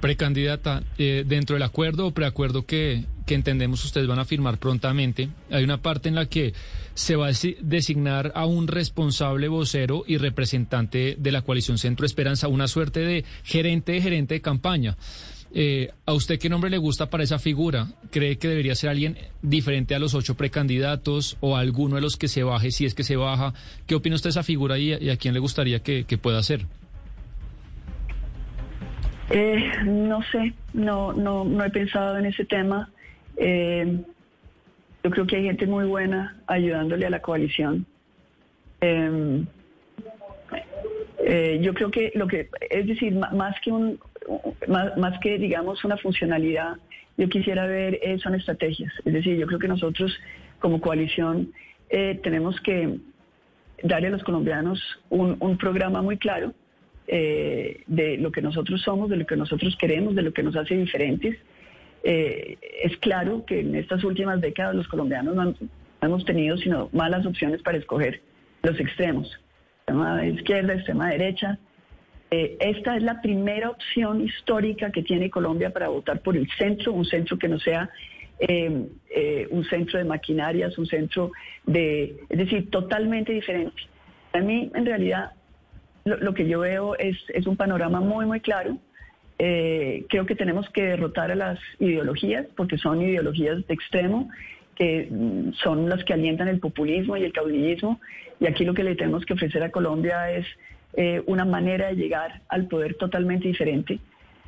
Precandidata, 0.00 0.82
eh, 0.98 1.24
dentro 1.26 1.54
del 1.54 1.62
acuerdo 1.62 2.06
o 2.06 2.10
preacuerdo 2.12 2.64
que, 2.64 3.04
que 3.26 3.34
entendemos 3.34 3.84
ustedes 3.84 4.06
van 4.06 4.18
a 4.18 4.24
firmar 4.24 4.58
prontamente, 4.58 5.28
hay 5.50 5.64
una 5.64 5.82
parte 5.82 6.08
en 6.08 6.14
la 6.14 6.26
que 6.26 6.54
se 6.94 7.14
va 7.14 7.28
a 7.28 7.32
designar 7.60 8.32
a 8.34 8.46
un 8.46 8.68
responsable 8.68 9.48
vocero 9.48 10.04
y 10.06 10.16
representante 10.16 11.16
de 11.18 11.32
la 11.32 11.42
coalición 11.42 11.78
Centro 11.78 12.06
Esperanza, 12.06 12.48
una 12.48 12.68
suerte 12.68 13.00
de 13.00 13.24
gerente 13.44 13.92
de 13.92 14.00
gerente 14.00 14.34
de 14.34 14.40
campaña. 14.40 14.96
Eh, 15.52 15.90
¿A 16.06 16.12
usted 16.12 16.38
qué 16.38 16.48
nombre 16.48 16.70
le 16.70 16.78
gusta 16.78 17.08
para 17.08 17.24
esa 17.24 17.38
figura? 17.38 17.88
¿Cree 18.10 18.38
que 18.38 18.48
debería 18.48 18.74
ser 18.74 18.90
alguien 18.90 19.16
diferente 19.42 19.94
a 19.94 19.98
los 19.98 20.14
ocho 20.14 20.36
precandidatos 20.36 21.36
o 21.40 21.56
alguno 21.56 21.96
de 21.96 22.00
los 22.00 22.16
que 22.16 22.28
se 22.28 22.42
baje, 22.42 22.70
si 22.70 22.86
es 22.86 22.94
que 22.94 23.04
se 23.04 23.16
baja? 23.16 23.54
¿Qué 23.86 23.94
opina 23.94 24.16
usted 24.16 24.28
de 24.28 24.32
esa 24.32 24.42
figura 24.42 24.78
y, 24.78 25.10
a 25.10 25.16
quién 25.16 25.34
le 25.34 25.40
gustaría 25.40 25.80
que 25.80 26.18
pueda 26.18 26.42
ser? 26.42 26.66
Eh, 29.30 29.72
no 29.84 30.22
sé, 30.30 30.54
no, 30.72 31.12
no, 31.12 31.44
no 31.44 31.64
he 31.64 31.70
pensado 31.70 32.16
en 32.18 32.26
ese 32.26 32.44
tema. 32.44 32.90
Eh, 33.36 33.98
yo 35.02 35.10
creo 35.10 35.26
que 35.26 35.36
hay 35.36 35.44
gente 35.44 35.66
muy 35.66 35.84
buena 35.84 36.36
ayudándole 36.46 37.06
a 37.06 37.10
la 37.10 37.20
coalición. 37.20 37.86
Em, 38.80 39.46
eh, 41.18 41.58
yo 41.60 41.74
creo 41.74 41.90
que 41.90 42.12
lo 42.14 42.26
que, 42.28 42.48
es 42.70 42.86
decir, 42.86 43.14
más 43.14 43.56
que 43.60 43.72
un, 43.72 43.98
más, 44.68 45.18
que 45.20 45.38
digamos 45.38 45.84
una 45.84 45.96
funcionalidad, 45.96 46.76
yo 47.16 47.28
quisiera 47.28 47.66
ver 47.66 47.98
son 48.20 48.34
estrategias. 48.34 48.92
Es 49.04 49.12
decir, 49.12 49.36
yo 49.36 49.46
creo 49.46 49.58
que 49.58 49.68
nosotros 49.68 50.16
como 50.60 50.80
coalición 50.80 51.52
tenemos 51.88 52.60
que 52.60 52.98
darle 53.82 54.08
a 54.08 54.10
los 54.10 54.22
colombianos 54.22 54.80
un 55.08 55.56
programa 55.56 56.02
muy 56.02 56.18
claro 56.18 56.52
eh, 57.08 57.82
de 57.86 58.18
lo 58.18 58.32
que 58.32 58.42
nosotros 58.42 58.82
somos, 58.82 59.08
de 59.08 59.16
lo 59.16 59.26
que 59.26 59.36
nosotros 59.36 59.76
queremos, 59.76 60.16
de 60.16 60.22
lo 60.22 60.32
que 60.32 60.42
nos 60.42 60.56
hace 60.56 60.76
diferentes. 60.76 61.36
Eh, 62.02 62.58
es 62.82 62.96
claro 62.96 63.44
que 63.46 63.60
en 63.60 63.76
estas 63.76 64.02
últimas 64.02 64.40
décadas 64.40 64.74
los 64.74 64.88
colombianos 64.88 65.36
no, 65.36 65.54
hemos 66.02 66.24
tenido 66.24 66.56
sino 66.56 66.88
malas 66.92 67.24
opciones 67.24 67.62
para 67.62 67.78
escoger 67.78 68.22
los 68.62 68.78
extremos, 68.80 69.38
extrema 69.78 70.26
izquierda, 70.26 70.74
extrema 70.74 71.10
derecha. 71.10 71.58
Eh, 72.32 72.56
esta 72.58 72.96
es 72.96 73.04
la 73.04 73.22
primera 73.22 73.70
opción 73.70 74.20
histórica 74.20 74.90
que 74.90 75.04
tiene 75.04 75.30
Colombia 75.30 75.72
para 75.72 75.86
votar 75.88 76.20
por 76.22 76.36
el 76.36 76.48
centro, 76.58 76.92
un 76.92 77.04
centro 77.04 77.38
que 77.38 77.48
no 77.48 77.60
sea 77.60 77.88
un 79.50 79.64
centro 79.70 79.98
de 79.98 80.04
maquinarias, 80.04 80.76
un 80.76 80.86
centro 80.86 81.30
de, 81.64 82.16
es 82.28 82.36
decir, 82.36 82.68
totalmente 82.68 83.32
diferente. 83.32 83.80
A 84.32 84.40
mí, 84.40 84.70
en 84.74 84.84
realidad, 84.84 85.32
lo, 86.06 86.34
que 86.34 86.46
yo 86.46 86.60
veo 86.60 86.96
es, 86.96 87.16
es, 87.34 87.46
un 87.46 87.56
panorama 87.56 88.00
muy, 88.00 88.26
muy 88.26 88.40
claro. 88.40 88.78
Eh, 89.38 90.06
creo 90.08 90.24
que 90.24 90.36
tenemos 90.36 90.70
que 90.70 90.82
derrotar 90.82 91.30
a 91.30 91.34
las 91.34 91.58
ideologías, 91.80 92.46
porque 92.56 92.78
son 92.78 93.02
ideologías 93.02 93.66
de 93.66 93.74
extremo, 93.74 94.30
que 94.76 95.08
mm, 95.10 95.52
son 95.54 95.88
las 95.88 96.04
que 96.04 96.14
alientan 96.14 96.48
el 96.48 96.60
populismo 96.60 97.16
y 97.16 97.24
el 97.24 97.32
caudillismo. 97.32 98.00
Y 98.38 98.46
aquí 98.46 98.64
lo 98.64 98.72
que 98.72 98.84
le 98.84 98.94
tenemos 98.94 99.26
que 99.26 99.34
ofrecer 99.34 99.62
a 99.64 99.70
Colombia 99.70 100.30
es 100.30 100.46
eh, 100.94 101.22
una 101.26 101.44
manera 101.44 101.88
de 101.88 101.96
llegar 101.96 102.42
al 102.48 102.68
poder 102.68 102.94
totalmente 102.94 103.48
diferente, 103.48 103.98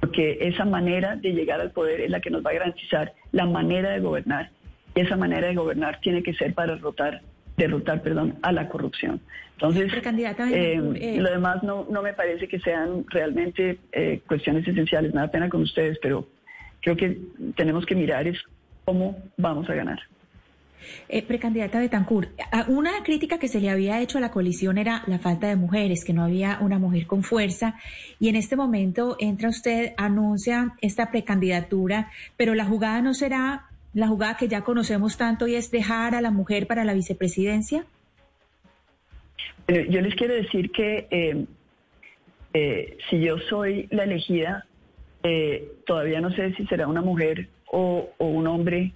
porque 0.01 0.39
esa 0.41 0.65
manera 0.65 1.17
de 1.17 1.33
llegar 1.33 1.61
al 1.61 1.73
poder 1.73 2.01
es 2.03 2.11
la 2.11 2.21
que 2.21 2.31
nos 2.31 2.45
va 2.45 2.51
a 2.51 2.55
garantizar 2.55 3.15
la 3.33 3.47
manera 3.47 3.91
de 3.91 4.01
gobernar. 4.01 4.51
Y 4.95 5.01
esa 5.01 5.17
manera 5.17 5.49
de 5.49 5.57
gobernar 5.57 6.01
tiene 6.01 6.23
que 6.23 6.35
ser 6.35 6.55
para 6.55 6.75
derrotar 6.75 7.21
derrotar, 7.59 8.01
perdón, 8.03 8.37
a 8.43 8.53
la 8.53 8.69
corrupción. 8.69 9.21
Entonces, 9.53 9.93
eh, 9.93 10.81
eh, 11.01 11.17
lo 11.19 11.31
demás 11.31 11.65
no, 11.65 11.85
no 11.91 12.01
me 12.01 12.13
parece 12.13 12.47
que 12.47 12.61
sean 12.61 13.05
realmente 13.09 13.79
eh, 13.91 14.21
cuestiones 14.27 14.67
esenciales. 14.67 15.13
Nada 15.13 15.29
pena 15.33 15.49
con 15.49 15.63
ustedes, 15.63 15.99
pero 16.01 16.29
creo 16.81 16.97
que 16.97 17.19
tenemos 17.57 17.85
que 17.85 17.97
mirar 17.97 18.29
es 18.29 18.39
cómo 18.85 19.19
vamos 19.37 19.69
a 19.69 19.75
ganar. 19.75 19.99
Eh, 21.09 21.23
precandidata 21.23 21.81
Betancourt, 21.81 22.31
una 22.69 23.03
crítica 23.03 23.39
que 23.39 23.49
se 23.49 23.61
le 23.61 23.69
había 23.69 24.01
hecho 24.01 24.19
a 24.19 24.21
la 24.21 24.31
coalición 24.31 24.79
era 24.79 25.03
la 25.07 25.19
falta 25.19 25.49
de 25.49 25.57
mujeres, 25.57 26.05
que 26.05 26.13
no 26.13 26.23
había 26.23 26.59
una 26.61 26.79
mujer 26.79 27.09
con 27.09 27.25
fuerza. 27.25 27.75
Y 28.21 28.29
en 28.29 28.37
este 28.37 28.55
momento 28.55 29.17
entra 29.19 29.49
usted, 29.49 29.93
anuncia 29.97 30.75
esta 30.81 31.11
precandidatura, 31.11 32.11
pero 32.37 32.55
la 32.55 32.65
jugada 32.65 33.03
no 33.03 33.13
será 33.13 33.67
la 33.99 34.09
jugada 34.09 34.37
que 34.37 34.49
ya 34.49 34.63
conocemos 34.63 35.17
tanto 35.17 35.49
y 35.49 35.55
es 35.57 35.71
dejar 35.71 36.15
a 36.15 36.21
la 36.21 36.31
mujer 36.31 36.67
para 36.67 36.85
la 36.85 36.95
vicepresidencia? 36.95 37.85
yo 39.69 40.01
les 40.01 40.15
quiero 40.15 40.33
decir 40.33 40.71
que 40.71 41.07
eh, 41.11 41.45
eh, 42.55 42.97
si 43.11 43.21
yo 43.21 43.39
soy 43.39 43.87
la 43.91 44.05
elegida, 44.05 44.65
eh, 45.23 45.73
todavía 45.87 46.23
no 46.23 46.31
sé 46.31 46.55
si 46.55 46.65
será 46.67 46.87
una 46.87 47.03
mujer 47.03 47.49
o, 47.71 48.09
un 48.19 48.47
hombre 48.47 48.93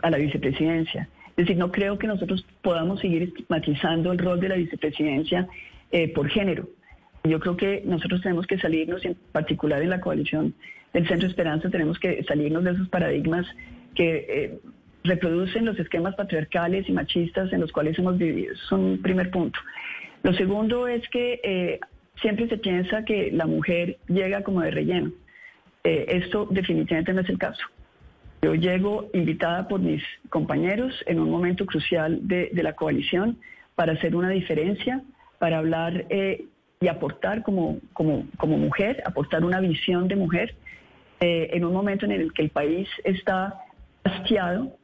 a 0.00 0.10
la 0.10 0.16
vicepresidencia. 0.16 1.08
Es 1.30 1.46
decir, 1.46 1.56
no 1.56 1.70
creo 1.70 1.98
que 1.98 2.06
nosotros 2.06 2.46
podamos 2.62 3.00
seguir 3.00 3.24
estigmatizando 3.24 4.12
el 4.12 4.18
rol 4.18 4.40
de 4.40 4.48
la 4.48 4.54
vicepresidencia 4.54 5.48
eh, 5.90 6.12
por 6.12 6.28
género. 6.28 6.68
Yo 7.24 7.40
creo 7.40 7.56
que 7.56 7.82
nosotros 7.84 8.22
tenemos 8.22 8.46
que 8.46 8.58
salirnos, 8.58 9.04
en 9.04 9.16
particular 9.32 9.82
en 9.82 9.90
la 9.90 10.00
coalición 10.00 10.54
del 10.92 11.06
Centro 11.06 11.28
Esperanza, 11.28 11.70
tenemos 11.70 11.98
que 11.98 12.22
salirnos 12.24 12.64
de 12.64 12.72
esos 12.72 12.88
paradigmas 12.88 13.46
que 13.94 14.26
eh, 14.28 14.58
reproducen 15.04 15.64
los 15.64 15.78
esquemas 15.78 16.14
patriarcales 16.14 16.88
y 16.88 16.92
machistas 16.92 17.52
en 17.52 17.60
los 17.60 17.72
cuales 17.72 17.98
hemos 17.98 18.18
vivido. 18.18 18.54
Es 18.54 18.72
un 18.72 19.00
primer 19.00 19.30
punto. 19.30 19.58
Lo 20.22 20.34
segundo 20.34 20.88
es 20.88 21.08
que 21.08 21.40
eh, 21.42 21.80
siempre 22.20 22.48
se 22.48 22.58
piensa 22.58 23.04
que 23.04 23.30
la 23.32 23.46
mujer 23.46 23.98
llega 24.08 24.42
como 24.42 24.60
de 24.60 24.70
relleno. 24.70 25.12
Eh, 25.84 26.06
esto 26.08 26.46
definitivamente 26.50 27.12
no 27.12 27.20
es 27.22 27.28
el 27.28 27.38
caso. 27.38 27.62
Yo 28.42 28.54
llego 28.54 29.08
invitada 29.12 29.68
por 29.68 29.80
mis 29.80 30.02
compañeros 30.28 30.94
en 31.06 31.20
un 31.20 31.30
momento 31.30 31.66
crucial 31.66 32.26
de, 32.26 32.50
la 32.54 32.74
coalición 32.74 33.38
para 33.74 33.92
hacer 33.92 34.16
una 34.16 34.30
diferencia, 34.30 35.02
para 35.38 35.58
hablar 35.58 36.06
y 36.80 36.88
aportar 36.88 37.42
como, 37.42 37.78
como, 37.92 38.26
como, 38.38 38.56
mujer, 38.56 39.02
aportar 39.04 39.44
una 39.44 39.60
visión 39.60 40.08
de 40.08 40.16
mujer 40.16 40.54
en 41.20 41.64
un 41.64 41.72
momento 41.72 42.06
en 42.06 42.12
el 42.12 42.32
que 42.32 42.42
el 42.42 42.50
país 42.50 42.88
está 43.04 43.60
hastiado 44.04 44.76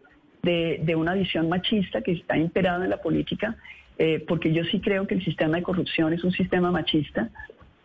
de, 0.42 0.94
una 0.96 1.14
visión 1.14 1.48
machista 1.48 2.02
que 2.02 2.12
está 2.12 2.36
imperada 2.36 2.84
en 2.84 2.90
la 2.90 2.98
política 2.98 3.56
eh, 3.98 4.22
porque 4.28 4.52
yo 4.52 4.62
sí 4.64 4.80
creo 4.80 5.06
que 5.06 5.14
el 5.14 5.24
sistema 5.24 5.56
de 5.56 5.62
corrupción 5.62 6.12
es 6.12 6.22
un 6.22 6.32
sistema 6.32 6.70
machista, 6.70 7.30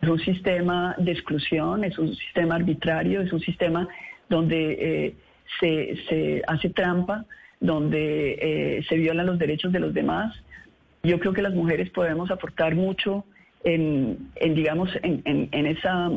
es 0.00 0.08
un 0.08 0.18
sistema 0.18 0.94
de 0.98 1.12
exclusión, 1.12 1.84
es 1.84 1.98
un 1.98 2.14
sistema 2.14 2.56
arbitrario, 2.56 3.22
es 3.22 3.32
un 3.32 3.40
sistema 3.40 3.88
donde 4.28 4.76
eh, 4.80 5.14
se, 5.58 6.42
hace 6.46 6.70
trampa, 6.70 7.24
donde 7.60 8.38
eh, 8.40 8.84
se 8.88 8.96
violan 8.96 9.26
los 9.26 9.38
derechos 9.38 9.72
de 9.72 9.80
los 9.80 9.94
demás. 9.94 10.34
Yo 11.02 11.18
creo 11.18 11.32
que 11.32 11.42
las 11.42 11.54
mujeres 11.54 11.88
podemos 11.90 12.30
aportar 12.30 12.74
mucho 12.74 13.24
en, 13.64 14.28
digamos, 14.40 14.90
en, 15.02 15.66
esa 15.66 16.10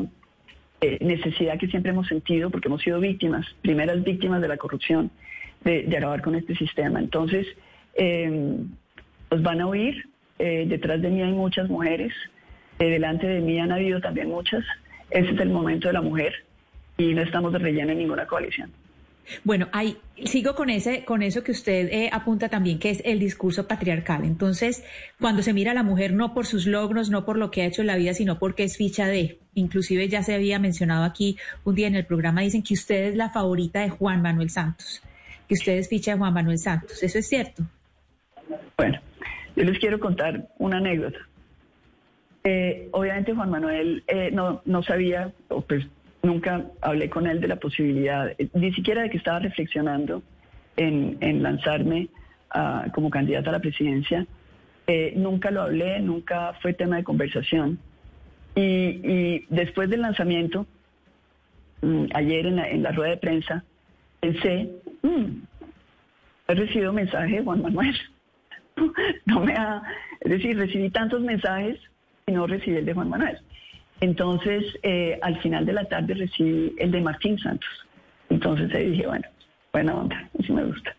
necesidad 1.02 1.58
que 1.60 1.68
siempre 1.68 1.92
hemos 1.92 2.08
sentido, 2.08 2.50
porque 2.50 2.68
hemos 2.68 2.82
sido 2.82 3.00
víctimas, 3.00 3.46
primeras 3.62 4.04
víctimas 4.04 4.42
de 4.42 4.48
la 4.48 4.58
corrupción, 4.58 5.12
de, 5.64 5.86
acabar 5.98 6.22
con 6.22 6.36
este 6.36 6.56
sistema. 6.56 7.00
Entonces, 7.00 7.48
los 9.30 9.42
van 9.42 9.62
a 9.62 9.68
oír. 9.68 10.08
Eh, 10.38 10.66
detrás 10.68 11.02
de 11.02 11.10
mí 11.10 11.22
hay 11.22 11.32
muchas 11.32 11.70
mujeres. 11.70 12.14
Eh, 12.80 12.90
delante 12.90 13.28
de 13.28 13.42
mí 13.42 13.60
han 13.60 13.72
habido 13.72 14.02
también 14.02 14.30
muchas. 14.30 14.64
Ese 15.10 15.32
es 15.32 15.40
el 15.40 15.50
momento 15.50 15.88
de 15.88 15.94
la 15.94 16.02
mujer 16.02 16.34
y 16.98 17.14
no 17.14 17.22
estamos 17.22 17.54
de 17.54 17.60
relleno 17.60 17.92
en 17.92 18.00
ninguna 18.00 18.26
coalición. 18.26 18.72
Bueno, 19.44 19.68
ahí 19.72 19.98
sigo 20.26 20.56
con 20.56 20.70
ese, 20.70 21.04
con 21.06 21.22
eso 21.22 21.44
que 21.44 21.52
usted 21.52 21.90
eh, 21.92 22.10
apunta 22.12 22.50
también, 22.50 22.80
que 22.80 22.90
es 22.90 23.02
el 23.06 23.20
discurso 23.20 23.68
patriarcal. 23.68 24.24
Entonces, 24.24 24.84
cuando 25.20 25.42
se 25.42 25.54
mira 25.54 25.72
a 25.72 25.74
la 25.74 25.84
mujer 25.84 26.14
no 26.14 26.34
por 26.34 26.46
sus 26.46 26.66
logros, 26.68 27.10
no 27.10 27.26
por 27.26 27.38
lo 27.38 27.52
que 27.52 27.62
ha 27.62 27.66
hecho 27.66 27.82
en 27.82 27.88
la 27.88 27.96
vida, 27.96 28.14
sino 28.14 28.40
porque 28.40 28.64
es 28.64 28.78
ficha 28.78 29.08
de. 29.08 29.40
Inclusive 29.54 30.08
ya 30.10 30.22
se 30.22 30.36
había 30.36 30.60
mencionado 30.60 31.06
aquí 31.06 31.38
un 31.64 31.76
día 31.76 31.88
en 31.88 31.96
el 31.96 32.06
programa, 32.06 32.42
dicen 32.42 32.62
que 32.62 32.74
usted 32.74 33.06
es 33.06 33.16
la 33.16 33.30
favorita 33.30 33.82
de 33.82 33.90
Juan 33.90 34.22
Manuel 34.22 34.50
Santos, 34.50 35.02
que 35.48 35.54
usted 35.54 35.78
es 35.78 35.88
ficha 35.88 36.12
de 36.12 36.18
Juan 36.18 36.34
Manuel 36.34 36.60
Santos. 36.60 37.02
¿Eso 37.02 37.20
es 37.20 37.28
cierto? 37.28 37.64
Bueno, 38.78 39.00
yo 39.56 39.64
les 39.64 39.80
quiero 39.80 40.00
contar 40.00 40.50
una 40.58 40.78
anécdota. 40.78 41.20
Eh, 42.44 42.90
obviamente 42.92 43.34
Juan 43.34 43.50
Manuel 43.50 44.04
eh, 44.08 44.30
no, 44.32 44.62
no 44.66 44.84
sabía, 44.84 45.32
o 45.48 45.62
pues 45.62 45.86
nunca 46.26 46.66
hablé 46.82 47.10
con 47.10 47.28
él 47.28 47.40
de 47.40 47.48
la 47.48 47.56
posibilidad, 47.58 48.30
eh, 48.38 48.50
ni 48.54 48.74
siquiera 48.74 49.04
de 49.04 49.10
que 49.10 49.18
estaba 49.18 49.40
reflexionando 49.40 50.24
en, 50.78 51.42
lanzarme 51.42 52.10
como 52.94 53.10
candidata 53.10 53.50
a 53.50 53.54
la 53.54 53.60
presidencia. 53.60 54.26
nunca 55.16 55.52
lo 55.52 55.64
hablé, 55.64 56.00
nunca 56.00 56.54
fue 56.62 56.74
tema 56.74 56.98
de 56.98 57.04
conversación. 57.04 57.80
Y, 58.56 59.46
después 59.50 59.90
del 59.90 60.02
lanzamiento, 60.02 60.66
mm, 61.82 62.06
ayer 62.14 62.46
en 62.46 62.56
la, 62.56 62.70
en 62.70 62.84
la, 62.84 62.92
rueda 62.92 63.12
de 63.12 63.18
prensa, 63.18 63.64
pensé, 64.22 64.70
mm, 65.02 65.26
he 66.48 66.56
recibido 66.56 66.94
mensaje 66.94 67.38
de 67.38 67.44
Juan 67.44 67.62
Manuel. 67.62 67.96
no 69.26 69.40
me 69.42 69.54
ha, 69.54 69.82
es 70.22 70.32
decir, 70.32 70.58
recibí 70.58 70.90
tantos 70.90 71.22
mensajes 71.22 71.80
y 72.28 72.32
no 72.32 72.48
recibí 72.48 72.78
el 72.78 72.86
de 72.86 72.94
Juan 72.94 73.10
Manuel. 73.10 73.38
Entonces, 74.02 74.64
eh, 74.84 75.20
al 75.22 75.40
final 75.42 75.66
de 75.66 75.74
la 75.74 75.86
tarde 75.86 76.14
recibí 76.16 76.76
el 76.78 76.92
de 76.92 77.02
Martín 77.02 77.38
Santos. 77.40 77.70
Entonces 78.30 78.74
ahí 78.74 78.92
dije, 78.92 79.08
bueno, 79.08 79.26
buena 79.72 79.96
onda, 79.96 80.30
así 80.40 80.52
me 80.52 80.64
gusta. 80.64 80.96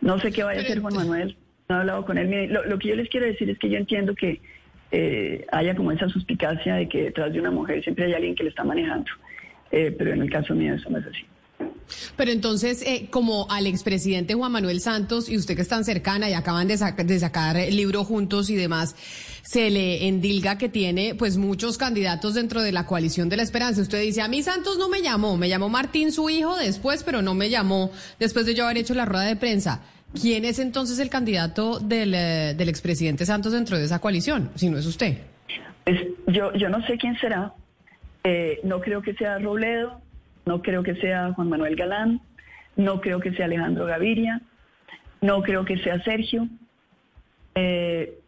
No 0.00 0.18
sé 0.18 0.30
qué 0.32 0.44
vaya 0.44 0.60
a 0.60 0.62
hacer 0.62 0.80
Juan 0.80 0.94
Manuel, 0.94 1.36
no 1.68 1.76
he 1.76 1.78
hablado 1.80 2.04
con 2.04 2.18
él. 2.18 2.52
lo, 2.52 2.78
que 2.78 2.88
yo 2.88 2.96
les 2.96 3.08
quiero 3.08 3.26
decir 3.26 3.48
es 3.50 3.58
que 3.58 3.70
yo 3.70 3.78
entiendo 3.78 4.14
que 4.14 4.40
eh, 4.90 5.46
haya 5.52 5.74
como 5.74 5.92
esa 5.92 6.08
suspicacia 6.08 6.76
de 6.76 6.88
que 6.88 7.04
detrás 7.04 7.32
de 7.32 7.40
una 7.40 7.50
mujer 7.50 7.82
siempre 7.82 8.06
hay 8.06 8.14
alguien 8.14 8.34
que 8.34 8.44
le 8.44 8.50
está 8.50 8.64
manejando. 8.64 9.10
Eh, 9.70 9.94
pero 9.96 10.12
en 10.12 10.22
el 10.22 10.30
caso 10.30 10.54
mío 10.54 10.74
eso 10.74 10.88
no 10.90 10.98
es 10.98 11.06
así. 11.06 11.26
Pero 12.16 12.30
entonces, 12.30 12.82
eh, 12.82 13.08
como 13.10 13.50
al 13.50 13.66
expresidente 13.66 14.34
Juan 14.34 14.52
Manuel 14.52 14.80
Santos 14.80 15.28
y 15.28 15.36
usted 15.36 15.56
que 15.56 15.62
están 15.62 15.84
cercana 15.84 16.28
y 16.28 16.34
acaban 16.34 16.68
de, 16.68 16.76
de 16.76 17.18
sacar 17.18 17.56
el 17.56 17.76
libro 17.76 18.04
juntos 18.04 18.50
y 18.50 18.56
demás, 18.56 18.94
se 19.42 19.70
le 19.70 20.06
endilga 20.06 20.58
que 20.58 20.68
tiene 20.68 21.14
pues 21.14 21.36
muchos 21.36 21.78
candidatos 21.78 22.34
dentro 22.34 22.62
de 22.62 22.72
la 22.72 22.84
coalición 22.86 23.28
de 23.28 23.36
la 23.36 23.42
esperanza. 23.42 23.80
Usted 23.80 24.02
dice, 24.02 24.20
a 24.20 24.28
mí 24.28 24.42
Santos 24.42 24.78
no 24.78 24.88
me 24.88 25.00
llamó, 25.00 25.36
me 25.36 25.48
llamó 25.48 25.68
Martín, 25.68 26.12
su 26.12 26.28
hijo, 26.28 26.56
después, 26.56 27.02
pero 27.02 27.22
no 27.22 27.34
me 27.34 27.48
llamó 27.48 27.90
después 28.18 28.44
de 28.46 28.54
yo 28.54 28.64
haber 28.64 28.78
hecho 28.78 28.94
la 28.94 29.04
rueda 29.04 29.24
de 29.24 29.36
prensa. 29.36 29.80
¿Quién 30.20 30.44
es 30.44 30.58
entonces 30.58 30.98
el 30.98 31.10
candidato 31.10 31.78
del, 31.80 32.14
eh, 32.14 32.50
expresidente 32.58 33.26
Santos 33.26 33.52
dentro 33.52 33.78
de 33.78 33.84
esa 33.84 33.98
coalición, 33.98 34.50
si 34.54 34.70
no 34.70 34.78
es 34.78 34.86
usted? 34.86 35.18
Pues 35.84 36.00
yo, 36.26 36.52
yo 36.54 36.68
no 36.68 36.84
sé 36.86 36.96
quién 36.96 37.18
será. 37.18 37.52
Eh, 38.24 38.60
no 38.64 38.80
creo 38.80 39.00
que 39.00 39.14
sea 39.14 39.38
Robledo, 39.38 40.00
no 40.48 40.62
creo 40.62 40.82
que 40.82 40.96
sea 40.96 41.32
Juan 41.34 41.50
Manuel 41.50 41.76
Galán, 41.76 42.22
no 42.74 43.00
creo 43.02 43.20
que 43.20 43.32
sea 43.32 43.44
Alejandro 43.44 43.84
Gaviria, 43.84 44.40
no 45.20 45.42
creo 45.42 45.64
que 45.66 45.76
sea 45.78 46.02
Sergio. 46.02 46.48
Eh, 47.54 48.18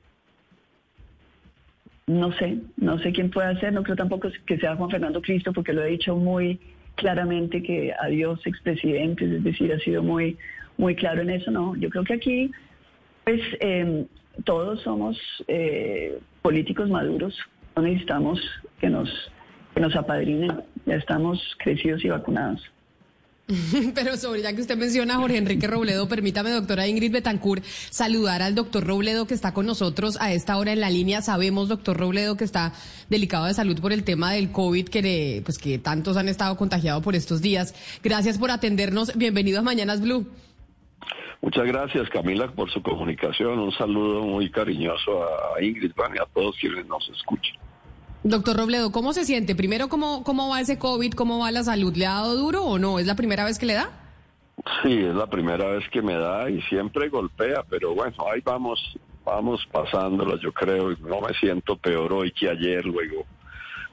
no 2.06 2.32
sé, 2.32 2.58
no 2.76 2.98
sé 2.98 3.12
quién 3.12 3.30
puede 3.30 3.58
ser, 3.58 3.72
no 3.72 3.82
creo 3.82 3.96
tampoco 3.96 4.28
que 4.44 4.58
sea 4.58 4.76
Juan 4.76 4.90
Fernando 4.90 5.22
Cristo, 5.22 5.52
porque 5.52 5.72
lo 5.72 5.82
he 5.82 5.90
dicho 5.90 6.14
muy 6.14 6.60
claramente 6.96 7.62
que 7.62 7.94
adiós 7.98 8.38
expresidentes, 8.44 9.30
es 9.30 9.42
decir, 9.42 9.72
ha 9.72 9.78
sido 9.78 10.02
muy, 10.02 10.36
muy 10.76 10.94
claro 10.94 11.22
en 11.22 11.30
eso, 11.30 11.50
no. 11.50 11.74
Yo 11.76 11.88
creo 11.88 12.04
que 12.04 12.14
aquí, 12.14 12.50
pues, 13.24 13.40
em, 13.60 14.06
todos 14.44 14.82
somos 14.82 15.16
eh, 15.48 16.18
políticos 16.42 16.90
maduros, 16.90 17.38
no 17.76 17.82
necesitamos 17.82 18.40
que 18.78 18.90
nos 18.90 19.08
que 19.74 19.80
nos 19.80 19.94
apadrinen. 19.96 20.62
Ya 20.86 20.94
estamos 20.94 21.40
crecidos 21.58 22.04
y 22.04 22.08
vacunados. 22.08 22.60
Pero 23.94 24.16
sobre 24.16 24.42
ya 24.42 24.54
que 24.54 24.60
usted 24.60 24.76
menciona 24.76 25.14
a 25.14 25.18
Jorge 25.18 25.38
Enrique 25.38 25.66
Robledo, 25.66 26.08
permítame, 26.08 26.50
doctora 26.50 26.86
Ingrid 26.86 27.12
Betancourt, 27.12 27.64
saludar 27.64 28.42
al 28.42 28.54
doctor 28.54 28.86
Robledo 28.86 29.26
que 29.26 29.34
está 29.34 29.52
con 29.52 29.66
nosotros 29.66 30.16
a 30.20 30.32
esta 30.32 30.56
hora 30.56 30.72
en 30.72 30.80
la 30.80 30.90
línea. 30.90 31.22
Sabemos, 31.22 31.68
doctor 31.68 31.96
Robledo, 31.96 32.36
que 32.36 32.44
está 32.44 32.72
delicado 33.08 33.46
de 33.46 33.54
salud 33.54 33.80
por 33.80 33.92
el 33.92 34.04
tema 34.04 34.32
del 34.32 34.52
COVID, 34.52 34.88
que, 34.88 35.42
pues, 35.44 35.58
que 35.58 35.78
tantos 35.78 36.16
han 36.16 36.28
estado 36.28 36.56
contagiados 36.56 37.02
por 37.02 37.14
estos 37.14 37.42
días. 37.42 37.74
Gracias 38.02 38.38
por 38.38 38.50
atendernos. 38.50 39.16
Bienvenidos 39.16 39.60
a 39.60 39.62
Mañanas 39.62 40.00
Blue. 40.00 40.26
Muchas 41.42 41.64
gracias, 41.64 42.08
Camila, 42.10 42.48
por 42.48 42.70
su 42.70 42.82
comunicación. 42.82 43.58
Un 43.58 43.72
saludo 43.72 44.22
muy 44.22 44.50
cariñoso 44.50 45.24
a 45.24 45.62
Ingrid 45.62 45.92
y 45.96 46.18
a 46.18 46.26
todos 46.34 46.54
quienes 46.60 46.86
nos 46.86 47.08
escuchan. 47.08 47.56
Doctor 48.22 48.56
Robledo, 48.56 48.92
¿cómo 48.92 49.14
se 49.14 49.24
siente? 49.24 49.54
Primero, 49.54 49.88
¿cómo, 49.88 50.22
¿cómo 50.24 50.50
va 50.50 50.60
ese 50.60 50.78
COVID? 50.78 51.14
¿Cómo 51.14 51.38
va 51.38 51.50
la 51.50 51.64
salud? 51.64 51.96
¿Le 51.96 52.06
ha 52.06 52.14
dado 52.14 52.36
duro 52.36 52.64
o 52.64 52.78
no? 52.78 52.98
¿Es 52.98 53.06
la 53.06 53.14
primera 53.14 53.44
vez 53.44 53.58
que 53.58 53.64
le 53.64 53.74
da? 53.74 53.90
Sí, 54.82 54.92
es 54.92 55.14
la 55.14 55.26
primera 55.26 55.68
vez 55.68 55.88
que 55.88 56.02
me 56.02 56.14
da 56.14 56.50
y 56.50 56.60
siempre 56.62 57.08
golpea, 57.08 57.62
pero 57.68 57.94
bueno, 57.94 58.16
ahí 58.30 58.42
vamos, 58.44 58.78
vamos 59.24 59.66
pasándolo, 59.72 60.38
yo 60.38 60.52
creo. 60.52 60.90
No 60.98 61.22
me 61.22 61.32
siento 61.40 61.76
peor 61.76 62.12
hoy 62.12 62.30
que 62.32 62.50
ayer, 62.50 62.84
luego. 62.84 63.24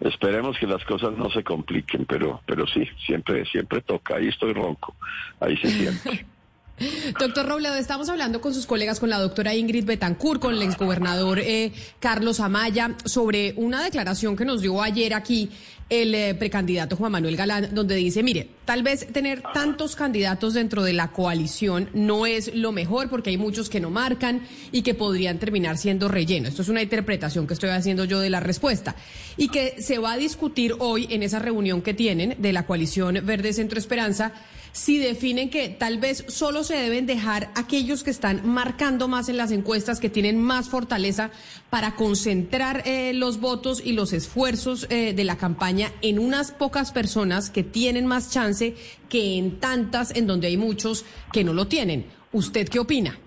Esperemos 0.01 0.57
que 0.59 0.67
las 0.67 0.83
cosas 0.83 1.13
no 1.13 1.29
se 1.29 1.43
compliquen, 1.43 2.05
pero, 2.05 2.41
pero 2.45 2.67
sí, 2.67 2.85
siempre, 3.05 3.45
siempre 3.45 3.81
toca. 3.81 4.17
Ahí 4.17 4.27
estoy 4.27 4.51
ronco, 4.51 4.93
ahí 5.39 5.55
se 5.57 5.69
siente. 5.69 6.25
Doctor 7.19 7.47
Robledo, 7.47 7.75
estamos 7.75 8.07
hablando 8.09 8.39
con 8.39 8.53
sus 8.53 8.67
colegas, 8.67 8.99
con 8.99 9.09
la 9.09 9.19
doctora 9.19 9.55
Ingrid 9.55 9.85
Betancourt, 9.85 10.39
con 10.39 10.53
el 10.53 10.61
exgobernador 10.61 11.39
eh, 11.39 11.71
Carlos 11.99 12.39
Amaya, 12.39 12.95
sobre 13.05 13.53
una 13.57 13.83
declaración 13.83 14.35
que 14.35 14.45
nos 14.45 14.61
dio 14.61 14.81
ayer 14.81 15.13
aquí 15.13 15.49
el 15.89 16.13
eh, 16.13 16.35
precandidato 16.35 16.97
Juan 16.97 17.13
Manuel 17.13 17.37
Galán, 17.37 17.69
donde 17.73 17.95
dice, 17.95 18.21
mire, 18.21 18.49
tal 18.65 18.83
vez 18.83 19.07
tener 19.11 19.41
tantos 19.53 19.95
candidatos 19.95 20.53
dentro 20.53 20.83
de 20.83 20.93
la 20.93 21.11
coalición 21.11 21.89
no 21.93 22.25
es 22.25 22.53
lo 22.53 22.71
mejor 22.73 23.09
porque 23.09 23.29
hay 23.29 23.37
muchos 23.37 23.69
que 23.69 23.79
no 23.79 23.89
marcan 23.89 24.41
y 24.71 24.81
que 24.81 24.93
podrían 24.93 25.39
terminar 25.39 25.77
siendo 25.77 26.09
relleno. 26.09 26.49
Esto 26.49 26.61
es 26.61 26.69
una 26.69 26.81
interpretación 26.83 27.47
que 27.47 27.53
estoy 27.53 27.69
haciendo 27.69 28.03
yo 28.03 28.19
de 28.19 28.29
la 28.29 28.41
respuesta. 28.41 28.95
Y 29.37 29.47
que 29.47 29.81
se 29.81 29.97
va 29.97 30.13
a 30.13 30.17
discutir 30.17 30.75
hoy 30.79 31.07
en 31.09 31.23
esa 31.23 31.39
reunión 31.39 31.81
que 31.81 31.93
tienen 31.93 32.35
de 32.37 32.53
la 32.53 32.65
coalición 32.65 33.21
Verde 33.25 33.53
Centro 33.53 33.79
Esperanza 33.79 34.33
si 34.77 34.99
definen 34.99 35.49
que 35.49 35.69
tal 35.69 35.97
vez 35.97 36.23
solo 36.27 36.63
se 36.63 36.75
deben 36.75 37.07
dejar 37.07 37.49
aquellos 37.55 38.03
que 38.03 38.11
están 38.11 38.47
marcando 38.47 39.07
más 39.07 39.27
en 39.27 39.35
las 39.35 39.51
encuestas, 39.51 39.99
que 39.99 40.07
tienen 40.07 40.39
más 40.39 40.69
fortaleza 40.69 41.31
para 41.71 41.95
concentrar 41.95 42.83
eh, 42.85 43.11
los 43.15 43.39
votos 43.39 43.81
y 43.83 43.93
los 43.93 44.13
esfuerzos 44.13 44.85
eh, 44.91 45.13
de 45.13 45.23
la 45.23 45.35
campaña 45.35 45.89
en 46.03 46.19
unas 46.19 46.51
pocas 46.51 46.91
personas 46.91 47.49
que 47.49 47.63
tienen 47.63 48.05
más 48.05 48.31
chance 48.31 48.75
que 49.09 49.39
en 49.39 49.59
tantas 49.59 50.15
en 50.15 50.27
donde 50.27 50.45
hay 50.45 50.57
muchos 50.57 51.05
que 51.33 51.43
no 51.43 51.53
lo 51.53 51.65
tienen. 51.65 52.05
¿Usted 52.31 52.69
qué 52.69 52.77
opina? 52.77 53.17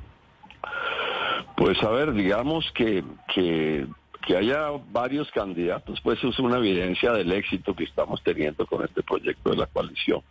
Pues 1.56 1.82
a 1.82 1.90
ver, 1.90 2.12
digamos 2.12 2.64
que, 2.76 3.02
que, 3.34 3.88
que 4.24 4.36
haya 4.36 4.68
varios 4.92 5.28
candidatos, 5.32 6.00
pues 6.00 6.22
es 6.22 6.38
una 6.38 6.58
evidencia 6.58 7.12
del 7.12 7.32
éxito 7.32 7.74
que 7.74 7.84
estamos 7.84 8.22
teniendo 8.22 8.64
con 8.66 8.84
este 8.84 9.02
proyecto 9.02 9.50
de 9.50 9.56
la 9.56 9.66
coalición. 9.66 10.22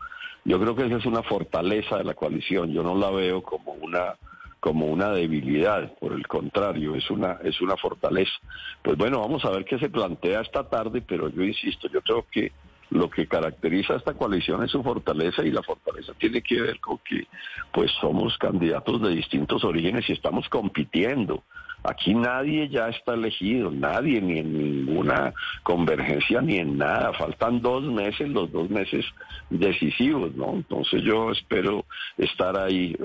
Yo 0.45 0.59
creo 0.59 0.75
que 0.75 0.85
esa 0.85 0.97
es 0.97 1.05
una 1.05 1.23
fortaleza 1.23 1.97
de 1.97 2.03
la 2.03 2.13
coalición, 2.13 2.71
yo 2.71 2.83
no 2.83 2.95
la 2.95 3.09
veo 3.09 3.41
como 3.43 3.73
una 3.73 4.15
como 4.59 4.87
una 4.87 5.11
debilidad, 5.11 5.97
por 5.99 6.11
el 6.11 6.27
contrario, 6.27 6.93
es 6.95 7.09
una 7.09 7.39
es 7.43 7.61
una 7.61 7.77
fortaleza. 7.77 8.33
Pues 8.81 8.97
bueno, 8.97 9.21
vamos 9.21 9.45
a 9.45 9.51
ver 9.51 9.63
qué 9.63 9.79
se 9.79 9.89
plantea 9.89 10.41
esta 10.41 10.67
tarde, 10.67 11.01
pero 11.01 11.29
yo 11.29 11.43
insisto, 11.43 11.87
yo 11.87 12.01
creo 12.01 12.25
que 12.29 12.51
lo 12.89 13.09
que 13.09 13.27
caracteriza 13.27 13.93
a 13.93 13.97
esta 13.97 14.13
coalición 14.13 14.63
es 14.63 14.71
su 14.71 14.81
fortaleza 14.81 15.43
y 15.43 15.51
la 15.51 15.61
fortaleza 15.63 16.13
tiene 16.17 16.41
que 16.41 16.59
ver 16.59 16.79
con 16.79 16.97
que 16.99 17.27
pues 17.71 17.91
somos 18.01 18.37
candidatos 18.37 19.01
de 19.01 19.09
distintos 19.09 19.63
orígenes 19.63 20.09
y 20.09 20.13
estamos 20.13 20.49
compitiendo. 20.49 21.43
Aquí 21.83 22.13
nadie 22.13 22.67
ya 22.67 22.89
está 22.89 23.13
elegido, 23.13 23.71
nadie, 23.71 24.21
ni 24.21 24.39
en 24.39 24.85
ninguna 24.85 25.33
convergencia, 25.63 26.41
ni 26.41 26.57
en 26.57 26.77
nada. 26.77 27.13
Faltan 27.13 27.61
dos 27.61 27.83
meses, 27.83 28.27
los 28.27 28.51
dos 28.51 28.69
meses 28.69 29.05
decisivos, 29.49 30.35
¿no? 30.35 30.55
Entonces 30.55 31.01
yo 31.03 31.31
espero 31.31 31.85
estar 32.17 32.57
ahí 32.57 32.97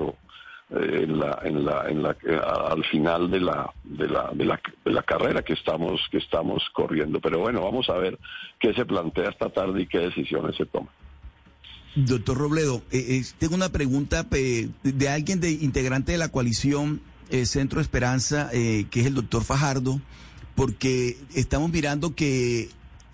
en 0.70 1.19
la, 1.20 1.39
en 1.44 1.65
la, 1.65 1.89
en 1.89 2.03
la, 2.03 2.17
al 2.69 2.85
final 2.86 3.31
de 3.31 3.41
la, 3.41 3.70
de 3.85 4.09
la, 4.09 4.31
de 4.33 4.44
la, 4.44 4.61
de 4.85 4.91
la 4.91 5.03
carrera 5.03 5.43
que 5.43 5.53
estamos, 5.53 6.01
que 6.11 6.19
estamos 6.19 6.65
corriendo. 6.73 7.20
Pero 7.20 7.39
bueno, 7.39 7.62
vamos 7.62 7.89
a 7.91 7.94
ver 7.94 8.19
qué 8.59 8.75
se 8.75 8.85
plantea 8.85 9.31
esta 9.31 9.51
tarde 9.51 9.83
y 9.83 9.86
qué 9.86 10.01
decisiones 10.01 10.57
se 10.57 10.67
toman. 10.67 10.91
Doctor 11.94 12.36
Robledo, 12.36 12.83
eh, 12.91 13.20
eh, 13.20 13.23
tengo 13.39 13.55
una 13.55 13.69
pregunta 13.69 14.25
de 14.25 15.09
alguien 15.09 15.39
de 15.41 15.53
integrante 15.53 16.11
de 16.11 16.19
la 16.19 16.28
coalición 16.28 17.01
eh, 17.31 17.47
Centro 17.47 17.81
Esperanza, 17.81 18.51
que 18.53 18.89
es 18.93 19.07
el 19.07 19.15
doctor 19.15 19.44
Fajardo, 19.44 20.01
porque 20.55 21.19
estamos 21.35 21.70
mirando 21.70 22.15
que 22.15 22.70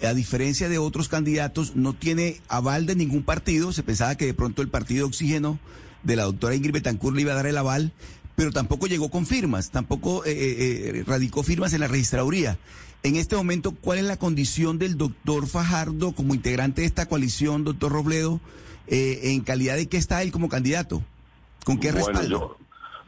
a 0.07 0.15
diferencia 0.15 0.69
de 0.69 0.79
otros 0.79 1.09
candidatos, 1.09 1.77
no 1.77 1.93
tiene 1.93 2.41
aval 2.49 2.87
de 2.87 2.97
ningún 2.97 3.23
partido. 3.23 3.73
Se 3.73 3.83
pensaba 3.83 4.15
que 4.15 4.27
de 4.27 4.35
pronto 4.35 4.63
el 4.63 4.69
partido 4.69 5.07
Oxígeno 5.07 5.59
de 6.03 6.17
la 6.17 6.25
doctora 6.25 6.55
Ingrid 6.55 6.73
Betancourt 6.73 7.17
le 7.17 7.23
iba 7.23 7.33
a 7.33 7.37
dar 7.37 7.47
el 7.47 7.59
aval, 7.59 7.93
pero 8.37 8.53
tampoco 8.53 8.87
llegó 8.87 9.11
con 9.11 9.27
firmas, 9.27 9.71
tampoco 9.71 10.25
eh, 10.25 10.33
eh, 10.33 10.93
eh, 10.99 11.05
radicó 11.07 11.43
firmas 11.43 11.73
en 11.73 11.81
la 11.81 11.89
registraduría. 11.89 12.59
En 13.03 13.17
este 13.17 13.37
momento, 13.37 13.73
¿cuál 13.73 13.99
es 13.99 14.05
la 14.05 14.19
condición 14.19 14.79
del 14.79 14.97
doctor 14.97 15.47
Fajardo 15.47 16.13
como 16.13 16.35
integrante 16.35 16.83
de 16.83 16.87
esta 16.87 17.07
coalición, 17.07 17.65
doctor 17.65 17.93
Robledo, 17.93 18.41
en 18.87 19.41
calidad 19.41 19.77
de 19.77 19.87
que 19.87 19.97
está 19.97 20.23
él 20.23 20.33
como 20.33 20.51
candidato? 20.51 21.03
¿Con 21.65 21.79
qué 21.79 21.93
respaldo? 21.93 22.59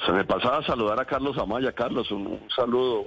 Se 0.06 0.12
me 0.12 0.24
pasaba 0.24 0.58
a 0.58 0.66
saludar 0.66 1.00
a 1.00 1.04
Carlos 1.04 1.36
Amaya. 1.38 1.72
Carlos, 1.72 2.10
un, 2.10 2.40
saludo, 2.54 3.06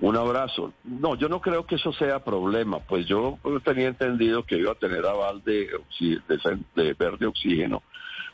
un, 0.00 0.16
abrazo. 0.16 0.72
No, 0.84 1.14
yo 1.14 1.28
no 1.28 1.40
creo 1.40 1.66
que 1.66 1.76
eso 1.76 1.92
sea 1.92 2.24
problema, 2.24 2.80
pues 2.80 3.06
yo 3.06 3.38
tenía 3.64 3.88
entendido 3.88 4.44
que 4.44 4.58
iba 4.58 4.72
a 4.72 4.76
tener 4.76 5.06
aval 5.06 5.42
de, 5.44 5.68
de, 6.00 6.58
de 6.74 6.94
verde 6.94 7.26
oxígeno 7.26 7.82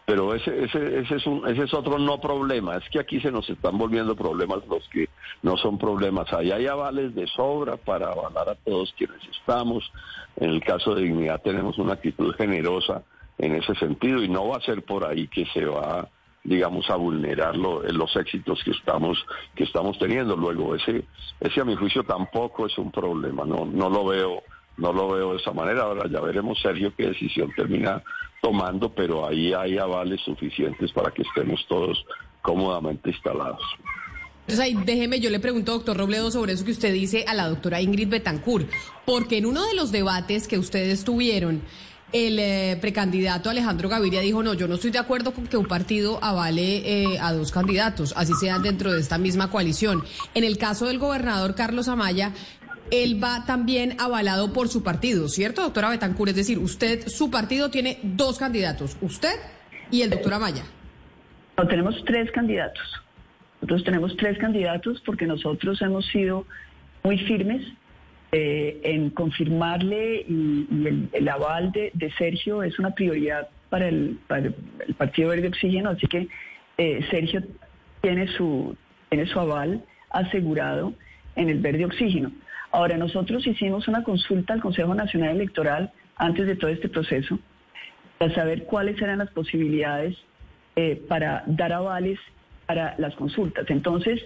pero 0.09 0.35
ese, 0.35 0.65
ese, 0.65 1.01
ese, 1.01 1.17
es 1.17 1.27
un, 1.27 1.47
ese 1.47 1.65
es 1.65 1.75
otro 1.75 1.99
no 1.99 2.19
problema. 2.19 2.79
Es 2.79 2.89
que 2.89 2.99
aquí 2.99 3.21
se 3.21 3.31
nos 3.31 3.47
están 3.51 3.77
volviendo 3.77 4.17
problemas 4.17 4.67
los 4.67 4.89
que 4.89 5.11
no 5.43 5.59
son 5.59 5.77
problemas. 5.77 6.33
Ahí 6.33 6.51
hay 6.51 6.67
avales 6.67 7.15
de 7.15 7.27
sobra 7.27 7.77
para 7.77 8.07
avalar 8.13 8.49
a 8.49 8.55
todos 8.55 8.95
quienes 8.97 9.23
estamos. 9.29 9.93
En 10.37 10.49
el 10.49 10.65
caso 10.65 10.95
de 10.95 11.03
dignidad 11.03 11.43
tenemos 11.43 11.77
una 11.77 11.93
actitud 11.93 12.35
generosa 12.37 13.03
en 13.37 13.57
ese 13.57 13.75
sentido 13.75 14.23
y 14.23 14.31
no 14.31 14.49
va 14.49 14.57
a 14.57 14.63
ser 14.63 14.83
por 14.83 15.05
ahí 15.05 15.29
que 15.29 15.45
se 15.53 15.67
va 15.67 16.09
digamos 16.49 16.89
a 16.91 16.97
vulnerar 16.97 17.57
los 17.57 18.17
éxitos 18.17 18.63
que 18.65 18.71
estamos 18.71 19.19
que 19.55 19.65
estamos 19.65 19.99
teniendo 19.99 20.37
luego 20.37 20.75
ese 20.75 21.05
ese 21.41 21.61
a 21.61 21.65
mi 21.65 21.77
juicio 21.77 22.03
tampoco 22.05 22.67
es 22.67 22.79
un 22.79 22.91
problema 22.91 23.45
no 23.45 23.67
no 23.67 23.91
lo 23.91 24.07
veo 24.07 24.43
no 24.79 24.93
lo 24.93 25.09
veo 25.09 25.33
de 25.33 25.39
esa 25.39 25.53
manera. 25.53 25.83
Ahora 25.83 26.09
ya 26.11 26.21
veremos, 26.21 26.59
Sergio, 26.63 26.93
qué 26.97 27.09
decisión 27.09 27.53
termina 27.55 28.03
tomando, 28.41 28.89
pero 28.89 29.27
ahí 29.27 29.53
hay 29.53 29.77
avales 29.77 30.21
suficientes 30.25 30.93
para 30.93 31.11
que 31.11 31.23
estemos 31.23 31.67
todos 31.69 32.05
cómodamente 32.41 33.11
instalados. 33.11 33.63
Entonces 34.43 34.65
ahí 34.65 34.79
déjeme, 34.87 35.21
yo 35.21 35.29
le 35.29 35.41
pregunto, 35.41 35.73
doctor 35.73 35.99
Robledo, 35.99 36.31
sobre 36.31 36.55
eso 36.55 36.65
que 36.65 36.71
usted 36.71 36.93
dice 36.93 37.25
a 37.29 37.35
la 37.35 37.49
doctora 37.49 37.83
Ingrid 37.83 38.09
Betancourt, 38.09 38.71
porque 39.05 39.37
en 39.37 39.45
uno 39.45 39.67
de 39.67 39.75
los 39.75 39.93
debates 39.93 40.49
que 40.49 40.59
ustedes 40.59 41.05
tuvieron, 41.05 41.61
el 42.13 42.39
eh, 42.39 42.79
precandidato 42.81 43.51
Alejandro 43.51 43.89
Gaviria 43.89 44.21
dijo, 44.21 44.43
no, 44.43 44.55
yo 44.55 44.69
no 44.69 44.77
estoy 44.77 44.91
de 44.91 44.99
acuerdo 44.99 45.33
con 45.33 45.47
que 45.47 45.57
un 45.57 45.67
partido 45.67 46.23
avale 46.23 47.13
eh, 47.13 47.19
a 47.21 47.33
dos 47.33 47.53
candidatos, 47.53 48.15
así 48.17 48.33
sean 48.35 48.63
dentro 48.63 48.93
de 48.93 49.01
esta 49.01 49.19
misma 49.19 49.51
coalición. 49.51 50.03
En 50.35 50.45
el 50.45 50.59
caso 50.59 50.87
del 50.87 50.99
gobernador 50.99 51.55
Carlos 51.55 51.89
Amaya, 51.89 52.33
él 52.91 53.23
va 53.23 53.45
también 53.45 53.97
avalado 53.99 54.53
por 54.53 54.69
su 54.69 54.83
partido, 54.83 55.29
¿cierto, 55.29 55.63
doctora 55.63 55.91
Betancur? 55.91 56.31
Es 56.31 56.37
decir, 56.37 56.59
usted, 56.59 57.07
su 57.09 57.31
partido 57.31 57.71
tiene 57.71 57.99
dos 58.03 58.39
candidatos, 58.39 58.97
usted 59.03 59.35
y 59.91 60.03
el 60.03 60.11
doctor 60.11 60.35
Amaya. 60.35 60.65
No, 61.57 61.67
tenemos 61.67 62.03
tres 62.07 62.31
candidatos. 62.31 62.87
Nosotros 63.61 63.85
tenemos 63.85 64.17
tres 64.17 64.39
candidatos 64.39 65.03
porque 65.05 65.27
nosotros 65.27 65.83
hemos 65.83 66.07
sido 66.07 66.47
muy 67.03 67.19
firmes 67.19 67.67
eh, 68.33 68.81
en 68.83 69.11
confirmarle 69.11 70.25
y, 70.29 71.09
el, 71.13 71.29
aval 71.29 71.73
de, 71.73 72.13
Sergio 72.19 72.63
es 72.63 72.79
una 72.79 72.95
prioridad 72.95 73.49
para 73.71 73.89
el, 73.89 74.19
Partido 74.97 75.31
Verde 75.31 75.49
Oxígeno, 75.49 75.91
así 75.91 76.07
que 76.07 76.29
eh, 76.77 77.01
Sergio 77.11 77.43
tiene 78.01 78.29
su, 78.29 78.77
tiene 79.09 79.27
su 79.27 79.41
aval 79.41 79.83
asegurado 80.11 80.93
en 81.37 81.49
el 81.49 81.61
Verde 81.61 81.85
Oxígeno. 81.85 82.33
Ahora, 82.71 82.97
nosotros 82.97 83.47
hicimos 83.47 83.89
una 83.89 84.03
consulta 84.03 84.53
al 84.53 84.61
Consejo 84.61 84.95
Nacional 84.95 85.37
Electoral 85.37 85.93
antes 86.17 86.47
de 86.47 86.57
todo 86.57 86.71
este 86.71 86.89
proceso 86.89 87.39
para 88.19 88.35
saber 88.35 88.65
cuáles 88.65 89.01
eran 89.01 89.19
las 89.19 89.31
posibilidades 89.31 90.17
eh, 90.77 91.03
para 91.09 91.45
dar 91.47 91.73
avales 91.73 92.19
para 92.67 92.95
las 92.99 93.15
consultas. 93.15 93.65
Entonces, 93.71 94.21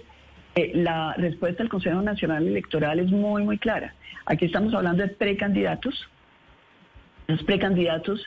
la 0.55 1.13
respuesta 1.17 1.63
del 1.63 1.69
Consejo 1.69 2.01
Nacional 2.01 2.47
Electoral 2.47 2.99
es 2.99 3.09
muy, 3.11 3.43
muy 3.43 3.57
clara. 3.57 3.93
Aquí 4.25 4.45
estamos 4.45 4.73
hablando 4.73 5.03
de 5.03 5.09
precandidatos. 5.09 6.07
Los 7.27 7.43
precandidatos 7.43 8.23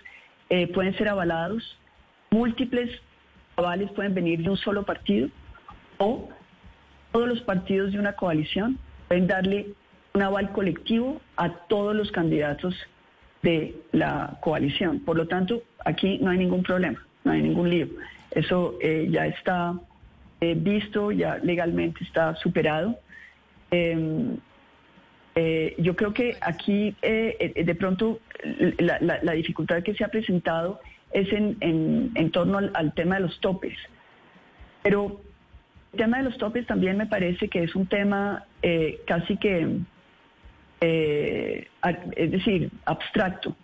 eh, 0.49 0.67
pueden 0.69 0.97
ser 0.97 1.09
avalados, 1.09 1.79
múltiples 2.31 2.91
avales 3.57 3.91
pueden 3.93 4.15
venir 4.15 4.43
de 4.43 4.51
un 4.51 4.57
solo 4.57 4.85
partido 4.85 5.29
o 5.99 6.29
todos 7.13 7.29
los 7.29 7.41
partidos 7.43 7.93
de 7.93 7.99
una 7.99 8.13
coalición 8.13 8.79
pueden 9.09 9.27
darle 9.27 9.69
un 10.15 10.23
aval 10.23 10.53
colectivo 10.53 11.21
a 11.37 11.51
todos 11.69 11.95
los 11.95 12.11
candidatos 12.11 12.75
de 13.43 13.77
la 13.93 14.39
coalición. 14.41 15.01
Por 15.01 15.17
lo 15.17 15.27
tanto, 15.29 15.63
aquí 15.85 16.19
no 16.19 16.31
hay 16.31 16.39
ningún 16.39 16.63
problema, 16.63 17.05
no 17.25 17.33
hay 17.33 17.43
ningún 17.43 17.71
lío. 17.71 17.89
Eso 18.31 18.77
eh, 18.81 19.09
ya 19.11 19.27
está 19.27 19.75
eh, 20.41 20.55
visto, 20.57 21.13
ya 21.13 21.39
legalmente 21.39 22.05
está 22.05 22.35
superado. 22.37 22.99
Em, 23.71 24.37
eh, 25.35 25.75
yo 25.79 25.97
creo 25.97 26.15
que 26.15 26.37
aquí 26.41 26.97
de 27.03 27.77
pronto 27.79 28.21
la, 28.79 29.33
dificultad 29.33 29.83
que 29.83 29.95
se 29.95 30.03
ha 30.03 30.09
presentado 30.09 30.81
es 31.13 31.31
en, 31.33 32.31
torno 32.33 32.59
al, 32.59 32.95
tema 32.95 33.17
de 33.17 33.23
los 33.23 33.39
topes. 33.41 33.77
Pero 34.83 35.21
el 35.93 35.99
tema 35.99 36.19
de 36.19 36.25
los 36.25 36.39
topes 36.39 36.67
también 36.67 36.97
me 36.97 37.07
parece 37.07 37.49
que 37.49 37.65
es 37.65 37.75
un 37.75 37.87
tema 37.87 38.47
casi 39.07 39.37
que 39.37 39.81
eh, 40.81 41.69
es 42.17 42.31
decir, 42.31 42.71
abstracto, 42.85 43.57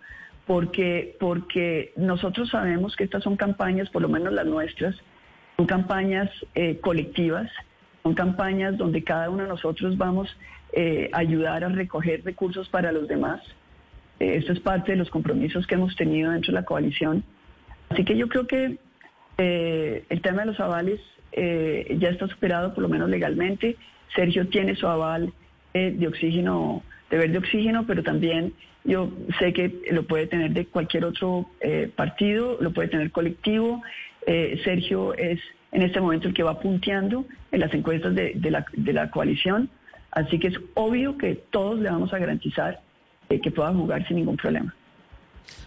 porque, 0.47 1.15
porque 1.19 1.93
nosotros 1.95 2.49
sabemos 2.49 2.95
que 2.95 3.03
estas 3.03 3.23
son 3.23 3.35
campañas, 3.35 3.89
por 3.89 4.01
lo 4.01 4.09
menos 4.09 4.33
las 4.33 4.45
nuestras, 4.45 4.95
son 5.57 5.65
campañas 5.65 6.29
eh, 6.55 6.79
colectivas, 6.81 7.49
son 8.03 8.13
campañas 8.13 8.77
donde 8.77 9.03
cada 9.03 9.29
uno 9.29 9.43
de 9.43 9.49
nosotros 9.49 9.97
vamos 9.97 10.35
eh, 10.73 11.09
a 11.13 11.19
ayudar 11.19 11.63
a 11.63 11.69
recoger 11.69 12.23
recursos 12.23 12.67
para 12.69 12.91
los 12.91 13.07
demás. 13.07 13.41
esto 14.19 14.53
es 14.53 14.59
parte 14.59 14.93
de 14.93 14.97
los 14.97 15.09
compromisos 15.09 15.67
que 15.67 15.75
hemos 15.75 15.95
tenido 15.95 16.31
dentro 16.31 16.51
de 16.51 16.59
la 16.59 16.65
coalición. 16.65 17.23
Así 17.89 18.03
que 18.03 18.15
yo 18.15 18.27
creo 18.27 18.47
que 18.47 18.77
el 19.37 20.21
tema 20.21 20.41
de 20.41 20.47
los 20.47 20.59
avales 20.59 20.99
ya 21.35 22.09
está 22.09 22.27
superado, 22.27 22.73
por 22.73 22.83
lo 22.83 22.89
menos 22.89 23.09
legalmente. 23.09 23.75
Sergio 24.15 24.47
tiene 24.47 24.75
su 24.75 24.87
aval 24.87 25.33
de 25.73 26.07
oxígeno, 26.07 26.83
de 27.09 27.17
verde 27.17 27.37
oxígeno, 27.39 27.85
pero 27.85 28.01
también 28.03 28.53
yo 28.85 29.11
sé 29.39 29.53
que 29.53 29.81
lo 29.91 30.03
puede 30.03 30.27
tener 30.27 30.51
de 30.51 30.65
cualquier 30.65 31.05
otro 31.05 31.49
eh, 31.61 31.89
partido, 31.95 32.57
lo 32.59 32.71
puede 32.71 32.89
tener 32.89 33.11
colectivo. 33.11 33.81
Eh, 34.27 34.59
Sergio 34.63 35.13
es 35.13 35.39
en 35.71 35.81
este 35.81 35.99
momento 35.99 36.27
el 36.27 36.33
que 36.33 36.43
va 36.43 36.59
punteando 36.59 37.25
en 37.51 37.59
las 37.59 37.73
encuestas 37.73 38.13
de, 38.15 38.33
la, 38.49 38.65
de 38.73 38.93
la 38.93 39.09
coalición, 39.09 39.69
así 40.11 40.39
que 40.39 40.47
es 40.47 40.55
obvio 40.75 41.17
que 41.17 41.35
todos 41.51 41.79
le 41.79 41.89
vamos 41.89 42.13
a 42.13 42.19
garantizar 42.19 42.79
eh, 43.29 43.41
que 43.41 43.51
pueda 43.51 43.73
jugar 43.73 44.07
sin 44.07 44.17
ningún 44.17 44.37
problema. 44.37 44.73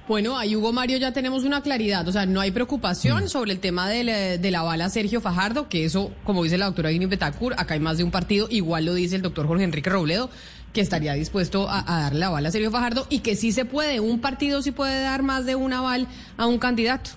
Bueno, 0.09 0.39
ahí 0.39 0.55
Hugo 0.55 0.73
Mario 0.73 0.99
ya 0.99 1.13
tenemos 1.13 1.43
una 1.43 1.63
claridad, 1.63 2.07
o 2.07 2.13
sea, 2.13 2.27
no 2.27 2.41
hay 2.41 2.53
preocupación 2.53 3.25
mm. 3.25 3.29
sobre 3.29 3.53
el 3.53 3.59
tema 3.59 3.89
de 3.89 4.51
la, 4.51 4.63
bala 4.63 4.89
Sergio 4.89 5.21
Fajardo, 5.21 5.69
que 5.69 5.85
eso, 5.85 6.13
como 6.23 6.45
dice 6.45 6.57
la 6.57 6.67
doctora 6.67 6.91
Guinea 6.91 7.09
Betacur, 7.09 7.55
acá 7.59 7.75
hay 7.75 7.81
más 7.81 7.99
de 7.99 8.05
un 8.05 8.13
partido, 8.13 8.47
igual 8.49 8.85
lo 8.85 8.95
dice 8.95 9.17
el 9.17 9.23
doctor 9.23 9.49
Jorge 9.49 9.65
Enrique 9.65 9.91
Robledo, 9.91 10.31
que 10.73 10.81
estaría 10.81 11.15
dispuesto 11.15 11.69
a, 11.69 11.83
darle 11.83 12.21
la 12.21 12.31
bala 12.31 12.49
a 12.51 12.53
Sergio 12.53 12.71
Fajardo 12.71 13.07
y 13.11 13.19
que 13.19 13.35
sí 13.35 13.51
se 13.51 13.65
puede, 13.65 13.99
un 13.99 14.21
partido 14.21 14.63
sí 14.63 14.71
puede 14.71 15.01
dar 15.01 15.25
más 15.25 15.45
de 15.45 15.57
una 15.57 15.79
aval 15.79 16.07
a 16.37 16.47
un 16.47 16.59
candidato. 16.59 17.11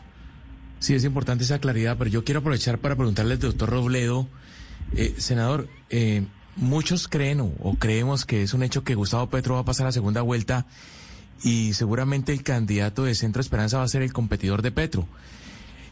Sí, 0.80 0.94
es 0.94 1.04
importante 1.04 1.44
esa 1.44 1.60
claridad, 1.60 1.98
pero 1.98 2.10
yo 2.10 2.24
quiero 2.24 2.40
aprovechar 2.40 2.80
para 2.80 2.96
preguntarle 2.96 3.34
al 3.34 3.40
doctor 3.40 3.70
Robledo, 3.70 4.28
eh, 4.96 5.14
senador, 5.18 5.68
eh, 5.90 6.26
muchos 6.56 7.08
creen 7.08 7.42
o 7.42 7.76
creemos 7.78 8.26
que 8.26 8.44
es 8.44 8.54
un 8.54 8.64
hecho 8.64 8.84
que 8.84 8.96
Gustavo 8.96 9.30
Petro 9.30 9.56
va 9.56 9.62
a 9.62 9.66
pasar 9.66 9.86
a 9.86 9.90
la 9.90 9.94
segunda 9.94 10.22
vuelta 10.22 10.66
y 11.44 11.74
seguramente 11.74 12.32
el 12.32 12.44
candidato 12.44 13.04
de 13.04 13.16
Centro 13.16 13.42
Esperanza 13.42 13.78
va 13.78 13.84
a 13.84 13.88
ser 13.88 14.02
el 14.02 14.14
competidor 14.14 14.62
de 14.62 14.72
Petro. 14.72 15.08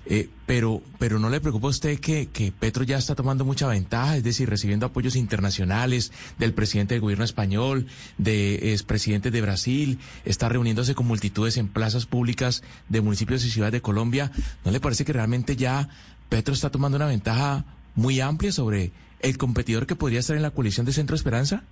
Eh, 0.10 0.30
pero, 0.46 0.82
pero 1.00 1.20
no 1.20 1.30
le 1.30 1.42
preocupa 1.42 1.68
a 1.68 1.72
usted 1.72 2.00
que, 2.00 2.28
que 2.28 2.54
Petro 2.54 2.86
ya 2.86 2.98
está 2.98 3.14
tomando 3.14 3.44
mucha 3.44 3.68
ventaja, 3.68 4.16
es 4.16 4.24
decir, 4.24 4.50
recibiendo 4.50 4.86
apoyos 4.86 5.18
internacionales 5.18 6.14
del 6.40 6.54
presidente 6.54 6.94
del 6.94 7.02
gobierno 7.02 7.26
español, 7.26 7.88
de 8.18 8.72
expresidentes 8.72 9.34
de 9.34 9.42
Brasil, 9.42 10.00
está 10.24 10.48
reuniéndose 10.48 10.96
con 10.96 11.08
multitudes 11.08 11.58
en 11.58 11.68
plazas 11.68 12.06
públicas 12.06 12.64
de 12.88 13.02
municipios 13.02 13.44
y 13.44 13.52
ciudades 13.52 13.74
de 13.74 13.82
Colombia. 13.82 14.32
¿No 14.64 14.72
le 14.72 14.80
parece 14.80 15.04
que 15.04 15.14
realmente 15.14 15.58
ya 15.58 15.90
Petro 16.30 16.54
está 16.54 16.70
tomando 16.70 16.96
una 16.96 17.08
ventaja 17.08 17.66
muy 17.96 18.22
amplia 18.22 18.54
sobre 18.54 18.94
el 19.20 19.38
competidor 19.38 19.88
que 19.88 19.96
podría 19.96 20.20
estar 20.20 20.38
en 20.38 20.44
la 20.44 20.52
coalición 20.52 20.86
de 20.86 20.94
Centro 20.94 21.18
Esperanza? 21.18 21.64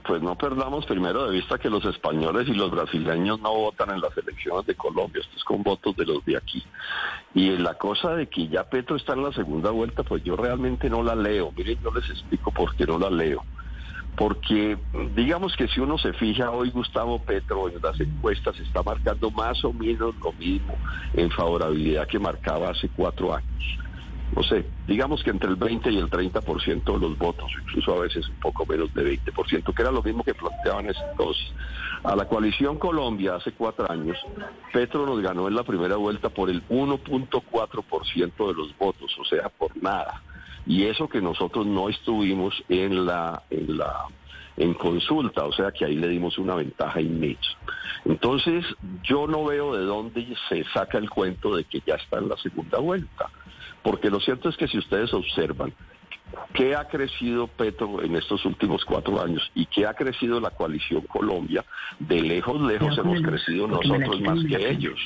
Pues 0.00 0.22
no 0.22 0.36
perdamos 0.36 0.86
primero 0.86 1.26
de 1.26 1.36
vista 1.36 1.58
que 1.58 1.68
los 1.68 1.84
españoles 1.84 2.48
y 2.48 2.54
los 2.54 2.70
brasileños 2.70 3.40
no 3.40 3.52
votan 3.54 3.90
en 3.90 4.00
las 4.00 4.16
elecciones 4.16 4.66
de 4.66 4.74
Colombia, 4.74 5.20
esto 5.20 5.36
es 5.36 5.44
con 5.44 5.62
votos 5.62 5.94
de 5.96 6.06
los 6.06 6.24
de 6.24 6.36
aquí. 6.36 6.64
Y 7.34 7.56
la 7.58 7.74
cosa 7.74 8.14
de 8.14 8.26
que 8.28 8.48
ya 8.48 8.64
Petro 8.64 8.96
está 8.96 9.12
en 9.12 9.22
la 9.22 9.32
segunda 9.32 9.70
vuelta, 9.70 10.02
pues 10.02 10.22
yo 10.24 10.36
realmente 10.36 10.88
no 10.88 11.02
la 11.02 11.14
leo. 11.14 11.52
Miren, 11.56 11.78
yo 11.82 11.92
les 11.92 12.08
explico 12.08 12.50
por 12.50 12.74
qué 12.74 12.86
no 12.86 12.98
la 12.98 13.10
leo. 13.10 13.44
Porque 14.16 14.78
digamos 15.14 15.56
que 15.56 15.68
si 15.68 15.80
uno 15.80 15.96
se 15.98 16.12
fija 16.14 16.50
hoy 16.50 16.70
Gustavo 16.70 17.18
Petro 17.22 17.68
en 17.68 17.80
las 17.82 17.98
encuestas 18.00 18.58
está 18.60 18.82
marcando 18.82 19.30
más 19.30 19.64
o 19.64 19.72
menos 19.72 20.14
lo 20.22 20.32
mismo 20.32 20.76
en 21.14 21.30
favorabilidad 21.30 22.06
que 22.06 22.18
marcaba 22.18 22.70
hace 22.70 22.90
cuatro 22.90 23.34
años 23.34 23.81
no 24.34 24.42
sé, 24.42 24.64
digamos 24.86 25.22
que 25.22 25.30
entre 25.30 25.50
el 25.50 25.56
20 25.56 25.90
y 25.90 25.98
el 25.98 26.08
30% 26.08 26.84
de 26.84 26.98
los 26.98 27.18
votos, 27.18 27.50
incluso 27.62 27.94
a 27.94 28.00
veces 28.00 28.26
un 28.28 28.36
poco 28.36 28.64
menos 28.64 28.92
de 28.94 29.18
20%, 29.18 29.74
que 29.74 29.82
era 29.82 29.90
lo 29.90 30.02
mismo 30.02 30.24
que 30.24 30.34
planteaban 30.34 30.86
estos. 30.86 31.52
A 32.02 32.16
la 32.16 32.26
coalición 32.26 32.78
Colombia 32.78 33.36
hace 33.36 33.52
cuatro 33.52 33.90
años, 33.90 34.16
Petro 34.72 35.06
nos 35.06 35.20
ganó 35.20 35.48
en 35.48 35.54
la 35.54 35.62
primera 35.62 35.96
vuelta 35.96 36.30
por 36.30 36.50
el 36.50 36.66
1.4% 36.68 38.46
de 38.48 38.54
los 38.54 38.76
votos, 38.78 39.16
o 39.18 39.24
sea, 39.24 39.48
por 39.50 39.76
nada. 39.82 40.22
Y 40.66 40.84
eso 40.84 41.08
que 41.08 41.20
nosotros 41.20 41.66
no 41.66 41.88
estuvimos 41.88 42.54
en 42.68 43.04
la, 43.04 43.42
en 43.50 43.76
la, 43.76 44.06
en 44.56 44.74
consulta, 44.74 45.44
o 45.44 45.52
sea 45.52 45.72
que 45.72 45.84
ahí 45.84 45.96
le 45.96 46.08
dimos 46.08 46.38
una 46.38 46.54
ventaja 46.54 47.00
inmensa. 47.00 47.50
Entonces, 48.04 48.64
yo 49.02 49.26
no 49.26 49.44
veo 49.44 49.76
de 49.76 49.84
dónde 49.84 50.34
se 50.48 50.64
saca 50.72 50.98
el 50.98 51.10
cuento 51.10 51.54
de 51.54 51.64
que 51.64 51.82
ya 51.86 51.94
está 51.96 52.18
en 52.18 52.28
la 52.28 52.36
segunda 52.38 52.78
vuelta. 52.78 53.30
Porque 53.82 54.10
lo 54.10 54.20
cierto 54.20 54.48
es 54.48 54.56
que 54.56 54.68
si 54.68 54.78
ustedes 54.78 55.12
observan 55.12 55.72
qué 56.54 56.74
ha 56.74 56.88
crecido 56.88 57.46
Petro 57.46 58.02
en 58.02 58.16
estos 58.16 58.44
últimos 58.44 58.84
cuatro 58.84 59.22
años 59.22 59.50
y 59.54 59.66
qué 59.66 59.86
ha 59.86 59.94
crecido 59.94 60.40
la 60.40 60.50
coalición 60.50 61.02
Colombia, 61.02 61.64
de 61.98 62.22
lejos, 62.22 62.60
lejos 62.60 62.96
hemos 62.96 63.20
crecido 63.20 63.66
nosotros 63.66 64.20
más 64.20 64.44
que 64.44 64.70
ellos. 64.70 64.98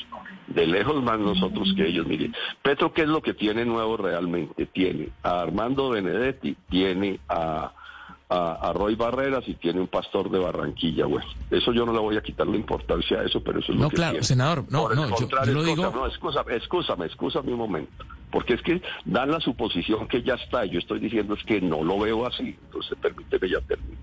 De 0.47 0.65
lejos 0.65 1.03
más 1.03 1.19
nosotros 1.19 1.73
que 1.75 1.87
ellos. 1.87 2.07
Miren, 2.07 2.33
Petro, 2.61 2.93
¿qué 2.93 3.01
es 3.01 3.07
lo 3.07 3.21
que 3.21 3.33
tiene 3.33 3.65
nuevo 3.65 3.97
realmente? 3.97 4.65
Tiene 4.67 5.09
a 5.23 5.41
Armando 5.41 5.89
Benedetti, 5.89 6.55
tiene 6.69 7.19
a 7.27 7.73
a, 8.29 8.73
Roy 8.73 8.95
Barreras 8.95 9.43
y 9.47 9.55
tiene 9.55 9.79
un 9.79 9.87
pastor 9.87 10.29
de 10.29 10.39
Barranquilla, 10.39 11.05
güey. 11.05 11.23
Eso 11.49 11.71
yo 11.71 11.85
no 11.85 11.93
le 11.93 11.99
voy 11.99 12.17
a 12.17 12.21
quitar 12.21 12.47
la 12.47 12.57
importancia 12.57 13.19
a 13.19 13.23
eso, 13.23 13.41
pero 13.41 13.59
eso 13.59 13.71
es 13.71 13.79
lo 13.79 13.89
que 13.89 13.95
claro, 13.95 14.23
senador, 14.23 14.65
no, 14.69 14.89
no, 14.89 15.09
yo, 15.17 15.27
lo 15.45 15.63
digo... 15.63 15.91
No, 15.91 16.05
excúsame, 16.05 16.55
excúsame, 16.55 17.05
excúsame 17.05 17.51
un 17.53 17.59
momento. 17.59 18.05
Porque 18.31 18.55
es 18.55 18.61
que 18.61 18.81
dan 19.05 19.31
la 19.31 19.39
suposición 19.39 20.07
que 20.07 20.21
ya 20.21 20.35
está, 20.35 20.65
yo 20.65 20.79
estoy 20.79 20.99
diciendo 20.99 21.33
es 21.33 21.43
que 21.43 21.61
no 21.61 21.83
lo 21.83 21.99
veo 21.99 22.25
así, 22.25 22.57
entonces 22.65 22.97
permíteme 23.01 23.49
ya 23.49 23.61
termino. 23.61 23.97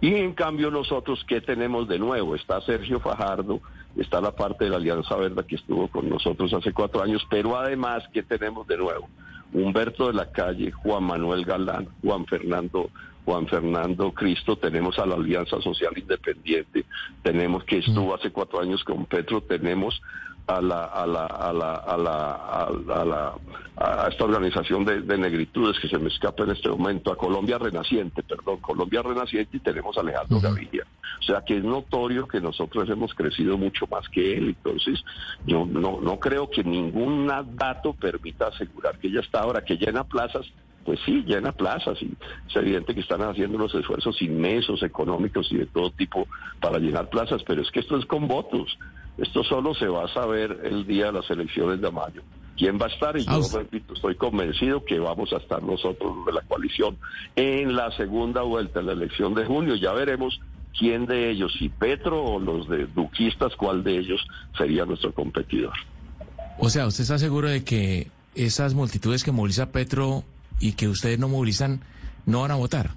Y 0.00 0.14
en 0.14 0.32
cambio 0.32 0.70
nosotros, 0.70 1.24
¿qué 1.28 1.40
tenemos 1.40 1.86
de 1.86 1.98
nuevo? 1.98 2.34
Está 2.34 2.60
Sergio 2.62 2.98
Fajardo, 3.00 3.60
está 3.96 4.20
la 4.20 4.32
parte 4.32 4.64
de 4.64 4.70
la 4.70 4.76
Alianza 4.76 5.16
Verde 5.16 5.44
que 5.46 5.56
estuvo 5.56 5.88
con 5.88 6.08
nosotros 6.08 6.52
hace 6.54 6.72
cuatro 6.72 7.02
años, 7.02 7.26
pero 7.28 7.56
además, 7.56 8.04
¿qué 8.12 8.22
tenemos 8.22 8.66
de 8.66 8.78
nuevo? 8.78 9.08
Humberto 9.52 10.06
de 10.08 10.14
la 10.14 10.30
Calle, 10.30 10.72
Juan 10.72 11.04
Manuel 11.04 11.44
Galán, 11.44 11.88
Juan 12.02 12.26
Fernando 12.26 12.90
Juan 13.28 13.46
Fernando 13.46 14.10
Cristo, 14.12 14.56
tenemos 14.56 14.98
a 14.98 15.04
la 15.04 15.16
Alianza 15.16 15.60
Social 15.60 15.92
Independiente, 15.94 16.86
tenemos 17.22 17.62
que 17.64 17.76
estuvo 17.76 18.14
hace 18.14 18.30
cuatro 18.30 18.58
años 18.58 18.82
con 18.84 19.04
Petro, 19.04 19.42
tenemos 19.42 20.00
a 20.48 20.60
la 20.62 20.84
a 20.86 21.06
la 21.06 21.26
a 21.26 21.52
la 21.52 21.74
a 21.74 21.96
la 21.96 22.32
a, 22.32 23.04
la, 23.04 23.34
a 23.76 24.08
esta 24.08 24.24
organización 24.24 24.84
de, 24.84 25.18
negritudes 25.18 25.78
que 25.78 25.88
se 25.88 25.98
me 25.98 26.08
escapa 26.08 26.44
en 26.44 26.50
este 26.50 26.70
momento 26.70 27.12
a 27.12 27.16
Colombia 27.16 27.58
Renaciente 27.58 28.22
perdón 28.22 28.56
Colombia 28.58 29.02
Renaciente 29.02 29.58
y 29.58 29.60
tenemos 29.60 29.96
a 29.98 30.00
Alejandro 30.00 30.40
Gaviria 30.40 30.86
o 31.20 31.22
sea 31.22 31.42
que 31.46 31.58
es 31.58 31.64
notorio 31.64 32.26
que 32.26 32.40
nosotros 32.40 32.88
hemos 32.88 33.12
crecido 33.14 33.58
mucho 33.58 33.86
más 33.88 34.08
que 34.08 34.38
él 34.38 34.56
entonces 34.56 35.04
yo 35.46 35.66
no 35.66 36.00
no 36.00 36.18
creo 36.18 36.48
que 36.48 36.64
ningún 36.64 37.30
dato 37.54 37.92
permita 37.92 38.46
asegurar 38.48 38.98
que 38.98 39.08
ella 39.08 39.20
está 39.20 39.40
ahora 39.40 39.62
que 39.62 39.76
llena 39.76 40.04
plazas 40.04 40.46
pues 40.88 41.00
sí, 41.04 41.22
llena 41.26 41.52
plazas 41.52 42.00
y 42.00 42.06
es 42.48 42.56
evidente 42.56 42.94
que 42.94 43.00
están 43.00 43.20
haciendo 43.20 43.58
unos 43.58 43.74
esfuerzos 43.74 44.22
inmensos, 44.22 44.82
económicos 44.82 45.52
y 45.52 45.58
de 45.58 45.66
todo 45.66 45.90
tipo 45.90 46.26
para 46.62 46.78
llenar 46.78 47.10
plazas, 47.10 47.42
pero 47.46 47.60
es 47.60 47.70
que 47.70 47.80
esto 47.80 47.98
es 47.98 48.06
con 48.06 48.26
votos. 48.26 48.78
Esto 49.18 49.44
solo 49.44 49.74
se 49.74 49.86
va 49.86 50.04
a 50.04 50.08
saber 50.08 50.60
el 50.64 50.86
día 50.86 51.06
de 51.06 51.12
las 51.12 51.30
elecciones 51.30 51.80
de 51.80 51.90
mayo. 51.90 52.22
¿Quién 52.56 52.78
va 52.80 52.86
a 52.86 52.88
estar? 52.88 53.16
Y 53.16 53.24
yo, 53.24 53.40
repito, 53.52 53.94
estoy 53.94 54.16
convencido 54.16 54.84
que 54.84 54.98
vamos 54.98 55.32
a 55.32 55.36
estar 55.36 55.62
nosotros 55.62 56.26
de 56.26 56.32
la 56.32 56.40
coalición 56.42 56.96
en 57.36 57.76
la 57.76 57.90
segunda 57.96 58.42
vuelta, 58.42 58.80
en 58.80 58.86
la 58.86 58.92
elección 58.92 59.34
de 59.34 59.44
junio. 59.44 59.76
Ya 59.76 59.92
veremos 59.92 60.40
quién 60.76 61.06
de 61.06 61.30
ellos, 61.30 61.52
si 61.58 61.68
Petro 61.68 62.22
o 62.22 62.40
los 62.40 62.68
de 62.68 62.86
Duquistas, 62.86 63.54
cuál 63.56 63.84
de 63.84 63.98
ellos 63.98 64.20
sería 64.56 64.84
nuestro 64.84 65.12
competidor. 65.12 65.74
O 66.58 66.68
sea, 66.68 66.86
¿usted 66.86 67.02
está 67.02 67.18
seguro 67.18 67.48
de 67.48 67.62
que 67.62 68.08
esas 68.34 68.74
multitudes 68.74 69.24
que 69.24 69.32
moviliza 69.32 69.70
Petro 69.70 70.24
y 70.60 70.72
que 70.72 70.88
ustedes 70.88 71.18
no 71.18 71.28
movilizan, 71.28 71.80
no 72.26 72.42
van 72.42 72.50
a 72.52 72.56
votar. 72.56 72.90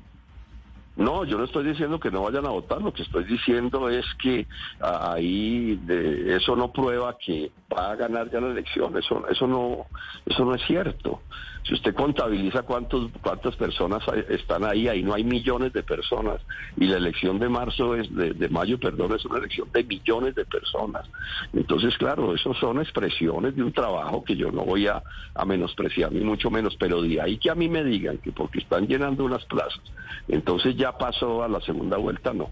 No, 1.02 1.26
yo 1.26 1.36
no 1.36 1.46
estoy 1.46 1.66
diciendo 1.66 2.00
que 2.00 2.12
no 2.12 2.22
vayan 2.22 2.46
a 2.46 2.50
votar, 2.50 2.80
lo 2.80 2.94
que 2.94 3.02
estoy 3.02 3.24
diciendo 3.24 3.90
es 3.90 4.06
que 4.22 4.46
ahí 4.80 5.76
de, 5.78 6.36
eso 6.36 6.56
no 6.56 6.72
prueba 6.72 7.18
que 7.18 7.52
va 7.76 7.92
a 7.92 7.96
ganar 7.96 8.30
ya 8.30 8.40
la 8.40 8.52
elección, 8.52 8.96
eso, 8.96 9.28
eso 9.28 9.48
no, 9.48 9.88
eso 10.28 10.46
no 10.46 10.54
es 10.54 10.62
cierto. 10.68 11.24
Si 11.64 11.76
usted 11.76 11.94
contabiliza 11.94 12.64
cuántos, 12.64 13.12
cuántas 13.22 13.56
personas 13.56 14.04
están 14.30 14.66
ahí, 14.66 14.88
ahí 14.88 15.04
no 15.04 15.14
hay 15.14 15.24
millones 15.24 15.74
de 15.74 15.84
personas. 15.84 16.42
Y 16.76 16.88
la 16.88 16.98
elección 16.98 17.40
de 17.40 17.50
marzo, 17.50 17.96
es 17.96 18.14
de, 18.16 18.50
mayo, 18.50 18.80
perdón, 18.80 19.14
es 19.14 19.24
una 19.26 19.38
elección 19.38 19.70
de 19.72 19.84
millones 19.84 20.34
de 20.36 20.46
personas. 20.46 21.08
Entonces, 21.54 21.96
claro, 21.98 22.34
eso 22.34 22.54
son 22.56 22.80
expresiones 22.80 23.56
de 23.56 23.64
un 23.64 23.74
trabajo 23.74 24.24
que 24.24 24.36
yo 24.36 24.52
no 24.52 24.64
voy 24.64 24.88
a, 24.88 25.04
a 25.36 25.46
menospreciar, 25.46 26.12
ni 26.12 26.22
mucho 26.22 26.50
menos. 26.50 26.76
Pero 26.78 27.02
de 27.02 27.22
ahí 27.22 27.38
que 27.38 27.52
a 27.52 27.56
mí 27.56 27.70
me 27.70 27.84
digan 27.84 28.18
que 28.18 28.32
porque 28.32 28.60
están 28.60 28.88
llenando 28.88 29.24
unas 29.24 29.46
plazas, 29.46 29.84
entonces 30.28 30.76
ya 30.76 30.98
pasó 30.98 31.44
a 31.44 31.48
la 31.48 31.62
segunda 31.62 31.98
vuelta, 31.98 32.34
no. 32.34 32.50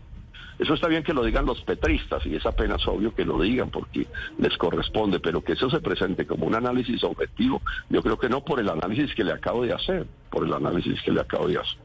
Eso 0.59 0.73
está 0.73 0.89
bien 0.89 1.03
que 1.03 1.13
lo 1.13 1.23
digan 1.23 1.45
los 1.45 1.61
petristas 1.61 2.25
y 2.25 2.35
es 2.35 2.45
apenas 2.45 2.85
obvio 2.85 3.15
que 3.15 3.23
lo 3.23 3.41
digan 3.41 3.69
porque 3.69 4.07
les 4.38 4.57
corresponde, 4.57 5.19
pero 5.21 5.41
que 5.41 5.53
eso 5.53 5.69
se 5.69 5.79
presente 5.79 6.27
como 6.27 6.45
un 6.45 6.55
análisis 6.55 7.01
objetivo, 7.05 7.61
yo 7.89 8.03
creo 8.03 8.19
que 8.19 8.27
no 8.27 8.43
por 8.43 8.59
el 8.59 8.67
análisis 8.67 9.15
que 9.15 9.23
le 9.23 9.31
acabo 9.31 9.63
de 9.63 9.73
hacer, 9.73 10.05
por 10.29 10.45
el 10.45 10.53
análisis 10.53 11.01
que 11.01 11.11
le 11.11 11.21
acabo 11.21 11.47
de 11.47 11.59
hacer. 11.59 11.79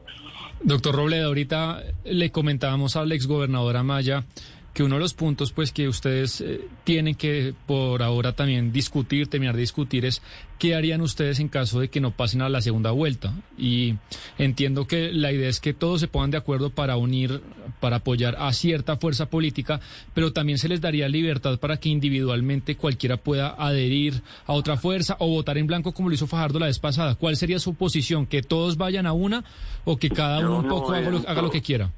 Doctor 0.61 0.95
Robledo, 0.95 1.27
ahorita 1.27 1.83
le 2.05 2.31
comentábamos 2.31 2.95
al 2.95 3.11
exgobernador 3.11 3.77
Amaya 3.77 4.25
que 4.75 4.83
uno 4.83 4.95
de 4.95 5.01
los 5.01 5.13
puntos 5.13 5.53
pues 5.53 5.71
que 5.71 5.87
ustedes 5.87 6.41
eh, 6.41 6.67
tienen 6.83 7.15
que 7.15 7.53
por 7.65 8.03
ahora 8.03 8.33
también 8.33 8.73
discutir, 8.73 9.27
terminar 9.27 9.55
de 9.55 9.61
discutir 9.61 10.03
es 10.03 10.21
qué 10.59 10.75
harían 10.75 10.99
ustedes 10.99 11.39
en 11.39 11.47
caso 11.47 11.79
de 11.79 11.87
que 11.87 12.01
no 12.01 12.11
pasen 12.11 12.41
a 12.41 12.49
la 12.49 12.59
segunda 12.59 12.91
vuelta. 12.91 13.33
Y 13.57 13.95
entiendo 14.37 14.85
que 14.85 15.13
la 15.13 15.31
idea 15.31 15.47
es 15.47 15.61
que 15.61 15.73
todos 15.73 16.01
se 16.01 16.09
pongan 16.09 16.31
de 16.31 16.37
acuerdo 16.37 16.71
para 16.71 16.97
unir, 16.97 17.41
para 17.79 17.97
apoyar 17.97 18.35
a 18.37 18.51
cierta 18.51 18.97
fuerza 18.97 19.29
política, 19.29 19.79
pero 20.13 20.33
también 20.33 20.57
se 20.57 20.67
les 20.67 20.81
daría 20.81 21.07
libertad 21.07 21.57
para 21.57 21.77
que 21.77 21.87
individualmente 21.87 22.75
cualquiera 22.75 23.15
pueda 23.15 23.55
adherir 23.57 24.23
a 24.45 24.51
otra 24.51 24.75
fuerza 24.75 25.15
o 25.19 25.29
votar 25.29 25.57
en 25.57 25.67
blanco 25.67 25.93
como 25.93 26.09
lo 26.09 26.15
hizo 26.15 26.27
Fajardo 26.27 26.59
la 26.59 26.65
vez 26.65 26.79
pasada. 26.79 27.15
¿Cuál 27.15 27.37
sería 27.37 27.59
su 27.59 27.75
posición? 27.75 28.25
¿Que 28.25 28.41
todos 28.41 28.75
vayan 28.75 29.07
a 29.07 29.13
una 29.13 29.45
o 29.85 29.95
que 29.95 30.09
cada 30.09 30.39
uno 30.39 30.59
un 30.59 30.67
poco 30.67 30.91
haga 30.91 31.09
lo, 31.09 31.19
haga 31.19 31.41
lo 31.41 31.49
que 31.49 31.61
quiera? 31.61 31.93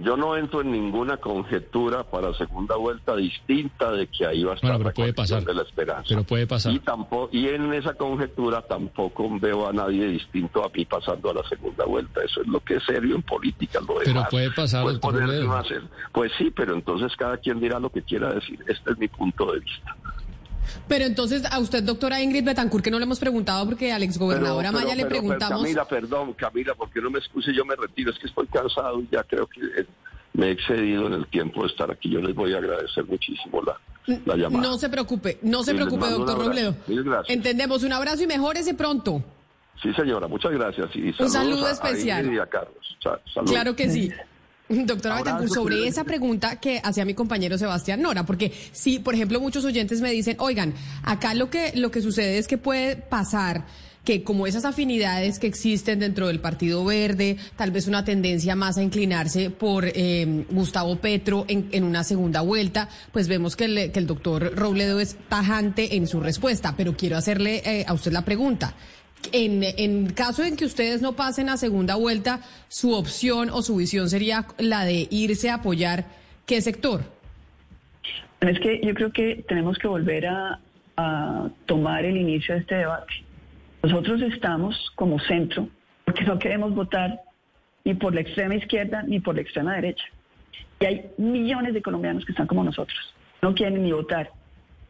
Yo 0.00 0.16
no 0.16 0.36
entro 0.36 0.60
en 0.60 0.70
ninguna 0.70 1.16
conjetura 1.16 2.04
para 2.04 2.32
segunda 2.34 2.76
vuelta 2.76 3.16
distinta 3.16 3.90
de 3.92 4.06
que 4.06 4.26
ahí 4.26 4.44
va 4.44 4.52
a 4.52 4.54
estar 4.54 4.70
Bueno, 4.70 4.78
pero 4.78 4.90
la 4.90 4.94
puede 4.94 5.12
pasar. 5.12 5.44
de 5.44 5.54
la 5.54 5.62
esperanza. 5.62 6.04
Pero 6.08 6.24
puede 6.24 6.46
pasar. 6.46 6.72
Y 6.72 6.78
tampoco 6.80 7.28
y 7.32 7.48
en 7.48 7.72
esa 7.74 7.94
conjetura 7.94 8.62
tampoco 8.62 9.28
veo 9.40 9.68
a 9.68 9.72
nadie 9.72 10.06
distinto 10.06 10.64
a 10.64 10.68
mí 10.68 10.84
pasando 10.84 11.30
a 11.30 11.34
la 11.34 11.42
segunda 11.48 11.84
vuelta. 11.84 12.22
Eso 12.22 12.42
es 12.42 12.46
lo 12.46 12.60
que 12.60 12.74
es 12.76 12.84
serio 12.84 13.16
en 13.16 13.22
política. 13.22 13.80
Lo 13.80 13.94
Pero 13.98 14.00
demás, 14.14 14.28
puede 14.30 14.50
pasar, 14.50 14.82
pues, 14.84 14.98
hacer- 15.02 15.82
Pues 16.12 16.32
sí, 16.38 16.50
pero 16.54 16.74
entonces 16.74 17.14
cada 17.16 17.36
quien 17.38 17.60
dirá 17.60 17.78
lo 17.80 17.90
que 17.90 18.02
quiera 18.02 18.32
decir. 18.32 18.58
Este 18.66 18.92
es 18.92 18.98
mi 18.98 19.08
punto 19.08 19.52
de 19.52 19.60
vista. 19.60 19.96
Pero 20.88 21.04
entonces 21.04 21.44
a 21.50 21.58
usted, 21.58 21.82
doctora 21.82 22.20
Ingrid 22.22 22.44
Betancourt, 22.44 22.84
que 22.84 22.90
no 22.90 22.98
le 22.98 23.04
hemos 23.04 23.18
preguntado 23.18 23.64
porque 23.66 23.92
al 23.92 24.02
exgobernador 24.02 24.64
pero- 24.64 24.72
le 24.96 25.02
pero- 25.04 25.08
pero, 25.08 25.20
preguntamos... 25.20 25.62
Camila, 25.62 25.84
perdón, 25.86 26.32
Camila, 26.34 26.74
porque 26.74 27.00
no 27.00 27.10
me 27.10 27.18
excuse, 27.18 27.52
yo 27.54 27.64
me 27.64 27.76
retiro. 27.76 28.10
Es 28.10 28.18
que 28.18 28.26
estoy 28.26 28.46
cansado 28.48 29.00
y 29.00 29.08
ya 29.10 29.22
creo 29.24 29.46
que 29.46 29.60
eh, 29.80 29.86
me 30.34 30.46
he 30.48 30.50
excedido 30.52 31.06
en 31.06 31.14
el 31.14 31.26
tiempo 31.28 31.62
de 31.62 31.68
estar 31.68 31.90
aquí. 31.90 32.10
Yo 32.10 32.20
les 32.20 32.34
voy 32.34 32.52
a 32.54 32.58
agradecer 32.58 33.04
muchísimo 33.06 33.62
la, 33.62 33.76
la 34.26 34.36
llamada. 34.36 34.68
No 34.68 34.78
se 34.78 34.88
preocupe, 34.88 35.38
no 35.42 35.62
se 35.62 35.74
preocupe, 35.74 36.08
doctor. 36.10 36.38
Robledo. 36.38 36.74
Entendemos, 37.28 37.82
un 37.82 37.92
abrazo 37.92 38.22
y 38.22 38.26
mejórese 38.26 38.74
pronto. 38.74 39.22
Sí, 39.82 39.92
señora, 39.94 40.26
muchas 40.26 40.50
gracias. 40.52 40.90
Y 40.94 41.14
Un 41.22 41.30
saludo 41.30 41.66
a- 41.66 41.68
a 41.68 41.72
especial. 41.72 42.32
Y 42.32 42.38
a 42.38 42.46
Carlos. 42.46 42.74
Sa- 43.02 43.20
saludos. 43.32 43.52
Claro 43.52 43.76
que 43.76 43.88
sí. 43.90 44.10
Doctora 44.68 45.16
Betancourt, 45.16 45.52
sobre 45.52 45.86
esa 45.86 46.04
pregunta 46.04 46.56
que 46.56 46.80
hacía 46.82 47.04
mi 47.04 47.14
compañero 47.14 47.56
Sebastián 47.56 48.02
Nora, 48.02 48.26
porque 48.26 48.52
si, 48.72 48.98
por 48.98 49.14
ejemplo, 49.14 49.40
muchos 49.40 49.64
oyentes 49.64 50.00
me 50.00 50.10
dicen, 50.10 50.36
oigan, 50.38 50.74
acá 51.02 51.34
lo 51.34 51.48
que, 51.48 51.72
lo 51.74 51.90
que 51.90 52.02
sucede 52.02 52.38
es 52.38 52.46
que 52.46 52.58
puede 52.58 52.96
pasar 52.96 53.64
que 54.04 54.22
como 54.22 54.46
esas 54.46 54.64
afinidades 54.64 55.38
que 55.38 55.46
existen 55.46 55.98
dentro 55.98 56.28
del 56.28 56.40
Partido 56.40 56.82
Verde, 56.82 57.36
tal 57.56 57.70
vez 57.72 57.86
una 57.88 58.06
tendencia 58.06 58.56
más 58.56 58.78
a 58.78 58.82
inclinarse 58.82 59.50
por 59.50 59.84
eh, 59.86 60.46
Gustavo 60.50 60.96
Petro 60.96 61.44
en, 61.46 61.68
en 61.72 61.84
una 61.84 62.04
segunda 62.04 62.40
vuelta, 62.40 62.88
pues 63.12 63.28
vemos 63.28 63.54
que 63.54 63.66
el, 63.66 63.92
que 63.92 63.98
el 63.98 64.06
doctor 64.06 64.54
Robledo 64.56 64.98
es 64.98 65.16
tajante 65.28 65.96
en 65.96 66.06
su 66.06 66.20
respuesta, 66.20 66.74
pero 66.74 66.96
quiero 66.96 67.18
hacerle 67.18 67.60
eh, 67.66 67.84
a 67.86 67.92
usted 67.92 68.12
la 68.12 68.24
pregunta. 68.24 68.74
En, 69.32 70.10
caso 70.12 70.42
en 70.44 70.56
que 70.56 70.64
ustedes 70.64 71.02
no 71.02 71.14
pasen 71.14 71.48
a 71.48 71.56
segunda 71.56 71.96
vuelta, 71.96 72.40
su 72.68 72.94
opción 72.94 73.50
o 73.50 73.62
su 73.62 73.76
visión 73.76 74.08
sería 74.08 74.46
la 74.58 74.84
de 74.84 75.06
irse 75.10 75.50
a 75.50 75.54
apoyar 75.54 76.06
qué 76.46 76.60
sector. 76.60 77.02
Es 78.40 78.58
que 78.60 78.80
yo 78.82 78.94
creo 78.94 79.12
que 79.12 79.44
tenemos 79.48 79.76
que 79.78 79.88
volver 79.88 80.26
a, 80.26 80.60
a 80.96 81.48
tomar 81.66 82.04
el 82.04 82.16
inicio 82.16 82.54
de 82.54 82.60
este 82.60 82.76
debate. 82.76 83.12
Nosotros 83.82 84.22
estamos 84.22 84.90
como 84.94 85.18
centro 85.20 85.68
porque 86.04 86.24
no 86.24 86.38
queremos 86.38 86.74
votar 86.74 87.20
ni 87.84 87.94
por 87.94 88.14
la 88.14 88.20
extrema 88.20 88.54
izquierda 88.54 89.02
ni 89.02 89.20
por 89.20 89.34
la 89.34 89.42
extrema 89.42 89.74
derecha. 89.74 90.04
Y 90.80 90.84
hay 90.84 91.10
millones 91.18 91.74
de 91.74 91.82
colombianos 91.82 92.24
que 92.24 92.32
están 92.32 92.46
como 92.46 92.64
nosotros. 92.64 92.98
No 93.42 93.54
quieren 93.54 93.82
ni 93.82 93.92
votar 93.92 94.30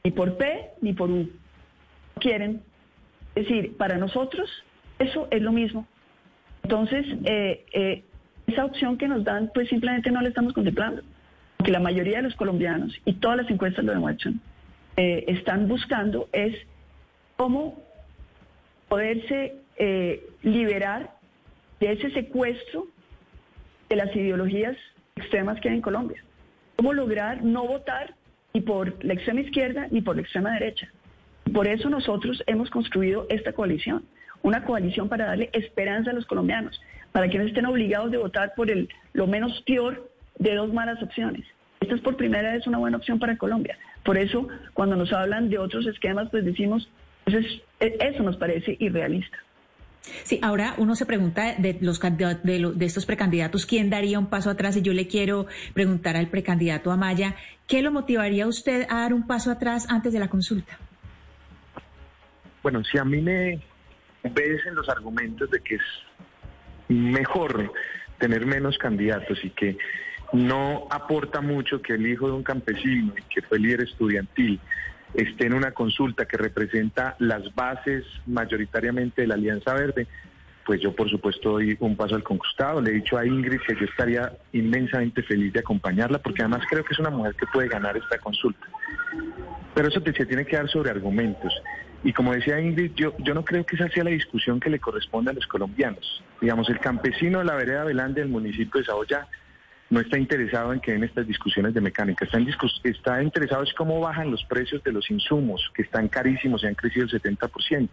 ni 0.05 0.11
por 0.11 0.37
P 0.37 0.71
ni 0.81 0.93
por 0.93 1.11
U. 1.11 1.17
No 1.17 2.21
quieren. 2.21 2.63
Es 3.39 3.47
decir, 3.47 3.77
para 3.77 3.99
nosotros 3.99 4.51
eso 4.99 5.29
es 5.31 5.41
lo 5.41 5.53
mismo. 5.53 5.87
Entonces, 6.65 7.07
eh, 7.25 7.65
eh, 7.73 8.03
esa 8.49 8.65
opción 8.65 8.99
que 8.99 9.07
nos 9.07 9.23
dan, 9.23 9.53
pues 9.55 9.69
simplemente 9.69 10.11
no 10.11 10.21
la 10.21 10.31
estamos 10.31 10.53
contemplando. 10.55 11.03
Porque 11.57 11.71
la 11.71 11.79
mayoría 11.79 12.17
de 12.17 12.25
los 12.25 12.35
colombianos, 12.35 13.01
y 13.05 13.13
todas 13.13 13.37
las 13.37 13.49
encuestas 13.49 13.85
lo 13.85 13.93
demuestran, 13.93 14.41
eh, 14.97 15.25
están 15.29 15.69
buscando 15.69 16.29
es 16.33 16.57
cómo 17.37 17.81
poderse 18.89 19.55
liberar 20.43 21.13
de 21.79 21.93
ese 21.93 22.11
secuestro 22.11 22.89
de 23.89 23.95
las 23.95 24.17
ideologías 24.17 24.77
extremas 25.15 25.61
que 25.61 25.69
hay 25.69 25.77
en 25.77 25.83
Colombia. 25.83 26.25
Cómo 26.75 26.93
lograr 26.93 27.45
no 27.45 27.65
votar 27.65 28.15
ni 28.53 28.61
por 28.61 29.05
la 29.05 29.13
extrema 29.13 29.43
izquierda 29.43 29.87
ni 29.93 30.01
por 30.01 30.17
la 30.17 30.23
extrema 30.23 30.51
derecha. 30.55 30.91
Por 31.53 31.67
eso 31.67 31.89
nosotros 31.89 32.43
hemos 32.47 32.71
construido 32.71 33.27
esta 33.31 33.53
coalición, 33.53 34.05
una 34.43 34.65
coalición 34.65 35.09
para 35.09 35.27
darle 35.27 35.51
esperanza 35.53 36.11
a 36.11 36.15
los 36.15 36.27
colombianos, 36.27 36.81
para 37.13 37.29
que 37.29 37.39
no 37.39 37.45
estén 37.45 37.67
obligados 37.67 38.11
de 38.11 38.19
votar 38.19 38.53
por 38.55 38.71
el 38.71 38.89
lo 39.13 39.27
menos 39.27 39.63
peor 39.67 40.11
de 40.39 40.55
dos 40.55 40.73
malas 40.73 41.03
opciones. 41.03 41.45
Esta 41.81 41.95
es 41.95 42.01
por 42.01 42.17
primera 42.17 42.53
vez 42.53 42.67
una 42.67 42.79
buena 42.79 42.97
opción 42.97 43.19
para 43.19 43.37
Colombia. 43.39 43.79
Por 44.05 44.19
eso, 44.19 44.49
cuando 44.75 44.97
nos 44.97 45.13
hablan 45.13 45.49
de 45.49 45.59
otros 45.59 45.87
esquemas, 45.87 46.29
pues 46.31 46.45
decimos, 46.45 46.89
pues 47.25 47.37
es- 47.37 47.63
eso 48.01 48.23
nos 48.23 48.37
parece 48.37 48.77
irrealista. 48.79 49.39
Sí, 50.25 50.39
ahora 50.43 50.75
uno 50.79 50.95
se 50.95 51.05
pregunta 51.07 51.55
de 51.59 51.77
los 51.81 52.01
de, 52.01 52.73
de 52.75 52.87
estos 52.87 53.05
precandidatos 53.05 53.67
quién 53.67 53.91
daría 53.91 54.19
un 54.19 54.27
paso 54.27 54.49
atrás 54.49 54.77
y 54.77 54.83
yo 54.83 54.93
le 54.93 55.07
quiero 55.07 55.47
preguntar 55.75 56.17
al 56.17 56.29
precandidato 56.29 56.91
Amaya, 56.91 57.35
¿qué 57.67 57.83
lo 57.83 57.91
motivaría 57.93 58.45
a 58.45 58.49
usted 58.49 58.87
a 58.89 59.01
dar 59.01 59.13
un 59.13 59.27
paso 59.27 59.51
atrás 59.51 59.87
antes 59.91 60.13
de 60.13 60.19
la 60.21 60.29
consulta? 60.29 60.79
Bueno, 62.71 62.85
si 62.85 62.99
a 62.99 63.05
mí 63.05 63.23
me 63.23 63.59
ves 64.23 64.67
en 64.67 64.75
los 64.75 64.91
argumentos 64.91 65.51
de 65.51 65.59
que 65.61 65.77
es 65.77 65.83
mejor 66.89 67.73
tener 68.19 68.45
menos 68.45 68.77
candidatos 68.77 69.43
y 69.43 69.49
que 69.49 69.79
no 70.35 70.87
aporta 70.91 71.41
mucho 71.41 71.81
que 71.81 71.95
el 71.95 72.07
hijo 72.07 72.27
de 72.27 72.35
un 72.35 72.43
campesino 72.43 73.15
y 73.17 73.23
que 73.35 73.41
fue 73.41 73.59
líder 73.59 73.85
estudiantil 73.85 74.61
esté 75.15 75.47
en 75.47 75.55
una 75.55 75.73
consulta 75.73 76.27
que 76.27 76.37
representa 76.37 77.17
las 77.21 77.55
bases 77.55 78.05
mayoritariamente 78.27 79.23
de 79.23 79.29
la 79.29 79.37
Alianza 79.37 79.73
Verde, 79.73 80.07
pues 80.67 80.79
yo 80.83 80.95
por 80.95 81.09
supuesto 81.09 81.53
doy 81.53 81.75
un 81.81 81.97
paso 81.97 82.17
al 82.17 82.23
costado. 82.23 82.83
Le 82.83 82.91
he 82.91 82.95
dicho 82.97 83.17
a 83.17 83.25
Ingrid 83.25 83.63
que 83.67 83.77
yo 83.77 83.87
estaría 83.87 84.31
inmensamente 84.53 85.23
feliz 85.23 85.55
de 85.55 85.61
acompañarla 85.61 86.19
porque 86.19 86.43
además 86.43 86.67
creo 86.69 86.85
que 86.85 86.93
es 86.93 86.99
una 86.99 87.09
mujer 87.09 87.35
que 87.35 87.47
puede 87.47 87.69
ganar 87.69 87.97
esta 87.97 88.19
consulta. 88.19 88.67
Pero 89.75 89.89
eso 89.89 90.03
se 90.03 90.27
tiene 90.27 90.45
que 90.45 90.57
dar 90.57 90.69
sobre 90.69 90.91
argumentos. 90.91 91.55
Y 92.05 92.13
como 92.13 92.33
decía 92.33 92.61
Ingrid, 92.61 92.93
yo, 92.95 93.15
yo 93.19 93.35
no 93.35 93.45
creo 93.45 93.67
que 93.67 93.77
esa 93.77 93.89
sea 93.89 94.05
la 94.05 94.11
discusión 94.11 94.61
que 94.61 94.71
le 94.71 94.79
corresponde 94.79 95.31
a 95.33 95.35
los 95.35 95.47
colombianos. 95.47 96.23
Digamos, 96.41 96.69
el 96.71 96.79
campesino 96.79 97.41
de 97.41 97.45
la 97.45 97.55
vereda 97.57 97.85
Belande 97.85 98.21
del 98.21 98.31
municipio 98.31 98.81
de 98.81 98.87
Saoya 98.87 99.27
no 99.91 100.01
está 100.01 100.19
interesado 100.19 100.73
en 100.75 100.81
que 100.81 100.93
den 100.93 101.03
estas 101.03 101.27
discusiones 101.27 101.73
de 101.73 101.81
mecánica, 101.81 102.25
está, 102.27 102.37
en 102.37 102.45
discus- 102.47 102.79
está 102.85 103.23
interesado 103.23 103.63
en 103.65 103.71
cómo 103.75 103.99
bajan 104.01 104.31
los 104.31 104.45
precios 104.45 104.85
de 104.85 104.93
los 104.93 105.11
insumos, 105.11 105.71
que 105.75 105.81
están 105.83 106.09
carísimos 106.09 106.63
y 106.63 106.67
han 106.67 106.75
crecido 106.75 107.07
el 107.07 107.11
70%. 107.11 107.89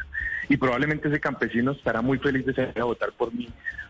Y 0.50 0.58
probablemente 0.58 1.08
ese 1.08 1.22
campesino 1.22 1.72
estará 1.72 2.01
muy 2.01 2.17
feliz 2.19 2.45
de 2.45 2.53
salir 2.53 2.80
a 2.80 2.84
votar 2.84 3.11
por 3.14 3.34
mí, 3.34 3.48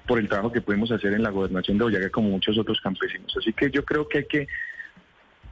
por 0.08 0.20
el 0.20 0.30
trabajo 0.30 0.52
que 0.52 0.62
podemos 0.62 0.92
hacer 0.92 1.14
en 1.14 1.24
la 1.24 1.32
gobernación 1.32 1.78
de 1.80 1.84
Boyacá, 1.84 2.10
como 2.12 2.30
muchos 2.30 2.58
otros 2.60 2.80
campesinos. 2.80 3.36
Así 3.38 3.52
que 3.54 3.72
yo 3.72 3.84
creo 3.84 4.08
que 4.08 4.20
hay 4.20 4.26
que 4.26 4.48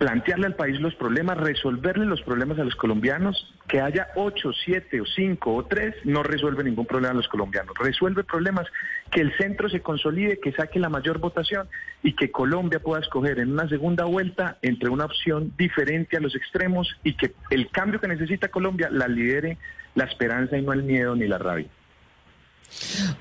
plantearle 0.04 0.48
al 0.48 0.56
país 0.56 0.82
los 0.82 0.94
problemas, 0.96 1.38
resolverle 1.38 2.06
los 2.06 2.22
problemas 2.24 2.60
a 2.60 2.66
los 2.66 2.76
colombianos, 2.76 3.56
que 3.70 3.80
haya 3.80 4.10
ocho, 4.16 4.52
siete 4.52 5.00
o 5.00 5.06
cinco 5.06 5.56
o 5.56 5.64
tres, 5.64 5.96
no 6.04 6.24
resuelve 6.24 6.62
ningún 6.62 6.86
problema 6.86 7.12
a 7.12 7.16
los 7.16 7.30
colombianos, 7.30 7.74
resuelve 7.80 8.26
problemas, 8.26 8.68
que 9.10 9.22
el 9.22 9.34
centro 9.38 9.70
se 9.70 9.80
consolide, 9.80 10.42
que 10.42 10.52
saque 10.52 10.78
la 10.78 10.90
mayor 10.90 11.20
votación 11.20 11.70
y 12.02 12.18
que 12.18 12.32
Colombia 12.32 12.82
pueda 12.82 13.00
escoger 13.00 13.40
en 13.40 13.54
una 13.54 13.70
segunda 13.70 14.04
vuelta 14.04 14.58
entre 14.62 14.90
una 14.90 15.06
opción 15.06 15.54
diferente 15.58 16.18
a 16.18 16.20
los 16.20 16.36
extremos 16.36 16.94
y 17.06 17.16
que 17.16 17.34
el 17.50 17.70
cambio 17.70 18.02
que 18.02 18.10
necesita 18.10 18.50
Colombia 18.50 18.90
la 18.92 19.08
lidere 19.08 19.58
la 19.96 20.04
esperanza 20.04 20.58
y 20.58 20.64
no 20.64 20.74
el 20.74 20.84
miedo 20.84 21.16
ni 21.16 21.28
la 21.28 21.38
rabia. 21.38 21.68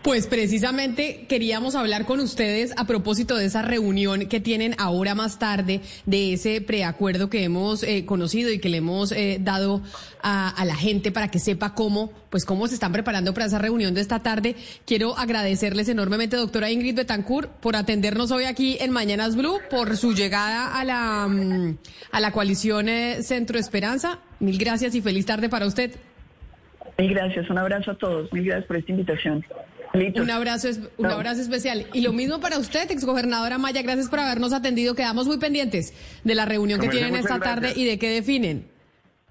Pues 0.03 0.27
precisamente 0.27 1.27
queríamos 1.29 1.75
hablar 1.75 2.07
con 2.07 2.21
ustedes 2.21 2.73
a 2.77 2.87
propósito 2.87 3.37
de 3.37 3.47
esa 3.47 3.63
reunión 3.63 4.27
que 4.27 4.41
tienen 4.41 4.75
ahora 4.79 5.15
más 5.15 5.39
tarde, 5.39 5.81
de 6.07 6.35
ese 6.35 6.61
preacuerdo 6.61 7.31
que 7.31 7.45
hemos 7.45 7.83
eh, 7.83 8.05
conocido 8.05 8.51
y 8.51 8.59
que 8.59 8.69
le 8.69 8.79
hemos 8.79 9.13
eh, 9.13 9.39
dado 9.41 9.83
a, 10.23 10.65
la 10.65 10.77
gente 10.77 11.11
para 11.11 11.29
que 11.29 11.39
sepa 11.39 11.75
cómo, 11.75 12.13
pues 12.31 12.45
cómo 12.45 12.69
se 12.69 12.75
están 12.75 12.93
preparando 12.93 13.35
para 13.35 13.47
esa 13.47 13.59
reunión 13.59 13.95
de 13.95 14.01
esta 14.01 14.21
tarde. 14.23 14.57
Quiero 14.87 15.17
agradecerles 15.17 15.89
enormemente, 15.89 16.37
doctora 16.37 16.71
Ingrid 16.71 16.97
Betancourt, 16.97 17.51
por 17.61 17.77
atendernos 17.77 18.31
hoy 18.31 18.45
aquí 18.45 18.77
en 18.81 18.91
Mañanas 18.91 19.37
Blue, 19.37 19.59
por 19.71 19.97
su 19.97 20.15
llegada 20.15 20.79
a 20.79 20.85
la, 20.85 21.29
mm, 21.29 21.79
a 22.13 22.21
la 22.21 22.33
coalición 22.33 22.89
eh, 22.89 23.23
Centro 23.23 23.59
Esperanza. 23.59 24.21
Mil 24.41 24.59
gracias 24.59 24.95
y 24.95 25.01
feliz 25.01 25.27
tarde 25.27 25.49
para 25.49 25.67
usted. 25.67 25.93
Mil 27.03 27.15
gracias, 27.15 27.51
un 27.51 27.59
abrazo 27.59 27.91
a 27.91 27.95
todos. 27.97 28.33
Mil 28.33 28.45
gracias 28.45 28.65
por 28.67 28.77
esta 28.77 28.93
invitación. 28.93 29.45
Un 29.93 30.31
abrazo, 30.31 30.69
un 30.99 31.07
abrazo 31.07 31.41
especial. 31.41 31.85
Y 31.93 32.03
lo 32.03 32.13
mismo 32.13 32.41
para 32.41 32.59
usted, 32.59 32.89
exgobernadora 32.93 33.59
Maya, 33.59 33.83
gracias 33.83 34.09
por 34.09 34.21
habernos 34.21 34.53
atendido. 34.53 34.95
Quedamos 34.95 35.27
muy 35.27 35.39
pendientes 35.39 35.95
de 36.23 36.35
la 36.37 36.45
reunión 36.45 36.79
que 36.79 36.89
tienen 36.89 37.17
esta 37.17 37.41
tarde 37.41 37.73
y 37.75 37.85
de 37.85 37.99
qué 37.99 38.09
definen. 38.09 38.69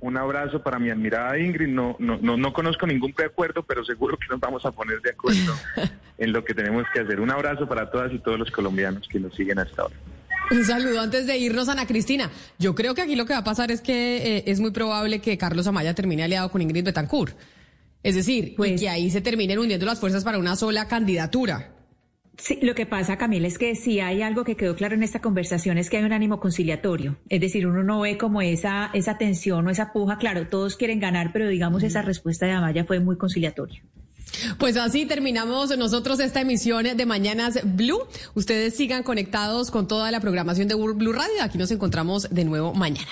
Un 0.02 0.18
abrazo 0.18 0.62
para 0.62 0.80
mi 0.80 0.90
admirada 0.90 1.40
Ingrid. 1.40 1.70
No, 1.70 1.96
no, 1.98 2.18
no, 2.22 2.36
no 2.36 2.52
conozco 2.52 2.86
ningún 2.86 3.14
preacuerdo, 3.14 3.64
pero 3.64 3.86
seguro 3.86 4.18
que 4.18 4.28
nos 4.30 4.42
vamos 4.42 4.66
a 4.66 4.72
poner 4.72 5.00
de 5.00 5.12
acuerdo 5.12 5.56
en 6.18 6.34
lo 6.34 6.44
que 6.44 6.54
tenemos 6.54 6.84
que 6.94 7.00
hacer. 7.00 7.22
Un 7.22 7.32
abrazo 7.32 7.70
para 7.70 7.90
todas 7.90 8.12
y 8.12 8.20
todos 8.20 8.38
los 8.38 8.52
colombianos 8.52 9.08
que 9.08 9.18
nos 9.18 9.34
siguen 9.34 9.60
hasta 9.60 9.84
ahora. 9.84 9.96
Un 10.52 10.66
saludo 10.66 11.00
antes 11.00 11.26
de 11.26 11.38
irnos, 11.38 11.70
Ana 11.70 11.88
Cristina. 11.88 12.30
Yo 12.60 12.76
creo 12.76 12.94
que 12.96 13.02
aquí 13.02 13.16
lo 13.16 13.26
que 13.26 13.32
va 13.32 13.40
a 13.40 13.44
pasar 13.46 13.72
es 13.72 13.80
que 13.80 14.18
eh, 14.18 14.44
es 14.48 14.60
muy 14.60 14.72
probable 14.72 15.20
que 15.20 15.38
Carlos 15.38 15.66
Amaya 15.68 15.94
termine 15.94 16.26
aliado 16.26 16.52
con 16.52 16.62
Ingrid 16.62 16.84
Betancourt. 16.84 17.34
Es 18.04 18.16
decir, 18.16 18.56
pues, 18.56 18.80
que 18.80 18.90
ahí 18.90 19.10
se 19.10 19.22
terminen 19.22 19.60
uniendo 19.60 19.86
las 19.86 20.00
fuerzas 20.00 20.24
para 20.24 20.40
una 20.40 20.56
sola 20.56 20.88
candidatura. 20.88 21.76
Sí, 22.38 22.58
lo 22.62 22.74
que 22.74 22.88
pasa, 22.88 23.18
Camila, 23.18 23.48
es 23.48 23.58
que 23.60 23.76
si 23.76 24.00
hay 24.00 24.24
algo 24.24 24.44
que 24.44 24.56
quedó 24.56 24.76
claro 24.76 24.96
en 24.96 25.04
esta 25.04 25.22
conversación 25.22 25.78
es 25.78 25.90
que 25.90 25.98
hay 25.98 26.04
un 26.04 26.14
ánimo 26.14 26.40
conciliatorio. 26.40 27.18
Es 27.30 27.40
decir, 27.40 27.68
uno 27.68 27.84
no 27.84 28.02
ve 28.02 28.18
como 28.18 28.42
esa, 28.42 28.90
esa 28.94 29.18
tensión 29.18 29.68
o 29.68 29.70
esa 29.70 29.94
puja. 29.94 30.18
Claro, 30.18 30.48
todos 30.48 30.76
quieren 30.76 31.00
ganar, 31.00 31.32
pero 31.34 31.48
digamos 31.48 31.84
esa 31.84 32.02
respuesta 32.02 32.48
de 32.48 32.54
Amaya 32.54 32.86
fue 32.86 33.00
muy 33.00 33.18
conciliatoria. 33.18 33.84
Pues 34.58 34.78
así 34.78 35.06
terminamos 35.06 35.78
nosotros 35.78 36.20
esta 36.20 36.42
emisión 36.42 36.86
de 36.96 37.06
Mañanas 37.06 37.60
Blue. 37.64 38.08
Ustedes 38.34 38.76
sigan 38.76 39.04
conectados 39.04 39.70
con 39.70 39.88
toda 39.88 40.10
la 40.10 40.20
programación 40.20 40.68
de 40.68 40.76
Blue 40.76 41.14
Radio. 41.14 41.44
Aquí 41.44 41.58
nos 41.58 41.70
encontramos 41.70 42.30
de 42.32 42.46
nuevo 42.46 42.74
mañana. 42.74 43.12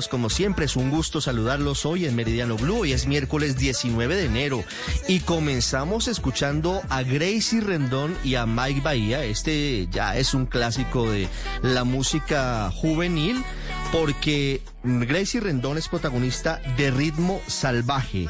Como 0.00 0.30
siempre. 0.30 0.64
Es 0.64 0.76
un 0.76 0.90
gusto 0.90 1.20
saludarlos 1.20 1.84
hoy 1.84 2.06
en 2.06 2.16
Meridiano 2.16 2.56
Blue. 2.56 2.80
Hoy 2.80 2.92
es 2.92 3.06
miércoles 3.06 3.56
19 3.58 4.16
de 4.16 4.24
enero 4.24 4.64
y 5.06 5.20
comenzamos 5.20 6.08
escuchando 6.08 6.80
a 6.88 7.02
Gracie 7.02 7.60
Rendón 7.60 8.16
y 8.24 8.36
a 8.36 8.46
Mike 8.46 8.80
Bahía. 8.80 9.22
Este 9.24 9.88
ya 9.90 10.16
es 10.16 10.32
un 10.32 10.46
clásico 10.46 11.10
de 11.10 11.28
la 11.62 11.84
música 11.84 12.70
juvenil 12.70 13.44
porque 13.92 14.62
Gracie 14.82 15.40
Rendón 15.40 15.76
es 15.76 15.88
protagonista 15.88 16.60
de 16.76 16.90
Ritmo 16.90 17.40
Salvaje, 17.46 18.28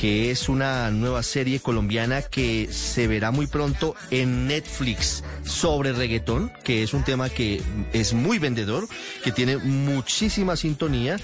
que 0.00 0.30
es 0.30 0.48
una 0.48 0.90
nueva 0.90 1.22
serie 1.22 1.60
colombiana 1.60 2.22
que 2.22 2.72
se 2.72 3.06
verá 3.06 3.32
muy 3.32 3.46
pronto 3.46 3.94
en 4.10 4.46
Netflix 4.46 5.22
sobre 5.44 5.92
reggaetón, 5.92 6.50
que 6.64 6.82
es 6.82 6.94
un 6.94 7.04
tema 7.04 7.28
que 7.28 7.60
es 7.92 8.14
muy 8.14 8.38
vendedor, 8.38 8.88
que 9.22 9.30
tiene 9.30 9.58
muchísima 9.58 10.56
sintonía. 10.56 11.18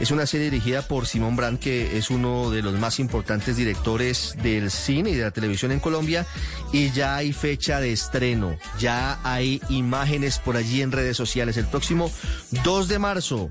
Es 0.00 0.10
una 0.12 0.24
serie 0.24 0.50
dirigida 0.50 0.80
por 0.80 1.06
Simón 1.06 1.36
Brand, 1.36 1.58
que 1.58 1.98
es 1.98 2.08
uno 2.08 2.50
de 2.50 2.62
los 2.62 2.72
más 2.78 3.00
importantes 3.00 3.58
directores 3.58 4.34
del 4.42 4.70
cine 4.70 5.10
y 5.10 5.14
de 5.16 5.24
la 5.24 5.30
televisión 5.30 5.70
en 5.70 5.80
Colombia, 5.80 6.24
y 6.72 6.90
ya 6.90 7.16
hay 7.16 7.34
fecha 7.34 7.80
de 7.80 7.92
estreno, 7.92 8.56
ya 8.78 9.20
hay 9.24 9.60
imágenes 9.68 10.38
por 10.38 10.56
allí 10.56 10.80
en 10.80 10.90
redes 10.90 11.18
sociales. 11.18 11.58
El 11.58 11.66
próximo 11.66 12.10
2 12.64 12.88
de 12.88 12.98
marzo. 12.98 13.50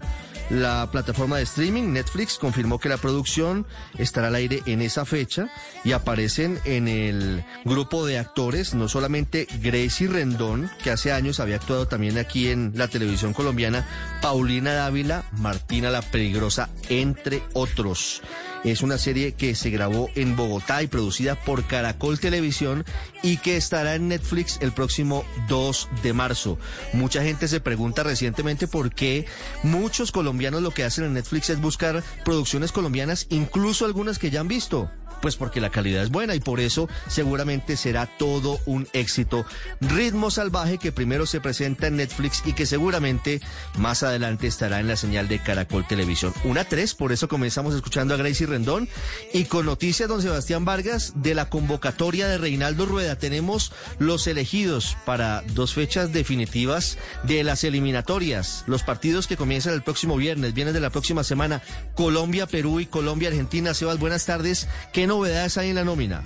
La 0.49 0.89
plataforma 0.91 1.37
de 1.37 1.43
streaming 1.43 1.93
Netflix 1.93 2.37
confirmó 2.37 2.79
que 2.79 2.89
la 2.89 2.97
producción 2.97 3.65
estará 3.97 4.27
al 4.27 4.35
aire 4.35 4.61
en 4.65 4.81
esa 4.81 5.05
fecha 5.05 5.49
y 5.83 5.93
aparecen 5.93 6.59
en 6.65 6.87
el 6.87 7.43
grupo 7.63 8.05
de 8.05 8.19
actores 8.19 8.73
no 8.73 8.87
solamente 8.87 9.47
Gracie 9.61 10.07
Rendón, 10.07 10.69
que 10.83 10.91
hace 10.91 11.11
años 11.11 11.39
había 11.39 11.55
actuado 11.55 11.87
también 11.87 12.17
aquí 12.17 12.49
en 12.49 12.73
la 12.75 12.87
televisión 12.87 13.33
colombiana, 13.33 13.85
Paulina 14.21 14.73
Dávila, 14.73 15.23
Martina 15.33 15.89
la 15.89 16.01
Peligrosa, 16.01 16.69
entre 16.89 17.43
otros. 17.53 18.21
Es 18.63 18.81
una 18.83 18.99
serie 18.99 19.33
que 19.33 19.55
se 19.55 19.71
grabó 19.71 20.09
en 20.15 20.35
Bogotá 20.35 20.83
y 20.83 20.87
producida 20.87 21.35
por 21.35 21.65
Caracol 21.65 22.19
Televisión 22.19 22.85
y 23.23 23.37
que 23.37 23.57
estará 23.57 23.95
en 23.95 24.07
Netflix 24.07 24.59
el 24.61 24.71
próximo 24.71 25.25
2 25.47 25.89
de 26.03 26.13
marzo. 26.13 26.59
Mucha 26.93 27.23
gente 27.23 27.47
se 27.47 27.59
pregunta 27.59 28.03
recientemente 28.03 28.67
por 28.67 28.93
qué 28.93 29.25
muchos 29.63 30.11
colombianos 30.11 30.61
lo 30.61 30.71
que 30.71 30.83
hacen 30.83 31.05
en 31.05 31.13
Netflix 31.13 31.49
es 31.49 31.59
buscar 31.59 32.03
producciones 32.23 32.71
colombianas, 32.71 33.25
incluso 33.29 33.85
algunas 33.85 34.19
que 34.19 34.29
ya 34.29 34.41
han 34.41 34.47
visto. 34.47 34.91
Pues 35.21 35.35
porque 35.35 35.61
la 35.61 35.69
calidad 35.69 36.03
es 36.03 36.09
buena 36.09 36.35
y 36.35 36.39
por 36.39 36.59
eso 36.59 36.89
seguramente 37.07 37.77
será 37.77 38.05
todo 38.05 38.59
un 38.65 38.87
éxito. 38.93 39.45
Ritmo 39.79 40.31
Salvaje 40.31 40.77
que 40.77 40.91
primero 40.91 41.25
se 41.25 41.41
presenta 41.41 41.87
en 41.87 41.97
Netflix 41.97 42.43
y 42.45 42.53
que 42.53 42.65
seguramente 42.65 43.41
más 43.77 44.03
adelante 44.03 44.47
estará 44.47 44.79
en 44.79 44.87
la 44.87 44.95
señal 44.95 45.27
de 45.27 45.39
Caracol 45.39 45.87
Televisión. 45.87 46.33
Una 46.43 46.65
tres, 46.65 46.95
por 46.95 47.11
eso 47.11 47.27
comenzamos 47.27 47.75
escuchando 47.75 48.13
a 48.13 48.17
Gracie 48.17 48.47
Rendón 48.47 48.89
y 49.33 49.45
con 49.45 49.65
noticias 49.65 50.09
don 50.09 50.21
Sebastián 50.21 50.65
Vargas 50.65 51.13
de 51.15 51.35
la 51.35 51.49
convocatoria 51.49 52.27
de 52.27 52.37
Reinaldo 52.37 52.85
Rueda. 52.85 53.17
Tenemos 53.17 53.71
los 53.99 54.27
elegidos 54.27 54.97
para 55.05 55.43
dos 55.53 55.73
fechas 55.73 56.11
definitivas 56.11 56.97
de 57.23 57.43
las 57.43 57.63
eliminatorias. 57.63 58.63
Los 58.67 58.83
partidos 58.83 59.27
que 59.27 59.37
comienzan 59.37 59.73
el 59.73 59.83
próximo 59.83 60.15
viernes, 60.15 60.53
viernes 60.53 60.73
de 60.73 60.79
la 60.79 60.89
próxima 60.89 61.23
semana, 61.23 61.61
Colombia, 61.95 62.47
Perú 62.47 62.79
y 62.79 62.85
Colombia, 62.85 63.29
Argentina. 63.29 63.73
Sebas, 63.73 63.99
buenas 63.99 64.25
tardes. 64.25 64.67
¿Qué 64.93 65.07
novedades 65.11 65.57
hay 65.57 65.69
en 65.69 65.75
la 65.75 65.83
nómina? 65.83 66.23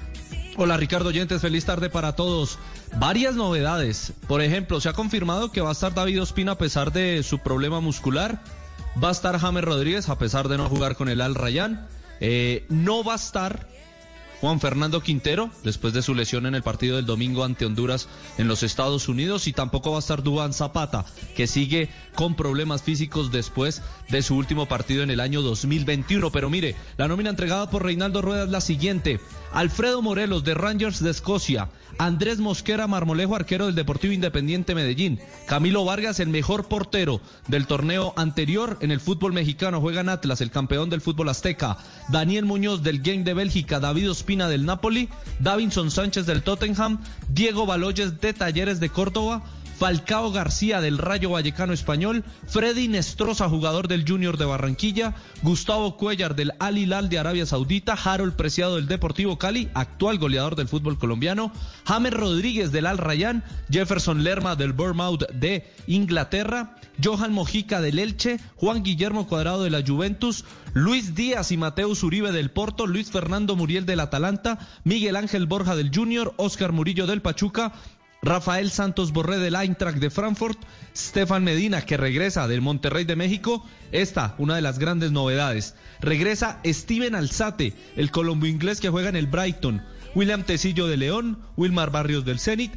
Hola 0.57 0.77
Ricardo 0.77 1.09
Oyentes, 1.09 1.41
feliz 1.41 1.65
tarde 1.65 1.89
para 1.89 2.15
todos. 2.15 2.59
Varias 2.97 3.33
novedades. 3.33 4.13
Por 4.27 4.43
ejemplo, 4.43 4.79
se 4.79 4.89
ha 4.89 4.93
confirmado 4.93 5.51
que 5.51 5.59
va 5.59 5.69
a 5.69 5.71
estar 5.71 5.95
David 5.95 6.21
Ospina 6.21 6.51
a 6.51 6.57
pesar 6.59 6.93
de 6.93 7.23
su 7.23 7.39
problema 7.39 7.79
muscular. 7.79 8.43
Va 9.03 9.09
a 9.09 9.11
estar 9.11 9.39
James 9.39 9.63
Rodríguez 9.63 10.07
a 10.07 10.19
pesar 10.19 10.49
de 10.49 10.57
no 10.57 10.69
jugar 10.69 10.95
con 10.95 11.09
el 11.09 11.21
Al 11.21 11.33
Rayán. 11.33 11.87
Eh, 12.19 12.63
no 12.69 13.03
va 13.03 13.13
a 13.13 13.15
estar 13.15 13.67
Juan 14.41 14.59
Fernando 14.59 15.01
Quintero, 15.01 15.49
después 15.63 15.93
de 15.93 16.01
su 16.01 16.13
lesión 16.13 16.45
en 16.45 16.55
el 16.55 16.63
partido 16.63 16.97
del 16.97 17.05
domingo 17.05 17.43
ante 17.43 17.65
Honduras 17.65 18.07
en 18.37 18.47
los 18.47 18.63
Estados 18.63 19.07
Unidos, 19.07 19.47
y 19.47 19.53
tampoco 19.53 19.91
va 19.91 19.97
a 19.97 19.99
estar 19.99 20.23
Dubán 20.23 20.53
Zapata, 20.53 21.05
que 21.35 21.47
sigue 21.47 21.89
con 22.15 22.35
problemas 22.35 22.83
físicos 22.83 23.31
después 23.31 23.81
de 24.09 24.21
su 24.21 24.35
último 24.35 24.67
partido 24.67 25.03
en 25.03 25.11
el 25.11 25.19
año 25.19 25.41
2021. 25.41 26.31
Pero 26.31 26.49
mire, 26.49 26.75
la 26.97 27.07
nómina 27.07 27.29
entregada 27.29 27.69
por 27.69 27.83
Reinaldo 27.83 28.21
Rueda 28.21 28.43
es 28.43 28.49
la 28.49 28.61
siguiente. 28.61 29.19
Alfredo 29.53 30.01
Morelos 30.01 30.43
de 30.43 30.53
Rangers 30.53 31.01
de 31.01 31.11
Escocia, 31.11 31.69
Andrés 31.97 32.39
Mosquera 32.39 32.87
Marmolejo, 32.87 33.35
arquero 33.35 33.67
del 33.67 33.75
Deportivo 33.75 34.13
Independiente 34.13 34.75
Medellín, 34.75 35.19
Camilo 35.47 35.85
Vargas, 35.85 36.19
el 36.19 36.27
mejor 36.27 36.67
portero 36.67 37.21
del 37.47 37.67
torneo 37.67 38.13
anterior 38.17 38.77
en 38.81 38.91
el 38.91 38.99
fútbol 38.99 39.31
mexicano, 39.31 39.79
juega 39.79 40.01
en 40.01 40.09
Atlas, 40.09 40.41
el 40.41 40.51
campeón 40.51 40.89
del 40.89 40.99
fútbol 40.99 41.29
azteca, 41.29 41.77
Daniel 42.09 42.45
Muñoz 42.45 42.83
del 42.83 43.01
Game 43.01 43.23
de 43.23 43.33
Bélgica, 43.33 43.79
David 43.79 44.09
del 44.25 44.65
Napoli, 44.65 45.07
Davinson 45.39 45.91
Sánchez 45.91 46.25
del 46.25 46.41
Tottenham, 46.41 46.99
Diego 47.29 47.65
Baloyes 47.65 48.19
de 48.19 48.33
Talleres 48.33 48.79
de 48.79 48.89
Córdoba, 48.89 49.43
Falcao 49.77 50.31
García 50.31 50.79
del 50.79 50.97
Rayo 50.97 51.31
Vallecano 51.31 51.73
Español, 51.73 52.23
Freddy 52.47 52.87
Nestroza, 52.87 53.49
jugador 53.49 53.87
del 53.87 54.05
Junior 54.07 54.37
de 54.37 54.45
Barranquilla, 54.45 55.15
Gustavo 55.41 55.97
Cuellar 55.97 56.35
del 56.35 56.53
Al 56.59 56.77
Hilal 56.77 57.09
de 57.09 57.19
Arabia 57.19 57.45
Saudita, 57.45 57.93
Harold 57.93 58.35
Preciado 58.35 58.77
del 58.77 58.87
Deportivo 58.87 59.37
Cali, 59.37 59.69
actual 59.73 60.17
goleador 60.17 60.55
del 60.55 60.69
fútbol 60.69 60.97
colombiano, 60.97 61.51
James 61.85 62.13
Rodríguez 62.13 62.71
del 62.71 62.85
Al 62.85 62.97
Rayán, 62.97 63.43
Jefferson 63.69 64.23
Lerma 64.23 64.55
del 64.55 64.71
Bournemouth 64.71 65.29
de 65.33 65.69
Inglaterra, 65.87 66.75
Johan 67.03 67.33
Mojica 67.33 67.81
del 67.81 67.99
Elche, 67.99 68.39
Juan 68.55 68.81
Guillermo 68.81 69.27
Cuadrado 69.27 69.63
de 69.63 69.69
la 69.69 69.83
Juventus, 69.85 70.45
Luis 70.73 71.15
Díaz 71.15 71.51
y 71.51 71.57
Mateus 71.57 72.03
Uribe 72.03 72.31
del 72.31 72.49
Porto, 72.49 72.87
Luis 72.87 73.11
Fernando 73.11 73.55
Muriel 73.55 73.85
del 73.85 73.99
Atalanta, 73.99 74.57
Miguel 74.85 75.17
Ángel 75.17 75.47
Borja 75.47 75.75
del 75.75 75.91
Junior, 75.93 76.33
Oscar 76.37 76.71
Murillo 76.71 77.07
del 77.07 77.21
Pachuca, 77.21 77.73
Rafael 78.25 78.71
Santos 78.71 79.13
Borré 79.13 79.37
del 79.37 79.55
Eintracht 79.55 79.99
de 79.99 80.09
Frankfurt, 80.09 80.57
Stefan 80.97 81.43
Medina 81.43 81.83
que 81.83 81.95
regresa 81.95 82.47
del 82.47 82.59
Monterrey 82.59 83.05
de 83.05 83.15
México. 83.15 83.63
Esta, 83.91 84.33
una 84.39 84.55
de 84.55 84.63
las 84.63 84.79
grandes 84.79 85.11
novedades. 85.11 85.75
Regresa 86.01 86.59
Steven 86.65 87.13
Alzate, 87.13 87.73
el 87.95 88.09
colombo 88.09 88.47
inglés 88.47 88.81
que 88.81 88.89
juega 88.89 89.09
en 89.09 89.15
el 89.15 89.27
Brighton. 89.27 89.83
William 90.15 90.43
Tecillo 90.43 90.87
de 90.87 90.97
León, 90.97 91.37
Wilmar 91.55 91.91
Barrios 91.91 92.25
del 92.25 92.39
Zenit. 92.39 92.73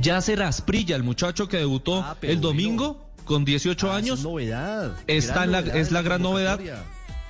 Yasser 0.00 0.42
Asprilla, 0.42 0.96
el 0.96 1.04
muchacho 1.04 1.48
que 1.48 1.58
debutó 1.58 2.02
Ah, 2.02 2.16
el 2.22 2.40
domingo 2.40 3.08
con 3.24 3.44
18 3.44 3.92
años. 3.92 4.18
Es 4.18 4.24
novedad. 4.24 4.96
Está 5.06 5.34
Gran 5.34 5.44
en 5.44 5.52
la, 5.52 5.60
novedad 5.60 5.76
es 5.76 5.92
la 5.92 6.02
gran 6.02 6.22
novedad. 6.22 6.60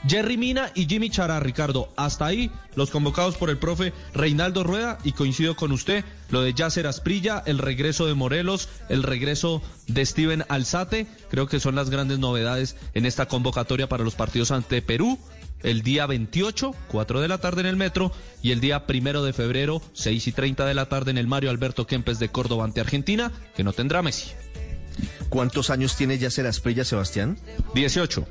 Jerry 0.07 0.37
Mina 0.37 0.71
y 0.75 0.87
Jimmy 0.87 1.11
Chará, 1.11 1.41
Ricardo. 1.41 1.93
Hasta 1.97 2.27
ahí 2.27 2.51
los 2.77 2.91
convocados 2.91 3.37
por 3.37 3.51
el 3.51 3.59
profe 3.59 3.93
Reinaldo 4.15 4.63
Rueda 4.63 4.99
y 5.05 5.13
coincido 5.13 5.57
con 5.57 5.73
usted, 5.73 6.05
lo 6.31 6.43
de 6.43 6.55
Yasser 6.55 6.87
Asprilla, 6.87 7.43
el 7.47 7.59
regreso 7.59 8.07
de 8.07 8.15
Morelos, 8.15 8.69
el 8.89 9.03
regreso 9.03 9.63
de 9.87 10.07
Steven 10.07 10.45
Alzate, 10.49 11.07
creo 11.31 11.49
que 11.49 11.61
son 11.61 11.75
las 11.75 11.91
grandes 11.91 12.19
novedades 12.19 12.77
en 12.95 13.07
esta 13.07 13.27
convocatoria 13.27 13.89
para 13.89 14.05
los 14.05 14.15
partidos 14.15 14.51
ante 14.51 14.83
Perú. 14.83 15.19
El 15.63 15.83
día 15.83 16.07
28, 16.07 16.73
4 16.87 17.21
de 17.21 17.27
la 17.27 17.39
tarde 17.39 17.63
en 17.63 17.67
el 17.67 17.75
metro, 17.75 18.13
y 18.43 18.53
el 18.53 18.61
día 18.61 18.87
primero 18.87 19.25
de 19.25 19.33
febrero, 19.33 19.83
6 19.93 20.29
y 20.29 20.33
30 20.33 20.65
de 20.65 20.75
la 20.75 20.89
tarde 20.89 21.11
en 21.11 21.19
el 21.19 21.27
Mario 21.27 21.51
Alberto 21.51 21.85
Kempes 21.85 22.21
de 22.21 22.29
Córdoba 22.29 22.65
ante 22.65 22.81
Argentina, 22.81 23.33
que 23.57 23.65
no 23.65 23.73
tendrá 23.73 24.01
Messi. 24.01 24.31
¿Cuántos 25.29 25.71
años 25.71 25.97
tiene 25.97 26.19
Yacer 26.19 26.47
Asprilla, 26.47 26.85
Sebastián? 26.85 27.39
18. 27.75 28.25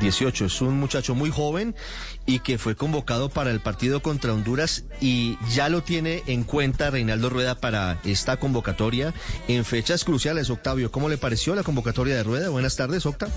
18, 0.00 0.46
es 0.46 0.60
un 0.60 0.78
muchacho 0.78 1.14
muy 1.14 1.30
joven 1.30 1.74
y 2.26 2.38
que 2.40 2.58
fue 2.58 2.76
convocado 2.76 3.28
para 3.28 3.50
el 3.50 3.60
partido 3.60 4.00
contra 4.00 4.32
Honduras 4.32 4.84
y 5.00 5.36
ya 5.52 5.68
lo 5.68 5.82
tiene 5.82 6.22
en 6.26 6.44
cuenta 6.44 6.90
Reinaldo 6.90 7.30
Rueda 7.30 7.54
para 7.56 7.98
esta 8.04 8.36
convocatoria 8.36 9.12
en 9.48 9.64
fechas 9.64 10.04
cruciales. 10.04 10.50
Octavio, 10.50 10.92
¿cómo 10.92 11.08
le 11.08 11.18
pareció 11.18 11.54
la 11.54 11.62
convocatoria 11.62 12.14
de 12.14 12.22
Rueda? 12.22 12.48
Buenas 12.48 12.76
tardes, 12.76 13.06
Octa. 13.06 13.28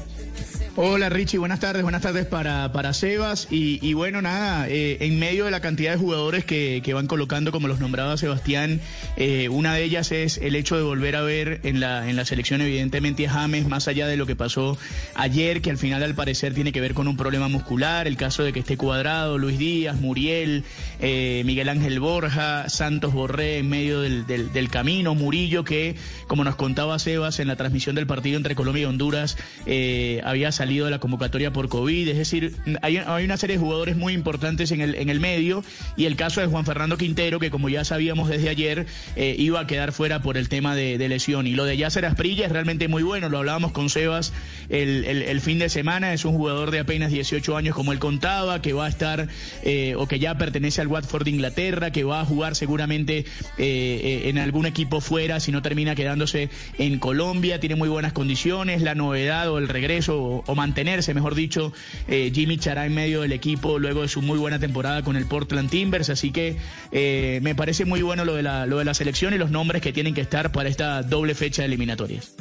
Hola 0.78 1.08
Richie, 1.08 1.38
buenas 1.38 1.62
tardes, 1.62 1.84
buenas 1.84 2.02
tardes 2.02 2.26
para, 2.26 2.74
para 2.74 2.94
Sebas 2.94 3.48
y, 3.50 3.94
bueno, 3.94 4.22
nada, 4.22 4.68
eh, 4.68 4.98
en 5.00 5.20
medio 5.20 5.46
de 5.46 5.52
la 5.52 5.62
cantidad 5.62 5.92
de 5.92 5.98
jugadores 5.98 6.44
que, 6.44 6.82
que 6.84 6.94
van 6.94 7.08
colocando, 7.08 7.54
como 7.54 7.70
los 7.70 7.80
nombraba 7.80 8.18
Sebastián, 8.18 8.82
eh, 9.16 9.48
una 9.48 9.74
de 9.74 9.84
ellas 9.84 10.12
es 10.12 10.38
el 10.38 10.54
hecho 10.54 10.76
de 10.76 10.84
volver 10.84 11.16
a 11.16 11.22
ver 11.22 11.62
en 11.64 11.80
la, 11.80 12.10
en 12.10 12.18
la 12.18 12.26
selección 12.26 12.60
evidentemente 12.60 13.26
a 13.26 13.32
James, 13.32 13.70
más 13.70 13.88
allá 13.88 14.06
de 14.06 14.18
lo 14.18 14.26
que 14.26 14.36
pasó 14.36 14.78
ayer, 15.14 15.62
que 15.62 15.70
al 15.70 15.78
final 15.78 16.04
al 16.04 16.14
parecer 16.14 16.54
tiene 16.54 16.74
que 16.74 16.82
ver 16.82 16.94
con 16.94 17.08
un 17.08 17.16
problema 17.16 17.48
muscular, 17.48 18.06
el 18.06 18.18
caso 18.18 18.44
de 18.44 18.52
que 18.52 18.60
esté 18.60 18.75
cuadrado, 18.78 19.38
Luis 19.38 19.58
Díaz, 19.58 20.00
Muriel, 20.00 20.64
eh, 21.00 21.44
Miguel 21.45 21.70
Ángel 21.70 22.00
Borja, 22.00 22.70
Santos 22.70 23.14
Borré 23.14 23.58
en 23.58 23.70
medio 23.70 24.02
del, 24.02 24.26
del, 24.26 24.70
camino, 24.70 25.16
Murillo 25.16 25.64
que, 25.64 25.95
como 26.28 26.44
nos 26.44 26.56
contaba 26.56 26.98
Sebas 27.00 27.40
en 27.40 27.48
la 27.48 27.56
transmisión 27.56 27.95
del 27.95 28.08
partido 28.08 28.38
entre 28.38 28.56
Colombia 28.56 28.84
y 28.84 28.86
Honduras, 28.86 29.38
eh, 29.66 30.22
había 30.24 30.52
salido 30.52 30.86
de 30.86 30.92
la 30.92 31.00
convocatoria 31.00 31.52
por 31.52 31.70
COVID, 31.70 32.08
es 32.08 32.18
decir, 32.18 32.56
hay, 32.82 32.98
hay, 32.98 33.26
una 33.26 33.38
serie 33.38 33.58
de 33.58 33.62
jugadores 33.62 33.95
muy 33.98 34.14
importantes 34.14 34.72
en 34.72 34.82
el, 34.82 34.95
en 34.95 35.10
el 35.10 35.20
medio 35.20 35.64
y 35.98 36.06
el 36.06 36.16
caso 36.16 36.42
de 36.42 36.48
Juan 36.48 36.66
Fernando 36.66 36.98
Quintero, 36.98 37.40
que 37.40 37.52
como 37.52 37.70
ya 37.70 37.86
sabíamos 37.86 38.30
desde 38.30 38.50
ayer, 38.50 38.86
eh, 39.16 39.36
iba 39.38 39.60
a 39.60 39.68
quedar 39.68 39.92
fuera 39.92 40.22
por 40.22 40.38
el 40.38 40.50
tema 40.50 40.76
de, 40.76 40.98
de, 40.98 41.10
lesión. 41.10 41.48
Y 41.48 41.52
lo 41.52 41.66
de 41.66 41.78
Yasser 41.78 42.06
Asprilla 42.06 42.45
es 42.45 42.52
realmente 42.52 42.88
muy 42.88 43.04
bueno, 43.04 43.30
lo 43.30 43.38
hablábamos 43.38 43.72
con 43.72 43.90
Sebas 43.90 44.34
el, 44.70 45.06
el, 45.06 45.22
el, 45.24 45.42
fin 45.42 45.60
de 45.60 45.70
semana, 45.70 46.14
es 46.14 46.26
un 46.26 46.36
jugador 46.36 46.72
de 46.72 46.80
apenas 46.80 47.12
18 47.12 47.58
años 47.58 47.76
como 47.76 47.92
él 47.92 48.00
contaba, 48.00 48.62
que 48.66 48.74
va 48.74 48.88
a 48.88 48.90
estar 48.90 49.27
eh, 49.61 49.94
o 49.95 50.08
que 50.08 50.18
ya 50.18 50.40
pertenece 50.40 50.82
al 50.82 50.88
Watford 50.88 51.26
de 51.26 51.30
Inglaterra, 51.30 51.92
que 51.92 52.03
va 52.03 52.22
a 52.22 52.26
jugar 52.26 52.56
seguramente 52.56 53.24
eh, 53.60 54.24
en 54.26 54.40
algún 54.40 54.66
equipo 54.66 55.02
fuera 55.02 55.40
si 55.40 55.52
no 55.52 55.61
termina 55.61 55.94
quedándose 55.94 56.50
en 56.80 56.98
Colombia, 56.98 57.60
tiene 57.60 57.76
muy 57.76 57.90
buenas 57.90 58.11
condiciones, 58.11 58.82
la 58.82 58.95
novedad 58.95 59.52
o 59.52 59.60
el 59.60 59.68
regreso 59.68 60.44
o, 60.48 60.56
mantenerse, 60.56 61.14
mejor 61.14 61.35
dicho, 61.35 61.74
eh, 62.08 62.32
Jimmy 62.34 62.58
Chará 62.58 62.88
en 62.88 62.95
medio 62.95 63.22
del 63.22 63.34
equipo 63.34 63.77
luego 63.77 64.02
de 64.02 64.08
su 64.08 64.24
muy 64.24 64.40
buena 64.40 64.58
temporada 64.58 65.03
con 65.03 65.16
el 65.16 65.27
Portland 65.27 65.69
Timbers, 65.69 66.10
así 66.10 66.32
que 66.32 66.58
eh, 66.92 67.40
me 67.44 67.53
parece 67.53 67.85
muy 67.85 68.02
bueno 68.02 68.26
lo 68.26 68.34
de, 68.34 68.42
la, 68.42 68.66
lo 68.66 68.80
de 68.80 68.85
la 68.85 68.95
selección 68.95 69.35
y 69.35 69.38
los 69.38 69.52
nombres 69.52 69.84
que 69.84 69.94
tienen 69.94 70.16
que 70.16 70.22
estar 70.22 70.52
para 70.52 70.69
esta 70.69 71.03
doble 71.03 71.35
fecha 71.35 71.61
de 71.61 71.68
eliminatorias. 71.68 72.34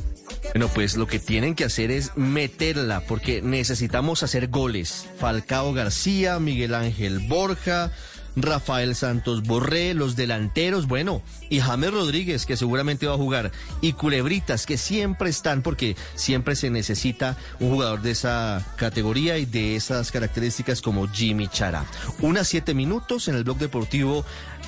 Bueno, 0.53 0.69
pues 0.73 0.97
lo 0.97 1.07
que 1.07 1.19
tienen 1.19 1.57
que 1.57 1.65
hacer 1.65 1.91
es 1.91 2.17
meterla, 2.17 3.01
porque 3.01 3.43
necesitamos 3.43 4.23
hacer 4.23 4.49
goles. 4.49 5.09
Falcao 5.19 5.73
García, 5.73 6.14
Miguel 6.15 6.75
Ángel 6.75 7.19
Borja, 7.27 7.91
Rafael 8.37 8.95
Santos 8.95 9.43
Borré, 9.43 9.95
los 9.95 10.15
delanteros, 10.15 10.87
bueno, 10.87 11.23
y 11.51 11.59
James 11.59 11.93
Rodríguez, 11.93 12.47
que 12.47 12.57
seguramente 12.57 13.07
va 13.07 13.15
a 13.15 13.19
jugar, 13.19 13.51
y 13.81 13.95
Culebritas, 13.95 14.65
que 14.65 14.79
siempre 14.79 15.29
están, 15.29 15.63
porque 15.63 15.97
siempre 16.15 16.55
se 16.55 16.71
necesita 16.71 17.37
un 17.59 17.71
jugador 17.71 18.01
de 18.03 18.13
esa 18.13 18.65
categoría 18.77 19.39
y 19.39 19.45
de 19.45 19.75
esas 19.75 20.13
características 20.13 20.81
como 20.81 21.09
Jimmy 21.09 21.49
Chara. 21.49 21.85
Unas 22.21 22.47
siete 22.47 22.75
minutos 22.75 23.27
en 23.27 23.35
el 23.35 23.45
blog 23.45 23.59
deportivo 23.59 24.25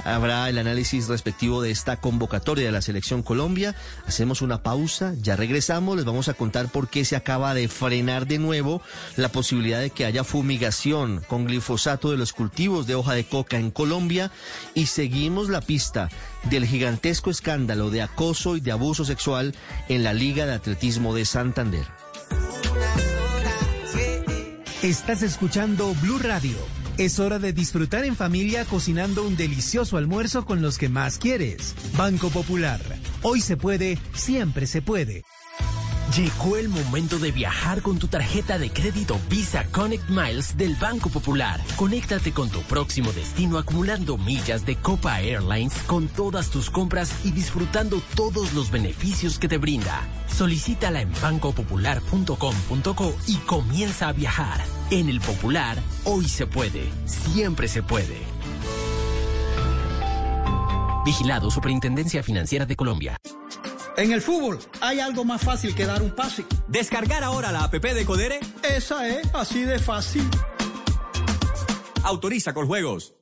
habrá 0.06 0.48
el 0.48 0.58
análisis 0.58 1.08
respectivo 1.08 1.60
de 1.60 1.70
esta 1.70 1.96
convocatoria 1.96 2.66
de 2.66 2.72
la 2.72 2.82
selección 2.82 3.22
Colombia. 3.22 3.74
Hacemos 4.06 4.40
una 4.40 4.62
pausa, 4.62 5.14
ya 5.20 5.36
regresamos, 5.36 5.96
les 5.96 6.04
vamos 6.04 6.28
a 6.28 6.34
contar 6.34 6.68
por 6.68 6.88
qué 6.88 7.04
se 7.04 7.16
acaba 7.16 7.54
de 7.54 7.68
frenar 7.68 8.26
de 8.26 8.38
nuevo 8.38 8.82
la 9.16 9.30
posibilidad 9.30 9.80
de 9.80 9.90
que 9.90 10.04
haya 10.04 10.24
fumigación 10.24 11.22
con 11.26 11.44
glifosato 11.44 12.10
de 12.10 12.16
los 12.16 12.32
cultivos 12.32 12.86
de 12.86 12.94
hoja 12.94 13.14
de 13.14 13.24
coca 13.24 13.58
en 13.58 13.70
Colombia 13.70 14.30
y 14.74 14.86
seguimos 14.86 15.48
la 15.48 15.60
pista 15.60 16.08
del 16.44 16.66
gigantesco 16.66 17.30
escándalo 17.30 17.90
de 17.90 18.02
acoso 18.02 18.56
y 18.56 18.60
de 18.60 18.72
abuso 18.72 19.04
sexual 19.04 19.54
en 19.88 20.04
la 20.04 20.12
Liga 20.12 20.46
de 20.46 20.54
Atletismo 20.54 21.14
de 21.14 21.24
Santander. 21.24 21.86
Estás 24.82 25.22
escuchando 25.22 25.94
Blue 26.00 26.18
Radio. 26.18 26.85
Es 26.98 27.18
hora 27.20 27.38
de 27.38 27.52
disfrutar 27.52 28.06
en 28.06 28.16
familia 28.16 28.64
cocinando 28.64 29.22
un 29.22 29.36
delicioso 29.36 29.98
almuerzo 29.98 30.46
con 30.46 30.62
los 30.62 30.78
que 30.78 30.88
más 30.88 31.18
quieres. 31.18 31.74
Banco 31.94 32.30
Popular. 32.30 32.80
Hoy 33.20 33.42
se 33.42 33.58
puede, 33.58 33.98
siempre 34.14 34.66
se 34.66 34.80
puede. 34.80 35.22
Llegó 36.14 36.56
el 36.56 36.68
momento 36.68 37.18
de 37.18 37.32
viajar 37.32 37.82
con 37.82 37.98
tu 37.98 38.06
tarjeta 38.06 38.58
de 38.58 38.70
crédito 38.70 39.18
Visa 39.28 39.66
Connect 39.72 40.08
Miles 40.08 40.56
del 40.56 40.76
Banco 40.76 41.10
Popular. 41.10 41.60
Conéctate 41.74 42.32
con 42.32 42.48
tu 42.48 42.62
próximo 42.62 43.12
destino 43.12 43.58
acumulando 43.58 44.16
millas 44.16 44.64
de 44.64 44.76
Copa 44.76 45.20
Airlines 45.20 45.74
con 45.86 46.06
todas 46.06 46.50
tus 46.50 46.70
compras 46.70 47.12
y 47.24 47.32
disfrutando 47.32 48.00
todos 48.14 48.54
los 48.54 48.70
beneficios 48.70 49.40
que 49.40 49.48
te 49.48 49.58
brinda. 49.58 50.06
Solicítala 50.28 51.00
en 51.00 51.10
bancopopular.com.co 51.20 53.14
y 53.26 53.36
comienza 53.38 54.08
a 54.08 54.12
viajar. 54.12 54.64
En 54.90 55.08
el 55.08 55.20
Popular, 55.20 55.76
hoy 56.04 56.28
se 56.28 56.46
puede, 56.46 56.88
siempre 57.04 57.66
se 57.66 57.82
puede. 57.82 58.35
Vigilado 61.06 61.52
Superintendencia 61.52 62.20
Financiera 62.20 62.66
de 62.66 62.74
Colombia. 62.74 63.16
En 63.96 64.10
el 64.10 64.20
fútbol 64.20 64.58
hay 64.80 64.98
algo 64.98 65.24
más 65.24 65.40
fácil 65.40 65.72
que 65.72 65.86
dar 65.86 66.02
un 66.02 66.10
pase. 66.10 66.44
¿Descargar 66.66 67.22
ahora 67.22 67.52
la 67.52 67.62
APP 67.62 67.94
de 67.94 68.04
Codere? 68.04 68.40
Esa 68.64 69.06
es 69.06 69.32
así 69.32 69.62
de 69.62 69.78
fácil. 69.78 70.28
Autoriza 72.02 72.52
con 72.52 72.66
juegos. 72.66 73.14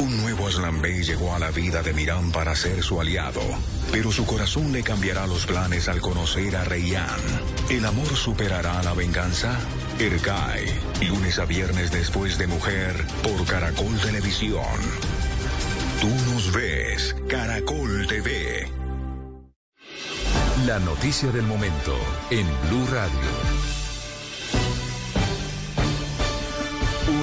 Un 0.00 0.20
nuevo 0.20 0.48
Aslan 0.48 0.82
Bey 0.82 1.04
llegó 1.04 1.32
a 1.32 1.38
la 1.38 1.52
vida 1.52 1.80
de 1.82 1.94
Miran 1.94 2.32
para 2.32 2.56
ser 2.56 2.82
su 2.82 3.00
aliado, 3.00 3.40
pero 3.92 4.10
su 4.10 4.26
corazón 4.26 4.72
le 4.72 4.82
cambiará 4.82 5.28
los 5.28 5.46
planes 5.46 5.88
al 5.88 6.00
conocer 6.00 6.56
a 6.56 6.64
Reyán. 6.64 7.20
¿El 7.70 7.86
amor 7.86 8.14
superará 8.16 8.82
la 8.82 8.94
venganza? 8.94 9.56
Erkai, 9.98 10.66
lunes 11.08 11.38
a 11.38 11.46
viernes 11.46 11.92
después 11.92 12.36
de 12.36 12.48
Mujer, 12.48 13.06
por 13.22 13.46
Caracol 13.46 13.96
Televisión. 14.00 14.66
Tú 16.06 16.32
nos 16.32 16.52
ves, 16.52 17.16
Caracol 17.28 18.06
TV. 18.06 18.68
La 20.64 20.78
noticia 20.78 21.32
del 21.32 21.42
momento 21.42 21.96
en 22.30 22.46
Blue 22.68 22.86
Radio. 22.92 23.28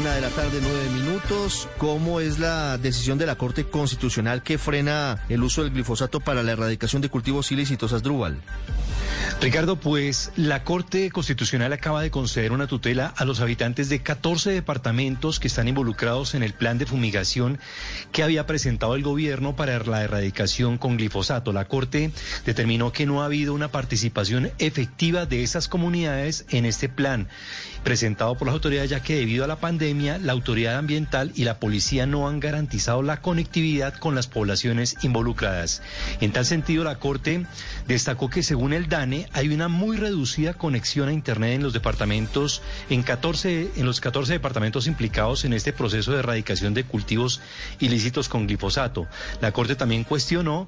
Una 0.01 0.15
de 0.15 0.19
la 0.19 0.27
tarde, 0.31 0.59
nueve 0.61 0.89
minutos. 0.89 1.69
¿Cómo 1.77 2.19
es 2.19 2.39
la 2.39 2.77
decisión 2.77 3.17
de 3.17 3.25
la 3.25 3.37
Corte 3.37 3.63
Constitucional 3.63 4.43
que 4.43 4.57
frena 4.57 5.23
el 5.29 5.43
uso 5.43 5.63
del 5.63 5.71
glifosato 5.71 6.19
para 6.19 6.43
la 6.43 6.51
erradicación 6.51 7.01
de 7.01 7.07
cultivos 7.07 7.53
ilícitos, 7.53 7.93
Asdrúbal? 7.93 8.41
Ricardo, 9.41 9.75
pues 9.75 10.31
la 10.35 10.63
Corte 10.63 11.11
Constitucional 11.11 11.73
acaba 11.73 12.01
de 12.01 12.11
conceder 12.11 12.51
una 12.51 12.67
tutela 12.67 13.13
a 13.17 13.25
los 13.25 13.41
habitantes 13.41 13.89
de 13.89 14.01
14 14.01 14.51
departamentos 14.51 15.39
que 15.39 15.47
están 15.47 15.67
involucrados 15.67 16.33
en 16.33 16.43
el 16.43 16.53
plan 16.53 16.77
de 16.77 16.85
fumigación 16.85 17.59
que 18.11 18.23
había 18.23 18.45
presentado 18.45 18.95
el 18.95 19.03
gobierno 19.03 19.55
para 19.55 19.77
la 19.79 20.03
erradicación 20.03 20.77
con 20.77 20.97
glifosato. 20.97 21.51
La 21.51 21.65
Corte 21.65 22.11
determinó 22.45 22.91
que 22.91 23.05
no 23.05 23.21
ha 23.21 23.25
habido 23.25 23.53
una 23.53 23.69
participación 23.69 24.51
efectiva 24.59 25.25
de 25.25 25.43
esas 25.43 25.67
comunidades 25.67 26.45
en 26.49 26.65
este 26.65 26.87
plan 26.87 27.27
presentado 27.83 28.35
por 28.35 28.47
las 28.47 28.53
autoridades, 28.53 28.89
ya 28.89 29.01
que 29.01 29.15
debido 29.15 29.43
a 29.43 29.47
la 29.47 29.57
pandemia, 29.57 30.17
la 30.17 30.31
autoridad 30.31 30.77
ambiental 30.77 31.31
y 31.35 31.43
la 31.43 31.59
policía 31.59 32.05
no 32.05 32.27
han 32.27 32.39
garantizado 32.39 33.03
la 33.03 33.21
conectividad 33.21 33.93
con 33.95 34.15
las 34.15 34.27
poblaciones 34.27 34.95
involucradas. 35.01 35.81
En 36.21 36.31
tal 36.31 36.45
sentido, 36.45 36.83
la 36.83 36.99
Corte 36.99 37.45
destacó 37.87 38.29
que 38.29 38.43
según 38.43 38.73
el 38.73 38.87
Hay 39.33 39.49
una 39.49 39.67
muy 39.67 39.97
reducida 39.97 40.53
conexión 40.53 41.09
a 41.09 41.13
Internet 41.13 41.53
en 41.55 41.63
los 41.63 41.73
departamentos, 41.73 42.61
en 42.89 43.03
14, 43.03 43.71
en 43.75 43.85
los 43.85 44.01
14 44.01 44.33
departamentos 44.33 44.87
implicados 44.87 45.45
en 45.45 45.53
este 45.53 45.73
proceso 45.73 46.11
de 46.11 46.19
erradicación 46.19 46.73
de 46.73 46.83
cultivos 46.83 47.41
ilícitos 47.79 48.29
con 48.29 48.47
glifosato. 48.47 49.07
La 49.41 49.51
Corte 49.51 49.75
también 49.75 50.03
cuestionó 50.03 50.67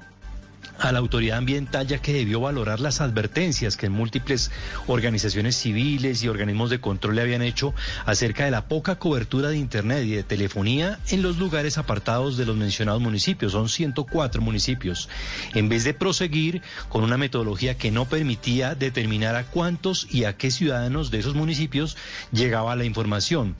a 0.78 0.92
la 0.92 0.98
autoridad 0.98 1.38
ambiental 1.38 1.86
ya 1.86 1.98
que 1.98 2.12
debió 2.12 2.40
valorar 2.40 2.80
las 2.80 3.00
advertencias 3.00 3.76
que 3.76 3.88
múltiples 3.88 4.50
organizaciones 4.86 5.56
civiles 5.56 6.22
y 6.22 6.28
organismos 6.28 6.70
de 6.70 6.80
control 6.80 7.16
le 7.16 7.22
habían 7.22 7.42
hecho 7.42 7.74
acerca 8.04 8.44
de 8.44 8.50
la 8.50 8.68
poca 8.68 8.96
cobertura 8.96 9.48
de 9.48 9.56
Internet 9.56 10.04
y 10.04 10.10
de 10.10 10.22
telefonía 10.22 10.98
en 11.08 11.22
los 11.22 11.38
lugares 11.38 11.78
apartados 11.78 12.36
de 12.36 12.46
los 12.46 12.56
mencionados 12.56 13.00
municipios. 13.00 13.52
Son 13.52 13.68
104 13.68 14.40
municipios. 14.42 15.08
En 15.54 15.68
vez 15.68 15.84
de 15.84 15.94
proseguir 15.94 16.62
con 16.88 17.02
una 17.02 17.16
metodología 17.16 17.76
que 17.76 17.90
no 17.90 18.06
permitía 18.06 18.74
determinar 18.74 19.34
a 19.36 19.44
cuántos 19.44 20.06
y 20.10 20.24
a 20.24 20.36
qué 20.36 20.50
ciudadanos 20.50 21.10
de 21.10 21.18
esos 21.18 21.34
municipios 21.34 21.96
llegaba 22.32 22.76
la 22.76 22.84
información. 22.84 23.56